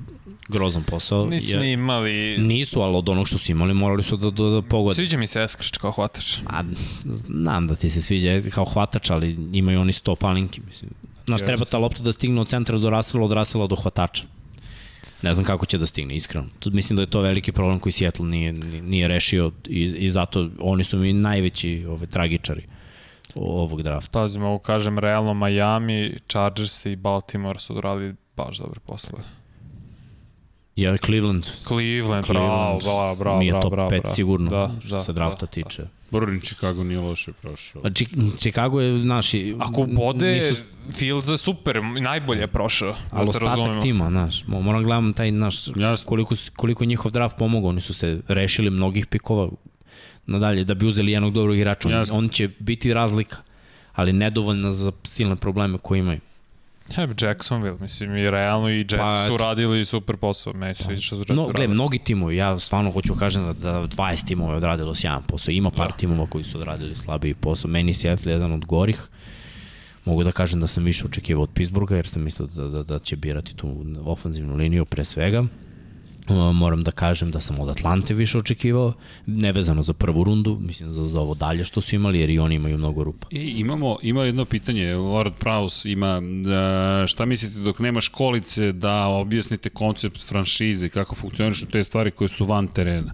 grozan 0.49 0.83
posao. 0.83 1.27
Nisu 1.27 1.59
ni 1.59 1.73
imali... 1.73 2.39
Nisu, 2.39 2.81
ali 2.81 2.97
od 2.97 3.09
onog 3.09 3.29
što 3.29 3.39
su 3.39 3.53
imali 3.53 3.75
morali 3.75 4.03
su 4.03 4.17
da, 4.17 4.31
da, 4.31 4.45
da 4.45 4.63
pogode. 4.63 4.95
Sviđa 4.95 5.19
mi 5.19 5.27
se 5.27 5.43
Eskrč 5.43 5.79
kao 5.79 5.91
hvatač. 5.91 6.39
A, 6.47 6.63
znam 7.05 7.67
da 7.67 7.77
ti 7.77 7.91
se 7.91 8.03
sviđa 8.03 8.51
kao 8.51 8.65
hvatač, 8.65 9.11
ali 9.11 9.37
imaju 9.53 9.81
oni 9.81 9.93
sto 9.93 10.15
falinki, 10.15 10.61
mislim. 10.67 10.91
Znaš, 11.27 11.41
treba 11.41 11.65
ta 11.65 11.79
lopta 11.79 12.03
da 12.03 12.13
stigne 12.13 12.41
od 12.41 12.49
centra 12.49 12.79
do 12.79 12.91
rasela, 12.91 13.25
od 13.25 13.33
rasela 13.33 13.67
do 13.67 13.77
hvatača. 13.77 14.25
Ne 15.23 15.35
znam 15.35 15.47
kako 15.47 15.67
će 15.67 15.79
da 15.79 15.87
stigne, 15.87 16.17
iskreno. 16.17 16.47
Mislim 16.73 16.97
da 16.97 17.03
je 17.03 17.11
to 17.11 17.21
veliki 17.21 17.53
problem 17.53 17.79
koji 17.79 17.93
Seattle 17.93 18.27
nije, 18.27 18.53
nije 18.83 19.09
rešio 19.09 19.53
i, 19.67 19.83
i 19.83 20.11
zato 20.11 20.51
oni 20.61 20.85
su 20.85 20.99
mi 20.99 21.13
najveći 21.13 21.87
ove, 21.89 22.07
tragičari 22.07 22.67
ovog 23.35 23.83
drafta. 23.83 24.21
Pazi, 24.21 24.39
mogu 24.39 24.59
kažem, 24.59 24.99
realno 24.99 25.35
Miami, 25.35 26.19
Chargers 26.29 26.87
i 26.87 26.97
Baltimore 26.97 27.61
su 27.61 27.77
odradili 27.77 28.15
baš 28.37 28.59
dobre 28.59 28.81
poslove. 28.87 29.40
Je 30.77 30.99
Cleveland. 30.99 31.47
Cleveland, 31.65 32.27
bravo, 32.27 32.79
bravo, 32.79 33.15
bravo. 33.15 33.39
Nije 33.39 33.53
bravo, 33.53 33.63
top 33.63 33.73
bravo, 33.73 33.91
5 33.91 34.01
bravo. 34.01 34.15
sigurno, 34.15 34.51
Da, 34.51 34.71
što 34.81 34.97
da, 34.97 35.03
se 35.03 35.13
drafta 35.13 35.41
da, 35.41 35.47
tiče. 35.49 35.83
Brojni 36.11 36.41
Chicago 36.41 36.85
nije 36.85 36.99
loše 37.01 37.33
prošao. 37.33 37.83
A 37.83 37.91
Chi- 37.91 38.07
Chicago 38.37 38.81
je, 38.81 39.01
znaš, 39.01 39.31
Ako 39.59 39.87
bode, 39.87 40.27
nisu- 40.29 40.65
Fields 40.93 41.29
je 41.29 41.39
super, 41.39 41.81
najbolje 42.01 42.41
je 42.41 42.47
prošao. 42.47 42.95
ali 43.11 43.25
da 43.25 43.31
ostatak 43.31 43.49
razumemo. 43.49 43.81
tima, 43.83 44.09
znaš, 44.11 44.45
mo- 44.45 44.63
moram 44.63 44.83
gledam 44.85 45.13
taj, 45.13 45.31
naš, 45.31 45.57
Jasno. 45.69 46.07
koliko, 46.07 46.35
koliko 46.57 46.83
je 46.83 46.89
njihov 46.89 47.13
draft 47.13 47.37
pomogao, 47.39 47.69
oni 47.69 47.81
su 47.81 47.95
se 47.95 48.21
rešili 48.29 48.71
mnogih 48.71 49.07
pikova 49.07 49.49
nadalje, 50.27 50.65
da 50.65 50.75
bi 50.75 50.87
uzeli 50.87 51.13
jednog 51.13 51.33
dobrog 51.33 51.57
igrača, 51.57 51.89
on, 51.89 52.05
on 52.15 52.29
će 52.29 52.49
biti 52.59 52.95
razlika, 52.95 53.37
ali 53.93 54.13
nedovoljna 54.13 54.71
za 54.73 54.93
silne 55.05 55.37
probleme 55.37 55.79
koje 55.79 55.99
imaju. 55.99 56.21
Ja, 56.97 57.09
Jacksonville, 57.21 57.77
mislim, 57.81 58.17
i 58.17 58.31
realno 58.31 58.71
i 58.71 58.79
Jets 58.79 58.95
Pa, 58.97 59.27
su 59.27 59.37
radili 59.37 59.85
super 59.85 60.17
posao. 60.17 60.53
Meni 60.53 60.75
se 60.75 60.85
sviđa 60.85 61.01
što 61.03 61.17
su 61.17 61.25
No, 61.35 61.47
gle, 61.47 61.69
mnogi 61.69 61.99
timovi, 61.99 62.37
ja 62.37 62.59
stvarno 62.59 62.91
hoću 62.91 63.15
kažem 63.15 63.45
da, 63.47 63.53
da 63.53 63.87
20 63.87 64.27
timova 64.27 64.51
je 64.51 64.57
odradilo 64.57 64.95
sjajan 64.95 65.23
posao. 65.23 65.53
Ima 65.53 65.71
par 65.71 65.89
Da. 65.89 65.97
timova 65.97 66.27
koji 66.27 66.45
su 66.45 66.59
odradili 66.59 66.95
slabiji 66.95 67.35
posao. 67.35 67.71
Meni 67.71 67.91
je 67.91 67.95
Seattle 67.95 68.33
jedan 68.33 68.53
od 68.53 68.65
gorih. 68.67 69.09
Mogu 70.05 70.25
da 70.25 70.33
kažem 70.33 70.61
da 70.61 70.67
sam 70.67 70.85
više 70.85 71.07
očekivao 71.07 71.43
od 71.43 71.51
Pittsburgha, 71.55 71.97
jer 71.97 72.07
sam 72.09 72.23
mislio 72.23 72.47
da, 72.47 72.69
da, 72.69 72.83
da 72.83 72.99
će 72.99 73.17
birati 73.17 73.57
tu 73.57 73.85
ofanzivnu 74.05 74.57
liniju 74.57 74.85
pre 74.85 75.05
svega. 75.05 75.45
Uh, 76.29 76.37
moram 76.55 76.85
da 76.85 76.91
kažem 76.91 77.31
da 77.31 77.41
sam 77.41 77.61
od 77.61 77.69
Atlante 77.69 78.15
više 78.15 78.39
očekivao, 78.39 78.93
nevezano 79.27 79.83
za 79.83 79.93
prvu 79.93 80.25
rundu, 80.25 80.59
mislim 80.61 80.93
za, 80.93 81.05
za 81.05 81.21
ovo 81.21 81.35
dalje 81.35 81.65
što 81.65 81.81
su 81.81 81.95
imali, 81.95 82.21
jer 82.21 82.31
i 82.31 82.39
oni 82.39 82.55
imaju 82.55 82.79
mnogo 82.79 83.05
rupa. 83.05 83.27
I 83.31 83.41
imamo, 83.41 83.97
ima 84.03 84.25
jedno 84.25 84.45
pitanje, 84.45 84.95
Lord 84.95 85.33
Praus 85.39 85.85
ima, 85.85 86.19
uh, 86.19 87.07
šta 87.07 87.25
mislite 87.25 87.59
dok 87.59 87.79
nema 87.79 88.01
školice 88.01 88.73
da 88.73 89.07
objasnite 89.07 89.69
koncept 89.71 90.29
franšize, 90.29 90.89
kako 90.89 91.15
funkcionišu 91.15 91.67
te 91.67 91.85
stvari 91.85 92.11
koje 92.11 92.29
su 92.29 92.45
van 92.45 92.69
terena? 92.69 93.13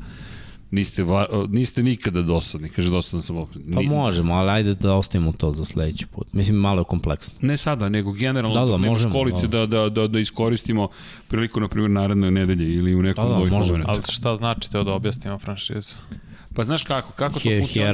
Niste, 0.70 1.03
va, 1.03 1.27
niste 1.49 1.83
nikada 1.83 2.23
dosadni, 2.23 2.69
kaže 2.69 2.91
dosadan 2.91 3.23
sam 3.23 3.36
opet. 3.36 3.62
Pa 3.75 3.83
možemo, 3.83 4.35
ali 4.35 4.51
ajde 4.51 4.75
da 4.75 4.95
ostavimo 4.95 5.33
to 5.33 5.53
za 5.53 5.65
sledeći 5.65 6.07
put. 6.07 6.33
Mislim, 6.33 6.57
malo 6.57 6.81
je 6.81 6.85
kompleksno. 6.85 7.39
Ne 7.41 7.57
sada, 7.57 7.89
nego 7.89 8.12
generalno 8.12 8.61
Da, 8.61 8.67
da, 8.67 8.77
nema 8.77 8.93
možemo, 8.93 9.11
školice 9.11 9.47
da, 9.47 9.67
da, 9.67 9.89
da, 9.89 10.09
da 10.09 10.19
iskoristimo 10.19 10.89
priliku, 11.28 11.61
na 11.61 11.69
primjer, 11.69 11.91
naredne 11.91 12.31
nedelje 12.31 12.75
ili 12.75 12.95
u 12.95 13.03
nekom 13.03 13.28
Da, 13.28 13.35
da, 13.35 13.45
možemo. 13.45 13.85
Ali 13.86 14.03
šta 14.11 14.36
znači 14.36 14.73
to 14.73 14.85
da 14.85 14.93
objasnimo 14.93 15.39
franšizu? 15.39 15.95
Pa 16.57 16.65
znaš 16.65 16.83
kako, 16.83 17.12
kako 17.12 17.35
to 17.35 17.49
funkcioniše? 17.59 17.93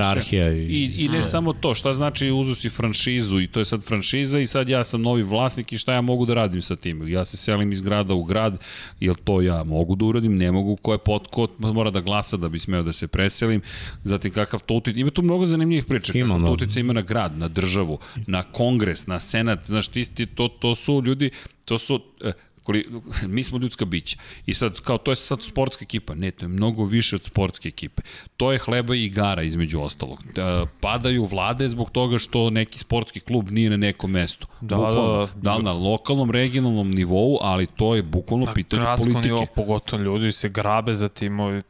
i- 0.53 0.85
I, 0.97 1.09
ne 1.09 1.23
samo 1.23 1.53
to, 1.53 1.75
šta 1.75 1.93
znači 1.93 2.31
uzu 2.31 2.55
si 2.55 2.69
franšizu 2.71 3.41
i 3.41 3.47
to 3.47 3.61
je 3.61 3.65
sad 3.65 3.85
franšiza 3.85 4.39
i 4.39 4.47
sad 4.47 4.69
ja 4.69 4.85
sam 4.85 5.03
novi 5.03 5.23
vlasnik 5.23 5.73
i 5.73 5.79
šta 5.79 5.93
ja 5.93 6.01
mogu 6.01 6.27
da 6.27 6.35
radim 6.35 6.63
sa 6.63 6.77
tim? 6.77 7.09
Ja 7.09 7.25
se 7.25 7.37
selim 7.37 7.73
iz 7.73 7.81
grada 7.83 8.15
u 8.15 8.25
grad, 8.25 8.59
jel 9.01 9.15
to 9.17 9.41
ja 9.41 9.65
mogu 9.65 9.95
da 9.97 10.05
uradim, 10.05 10.37
ne 10.37 10.53
mogu, 10.53 10.77
ko 10.77 10.93
je 10.93 10.99
pot, 11.01 11.27
ko 11.27 11.49
mora 11.59 11.91
da 11.91 12.01
glasa 12.01 12.37
da 12.37 12.49
bi 12.49 12.59
smeo 12.59 12.83
da 12.83 12.93
se 12.93 13.07
preselim, 13.09 13.63
zatim 14.05 14.33
kakav 14.33 14.61
to 14.61 14.75
utic, 14.75 14.97
ima 14.97 15.11
tu 15.11 15.23
mnogo 15.23 15.47
zanimljivih 15.47 15.85
priča, 15.85 16.13
Ima, 16.15 16.29
kakav 16.29 16.47
to 16.47 16.53
utica 16.55 16.81
ima 16.81 16.93
na 16.93 17.03
grad, 17.03 17.39
na 17.39 17.49
državu, 17.49 17.99
na 18.17 18.43
kongres, 18.45 19.07
na 19.07 19.21
senat, 19.21 19.67
znaš, 19.67 19.89
ti, 19.89 20.05
ti, 20.07 20.27
to, 20.27 20.49
to 20.51 20.75
su 20.75 21.03
ljudi, 21.05 21.31
to 21.65 21.79
su, 21.79 22.01
eh, 22.21 22.33
koli, 22.63 22.87
mi 23.27 23.43
smo 23.43 23.59
ljudska 23.59 23.85
bića. 23.85 24.17
I 24.47 24.55
sad, 24.55 24.81
kao, 24.81 24.99
to 24.99 25.13
je 25.13 25.17
sad 25.17 25.43
sportska 25.43 25.83
ekipa. 25.83 26.15
Ne, 26.15 26.31
to 26.31 26.45
je 26.45 26.49
mnogo 26.49 26.85
više 26.85 27.17
od 27.17 27.25
sportske 27.25 27.69
ekipe. 27.69 28.03
To 28.37 28.53
je 28.53 28.59
hleba 28.59 28.95
i 28.95 29.05
igara, 29.05 29.43
između 29.43 29.81
ostalog. 29.81 30.19
Da, 30.35 30.67
padaju 30.81 31.25
vlade 31.25 31.69
zbog 31.69 31.91
toga 31.91 32.19
što 32.19 32.51
neki 32.51 32.79
sportski 32.79 33.21
klub 33.21 33.51
nije 33.51 33.71
na 33.71 33.77
nekom 33.77 34.11
mestu. 34.11 34.47
Da, 34.61 34.77
Bukvalno. 34.77 35.13
da, 35.13 35.27
da. 35.27 35.33
da 35.43 35.57
li 35.57 35.65
na 35.65 35.73
lokalnom, 35.73 36.31
regionalnom 36.31 36.91
nivou, 36.91 37.39
ali 37.41 37.67
to 37.67 37.95
je 37.95 38.03
bukvalno 38.03 38.47
pitanje 38.55 38.83
Gradsko 38.83 39.05
politike. 39.05 39.29
nivo, 39.29 39.47
pogotovo 39.57 40.03
ljudi 40.03 40.33
se 40.33 40.49
grabe 40.49 40.95
za 40.95 41.09
timovi. 41.09 41.63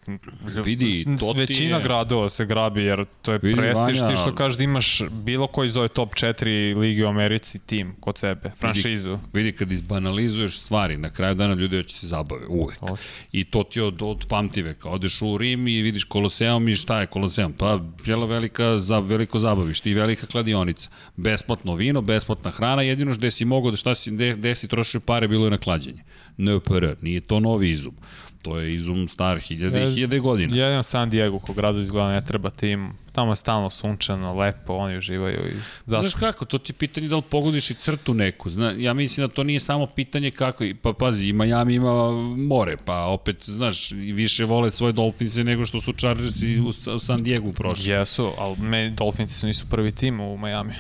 Vidi, 0.56 1.04
to 1.20 1.32
Većina 1.32 1.76
je- 1.76 1.82
gradova 1.82 2.28
se 2.28 2.44
grabi, 2.46 2.82
jer 2.82 3.04
to 3.22 3.32
je 3.32 3.38
Vidi, 3.38 3.56
prestiž. 3.56 4.00
Vanja, 4.00 4.08
Ti 4.08 4.16
što 4.16 4.34
kažeš 4.34 4.58
da 4.58 4.64
imaš 4.64 5.02
bilo 5.12 5.46
koji 5.46 5.70
zove 5.70 5.88
top 5.88 6.14
4 6.14 6.44
ligi 6.74 7.04
u 7.04 7.08
Americi 7.08 7.58
tim 7.58 7.94
kod 8.00 8.18
sebe, 8.18 8.50
franšizu. 8.56 9.18
Vidi, 9.32 9.52
kad 9.52 9.72
izbanalizuješ 9.72 10.56
stvari, 10.82 10.96
na 10.96 11.10
kraju 11.10 11.34
dana 11.34 11.54
ljudi 11.54 11.76
hoće 11.76 11.96
se 11.96 12.06
zabave, 12.06 12.46
uvek. 12.46 12.78
Hoće. 12.78 13.02
I 13.32 13.44
to 13.44 13.62
ti 13.62 13.80
od, 13.80 14.02
od 14.02 14.26
pamtive, 14.28 14.74
kao 14.74 14.92
odeš 14.92 15.22
u 15.22 15.38
Rim 15.38 15.68
i 15.68 15.82
vidiš 15.82 16.04
Koloseum 16.04 16.68
i 16.68 16.74
šta 16.74 17.00
je 17.00 17.06
Koloseum? 17.06 17.52
Pa, 17.52 17.80
jela 18.06 18.26
velika, 18.26 18.78
za, 18.78 18.98
veliko 18.98 19.38
zabavište 19.38 19.90
i 19.90 19.94
velika 19.94 20.26
kladionica. 20.26 20.90
Besplatno 21.16 21.74
vino, 21.74 22.00
besplatna 22.00 22.50
hrana, 22.50 22.82
jedino 22.82 23.14
gde 23.14 23.30
si 23.30 23.44
mogao 23.44 23.70
da 23.70 23.76
šta 23.76 23.94
si, 23.94 24.10
gde, 24.10 24.34
gde 24.34 24.54
si 24.54 24.68
trošio 24.68 25.00
pare 25.00 25.28
bilo 25.28 25.46
je 25.46 25.50
na 25.50 25.58
klađenje. 25.58 26.02
NPR, 26.38 26.94
nije 27.02 27.20
to 27.20 27.40
novi 27.40 27.70
izum. 27.70 27.94
To 28.42 28.58
je 28.58 28.74
izum 28.74 29.08
star 29.08 29.38
hiljade 29.40 29.80
i 29.80 29.82
Ja- 29.82 29.90
hiljade 29.90 30.18
godina. 30.18 30.56
Jedino 30.56 30.82
San 30.82 31.10
Diego 31.10 31.38
ko 31.38 31.52
gradu 31.52 31.80
izgleda 31.80 32.08
ne 32.08 32.24
treba 32.24 32.50
tim. 32.50 32.90
Tamo 33.12 33.32
je 33.32 33.36
stalno 33.36 33.70
sunčano, 33.70 34.34
lepo, 34.34 34.72
oni 34.72 34.96
uživaju. 34.96 35.50
I 35.50 35.56
zato 35.86 36.00
Znaš 36.00 36.14
kako, 36.14 36.44
to 36.44 36.58
ti 36.58 36.70
je 36.72 36.74
pitanje 36.74 37.08
da 37.08 37.16
li 37.16 37.22
pogodiš 37.22 37.70
i 37.70 37.74
crtu 37.74 38.14
neku. 38.14 38.50
Zna, 38.50 38.74
ja 38.78 38.94
mislim 38.94 39.26
da 39.28 39.34
to 39.34 39.42
nije 39.44 39.60
samo 39.60 39.86
pitanje 39.86 40.30
kako, 40.30 40.64
pa 40.82 40.92
pazi, 40.92 41.26
i 41.26 41.32
Miami 41.32 41.74
ima 41.74 42.10
more, 42.36 42.76
pa 42.76 43.04
opet, 43.06 43.44
znaš, 43.44 43.92
i 43.92 44.12
više 44.12 44.44
vole 44.44 44.70
svoje 44.70 44.92
Dolphinse 44.92 45.44
nego 45.44 45.64
što 45.64 45.80
su 45.80 45.92
Chargersi 45.92 46.60
u, 46.60 46.68
u 46.94 46.98
San 46.98 47.22
Diego 47.22 47.52
prošli. 47.52 47.90
Jesu, 47.90 48.30
ali 48.38 48.56
me 48.58 48.90
Dolphinsi 48.90 49.34
su 49.34 49.46
nisu 49.46 49.66
prvi 49.70 49.92
tim 49.92 50.20
u 50.20 50.36
Miami. 50.38 50.72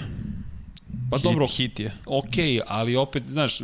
Pa 1.10 1.16
hit, 1.16 1.24
dobro, 1.24 1.46
Hit 1.46 1.80
je. 1.80 1.92
okej, 2.06 2.60
ali 2.66 2.96
opet, 2.96 3.26
znaš, 3.26 3.60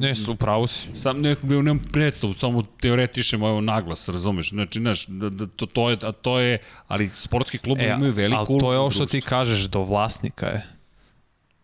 Ne, 0.00 0.14
su, 0.14 0.32
upravo 0.32 0.66
si. 0.66 0.88
sam 0.94 1.20
nekog 1.20 1.48
bi 1.48 1.54
nemam 1.54 1.78
predstavu, 1.92 2.34
samo 2.34 2.62
teoretišemo 2.62 3.48
evo 3.48 3.60
naglas, 3.60 4.08
razumeš? 4.08 4.48
Znači, 4.50 4.78
znaš, 4.78 5.06
da, 5.06 5.28
da, 5.30 5.46
to, 5.46 5.66
to, 5.66 5.90
je, 5.90 5.98
a 6.02 6.12
to 6.12 6.38
je, 6.40 6.58
ali 6.88 7.10
sportski 7.16 7.58
klub 7.58 7.78
E, 7.80 7.94
imaju 7.96 8.12
veliku 8.12 8.44
ali 8.48 8.60
to 8.60 8.72
je 8.72 8.78
ovo 8.78 8.90
što 8.90 9.06
ti 9.06 9.20
kažeš, 9.20 9.60
do 9.62 9.80
vlasnika 9.80 10.46
je. 10.46 10.66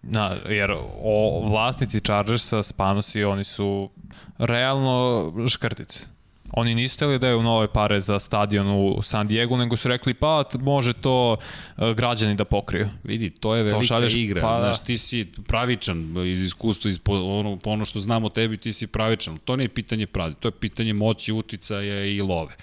Na, 0.02 0.36
jer 0.48 0.70
o, 1.02 1.42
vlasnici 1.48 2.00
Chargersa, 2.00 2.62
Spanosi, 2.62 3.24
oni 3.24 3.44
su 3.44 3.90
realno 4.38 5.32
škrtice. 5.48 6.11
Oni 6.52 6.74
nisu 6.74 6.96
hteli 6.96 7.18
da 7.18 7.28
je 7.28 7.42
nove 7.42 7.68
pare 7.68 8.00
za 8.00 8.18
stadion 8.18 8.70
u 8.70 9.02
San 9.02 9.26
Diego, 9.28 9.56
nego 9.56 9.76
su 9.76 9.88
rekli 9.88 10.14
pa 10.14 10.44
može 10.60 10.92
to 10.92 11.36
e, 11.78 11.94
građani 11.94 12.34
da 12.34 12.44
pokriju. 12.44 12.88
Vidi, 13.04 13.30
to 13.30 13.54
je 13.54 13.62
velika 13.62 13.82
šalješ, 13.82 14.14
igra. 14.14 14.40
pa 14.40 14.56
da. 14.56 14.62
Znaš, 14.62 14.78
ti 14.78 14.98
si 14.98 15.26
pravičan 15.46 16.26
iz 16.26 16.42
iskustva, 16.42 16.90
iz 16.90 16.98
po, 16.98 17.12
ono, 17.12 17.56
po 17.56 17.70
ono 17.70 17.84
što 17.84 18.00
znamo 18.00 18.26
o 18.26 18.30
tebi, 18.30 18.56
ti 18.56 18.72
si 18.72 18.86
pravičan. 18.86 19.38
To 19.44 19.56
nije 19.56 19.68
pitanje 19.68 20.06
pravde, 20.06 20.36
to 20.40 20.48
je 20.48 20.52
pitanje 20.52 20.92
moći, 20.92 21.32
uticaja 21.32 22.04
i 22.04 22.20
love. 22.20 22.56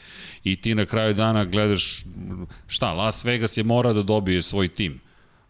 I 0.44 0.56
ti 0.56 0.76
na 0.76 0.86
kraju 0.86 1.14
dana 1.14 1.46
gledaš, 1.46 2.04
šta, 2.68 2.94
Las 2.94 3.26
Vegas 3.26 3.58
je 3.58 3.64
mora 3.64 3.94
da 3.94 4.04
dobije 4.04 4.42
svoj 4.42 4.68
tim. 4.68 5.00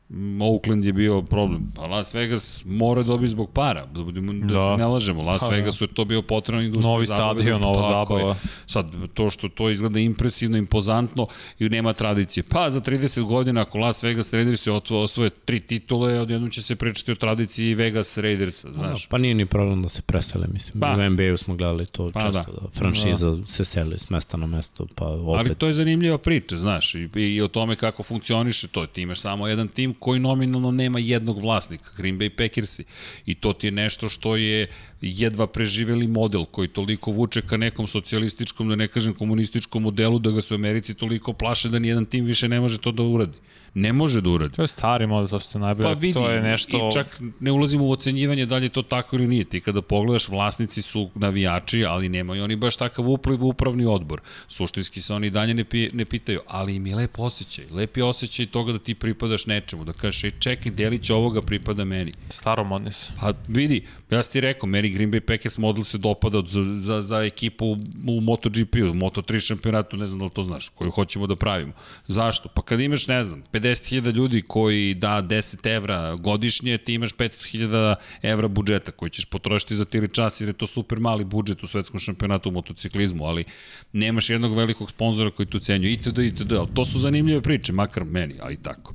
Mm, 0.09 0.41
Oakland 0.41 0.85
je 0.85 0.93
bio 0.93 1.21
problem. 1.21 1.71
Pa 1.75 1.87
Las 1.87 2.13
Vegas 2.13 2.63
mora 2.65 3.03
da 3.03 3.07
dobije 3.07 3.29
zbog 3.29 3.51
para, 3.51 3.85
da, 3.85 4.03
budemo, 4.03 4.33
da, 4.33 4.45
Da. 4.55 4.75
se 4.75 4.81
ne 4.81 4.87
lažemo. 4.87 5.23
Las 5.23 5.39
Pa 5.39 5.45
da. 5.49 5.55
Vegasu 5.55 5.83
je 5.83 5.87
to 5.87 6.05
bio 6.05 6.21
potrebno 6.21 6.61
industrija. 6.63 6.91
Novi 6.93 7.05
zabave, 7.05 7.39
stadion, 7.39 7.61
nova 7.61 7.81
tako 7.89 8.13
je. 8.17 8.19
zabava. 8.19 8.35
Sad, 8.67 8.85
to 9.13 9.29
što 9.29 9.49
to 9.49 9.69
izgleda 9.69 9.99
impresivno, 9.99 10.57
impozantno 10.57 11.27
i 11.59 11.69
nema 11.69 11.93
tradicije. 11.93 12.43
Pa 12.43 12.69
za 12.71 12.81
30 12.81 13.23
godina 13.23 13.61
ako 13.61 13.77
Las 13.77 14.03
Vegas 14.03 14.33
Raiders 14.33 14.67
je 14.67 14.73
osvoje, 14.73 15.29
tri 15.29 15.59
titule, 15.59 16.19
odjednom 16.19 16.49
će 16.49 16.61
se 16.61 16.75
pričati 16.75 17.11
o 17.11 17.15
tradiciji 17.15 17.73
Vegas 17.73 18.17
Raidersa, 18.17 18.67
znaš. 18.73 19.05
Pa 19.07 19.17
nije 19.17 19.33
ni 19.33 19.45
problem 19.45 19.81
da 19.81 19.89
se 19.89 20.01
presele, 20.01 20.47
mislim. 20.53 20.79
Pa. 20.81 20.95
Pa. 20.95 21.01
U 21.01 21.09
NBA-u 21.09 21.37
smo 21.37 21.55
gledali 21.55 21.85
to 21.85 22.11
Pa 22.11 22.19
pa, 22.19 22.25
često, 22.25 22.51
da. 22.51 22.59
da. 22.61 22.67
Franšiza 22.71 23.29
da. 23.29 23.45
se 23.45 23.65
seli 23.65 23.99
s 23.99 24.09
mesta 24.09 24.37
na 24.37 24.47
mesto, 24.47 24.85
pa 24.95 25.05
opet. 25.05 25.39
Ali 25.47 25.55
to 25.55 25.67
je 25.67 25.73
zanimljiva 25.73 26.17
priča, 26.17 26.57
znaš, 26.57 26.95
i, 26.95 27.09
i 27.15 27.41
o 27.41 27.47
tome 27.47 27.75
kako 27.75 28.03
funkcioniše 28.03 28.67
to. 28.67 28.85
Ti 28.85 29.01
imaš 29.01 29.19
samo 29.19 29.47
jedan 29.47 29.67
tim 29.67 29.93
koji 29.99 30.19
nominalno 30.19 30.71
nema 30.71 30.99
jednog 30.99 31.41
vlasnika, 31.41 31.91
Green 31.97 32.19
Bay 32.19 32.29
Packersi. 32.29 32.83
I 33.25 33.35
to 33.35 33.53
ti 33.53 33.67
je 33.67 33.71
nešto 33.71 34.09
što 34.09 34.35
je 34.35 34.67
jedva 35.01 35.47
preživeli 35.47 36.07
model 36.07 36.45
koji 36.45 36.67
toliko 36.67 37.11
vuče 37.11 37.41
ka 37.41 37.57
nekom 37.57 37.87
socijalističkom, 37.87 38.69
da 38.69 38.75
ne 38.75 38.87
kažem 38.87 39.13
komunističkom 39.13 39.83
modelu, 39.83 40.19
da 40.19 40.31
ga 40.31 40.41
se 40.41 40.55
Americi 40.55 40.93
toliko 40.93 41.33
plaše 41.33 41.69
da 41.69 41.79
nijedan 41.79 42.05
tim 42.05 42.25
više 42.25 42.47
ne 42.47 42.59
može 42.59 42.77
to 42.77 42.91
da 42.91 43.03
uradi. 43.03 43.37
Ne 43.73 43.93
može 43.93 44.21
da 44.21 44.29
uradi. 44.29 44.55
To 44.55 44.61
je 44.61 44.67
stari 44.67 45.07
model, 45.07 45.29
to 45.29 45.39
ste 45.39 45.59
najbolje. 45.59 45.83
Pa 45.87 45.93
vidi, 45.93 46.13
to 46.13 46.29
je 46.29 46.41
nešto... 46.41 46.77
i 46.77 46.93
čak 46.93 47.21
ne 47.39 47.51
ulazimo 47.51 47.85
u 47.85 47.91
ocenjivanje 47.91 48.45
da 48.45 48.57
li 48.57 48.65
je 48.65 48.69
to 48.69 48.81
tako 48.81 49.15
ili 49.15 49.27
nije. 49.27 49.43
Ti 49.43 49.61
kada 49.61 49.81
pogledaš, 49.81 50.29
vlasnici 50.29 50.81
su 50.81 51.09
navijači, 51.15 51.85
ali 51.85 52.09
nemaju 52.09 52.43
oni 52.43 52.55
baš 52.55 52.75
takav 52.75 53.09
upliv 53.09 53.43
u 53.43 53.47
upravni 53.47 53.85
odbor. 53.85 54.21
Suštinski 54.47 55.01
se 55.01 55.13
oni 55.13 55.29
dalje 55.29 55.53
ne, 55.53 55.63
pi, 55.63 55.89
ne 55.93 56.05
pitaju, 56.05 56.39
ali 56.47 56.75
im 56.75 56.87
je 56.87 56.95
lep 56.95 57.19
osjećaj. 57.19 57.65
Lep 57.71 57.97
je 57.97 58.03
osjećaj 58.03 58.45
toga 58.45 58.71
da 58.71 58.79
ti 58.79 58.95
pripadaš 58.95 59.45
nečemu, 59.45 59.83
da 59.83 59.93
kažeš, 59.93 60.23
ej, 60.23 60.31
čekaj, 60.39 60.71
delić 60.71 61.09
ovoga 61.09 61.41
pripada 61.41 61.85
meni. 61.85 62.11
Staromodni 62.29 62.91
su. 62.91 63.11
Pa 63.19 63.33
vidi, 63.47 63.85
ja 64.09 64.23
sam 64.23 64.31
ti 64.31 64.41
rekao, 64.41 64.69
meni 64.69 64.89
Green 64.89 65.11
Bay 65.11 65.19
Packers 65.19 65.57
model 65.57 65.83
se 65.83 65.97
dopada 65.97 66.41
za, 66.47 66.63
za, 66.63 67.01
za 67.01 67.23
ekipu 67.23 67.65
u, 67.65 67.77
u 68.07 68.21
MotoGP-u, 68.21 68.93
Moto3 68.93 69.39
šampionatu, 69.39 69.97
ne 69.97 70.07
znam 70.07 70.19
da 70.19 70.25
li 70.25 70.31
to 70.31 70.43
znaš, 70.43 70.69
koju 70.69 70.91
hoćemo 70.91 71.27
da 71.27 71.35
pravimo. 71.35 71.73
Zašto? 72.07 72.49
Pa 72.49 72.61
kad 72.61 72.79
imaš, 72.79 73.07
ne 73.07 73.23
znam, 73.23 73.43
50.000 73.59 74.13
ljudi 74.13 74.41
koji 74.47 74.93
da 74.93 75.21
10 75.21 75.75
evra 75.75 76.15
godišnje, 76.15 76.77
ti 76.77 76.93
imaš 76.93 77.13
500.000 77.13 77.95
evra 78.21 78.47
budžeta 78.47 78.91
koji 78.91 79.09
ćeš 79.09 79.25
potrošiti 79.25 79.75
za 79.75 79.85
tili 79.85 80.07
čas 80.07 80.41
jer 80.41 80.49
je 80.49 80.53
to 80.53 80.67
super 80.67 80.99
mali 80.99 81.25
budžet 81.25 81.63
u 81.63 81.67
svetskom 81.67 81.99
šampionatu 81.99 82.49
u 82.49 82.51
motociklizmu, 82.51 83.25
ali 83.25 83.45
nemaš 83.93 84.29
jednog 84.29 84.57
velikog 84.57 84.89
sponzora 84.89 85.31
koji 85.31 85.45
tu 85.45 85.59
cenjuje 85.59 85.93
itd. 85.93 86.17
itd. 86.17 86.51
Ali 86.51 86.67
to 86.73 86.85
su 86.85 86.99
zanimljive 86.99 87.41
priče, 87.41 87.73
makar 87.73 88.03
meni, 88.03 88.35
ali 88.41 88.57
tako. 88.57 88.93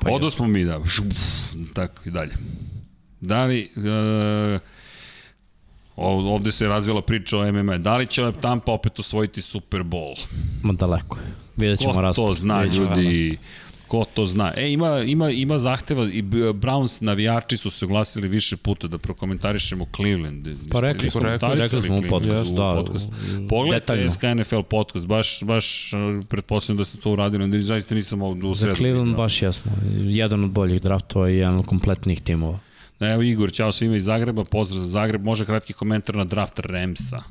Pa 0.00 0.10
Odo 0.10 0.30
smo 0.30 0.46
mi 0.46 0.64
da, 0.64 0.80
šuf, 0.86 1.06
tako 1.74 2.02
i 2.08 2.10
dalje. 2.10 2.32
Da 3.20 3.44
li... 3.44 3.70
Uh, 3.76 4.60
Ovde 5.96 6.52
se 6.52 6.66
razvila 6.66 7.02
priča 7.02 7.38
o 7.38 7.52
MMA. 7.52 7.78
Da 7.78 7.96
li 7.96 8.06
će 8.06 8.32
Tampa 8.40 8.72
opet 8.72 8.98
osvojiti 8.98 9.42
Super 9.42 9.80
Bowl? 9.80 10.26
Ma 10.62 10.72
daleko 10.72 11.18
je. 11.18 11.44
Vidjet 11.56 11.80
ćemo. 11.80 11.94
Ko 11.94 12.12
to 12.12 12.34
zna, 12.34 12.64
ljudi? 12.64 13.38
Ko 13.94 14.04
to 14.14 14.26
zna? 14.26 14.52
E, 14.56 14.72
ima, 14.72 15.00
ima, 15.00 15.30
ima 15.30 15.58
zahteva 15.58 16.04
i 16.04 16.22
Browns 16.52 17.02
navijači 17.02 17.56
su 17.56 17.70
se 17.70 17.84
oglasili 17.84 18.28
više 18.28 18.56
puta 18.56 18.88
da 18.88 18.98
prokomentarišemo 18.98 19.86
Cleveland. 19.96 20.48
Pa 20.70 20.80
rekli 20.80 21.10
smo, 21.10 21.20
rekli, 21.20 21.48
rekli 21.54 21.82
smo 21.82 21.96
u 21.96 22.02
podcastu, 22.08 22.54
da. 22.54 22.82
Podcast. 22.84 23.08
Pogledajte 23.48 24.10
SK 24.10 24.22
NFL 24.36 24.60
podcast, 24.70 25.06
baš, 25.06 25.42
baš 25.42 25.90
pretpostavljam 26.28 26.78
da 26.78 26.84
ste 26.84 26.98
to 26.98 27.12
uradili, 27.12 27.44
onda 27.44 27.62
zaista 27.62 27.94
nisam 27.94 28.22
ovdje 28.22 28.48
u 28.48 28.54
sredu. 28.54 28.74
Za 28.74 28.78
Cleveland 28.78 29.10
da. 29.10 29.16
baš 29.16 29.42
jasno. 29.42 29.72
Jedan 29.96 30.44
od 30.44 30.50
boljih 30.50 30.82
draftova 30.82 31.30
i 31.30 31.36
jedan 31.36 31.56
od 31.56 31.66
kompletnih 31.66 32.20
timova. 32.20 32.58
Evo 33.00 33.22
Igor, 33.22 33.52
čao 33.52 33.72
svima 33.72 33.96
iz 33.96 34.04
Zagreba, 34.04 34.44
pozdrav 34.44 34.80
za 34.80 34.86
Zagreb, 34.86 35.24
može 35.24 35.44
kratki 35.44 35.72
komentar 35.72 36.16
na 36.16 36.24
draft 36.24 36.58
Remsa. 36.58 37.22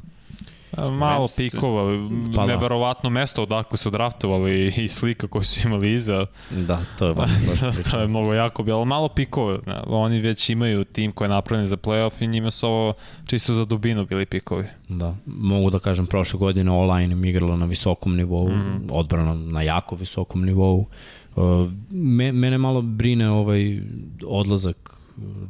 Malo 0.92 1.28
pikova, 1.38 1.92
pa 2.36 2.42
da. 2.42 2.46
neverovatno 2.46 3.10
mesto 3.10 3.44
odakle 3.44 3.78
su 3.78 3.90
draftovali 3.90 4.74
i 4.78 4.88
slika 4.88 5.28
koju 5.28 5.44
su 5.44 5.68
imali 5.68 5.94
iza. 5.94 6.26
Da, 6.52 6.82
to 7.00 7.08
je 7.08 7.14
baš, 7.14 7.30
baš 7.48 7.92
To 7.92 8.00
je 8.00 8.08
mnogo 8.08 8.34
jako 8.34 8.64
bilo, 8.64 8.86
malo 8.86 9.08
pikova. 9.08 9.60
Oni 9.88 10.20
već 10.20 10.50
imaju 10.50 10.84
tim 10.84 11.12
koji 11.12 11.26
je 11.26 11.30
napravljen 11.30 11.68
za 11.68 11.78
playoff 11.78 12.24
i 12.24 12.28
njima 12.28 12.52
su 12.52 12.68
ovo 12.68 12.94
čisto 13.26 13.54
za 13.54 13.66
dubinu 13.66 14.06
bili 14.06 14.26
pikovi. 14.26 14.66
Da, 14.90 15.16
mogu 15.26 15.70
da 15.70 15.80
kažem, 15.80 16.08
prošle 16.08 16.40
godine 16.40 16.72
online 16.72 17.14
im 17.14 17.26
igralo 17.26 17.58
na 17.58 17.66
visokom 17.66 18.16
nivou, 18.16 18.50
mm. 18.50 18.88
odbrana 18.92 19.34
na 19.34 19.62
jako 19.62 19.96
visokom 19.96 20.46
nivou. 20.46 20.86
Uh, 21.36 21.70
me, 21.90 22.32
mene 22.32 22.58
malo 22.58 22.82
brine 22.82 23.30
ovaj 23.30 23.82
odlazak 24.28 25.03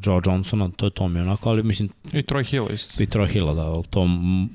Joe 0.06 0.22
Johnsona, 0.26 0.70
to 0.76 0.86
je 0.86 0.90
to 0.90 1.08
mi 1.08 1.20
onako, 1.20 1.50
ali 1.50 1.64
mislim... 1.64 1.90
I 2.14 2.22
Troy 2.22 2.50
Hill 2.52 2.68
isto. 2.74 3.04
I 3.04 3.06
Troy 3.06 3.28
Hill, 3.28 3.56
da, 3.56 3.62
ali 3.62 3.84
to 3.90 4.08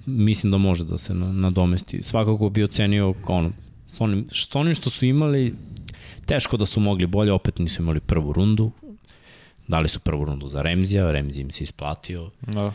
mislim 0.06 0.50
da 0.52 0.58
može 0.58 0.84
da 0.84 0.98
se 0.98 1.14
nadomesti. 1.14 2.02
Svakako 2.02 2.48
bi 2.48 2.64
ocenio 2.64 3.14
ono, 3.26 3.50
s 3.88 4.00
onim, 4.00 4.26
s 4.32 4.54
onim 4.54 4.74
što 4.74 4.90
su 4.90 5.06
imali, 5.06 5.54
teško 6.26 6.56
da 6.56 6.66
su 6.66 6.80
mogli 6.80 7.06
bolje, 7.06 7.32
opet 7.32 7.58
nisu 7.58 7.82
imali 7.82 8.00
prvu 8.00 8.32
rundu, 8.32 8.70
dali 9.68 9.88
su 9.88 10.00
prvu 10.00 10.24
rundu 10.24 10.48
za 10.48 10.62
Remzija, 10.62 11.10
Remzi 11.10 11.40
im 11.40 11.50
se 11.50 11.64
isplatio, 11.64 12.30
da. 12.40 12.72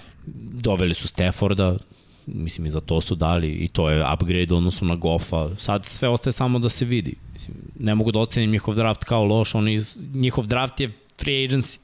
doveli 0.53 0.93
su 0.93 1.07
Stafforda, 1.07 1.77
mislim 2.25 2.65
i 2.65 2.69
za 2.69 2.79
to 2.79 3.01
su 3.01 3.15
dali 3.15 3.51
i 3.51 3.67
to 3.67 3.89
je 3.89 4.05
upgrade 4.13 4.53
odnosno 4.55 4.87
na 4.87 4.95
Goffa. 4.95 5.49
Sad 5.57 5.85
sve 5.85 6.09
ostaje 6.09 6.33
samo 6.33 6.59
da 6.59 6.69
se 6.69 6.85
vidi. 6.85 7.15
Mislim, 7.33 7.57
ne 7.79 7.95
mogu 7.95 8.11
da 8.11 8.19
ocenim 8.19 8.51
njihov 8.51 8.75
draft 8.75 9.03
kao 9.03 9.23
loš, 9.23 9.55
oni, 9.55 9.81
njihov 10.13 10.47
draft 10.47 10.79
je 10.79 10.91
free 11.17 11.47
agency 11.47 11.82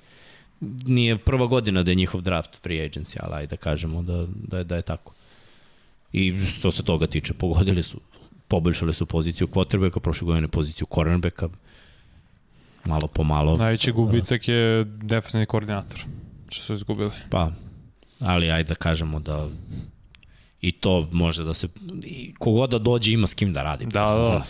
nije 0.88 1.18
prva 1.18 1.46
godina 1.46 1.84
da 1.84 1.92
je 1.92 1.96
njihov 1.96 2.22
draft 2.22 2.62
free 2.62 2.90
agency, 2.90 3.18
ali 3.20 3.36
ajde 3.36 3.48
da 3.48 3.58
kažemo 3.58 4.02
da, 4.02 4.26
da, 4.48 4.58
je, 4.58 4.64
da 4.64 4.76
je 4.76 4.82
tako. 4.82 5.14
I 6.12 6.46
što 6.46 6.72
se 6.72 6.84
toga 6.84 7.08
tiče, 7.08 7.34
pogodili 7.34 7.84
su, 7.84 8.00
poboljšali 8.48 8.94
su 8.94 9.06
poziciju 9.06 9.48
quarterbacka, 9.48 10.00
prošle 10.00 10.26
godine 10.26 10.48
poziciju 10.48 10.88
cornerbacka, 10.94 11.50
malo 12.86 13.08
po 13.08 13.24
malo. 13.24 13.58
Najveći 13.58 13.92
gubitak 13.92 14.48
je 14.48 14.84
defensivni 14.84 15.46
koordinator, 15.46 16.06
što 16.50 16.64
su 16.64 16.74
izgubili. 16.74 17.12
Pa, 17.30 17.52
ali 18.20 18.52
ajde 18.52 18.68
da 18.70 18.76
kažemo 18.76 19.20
da 19.20 19.50
I 20.62 20.72
to 20.72 21.08
može 21.12 21.44
da 21.44 21.54
se... 21.54 21.68
Kogoda 22.40 22.78
da 22.78 22.84
dođe 22.84 23.12
ima 23.12 23.28
s 23.28 23.34
kim 23.34 23.54
da 23.54 23.64
radi. 23.64 23.86
Da, 23.86 24.06
da. 24.06 24.44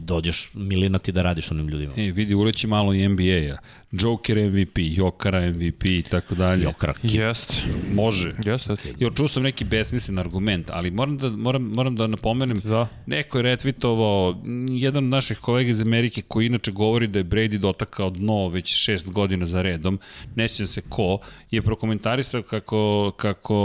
Dođeš 0.00 0.50
milinati 0.54 1.12
da 1.12 1.22
radiš 1.22 1.50
onim 1.50 1.68
ljudima. 1.68 1.92
E, 1.96 2.02
vidi, 2.02 2.34
uleći 2.34 2.66
malo 2.66 2.94
i 2.94 3.08
NBA-a. 3.08 3.56
Joker 3.92 4.50
MVP, 4.50 4.78
Jokara 4.78 5.50
MVP 5.50 5.84
i 5.84 6.02
tako 6.10 6.34
dalje. 6.34 6.64
Jokara. 6.64 6.94
Jest. 7.02 7.62
Može. 7.94 8.34
Jest. 8.44 8.70
Jo, 8.98 9.10
čuo 9.10 9.28
sam 9.28 9.42
neki 9.42 9.64
besmislen 9.64 10.18
argument, 10.18 10.70
ali 10.70 10.90
moram 10.90 11.18
da, 11.18 11.30
moram, 11.30 11.72
moram 11.76 11.96
da 11.96 12.06
napomenem, 12.06 12.56
Za? 12.56 12.86
neko 13.06 13.38
je 13.38 13.42
retvitovao, 13.42 14.42
jedan 14.68 15.04
od 15.04 15.10
naših 15.10 15.38
kolega 15.38 15.70
iz 15.70 15.80
Amerike 15.80 16.22
koji 16.22 16.46
inače 16.46 16.70
govori 16.70 17.06
da 17.06 17.18
je 17.18 17.24
Brady 17.24 17.58
dotakao 17.58 18.10
dno 18.10 18.48
već 18.48 18.76
šest 18.76 19.08
godina 19.10 19.46
za 19.46 19.62
redom, 19.62 19.98
nećem 20.34 20.66
se 20.66 20.80
ko, 20.88 21.18
je 21.50 21.62
prokomentarisao 21.62 22.42
kako, 22.42 23.12
kako 23.16 23.56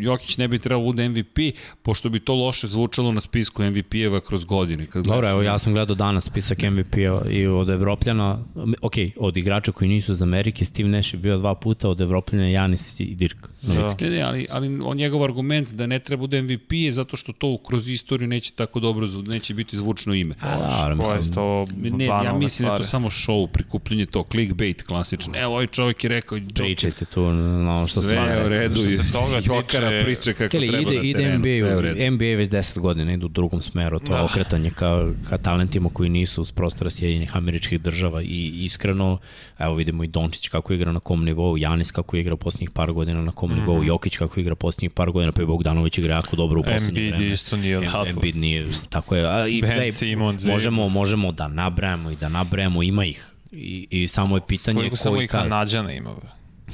Jokić 0.00 0.36
ne 0.36 0.48
bi 0.48 0.58
trebao 0.58 0.82
da 0.82 0.86
bude 0.86 1.08
MVP, 1.08 1.38
pošto 1.82 2.08
bi 2.08 2.20
to 2.20 2.34
loše 2.34 2.66
zvučalo 2.66 3.12
na 3.12 3.20
spisku 3.20 3.62
MVP-eva 3.62 4.20
kroz 4.20 4.44
godine. 4.44 4.86
Kad 4.86 5.04
Dobro, 5.04 5.30
evo 5.30 5.42
ja 5.42 5.58
sam 5.58 5.72
gledao 5.72 5.96
danas 5.96 6.24
spisak 6.24 6.58
MVP-eva 6.58 7.22
i 7.30 7.46
od 7.46 7.70
Evropljana, 7.70 8.38
ok, 8.82 8.94
od 9.16 9.36
igrača 9.36 9.72
koji 9.72 9.88
nisu 9.88 10.12
iz 10.12 10.22
Amerike, 10.22 10.64
Steve 10.64 10.88
Nash 10.88 11.14
je 11.14 11.18
bio 11.18 11.36
dva 11.36 11.54
puta, 11.54 11.88
od 11.88 12.00
Evropljana 12.00 12.48
Janis 12.48 13.00
i 13.00 13.14
Dirk. 13.14 13.48
Da. 13.62 13.94
Ne, 14.00 14.22
ali, 14.22 14.46
ali 14.50 14.80
on 14.82 14.96
njegov 14.96 15.24
argument 15.24 15.72
da 15.72 15.86
ne 15.86 15.98
treba 15.98 16.24
bude 16.24 16.42
MVP 16.42 16.72
je 16.72 16.92
zato 16.92 17.16
što 17.16 17.32
to 17.32 17.58
kroz 17.58 17.88
istoriju 17.88 18.28
neće 18.28 18.52
tako 18.52 18.80
dobro, 18.80 19.08
neće 19.26 19.54
biti 19.54 19.76
zvučno 19.76 20.14
ime. 20.14 20.34
A, 20.40 20.88
da, 20.88 20.94
mislim, 20.94 21.16
je 21.16 21.34
to 21.34 21.66
ne, 21.96 22.04
ja 22.04 22.32
mislim 22.38 22.68
da 22.68 22.74
je 22.74 22.80
to 22.80 22.86
samo 22.86 23.10
show, 23.10 23.46
prikupljanje 23.46 24.06
to, 24.06 24.24
clickbait 24.30 24.82
klasično. 24.82 25.32
Evo, 25.36 25.52
ovaj 25.52 25.66
čovjek 25.66 26.04
je 26.04 26.08
rekao... 26.08 26.38
Pričajte 26.54 27.04
tu 27.04 27.32
na 27.32 27.76
ono 27.76 27.86
što 27.86 28.02
sve 28.02 28.16
je 28.16 28.46
u 28.46 28.48
redu. 28.48 28.80
Što 28.80 28.90
se 28.90 29.12
toga 29.12 29.40
tiče... 29.40 30.00
priča 30.04 30.32
kako 30.32 30.50
Keli, 30.50 30.68
treba 30.68 30.90
ide, 30.92 31.08
ide 31.08 31.33
NBA, 31.38 32.10
NBA 32.10 32.24
već 32.24 32.48
10 32.48 32.78
godina 32.78 33.12
ide 33.12 33.26
u 33.26 33.28
drugom 33.28 33.62
smeru, 33.62 33.98
to 33.98 34.12
je 34.12 34.18
da. 34.18 34.24
okretanje 34.24 34.70
ka, 34.70 35.10
ka 35.28 35.38
talentima 35.38 35.90
koji 35.92 36.08
nisu 36.08 36.44
s 36.44 36.52
prostora 36.52 36.90
Sjedinjenih 36.90 37.36
američkih 37.36 37.80
država 37.80 38.22
i 38.22 38.64
iskreno, 38.64 39.18
evo 39.58 39.74
vidimo 39.74 40.04
i 40.04 40.06
Dončić 40.06 40.48
kako 40.48 40.72
igra 40.72 40.92
na 40.92 41.00
kom 41.00 41.24
nivou, 41.24 41.58
Janis 41.58 41.90
kako 41.90 42.16
igra 42.16 42.36
poslednjih 42.36 42.70
par 42.70 42.92
godina 42.92 43.22
na 43.22 43.32
kom 43.32 43.50
mm 43.50 43.54
nivou, 43.54 43.78
mhm. 43.78 43.86
Jokić 43.86 44.16
kako 44.16 44.40
igra 44.40 44.54
poslednjih 44.54 44.90
par 44.90 45.10
godina, 45.10 45.32
pa 45.32 45.42
i 45.42 45.46
Bogdanović 45.46 45.98
igra 45.98 46.14
jako 46.14 46.36
dobro 46.36 46.60
u 46.60 46.62
poslednje 46.62 46.92
vreme. 46.92 47.08
Embiid 47.08 47.32
isto 47.32 47.56
nije 47.56 47.78
odatle. 47.78 48.10
Embiid 48.10 48.36
nije, 48.36 48.66
tako 48.90 49.16
je. 49.16 49.26
A, 49.26 49.46
i, 49.46 49.62
ben 49.62 49.92
Simons, 49.92 50.44
možemo, 50.44 50.88
možemo 50.88 51.32
da 51.32 51.48
nabrajamo 51.48 52.10
i 52.10 52.16
da 52.16 52.28
nabrajamo, 52.28 52.82
ima 52.82 53.04
ih. 53.04 53.30
I, 53.52 53.86
i 53.90 54.08
samo 54.08 54.36
je 54.36 54.40
pitanje 54.48 54.76
Koliko 54.76 54.96
samo 54.96 55.22
i 55.22 55.26
Kanadžana 55.26 55.92
ima. 55.92 56.10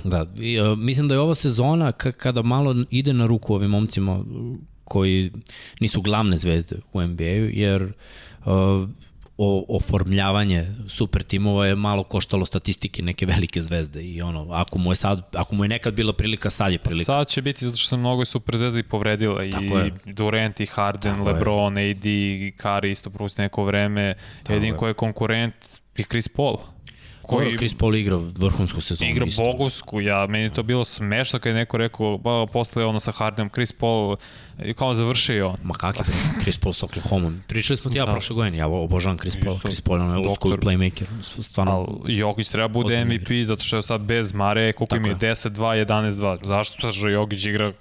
Da, 0.05 0.27
i, 0.39 0.61
uh, 0.61 0.79
mislim 0.79 1.09
da 1.09 1.15
je 1.15 1.21
ova 1.21 1.35
sezona 1.35 1.93
kada 1.93 2.43
malo 2.43 2.77
ide 2.91 3.13
na 3.13 3.27
ruku 3.27 3.55
ovim 3.55 3.71
momcima 3.71 4.25
koji 4.85 5.33
nisu 5.81 6.03
glavne 6.03 6.37
zvezde 6.37 6.77
u 6.93 7.03
NBA-u, 7.03 7.49
jer 7.53 7.83
uh, 7.83 8.89
o, 9.43 9.65
oformljavanje 9.69 10.67
super 10.89 11.23
timova 11.23 11.67
je 11.67 11.75
malo 11.75 12.03
koštalo 12.03 12.47
statistike 12.47 13.03
neke 13.03 13.27
velike 13.27 13.61
zvezde 13.61 14.03
i 14.03 14.23
ono, 14.23 14.53
ako 14.53 14.79
mu 14.79 14.93
je 14.93 14.97
sad, 14.97 15.23
ako 15.33 15.55
mu 15.55 15.65
je 15.65 15.69
nekad 15.69 15.95
bila 15.95 16.13
prilika, 16.13 16.51
sad 16.51 16.73
je 16.73 16.79
prilika. 16.79 17.05
Sad 17.05 17.29
će 17.29 17.43
biti 17.43 17.65
zato 17.65 17.77
što 17.77 17.89
su 17.89 17.97
mnogo 17.97 18.25
super 18.25 18.57
zvezde 18.57 18.81
i 18.81 18.83
povredila 18.83 19.45
i 19.45 19.49
je. 19.49 19.93
Durant 20.05 20.61
i 20.61 20.67
Harden, 20.67 21.17
Tako 21.17 21.31
LeBron, 21.31 21.79
je. 21.79 21.91
AD, 21.91 22.05
Kari 22.57 22.91
isto 22.91 23.11
prosto 23.11 23.43
neko 23.43 23.65
vreme. 23.65 24.15
Tako 24.43 24.53
Jedin 24.53 24.77
ko 24.77 24.89
je 24.89 24.95
konkurent 24.95 25.55
je 25.97 26.05
Chris 26.05 26.29
Paul 26.29 26.57
koji... 27.37 27.57
Chris 27.57 27.75
Paul 27.75 27.97
igra 27.97 28.17
vrhunsku 28.17 28.81
sezonu. 28.81 29.11
Igra 29.11 29.27
isto. 29.27 29.43
bogusku, 29.43 30.01
ja, 30.01 30.27
meni 30.27 30.51
to 30.53 30.63
bilo 30.63 30.85
smešno 30.85 31.39
kad 31.39 31.51
je 31.51 31.55
neko 31.55 31.77
rekao, 31.77 32.19
ba, 32.19 32.47
posle 32.53 32.85
ono 32.85 33.01
sa 33.01 33.13
Hardenom, 33.13 33.51
Chris 33.51 33.73
Paul, 33.73 34.17
kao 34.77 34.95
završio. 34.95 35.55
Ma 35.63 35.75
kakav 35.75 36.07
je 36.09 36.15
Chris 36.43 36.59
Paul 36.59 36.73
sa 36.73 36.87
Oklahoma? 36.87 37.33
Pričali 37.49 37.77
smo 37.77 37.91
ti 37.91 37.99
ja 37.99 38.07
da. 38.07 38.13
prošle 38.13 38.35
godine, 38.35 38.59
ja 38.59 38.67
obožavam 38.67 39.19
Chris 39.19 39.37
Paul, 39.45 39.57
Isto, 39.57 39.69
Chris 39.69 39.81
Paul 39.81 39.99
je 39.99 40.17
old 40.17 40.35
school 40.35 40.57
playmaker, 40.57 41.05
stvarno. 41.23 41.73
Al, 41.73 41.87
Jokić 42.07 42.49
treba 42.49 42.69
bude 42.69 43.05
MVP 43.05 43.31
igra. 43.31 43.45
zato 43.45 43.63
što 43.65 43.77
je 43.77 43.83
sad 43.83 44.01
bez 44.01 44.33
Mare, 44.33 44.73
koliko 44.73 44.97
im 44.97 45.07
je 45.07 45.15
10-2, 45.15 45.87
11-2. 45.87 46.47
Zašto 46.47 46.93
što 46.93 47.09
Jokić 47.09 47.45
igra 47.45 47.73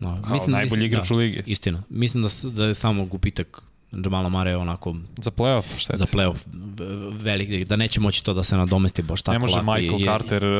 No, 0.00 0.22
kao 0.22 0.32
mislim, 0.32 0.52
najbolji 0.52 0.82
mislim, 0.82 0.84
igrač 0.84 1.08
da, 1.08 1.14
u 1.14 1.18
ligi. 1.18 1.42
Istina. 1.46 1.82
Mislim 1.88 2.22
da, 2.22 2.28
da 2.50 2.64
je 2.64 2.74
samo 2.74 3.04
gubitak 3.04 3.62
Jamala 3.92 4.28
Mare 4.28 4.56
onako... 4.56 4.96
Za 5.22 5.30
playoff, 5.30 5.64
šta 5.76 5.92
je? 5.92 5.96
Za 5.96 6.06
playoff 6.06 6.36
veliki, 7.12 7.64
da 7.64 7.76
neće 7.76 8.00
moći 8.00 8.24
to 8.24 8.34
da 8.34 8.42
se 8.42 8.56
nadomesti 8.56 9.02
baš 9.02 9.22
tako. 9.22 9.32
Ne 9.32 9.38
može 9.38 9.56
lako 9.56 9.72
Michael 9.72 10.00
i, 10.00 10.04
Carter, 10.04 10.44
uh, 10.44 10.50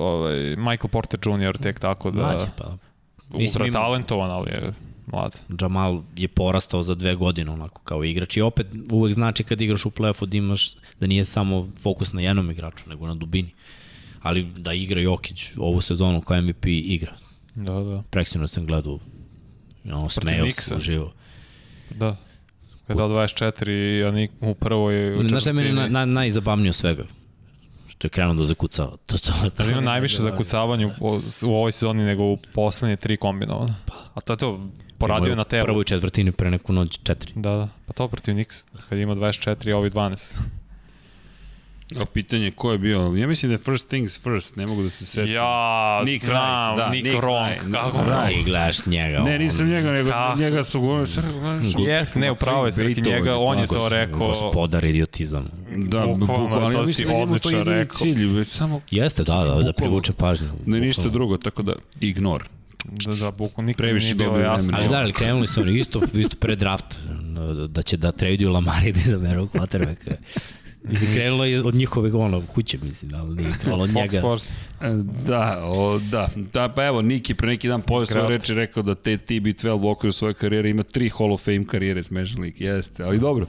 ovaj, 0.00 0.56
Michael 0.56 0.88
Porter 0.88 1.20
Jr. 1.24 1.56
tek 1.56 1.80
tako 1.80 2.10
da... 2.10 2.22
Mlađe, 2.22 2.46
pa. 2.58 2.76
Mislim, 3.28 3.72
talentovan, 3.72 4.30
ali 4.30 4.50
je 4.50 4.72
mlad. 5.06 5.40
Jamal 5.60 6.02
je 6.16 6.28
porastao 6.28 6.82
za 6.82 6.94
dve 6.94 7.14
godine 7.14 7.50
onako 7.50 7.80
kao 7.82 8.04
igrač 8.04 8.36
i 8.36 8.40
opet 8.40 8.66
uvek 8.90 9.14
znači 9.14 9.44
kad 9.44 9.60
igraš 9.60 9.86
u 9.86 9.90
playoffu 9.90 10.26
da 10.26 10.36
imaš 10.36 10.74
da 11.00 11.06
nije 11.06 11.24
samo 11.24 11.68
fokus 11.82 12.12
na 12.12 12.20
jednom 12.20 12.50
igraču 12.50 12.84
nego 12.88 13.06
na 13.06 13.14
dubini. 13.14 13.50
Ali 14.22 14.44
da 14.44 14.72
igra 14.72 15.00
Jokić 15.00 15.50
ovu 15.56 15.80
sezonu 15.80 16.20
kao 16.20 16.42
MVP 16.42 16.66
igra. 16.66 17.16
Da, 17.54 17.72
da. 17.72 18.02
Preksino 18.10 18.48
sam 18.48 18.66
gledao 18.66 18.98
ono, 19.84 20.08
smejao 20.08 20.50
se 20.50 20.76
uživo. 20.76 21.12
Da 21.90 22.16
je 22.88 22.94
dao 22.94 23.08
24 23.08 24.08
a 24.08 24.10
nik 24.10 24.30
u 24.40 24.54
prvoj 24.54 25.18
u 25.18 25.28
Znaš 25.28 25.42
šta 25.42 25.50
je 25.50 25.54
meni 25.54 25.72
na, 25.72 25.88
na, 25.88 26.04
najzabavnije 26.04 26.70
od 26.70 26.74
svega? 26.74 27.04
Što 27.88 28.06
je 28.06 28.10
krenuo 28.10 28.34
da 28.34 28.44
zakucava. 28.44 28.92
To, 29.06 29.18
to, 29.18 29.32
to, 29.56 29.64
Da 29.64 29.70
ima 29.70 29.80
najviše 29.80 30.22
zakucavanja 30.22 30.86
u, 31.00 31.20
u 31.44 31.54
ovoj 31.54 31.72
sezoni 31.72 32.02
nego 32.02 32.24
u 32.24 32.38
poslednje 32.54 32.96
tri 32.96 33.16
kombinovane. 33.16 33.74
A 34.14 34.20
to 34.20 34.32
je 34.32 34.36
to, 34.36 34.60
poradio 34.98 35.30
je 35.30 35.36
na 35.36 35.44
telu. 35.44 35.64
Prvoj 35.64 35.84
četvrtini 35.84 36.32
pre 36.32 36.50
neku 36.50 36.72
noć 36.72 36.98
četiri. 37.02 37.32
Da, 37.34 37.50
da. 37.50 37.68
Pa 37.86 37.92
to 37.92 38.08
protiv 38.08 38.34
Nix, 38.34 38.64
kad 38.88 38.98
ima 38.98 39.14
24, 39.14 39.74
a 39.74 39.76
ovi 39.76 39.90
12. 39.90 40.36
A 41.94 42.04
pitanje 42.04 42.44
je 42.44 42.50
ko 42.50 42.72
je 42.72 42.78
bio? 42.78 43.14
Ja 43.16 43.26
mislim 43.26 43.50
da 43.50 43.54
je 43.54 43.58
first 43.58 43.88
things 43.88 44.22
first, 44.22 44.56
ne 44.56 44.66
mogu 44.66 44.82
da 44.82 44.90
se 44.90 45.06
setim. 45.06 45.34
Ja, 45.34 46.02
Nick 46.04 46.24
znam, 46.24 46.36
Wright, 46.36 46.76
da, 46.76 46.88
Nick, 46.90 47.04
Nick 47.04 47.20
Ronk, 47.20 47.48
Wright, 47.48 47.72
kako 47.72 47.98
Wright. 47.98 48.26
Ti 48.28 48.42
gledaš 48.44 48.86
njega. 48.86 49.18
Ne, 49.20 49.38
nisam 49.38 49.68
njega, 49.68 49.92
nego 49.92 50.10
Kako? 50.10 50.38
njega 50.40 50.64
su 50.64 50.80
govorili. 50.80 51.08
Jeste, 51.88 52.18
ne, 52.18 52.30
upravo 52.30 52.66
je 52.66 52.72
Srki 52.72 53.02
njega, 53.02 53.36
on 53.36 53.58
je 53.58 53.66
to 53.66 53.88
rekao. 53.88 54.18
Gospodar 54.18 54.84
idiotizam. 54.84 55.44
Da, 55.76 55.98
Bukvalno, 55.98 56.16
bukvalno, 56.16 56.56
ali 56.56 56.74
to 56.74 56.80
ja 56.80 56.84
si 56.84 56.88
mislim 56.88 57.08
da 57.08 57.14
njemu 57.14 57.38
to 57.38 57.50
jedini 57.50 57.74
rekao. 57.76 57.96
cilj, 57.98 58.26
već 58.26 58.48
samo 58.48 58.80
Jeste, 58.90 59.24
da, 59.24 59.34
da, 59.34 59.40
da 59.40 59.44
Bukvalno. 59.46 59.72
privuče 59.72 60.12
pažnju. 60.12 60.48
ne 60.66 60.80
ništa 60.80 61.00
Bukvalno. 61.02 61.12
drugo, 61.12 61.36
tako 61.36 61.62
da 61.62 61.72
ignor. 62.00 62.44
Da, 62.84 63.14
da, 63.14 63.30
buku, 63.30 63.62
nikad 63.62 63.78
Previše 63.78 64.04
nije 64.04 64.14
bilo 64.14 64.38
jasno. 64.38 64.76
Ali 64.78 64.88
da, 64.88 64.96
ali 64.98 65.12
krenuli 65.12 65.46
su 65.46 65.60
oni 65.60 65.78
isto, 65.78 66.00
isto 66.14 66.36
pre 66.36 66.56
draft, 66.56 66.98
da 67.68 67.82
će 67.82 67.96
da 67.96 68.12
traduju 68.12 68.50
Lamari 68.52 68.92
da 68.92 69.00
izaberu 69.00 69.46
quarterbacka. 69.46 70.16
Mislim, 70.90 71.14
krenulo 71.14 71.44
je 71.44 71.62
od 71.62 71.74
njihove 71.74 72.12
ono, 72.12 72.42
kuće, 72.54 72.78
mislim, 72.82 73.14
ali 73.14 73.36
nije 73.36 73.52
krenulo 73.60 73.82
od 73.82 73.90
Fox 73.90 73.94
njega. 73.96 74.18
Sports. 74.18 74.50
E, 74.80 74.88
Da, 75.26 75.62
o, 75.64 75.98
da, 75.98 76.28
da, 76.52 76.68
pa 76.68 76.84
evo, 76.84 77.02
Niki 77.02 77.34
pre 77.34 77.48
neki 77.48 77.68
dan 77.68 77.80
poveo 77.80 78.06
svoje 78.06 78.28
reči 78.28 78.54
rekao 78.54 78.82
da 78.82 78.94
te 78.94 79.18
TB12 79.18 79.82
u 79.82 79.90
okviru 79.90 80.12
svoje 80.12 80.34
karijere 80.34 80.70
ima 80.70 80.82
tri 80.82 81.08
Hall 81.18 81.32
of 81.32 81.44
Fame 81.44 81.66
karijere 81.66 82.02
s 82.02 82.10
Major 82.10 82.40
League, 82.40 82.66
jeste, 82.66 83.04
ali 83.04 83.18
dobro, 83.18 83.46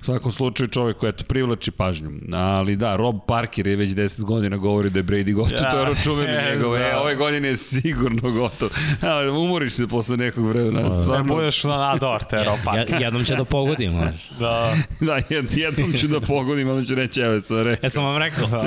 u 0.00 0.04
svakom 0.04 0.32
slučaju 0.32 0.68
čovjek 0.68 0.96
koji 0.96 1.10
eto 1.10 1.24
privlači 1.24 1.70
pažnju, 1.70 2.10
ali 2.32 2.76
da, 2.76 2.96
Rob 2.96 3.16
Parker 3.26 3.66
je 3.66 3.76
već 3.76 3.90
10 3.90 4.24
godina 4.24 4.56
govori 4.56 4.90
da 4.90 4.98
je 4.98 5.04
Brady 5.04 5.32
gotov, 5.32 5.58
Ja, 5.62 5.70
to 5.70 5.76
je 5.76 5.82
ono 5.82 5.94
čuveno 6.02 6.32
e, 6.38 6.50
njegovo, 6.50 6.76
e, 6.76 6.90
da. 6.90 7.00
ove 7.00 7.14
godine 7.14 7.48
je 7.48 7.56
sigurno 7.56 8.30
gotov, 8.30 8.68
ali 9.00 9.30
umoriš 9.30 9.72
se 9.72 9.86
posle 9.86 10.16
nekog 10.16 10.46
vremena, 10.46 10.80
Ne 10.82 11.02
stvarno, 11.02 11.34
budeš 11.34 11.64
na 11.64 11.78
nador, 11.78 12.24
Tero, 12.24 12.56
pa. 12.64 12.76
Ja, 12.76 12.84
jednom 13.00 13.24
će 13.24 13.34
da 13.34 13.44
pogodim, 13.44 13.92
znaš. 13.98 14.30
Da, 14.38 14.76
da, 15.00 15.20
jed, 15.28 15.52
jednom 15.52 15.92
ću 15.92 16.08
da 16.08 16.20
pogodim, 16.20 16.68
onda 16.80 16.88
ću 16.88 16.94
reći, 16.94 17.20
evo, 17.20 17.40
sam 17.40 17.62
rekao. 17.62 17.86
Ja 17.86 17.88
sam 17.88 18.04
vam 18.04 18.18
rekao. 18.18 18.46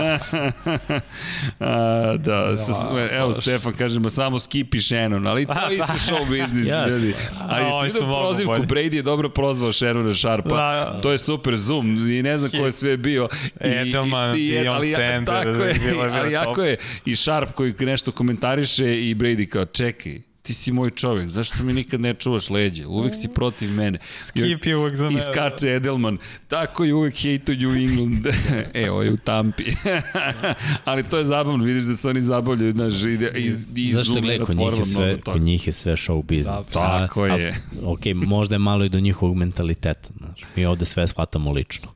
A, 1.59 2.15
da, 2.17 2.57
sa, 2.57 2.73
sve, 2.73 3.09
evo 3.11 3.33
Stefan 3.33 3.73
kažemo 3.73 4.09
samo 4.09 4.39
Skip 4.39 4.75
i 4.75 4.81
Shannon, 4.81 5.27
ali 5.27 5.45
to 5.45 5.69
je 5.69 5.77
isto 5.77 5.93
show 6.11 6.29
biznis, 6.29 6.67
Jeste. 6.67 6.89
ljudi. 6.89 7.13
Ali 7.39 7.65
A, 7.65 7.67
ovi 7.67 7.89
svi 7.89 7.99
da 7.99 8.11
prozivku. 8.11 8.53
Brady 8.53 8.93
je 8.95 9.01
dobro 9.01 9.29
prozvao 9.29 9.71
Shannona 9.71 10.13
Sharpa, 10.13 10.49
Da. 10.49 10.99
to 11.01 11.11
je 11.11 11.17
super 11.17 11.57
zoom 11.57 12.11
i 12.11 12.23
ne 12.23 12.37
znam 12.37 12.51
ko 12.51 12.65
je 12.65 12.71
sve 12.71 12.97
bio. 12.97 13.27
I, 13.45 13.67
Edelman, 13.67 14.31
Deion 14.31 14.75
ali, 14.75 14.91
Sanders, 14.91 15.25
tako 15.25 15.63
je, 15.63 15.75
ali 16.11 16.31
jako 16.31 16.63
je 16.63 16.77
i 17.05 17.15
Sharp 17.15 17.51
koji 17.51 17.73
nešto 17.79 18.11
komentariše 18.11 19.09
i 19.09 19.15
Brady 19.15 19.49
kao 19.49 19.65
čekaj, 19.65 20.32
ti 20.43 20.53
si 20.53 20.71
moj 20.71 20.89
čovjek, 20.89 21.29
zašto 21.29 21.63
mi 21.63 21.73
nikad 21.73 22.01
ne 22.01 22.13
čuvaš 22.13 22.49
leđe? 22.49 22.85
Uvek 22.87 23.13
si 23.15 23.27
protiv 23.27 23.71
mene. 23.71 23.99
Skip 24.23 24.65
je 24.65 24.77
uvek 24.77 24.95
za 24.95 25.03
mene. 25.03 25.19
I 25.19 25.21
skače 25.21 25.69
Edelman. 25.69 26.17
Tako 26.47 26.83
je 26.83 26.93
uvek 26.93 27.15
hate 27.15 27.55
New 27.55 27.71
England. 27.75 28.27
e, 28.73 28.91
ovo 28.91 29.01
je 29.01 29.13
u 29.13 29.17
Tampi. 29.17 29.63
Ali 30.85 31.03
to 31.03 31.17
je 31.17 31.25
zabavno, 31.25 31.63
vidiš 31.63 31.83
da 31.83 31.95
se 31.95 32.09
oni 32.09 32.21
zabavljaju, 32.21 32.71
znaš, 32.71 33.03
ide, 33.03 33.31
i, 33.35 33.53
i 33.75 33.93
Zašto 33.93 34.13
zoom 34.13 34.21
gledaj, 34.21 34.45
kod 34.45 34.57
njih 34.57 34.77
je 34.77 34.85
sve, 34.85 35.21
kod 35.21 35.41
njih 35.41 35.67
je 35.67 35.73
sve 35.73 35.93
show 35.93 36.23
business. 36.23 36.69
Da, 36.73 36.99
tako 36.99 37.21
A- 37.21 37.27
je. 37.27 37.49
A, 37.49 37.89
ok, 37.89 38.05
možda 38.15 38.55
je 38.55 38.59
malo 38.59 38.85
i 38.85 38.89
do 38.89 38.99
njihovog 38.99 39.35
mentaliteta, 39.35 40.09
znaš. 40.17 40.41
Mi 40.55 40.65
ovde 40.65 40.85
sve 40.85 41.07
shvatamo 41.07 41.51
lično. 41.51 41.93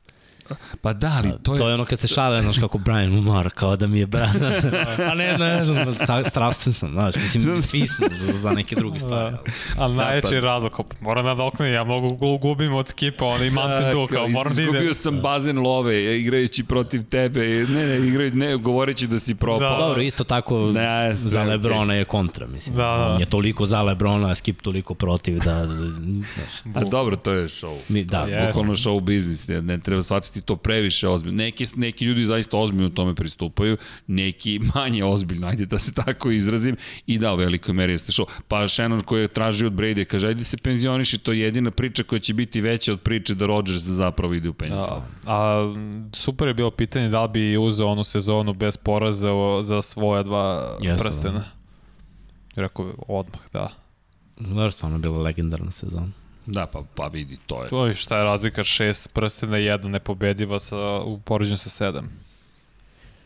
Pa 0.80 0.92
da, 0.92 1.12
ali 1.16 1.32
to 1.42 1.54
je... 1.54 1.58
To 1.58 1.68
je 1.68 1.74
ono 1.74 1.84
kad 1.84 1.98
se 1.98 2.08
šale, 2.08 2.42
znaš, 2.42 2.58
kako 2.58 2.78
Brian 2.78 3.12
umar, 3.12 3.50
kao 3.50 3.76
da 3.76 3.86
mi 3.86 3.98
je 3.98 4.06
brat. 4.06 4.34
A 5.10 5.14
ne, 5.14 5.36
ne, 5.38 5.66
ne, 5.66 5.84
ne 5.84 6.06
ta, 6.06 6.24
strastven 6.24 6.74
sam, 6.74 6.92
znaš, 6.92 7.16
mislim, 7.16 7.56
svi 7.56 7.86
smo 7.86 8.06
za, 8.16 8.32
za 8.32 8.50
neke 8.50 8.76
druge 8.76 8.98
stvari. 8.98 9.30
Da. 9.30 9.42
Ali 9.78 9.94
najveći 9.94 10.34
je 10.34 10.40
razlog, 10.40 10.80
moram 11.00 11.24
da 11.24 11.34
dokne, 11.34 11.70
ja 11.70 11.84
mogu 11.84 12.08
gu- 12.10 12.38
gubim 12.38 12.74
od 12.74 12.88
skipa, 12.88 13.24
ono 13.24 13.44
i 13.44 13.50
Mountain 13.50 13.92
Dew, 13.92 14.08
kao 14.08 14.28
moram 14.28 14.54
da 14.54 14.62
idem. 14.62 14.74
Izgubio 14.74 14.94
sam 14.94 15.20
bazen 15.20 15.58
love, 15.58 16.18
igrajući 16.20 16.64
protiv 16.64 17.04
tebe, 17.04 17.40
ne, 17.68 17.86
ne, 17.88 18.06
igraju, 18.08 18.34
ne, 18.34 18.56
govoreći 18.56 19.06
da 19.06 19.18
si 19.18 19.34
propao. 19.34 19.70
Da. 19.70 19.76
Dobro, 19.78 20.02
isto 20.02 20.24
tako 20.24 20.58
Ne, 20.58 21.14
za. 21.14 21.42
Lebrona 21.42 21.94
je 21.94 22.04
kontra, 22.04 22.46
mislim. 22.46 22.76
Da, 22.76 22.82
da. 22.82 23.12
On 23.14 23.20
je 23.20 23.26
toliko 23.26 23.66
za 23.66 23.82
Lebrona, 23.82 24.28
a 24.28 24.34
Skip 24.34 24.62
toliko 24.62 24.94
protiv 24.94 25.38
da, 25.38 25.54
da 25.54 25.74
znaš, 25.74 26.74
A 26.74 26.84
dobro, 26.84 27.16
to 27.16 27.32
je 27.32 27.48
show. 27.48 27.76
mi, 27.88 28.04
da. 28.04 28.26
Bukvalno 28.46 28.72
show 28.74 29.00
biznis, 29.00 29.48
ne, 29.48 29.62
ne 29.62 29.78
treba 29.78 30.02
shvatiti 30.02 30.37
to 30.40 30.56
previše 30.56 31.08
ozbiljno. 31.08 31.36
Neki, 31.36 31.66
neki 31.76 32.04
ljudi 32.04 32.24
zaista 32.24 32.56
ozbiljno 32.56 32.90
tome 32.90 33.14
pristupaju, 33.14 33.76
neki 34.06 34.60
manje 34.74 35.04
ozbiljno, 35.04 35.46
ajde 35.46 35.66
da 35.66 35.78
se 35.78 35.92
tako 35.94 36.30
izrazim, 36.30 36.76
i 37.06 37.18
da, 37.18 37.32
u 37.32 37.36
velikoj 37.36 37.74
meri 37.74 37.92
jeste 37.92 38.12
show. 38.12 38.26
Pa 38.48 38.68
Shannon 38.68 39.00
koji 39.00 39.20
je 39.20 39.28
tražio 39.28 39.66
od 39.66 39.72
Brady, 39.72 40.04
kaže, 40.04 40.28
ajde 40.28 40.44
se 40.44 40.56
penzioniši, 40.56 41.18
to 41.18 41.32
je 41.32 41.40
jedina 41.40 41.70
priča 41.70 42.02
koja 42.02 42.18
će 42.18 42.34
biti 42.34 42.60
veća 42.60 42.92
od 42.92 43.00
priče 43.00 43.34
da 43.34 43.46
Rodgers 43.46 43.82
zapravo 43.82 44.34
ide 44.34 44.48
u 44.48 44.54
penziju. 44.54 44.80
Da. 44.80 45.06
A 45.26 45.74
super 46.12 46.48
je 46.48 46.54
bilo 46.54 46.70
pitanje 46.70 47.08
da 47.08 47.22
li 47.22 47.28
bi 47.28 47.56
uzeo 47.56 47.86
onu 47.86 48.04
sezonu 48.04 48.54
bez 48.54 48.76
poraza 48.76 49.32
za 49.62 49.82
svoja 49.82 50.22
dva 50.22 50.76
Jesam, 50.80 51.04
prstena. 51.04 51.44
Rekao 52.54 52.94
odmah, 53.08 53.40
da. 53.52 53.70
Znaš, 54.40 54.74
stvarno 54.74 54.96
je 54.96 55.00
bila 55.00 55.18
legendarna 55.18 55.70
sezona. 55.70 56.08
Da, 56.50 56.66
pa, 56.66 56.82
pa 56.94 57.06
vidi, 57.06 57.38
to 57.46 57.62
je. 57.64 57.70
To 57.70 57.86
je 57.86 57.94
šta 57.94 58.18
je 58.18 58.24
razlika 58.24 58.64
šest 58.64 59.12
prstena 59.12 59.58
i 59.58 59.64
jedna 59.64 59.88
nepobediva 59.88 60.60
sa, 60.60 60.76
u 61.00 61.18
poređenju 61.18 61.56
sa 61.56 61.70
sedam. 61.70 62.10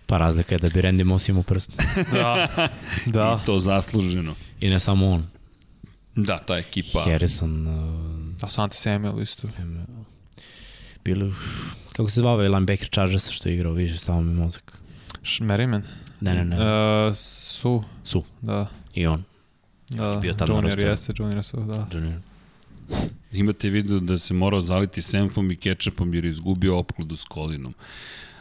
Pa 0.07 0.19
razlika 0.19 0.55
je 0.55 0.59
da 0.59 0.69
bi 0.69 0.83
Randy 0.83 1.05
Moss 1.05 1.29
imao 1.29 1.43
prst. 1.43 1.71
Da, 2.13 2.49
da. 3.07 3.39
I 3.43 3.47
to 3.47 3.59
zasluženo. 3.59 4.35
I 4.61 4.69
ne 4.69 4.81
samo 4.81 5.11
on. 5.11 5.27
Da, 6.17 6.39
ta 6.39 6.57
ekipa. 6.59 7.05
Harrison, 7.05 7.67
uh, 7.67 8.45
A 8.45 8.49
Santi 8.49 8.77
Samuel 8.77 9.23
isto. 9.23 9.49
Sam, 9.49 9.87
bilo, 11.05 11.33
kako 11.93 12.09
se 12.09 12.21
zvao 12.21 12.33
ovaj 12.35 12.49
linebacker 12.49 12.89
Chargersa 12.89 13.33
što 13.33 13.49
je 13.49 13.55
igrao, 13.55 13.73
više 13.73 13.99
samo 13.99 14.21
mi 14.21 14.35
mozak. 14.35 14.79
Merriman? 15.41 15.83
Ne, 16.21 16.35
ne, 16.35 16.45
ne, 16.45 16.57
Uh, 16.57 17.15
su, 17.17 17.85
su, 18.05 18.25
da. 18.41 18.67
i 18.95 19.07
on. 19.07 19.25
Da, 19.89 20.19
bio 20.23 20.33
tad 20.33 20.49
na 20.49 20.55
junior 20.55 20.79
jeste, 20.79 21.13
junior 21.19 21.45
su, 21.45 21.57
da. 21.57 21.87
Junior. 21.93 22.21
Imate 23.33 23.69
vidio 23.71 24.01
da 24.01 24.19
se 24.19 24.35
morao 24.35 24.61
zaliti 24.61 25.03
senfom 25.03 25.51
i 25.51 25.57
kečapom 25.57 26.15
jer 26.15 26.25
je 26.25 26.31
izgubio 26.31 26.79
opkladu 26.79 27.17
s 27.17 27.25
kolinom. 27.25 27.75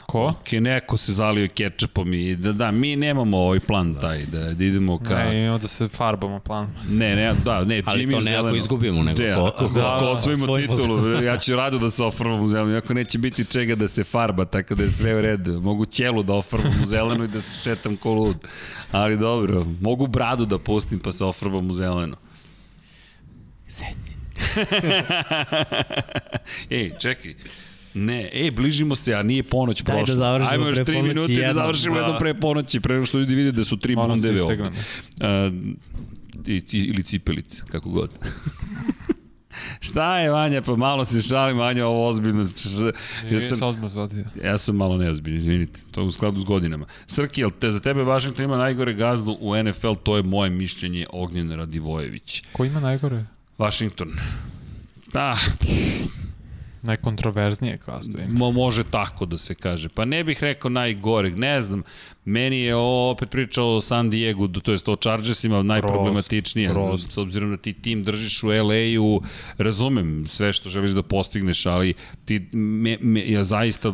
Ko? 0.08 0.22
Ok, 0.28 0.52
neko 0.52 0.98
se 0.98 1.14
zalio 1.14 1.48
kečapom 1.56 2.14
i 2.14 2.36
da, 2.36 2.52
da, 2.52 2.72
mi 2.72 2.96
nemamo 2.96 3.38
ovaj 3.38 3.60
plan 3.60 3.96
taj, 4.02 4.26
da, 4.26 4.54
da 4.54 4.64
idemo 4.66 5.00
ka... 5.00 5.16
Ne, 5.24 5.44
imamo 5.44 5.58
da 5.58 5.68
se 5.68 5.88
farbamo 5.88 6.40
plan. 6.40 6.68
Ne, 6.90 7.16
ne, 7.16 7.34
da, 7.46 7.64
ne, 7.64 7.84
Ali 7.86 8.04
Jimmy 8.06 8.12
to 8.12 8.18
ne 8.18 8.24
zeleno. 8.24 8.48
ako 8.48 8.56
izgubimo, 8.56 9.04
nego 9.04 9.18
De, 9.18 9.36
ko- 9.36 9.42
ako, 9.56 9.68
da, 9.68 9.96
ako 9.96 10.06
da, 10.06 10.12
osvojimo 10.12 10.46
svojim 10.46 10.68
titulu, 10.68 11.22
ja 11.24 11.38
ću 11.38 11.56
rado 11.56 11.80
da 11.80 11.90
se 11.90 12.04
ofarbam 12.04 12.42
u 12.42 12.48
zelenu, 12.48 12.78
ako 12.78 12.94
neće 12.94 13.18
biti 13.18 13.46
čega 13.46 13.76
da 13.76 13.88
se 13.88 14.04
farba, 14.04 14.46
tako 14.46 14.76
da 14.76 14.84
je 14.84 14.90
sve 14.90 15.16
u 15.16 15.22
redu. 15.22 15.62
Mogu 15.62 15.86
ćelu 15.86 16.24
da 16.24 16.34
ofarbam 16.34 16.74
u 16.84 16.86
zelenu 16.86 17.24
i 17.24 17.28
da 17.28 17.42
se 17.42 17.70
šetam 17.70 17.96
ko 17.96 18.14
lud. 18.14 18.38
Ali 18.92 19.18
dobro, 19.18 19.66
mogu 19.82 20.08
bradu 20.08 20.46
da 20.46 20.58
pustim 20.60 21.00
pa 21.00 21.12
se 21.12 21.26
ofarbam 21.26 21.70
u 21.70 21.74
zelenu. 21.74 22.16
Seci. 23.68 24.11
Ej, 26.70 26.92
čekaj. 27.00 27.34
Ne, 27.94 28.30
ej, 28.34 28.52
bližimo 28.52 28.96
se, 28.96 29.14
a 29.14 29.24
nije 29.24 29.44
ponoć 29.44 29.82
Daj 29.82 29.94
da 29.94 29.98
prošla. 29.98 30.16
završimo 30.16 30.52
Ajmo 30.52 30.68
još 30.68 30.76
pre 30.76 30.86
3 30.86 30.88
ponoći 30.88 31.08
minuta 31.10 31.34
i 31.34 31.38
da 31.38 31.54
završimo 31.54 31.96
Da. 31.96 32.02
jednom 32.02 32.18
pre 32.20 32.34
ponoći, 32.34 32.80
pre 32.80 32.94
nego 32.94 33.06
što 33.06 33.20
ljudi 33.20 33.36
vide 33.36 33.52
da 33.52 33.64
su 33.64 33.78
tri 33.78 33.96
bundeve 33.98 34.42
ovde. 34.42 34.64
Uh, 34.64 34.70
i, 36.48 36.64
ili 36.72 37.04
cipelice, 37.04 37.62
kako 37.68 37.90
god. 37.90 38.10
Šta 39.80 40.18
je, 40.18 40.32
Vanja? 40.32 40.62
Pa 40.62 40.76
malo 40.76 41.06
se 41.06 41.22
šalim, 41.22 41.58
Vanja, 41.58 41.86
ovo 41.86 42.08
ozbiljno. 42.08 42.42
Ja 42.42 42.92
Ja 43.32 43.40
sam 43.42 43.64
odmah 43.64 43.92
zvadio. 43.92 44.26
ja 44.44 44.58
sam 44.58 44.76
malo 44.76 44.98
neozbiljan, 44.98 45.38
izvinite. 45.38 45.80
To 45.92 46.02
je 46.02 46.08
u 46.08 46.12
skladu 46.12 46.42
s 46.42 46.46
godinama. 46.46 46.86
Srki, 47.08 47.42
jel 47.42 47.52
te, 47.52 47.72
za 47.72 47.80
tebe 47.80 48.02
Washington 48.02 48.46
ima 48.46 48.58
najgore 48.58 48.94
gazdu 48.94 49.38
u 49.40 49.64
NFL, 49.64 49.94
to 50.04 50.18
je 50.18 50.24
moje 50.24 50.50
mišljenje 50.50 51.06
Ognjen 51.12 51.52
Radivojević. 51.52 52.44
Ko 52.54 52.66
ima 52.66 52.80
najgore? 52.80 53.26
Washington. 53.62 54.20
Ah, 55.14 55.38
Najkontroverznije 56.82 57.78
kastu 57.78 58.12
ima. 58.12 58.40
Mo, 58.40 58.52
može 58.52 58.84
tako 58.84 59.26
da 59.26 59.38
se 59.38 59.56
kaže. 59.56 59.90
Pa 59.90 60.06
ne 60.06 60.24
bih 60.24 60.44
rekao 60.44 60.70
najgoreg, 60.70 61.38
ne 61.38 61.62
znam. 61.62 61.84
Meni 62.26 62.60
je 62.60 62.76
ovo 62.76 63.12
opet 63.12 63.30
pričao 63.30 63.76
o 63.76 63.82
San 63.82 64.10
Diego, 64.10 64.48
to 64.48 64.72
jest 64.72 64.88
o 64.90 64.96
Chargersima 64.96 65.64
najproblematičnije. 65.64 66.70
Groz. 66.70 67.08
S 67.10 67.18
obzirom 67.18 67.52
da 67.52 67.58
ti 67.58 67.74
tim 67.74 68.04
držiš 68.04 68.44
u 68.44 68.48
LA-u, 68.48 69.22
razumem 69.58 70.26
sve 70.28 70.54
što 70.54 70.70
želiš 70.70 70.92
da 70.92 71.04
postigneš, 71.04 71.66
ali 71.66 71.94
ti, 72.26 72.40
me, 72.52 72.98
me, 73.02 73.30
ja 73.30 73.44
zaista, 73.44 73.94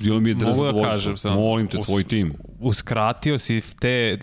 bilo 0.00 0.20
mi 0.20 0.30
je 0.30 0.34
Mogu 0.34 0.46
da 0.46 0.52
zadovoljstvo. 0.52 0.82
kažem 0.82 1.16
samo, 1.16 1.40
Molim 1.40 1.66
te, 1.66 1.78
us- 1.78 1.86
tvoj 1.86 2.04
tim. 2.04 2.32
Uskratio 2.60 3.38
si 3.38 3.60
te, 3.80 4.18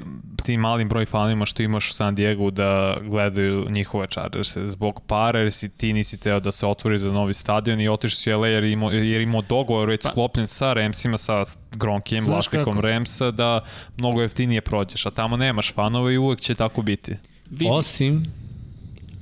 tim 0.45 0.59
malim 0.59 0.89
broj 0.89 1.05
fanima 1.05 1.45
što 1.45 1.63
imaš 1.63 1.89
u 1.89 1.93
San 1.93 2.15
Diego 2.15 2.51
da 2.51 2.97
gledaju 3.01 3.65
njihove 3.69 4.07
Chargerse 4.07 4.67
zbog 4.67 5.01
para, 5.07 5.39
jer 5.39 5.51
si 5.51 5.69
ti 5.69 5.93
nisi 5.93 6.17
teo 6.19 6.39
da 6.39 6.51
se 6.51 6.65
otvori 6.65 6.97
za 6.97 7.11
novi 7.11 7.33
stadion 7.33 7.81
i 7.81 7.87
otišao 7.89 8.15
si 8.17 8.33
u 8.33 8.39
LA 8.39 8.47
jer 8.47 8.63
imao, 8.63 8.91
jer 8.91 9.21
imao 9.21 9.41
dogovor 9.41 9.89
već 9.89 10.03
sklopljen 10.03 10.47
sa 10.47 10.73
Ramsima, 10.73 11.17
sa 11.17 11.43
Gronkijem, 11.71 12.23
Znaš 12.25 12.47
vlasnikom 12.55 12.75
kako? 12.75 12.87
Ramsa, 12.87 13.31
da 13.31 13.65
mnogo 13.97 14.21
jeftinije 14.21 14.61
prođeš, 14.61 15.05
a 15.05 15.11
tamo 15.11 15.37
nemaš 15.37 15.73
fanova 15.73 16.11
i 16.11 16.17
uvek 16.17 16.39
će 16.41 16.53
tako 16.53 16.81
biti. 16.81 17.15
Vidi. 17.49 17.67
Osim 17.69 18.23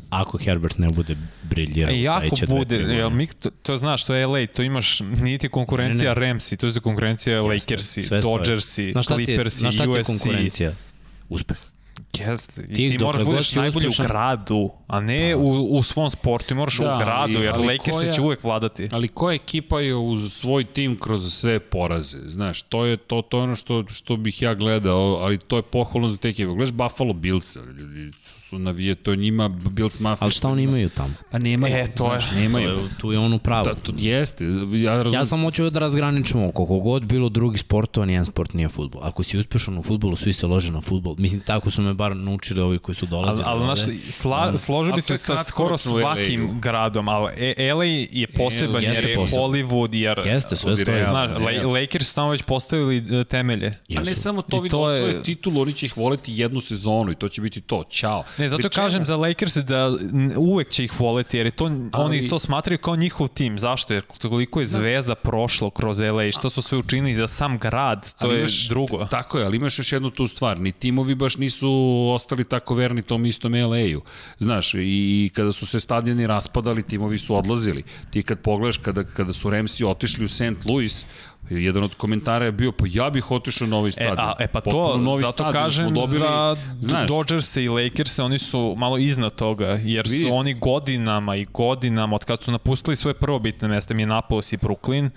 ako 0.10 0.38
Herbert 0.38 0.78
ne 0.78 0.88
bude 0.88 1.18
briljirao 1.44 1.94
E, 1.94 2.02
jako 2.02 2.36
dve, 2.36 2.48
bude, 2.48 2.78
tri 2.78 2.86
jel, 2.86 3.04
godine. 3.04 3.18
mi, 3.18 3.28
to, 3.28 3.50
to 3.50 3.78
znaš, 3.78 4.04
to 4.04 4.14
je 4.14 4.28
LA, 4.28 4.46
to 4.48 4.64
imaš, 4.64 5.00
nije 5.00 5.38
ti 5.38 5.50
konkurencija 5.50 6.14
Ne, 6.14 6.20
ne. 6.20 6.28
Ramsi, 6.28 6.58
to 6.58 6.68
je 6.68 6.74
konkurencija 6.84 7.42
Lakersi, 7.42 8.02
sve 8.02 8.22
stoji. 8.22 8.38
Dodgersi, 8.38 8.94
Clippersi, 9.04 9.58
znaš 9.58 9.76
šta 9.76 9.84
ti 9.84 9.90
je 9.90 10.02
USC. 10.02 10.08
konkurencija? 10.08 10.72
Uspeh. 11.30 11.58
Jeste, 12.16 12.62
i 12.62 12.68
Ti 12.68 12.88
ti, 12.90 12.98
moraš 12.98 13.20
da 13.20 13.26
budeš 13.26 13.56
najbolji 13.56 13.88
uspešan- 13.88 14.02
u 14.02 14.08
gradu, 14.08 14.72
a 14.88 15.00
ne 15.00 15.36
u, 15.36 15.50
u 15.70 15.84
svom 15.84 16.10
sportu, 16.12 16.48
ti 16.48 16.54
moraš 16.54 16.78
Da, 16.78 16.96
u 16.96 17.00
gradu, 17.00 17.34
jer 17.34 17.54
koja- 18.04 18.14
će 18.14 18.22
uvek 18.22 18.44
vladati. 18.44 18.90
Ali 18.92 19.08
koja 19.08 19.36
ekipa 19.36 19.80
je 19.80 19.96
uz 19.96 20.34
svoj 20.34 20.64
tim 20.66 21.00
kroz 21.00 21.34
sve 21.34 21.60
poraze? 21.60 22.18
Znaš, 22.20 22.62
to 22.62 22.86
je 22.86 22.98
to, 22.98 23.22
to 23.22 23.38
je 23.38 23.44
ono 23.44 23.56
što, 23.56 23.84
što 23.90 24.16
bih 24.16 24.42
ja 24.42 24.54
gledao, 24.56 24.98
ali 25.16 25.38
to 25.38 25.56
je 25.56 25.62
pohvalno 25.64 26.10
za 26.10 26.18
te 26.18 26.30
ekipe. 26.30 26.46
Gledaš 26.46 26.72
Buffalo 26.72 27.14
Bills, 27.14 27.56
ljudi 27.56 28.12
su, 28.54 28.60
navije, 28.60 28.96
to 28.96 29.12
je 29.12 29.18
njima 29.18 29.50
Bills 29.50 30.00
Mafia. 30.00 30.18
Ali 30.22 30.32
šta 30.32 30.50
oni 30.50 30.64
imaju 30.64 30.90
tamo? 30.90 31.14
Pa 31.32 31.38
nemaju. 31.40 31.76
E, 31.76 31.86
to 31.88 32.04
je. 32.06 32.20
znaš, 32.20 32.32
nemaju. 32.34 32.70
To 32.70 32.76
je- 32.76 32.90
Tu 32.98 33.12
je 33.12 33.20
on 33.20 33.34
u 33.34 33.40
pravu. 33.40 33.66
Da, 33.66 33.74
to 33.76 33.92
jeste. 33.98 34.46
Ja, 34.74 34.94
razum, 34.94 35.14
Ja 35.14 35.26
sam 35.26 35.42
hoću 35.42 35.70
da 35.70 35.80
razgraničimo 35.80 36.52
koliko 36.52 36.80
god 36.80 37.04
bilo 37.04 37.30
drugi 37.30 37.58
sportova, 37.58 38.06
nijedan 38.06 38.26
sport 38.26 38.54
nije 38.54 38.70
futbol. 38.70 39.02
Ako 39.04 39.24
si 39.24 39.38
uspešan 39.38 39.78
u 39.78 39.84
futbolu, 39.84 40.16
svi 40.16 40.34
se 40.34 40.48
lože 40.48 40.72
na 40.72 40.82
futbol. 40.82 41.16
Mislim, 41.18 41.42
tako 41.42 41.70
su 41.70 41.82
me 41.82 41.94
bar 41.94 42.16
naučili 42.16 42.62
ovi 42.62 42.80
koji 42.80 42.96
su 42.96 43.06
Ali, 43.06 43.10
dolazili. 43.12 43.44
ali 43.48 43.62
ovde. 43.62 43.82
znaš, 43.82 43.98
sla, 44.10 44.58
složio 44.58 44.92
ali 44.92 44.98
bi 44.98 45.02
se 45.02 45.18
sa 45.18 45.44
skoro 45.44 45.78
svakim 45.78 46.60
gradom, 46.62 47.08
ali 47.10 47.32
E- 47.38 47.74
LA 47.74 47.86
je 48.12 48.28
poseban 48.30 48.84
Jeste 48.84 49.02
jer 49.02 49.10
je 49.10 49.16
poseban. 49.16 49.44
Hollywood, 49.44 49.96
jer... 49.96 50.20
Jeste, 50.20 50.56
sve 50.56 50.74
realno. 50.78 51.36
Znaš, 51.38 51.64
Lakers 51.66 52.08
su 52.08 52.16
tamo 52.16 52.30
već 52.30 52.42
postavili 52.44 52.98
e, 53.12 53.24
temelje. 53.24 53.68
A 53.90 54.00
ne 54.00 54.16
samo 54.16 54.42
to, 54.42 54.58
I 54.58 54.60
vidi 54.60 54.70
to 54.70 54.90
je- 54.90 55.04
osvoje 55.04 55.24
titulu, 55.24 55.62
oni 55.62 55.74
će 55.74 55.86
ih 55.86 55.98
voleti 55.98 56.32
jednu 56.34 56.62
sezonu 56.62 57.12
i 57.12 57.16
to 57.16 57.30
će 57.30 57.42
biti 57.42 57.62
to. 57.62 57.84
Ćao. 57.86 58.24
Ne, 58.44 58.50
zato 58.50 58.62
čemu- 58.64 58.84
kažem 58.84 59.06
za 59.06 59.18
Lakers 59.18 59.56
da 59.56 59.92
uvek 60.38 60.70
će 60.70 60.84
ih 60.84 61.00
voleti, 61.00 61.38
jer 61.38 61.46
je 61.46 61.52
to, 61.52 61.66
Ali- 61.66 62.06
oni 62.06 62.30
to 62.30 62.40
smatraju 62.40 62.78
kao 62.78 62.96
njihov 62.96 63.28
tim. 63.28 63.60
Zašto? 63.60 63.94
Jer 63.94 64.04
koliko 64.22 64.60
je 64.60 64.66
zvezda 64.68 65.16
prošlo 65.16 65.70
kroz 65.70 66.00
LA, 66.02 66.32
što 66.32 66.50
su 66.50 66.62
sve 66.62 66.78
učinili 66.78 67.16
za 67.16 67.28
sam 67.28 67.58
grad, 67.58 68.04
to 68.12 68.28
Ali 68.28 68.36
je 68.36 68.40
imaš- 68.40 68.68
drugo. 68.68 69.06
Tako 69.06 69.38
je, 69.40 69.46
ali 69.46 69.58
imaš 69.58 69.80
još 69.80 69.92
jednu 69.92 70.10
tu 70.10 70.28
stvar. 70.28 70.60
Ni 70.60 70.72
timovi 70.74 71.16
baš 71.16 71.38
nisu 71.38 71.70
ostali 72.10 72.44
tako 72.44 72.74
verni 72.74 73.02
tom 73.02 73.26
istom 73.26 73.54
LA-u. 73.54 74.02
Znaš, 74.40 74.74
i 74.76 75.32
kada 75.34 75.54
su 75.54 75.66
se 75.66 75.80
stadioni 75.80 76.28
raspadali, 76.28 76.84
timovi 76.84 77.20
su 77.20 77.36
odlazili. 77.36 77.84
Ti 78.10 78.24
kad 78.24 78.40
pogledaš, 78.40 78.78
kada, 78.78 79.04
kada 79.06 79.34
su 79.34 79.50
Ramsi 79.50 79.84
otišli 79.86 80.26
u 80.26 80.30
St. 80.30 80.42
Louis, 80.66 81.06
jedan 81.50 81.84
od 81.84 81.96
komentara 81.96 82.46
je 82.46 82.52
bio, 82.52 82.72
pa 82.72 82.86
ja 82.90 83.10
bih 83.10 83.32
otišao 83.32 83.68
na 83.68 83.78
ovaj 83.78 83.90
E, 83.90 83.92
stadion. 83.92 84.20
a, 84.20 84.34
e 84.40 84.48
pa 84.48 84.62
Potpuno 84.62 84.88
to, 84.88 84.98
novi 84.98 85.22
zato 85.22 85.32
stadion 85.34 85.54
kažem 85.54 85.94
dobili, 85.94 86.20
za 86.20 86.56
znaš, 86.80 87.08
Dodgers 87.08 87.56
i 87.56 87.68
Lakers, 87.68 88.20
oni 88.20 88.40
su 88.40 88.76
malo 88.78 88.98
iznad 88.98 89.36
toga, 89.36 89.68
jer 89.68 90.06
Vidi. 90.08 90.24
su 90.24 90.34
oni 90.34 90.54
godinama 90.54 91.36
i 91.36 91.46
godinama, 91.46 92.16
od 92.16 92.26
kad 92.26 92.44
su 92.44 92.52
napustili 92.52 92.96
svoje 92.96 93.14
prvobitne 93.14 93.68
mesta, 93.68 93.94
Minneapolis 93.94 94.54
i 94.54 94.58
Brooklyn, 94.58 95.10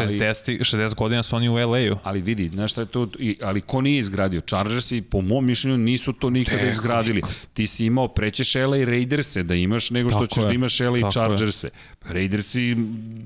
60, 0.00 0.58
60 0.58 0.94
godina 0.94 1.22
su 1.22 1.36
oni 1.36 1.48
u 1.48 1.54
LA-u. 1.54 1.96
Ali 2.02 2.20
vidi, 2.20 2.48
znaš 2.48 2.72
šta 2.72 2.80
je 2.80 2.86
to, 2.86 3.08
i, 3.18 3.38
ali 3.42 3.60
ko 3.60 3.80
nije 3.80 3.98
izgradio? 3.98 4.40
Chargersi, 4.40 5.02
po 5.02 5.20
mom 5.20 5.46
mišljenju, 5.46 5.78
nisu 5.78 6.12
to 6.12 6.30
nikada 6.30 6.70
izgradili. 6.70 7.22
Ti 7.52 7.66
si 7.66 7.86
imao, 7.86 8.08
prećeš 8.08 8.54
LA 8.54 8.76
i 8.76 8.84
Raiderse 8.84 9.42
da 9.42 9.54
imaš, 9.54 9.90
nego 9.90 10.10
što 10.10 10.20
Tako 10.20 10.34
ćeš 10.34 10.42
je, 10.42 10.46
da 10.46 10.52
imaš 10.52 10.80
LA 10.80 10.98
i 10.98 11.00
tako 11.00 11.06
je. 11.06 11.12
Chargerse. 11.12 11.70
Raidersi, 12.04 12.74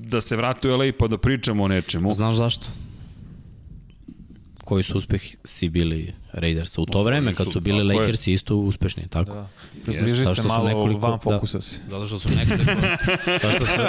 da 0.07 0.21
se 0.21 0.35
vrate 0.35 0.69
u 0.69 0.77
LA 0.77 0.91
pa 0.99 1.07
da 1.07 1.17
pričamo 1.17 1.63
o 1.63 1.67
nečemu. 1.67 2.13
Znaš 2.13 2.35
zašto? 2.35 2.67
Koji 4.67 4.83
su 4.83 4.97
uspeh 4.97 5.21
si 5.43 5.69
bili 5.69 6.13
Raidersa? 6.31 6.81
U 6.81 6.85
to 6.85 7.03
vreme 7.03 7.33
kad 7.33 7.51
su 7.51 7.59
bili. 7.61 7.95
Lakersi 7.95 8.33
isto 8.33 8.55
uspešni, 8.55 9.07
tako? 9.09 9.33
Da. 9.33 9.47
Približi 9.85 10.25
se 10.35 10.43
malo 10.43 10.67
nekoliko- 10.67 10.99
van 11.01 11.11
da. 11.11 11.17
fokusa 11.17 11.61
si. 11.61 11.79
Zato 11.87 12.05
što 12.05 12.19
su 12.19 12.29
nekoliko... 12.29 12.71
Zato 13.43 13.55
što 13.55 13.65
su... 13.65 13.81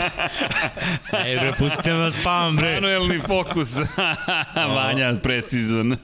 Ej 1.27 1.37
bre, 1.37 1.53
pustite 1.59 1.93
me 1.93 1.99
da 1.99 2.11
spavam 2.11 2.57
bre. 2.57 2.75
Manuelni 2.75 3.21
fokus. 3.27 3.77
Vanja, 4.77 5.17
precizan. 5.23 5.93
Uh, 5.93 5.99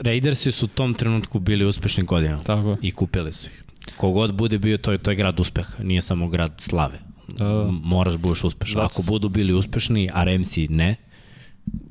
Raidersi 0.00 0.52
su 0.52 0.64
u 0.64 0.68
tom 0.68 0.94
trenutku 0.94 1.38
bili 1.38 1.64
uspešni 1.64 2.04
godinama. 2.04 2.42
Tako. 2.42 2.74
I 2.82 2.90
kupili 2.92 3.32
su 3.32 3.46
ih. 3.46 3.64
Kogod 3.96 4.34
bude 4.34 4.58
bio, 4.58 4.76
to 4.76 4.92
je, 4.92 4.98
to 4.98 5.10
je 5.10 5.16
grad 5.16 5.40
uspeha, 5.40 5.82
nije 5.82 6.00
samo 6.00 6.28
grad 6.28 6.52
slave. 6.58 6.98
Da, 7.28 7.44
da. 7.44 7.68
Moraš 7.82 8.14
da 8.14 8.18
budeš 8.18 8.44
uspešan. 8.44 8.84
Ako 8.84 9.02
budu 9.02 9.28
bili 9.28 9.52
uspešni, 9.52 10.08
a 10.12 10.24
Remsi 10.24 10.68
ne, 10.68 10.96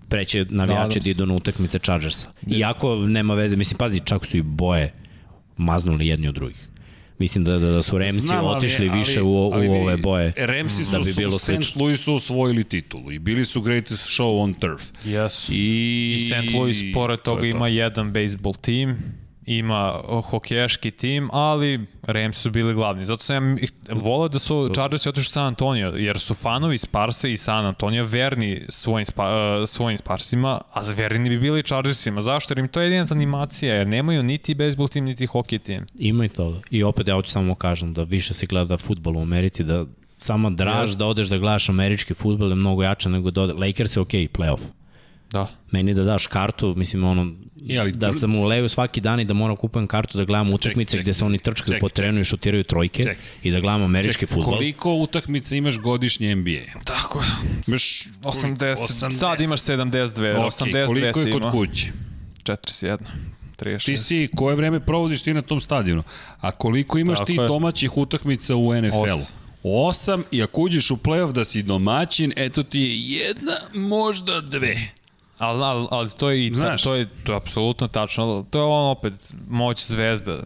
preće 0.09 0.45
navijači 0.49 0.57
Nadam 0.79 0.89
da 0.89 1.01
se. 1.01 1.09
idu 1.09 1.25
na 1.25 1.33
utakmice 1.33 1.79
Chargersa. 1.79 2.27
Iako 2.47 2.95
nema 2.97 3.33
veze, 3.33 3.55
mislim, 3.55 3.77
pazi, 3.77 3.99
čak 3.99 4.25
su 4.25 4.37
i 4.37 4.41
boje 4.41 4.93
maznuli 5.57 6.07
jedni 6.07 6.27
od 6.27 6.35
drugih. 6.35 6.67
Mislim 7.19 7.43
da, 7.43 7.59
da, 7.59 7.67
da 7.67 7.81
su 7.81 7.97
Remsi 7.97 8.19
Znam, 8.19 8.45
ali- 8.45 8.57
otišli 8.57 8.89
ali- 8.89 8.97
više 8.99 9.21
u, 9.21 9.47
u 9.47 9.51
ali 9.53 9.61
vidi, 9.61 9.75
ove 9.75 9.97
boje 9.97 10.33
Remsi 10.37 10.83
su 10.83 10.91
da 10.91 10.99
bi 10.99 11.13
bilo 11.13 11.35
u 11.35 11.39
St. 11.39 11.75
Louisu 11.75 12.13
osvojili 12.13 12.63
titulu 12.63 13.11
i 13.11 13.19
bili 13.19 13.45
su 13.45 13.61
greatest 13.61 14.07
show 14.09 14.41
on 14.41 14.53
turf. 14.53 14.83
Jesu. 15.05 15.51
I, 15.53 16.13
I 16.13 16.19
St. 16.21 16.53
Louis 16.53 16.77
pored 16.93 17.19
toga 17.19 17.41
to. 17.41 17.45
ima 17.45 17.67
jedan 17.67 18.13
baseball 18.13 18.55
tim, 18.55 18.97
ima 19.47 20.01
hokejaški 20.29 20.91
tim, 20.91 21.29
ali 21.33 21.85
Rams 22.03 22.37
su 22.37 22.51
bili 22.51 22.73
glavni. 22.73 23.05
Zato 23.05 23.23
sam 23.23 23.57
ja 23.57 23.67
volao 23.89 24.27
da 24.27 24.39
su 24.39 24.69
Chargersi 24.73 25.09
otišli 25.09 25.31
San 25.31 25.45
Antonio, 25.45 25.89
jer 25.89 26.19
su 26.19 26.33
fanovi 26.33 26.77
Sparse 26.77 27.31
i 27.31 27.37
San 27.37 27.65
Antonio 27.65 28.05
verni 28.05 28.65
svojim, 28.69 29.05
spa, 29.05 29.23
uh, 29.23 29.69
svojim 29.69 29.97
Sparsima, 29.97 30.61
a 30.73 30.81
verni 30.97 31.29
bi 31.29 31.37
bili 31.37 31.63
Chargersima. 31.63 32.21
Zašto? 32.21 32.51
Jer 32.51 32.59
im 32.59 32.67
to 32.67 32.81
je 32.81 32.85
jedina 32.85 33.07
animacija, 33.11 33.75
jer 33.75 33.87
nemaju 33.87 34.23
niti 34.23 34.55
baseball 34.55 34.87
tim, 34.87 35.05
niti 35.05 35.25
hokej 35.25 35.59
tim. 35.59 35.85
Ima 35.95 36.25
i 36.25 36.29
toga. 36.29 36.59
I 36.71 36.83
opet 36.83 37.07
ja 37.07 37.15
hoću 37.15 37.31
samo 37.31 37.55
kažem 37.55 37.93
da 37.93 38.03
više 38.03 38.33
se 38.33 38.45
gleda 38.45 38.77
futbol 38.77 39.17
u 39.17 39.21
Americi, 39.21 39.63
da 39.63 39.85
sama 40.17 40.49
draž 40.49 40.89
Jeste. 40.89 40.97
da 40.97 41.05
odeš 41.05 41.27
da 41.27 41.37
gledaš 41.37 41.69
američki 41.69 42.13
futbol 42.13 42.49
je 42.49 42.55
mnogo 42.55 42.83
jače 42.83 43.09
nego 43.09 43.31
da 43.31 43.41
ode. 43.41 43.53
Lakers 43.53 43.95
je 43.95 44.01
okej, 44.01 44.27
okay, 44.27 44.37
playoff. 44.37 44.59
Da. 45.31 45.47
Meni 45.71 45.93
da 45.93 46.03
daš 46.03 46.27
kartu, 46.27 46.73
mislim 46.77 47.03
ono, 47.03 47.31
I, 47.57 47.79
ali- 47.79 47.91
da 47.91 48.13
sam 48.13 48.35
u 48.35 48.43
levu 48.43 48.69
svaki 48.69 49.01
dan 49.01 49.19
i 49.19 49.25
da 49.25 49.33
moram 49.33 49.55
kupujem 49.55 49.87
kartu 49.87 50.17
da 50.17 50.25
gledam 50.25 50.53
utakmice 50.53 50.91
čekaj, 50.91 51.03
gde 51.03 51.13
se 51.13 51.25
oni 51.25 51.39
trčkaju 51.39 51.79
po 51.79 51.89
terenu 51.89 52.19
i 52.19 52.23
šutiraju 52.23 52.63
trojke 52.63 53.03
Čekaj. 53.03 53.23
i 53.43 53.51
da 53.51 53.59
gledam 53.59 53.83
američki 53.83 54.19
Čekaj, 54.19 54.35
futbol. 54.35 54.53
Koliko 54.53 54.93
utakmica 54.93 55.55
imaš 55.55 55.77
godišnje 55.77 56.35
NBA? 56.35 56.81
Tako 56.85 57.19
je. 57.19 57.27
Imaš 57.67 58.07
80, 58.23 59.11
sad 59.11 59.41
imaš 59.41 59.61
72, 59.61 60.37
Ok, 60.37 60.45
82 60.45 60.85
koliko 60.87 61.19
je 61.19 61.31
kod 61.31 61.41
ima. 61.41 61.51
kuće? 61.51 61.87
41, 62.43 62.97
36. 63.57 63.85
Ti 63.85 63.97
si, 63.97 64.29
koje 64.35 64.55
vreme 64.55 64.79
provodiš 64.79 65.21
ti 65.21 65.33
na 65.33 65.41
tom 65.41 65.59
stadionu? 65.59 66.03
A 66.39 66.51
koliko 66.51 66.97
imaš 66.97 67.17
Tako 67.17 67.25
ti 67.25 67.33
je. 67.33 67.47
domaćih 67.47 67.97
utakmica 67.97 68.55
u 68.55 68.73
NFL-u? 68.73 69.01
Osam. 69.03 69.37
Osam 69.63 70.23
i 70.31 70.43
ako 70.43 70.61
uđeš 70.61 70.91
u 70.91 70.97
play-off 70.97 71.31
da 71.31 71.45
si 71.45 71.63
domaćin, 71.63 72.33
eto 72.35 72.63
ti 72.63 72.79
je 72.79 72.99
jedna, 73.09 73.53
možda 73.73 74.41
dve. 74.41 74.77
Ali, 75.37 75.63
ali, 75.63 75.87
ali 75.91 76.09
to 76.09 76.29
je 76.29 76.47
i 76.47 76.53
ta, 76.53 76.77
to 76.77 76.95
je 76.95 77.09
to 77.23 77.31
je 77.31 77.37
apsolutno 77.37 77.87
tačno. 77.87 78.45
To 78.49 78.59
je 78.59 78.65
on 78.65 78.91
opet 78.91 79.33
moć 79.49 79.85
zvezda. 79.87 80.37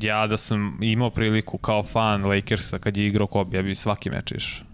Ja 0.00 0.26
da 0.26 0.36
sam 0.36 0.78
imao 0.82 1.10
priliku 1.10 1.58
kao 1.58 1.82
fan 1.82 2.24
Lakersa 2.24 2.78
kad 2.78 2.96
je 2.96 3.06
igrao 3.06 3.26
Kobe, 3.26 3.56
ja 3.56 3.62
bi 3.62 3.74
svaki 3.74 4.10
meč 4.10 4.32
išao. 4.32 4.66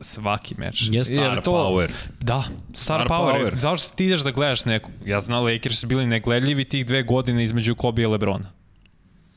Svaki 0.00 0.54
meč. 0.58 0.88
Je 0.92 1.04
star 1.04 1.40
power. 1.44 1.90
Da, 2.20 2.42
star, 2.74 3.00
Star 3.00 3.06
power. 3.08 3.42
power. 3.42 3.56
Zašto 3.56 3.94
ti 3.94 4.04
ideš 4.04 4.20
da 4.20 4.30
gledaš 4.30 4.64
nekog? 4.64 4.90
Ja 5.06 5.20
znam 5.20 5.44
Lakers 5.44 5.78
su 5.78 5.86
bili 5.86 6.06
negledljivi 6.06 6.64
tih 6.64 6.86
dve 6.86 7.02
godine 7.02 7.44
između 7.44 7.74
Kobe 7.74 8.02
i 8.02 8.06
Lebrona. 8.06 8.52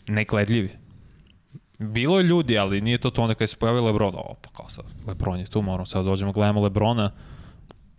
Negledljivi. 0.08 0.70
Bilo 1.80 2.18
je 2.18 2.24
ljudi, 2.24 2.58
ali 2.58 2.82
nije 2.82 2.98
to 2.98 3.10
to 3.10 3.22
onda 3.22 3.34
kada 3.34 3.48
se 3.48 3.58
pojavio 3.58 3.86
Lebron. 3.86 4.16
O, 4.16 4.36
pa 4.42 4.50
kao 4.50 4.70
sad, 4.70 4.86
Lebron 5.08 5.40
je 5.40 5.46
tu, 5.46 5.62
moramo 5.62 5.86
sad 5.86 6.04
da 6.06 6.10
dođemo, 6.10 6.32
gledamo 6.32 6.62
Lebrona. 6.62 7.12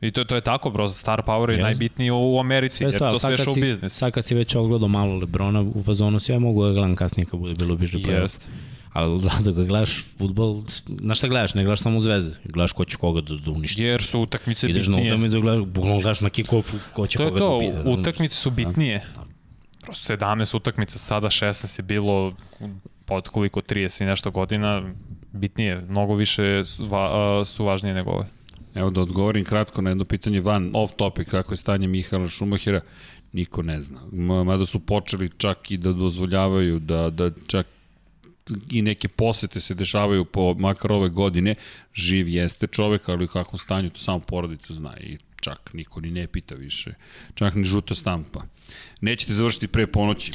I 0.01 0.11
to, 0.11 0.25
to 0.25 0.35
je 0.35 0.41
tako, 0.41 0.71
bro, 0.71 0.89
star 0.89 1.23
power 1.23 1.49
je 1.49 1.55
Jeste. 1.55 1.63
najbitniji 1.63 2.11
u, 2.11 2.35
u 2.35 2.41
Americi, 2.41 2.77
Sve 2.77 2.87
jer 2.87 2.99
to 3.01 3.19
sve 3.19 3.37
show 3.37 3.55
si- 3.55 3.61
biznis. 3.61 3.93
Sad 3.93 4.13
kad 4.13 4.25
si 4.25 4.35
već 4.35 4.55
odgledao 4.55 4.89
malo 4.89 5.15
Lebrona 5.15 5.61
u 5.65 5.83
fazonu, 5.83 6.19
sve 6.21 6.35
ja 6.35 6.39
mogu 6.39 6.65
da 6.65 6.73
gledam 6.73 6.97
kasnije 6.97 7.27
kad 7.27 7.41
bude 7.41 7.55
bilo 7.55 7.77
bliže 7.77 7.99
play-off. 7.99 8.23
Jest. 8.23 8.49
Ali 8.93 9.19
zato 9.31 9.53
ga 9.53 9.63
gledaš 9.65 10.05
futbol, 10.19 10.63
na 10.89 11.15
šta 11.15 11.29
gledaš? 11.29 11.55
Ne 11.55 11.63
gledaš 11.63 11.81
samo 11.81 12.01
zvezde, 12.01 12.31
gledaš 12.45 12.73
ko 12.73 12.85
će 12.85 12.97
koga 12.97 13.21
da, 13.21 13.35
da 13.37 13.51
uništi. 13.51 13.83
Jer 13.83 14.03
su 14.03 14.21
utakmice 14.21 14.69
Ideš 14.69 14.87
na 14.87 14.93
bitnije. 14.93 15.13
utakmicu 15.13 15.33
da 15.33 15.41
gledaš, 15.41 15.65
bukvalno 15.65 16.01
gledaš 16.01 16.21
na 16.21 16.31
kick-offu 16.31 16.75
ko 16.93 17.07
će 17.07 17.17
To 17.17 17.23
je 17.23 17.29
koga 17.29 17.39
to, 17.39 17.53
da 17.53 17.59
pide. 17.61 17.83
da 17.85 17.91
utakmice 17.91 18.37
su 18.37 18.51
bitnije. 18.51 19.05
Prosto 19.83 20.15
17 20.15 20.57
utakmica, 20.57 20.99
sada 20.99 21.27
16 21.29 21.79
je 21.79 21.85
bilo 21.85 22.35
pod 23.05 23.29
koliko 23.29 23.61
30 23.61 24.03
i 24.03 24.07
nešto 24.07 24.31
godina, 24.31 24.83
bitnije, 25.33 25.81
mnogo 25.81 26.15
više 26.15 26.65
su, 26.65 26.87
va, 26.87 27.45
su 27.45 27.65
važnije 27.65 27.95
nego 27.95 28.11
ove. 28.11 28.27
Evo 28.79 28.91
da 28.91 29.01
odgovorim 29.01 29.45
kratko 29.45 29.83
na 29.83 29.91
jedno 29.91 30.05
pitanje 30.05 30.41
van 30.41 30.71
off 30.75 30.93
topic, 30.97 31.29
kako 31.29 31.53
je 31.53 31.57
stanje 31.57 31.89
Mihaela 31.89 32.29
Šumahira, 32.29 32.81
niko 33.33 33.63
ne 33.63 33.81
zna. 33.81 34.01
Mada 34.45 34.67
su 34.67 34.81
počeli 34.81 35.31
čak 35.39 35.71
i 35.71 35.77
da 35.77 35.93
dozvoljavaju 35.93 36.79
da, 36.79 37.11
da 37.11 37.31
čak 37.47 37.67
i 38.71 38.83
neke 38.83 39.09
posete 39.09 39.61
se 39.61 39.75
dešavaju 39.75 40.25
po 40.25 40.55
makar 40.55 40.93
ove 40.93 41.09
godine, 41.09 41.55
živ 41.95 42.29
jeste 42.29 42.67
čovek, 42.67 43.09
ali 43.09 43.25
u 43.25 43.29
kakvom 43.29 43.59
stanju 43.59 43.91
to 43.91 43.99
samo 43.99 44.19
porodica 44.19 44.75
zna 44.75 44.97
i 45.01 45.19
čak 45.41 45.71
niko 45.75 46.01
ni 46.01 46.11
ne 46.11 46.27
pita 46.27 46.55
više, 46.55 46.95
čak 47.35 47.55
ni 47.55 47.65
žuta 47.65 47.95
stampa. 47.95 48.43
Nećete 49.01 49.33
završiti 49.33 49.69
pre 49.69 49.87
ponoći. 49.87 50.33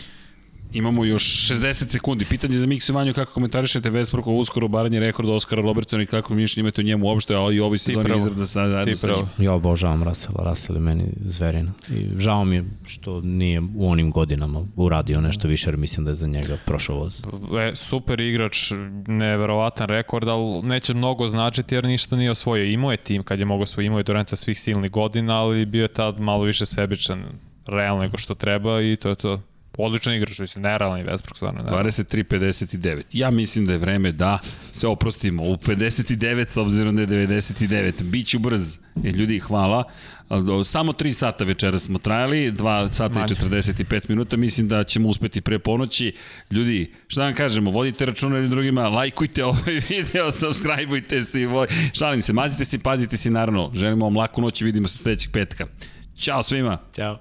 Imamo 0.74 1.06
još 1.06 1.24
60 1.24 1.88
sekundi. 1.88 2.26
Pitanje 2.26 2.58
za 2.58 2.68
Mikse 2.68 2.94
Vanju, 2.94 3.14
kako 3.14 3.34
komentarišete 3.34 3.90
Vesproko 3.90 4.32
uskoro 4.32 4.68
baranje 4.68 5.00
rekorda 5.00 5.32
Oskara 5.32 5.62
Robertsona 5.62 6.04
i 6.04 6.06
kako 6.06 6.34
mišljenje 6.34 6.66
imate 6.68 6.82
o 6.82 6.84
njemu 6.84 7.06
uopšte, 7.06 7.36
ali 7.36 7.56
i 7.56 7.60
ovoj 7.60 7.78
sezoni 7.78 8.18
izrada 8.18 8.46
sa, 8.46 8.46
zajedno 8.46 8.84
Ti 8.84 8.96
sa 8.96 9.08
pravo. 9.08 9.28
njim. 9.38 9.46
Ja 9.46 9.54
obožavam 9.54 10.04
Rasela, 10.04 10.44
Rasel 10.44 10.76
je 10.76 10.82
meni 10.82 11.04
zverina. 11.22 11.72
I 11.90 12.08
žao 12.18 12.46
mi 12.46 12.56
je 12.56 12.64
što 12.86 13.22
nije 13.22 13.62
u 13.76 13.90
onim 13.90 14.12
godinama 14.12 14.66
uradio 14.76 15.22
nešto 15.22 15.48
više, 15.48 15.70
jer 15.70 15.78
mislim 15.78 16.06
da 16.06 16.12
je 16.12 16.16
za 16.16 16.28
njega 16.28 16.58
prošao 16.66 16.98
voz. 16.98 17.22
E, 17.60 17.76
super 17.76 18.20
igrač, 18.20 18.72
neverovatan 19.08 19.88
rekord, 19.88 20.28
ali 20.28 20.62
neće 20.62 20.94
mnogo 20.94 21.28
značiti 21.28 21.76
jer 21.76 21.84
ništa 21.84 22.16
nije 22.16 22.32
osvojio. 22.32 22.66
Imao 22.66 22.92
je 22.92 22.98
tim 22.98 23.24
kad 23.24 23.40
je 23.40 23.46
mogao 23.46 23.66
svoj, 23.66 23.86
imao 23.86 24.00
je 24.00 24.04
Durenta 24.04 24.36
svih 24.36 24.60
silnih 24.60 24.92
godina, 24.92 25.42
ali 25.42 25.66
bio 25.66 25.82
je 25.82 25.88
tad 25.88 26.20
malo 26.20 26.44
više 26.44 26.66
sebičan, 26.66 27.24
realno 27.66 28.02
nego 28.02 28.18
što 28.18 28.36
treba 28.36 28.82
i 28.82 28.96
to 28.96 29.10
je 29.10 29.16
to. 29.16 29.42
Odličan 29.78 30.14
igrač, 30.14 30.40
mislim, 30.40 30.64
nerealni 30.64 31.04
Westbrook, 31.04 31.36
stvarno. 31.36 31.62
nerealan. 31.62 31.86
23-59. 31.86 33.04
Ja 33.14 33.32
mislim 33.32 33.66
da 33.66 33.72
je 33.72 33.78
vreme 33.78 34.12
da 34.12 34.40
se 34.72 34.88
oprostimo 34.88 35.44
u 35.44 35.58
59 35.58 36.50
s 36.50 36.58
obzirom 36.58 36.96
da 36.96 37.02
je 37.02 37.08
99. 37.08 38.04
Biću 38.04 38.40
brz. 38.40 38.78
E, 39.04 39.12
ljudi, 39.12 39.40
hvala. 39.40 39.84
Samo 40.66 40.92
3 40.94 41.12
sata 41.12 41.44
večera 41.44 41.80
smo 41.80 42.00
trajali, 42.00 42.52
2 42.52 42.92
sata 42.92 43.20
Manje. 43.20 43.34
i 43.34 43.36
45 43.36 44.10
minuta. 44.10 44.38
Mislim 44.38 44.68
da 44.68 44.84
ćemo 44.84 45.10
uspeti 45.10 45.42
pre 45.42 45.60
ponoći. 45.60 46.16
Ljudi, 46.52 46.94
šta 47.08 47.22
vam 47.22 47.34
kažemo, 47.34 47.72
vodite 47.72 48.06
računa 48.06 48.36
jednim 48.36 48.52
drugima, 48.52 48.90
lajkujte 48.90 49.46
ovaj 49.54 49.80
video, 49.90 50.32
subscribeujte 50.32 51.24
se 51.24 51.42
i 51.42 51.46
voj... 51.46 51.68
šalim 51.94 52.22
se, 52.22 52.34
mazite 52.34 52.66
se 52.66 52.76
i 52.76 52.80
pazite 52.80 53.18
se 53.18 53.30
naravno. 53.30 53.72
Želimo 53.74 54.06
vam 54.06 54.18
laku 54.18 54.42
noć 54.42 54.62
i 54.62 54.66
vidimo 54.66 54.88
se 54.88 54.98
sledećeg 54.98 55.32
petka. 55.32 55.68
Ćao 56.18 56.44
svima! 56.44 56.78
Ćao. 56.96 57.20